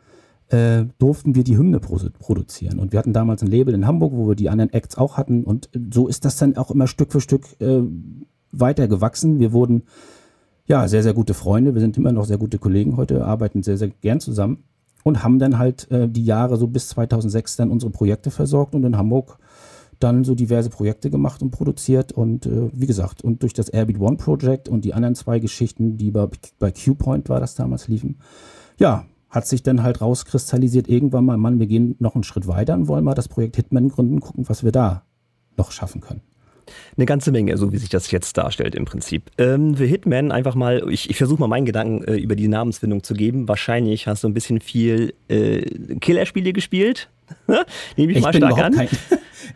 äh, 0.50 0.86
durften 0.98 1.36
wir 1.36 1.44
die 1.44 1.56
Hymne 1.56 1.80
produzieren. 1.80 2.80
Und 2.80 2.94
wir 2.94 2.98
hatten 2.98 3.14
damals 3.14 3.44
ein 3.44 3.48
Label 3.48 3.76
in 3.76 3.86
Hamburg, 3.86 4.14
wo 4.16 4.28
wir 4.28 4.36
die 4.36 4.50
anderen 4.50 4.74
Acts 4.74 4.98
auch 4.98 5.18
hatten. 5.18 5.44
Und 5.44 5.70
so 5.92 6.08
ist 6.08 6.26
das 6.26 6.38
dann 6.38 6.58
auch 6.58 6.72
immer 6.72 6.88
Stück 6.88 7.12
für 7.12 7.22
Stück 7.22 7.46
äh, 7.62 7.82
weiter 8.52 8.88
gewachsen. 8.88 9.40
Wir 9.40 9.52
wurden 9.52 9.84
ja 10.66 10.88
sehr, 10.88 11.04
sehr 11.04 11.14
gute 11.14 11.36
Freunde. 11.36 11.76
Wir 11.76 11.82
sind 11.82 11.96
immer 11.96 12.12
noch 12.12 12.26
sehr 12.26 12.40
gute 12.40 12.58
Kollegen 12.58 12.98
heute, 12.98 13.24
arbeiten 13.24 13.62
sehr, 13.62 13.78
sehr 13.78 13.90
gern 13.90 14.20
zusammen 14.20 14.64
und 15.08 15.24
haben 15.24 15.40
dann 15.40 15.58
halt 15.58 15.90
äh, 15.90 16.08
die 16.10 16.26
Jahre 16.26 16.58
so 16.58 16.68
bis 16.68 16.90
2006 16.90 17.56
dann 17.56 17.72
unsere 17.72 17.92
Projekte 17.92 18.30
versorgt 18.30 18.76
und 18.76 18.84
in 18.84 18.98
Hamburg 18.98 19.40
dann 20.00 20.24
so 20.24 20.36
diverse 20.36 20.70
Projekte 20.70 21.10
gemacht 21.10 21.42
und 21.42 21.52
produziert 21.52 22.12
und 22.12 22.46
äh, 22.46 22.70
wie 22.74 22.86
gesagt, 22.86 23.24
und 23.24 23.42
durch 23.42 23.54
das 23.54 23.70
Airbeat 23.70 24.00
One 24.00 24.18
Project 24.18 24.70
und 24.70 24.86
die 24.86 24.94
anderen 24.94 25.16
zwei 25.16 25.40
Geschichten, 25.40 25.98
die 25.98 26.12
bei, 26.12 26.28
bei 26.60 26.72
Q-Point 26.72 27.30
war 27.30 27.40
das 27.40 27.56
damals 27.56 27.88
liefen, 27.88 28.20
ja, 28.78 29.06
hat 29.30 29.48
sich 29.48 29.64
dann 29.64 29.82
halt 29.82 30.02
rauskristallisiert 30.02 30.88
irgendwann 30.88 31.26
mal, 31.26 31.38
Mann, 31.38 31.60
wir 31.60 31.68
gehen 31.68 31.96
noch 32.00 32.16
einen 32.16 32.24
Schritt 32.24 32.48
weiter 32.48 32.76
und 32.76 32.88
wollen 32.88 33.04
mal 33.04 33.16
das 33.16 33.28
Projekt 33.28 33.56
Hitman 33.56 33.90
gründen, 33.90 34.20
gucken, 34.20 34.48
was 34.48 34.64
wir 34.64 34.72
da 34.72 35.04
noch 35.58 35.72
schaffen 35.72 36.02
können. 36.02 36.22
Eine 36.96 37.06
ganze 37.06 37.32
Menge, 37.32 37.58
so 37.58 37.72
wie 37.72 37.78
sich 37.78 37.90
das 37.90 38.12
jetzt 38.12 38.38
darstellt 38.38 38.76
im 38.76 38.86
Prinzip. 38.86 39.32
Ähm, 39.38 39.76
The 39.76 39.86
Hitman, 39.86 40.32
einfach 40.32 40.56
mal, 40.56 40.84
ich, 40.90 41.10
ich 41.10 41.18
versuche 41.18 41.40
mal 41.40 41.48
meinen 41.48 41.66
Gedanken 41.66 42.04
äh, 42.04 42.16
über 42.16 42.36
die 42.36 42.48
Namensfindung 42.48 43.04
zu 43.04 43.14
geben. 43.14 43.48
Wahrscheinlich 43.48 44.08
hast 44.08 44.24
du 44.24 44.28
ein 44.28 44.34
bisschen 44.34 44.60
viel 44.62 45.14
äh, 45.28 45.62
Killerspiele 46.00 46.54
gespielt. 46.54 47.10
Nehme 47.98 48.12
ich, 48.12 48.18
ich, 48.18 48.24
mal 48.24 48.34
stark 48.34 48.58
an. 48.58 48.74
Kein, 48.74 48.88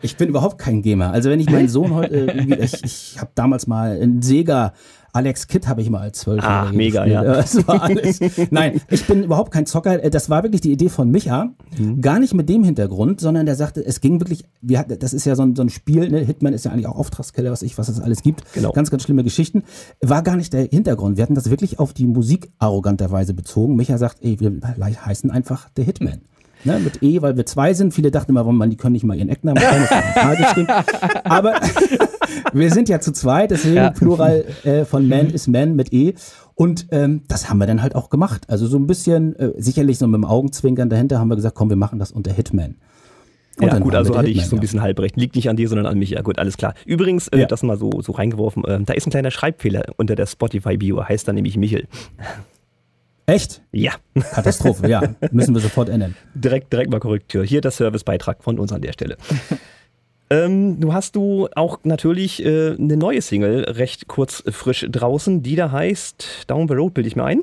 ich 0.02 0.16
bin 0.16 0.28
überhaupt 0.28 0.58
kein 0.58 0.82
Gamer. 0.82 1.12
Also 1.12 1.30
wenn 1.30 1.40
ich 1.40 1.50
meinen 1.50 1.68
Sohn 1.68 1.94
heute, 1.94 2.28
äh, 2.28 2.54
ich, 2.64 2.84
ich 2.84 3.16
habe 3.18 3.30
damals 3.34 3.66
mal 3.66 3.96
in 3.96 4.22
Sega 4.22 4.74
Alex 5.14 5.46
Kidd 5.46 5.66
habe 5.68 5.82
ich 5.82 5.90
mal 5.90 6.00
als 6.00 6.20
zwölf 6.20 6.42
Ah, 6.42 6.70
mega, 6.72 7.04
gespielt. 7.04 7.24
ja. 7.24 7.32
Das 7.36 7.66
war 7.68 7.82
alles. 7.82 8.20
Nein, 8.50 8.80
ich 8.88 9.06
bin 9.06 9.22
überhaupt 9.24 9.52
kein 9.52 9.66
Zocker. 9.66 9.98
Das 10.10 10.30
war 10.30 10.42
wirklich 10.42 10.62
die 10.62 10.72
Idee 10.72 10.88
von 10.88 11.10
Micha. 11.10 11.50
Mhm. 11.78 12.00
Gar 12.00 12.18
nicht 12.18 12.32
mit 12.34 12.48
dem 12.48 12.64
Hintergrund, 12.64 13.20
sondern 13.20 13.44
der 13.44 13.54
sagte, 13.54 13.84
es 13.84 14.00
ging 14.00 14.20
wirklich, 14.20 14.44
wir 14.62 14.78
hatten, 14.78 14.98
das 14.98 15.12
ist 15.12 15.26
ja 15.26 15.34
so 15.36 15.42
ein, 15.42 15.54
so 15.54 15.62
ein 15.62 15.68
Spiel, 15.68 16.08
ne? 16.08 16.20
Hitman 16.20 16.54
ist 16.54 16.64
ja 16.64 16.70
eigentlich 16.70 16.86
auch 16.86 16.96
Auftragskiller, 16.96 17.50
was 17.50 17.62
ich, 17.62 17.76
was 17.76 17.88
es 17.88 18.00
alles 18.00 18.22
gibt. 18.22 18.42
Genau. 18.54 18.72
Ganz, 18.72 18.90
ganz 18.90 19.02
schlimme 19.02 19.22
Geschichten. 19.22 19.64
War 20.00 20.22
gar 20.22 20.36
nicht 20.36 20.52
der 20.52 20.62
Hintergrund. 20.64 21.16
Wir 21.18 21.24
hatten 21.24 21.34
das 21.34 21.50
wirklich 21.50 21.78
auf 21.78 21.92
die 21.92 22.06
Musik 22.06 22.50
arroganterweise 22.58 23.34
bezogen. 23.34 23.76
Micha 23.76 23.98
sagt, 23.98 24.18
ey, 24.22 24.40
wir 24.40 24.52
heißen 25.04 25.30
einfach 25.30 25.68
der 25.70 25.84
Hitman. 25.84 26.22
Ne, 26.64 26.78
mit 26.78 27.02
E, 27.02 27.20
weil 27.22 27.36
wir 27.36 27.44
zwei 27.44 27.74
sind. 27.74 27.92
Viele 27.92 28.10
dachten 28.10 28.30
immer, 28.30 28.40
warum 28.40 28.56
man, 28.56 28.70
die 28.70 28.76
können 28.76 28.92
nicht 28.92 29.04
mal 29.04 29.16
ihren 29.16 29.28
Ecknamen 29.28 29.60
schreiben. 29.62 30.66
Aber 31.24 31.54
wir 32.52 32.70
sind 32.70 32.88
ja 32.88 33.00
zu 33.00 33.12
zweit, 33.12 33.50
deswegen 33.50 33.76
ja. 33.76 33.90
Plural 33.90 34.44
äh, 34.64 34.84
von 34.84 35.08
Man 35.08 35.30
ist 35.30 35.48
Man 35.48 35.74
mit 35.74 35.92
E. 35.92 36.14
Und 36.54 36.86
ähm, 36.90 37.22
das 37.28 37.50
haben 37.50 37.58
wir 37.58 37.66
dann 37.66 37.82
halt 37.82 37.94
auch 37.96 38.10
gemacht. 38.10 38.44
Also 38.48 38.66
so 38.66 38.76
ein 38.76 38.86
bisschen, 38.86 39.34
äh, 39.36 39.52
sicherlich 39.56 39.98
so 39.98 40.06
mit 40.06 40.18
dem 40.18 40.24
Augenzwinkern 40.24 40.88
dahinter 40.88 41.18
haben 41.18 41.28
wir 41.28 41.36
gesagt, 41.36 41.56
komm, 41.56 41.68
wir 41.68 41.76
machen 41.76 41.98
das 41.98 42.12
unter 42.12 42.32
Hitman. 42.32 42.76
Und 43.58 43.66
ja, 43.66 43.78
gut, 43.78 43.94
also 43.94 44.16
hatte 44.16 44.30
ich 44.30 44.46
so 44.46 44.56
ein 44.56 44.60
bisschen 44.60 44.80
halbrecht. 44.80 45.16
Liegt 45.16 45.36
nicht 45.36 45.50
an 45.50 45.56
dir, 45.56 45.68
sondern 45.68 45.86
an 45.86 45.98
mich. 45.98 46.10
Ja, 46.10 46.22
gut, 46.22 46.38
alles 46.38 46.56
klar. 46.56 46.74
Übrigens, 46.86 47.28
äh, 47.28 47.40
ja. 47.40 47.46
das 47.46 47.62
mal 47.62 47.76
so, 47.76 48.00
so 48.00 48.12
reingeworfen, 48.12 48.64
äh, 48.64 48.80
da 48.82 48.94
ist 48.94 49.06
ein 49.06 49.10
kleiner 49.10 49.30
Schreibfehler 49.30 49.84
unter 49.96 50.14
der 50.14 50.26
Spotify-Bio, 50.26 51.04
heißt 51.04 51.28
da 51.28 51.32
nämlich 51.32 51.56
Michel. 51.56 51.86
Echt? 53.26 53.62
Ja. 53.70 53.92
Katastrophe, 54.32 54.88
ja. 54.88 55.14
Müssen 55.30 55.54
wir 55.54 55.60
sofort 55.60 55.88
ändern. 55.88 56.16
Direkt, 56.34 56.72
direkt 56.72 56.90
mal 56.90 57.00
Korrektur. 57.00 57.44
Hier 57.44 57.60
der 57.60 57.70
Servicebeitrag 57.70 58.42
von 58.42 58.58
uns 58.58 58.72
an 58.72 58.82
der 58.82 58.92
Stelle. 58.92 59.16
ähm, 60.30 60.80
du 60.80 60.92
hast 60.92 61.14
du 61.14 61.48
auch 61.54 61.78
natürlich 61.84 62.44
äh, 62.44 62.74
eine 62.78 62.96
neue 62.96 63.22
Single 63.22 63.64
recht 63.64 64.08
kurz 64.08 64.42
frisch 64.50 64.86
draußen, 64.90 65.42
die 65.42 65.54
da 65.54 65.70
heißt 65.70 66.44
Down 66.48 66.68
the 66.68 66.74
Road, 66.74 66.94
bilde 66.94 67.08
ich 67.08 67.16
mir 67.16 67.24
ein. 67.24 67.42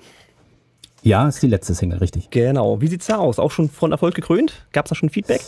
Ja, 1.01 1.27
ist 1.27 1.41
die 1.41 1.47
letzte 1.47 1.73
Single, 1.73 1.99
richtig. 1.99 2.29
Genau. 2.29 2.81
Wie 2.81 2.87
sieht's 2.87 3.07
da 3.07 3.17
aus? 3.17 3.39
Auch 3.39 3.51
schon 3.51 3.69
von 3.69 3.91
Erfolg 3.91 4.15
gekrönt? 4.15 4.65
Gab 4.73 4.85
es 4.85 4.89
da 4.89 4.95
schon 4.95 5.09
Feedback? 5.09 5.41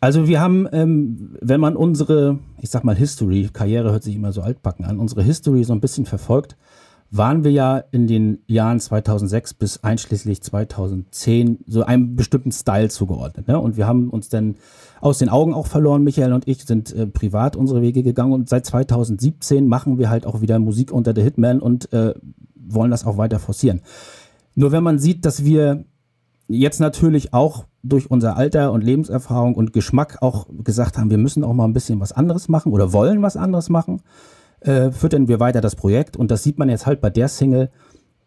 Also 0.00 0.28
wir 0.28 0.40
haben, 0.40 0.68
ähm, 0.72 1.36
wenn 1.40 1.60
man 1.60 1.76
unsere, 1.76 2.38
ich 2.60 2.70
sag 2.70 2.84
mal 2.84 2.94
History, 2.94 3.50
Karriere 3.52 3.90
hört 3.90 4.04
sich 4.04 4.14
immer 4.14 4.32
so 4.32 4.42
altbacken 4.42 4.84
an, 4.84 4.98
unsere 5.00 5.22
History 5.22 5.64
so 5.64 5.72
ein 5.72 5.80
bisschen 5.80 6.06
verfolgt, 6.06 6.56
waren 7.10 7.42
wir 7.42 7.50
ja 7.50 7.78
in 7.90 8.06
den 8.06 8.38
Jahren 8.46 8.80
2006 8.80 9.54
bis 9.54 9.82
einschließlich 9.82 10.42
2010 10.42 11.60
so 11.66 11.82
einem 11.82 12.16
bestimmten 12.16 12.52
Style 12.52 12.90
zugeordnet. 12.90 13.48
Ne? 13.48 13.58
Und 13.58 13.76
wir 13.76 13.86
haben 13.86 14.10
uns 14.10 14.28
dann 14.28 14.56
aus 15.00 15.18
den 15.18 15.30
Augen 15.30 15.54
auch 15.54 15.66
verloren. 15.66 16.04
Michael 16.04 16.34
und 16.34 16.46
ich 16.46 16.64
sind 16.64 16.92
äh, 16.92 17.06
privat 17.06 17.56
unsere 17.56 17.80
Wege 17.80 18.02
gegangen 18.02 18.32
und 18.32 18.48
seit 18.48 18.66
2017 18.66 19.66
machen 19.66 19.98
wir 19.98 20.10
halt 20.10 20.26
auch 20.26 20.42
wieder 20.42 20.58
Musik 20.58 20.92
unter 20.92 21.14
The 21.14 21.22
Hitman 21.22 21.60
und 21.60 21.92
äh, 21.92 22.14
wollen 22.54 22.90
das 22.90 23.06
auch 23.06 23.16
weiter 23.16 23.38
forcieren. 23.38 23.80
Nur 24.54 24.72
wenn 24.72 24.82
man 24.82 24.98
sieht, 24.98 25.24
dass 25.24 25.44
wir 25.44 25.84
jetzt 26.48 26.80
natürlich 26.80 27.32
auch 27.32 27.64
durch 27.82 28.10
unser 28.10 28.36
Alter 28.36 28.72
und 28.72 28.82
Lebenserfahrung 28.82 29.54
und 29.54 29.72
Geschmack 29.72 30.18
auch 30.20 30.46
gesagt 30.64 30.98
haben, 30.98 31.10
wir 31.10 31.18
müssen 31.18 31.44
auch 31.44 31.54
mal 31.54 31.64
ein 31.64 31.72
bisschen 31.72 32.00
was 32.00 32.12
anderes 32.12 32.48
machen 32.48 32.72
oder 32.72 32.92
wollen 32.92 33.22
was 33.22 33.36
anderes 33.36 33.68
machen, 33.68 34.02
äh, 34.60 34.90
füttern 34.90 35.28
wir 35.28 35.40
weiter 35.40 35.60
das 35.60 35.76
Projekt. 35.76 36.16
Und 36.16 36.30
das 36.30 36.42
sieht 36.42 36.58
man 36.58 36.68
jetzt 36.68 36.86
halt 36.86 37.00
bei 37.00 37.10
der 37.10 37.28
Single, 37.28 37.70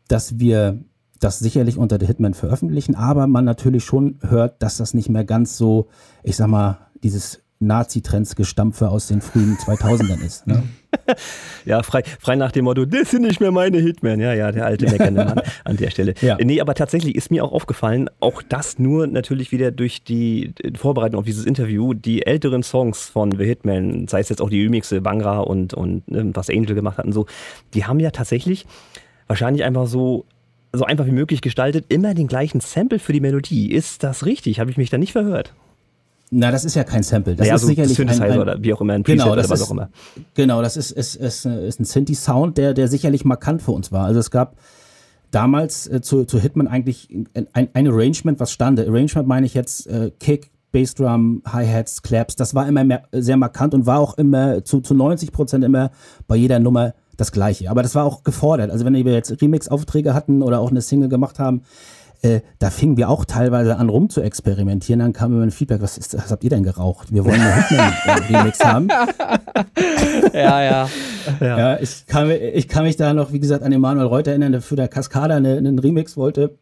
dass 0.07 0.39
wir 0.39 0.79
das 1.19 1.39
sicherlich 1.39 1.77
unter 1.77 1.97
der 1.97 2.07
Hitman 2.07 2.33
veröffentlichen, 2.33 2.95
aber 2.95 3.27
man 3.27 3.45
natürlich 3.45 3.83
schon 3.85 4.17
hört, 4.21 4.61
dass 4.61 4.77
das 4.77 4.93
nicht 4.93 5.07
mehr 5.07 5.23
ganz 5.23 5.55
so, 5.55 5.87
ich 6.23 6.35
sag 6.35 6.47
mal, 6.47 6.79
dieses 7.03 7.41
Nazi-Trends-Gestampfe 7.59 8.89
aus 8.89 9.07
den 9.07 9.21
frühen 9.21 9.55
2000ern 9.65 10.25
ist. 10.25 10.47
Ne? 10.47 10.63
ja, 11.65 11.83
frei, 11.83 12.03
frei 12.19 12.35
nach 12.35 12.51
dem 12.51 12.65
Motto, 12.65 12.85
das 12.85 13.11
sind 13.11 13.23
nicht 13.23 13.39
mehr 13.39 13.51
meine 13.51 13.79
Hitmen. 13.79 14.19
Ja, 14.19 14.33
ja, 14.33 14.51
der 14.51 14.65
alte 14.65 14.89
meckernde 14.89 15.25
Mann 15.25 15.41
an 15.63 15.77
der 15.77 15.89
Stelle. 15.89 16.13
Ja. 16.21 16.37
Nee, 16.41 16.61
aber 16.61 16.73
tatsächlich 16.73 17.15
ist 17.15 17.31
mir 17.31 17.43
auch 17.43 17.51
aufgefallen, 17.51 18.09
auch 18.19 18.41
das 18.41 18.79
nur 18.79 19.07
natürlich 19.07 19.51
wieder 19.51 19.71
durch 19.71 20.03
die 20.03 20.53
Vorbereitung 20.75 21.19
auf 21.19 21.25
dieses 21.25 21.45
Interview, 21.45 21.93
die 21.93 22.25
älteren 22.25 22.63
Songs 22.63 23.09
von 23.09 23.31
The 23.31 23.45
Hitman, 23.45 24.07
sei 24.07 24.19
es 24.19 24.29
jetzt 24.29 24.41
auch 24.41 24.49
die 24.49 24.63
Remixe, 24.63 25.01
Bangra 25.01 25.39
und, 25.39 25.73
und 25.73 26.09
ne, 26.09 26.31
was 26.33 26.49
Angel 26.49 26.75
gemacht 26.75 26.97
hat 26.97 27.05
und 27.05 27.13
so, 27.13 27.25
die 27.73 27.85
haben 27.85 27.99
ja 27.99 28.11
tatsächlich 28.11 28.65
wahrscheinlich 29.27 29.63
einfach 29.63 29.87
so 29.87 30.25
so 30.73 30.85
einfach 30.85 31.05
wie 31.05 31.11
möglich 31.11 31.41
gestaltet, 31.41 31.85
immer 31.89 32.13
den 32.13 32.27
gleichen 32.27 32.61
Sample 32.61 32.99
für 32.99 33.11
die 33.11 33.19
Melodie. 33.19 33.71
Ist 33.71 34.03
das 34.03 34.25
richtig? 34.25 34.61
Habe 34.61 34.71
ich 34.71 34.77
mich 34.77 34.89
da 34.89 34.97
nicht 34.97 35.11
verhört? 35.11 35.53
Na, 36.33 36.49
das 36.49 36.63
ist 36.63 36.75
ja 36.75 36.85
kein 36.85 37.03
Sample. 37.03 37.35
Das 37.35 37.45
naja, 37.45 37.55
ist 37.55 37.61
so 37.61 37.67
sicherlich 37.67 37.97
Synthesizer 37.97 38.23
ein, 38.23 38.31
ein, 38.31 38.39
oder 38.39 38.63
wie 38.63 38.73
auch 38.73 38.79
immer, 38.79 38.93
ein 38.93 39.03
Preset 39.03 39.19
genau, 39.19 39.35
das 39.35 39.45
oder 39.45 39.53
was 39.53 39.59
ist, 39.59 39.67
auch 39.67 39.71
immer. 39.71 39.89
Genau, 40.33 40.61
das 40.61 40.77
ist, 40.77 40.91
ist, 40.91 41.15
ist, 41.15 41.45
ist 41.45 41.79
ein 41.79 41.85
Synthi-Sound, 41.85 42.57
der, 42.57 42.73
der 42.73 42.87
sicherlich 42.87 43.25
markant 43.25 43.61
für 43.61 43.71
uns 43.71 43.91
war. 43.91 44.05
Also 44.05 44.21
es 44.21 44.31
gab 44.31 44.55
damals 45.31 45.87
äh, 45.87 46.01
zu, 46.01 46.23
zu 46.23 46.39
Hitman 46.39 46.69
eigentlich 46.69 47.09
ein, 47.33 47.67
ein 47.73 47.87
Arrangement, 47.87 48.39
was 48.39 48.53
stand. 48.53 48.79
Arrangement 48.79 49.27
meine 49.27 49.45
ich 49.45 49.53
jetzt 49.53 49.87
äh, 49.87 50.11
Kick, 50.21 50.51
Bassdrum, 50.71 51.41
Hi-Hats, 51.45 52.01
Claps. 52.01 52.37
Das 52.37 52.55
war 52.55 52.65
immer 52.65 52.85
mehr, 52.85 53.03
sehr 53.11 53.35
markant 53.35 53.73
und 53.73 53.85
war 53.85 53.99
auch 53.99 54.17
immer 54.17 54.63
zu, 54.63 54.79
zu 54.79 54.93
90 54.93 55.33
Prozent 55.33 55.65
immer 55.65 55.91
bei 56.29 56.37
jeder 56.37 56.59
Nummer 56.59 56.93
das 57.17 57.33
Gleiche. 57.33 57.69
Aber 57.69 57.83
das 57.83 57.93
war 57.93 58.05
auch 58.05 58.23
gefordert. 58.23 58.71
Also 58.71 58.85
wenn 58.85 58.93
wir 58.93 59.13
jetzt 59.13 59.41
Remix-Aufträge 59.41 60.13
hatten 60.13 60.41
oder 60.41 60.61
auch 60.61 60.69
eine 60.69 60.81
Single 60.81 61.09
gemacht 61.09 61.39
haben, 61.39 61.63
äh, 62.21 62.41
da 62.59 62.69
fingen 62.69 62.97
wir 62.97 63.09
auch 63.09 63.25
teilweise 63.25 63.77
an 63.77 63.89
rum 63.89 64.09
zu 64.09 64.21
experimentieren. 64.21 64.99
Dann 64.99 65.13
kam 65.13 65.33
immer 65.33 65.43
ein 65.43 65.51
Feedback, 65.51 65.81
was, 65.81 65.97
ist, 65.97 66.15
was 66.15 66.31
habt 66.31 66.43
ihr 66.43 66.51
denn 66.51 66.63
geraucht? 66.63 67.11
Wir 67.11 67.25
wollen 67.25 67.41
einen 67.41 67.63
Hitman-Remix 67.63 68.63
haben. 68.63 68.87
ja, 70.33 70.63
ja. 70.63 70.89
Ja, 71.39 71.57
ja 71.57 71.79
ich, 71.79 72.05
kann, 72.05 72.29
ich 72.29 72.67
kann 72.67 72.83
mich 72.83 72.95
da 72.95 73.13
noch, 73.13 73.31
wie 73.31 73.39
gesagt, 73.39 73.63
an 73.63 73.71
Emanuel 73.71 74.05
Reuter 74.05 74.31
erinnern, 74.31 74.51
der 74.51 74.61
für 74.61 74.75
der 74.75 74.87
Cascada 74.87 75.35
eine, 75.35 75.57
einen 75.57 75.79
Remix 75.79 76.15
wollte. 76.15 76.57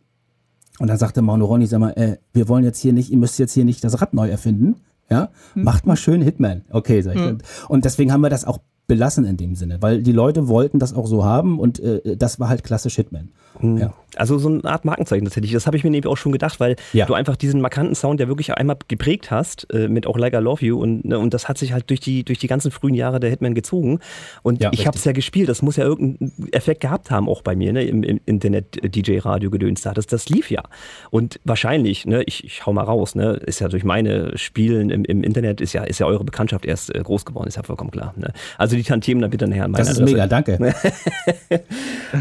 Und 0.80 0.88
dann 0.88 0.98
sagte 0.98 1.22
Manu 1.22 1.46
Ronny, 1.46 1.68
sag 1.68 1.80
mal, 1.80 1.92
äh, 1.92 2.18
wir 2.32 2.48
wollen 2.48 2.64
jetzt 2.64 2.80
hier 2.80 2.94
nicht, 2.94 3.12
ihr 3.12 3.18
müsst 3.18 3.38
jetzt 3.38 3.54
hier 3.54 3.66
nicht 3.66 3.84
das 3.84 4.02
Rad 4.02 4.14
neu 4.14 4.30
erfinden. 4.30 4.78
Ja, 5.12 5.30
hm. 5.54 5.64
macht 5.64 5.88
mal 5.88 5.98
schön 5.98 6.22
Hitman. 6.22 6.62
Okay, 6.70 7.02
sag 7.02 7.16
ich. 7.16 7.22
Hm. 7.22 7.40
Und 7.68 7.84
deswegen 7.84 8.14
haben 8.14 8.22
wir 8.22 8.30
das 8.30 8.46
auch 8.46 8.60
belassen 8.88 9.26
in 9.26 9.38
dem 9.38 9.56
Sinne, 9.56 9.78
weil 9.82 10.04
die 10.04 10.12
Leute 10.12 10.48
wollten 10.48 10.80
das 10.80 10.94
auch 10.94 11.08
so 11.08 11.24
haben 11.24 11.60
und 11.60 11.80
äh, 11.80 12.16
das 12.16 12.40
war 12.40 12.50
halt 12.50 12.64
klassisch 12.64 12.96
Hitman. 12.96 13.30
Mhm. 13.60 13.78
Ja. 13.78 13.94
Also 14.16 14.38
so 14.38 14.50
eine 14.50 14.64
Art 14.66 14.86
Markenzeichen 14.86 15.26
tatsächlich. 15.26 15.52
Das 15.52 15.68
habe 15.68 15.78
ich 15.78 15.84
mir 15.84 15.92
nämlich 15.92 16.08
auch 16.08 16.18
schon 16.18 16.32
gedacht, 16.32 16.60
weil 16.60 16.76
ja. 16.94 17.06
du 17.06 17.14
einfach 17.14 17.36
diesen 17.36 17.62
markanten 17.62 17.96
Sound 17.96 18.20
ja 18.20 18.28
wirklich 18.28 18.54
einmal 18.54 18.78
geprägt 18.88 19.30
hast, 19.30 19.72
äh, 19.72 19.88
mit 19.88 20.08
auch 20.08 20.18
Like 20.18 20.34
I 20.34 20.38
Love 20.38 20.66
You 20.66 20.82
und, 20.82 21.06
ne, 21.06 21.20
und 21.20 21.34
das 21.34 21.48
hat 21.48 21.58
sich 21.58 21.74
halt 21.74 21.90
durch 21.90 22.00
die, 22.00 22.24
durch 22.24 22.40
die 22.40 22.48
ganzen 22.48 22.72
frühen 22.72 22.96
Jahre 22.96 23.20
der 23.20 23.30
Hitman 23.30 23.54
gezogen. 23.54 24.00
Und 24.42 24.62
ja, 24.62 24.72
ich 24.74 24.88
habe 24.88 24.98
es 24.98 25.06
ja 25.06 25.12
gespielt, 25.12 25.48
das 25.48 25.62
muss 25.62 25.76
ja 25.76 25.86
irgendeinen 25.86 26.50
Effekt 26.52 26.82
gehabt 26.82 27.12
haben, 27.12 27.30
auch 27.30 27.42
bei 27.44 27.56
mir, 27.56 27.72
ne, 27.72 27.84
im, 27.84 28.04
im 28.04 28.20
Internet-DJ-Radio-Gedöns 28.26 29.82
da. 29.82 29.94
Das, 29.94 30.08
das 30.08 30.28
lief 30.28 30.50
ja. 30.50 30.64
Und 31.12 31.40
wahrscheinlich, 31.44 32.06
ne, 32.06 32.24
ich, 32.24 32.44
ich 32.44 32.66
hau 32.66 32.74
mal 32.74 32.84
raus, 32.84 33.16
ne, 33.16 33.34
ist 33.34 33.60
ja 33.60 33.68
durch 33.68 33.84
meine 33.84 34.38
Spielen 34.38 34.90
im, 34.90 35.06
im 35.06 35.24
Internet, 35.24 35.62
ist 35.62 35.74
ja, 35.74 35.84
ist 35.84 36.00
ja 36.00 36.08
eure 36.08 36.24
Bekanntschaft 36.24 36.66
erst 36.66 36.94
äh, 36.94 37.00
groß 37.00 37.26
geworden, 37.26 37.48
ist 37.48 37.58
ja 37.58 37.64
vollkommen 37.64 37.92
klar. 37.92 38.14
Ne? 38.18 38.34
Also 38.58 38.76
die 38.76 38.84
Tantiemen 38.84 39.22
dann 39.22 39.30
bitte 39.30 39.48
nachher 39.48 39.66
an 39.66 39.74
Das 39.74 39.90
ist 39.90 40.00
Adresse. 40.00 40.14
mega, 40.14 40.28
danke. 40.28 40.58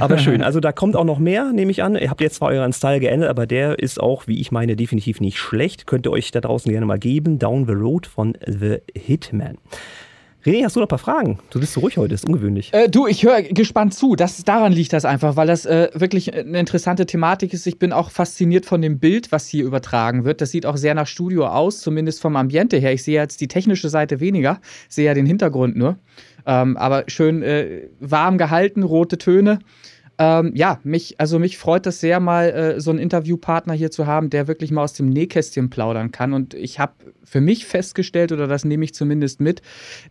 Aber 0.00 0.18
schön, 0.18 0.42
also 0.42 0.60
da 0.60 0.72
kommt 0.72 0.94
auch 0.94 1.04
noch 1.04 1.17
mehr, 1.18 1.52
nehme 1.52 1.70
ich 1.70 1.82
an. 1.82 1.96
Ihr 1.96 2.10
habt 2.10 2.20
jetzt 2.20 2.36
zwar 2.36 2.50
euren 2.50 2.72
Style 2.72 3.00
geändert, 3.00 3.30
aber 3.30 3.46
der 3.46 3.78
ist 3.78 4.00
auch, 4.00 4.26
wie 4.26 4.40
ich 4.40 4.52
meine, 4.52 4.76
definitiv 4.76 5.20
nicht 5.20 5.38
schlecht. 5.38 5.86
Könnt 5.86 6.06
ihr 6.06 6.10
euch 6.10 6.30
da 6.30 6.40
draußen 6.40 6.70
gerne 6.70 6.86
mal 6.86 6.98
geben. 6.98 7.38
Down 7.38 7.66
the 7.66 7.72
Road 7.72 8.06
von 8.06 8.36
The 8.46 8.78
Hitman. 8.94 9.58
René, 10.46 10.64
hast 10.64 10.76
du 10.76 10.80
noch 10.80 10.86
ein 10.86 10.88
paar 10.88 10.98
Fragen? 10.98 11.40
Du 11.50 11.58
bist 11.58 11.72
so 11.72 11.80
ruhig 11.80 11.96
heute, 11.96 12.14
ist 12.14 12.26
ungewöhnlich. 12.26 12.72
Äh, 12.72 12.88
du, 12.88 13.06
ich 13.08 13.24
höre 13.24 13.42
gespannt 13.42 13.92
zu. 13.92 14.14
Das, 14.14 14.44
daran 14.44 14.72
liegt 14.72 14.92
das 14.92 15.04
einfach, 15.04 15.34
weil 15.34 15.48
das 15.48 15.66
äh, 15.66 15.90
wirklich 15.94 16.32
eine 16.32 16.60
interessante 16.60 17.06
Thematik 17.06 17.52
ist. 17.52 17.66
Ich 17.66 17.78
bin 17.78 17.92
auch 17.92 18.10
fasziniert 18.10 18.64
von 18.64 18.80
dem 18.80 19.00
Bild, 19.00 19.32
was 19.32 19.48
hier 19.48 19.64
übertragen 19.64 20.24
wird. 20.24 20.40
Das 20.40 20.52
sieht 20.52 20.64
auch 20.64 20.76
sehr 20.76 20.94
nach 20.94 21.08
Studio 21.08 21.48
aus, 21.48 21.80
zumindest 21.80 22.22
vom 22.22 22.36
Ambiente 22.36 22.76
her. 22.76 22.92
Ich 22.92 23.02
sehe 23.02 23.20
jetzt 23.20 23.40
die 23.40 23.48
technische 23.48 23.88
Seite 23.88 24.20
weniger, 24.20 24.60
sehe 24.88 25.06
ja 25.06 25.14
den 25.14 25.26
Hintergrund 25.26 25.76
nur. 25.76 25.98
Ähm, 26.46 26.76
aber 26.76 27.04
schön 27.08 27.42
äh, 27.42 27.88
warm 27.98 28.38
gehalten, 28.38 28.84
rote 28.84 29.18
Töne. 29.18 29.58
Ähm, 30.18 30.52
ja, 30.54 30.80
mich, 30.82 31.20
also 31.20 31.38
mich 31.38 31.58
freut 31.58 31.86
das 31.86 32.00
sehr, 32.00 32.18
mal 32.18 32.50
äh, 32.50 32.80
so 32.80 32.90
einen 32.90 32.98
Interviewpartner 32.98 33.74
hier 33.74 33.90
zu 33.90 34.06
haben, 34.06 34.30
der 34.30 34.48
wirklich 34.48 34.72
mal 34.72 34.82
aus 34.82 34.92
dem 34.92 35.08
Nähkästchen 35.08 35.70
plaudern 35.70 36.10
kann. 36.10 36.32
Und 36.32 36.54
ich 36.54 36.80
habe 36.80 36.94
für 37.22 37.40
mich 37.40 37.66
festgestellt, 37.66 38.32
oder 38.32 38.48
das 38.48 38.64
nehme 38.64 38.84
ich 38.84 38.94
zumindest 38.94 39.40
mit, 39.40 39.62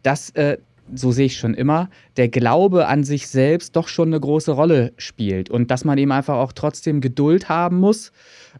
dass 0.04 0.30
äh, 0.32 0.58
so 0.94 1.12
sehe 1.12 1.26
ich 1.26 1.38
schon 1.38 1.54
immer, 1.54 1.90
der 2.16 2.30
Glaube 2.30 2.88
an 2.88 3.04
sich 3.04 3.28
selbst 3.28 3.76
doch 3.76 3.88
schon 3.88 4.10
eine 4.10 4.20
große 4.20 4.52
Rolle 4.52 4.94
spielt 4.98 5.50
und 5.50 5.70
dass 5.72 5.84
man 5.84 5.98
eben 5.98 6.12
einfach 6.12 6.36
auch 6.36 6.54
trotzdem 6.54 7.02
Geduld 7.02 7.50
haben 7.50 7.80
muss 7.80 8.12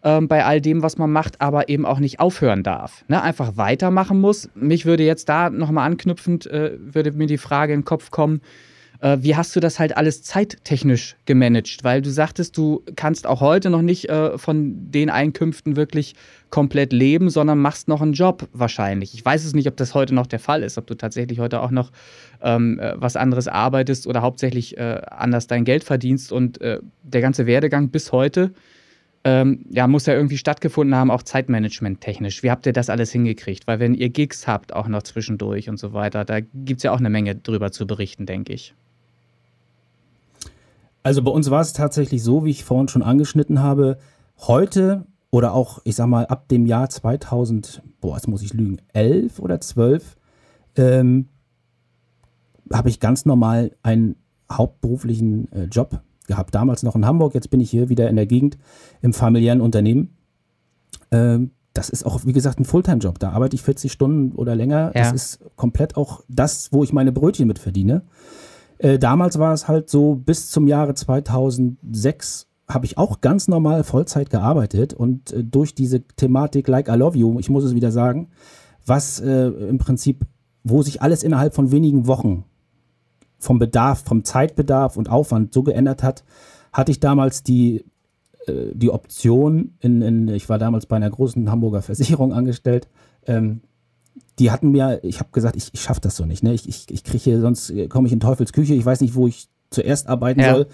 ähm, 0.04 0.28
bei 0.28 0.44
all 0.44 0.62
dem, 0.62 0.84
was 0.84 0.98
man 0.98 1.12
macht, 1.12 1.42
aber 1.42 1.70
eben 1.70 1.86
auch 1.86 2.00
nicht 2.00 2.20
aufhören 2.20 2.64
darf. 2.64 3.06
Ne? 3.08 3.22
Einfach 3.22 3.58
weitermachen 3.58 4.20
muss. 4.20 4.50
Mich 4.56 4.86
würde 4.86 5.04
jetzt 5.04 5.30
da 5.30 5.50
nochmal 5.50 5.88
anknüpfend, 5.88 6.48
äh, 6.48 6.78
würde 6.80 7.12
mir 7.14 7.28
die 7.28 7.38
Frage 7.38 7.74
in 7.74 7.82
den 7.82 7.86
Kopf 7.86 8.12
kommen, 8.12 8.42
äh, 9.00 9.18
wie 9.22 9.36
hast 9.36 9.56
du 9.56 9.60
das 9.60 9.80
halt 9.80 9.96
alles 9.96 10.24
zeittechnisch 10.24 11.16
gemanagt? 11.26 11.84
Weil 11.84 12.02
du 12.02 12.10
sagtest, 12.10 12.58
du 12.58 12.84
kannst 12.96 13.28
auch 13.28 13.42
heute 13.42 13.70
noch 13.70 13.82
nicht 13.82 14.10
äh, 14.10 14.38
von 14.38 14.92
den 14.92 15.10
Einkünften 15.10 15.76
wirklich 15.76 16.16
komplett 16.50 16.94
leben, 16.94 17.30
sondern 17.30 17.60
machst 17.60 17.88
noch 17.88 18.02
einen 18.02 18.14
Job 18.14 18.48
wahrscheinlich. 18.54 19.14
Ich 19.14 19.24
weiß 19.24 19.46
es 19.46 19.54
nicht, 19.54 19.68
ob 19.68 19.78
das 19.78 19.94
heute 19.94 20.16
noch 20.16 20.28
der 20.28 20.40
Fall 20.40 20.64
ist, 20.64 20.78
ob 20.78 20.88
du 20.88 20.96
tatsächlich 20.96 21.40
heute 21.40 21.62
auch 21.62 21.72
noch 21.72 21.92
ähm, 22.42 22.80
äh, 22.80 22.94
was 22.96 23.16
anderes 23.16 23.48
arbeitest 23.48 24.08
oder 24.08 24.22
hauptsächlich 24.22 24.78
äh, 24.78 25.02
anders 25.10 25.48
dein 25.48 25.66
Geld 25.66 25.84
verdienst 25.84 26.32
und 26.32 26.62
äh, 26.62 26.80
der 27.04 27.22
ganze 27.22 27.46
Werdegang 27.46 27.90
bis 27.90 28.12
heute. 28.12 28.54
Ähm, 29.24 29.66
ja, 29.70 29.88
muss 29.88 30.06
ja 30.06 30.14
irgendwie 30.14 30.38
stattgefunden 30.38 30.96
haben, 30.96 31.12
auch 31.12 31.22
Zeitmanagement 31.22 32.00
technisch. 32.00 32.44
Wie 32.44 32.52
habt 32.52 32.66
ihr 32.66 32.72
das 32.72 32.90
alles 32.90 33.12
hingekriegt? 33.12 33.68
Weil 33.68 33.80
wenn 33.80 33.94
ihr 33.94 34.10
Gigs 34.10 34.48
habt, 34.48 34.74
auch 34.74 34.88
noch 34.88 35.04
zwischendurch 35.04 35.70
und 35.70 35.78
so 35.78 35.92
weiter, 35.92 36.24
da 36.24 36.40
gibt 36.40 36.78
es 36.78 36.84
ja 36.84 36.94
auch 36.94 37.00
eine 37.00 37.10
Menge 37.10 37.36
drüber 37.36 37.72
zu 37.72 37.86
berichten, 37.86 38.26
denke 38.26 38.54
ich. 38.54 38.74
Also 41.08 41.22
bei 41.22 41.32
uns 41.32 41.50
war 41.50 41.62
es 41.62 41.72
tatsächlich 41.72 42.22
so, 42.22 42.44
wie 42.44 42.50
ich 42.50 42.66
vorhin 42.66 42.90
schon 42.90 43.02
angeschnitten 43.02 43.62
habe, 43.62 43.98
heute 44.40 45.06
oder 45.32 45.54
auch, 45.54 45.80
ich 45.86 45.96
sag 45.96 46.08
mal, 46.08 46.26
ab 46.26 46.50
dem 46.50 46.66
Jahr 46.66 46.90
2000, 46.90 47.82
boah, 48.02 48.16
jetzt 48.16 48.28
muss 48.28 48.42
ich 48.42 48.54
lügen, 48.54 48.82
11 48.92 49.40
oder 49.40 49.62
12, 49.62 50.18
ähm, 50.76 51.30
habe 52.74 52.90
ich 52.90 53.00
ganz 53.00 53.26
normal 53.26 53.72
einen 53.84 54.18
hauptberuflichen 54.52 55.50
äh, 55.54 55.64
Job 55.72 56.02
gehabt. 56.28 56.54
Damals 56.54 56.84
noch 56.84 56.98
in 56.98 57.06
Hamburg, 57.06 57.36
jetzt 57.36 57.52
bin 57.52 57.62
ich 57.62 57.72
hier 57.72 57.88
wieder 57.88 58.10
in 58.10 58.18
der 58.18 58.26
Gegend 58.26 58.58
im 59.02 59.14
familiären 59.14 59.62
Unternehmen. 59.62 60.18
Ähm, 61.12 61.52
das 61.74 61.90
ist 61.90 62.06
auch, 62.06 62.26
wie 62.26 62.34
gesagt, 62.34 62.60
ein 62.60 62.66
Fulltime-Job. 62.66 63.18
Da 63.20 63.30
arbeite 63.30 63.56
ich 63.56 63.62
40 63.62 63.94
Stunden 63.94 64.36
oder 64.36 64.58
länger. 64.58 64.92
Ja. 64.94 65.04
Das 65.04 65.14
ist 65.14 65.40
komplett 65.56 65.96
auch 65.96 66.26
das, 66.28 66.74
wo 66.74 66.84
ich 66.84 66.92
meine 66.92 67.14
Brötchen 67.14 67.48
mit 67.48 67.60
verdiene. 67.60 68.02
Äh, 68.80 69.00
damals 69.00 69.40
war 69.40 69.54
es 69.54 69.68
halt 69.68 69.90
so, 69.90 70.16
bis 70.16 70.52
zum 70.52 70.68
Jahre 70.68 70.94
2006 70.94 72.48
habe 72.68 72.86
ich 72.86 72.98
auch 72.98 73.22
ganz 73.22 73.48
normal 73.48 73.84
Vollzeit 73.84 74.30
gearbeitet 74.30 74.94
und 74.94 75.32
äh, 75.32 75.44
durch 75.44 75.74
diese 75.74 76.02
Thematik 76.02 76.68
Like 76.68 76.90
I 76.90 76.94
Love 76.94 77.18
You, 77.18 77.40
ich 77.40 77.50
muss 77.50 77.64
es 77.64 77.76
wieder 77.76 77.92
sagen, 77.92 78.30
was 78.86 79.20
äh, 79.20 79.48
im 79.48 79.78
Prinzip, 79.78 80.26
wo 80.64 80.82
sich 80.82 81.02
alles 81.02 81.24
innerhalb 81.24 81.56
von 81.56 81.72
wenigen 81.72 82.08
Wochen 82.08 82.44
vom 83.40 83.60
Bedarf, 83.60 84.04
vom 84.04 84.24
Zeitbedarf 84.24 84.98
und 84.98 85.10
Aufwand 85.10 85.54
so 85.54 85.64
geändert 85.64 86.04
hat, 86.04 86.24
hatte 86.74 86.92
ich 86.92 87.00
damals 87.00 87.44
die, 87.44 87.86
äh, 88.48 88.74
die 88.74 88.92
Option, 88.92 89.76
in, 89.80 90.02
in, 90.02 90.28
ich 90.28 90.50
war 90.50 90.58
damals 90.58 90.86
bei 90.86 90.96
einer 90.96 91.10
großen 91.10 91.50
Hamburger 91.50 91.82
Versicherung 91.82 92.34
angestellt, 92.34 92.88
ähm, 93.26 93.62
die 94.40 94.52
hatten 94.52 94.72
mir, 94.72 95.00
ich 95.04 95.20
habe 95.20 95.30
gesagt, 95.32 95.56
ich, 95.56 95.74
ich 95.74 95.82
schaffe 95.82 96.02
das 96.02 96.16
so 96.16 96.26
nicht. 96.26 96.44
Ne? 96.44 96.54
Ich, 96.54 96.68
ich, 96.68 96.92
ich 96.92 97.04
kriege 97.04 97.24
hier, 97.24 97.42
sonst 97.42 97.70
äh, 97.70 97.88
komme 97.88 98.08
ich 98.08 98.14
in 98.14 98.20
Teufels 98.20 98.54
Küche, 98.54 98.74
ich 98.74 98.86
weiß 98.86 99.02
nicht, 99.02 99.16
wo 99.16 99.28
ich 99.28 99.50
zuerst 99.70 100.08
arbeiten 100.08 100.40
ja. 100.40 100.54
soll. 100.54 100.68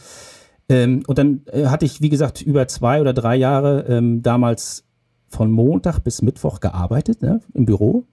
Ähm, 0.70 1.04
und 1.08 1.18
dann 1.18 1.42
äh, 1.52 1.68
hatte 1.68 1.86
ich, 1.86 2.02
wie 2.02 2.10
gesagt, 2.10 2.42
über 2.42 2.68
zwei 2.68 3.02
oder 3.02 3.14
drei 3.14 3.36
Jahre 3.36 3.86
ähm, 3.88 4.22
damals 4.22 4.86
von 5.28 5.52
Montag 5.52 6.00
bis 6.00 6.22
Mittwoch 6.22 6.60
gearbeitet 6.60 7.22
ne, 7.22 7.42
im 7.54 7.66
Büro. 7.66 8.04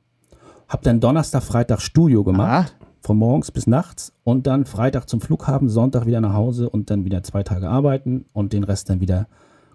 Hab 0.68 0.82
dann 0.82 1.00
Donnerstag, 1.00 1.42
Freitag 1.42 1.80
Studio 1.80 2.24
gemacht. 2.24 2.72
Aha. 2.72 2.86
Von 3.02 3.16
morgens 3.16 3.50
bis 3.50 3.66
nachts 3.66 4.12
und 4.24 4.46
dann 4.46 4.66
Freitag 4.66 5.08
zum 5.08 5.22
Flughafen, 5.22 5.70
Sonntag 5.70 6.04
wieder 6.04 6.20
nach 6.20 6.34
Hause 6.34 6.68
und 6.68 6.90
dann 6.90 7.06
wieder 7.06 7.22
zwei 7.22 7.42
Tage 7.42 7.66
arbeiten 7.66 8.26
und 8.34 8.52
den 8.52 8.62
Rest 8.62 8.90
dann 8.90 9.00
wieder 9.00 9.26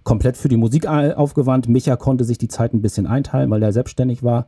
komplett 0.04 0.38
für 0.38 0.48
die 0.48 0.58
Musik 0.58 0.88
aufgewandt. 0.88 1.68
Micha 1.68 1.96
konnte 1.96 2.24
sich 2.24 2.38
die 2.38 2.48
Zeit 2.48 2.76
ein 2.76 2.84
bisschen 2.84 3.08
einteilen, 3.08 3.50
weil 3.50 3.64
er 3.64 3.74
selbstständig 3.74 4.22
war 4.22 4.46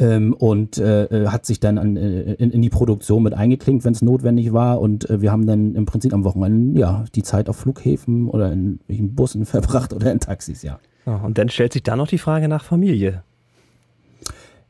ähm, 0.00 0.32
und 0.32 0.78
äh, 0.78 1.04
äh, 1.04 1.26
hat 1.28 1.44
sich 1.44 1.60
dann 1.60 1.76
an, 1.76 1.96
äh, 1.96 2.32
in, 2.34 2.50
in, 2.50 2.62
die 2.62 2.70
Produktion 2.70 3.22
mit 3.22 3.34
eingeklinkt, 3.34 3.84
wenn 3.84 3.92
es 3.92 4.00
notwendig 4.00 4.52
war. 4.52 4.80
Und 4.80 5.08
äh, 5.10 5.20
wir 5.20 5.30
haben 5.30 5.46
dann 5.46 5.74
im 5.74 5.84
Prinzip 5.84 6.14
am 6.14 6.24
Wochenende 6.24 6.80
ja 6.80 7.04
die 7.14 7.22
Zeit 7.22 7.50
auf 7.50 7.56
Flughäfen 7.56 8.28
oder 8.28 8.50
in, 8.50 8.80
in 8.88 9.14
Bussen 9.14 9.44
verbracht 9.46 9.92
oder 9.92 10.10
in 10.10 10.18
Taxis, 10.18 10.62
ja. 10.62 10.80
Und 11.06 11.38
dann 11.38 11.48
stellt 11.48 11.72
sich 11.72 11.82
da 11.82 11.96
noch 11.96 12.06
die 12.06 12.18
Frage 12.18 12.46
nach 12.46 12.62
Familie. 12.62 13.24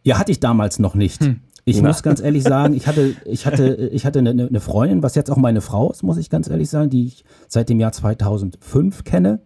Ja, 0.03 0.19
hatte 0.19 0.33
ich 0.33 0.41
damals 0.41 0.79
noch 0.79 0.95
nicht. 0.95 1.23
Hm. 1.23 1.41
Ich 1.65 1.83
Na. 1.83 1.89
muss 1.89 2.03
ganz 2.03 2.21
ehrlich 2.21 2.43
sagen, 2.45 2.73
ich 2.73 2.87
hatte, 2.87 3.15
ich 3.27 3.45
hatte, 3.45 3.91
ich 3.93 4.07
hatte 4.07 4.21
eine, 4.21 4.31
eine, 4.31 4.61
Freundin, 4.61 5.03
was 5.03 5.17
jetzt 5.17 5.31
auch 5.31 5.37
meine 5.37 5.61
Frau 5.61 5.91
ist, 5.91 6.03
muss 6.03 6.17
ich 6.17 6.31
ganz 6.31 6.49
ehrlich 6.49 6.71
sagen, 6.71 6.89
die 6.89 7.07
ich 7.07 7.25
seit 7.49 7.69
dem 7.69 7.79
Jahr 7.79 7.93
2005 7.93 9.05
kenne. 9.05 9.41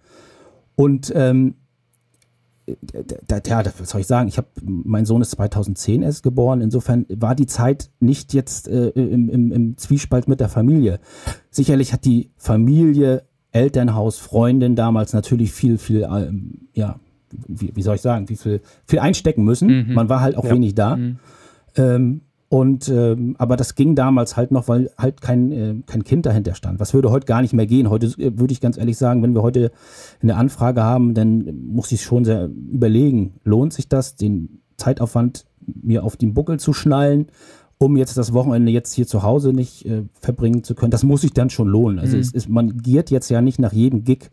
Und 0.76 1.12
ähm, 1.16 1.54
da, 3.26 3.40
ja, 3.46 3.62
was 3.78 3.90
soll 3.90 4.00
ich 4.00 4.06
sagen? 4.06 4.28
Ich 4.28 4.38
habe, 4.38 4.48
mein 4.62 5.04
Sohn 5.04 5.22
ist 5.22 5.32
2010 5.32 6.02
erst 6.02 6.22
geboren. 6.22 6.60
Insofern 6.60 7.06
war 7.08 7.34
die 7.34 7.46
Zeit 7.46 7.90
nicht 8.00 8.32
jetzt 8.32 8.68
äh, 8.68 8.88
im, 8.88 9.28
im, 9.28 9.52
im 9.52 9.76
Zwiespalt 9.76 10.28
mit 10.28 10.40
der 10.40 10.48
Familie. 10.48 11.00
Sicherlich 11.50 11.92
hat 11.92 12.04
die 12.04 12.30
Familie, 12.36 13.24
Elternhaus, 13.52 14.18
Freundin 14.18 14.76
damals 14.76 15.12
natürlich 15.12 15.52
viel, 15.52 15.78
viel, 15.78 16.02
ähm, 16.10 16.68
ja, 16.72 16.98
wie, 17.46 17.72
wie, 17.74 17.82
soll 17.82 17.96
ich 17.96 18.00
sagen, 18.00 18.28
wie 18.28 18.36
viel, 18.36 18.60
viel 18.86 18.98
einstecken 18.98 19.44
müssen. 19.44 19.88
Mhm. 19.88 19.94
Man 19.94 20.08
war 20.08 20.20
halt 20.20 20.36
auch 20.36 20.44
ja. 20.44 20.52
wenig 20.52 20.74
da. 20.74 20.96
Mhm. 20.96 21.18
Ähm, 21.76 22.20
Und 22.48 22.88
ähm, 22.88 23.34
aber 23.38 23.56
das 23.56 23.74
ging 23.74 23.94
damals 23.96 24.36
halt 24.36 24.52
noch, 24.52 24.68
weil 24.68 24.90
halt 24.96 25.20
kein, 25.20 25.50
äh, 25.50 25.74
kein 25.86 26.04
Kind 26.04 26.26
dahinter 26.26 26.54
stand. 26.54 26.78
Was 26.78 26.94
würde 26.94 27.10
heute 27.10 27.26
gar 27.26 27.42
nicht 27.42 27.52
mehr 27.54 27.66
gehen. 27.66 27.90
Heute 27.90 28.06
äh, 28.18 28.38
würde 28.38 28.52
ich 28.52 28.60
ganz 28.60 28.76
ehrlich 28.78 28.96
sagen, 28.96 29.22
wenn 29.22 29.34
wir 29.34 29.42
heute 29.42 29.72
eine 30.22 30.36
Anfrage 30.36 30.82
haben, 30.82 31.14
dann 31.14 31.66
muss 31.66 31.90
ich 31.90 32.02
schon 32.02 32.24
sehr 32.24 32.46
überlegen, 32.46 33.34
lohnt 33.44 33.72
sich 33.72 33.88
das, 33.88 34.14
den 34.14 34.60
Zeitaufwand 34.76 35.46
mir 35.66 36.04
auf 36.04 36.16
den 36.16 36.34
Buckel 36.34 36.60
zu 36.60 36.72
schnallen, 36.72 37.26
um 37.78 37.96
jetzt 37.96 38.16
das 38.16 38.32
Wochenende 38.32 38.70
jetzt 38.70 38.92
hier 38.92 39.06
zu 39.06 39.22
Hause 39.22 39.52
nicht 39.52 39.86
äh, 39.86 40.02
verbringen 40.20 40.62
zu 40.62 40.74
können. 40.74 40.90
Das 40.90 41.02
muss 41.02 41.22
sich 41.22 41.32
dann 41.32 41.50
schon 41.50 41.68
lohnen. 41.68 41.98
Also 41.98 42.16
Mhm. 42.16 42.22
es 42.22 42.32
ist, 42.32 42.48
man 42.48 42.76
giert 42.78 43.10
jetzt 43.10 43.30
ja 43.30 43.40
nicht 43.40 43.58
nach 43.58 43.72
jedem 43.72 44.04
Gig 44.04 44.30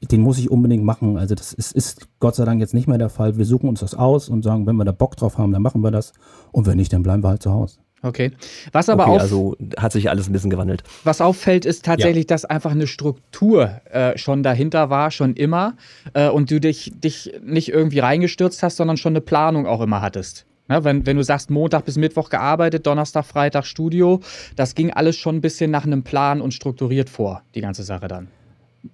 den 0.00 0.20
muss 0.20 0.38
ich 0.38 0.50
unbedingt 0.50 0.84
machen. 0.84 1.18
Also 1.18 1.34
das 1.34 1.52
ist, 1.52 1.72
ist 1.72 2.08
Gott 2.20 2.34
sei 2.34 2.44
Dank 2.44 2.60
jetzt 2.60 2.74
nicht 2.74 2.88
mehr 2.88 2.98
der 2.98 3.08
Fall. 3.08 3.36
Wir 3.36 3.44
suchen 3.44 3.68
uns 3.68 3.80
das 3.80 3.94
aus 3.94 4.28
und 4.28 4.42
sagen, 4.42 4.66
wenn 4.66 4.76
wir 4.76 4.84
da 4.84 4.92
Bock 4.92 5.16
drauf 5.16 5.38
haben, 5.38 5.52
dann 5.52 5.62
machen 5.62 5.82
wir 5.82 5.90
das. 5.90 6.12
Und 6.52 6.66
wenn 6.66 6.76
nicht, 6.76 6.92
dann 6.92 7.02
bleiben 7.02 7.22
wir 7.22 7.28
halt 7.28 7.42
zu 7.42 7.52
Hause. 7.52 7.78
Okay. 8.02 8.30
Was 8.70 8.88
aber 8.88 9.04
okay, 9.04 9.16
auch 9.16 9.20
also 9.20 9.56
hat 9.76 9.90
sich 9.90 10.08
alles 10.08 10.28
ein 10.28 10.32
bisschen 10.32 10.50
gewandelt. 10.50 10.84
Was 11.02 11.20
auffällt, 11.20 11.64
ist 11.64 11.84
tatsächlich, 11.84 12.26
dass 12.26 12.44
einfach 12.44 12.70
eine 12.70 12.86
Struktur 12.86 13.80
äh, 13.90 14.16
schon 14.16 14.44
dahinter 14.44 14.88
war, 14.88 15.10
schon 15.10 15.34
immer. 15.34 15.74
Äh, 16.14 16.28
und 16.28 16.50
du 16.50 16.60
dich, 16.60 16.92
dich 16.94 17.32
nicht 17.42 17.70
irgendwie 17.70 17.98
reingestürzt 17.98 18.62
hast, 18.62 18.76
sondern 18.76 18.96
schon 18.96 19.12
eine 19.12 19.20
Planung 19.20 19.66
auch 19.66 19.80
immer 19.80 20.00
hattest. 20.00 20.46
Ne, 20.68 20.84
wenn, 20.84 21.06
wenn 21.06 21.16
du 21.16 21.24
sagst, 21.24 21.50
Montag 21.50 21.86
bis 21.86 21.96
Mittwoch 21.96 22.28
gearbeitet, 22.28 22.86
Donnerstag, 22.86 23.24
Freitag 23.24 23.64
Studio, 23.64 24.20
das 24.54 24.74
ging 24.74 24.90
alles 24.92 25.16
schon 25.16 25.36
ein 25.36 25.40
bisschen 25.40 25.70
nach 25.70 25.84
einem 25.84 26.02
Plan 26.02 26.42
und 26.42 26.52
strukturiert 26.52 27.08
vor, 27.08 27.42
die 27.54 27.62
ganze 27.62 27.82
Sache 27.82 28.06
dann. 28.06 28.28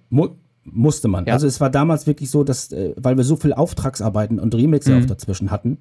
Mu 0.09 0.29
musste 0.65 1.07
man. 1.07 1.25
Ja. 1.25 1.33
Also 1.33 1.47
es 1.47 1.61
war 1.61 1.69
damals 1.69 2.07
wirklich 2.07 2.29
so, 2.29 2.43
dass, 2.43 2.71
äh, 2.71 2.93
weil 2.97 3.15
wir 3.17 3.23
so 3.23 3.35
viel 3.35 3.53
Auftragsarbeiten 3.53 4.39
und 4.39 4.53
Remixe 4.53 4.91
Mhm. 4.91 5.03
auch 5.03 5.05
dazwischen 5.07 5.51
hatten, 5.51 5.77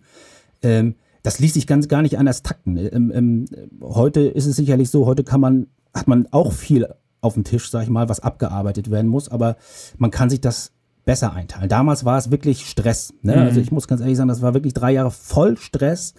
ähm, 0.63 0.95
das 1.23 1.39
ließ 1.39 1.55
sich 1.55 1.67
ganz 1.67 1.89
gar 1.89 2.03
nicht 2.03 2.19
anders 2.19 2.43
takten. 2.43 2.77
Ähm, 2.77 3.11
ähm, 3.15 3.45
heute 3.83 4.21
ist 4.21 4.47
es 4.47 4.57
sicherlich 4.57 4.91
so, 4.91 5.07
heute 5.07 5.25
kann 5.25 5.41
man, 5.41 5.67
hat 5.95 6.07
man 6.07 6.29
auch 6.31 6.53
viel 6.53 6.87
auf 7.23 7.35
dem 7.35 7.45
Tisch, 7.45 7.71
sag 7.71 7.85
ich 7.85 7.89
mal, 7.89 8.11
was 8.11 8.21
abgearbeitet 8.21 8.91
werden 8.91 9.09
muss, 9.09 9.31
aber 9.31 9.57
man 9.97 10.11
kann 10.11 10.29
sich 10.29 10.43
das 10.43 10.73
besser 11.07 11.33
einteilen. 11.33 11.69
Damals 11.69 12.05
war 12.05 12.19
es 12.19 12.31
wirklich 12.31 12.67
Stress. 12.67 13.15
Ne? 13.23 13.37
Mhm. 13.37 13.43
Also 13.43 13.61
ich 13.61 13.73
muss 13.73 13.89
ganz 13.89 14.01
ehrlich 14.03 14.17
sagen, 14.17 14.29
das 14.29 14.43
war 14.43 14.53
wirklich 14.55 14.75
drei 14.75 14.93
Jahre 14.93 15.11
voll 15.11 15.57
Stress 15.57 16.15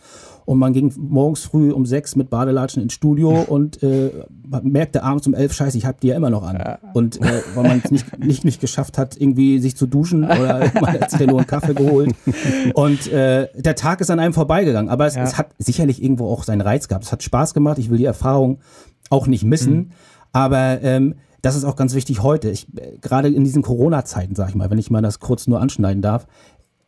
und 0.45 0.59
man 0.59 0.73
ging 0.73 0.93
morgens 0.97 1.41
früh 1.41 1.71
um 1.71 1.85
sechs 1.85 2.15
mit 2.15 2.29
Badelatschen 2.29 2.81
ins 2.83 2.93
Studio 2.93 3.29
und 3.47 3.81
äh, 3.83 4.11
man 4.47 4.63
merkte 4.67 5.03
abends 5.03 5.25
um 5.27 5.33
elf, 5.33 5.53
scheiße, 5.53 5.77
ich 5.77 5.85
hab 5.85 5.99
die 6.01 6.07
ja 6.07 6.15
immer 6.15 6.29
noch 6.29 6.43
an. 6.43 6.77
Und 6.93 7.19
äh, 7.21 7.41
weil 7.55 7.63
man 7.63 7.81
es 7.83 7.91
nicht, 7.91 8.19
nicht, 8.23 8.45
nicht 8.45 8.61
geschafft 8.61 8.97
hat, 8.97 9.19
irgendwie 9.19 9.59
sich 9.59 9.75
zu 9.75 9.87
duschen 9.87 10.23
oder 10.23 10.71
man 10.81 10.93
hat 10.93 11.11
sich 11.11 11.19
ja 11.19 11.25
nur 11.27 11.39
einen 11.39 11.47
Kaffee 11.47 11.73
geholt. 11.73 12.13
Und 12.75 13.07
äh, 13.11 13.47
der 13.55 13.75
Tag 13.75 14.01
ist 14.01 14.11
an 14.11 14.19
einem 14.19 14.33
vorbeigegangen. 14.33 14.89
Aber 14.89 15.05
es, 15.07 15.15
Ja. 15.15 15.23
es 15.23 15.37
hat 15.37 15.49
sicherlich 15.57 16.01
irgendwo 16.03 16.27
auch 16.29 16.43
seinen 16.43 16.61
Reiz 16.61 16.87
gehabt. 16.87 17.05
Es 17.05 17.11
hat 17.11 17.23
Spaß 17.23 17.53
gemacht. 17.53 17.79
Ich 17.79 17.89
will 17.89 17.97
die 17.97 18.05
Erfahrung 18.05 18.59
auch 19.09 19.27
nicht 19.27 19.43
missen. 19.43 19.91
Aber 20.31 20.81
ähm, 20.83 21.15
das 21.41 21.55
ist 21.55 21.63
auch 21.63 21.75
ganz 21.75 21.93
wichtig 21.93 22.23
heute. 22.23 22.49
Ich, 22.49 22.67
äh, 22.77 22.97
gerade 22.99 23.29
in 23.29 23.43
diesen 23.43 23.61
Corona-Zeiten, 23.61 24.35
sag 24.35 24.49
ich 24.49 24.55
mal, 24.55 24.69
wenn 24.69 24.77
ich 24.79 24.89
mal 24.91 25.01
das 25.01 25.19
kurz 25.19 25.47
nur 25.47 25.61
anschneiden 25.61 26.01
darf, 26.01 26.27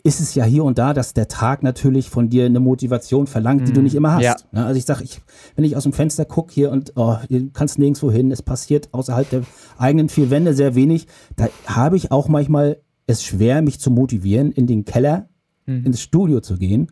ist 0.07 0.21
es 0.21 0.35
ja 0.35 0.45
hier 0.45 0.63
und 0.63 0.77
da, 0.77 0.93
dass 0.93 1.13
der 1.13 1.27
Tag 1.27 1.63
natürlich 1.63 2.09
von 2.09 2.29
dir 2.29 2.45
eine 2.45 2.61
Motivation 2.61 3.27
verlangt, 3.27 3.67
die 3.67 3.73
du 3.73 3.81
nicht 3.81 3.93
immer 3.93 4.13
hast. 4.13 4.23
Ja. 4.23 4.35
Ne? 4.53 4.65
Also 4.65 4.77
ich 4.77 4.85
sage, 4.85 5.03
wenn 5.55 5.65
ich 5.65 5.75
aus 5.75 5.83
dem 5.83 5.91
Fenster 5.91 6.23
gucke 6.23 6.53
hier 6.53 6.71
und 6.71 6.93
oh, 6.95 7.17
du 7.29 7.49
kannst 7.51 7.77
nirgendwo 7.77 8.09
hin, 8.09 8.31
es 8.31 8.41
passiert 8.41 8.93
außerhalb 8.93 9.29
der 9.29 9.41
eigenen 9.77 10.07
vier 10.07 10.29
Wände 10.29 10.53
sehr 10.53 10.75
wenig, 10.75 11.07
da 11.35 11.49
habe 11.65 11.97
ich 11.97 12.11
auch 12.11 12.29
manchmal 12.29 12.81
es 13.05 13.21
schwer, 13.21 13.61
mich 13.61 13.81
zu 13.81 13.91
motivieren, 13.91 14.51
in 14.51 14.65
den 14.65 14.85
Keller, 14.85 15.27
ins 15.65 16.01
Studio 16.01 16.39
zu 16.39 16.55
gehen. 16.55 16.91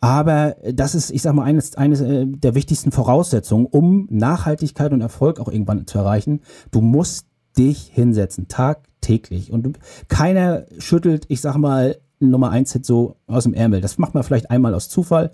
Aber 0.00 0.56
das 0.72 0.94
ist, 0.94 1.10
ich 1.10 1.22
sag 1.22 1.34
mal, 1.34 1.42
eines, 1.42 1.74
eines 1.74 2.00
äh, 2.00 2.26
der 2.26 2.54
wichtigsten 2.54 2.92
Voraussetzungen, 2.92 3.66
um 3.66 4.06
Nachhaltigkeit 4.08 4.92
und 4.92 5.00
Erfolg 5.00 5.40
auch 5.40 5.48
irgendwann 5.48 5.86
zu 5.86 5.98
erreichen. 5.98 6.40
Du 6.70 6.80
musst 6.80 7.26
dich 7.58 7.90
hinsetzen, 7.92 8.46
tagtäglich. 8.48 9.52
Und 9.52 9.78
keiner 10.08 10.66
schüttelt, 10.78 11.26
ich 11.28 11.40
sag 11.40 11.56
mal, 11.56 11.96
Nummer 12.20 12.50
1 12.50 12.72
Hit 12.72 12.86
so 12.86 13.16
aus 13.26 13.44
dem 13.44 13.54
Ärmel. 13.54 13.80
Das 13.80 13.98
macht 13.98 14.14
man 14.14 14.22
vielleicht 14.22 14.50
einmal 14.50 14.74
aus 14.74 14.88
Zufall. 14.88 15.32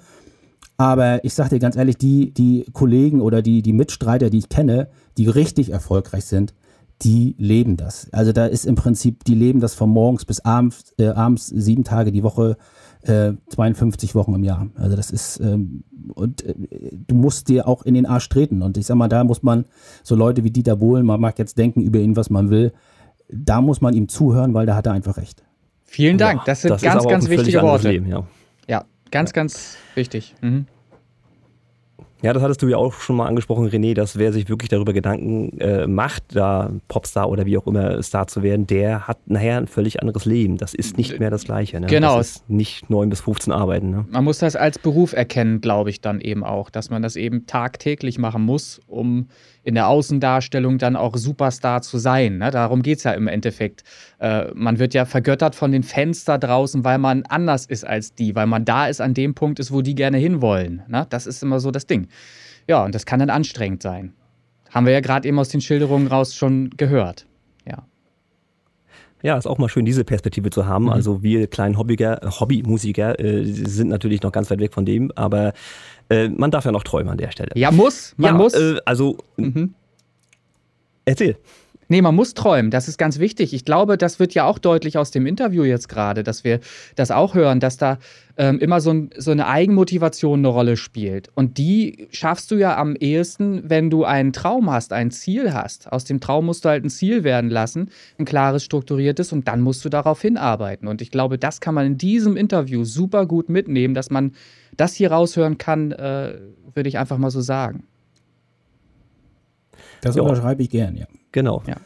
Aber 0.78 1.24
ich 1.24 1.34
sag 1.34 1.48
dir 1.50 1.58
ganz 1.58 1.76
ehrlich, 1.76 1.96
die, 1.96 2.32
die 2.32 2.66
Kollegen 2.72 3.20
oder 3.20 3.42
die, 3.42 3.62
die 3.62 3.72
Mitstreiter, 3.72 4.30
die 4.30 4.38
ich 4.38 4.48
kenne, 4.48 4.88
die 5.16 5.26
richtig 5.26 5.70
erfolgreich 5.70 6.26
sind, 6.26 6.54
die 7.02 7.34
leben 7.38 7.76
das. 7.76 8.08
Also 8.12 8.32
da 8.32 8.46
ist 8.46 8.64
im 8.64 8.74
Prinzip, 8.74 9.24
die 9.24 9.34
leben 9.34 9.60
das 9.60 9.74
von 9.74 9.90
morgens 9.90 10.24
bis 10.24 10.40
abends, 10.40 10.94
äh, 10.98 11.08
abends 11.08 11.46
sieben 11.46 11.84
Tage 11.84 12.12
die 12.12 12.22
Woche, 12.22 12.56
äh, 13.02 13.32
52 13.48 14.14
Wochen 14.14 14.34
im 14.34 14.44
Jahr. 14.44 14.68
Also 14.76 14.96
das 14.96 15.10
ist, 15.10 15.40
ähm, 15.40 15.84
und 16.14 16.42
äh, 16.44 16.54
du 17.06 17.14
musst 17.14 17.48
dir 17.48 17.68
auch 17.68 17.82
in 17.82 17.94
den 17.94 18.06
Arsch 18.06 18.28
treten. 18.28 18.62
Und 18.62 18.76
ich 18.78 18.86
sag 18.86 18.96
mal, 18.96 19.08
da 19.08 19.24
muss 19.24 19.42
man 19.42 19.66
so 20.02 20.14
Leute 20.14 20.44
wie 20.44 20.50
Dieter 20.50 20.76
Bohlen, 20.76 21.04
man 21.04 21.20
mag 21.20 21.38
jetzt 21.38 21.58
denken 21.58 21.82
über 21.82 21.98
ihn, 21.98 22.16
was 22.16 22.30
man 22.30 22.50
will, 22.50 22.72
da 23.28 23.60
muss 23.60 23.80
man 23.80 23.94
ihm 23.94 24.08
zuhören, 24.08 24.54
weil 24.54 24.66
da 24.66 24.76
hat 24.76 24.86
er 24.86 24.92
einfach 24.92 25.16
recht. 25.16 25.42
Vielen 25.86 26.18
Dank. 26.18 26.44
Das 26.44 26.62
sind 26.62 26.70
das 26.72 26.82
ganz, 26.82 27.06
ganz 27.06 27.28
wichtige 27.28 27.62
Worte. 27.62 27.88
Leben, 27.90 28.08
ja. 28.08 28.26
Ja, 28.68 28.84
ganz, 29.10 29.32
ganz 29.32 29.76
wichtig. 29.94 30.34
Mhm. 30.40 30.66
Ja, 32.22 32.32
das 32.32 32.42
hattest 32.42 32.62
du 32.62 32.68
ja 32.68 32.76
auch 32.76 32.94
schon 32.94 33.16
mal 33.16 33.26
angesprochen, 33.26 33.68
René, 33.68 33.94
dass 33.94 34.16
wer 34.18 34.32
sich 34.32 34.48
wirklich 34.48 34.70
darüber 34.70 34.92
Gedanken 34.92 35.58
äh, 35.60 35.86
macht, 35.86 36.24
da 36.34 36.70
Popstar 36.88 37.28
oder 37.28 37.44
wie 37.44 37.58
auch 37.58 37.66
immer 37.66 38.02
Star 38.02 38.26
zu 38.26 38.42
werden, 38.42 38.66
der 38.66 39.06
hat 39.06 39.18
nachher 39.26 39.58
ein 39.58 39.66
völlig 39.66 40.00
anderes 40.00 40.24
Leben. 40.24 40.56
Das 40.56 40.74
ist 40.74 40.96
nicht 40.96 41.18
mehr 41.18 41.30
das 41.30 41.44
Gleiche. 41.44 41.78
Ne? 41.78 41.88
Genau. 41.88 42.16
Das 42.16 42.30
ist 42.30 42.50
nicht 42.50 42.88
9 42.88 43.10
bis 43.10 43.20
15 43.20 43.52
arbeiten. 43.52 43.90
Ne? 43.90 44.06
Man 44.10 44.24
muss 44.24 44.38
das 44.38 44.56
als 44.56 44.78
Beruf 44.78 45.12
erkennen, 45.12 45.60
glaube 45.60 45.90
ich, 45.90 46.00
dann 46.00 46.20
eben 46.20 46.42
auch, 46.42 46.70
dass 46.70 46.90
man 46.90 47.02
das 47.02 47.16
eben 47.16 47.46
tagtäglich 47.46 48.18
machen 48.18 48.42
muss, 48.42 48.80
um 48.86 49.28
in 49.66 49.74
der 49.74 49.88
Außendarstellung 49.88 50.78
dann 50.78 50.94
auch 50.94 51.16
Superstar 51.16 51.82
zu 51.82 51.98
sein. 51.98 52.38
Ne? 52.38 52.52
Darum 52.52 52.82
geht 52.82 52.98
es 52.98 53.04
ja 53.04 53.12
im 53.12 53.26
Endeffekt. 53.26 53.82
Äh, 54.20 54.52
man 54.54 54.78
wird 54.78 54.94
ja 54.94 55.04
vergöttert 55.04 55.56
von 55.56 55.72
den 55.72 55.82
Fans 55.82 56.24
da 56.24 56.38
draußen, 56.38 56.84
weil 56.84 56.98
man 56.98 57.24
anders 57.24 57.66
ist 57.66 57.84
als 57.84 58.14
die, 58.14 58.36
weil 58.36 58.46
man 58.46 58.64
da 58.64 58.86
ist 58.86 59.00
an 59.00 59.12
dem 59.12 59.34
Punkt 59.34 59.58
ist, 59.58 59.72
wo 59.72 59.82
die 59.82 59.96
gerne 59.96 60.18
hinwollen. 60.18 60.82
Ne? 60.86 61.06
Das 61.10 61.26
ist 61.26 61.42
immer 61.42 61.58
so 61.58 61.72
das 61.72 61.86
Ding. 61.86 62.05
Ja, 62.68 62.84
und 62.84 62.94
das 62.94 63.06
kann 63.06 63.20
dann 63.20 63.30
anstrengend 63.30 63.82
sein. 63.82 64.12
Haben 64.70 64.86
wir 64.86 64.92
ja 64.92 65.00
gerade 65.00 65.26
eben 65.28 65.38
aus 65.38 65.48
den 65.48 65.60
Schilderungen 65.60 66.06
raus 66.08 66.34
schon 66.34 66.70
gehört. 66.76 67.26
Ja. 67.66 67.84
Ja, 69.22 69.36
ist 69.38 69.46
auch 69.46 69.58
mal 69.58 69.68
schön, 69.68 69.84
diese 69.84 70.04
Perspektive 70.04 70.50
zu 70.50 70.66
haben. 70.66 70.90
Also 70.90 71.22
wir 71.22 71.46
kleinen 71.46 71.78
Hobbyiger, 71.78 72.20
Hobbymusiker 72.38 73.18
äh, 73.18 73.44
sind 73.44 73.88
natürlich 73.88 74.22
noch 74.22 74.32
ganz 74.32 74.50
weit 74.50 74.60
weg 74.60 74.74
von 74.74 74.84
dem, 74.84 75.10
aber 75.16 75.52
äh, 76.10 76.28
man 76.28 76.50
darf 76.50 76.64
ja 76.64 76.72
noch 76.72 76.84
träumen 76.84 77.08
an 77.10 77.18
der 77.18 77.30
Stelle. 77.30 77.50
Ja, 77.54 77.70
muss. 77.70 78.14
Man 78.16 78.32
ja, 78.34 78.36
muss. 78.36 78.54
Äh, 78.54 78.76
also, 78.84 79.16
Mhm. 79.36 79.74
erzähl. 81.04 81.36
Nee, 81.88 82.02
man 82.02 82.16
muss 82.16 82.34
träumen. 82.34 82.70
Das 82.70 82.88
ist 82.88 82.98
ganz 82.98 83.20
wichtig. 83.20 83.54
Ich 83.54 83.64
glaube, 83.64 83.96
das 83.96 84.18
wird 84.18 84.34
ja 84.34 84.44
auch 84.44 84.58
deutlich 84.58 84.98
aus 84.98 85.12
dem 85.12 85.24
Interview 85.24 85.62
jetzt 85.62 85.88
gerade, 85.88 86.24
dass 86.24 86.42
wir 86.42 86.58
das 86.96 87.12
auch 87.12 87.34
hören, 87.34 87.60
dass 87.60 87.76
da 87.76 87.98
ähm, 88.36 88.58
immer 88.58 88.80
so, 88.80 88.90
ein, 88.90 89.10
so 89.16 89.30
eine 89.30 89.46
Eigenmotivation 89.46 90.40
eine 90.40 90.48
Rolle 90.48 90.76
spielt. 90.76 91.30
Und 91.34 91.58
die 91.58 92.08
schaffst 92.10 92.50
du 92.50 92.56
ja 92.56 92.76
am 92.76 92.96
ehesten, 92.96 93.62
wenn 93.70 93.88
du 93.88 94.04
einen 94.04 94.32
Traum 94.32 94.70
hast, 94.70 94.92
ein 94.92 95.12
Ziel 95.12 95.54
hast. 95.54 95.92
Aus 95.92 96.04
dem 96.04 96.20
Traum 96.20 96.46
musst 96.46 96.64
du 96.64 96.68
halt 96.68 96.84
ein 96.84 96.90
Ziel 96.90 97.22
werden 97.22 97.50
lassen, 97.50 97.90
ein 98.18 98.24
klares, 98.24 98.64
strukturiertes, 98.64 99.32
und 99.32 99.46
dann 99.46 99.60
musst 99.60 99.84
du 99.84 99.88
darauf 99.88 100.20
hinarbeiten. 100.20 100.88
Und 100.88 101.00
ich 101.00 101.12
glaube, 101.12 101.38
das 101.38 101.60
kann 101.60 101.74
man 101.74 101.86
in 101.86 101.98
diesem 101.98 102.36
Interview 102.36 102.84
super 102.84 103.26
gut 103.26 103.48
mitnehmen, 103.48 103.94
dass 103.94 104.10
man 104.10 104.32
das 104.76 104.94
hier 104.94 105.12
raushören 105.12 105.56
kann, 105.56 105.92
äh, 105.92 106.34
würde 106.74 106.88
ich 106.88 106.98
einfach 106.98 107.16
mal 107.16 107.30
so 107.30 107.40
sagen. 107.40 107.84
Das 110.06 110.16
Ja. 110.16 110.22
unterschreibe 110.22 110.62
ich 110.62 110.70
gern, 110.70 110.96
ja. 110.96 111.06
Genau. 111.32 111.62
Ja. 111.66 111.76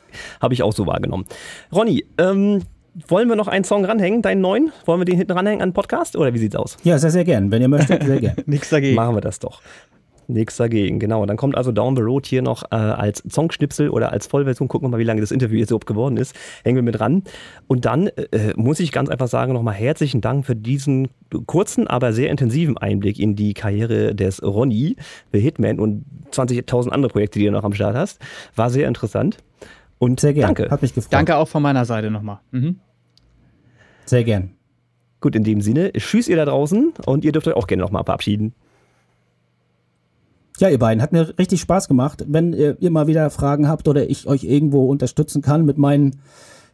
Habe 0.41 0.55
ich 0.55 0.63
auch 0.63 0.73
so 0.73 0.87
wahrgenommen. 0.87 1.27
Ronny, 1.75 2.05
ähm, 2.19 2.63
wollen 3.09 3.29
wir 3.29 3.37
noch 3.37 3.49
einen 3.49 3.65
Song 3.65 3.85
ranhängen, 3.85 4.23
deinen 4.23 4.41
neuen? 4.41 4.73
Wollen 4.85 5.01
wir 5.01 5.05
den 5.05 5.17
hinten 5.17 5.33
ranhängen 5.33 5.63
an 5.63 5.71
den 5.71 5.75
Podcast 5.75 6.17
oder 6.17 6.35
wie 6.35 6.39
sieht's 6.39 6.57
aus? 6.57 6.77
Ja, 6.83 6.99
sehr, 6.99 7.11
sehr 7.11 7.25
gern. 7.25 7.51
Wenn 7.51 7.63
ihr 7.63 7.69
möchtet, 7.69 8.03
sehr 8.03 8.21
gern. 8.21 8.37
Nichts 8.47 8.71
dagegen. 8.71 8.95
Machen 8.97 9.15
wir 9.17 9.21
das 9.21 9.39
doch. 9.39 9.61
Nichts 10.33 10.57
dagegen, 10.57 10.99
genau. 10.99 11.27
Dann 11.27 11.37
kommt 11.37 11.57
also 11.57 11.73
Down 11.73 11.97
the 11.97 12.03
Road 12.03 12.27
hier 12.27 12.43
noch 12.43 12.65
äh, 12.71 12.77
als 12.77 13.23
Songschnipsel 13.29 13.91
oder 13.91 14.13
als 14.13 14.27
Vollversion. 14.27 14.69
Gucken 14.69 14.87
wir 14.87 14.91
mal, 14.93 14.99
wie 14.99 15.05
lange 15.05 15.21
das 15.21 15.31
Interview 15.31 15.59
jetzt 15.59 15.71
überhaupt 15.71 15.87
geworden 15.87 16.17
ist. 16.17 16.35
Hängen 16.63 16.77
wir 16.77 16.83
mit 16.83 17.01
ran. 17.01 17.25
Und 17.67 17.85
dann 17.85 18.07
äh, 18.09 18.53
muss 18.57 18.81
ich 18.81 18.93
ganz 18.93 19.09
einfach 19.09 19.29
sagen, 19.29 19.53
nochmal 19.53 19.75
herzlichen 19.75 20.21
Dank 20.21 20.47
für 20.47 20.55
diesen 20.55 21.09
kurzen, 21.47 21.87
aber 21.87 22.13
sehr 22.13 22.31
intensiven 22.31 22.79
Einblick 22.79 23.19
in 23.19 23.35
die 23.37 23.55
Karriere 23.55 24.15
des 24.15 24.43
Ronny, 24.43 24.97
The 25.33 25.41
Hitman 25.41 25.79
und 25.79 26.05
20.000 26.33 26.91
andere 26.91 27.11
Projekte, 27.11 27.39
die 27.39 27.47
du 27.47 27.53
noch 27.53 27.65
am 27.65 27.75
Start 27.75 27.97
hast. 27.97 28.21
War 28.55 28.71
sehr 28.71 28.87
interessant. 28.89 29.39
Und 29.99 30.21
Sehr 30.21 30.33
gern. 30.33 30.47
danke. 30.55 30.71
Hat 30.71 30.81
mich 30.81 30.95
gefreut. 30.95 31.13
Danke 31.13 31.37
auch 31.37 31.49
von 31.49 31.63
meiner 31.63 31.85
Seite 31.85 32.11
nochmal. 32.11 32.41
Mhm. 32.53 32.81
Sehr 34.07 34.25
gern. 34.25 34.53
Gut, 35.21 35.37
in 35.37 35.45
dem 35.45 35.61
Sinne, 35.61 35.93
tschüss 35.93 36.29
ihr 36.29 36.37
da 36.37 36.47
draußen 36.47 36.95
und 37.05 37.25
ihr 37.25 37.33
dürft 37.33 37.47
euch 37.49 37.55
auch 37.55 37.67
gerne 37.67 37.83
nochmal 37.83 38.05
verabschieden. 38.05 38.55
Ja, 40.61 40.69
ihr 40.69 40.79
beiden, 40.79 41.03
hat 41.03 41.13
mir 41.13 41.39
richtig 41.39 41.63
Spaß 41.63 41.89
gemacht. 41.89 42.27
Wenn 42.29 42.53
ihr, 42.53 42.77
ihr 42.81 42.91
mal 42.91 43.07
wieder 43.07 43.31
Fragen 43.31 43.67
habt 43.67 43.89
oder 43.89 44.09
ich 44.11 44.27
euch 44.27 44.45
irgendwo 44.45 44.87
unterstützen 44.91 45.41
kann 45.41 45.65
mit 45.65 45.79
meinen 45.79 46.21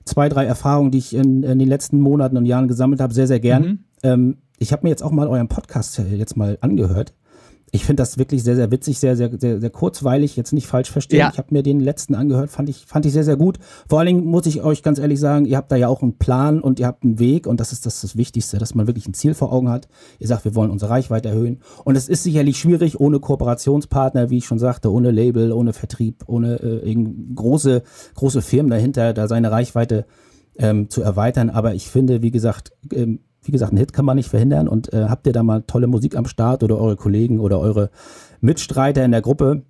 zwei, 0.04 0.28
drei 0.28 0.44
Erfahrungen, 0.44 0.90
die 0.90 0.98
ich 0.98 1.14
in, 1.14 1.44
in 1.44 1.60
den 1.60 1.68
letzten 1.68 2.00
Monaten 2.00 2.36
und 2.36 2.46
Jahren 2.46 2.66
gesammelt 2.66 3.00
habe, 3.00 3.14
sehr, 3.14 3.28
sehr 3.28 3.38
gern. 3.38 3.62
Mhm. 3.62 3.78
Ähm, 4.02 4.36
ich 4.58 4.72
habe 4.72 4.82
mir 4.82 4.90
jetzt 4.90 5.04
auch 5.04 5.12
mal 5.12 5.28
euren 5.28 5.46
Podcast 5.46 6.00
äh, 6.00 6.16
jetzt 6.16 6.36
mal 6.36 6.58
angehört. 6.60 7.14
Ich 7.76 7.84
finde 7.84 8.00
das 8.00 8.16
wirklich 8.16 8.42
sehr, 8.42 8.56
sehr 8.56 8.70
witzig, 8.70 8.98
sehr, 8.98 9.16
sehr, 9.16 9.30
sehr, 9.38 9.60
sehr 9.60 9.70
kurzweilig, 9.70 10.34
jetzt 10.34 10.52
nicht 10.54 10.66
falsch 10.66 10.90
verstehen. 10.90 11.18
Ja. 11.18 11.30
Ich 11.30 11.36
habe 11.36 11.48
mir 11.50 11.62
den 11.62 11.78
letzten 11.78 12.14
angehört, 12.14 12.48
fand 12.48 12.70
ich, 12.70 12.86
fand 12.86 13.04
ich 13.04 13.12
sehr, 13.12 13.22
sehr 13.22 13.36
gut. 13.36 13.58
Vor 13.86 13.98
allen 13.98 14.06
Dingen 14.06 14.24
muss 14.24 14.46
ich 14.46 14.62
euch 14.62 14.82
ganz 14.82 14.98
ehrlich 14.98 15.20
sagen, 15.20 15.44
ihr 15.44 15.58
habt 15.58 15.70
da 15.70 15.76
ja 15.76 15.88
auch 15.88 16.00
einen 16.00 16.16
Plan 16.16 16.60
und 16.60 16.80
ihr 16.80 16.86
habt 16.86 17.04
einen 17.04 17.18
Weg 17.18 17.46
und 17.46 17.60
das 17.60 17.72
ist 17.72 17.84
das, 17.84 18.00
das 18.00 18.16
Wichtigste, 18.16 18.56
dass 18.56 18.74
man 18.74 18.86
wirklich 18.86 19.06
ein 19.06 19.12
Ziel 19.12 19.34
vor 19.34 19.52
Augen 19.52 19.68
hat. 19.68 19.88
Ihr 20.18 20.26
sagt, 20.26 20.46
wir 20.46 20.54
wollen 20.54 20.70
unsere 20.70 20.90
Reichweite 20.90 21.28
erhöhen 21.28 21.60
und 21.84 21.96
es 21.96 22.08
ist 22.08 22.22
sicherlich 22.22 22.58
schwierig 22.58 22.98
ohne 22.98 23.20
Kooperationspartner, 23.20 24.30
wie 24.30 24.38
ich 24.38 24.46
schon 24.46 24.58
sagte, 24.58 24.90
ohne 24.90 25.10
Label, 25.10 25.52
ohne 25.52 25.74
Vertrieb, 25.74 26.24
ohne 26.26 26.54
äh, 26.62 26.96
große, 27.34 27.82
große 28.14 28.40
Firmen 28.40 28.70
dahinter, 28.70 29.12
da 29.12 29.28
seine 29.28 29.50
Reichweite 29.50 30.06
ähm, 30.58 30.88
zu 30.88 31.02
erweitern. 31.02 31.50
Aber 31.50 31.74
ich 31.74 31.88
finde, 31.88 32.22
wie 32.22 32.30
gesagt, 32.30 32.72
ähm, 32.92 33.20
wie 33.46 33.52
gesagt, 33.52 33.72
einen 33.72 33.78
Hit 33.78 33.92
kann 33.92 34.04
man 34.04 34.16
nicht 34.16 34.28
verhindern. 34.28 34.68
Und 34.68 34.92
äh, 34.92 35.06
habt 35.08 35.26
ihr 35.26 35.32
da 35.32 35.42
mal 35.42 35.62
tolle 35.62 35.86
Musik 35.86 36.16
am 36.16 36.26
Start 36.26 36.62
oder 36.62 36.78
eure 36.78 36.96
Kollegen 36.96 37.40
oder 37.40 37.58
eure 37.58 37.90
Mitstreiter 38.40 39.04
in 39.04 39.12
der 39.12 39.22
Gruppe? 39.22 39.62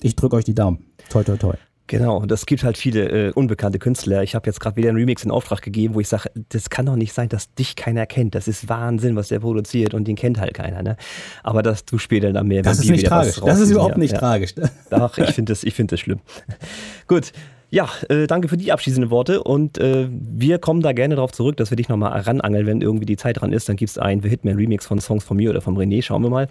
Ich 0.00 0.16
drücke 0.16 0.36
euch 0.36 0.44
die 0.44 0.54
Daumen. 0.54 0.86
Toi, 1.08 1.22
toi, 1.22 1.36
toi. 1.36 1.54
Genau, 1.88 2.16
und 2.18 2.32
es 2.32 2.46
gibt 2.46 2.64
halt 2.64 2.78
viele 2.78 3.08
äh, 3.08 3.32
unbekannte 3.32 3.78
Künstler. 3.78 4.22
Ich 4.22 4.34
habe 4.34 4.46
jetzt 4.46 4.60
gerade 4.60 4.76
wieder 4.76 4.88
einen 4.88 4.98
Remix 4.98 5.24
in 5.24 5.30
Auftrag 5.30 5.60
gegeben, 5.60 5.94
wo 5.94 6.00
ich 6.00 6.08
sage, 6.08 6.30
das 6.48 6.70
kann 6.70 6.86
doch 6.86 6.96
nicht 6.96 7.12
sein, 7.12 7.28
dass 7.28 7.52
dich 7.54 7.76
keiner 7.76 8.06
kennt. 8.06 8.34
Das 8.34 8.48
ist 8.48 8.68
Wahnsinn, 8.68 9.14
was 9.14 9.28
der 9.28 9.40
produziert 9.40 9.92
und 9.92 10.08
den 10.08 10.16
kennt 10.16 10.40
halt 10.40 10.54
keiner. 10.54 10.82
Ne? 10.82 10.96
Aber 11.42 11.62
das 11.62 11.84
du 11.84 11.98
später 11.98 12.32
dann 12.32 12.46
mehr. 12.46 12.62
Das 12.62 12.78
ist 12.78 12.88
nicht 12.88 13.06
tragisch. 13.06 13.40
Das 13.44 13.60
ist 13.60 13.70
überhaupt 13.70 13.96
ja. 13.96 13.98
nicht 13.98 14.12
ja. 14.12 14.18
tragisch. 14.18 14.54
Ach, 14.90 15.18
ich 15.18 15.32
finde 15.32 15.52
das, 15.52 15.64
ich 15.64 15.74
find 15.74 15.92
das 15.92 16.00
schlimm. 16.00 16.20
Gut. 17.08 17.32
Ja, 17.74 17.88
äh, 18.10 18.26
danke 18.26 18.48
für 18.48 18.58
die 18.58 18.70
abschließenden 18.70 19.10
Worte 19.10 19.42
und 19.42 19.78
äh, 19.78 20.06
wir 20.10 20.58
kommen 20.58 20.82
da 20.82 20.92
gerne 20.92 21.14
darauf 21.14 21.32
zurück, 21.32 21.56
dass 21.56 21.70
wir 21.70 21.76
dich 21.76 21.88
nochmal 21.88 22.20
ranangeln, 22.20 22.66
wenn 22.66 22.82
irgendwie 22.82 23.06
die 23.06 23.16
Zeit 23.16 23.40
dran 23.40 23.50
ist. 23.50 23.66
Dann 23.66 23.76
gibt 23.76 23.88
es 23.90 23.96
einen 23.96 24.20
The 24.22 24.28
Hitman 24.28 24.56
Remix 24.56 24.84
von 24.84 25.00
Songs 25.00 25.24
von 25.24 25.38
mir 25.38 25.48
oder 25.48 25.62
von 25.62 25.74
René, 25.78 26.02
schauen 26.02 26.22
wir 26.22 26.28
mal. 26.28 26.48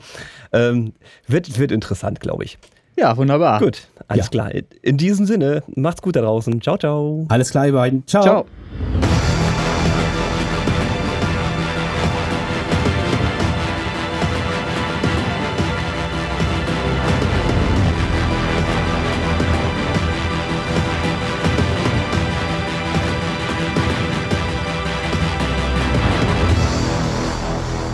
Ähm, 0.51 0.93
wird, 1.27 1.59
wird 1.59 1.71
interessant, 1.71 2.21
glaube 2.21 2.43
ich. 2.45 2.57
Ja, 2.97 3.15
wunderbar. 3.17 3.59
Gut, 3.59 3.87
alles 4.07 4.25
Ja. 4.25 4.29
klar. 4.31 4.51
In 4.81 4.97
diesem 4.97 5.27
Sinne, 5.27 5.61
macht's 5.75 6.01
gut 6.01 6.15
da 6.15 6.21
draußen. 6.21 6.59
Ciao, 6.59 6.77
ciao. 6.77 7.25
Alles 7.29 7.51
klar, 7.51 7.67
ihr 7.67 7.73
beiden. 7.73 8.05
Ciao. 8.07 8.23
Ciao. 8.23 9.10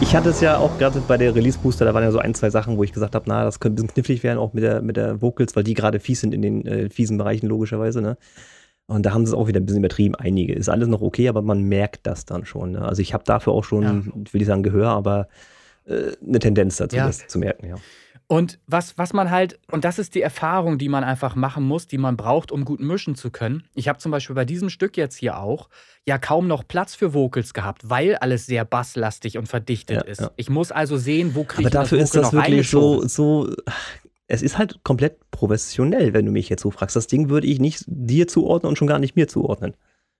Ich 0.07 0.15
hatte 0.15 0.29
es 0.29 0.39
ja 0.39 0.57
auch 0.57 0.77
gerade 0.77 1.01
bei 1.05 1.17
der 1.17 1.35
Release 1.35 1.59
Booster, 1.59 1.83
da 1.83 1.93
waren 1.93 2.01
ja 2.01 2.11
so 2.13 2.19
ein, 2.19 2.33
zwei 2.33 2.49
Sachen, 2.49 2.77
wo 2.77 2.83
ich 2.85 2.93
gesagt 2.93 3.13
habe, 3.13 3.25
na, 3.27 3.43
das 3.43 3.59
könnte 3.59 3.75
ein 3.83 3.87
bisschen 3.87 3.93
knifflig 3.93 4.23
werden, 4.23 4.39
auch 4.39 4.53
mit 4.53 4.63
der, 4.63 4.81
mit 4.81 4.95
der 4.95 5.21
Vocals, 5.21 5.53
weil 5.57 5.65
die 5.65 5.73
gerade 5.73 5.99
fies 5.99 6.21
sind 6.21 6.33
in 6.33 6.41
den 6.41 6.65
äh, 6.65 6.89
fiesen 6.89 7.17
Bereichen, 7.17 7.47
logischerweise, 7.47 8.01
ne? 8.01 8.17
Und 8.87 9.05
da 9.05 9.11
haben 9.13 9.25
sie 9.25 9.31
es 9.33 9.37
auch 9.37 9.49
wieder 9.49 9.59
ein 9.59 9.65
bisschen 9.65 9.81
übertrieben, 9.83 10.15
einige. 10.15 10.53
Ist 10.53 10.69
alles 10.69 10.87
noch 10.87 11.01
okay, 11.01 11.27
aber 11.27 11.41
man 11.41 11.63
merkt 11.63 12.07
das 12.07 12.23
dann 12.23 12.45
schon. 12.45 12.71
Ne? 12.71 12.83
Also 12.83 13.01
ich 13.01 13.13
habe 13.13 13.25
dafür 13.25 13.51
auch 13.51 13.65
schon, 13.65 13.83
Ja. 13.83 14.01
ich 14.23 14.33
will 14.33 14.39
nicht 14.39 14.47
sagen 14.47 14.63
Gehör, 14.63 14.91
aber 14.91 15.27
äh, 15.85 16.13
eine 16.25 16.39
Tendenz 16.39 16.77
dazu, 16.77 16.95
Ja. 16.95 17.07
das 17.07 17.27
zu 17.27 17.37
merken, 17.37 17.67
ja. 17.67 17.75
Und 18.29 18.59
was, 18.67 18.97
was 18.97 19.13
man 19.13 19.31
halt, 19.31 19.57
und 19.71 19.85
das 19.85 19.99
ist 19.99 20.13
die 20.13 20.21
Erfahrung, 20.21 20.77
die 20.77 20.89
man 20.89 21.05
einfach 21.05 21.35
machen 21.35 21.63
muss, 21.63 21.87
die 21.87 21.97
man 21.97 22.17
braucht, 22.17 22.51
um 22.51 22.65
gut 22.65 22.81
mischen 22.81 23.15
zu 23.15 23.31
können. 23.31 23.63
Ich 23.73 23.87
habe 23.87 23.99
zum 23.99 24.11
Beispiel 24.11 24.35
bei 24.35 24.43
diesem 24.43 24.69
Stück 24.69 24.97
jetzt 24.97 25.15
hier 25.15 25.39
auch 25.39 25.69
ja 26.05 26.17
kaum 26.17 26.47
noch 26.47 26.67
Platz 26.67 26.93
für 26.93 27.13
Vocals 27.13 27.53
gehabt, 27.53 27.89
weil 27.89 28.15
alles 28.17 28.45
sehr 28.45 28.65
basslastig 28.65 29.37
und 29.37 29.47
verdichtet 29.47 29.97
Ja, 29.97 30.03
ist. 30.03 30.19
ja. 30.19 30.31
Ich 30.35 30.49
muss 30.49 30.73
also 30.73 30.97
sehen, 30.97 31.35
wo 31.35 31.45
kriege 31.45 31.67
Aber 31.67 31.67
ich 31.69 31.73
dafür 31.73 31.99
das 31.99 32.09
ist 32.09 32.15
Vocal 32.15 32.23
das 32.23 32.33
noch 32.33 32.43
wirklich 32.43 32.69
so, 32.69 33.07
so, 33.07 33.49
es 34.27 34.41
ist 34.41 34.57
halt 34.57 34.83
komplett 34.83 35.31
professionell, 35.31 36.13
wenn 36.13 36.25
du 36.25 36.31
mich 36.33 36.49
jetzt 36.49 36.63
so 36.63 36.71
fragst. 36.71 36.97
Das 36.97 37.07
Ding 37.07 37.29
würde 37.29 37.47
ich 37.47 37.59
nicht 37.59 37.83
dir 37.87 38.27
zuordnen 38.27 38.69
und 38.69 38.75
schon 38.77 38.87
gar 38.89 38.99
nicht 38.99 39.15
mir 39.15 39.29
zuordnen. 39.29 39.73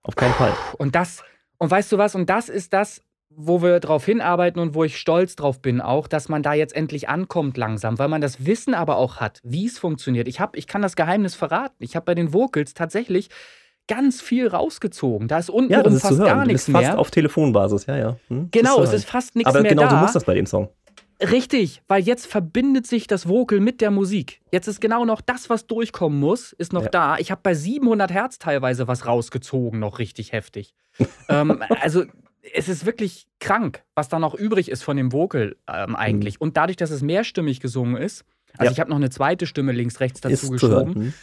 Auf 0.04 0.16
keinen 0.16 0.34
Fall. 0.34 0.54
Und 0.78 0.96
das, 0.96 1.24
und 1.58 1.70
weißt 1.70 1.92
du 1.92 1.98
was, 1.98 2.16
und 2.16 2.30
das 2.30 2.48
ist 2.48 2.72
das, 2.72 3.04
wo 3.40 3.62
wir 3.62 3.80
drauf 3.80 4.04
hinarbeiten 4.04 4.60
und 4.60 4.74
wo 4.74 4.84
ich 4.84 4.98
stolz 4.98 5.36
drauf 5.36 5.62
bin, 5.62 5.80
auch, 5.80 6.08
dass 6.08 6.28
man 6.28 6.42
da 6.42 6.54
jetzt 6.54 6.76
endlich 6.76 7.08
ankommt 7.08 7.56
langsam, 7.56 8.00
weil 8.00 8.08
man 8.08 8.20
das 8.20 8.48
Wissen 8.48 8.74
aber 8.74 8.98
auch 8.98 9.18
hat, 9.18 9.40
wie 9.44 9.68
es 9.68 9.78
funktioniert. 9.78 10.28
Ich, 10.28 10.40
hab, 10.40 10.58
ich 10.58 10.66
kann 10.66 10.82
das 10.82 10.96
Geheimnis 10.96 11.36
verraten. 11.36 11.76
Ich 11.84 11.96
habe 11.96 12.06
bei 12.06 12.16
den 12.16 12.34
Vocals 12.34 12.74
tatsächlich 12.74 13.30
ganz 13.88 14.22
viel 14.22 14.48
rausgezogen. 14.48 15.28
Da 15.28 15.38
ist 15.38 15.52
unten 15.52 15.72
Ja, 15.72 15.82
ist 15.82 16.02
fast 16.02 16.18
gar 16.18 16.42
du 16.42 16.48
nichts 16.48 16.66
bist 16.66 16.76
fast 16.76 16.88
mehr. 16.90 17.00
auf 17.00 17.12
Telefonbasis, 17.12 17.86
ja, 17.86 17.98
ja. 17.98 18.18
Hm, 18.28 18.50
genau, 18.52 18.82
es 18.82 18.92
ist 18.92 19.06
fast 19.08 19.36
nichts 19.36 19.50
Aber 19.50 19.62
mehr 19.62 19.70
genau 19.70 19.84
da. 19.84 19.92
so 19.92 19.96
muss 19.98 20.14
das 20.14 20.24
bei 20.26 20.34
dem 20.34 20.48
Song. 20.48 20.70
Richtig, 21.22 21.82
weil 21.88 22.04
jetzt 22.04 22.26
verbindet 22.28 22.86
sich 22.88 23.06
das 23.08 23.28
Vocal 23.30 23.60
mit 23.60 23.82
der 23.82 23.92
Musik. 23.92 24.42
Jetzt 24.52 24.68
ist 24.68 24.82
genau 24.82 25.06
noch 25.06 25.22
das, 25.22 25.50
was 25.50 25.66
durchkommen 25.68 26.20
muss, 26.20 26.54
ist 26.54 26.74
noch 26.74 26.84
Ja. 26.84 26.90
da. 26.90 27.18
Ich 27.18 27.30
habe 27.32 27.42
bei 27.44 27.54
700 27.54 28.12
Hertz 28.12 28.40
teilweise 28.40 28.88
was 28.88 29.06
rausgezogen, 29.06 29.80
noch 29.80 30.00
richtig 30.00 30.32
heftig. 30.32 30.74
ähm, 31.30 31.64
also 31.82 32.04
es 32.54 32.70
ist 32.70 32.86
wirklich 32.86 33.28
krank, 33.40 33.84
was 33.96 34.10
da 34.10 34.20
noch 34.20 34.34
übrig 34.36 34.70
ist 34.70 34.84
von 34.84 34.98
dem 34.98 35.12
Vocal 35.12 35.56
ähm, 35.72 35.96
eigentlich. 35.96 36.40
Und 36.42 36.58
dadurch, 36.58 36.78
dass 36.78 36.92
es 36.92 37.02
mehrstimmig 37.02 37.60
gesungen 37.60 37.98
ist, 37.98 38.24
also 38.58 38.62
Mhm. 38.62 38.66
Ja. 38.66 38.72
ich 38.72 38.80
habe 38.80 38.90
noch 38.90 38.98
eine 38.98 39.10
zweite 39.10 39.46
Stimme 39.46 39.72
links, 39.72 40.00
rechts 40.00 40.22
dazu 40.22 40.34
Ist 40.34 40.52
geschoben. 40.52 40.96
Hm. 40.96 41.14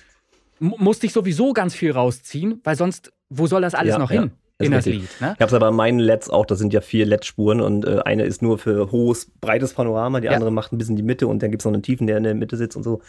mu- 0.61 0.77
musste 0.79 1.07
ich 1.07 1.13
sowieso 1.13 1.53
ganz 1.53 1.75
viel 1.75 1.91
rausziehen, 1.93 2.61
weil 2.65 2.77
sonst, 2.77 3.13
wo 3.31 3.47
soll 3.47 3.63
das 3.63 3.75
alles 3.75 3.93
Ja, 3.95 3.99
noch 3.99 4.11
ja, 4.11 4.21
hin 4.23 4.31
ist 4.59 4.67
in 4.67 4.73
das. 4.73 4.87
Lied? 4.87 5.01
Ne? 5.21 5.33
Ich 5.35 5.41
habe 5.41 5.47
es 5.47 5.53
aber 5.55 5.69
in 5.69 5.75
meinen 5.75 5.99
LEDs 5.99 6.31
auch, 6.31 6.47
das 6.47 6.59
sind 6.59 6.73
ja 6.73 6.81
vier 6.81 7.07
LED-Spuren 7.07 7.61
und 7.61 7.85
äh, 7.87 8.01
eine 8.05 8.25
ist 8.25 8.41
nur 8.43 8.59
für 8.59 8.93
hohes, 8.93 9.31
breites 9.41 9.73
Panorama, 9.75 10.21
die 10.21 10.29
andere 10.29 10.51
macht 10.53 10.73
ein 10.73 10.79
bisschen 10.79 10.95
die 10.97 11.03
Mitte 11.03 11.27
und 11.27 11.43
dann 11.43 11.51
gibt 11.51 11.63
es 11.63 11.65
noch 11.65 11.73
einen 11.73 11.83
Tiefen, 11.83 12.07
der 12.07 12.19
in 12.19 12.23
der 12.25 12.35
Mitte 12.35 12.57
sitzt 12.57 12.77
und 12.77 12.83
so. 12.85 13.01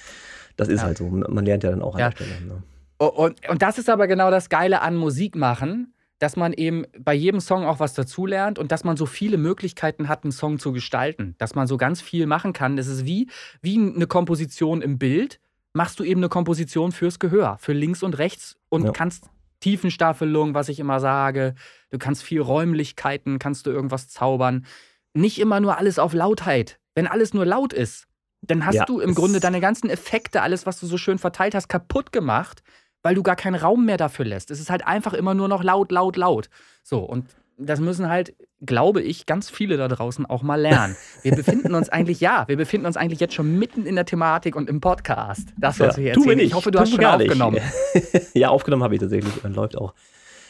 Das 0.58 0.70
ist 0.70 0.82
halt 0.84 0.98
so. 0.98 1.06
Man 1.08 1.46
lernt 1.46 1.64
ja 1.64 1.70
dann 1.70 1.82
auch 1.82 1.94
an 1.96 2.00
der 2.00 2.12
Stelle. 2.12 2.30
Ne? 2.48 2.64
Und, 2.98 3.48
und 3.50 3.62
das 3.62 3.78
ist 3.78 3.90
aber 3.90 4.08
genau 4.08 4.32
das 4.32 4.48
Geile 4.50 4.82
an 4.82 4.96
Musik 4.96 5.36
machen, 5.36 5.94
dass 6.20 6.36
man 6.38 6.54
eben 6.54 6.86
bei 6.98 7.14
jedem 7.14 7.40
Song 7.42 7.66
auch 7.66 7.80
was 7.80 7.94
dazulernt 7.94 8.58
und 8.60 8.72
dass 8.72 8.84
man 8.84 8.96
so 8.98 9.06
viele 9.06 9.38
Möglichkeiten 9.38 10.08
hat, 10.08 10.24
einen 10.24 10.32
Song 10.32 10.60
zu 10.60 10.72
gestalten. 10.72 11.36
Dass 11.40 11.56
man 11.56 11.68
so 11.68 11.78
ganz 11.78 12.02
viel 12.02 12.26
machen 12.26 12.54
kann. 12.54 12.78
Das 12.78 12.88
ist 12.88 13.06
wie, 13.06 13.30
wie 13.62 13.78
eine 13.78 14.08
Komposition 14.08 14.82
im 14.82 14.98
Bild. 14.98 15.40
Machst 15.74 16.00
du 16.00 16.04
eben 16.06 16.22
eine 16.22 16.30
Komposition 16.30 16.94
fürs 16.94 17.20
Gehör, 17.20 17.58
für 17.60 17.74
links 17.74 18.02
und 18.02 18.18
rechts 18.18 18.58
und 18.70 18.86
Ja. 18.86 18.92
kannst 18.92 19.30
Tiefenstaffelung, 19.60 20.54
was 20.54 20.70
ich 20.70 20.80
immer 20.80 21.00
sage. 21.00 21.54
Du 21.90 21.98
kannst 21.98 22.24
viel 22.24 22.40
Räumlichkeiten, 22.42 23.40
kannst 23.40 23.66
du 23.66 23.72
irgendwas 23.72 24.08
zaubern. 24.08 24.66
Nicht 25.14 25.40
immer 25.40 25.60
nur 25.60 25.78
alles 25.78 26.00
auf 26.00 26.14
Lautheit. 26.14 26.80
Wenn 26.94 27.08
alles 27.08 27.34
nur 27.34 27.46
laut 27.46 27.74
ist, 27.74 28.08
dann 28.42 28.66
hast 28.66 28.76
Ja, 28.76 28.86
du 28.86 29.00
im 29.02 29.10
es- 29.10 29.16
Grunde 29.16 29.40
deine 29.42 29.60
ganzen 29.60 29.90
Effekte, 29.90 30.42
alles, 30.42 30.66
was 30.66 30.80
du 30.80 30.88
so 30.88 30.98
schön 30.98 31.18
verteilt 31.18 31.56
hast, 31.56 31.68
kaputt 31.68 32.12
gemacht, 32.14 32.64
weil 33.06 33.14
du 33.14 33.22
gar 33.22 33.36
keinen 33.36 33.53
Raum 33.53 33.86
mehr 33.86 33.98
dafür 33.98 34.26
lässt. 34.26 34.49
Es 34.49 34.60
ist 34.60 34.72
halt 34.72 34.88
einfach 34.88 35.14
immer 35.14 35.36
nur 35.36 35.48
noch 35.48 35.64
laut, 35.64 35.91
laut, 35.91 36.18
laut. 36.18 36.49
So, 36.82 37.02
und 37.02 37.27
das 37.56 37.80
müssen 37.80 38.10
halt, 38.10 38.34
glaube 38.65 38.99
ich, 39.03 39.27
ganz 39.27 39.52
viele 39.52 39.77
da 39.77 39.88
draußen 39.88 40.26
auch 40.26 40.41
mal 40.41 40.60
lernen. 40.60 40.95
Wir 41.22 41.36
befinden 41.36 41.76
uns 41.76 41.88
eigentlich, 41.88 42.19
ja, 42.19 42.48
wir 42.48 42.57
befinden 42.57 42.88
uns 42.88 42.98
eigentlich 42.98 43.19
jetzt 43.19 43.36
schon 43.36 43.60
mitten 43.60 43.86
in 43.86 43.94
der 43.94 44.06
Thematik 44.06 44.56
und 44.56 44.68
im 44.68 44.82
Podcast. 44.82 45.49
Das, 45.56 45.80
was 45.80 45.98
wir 45.98 46.03
hier 46.14 46.19
mir 46.19 46.32
erzählen. 46.32 46.40
Ich 46.40 46.56
hoffe, 46.56 46.72
du 46.72 46.80
hast 46.80 46.88
mir 46.90 46.95
schon 46.95 47.02
gar 47.02 47.18
nicht. 47.19 47.30
aufgenommen. 47.30 47.60
ja, 48.34 48.49
aufgenommen 48.49 48.82
habe 48.84 48.95
ich 48.95 49.02
tatsächlich. 49.02 49.32
äh, 49.45 49.49
Läuft 49.49 49.77
auch. 49.77 49.94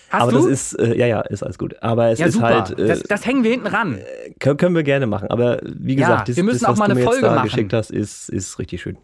Hast 0.10 0.22
aber 0.22 0.32
du? 0.32 0.38
das 0.38 0.46
ist, 0.46 0.74
äh, 0.80 0.96
ja, 0.98 1.08
ja, 1.08 1.22
ist 1.22 1.44
alles 1.44 1.58
gut. 1.58 1.76
Aber 1.84 2.08
es 2.08 2.20
ja, 2.20 2.28
ist 2.28 2.36
super. 2.36 2.68
halt, 2.68 2.80
äh, 2.80 2.88
das, 2.88 3.04
das 3.04 3.26
hängen 3.26 3.44
wir 3.44 3.52
hinten 3.52 3.68
ran. 3.68 4.00
können, 4.40 4.56
können 4.56 4.76
wir 4.76 4.84
gerne 4.84 5.08
machen. 5.08 5.30
Aber 5.30 5.60
wie 5.62 5.96
Ja, 5.96 6.08
gesagt, 6.08 6.30
das, 6.30 6.38
wir 6.38 6.44
müssen 6.46 6.60
das, 6.60 6.70
auch 6.70 6.70
was 6.72 6.80
mal 6.80 6.86
du 6.86 6.92
eine 6.92 7.00
mir 7.02 7.02
jetzt 7.02 7.10
Folge 7.12 7.28
da 7.28 7.36
machen. 7.36 7.50
geschickt 7.50 7.74
hast, 7.74 7.92
ist, 7.92 8.30
ist 8.30 8.60
richtig 8.60 8.82
schön. 8.82 8.98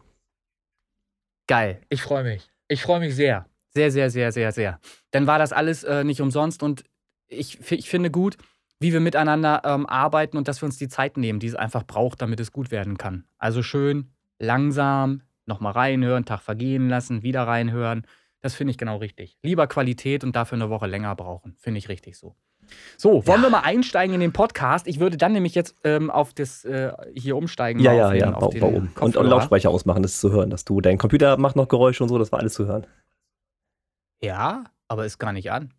Geil. 1.48 1.82
Ich 1.90 2.02
freue 2.02 2.24
mich. 2.24 2.51
Ich 2.72 2.84
freue 2.84 3.02
mich 3.02 3.18
sehr. 3.18 3.48
Sehr, 3.74 3.92
sehr, 3.92 4.10
sehr, 4.10 4.32
sehr, 4.32 4.54
sehr. 4.54 4.80
Dann 5.12 5.28
war 5.28 5.38
das 5.38 5.52
alles 5.52 5.84
äh, 5.84 6.06
nicht 6.06 6.22
umsonst 6.22 6.64
und 6.64 6.86
ich, 7.28 7.60
ich 7.70 7.90
finde 7.90 8.10
gut, 8.10 8.38
wie 8.80 8.94
wir 8.94 9.02
miteinander 9.02 9.62
ähm, 9.66 9.86
arbeiten 9.86 10.38
und 10.38 10.48
dass 10.48 10.62
wir 10.62 10.68
uns 10.68 10.78
die 10.78 10.88
Zeit 10.88 11.18
nehmen, 11.18 11.42
die 11.42 11.48
es 11.48 11.56
einfach 11.56 11.86
braucht, 11.86 12.22
damit 12.22 12.40
es 12.40 12.54
gut 12.54 12.72
werden 12.72 12.98
kann. 12.98 13.26
Also 13.38 13.62
schön, 13.62 14.14
langsam, 14.40 15.22
nochmal 15.46 15.74
reinhören, 15.74 16.24
Tag 16.24 16.44
vergehen 16.44 16.88
lassen, 16.88 17.24
wieder 17.24 17.44
reinhören. 17.44 18.08
Das 18.40 18.56
finde 18.56 18.72
ich 18.72 18.78
genau 18.78 18.96
richtig. 18.98 19.38
Lieber 19.44 19.68
Qualität 19.68 20.24
und 20.24 20.38
dafür 20.38 20.56
eine 20.56 20.70
Woche 20.70 20.88
länger 20.88 21.14
brauchen. 21.18 21.58
Finde 21.60 21.78
ich 21.80 21.90
richtig 21.90 22.18
so. 22.18 22.38
So, 22.98 23.26
wollen 23.28 23.42
wir 23.42 23.50
mal 23.50 23.62
einsteigen 23.62 24.14
in 24.14 24.20
den 24.22 24.34
Podcast? 24.34 24.88
Ich 24.88 25.00
würde 25.00 25.18
dann 25.18 25.34
nämlich 25.34 25.56
jetzt 25.56 25.76
ähm, 25.84 26.10
auf 26.10 26.34
das 26.34 26.64
äh, 26.66 26.92
hier 27.14 27.36
umsteigen. 27.38 27.82
Ja, 27.82 27.94
ja, 27.94 28.06
auf 28.06 28.12
den, 28.12 28.20
ja, 28.20 28.34
auf 28.34 28.54
den 28.54 28.64
um. 28.64 28.92
Und, 29.00 29.18
und. 29.18 29.26
Lautsprecher 29.28 29.70
ausmachen, 29.70 30.04
das 30.04 30.14
ist 30.14 30.22
zu 30.22 30.32
hören, 30.32 30.50
dass 30.50 30.66
du, 30.66 30.82
dein 30.82 30.98
Computer 30.98 31.38
macht 31.38 31.56
noch 31.56 31.68
Geräusche 31.68 32.04
und 32.04 32.10
so, 32.10 32.18
das 32.18 32.32
war 32.32 32.40
alles 32.40 32.54
zu 32.54 32.66
hören. 32.68 32.86
Ja, 34.22 34.66
aber 34.88 35.06
ist 35.06 35.18
gar 35.18 35.34
nicht 35.34 35.52
an. 35.52 35.74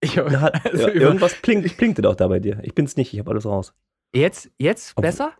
Ich, 0.00 0.16
Na, 0.16 0.40
hat- 0.40 0.64
also 0.64 0.88
ja, 0.88 0.94
irgendwas 0.94 1.34
blinkt, 1.42 1.66
ich 1.66 1.76
blinkte 1.76 2.02
doch 2.02 2.14
da 2.14 2.28
bei 2.28 2.38
dir. 2.40 2.58
Ich 2.62 2.74
bin's 2.74 2.96
nicht, 2.96 3.12
ich 3.12 3.18
habe 3.18 3.30
alles 3.30 3.44
raus. 3.46 3.74
jetzt, 4.14 4.50
jetzt 4.58 4.92
Obwohl- 4.92 5.02
besser? 5.08 5.32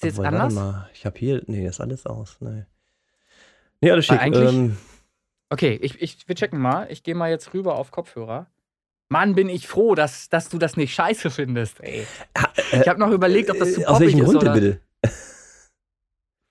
Ist 0.00 0.04
jetzt 0.04 0.20
anders? 0.20 0.54
Warte 0.54 0.72
mal, 0.76 0.90
ich 0.92 1.06
habe 1.06 1.18
hier, 1.18 1.42
nee, 1.46 1.66
ist 1.66 1.80
alles 1.80 2.04
aus. 2.06 2.36
Nee, 2.40 2.64
nee 3.80 3.90
alles 3.90 4.06
schick. 4.06 4.20
eigentlich- 4.20 4.52
Ähm, 4.52 4.76
Okay, 5.50 5.78
ich, 5.82 6.00
ich, 6.02 6.26
wir 6.26 6.34
checken 6.34 6.58
mal. 6.58 6.86
Ich 6.90 7.02
gehe 7.04 7.14
mal 7.14 7.30
jetzt 7.30 7.54
rüber 7.54 7.76
auf 7.76 7.90
Kopfhörer. 7.92 8.46
Mann, 9.10 9.34
bin 9.34 9.48
ich 9.48 9.68
froh, 9.68 9.94
dass, 9.94 10.28
dass 10.28 10.48
du 10.48 10.58
das 10.58 10.76
nicht 10.76 10.94
scheiße 10.94 11.30
findest. 11.30 11.80
Ey. 11.82 12.06
Ich 12.72 12.88
habe 12.88 12.98
noch 12.98 13.10
überlegt, 13.10 13.50
ob 13.50 13.58
das 13.58 13.74
zu 13.74 13.82
äh, 13.82 13.84
aus 13.86 13.92
poppig 13.98 14.06
welchem 14.06 14.18
ist 14.20 14.24
Grund 14.24 14.42
denn 14.42 14.48
oder. 14.50 14.60
bitte? 14.60 14.80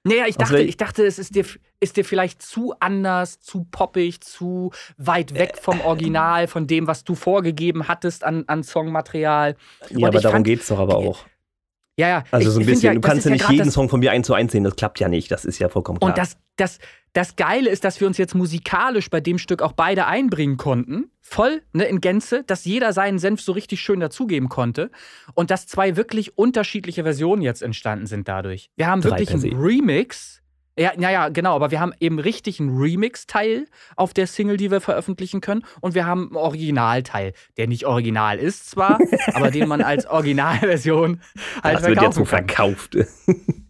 Naja, 0.05 0.25
ich 0.27 0.35
Aus 0.35 0.49
dachte, 0.49 0.61
ich 0.61 0.75
dachte, 0.75 1.05
es 1.05 1.17
ist 1.17 1.33
dir, 1.33 1.45
ist 1.79 1.95
dir 1.95 2.03
vielleicht 2.03 2.41
zu 2.41 2.73
anders, 2.81 3.39
zu 3.39 3.65
poppig, 3.71 4.19
zu 4.21 4.71
weit 4.97 5.33
weg 5.33 5.57
vom 5.61 5.79
Original, 5.79 6.47
von 6.47 6.67
dem, 6.67 6.87
was 6.87 7.05
du 7.05 7.15
vorgegeben 7.15 7.87
hattest 7.87 8.25
an, 8.25 8.43
an 8.47 8.63
Songmaterial. 8.63 9.55
Ja, 9.89 9.97
Und 9.97 10.03
aber 10.05 10.19
darum 10.19 10.35
fand- 10.37 10.45
geht 10.45 10.59
es 10.61 10.67
doch 10.67 10.79
aber 10.79 10.97
auch. 10.97 11.25
Ja, 11.97 12.07
ja. 12.07 12.23
Also 12.31 12.47
ich, 12.47 12.53
so 12.53 12.59
ein 12.59 12.65
bisschen, 12.65 12.87
ja, 12.87 12.93
du 12.93 13.01
kannst 13.01 13.25
ja 13.25 13.31
nicht 13.31 13.49
jeden 13.49 13.69
Song 13.69 13.87
von 13.87 13.99
mir 13.99 14.11
eins 14.11 14.25
zu 14.27 14.33
eins 14.33 14.51
sehen, 14.51 14.63
das 14.63 14.75
klappt 14.75 14.99
ja 14.99 15.07
nicht, 15.07 15.31
das 15.31 15.45
ist 15.45 15.59
ja 15.59 15.69
vollkommen 15.69 15.99
klar. 15.99 16.09
Und 16.09 16.17
das, 16.17 16.37
das, 16.55 16.79
das 17.13 17.35
Geile 17.35 17.69
ist, 17.69 17.83
dass 17.83 17.99
wir 17.99 18.07
uns 18.07 18.17
jetzt 18.17 18.33
musikalisch 18.33 19.09
bei 19.09 19.19
dem 19.19 19.37
Stück 19.37 19.61
auch 19.61 19.73
beide 19.73 20.07
einbringen 20.07 20.57
konnten. 20.57 21.11
Voll, 21.21 21.61
ne, 21.71 21.85
in 21.85 22.01
Gänze, 22.01 22.43
dass 22.43 22.65
jeder 22.65 22.93
seinen 22.93 23.19
Senf 23.19 23.41
so 23.41 23.51
richtig 23.51 23.81
schön 23.81 23.99
dazugeben 23.99 24.49
konnte. 24.49 24.89
Und 25.35 25.51
dass 25.51 25.67
zwei 25.67 25.95
wirklich 25.95 26.37
unterschiedliche 26.37 27.03
Versionen 27.03 27.41
jetzt 27.41 27.61
entstanden 27.61 28.07
sind 28.07 28.27
dadurch. 28.27 28.71
Wir 28.75 28.87
haben 28.87 29.01
Drei 29.01 29.19
wirklich 29.19 29.31
einen. 29.31 29.55
Remix. 29.55 30.42
Ja, 30.77 30.91
naja, 30.97 31.29
genau, 31.29 31.55
aber 31.55 31.71
wir 31.71 31.79
haben 31.79 31.93
eben 31.99 32.19
richtig 32.19 32.59
einen 32.59 32.77
Remix-Teil 32.77 33.67
auf 33.95 34.13
der 34.13 34.27
Single, 34.27 34.57
die 34.57 34.71
wir 34.71 34.81
veröffentlichen 34.81 35.41
können. 35.41 35.63
Und 35.81 35.95
wir 35.95 36.05
haben 36.05 36.27
einen 36.27 36.35
Originalteil, 36.35 37.33
der 37.57 37.67
nicht 37.67 37.85
original 37.85 38.39
ist 38.39 38.69
zwar, 38.69 38.99
aber 39.33 39.51
den 39.51 39.67
man 39.67 39.81
als 39.81 40.05
Originalversion 40.05 41.21
halt 41.63 41.77
das 41.77 41.87
wird 41.87 42.01
jetzt 42.01 42.15
so 42.15 42.25
verkaufen 42.25 42.53
verkauft. 42.53 42.97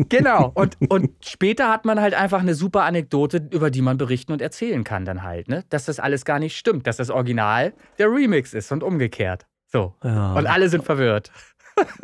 Genau. 0.09 0.51
Und, 0.53 0.77
und 0.89 1.11
später 1.25 1.69
hat 1.69 1.85
man 1.85 1.99
halt 1.99 2.13
einfach 2.13 2.41
eine 2.41 2.55
super 2.55 2.83
Anekdote, 2.83 3.47
über 3.51 3.71
die 3.71 3.81
man 3.81 3.97
berichten 3.97 4.33
und 4.33 4.41
erzählen 4.41 4.83
kann 4.83 5.05
dann 5.05 5.23
halt, 5.23 5.47
ne? 5.47 5.63
Dass 5.69 5.85
das 5.85 5.99
alles 5.99 6.25
gar 6.25 6.39
nicht 6.39 6.57
stimmt, 6.57 6.85
dass 6.87 6.97
das 6.97 7.09
Original 7.09 7.73
der 7.97 8.11
Remix 8.11 8.53
ist 8.53 8.71
und 8.71 8.83
umgekehrt. 8.83 9.47
So. 9.71 9.95
Ja. 10.03 10.33
Und 10.33 10.45
alle 10.45 10.69
sind 10.69 10.83
verwirrt. 10.83 11.31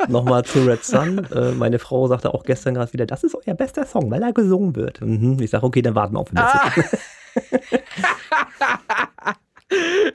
Nochmal 0.08 0.44
zu 0.44 0.64
Red 0.66 0.84
Sun. 0.84 1.24
Äh, 1.32 1.52
meine 1.52 1.78
Frau 1.78 2.06
sagte 2.08 2.34
auch 2.34 2.44
gestern 2.44 2.74
gerade 2.74 2.92
wieder, 2.92 3.06
das 3.06 3.24
ist 3.24 3.34
euer 3.34 3.54
bester 3.54 3.84
Song, 3.86 4.10
weil 4.10 4.22
er 4.22 4.32
gesungen 4.32 4.74
wird. 4.76 5.00
Mhm. 5.00 5.38
Ich 5.40 5.50
sage, 5.50 5.64
okay, 5.64 5.82
dann 5.82 5.94
warten 5.94 6.14
wir 6.14 6.20
auf 6.20 6.28
den. 6.28 6.38
Ah. 6.38 6.72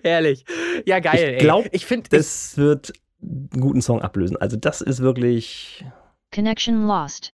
Herrlich. 0.03 0.45
Ja, 0.85 0.99
geil. 0.99 1.35
Ich 1.37 1.39
glaub, 1.39 1.63
ey. 1.63 1.69
ich 1.71 1.85
finde, 1.85 2.09
Das 2.09 2.57
wird 2.57 2.91
einen 3.21 3.49
guten 3.61 3.81
Song 3.81 4.01
ablösen. 4.01 4.35
Also 4.37 4.57
das 4.57 4.81
ist 4.81 4.99
wirklich. 4.99 5.85
Connection 6.33 6.85
lost. 6.85 7.31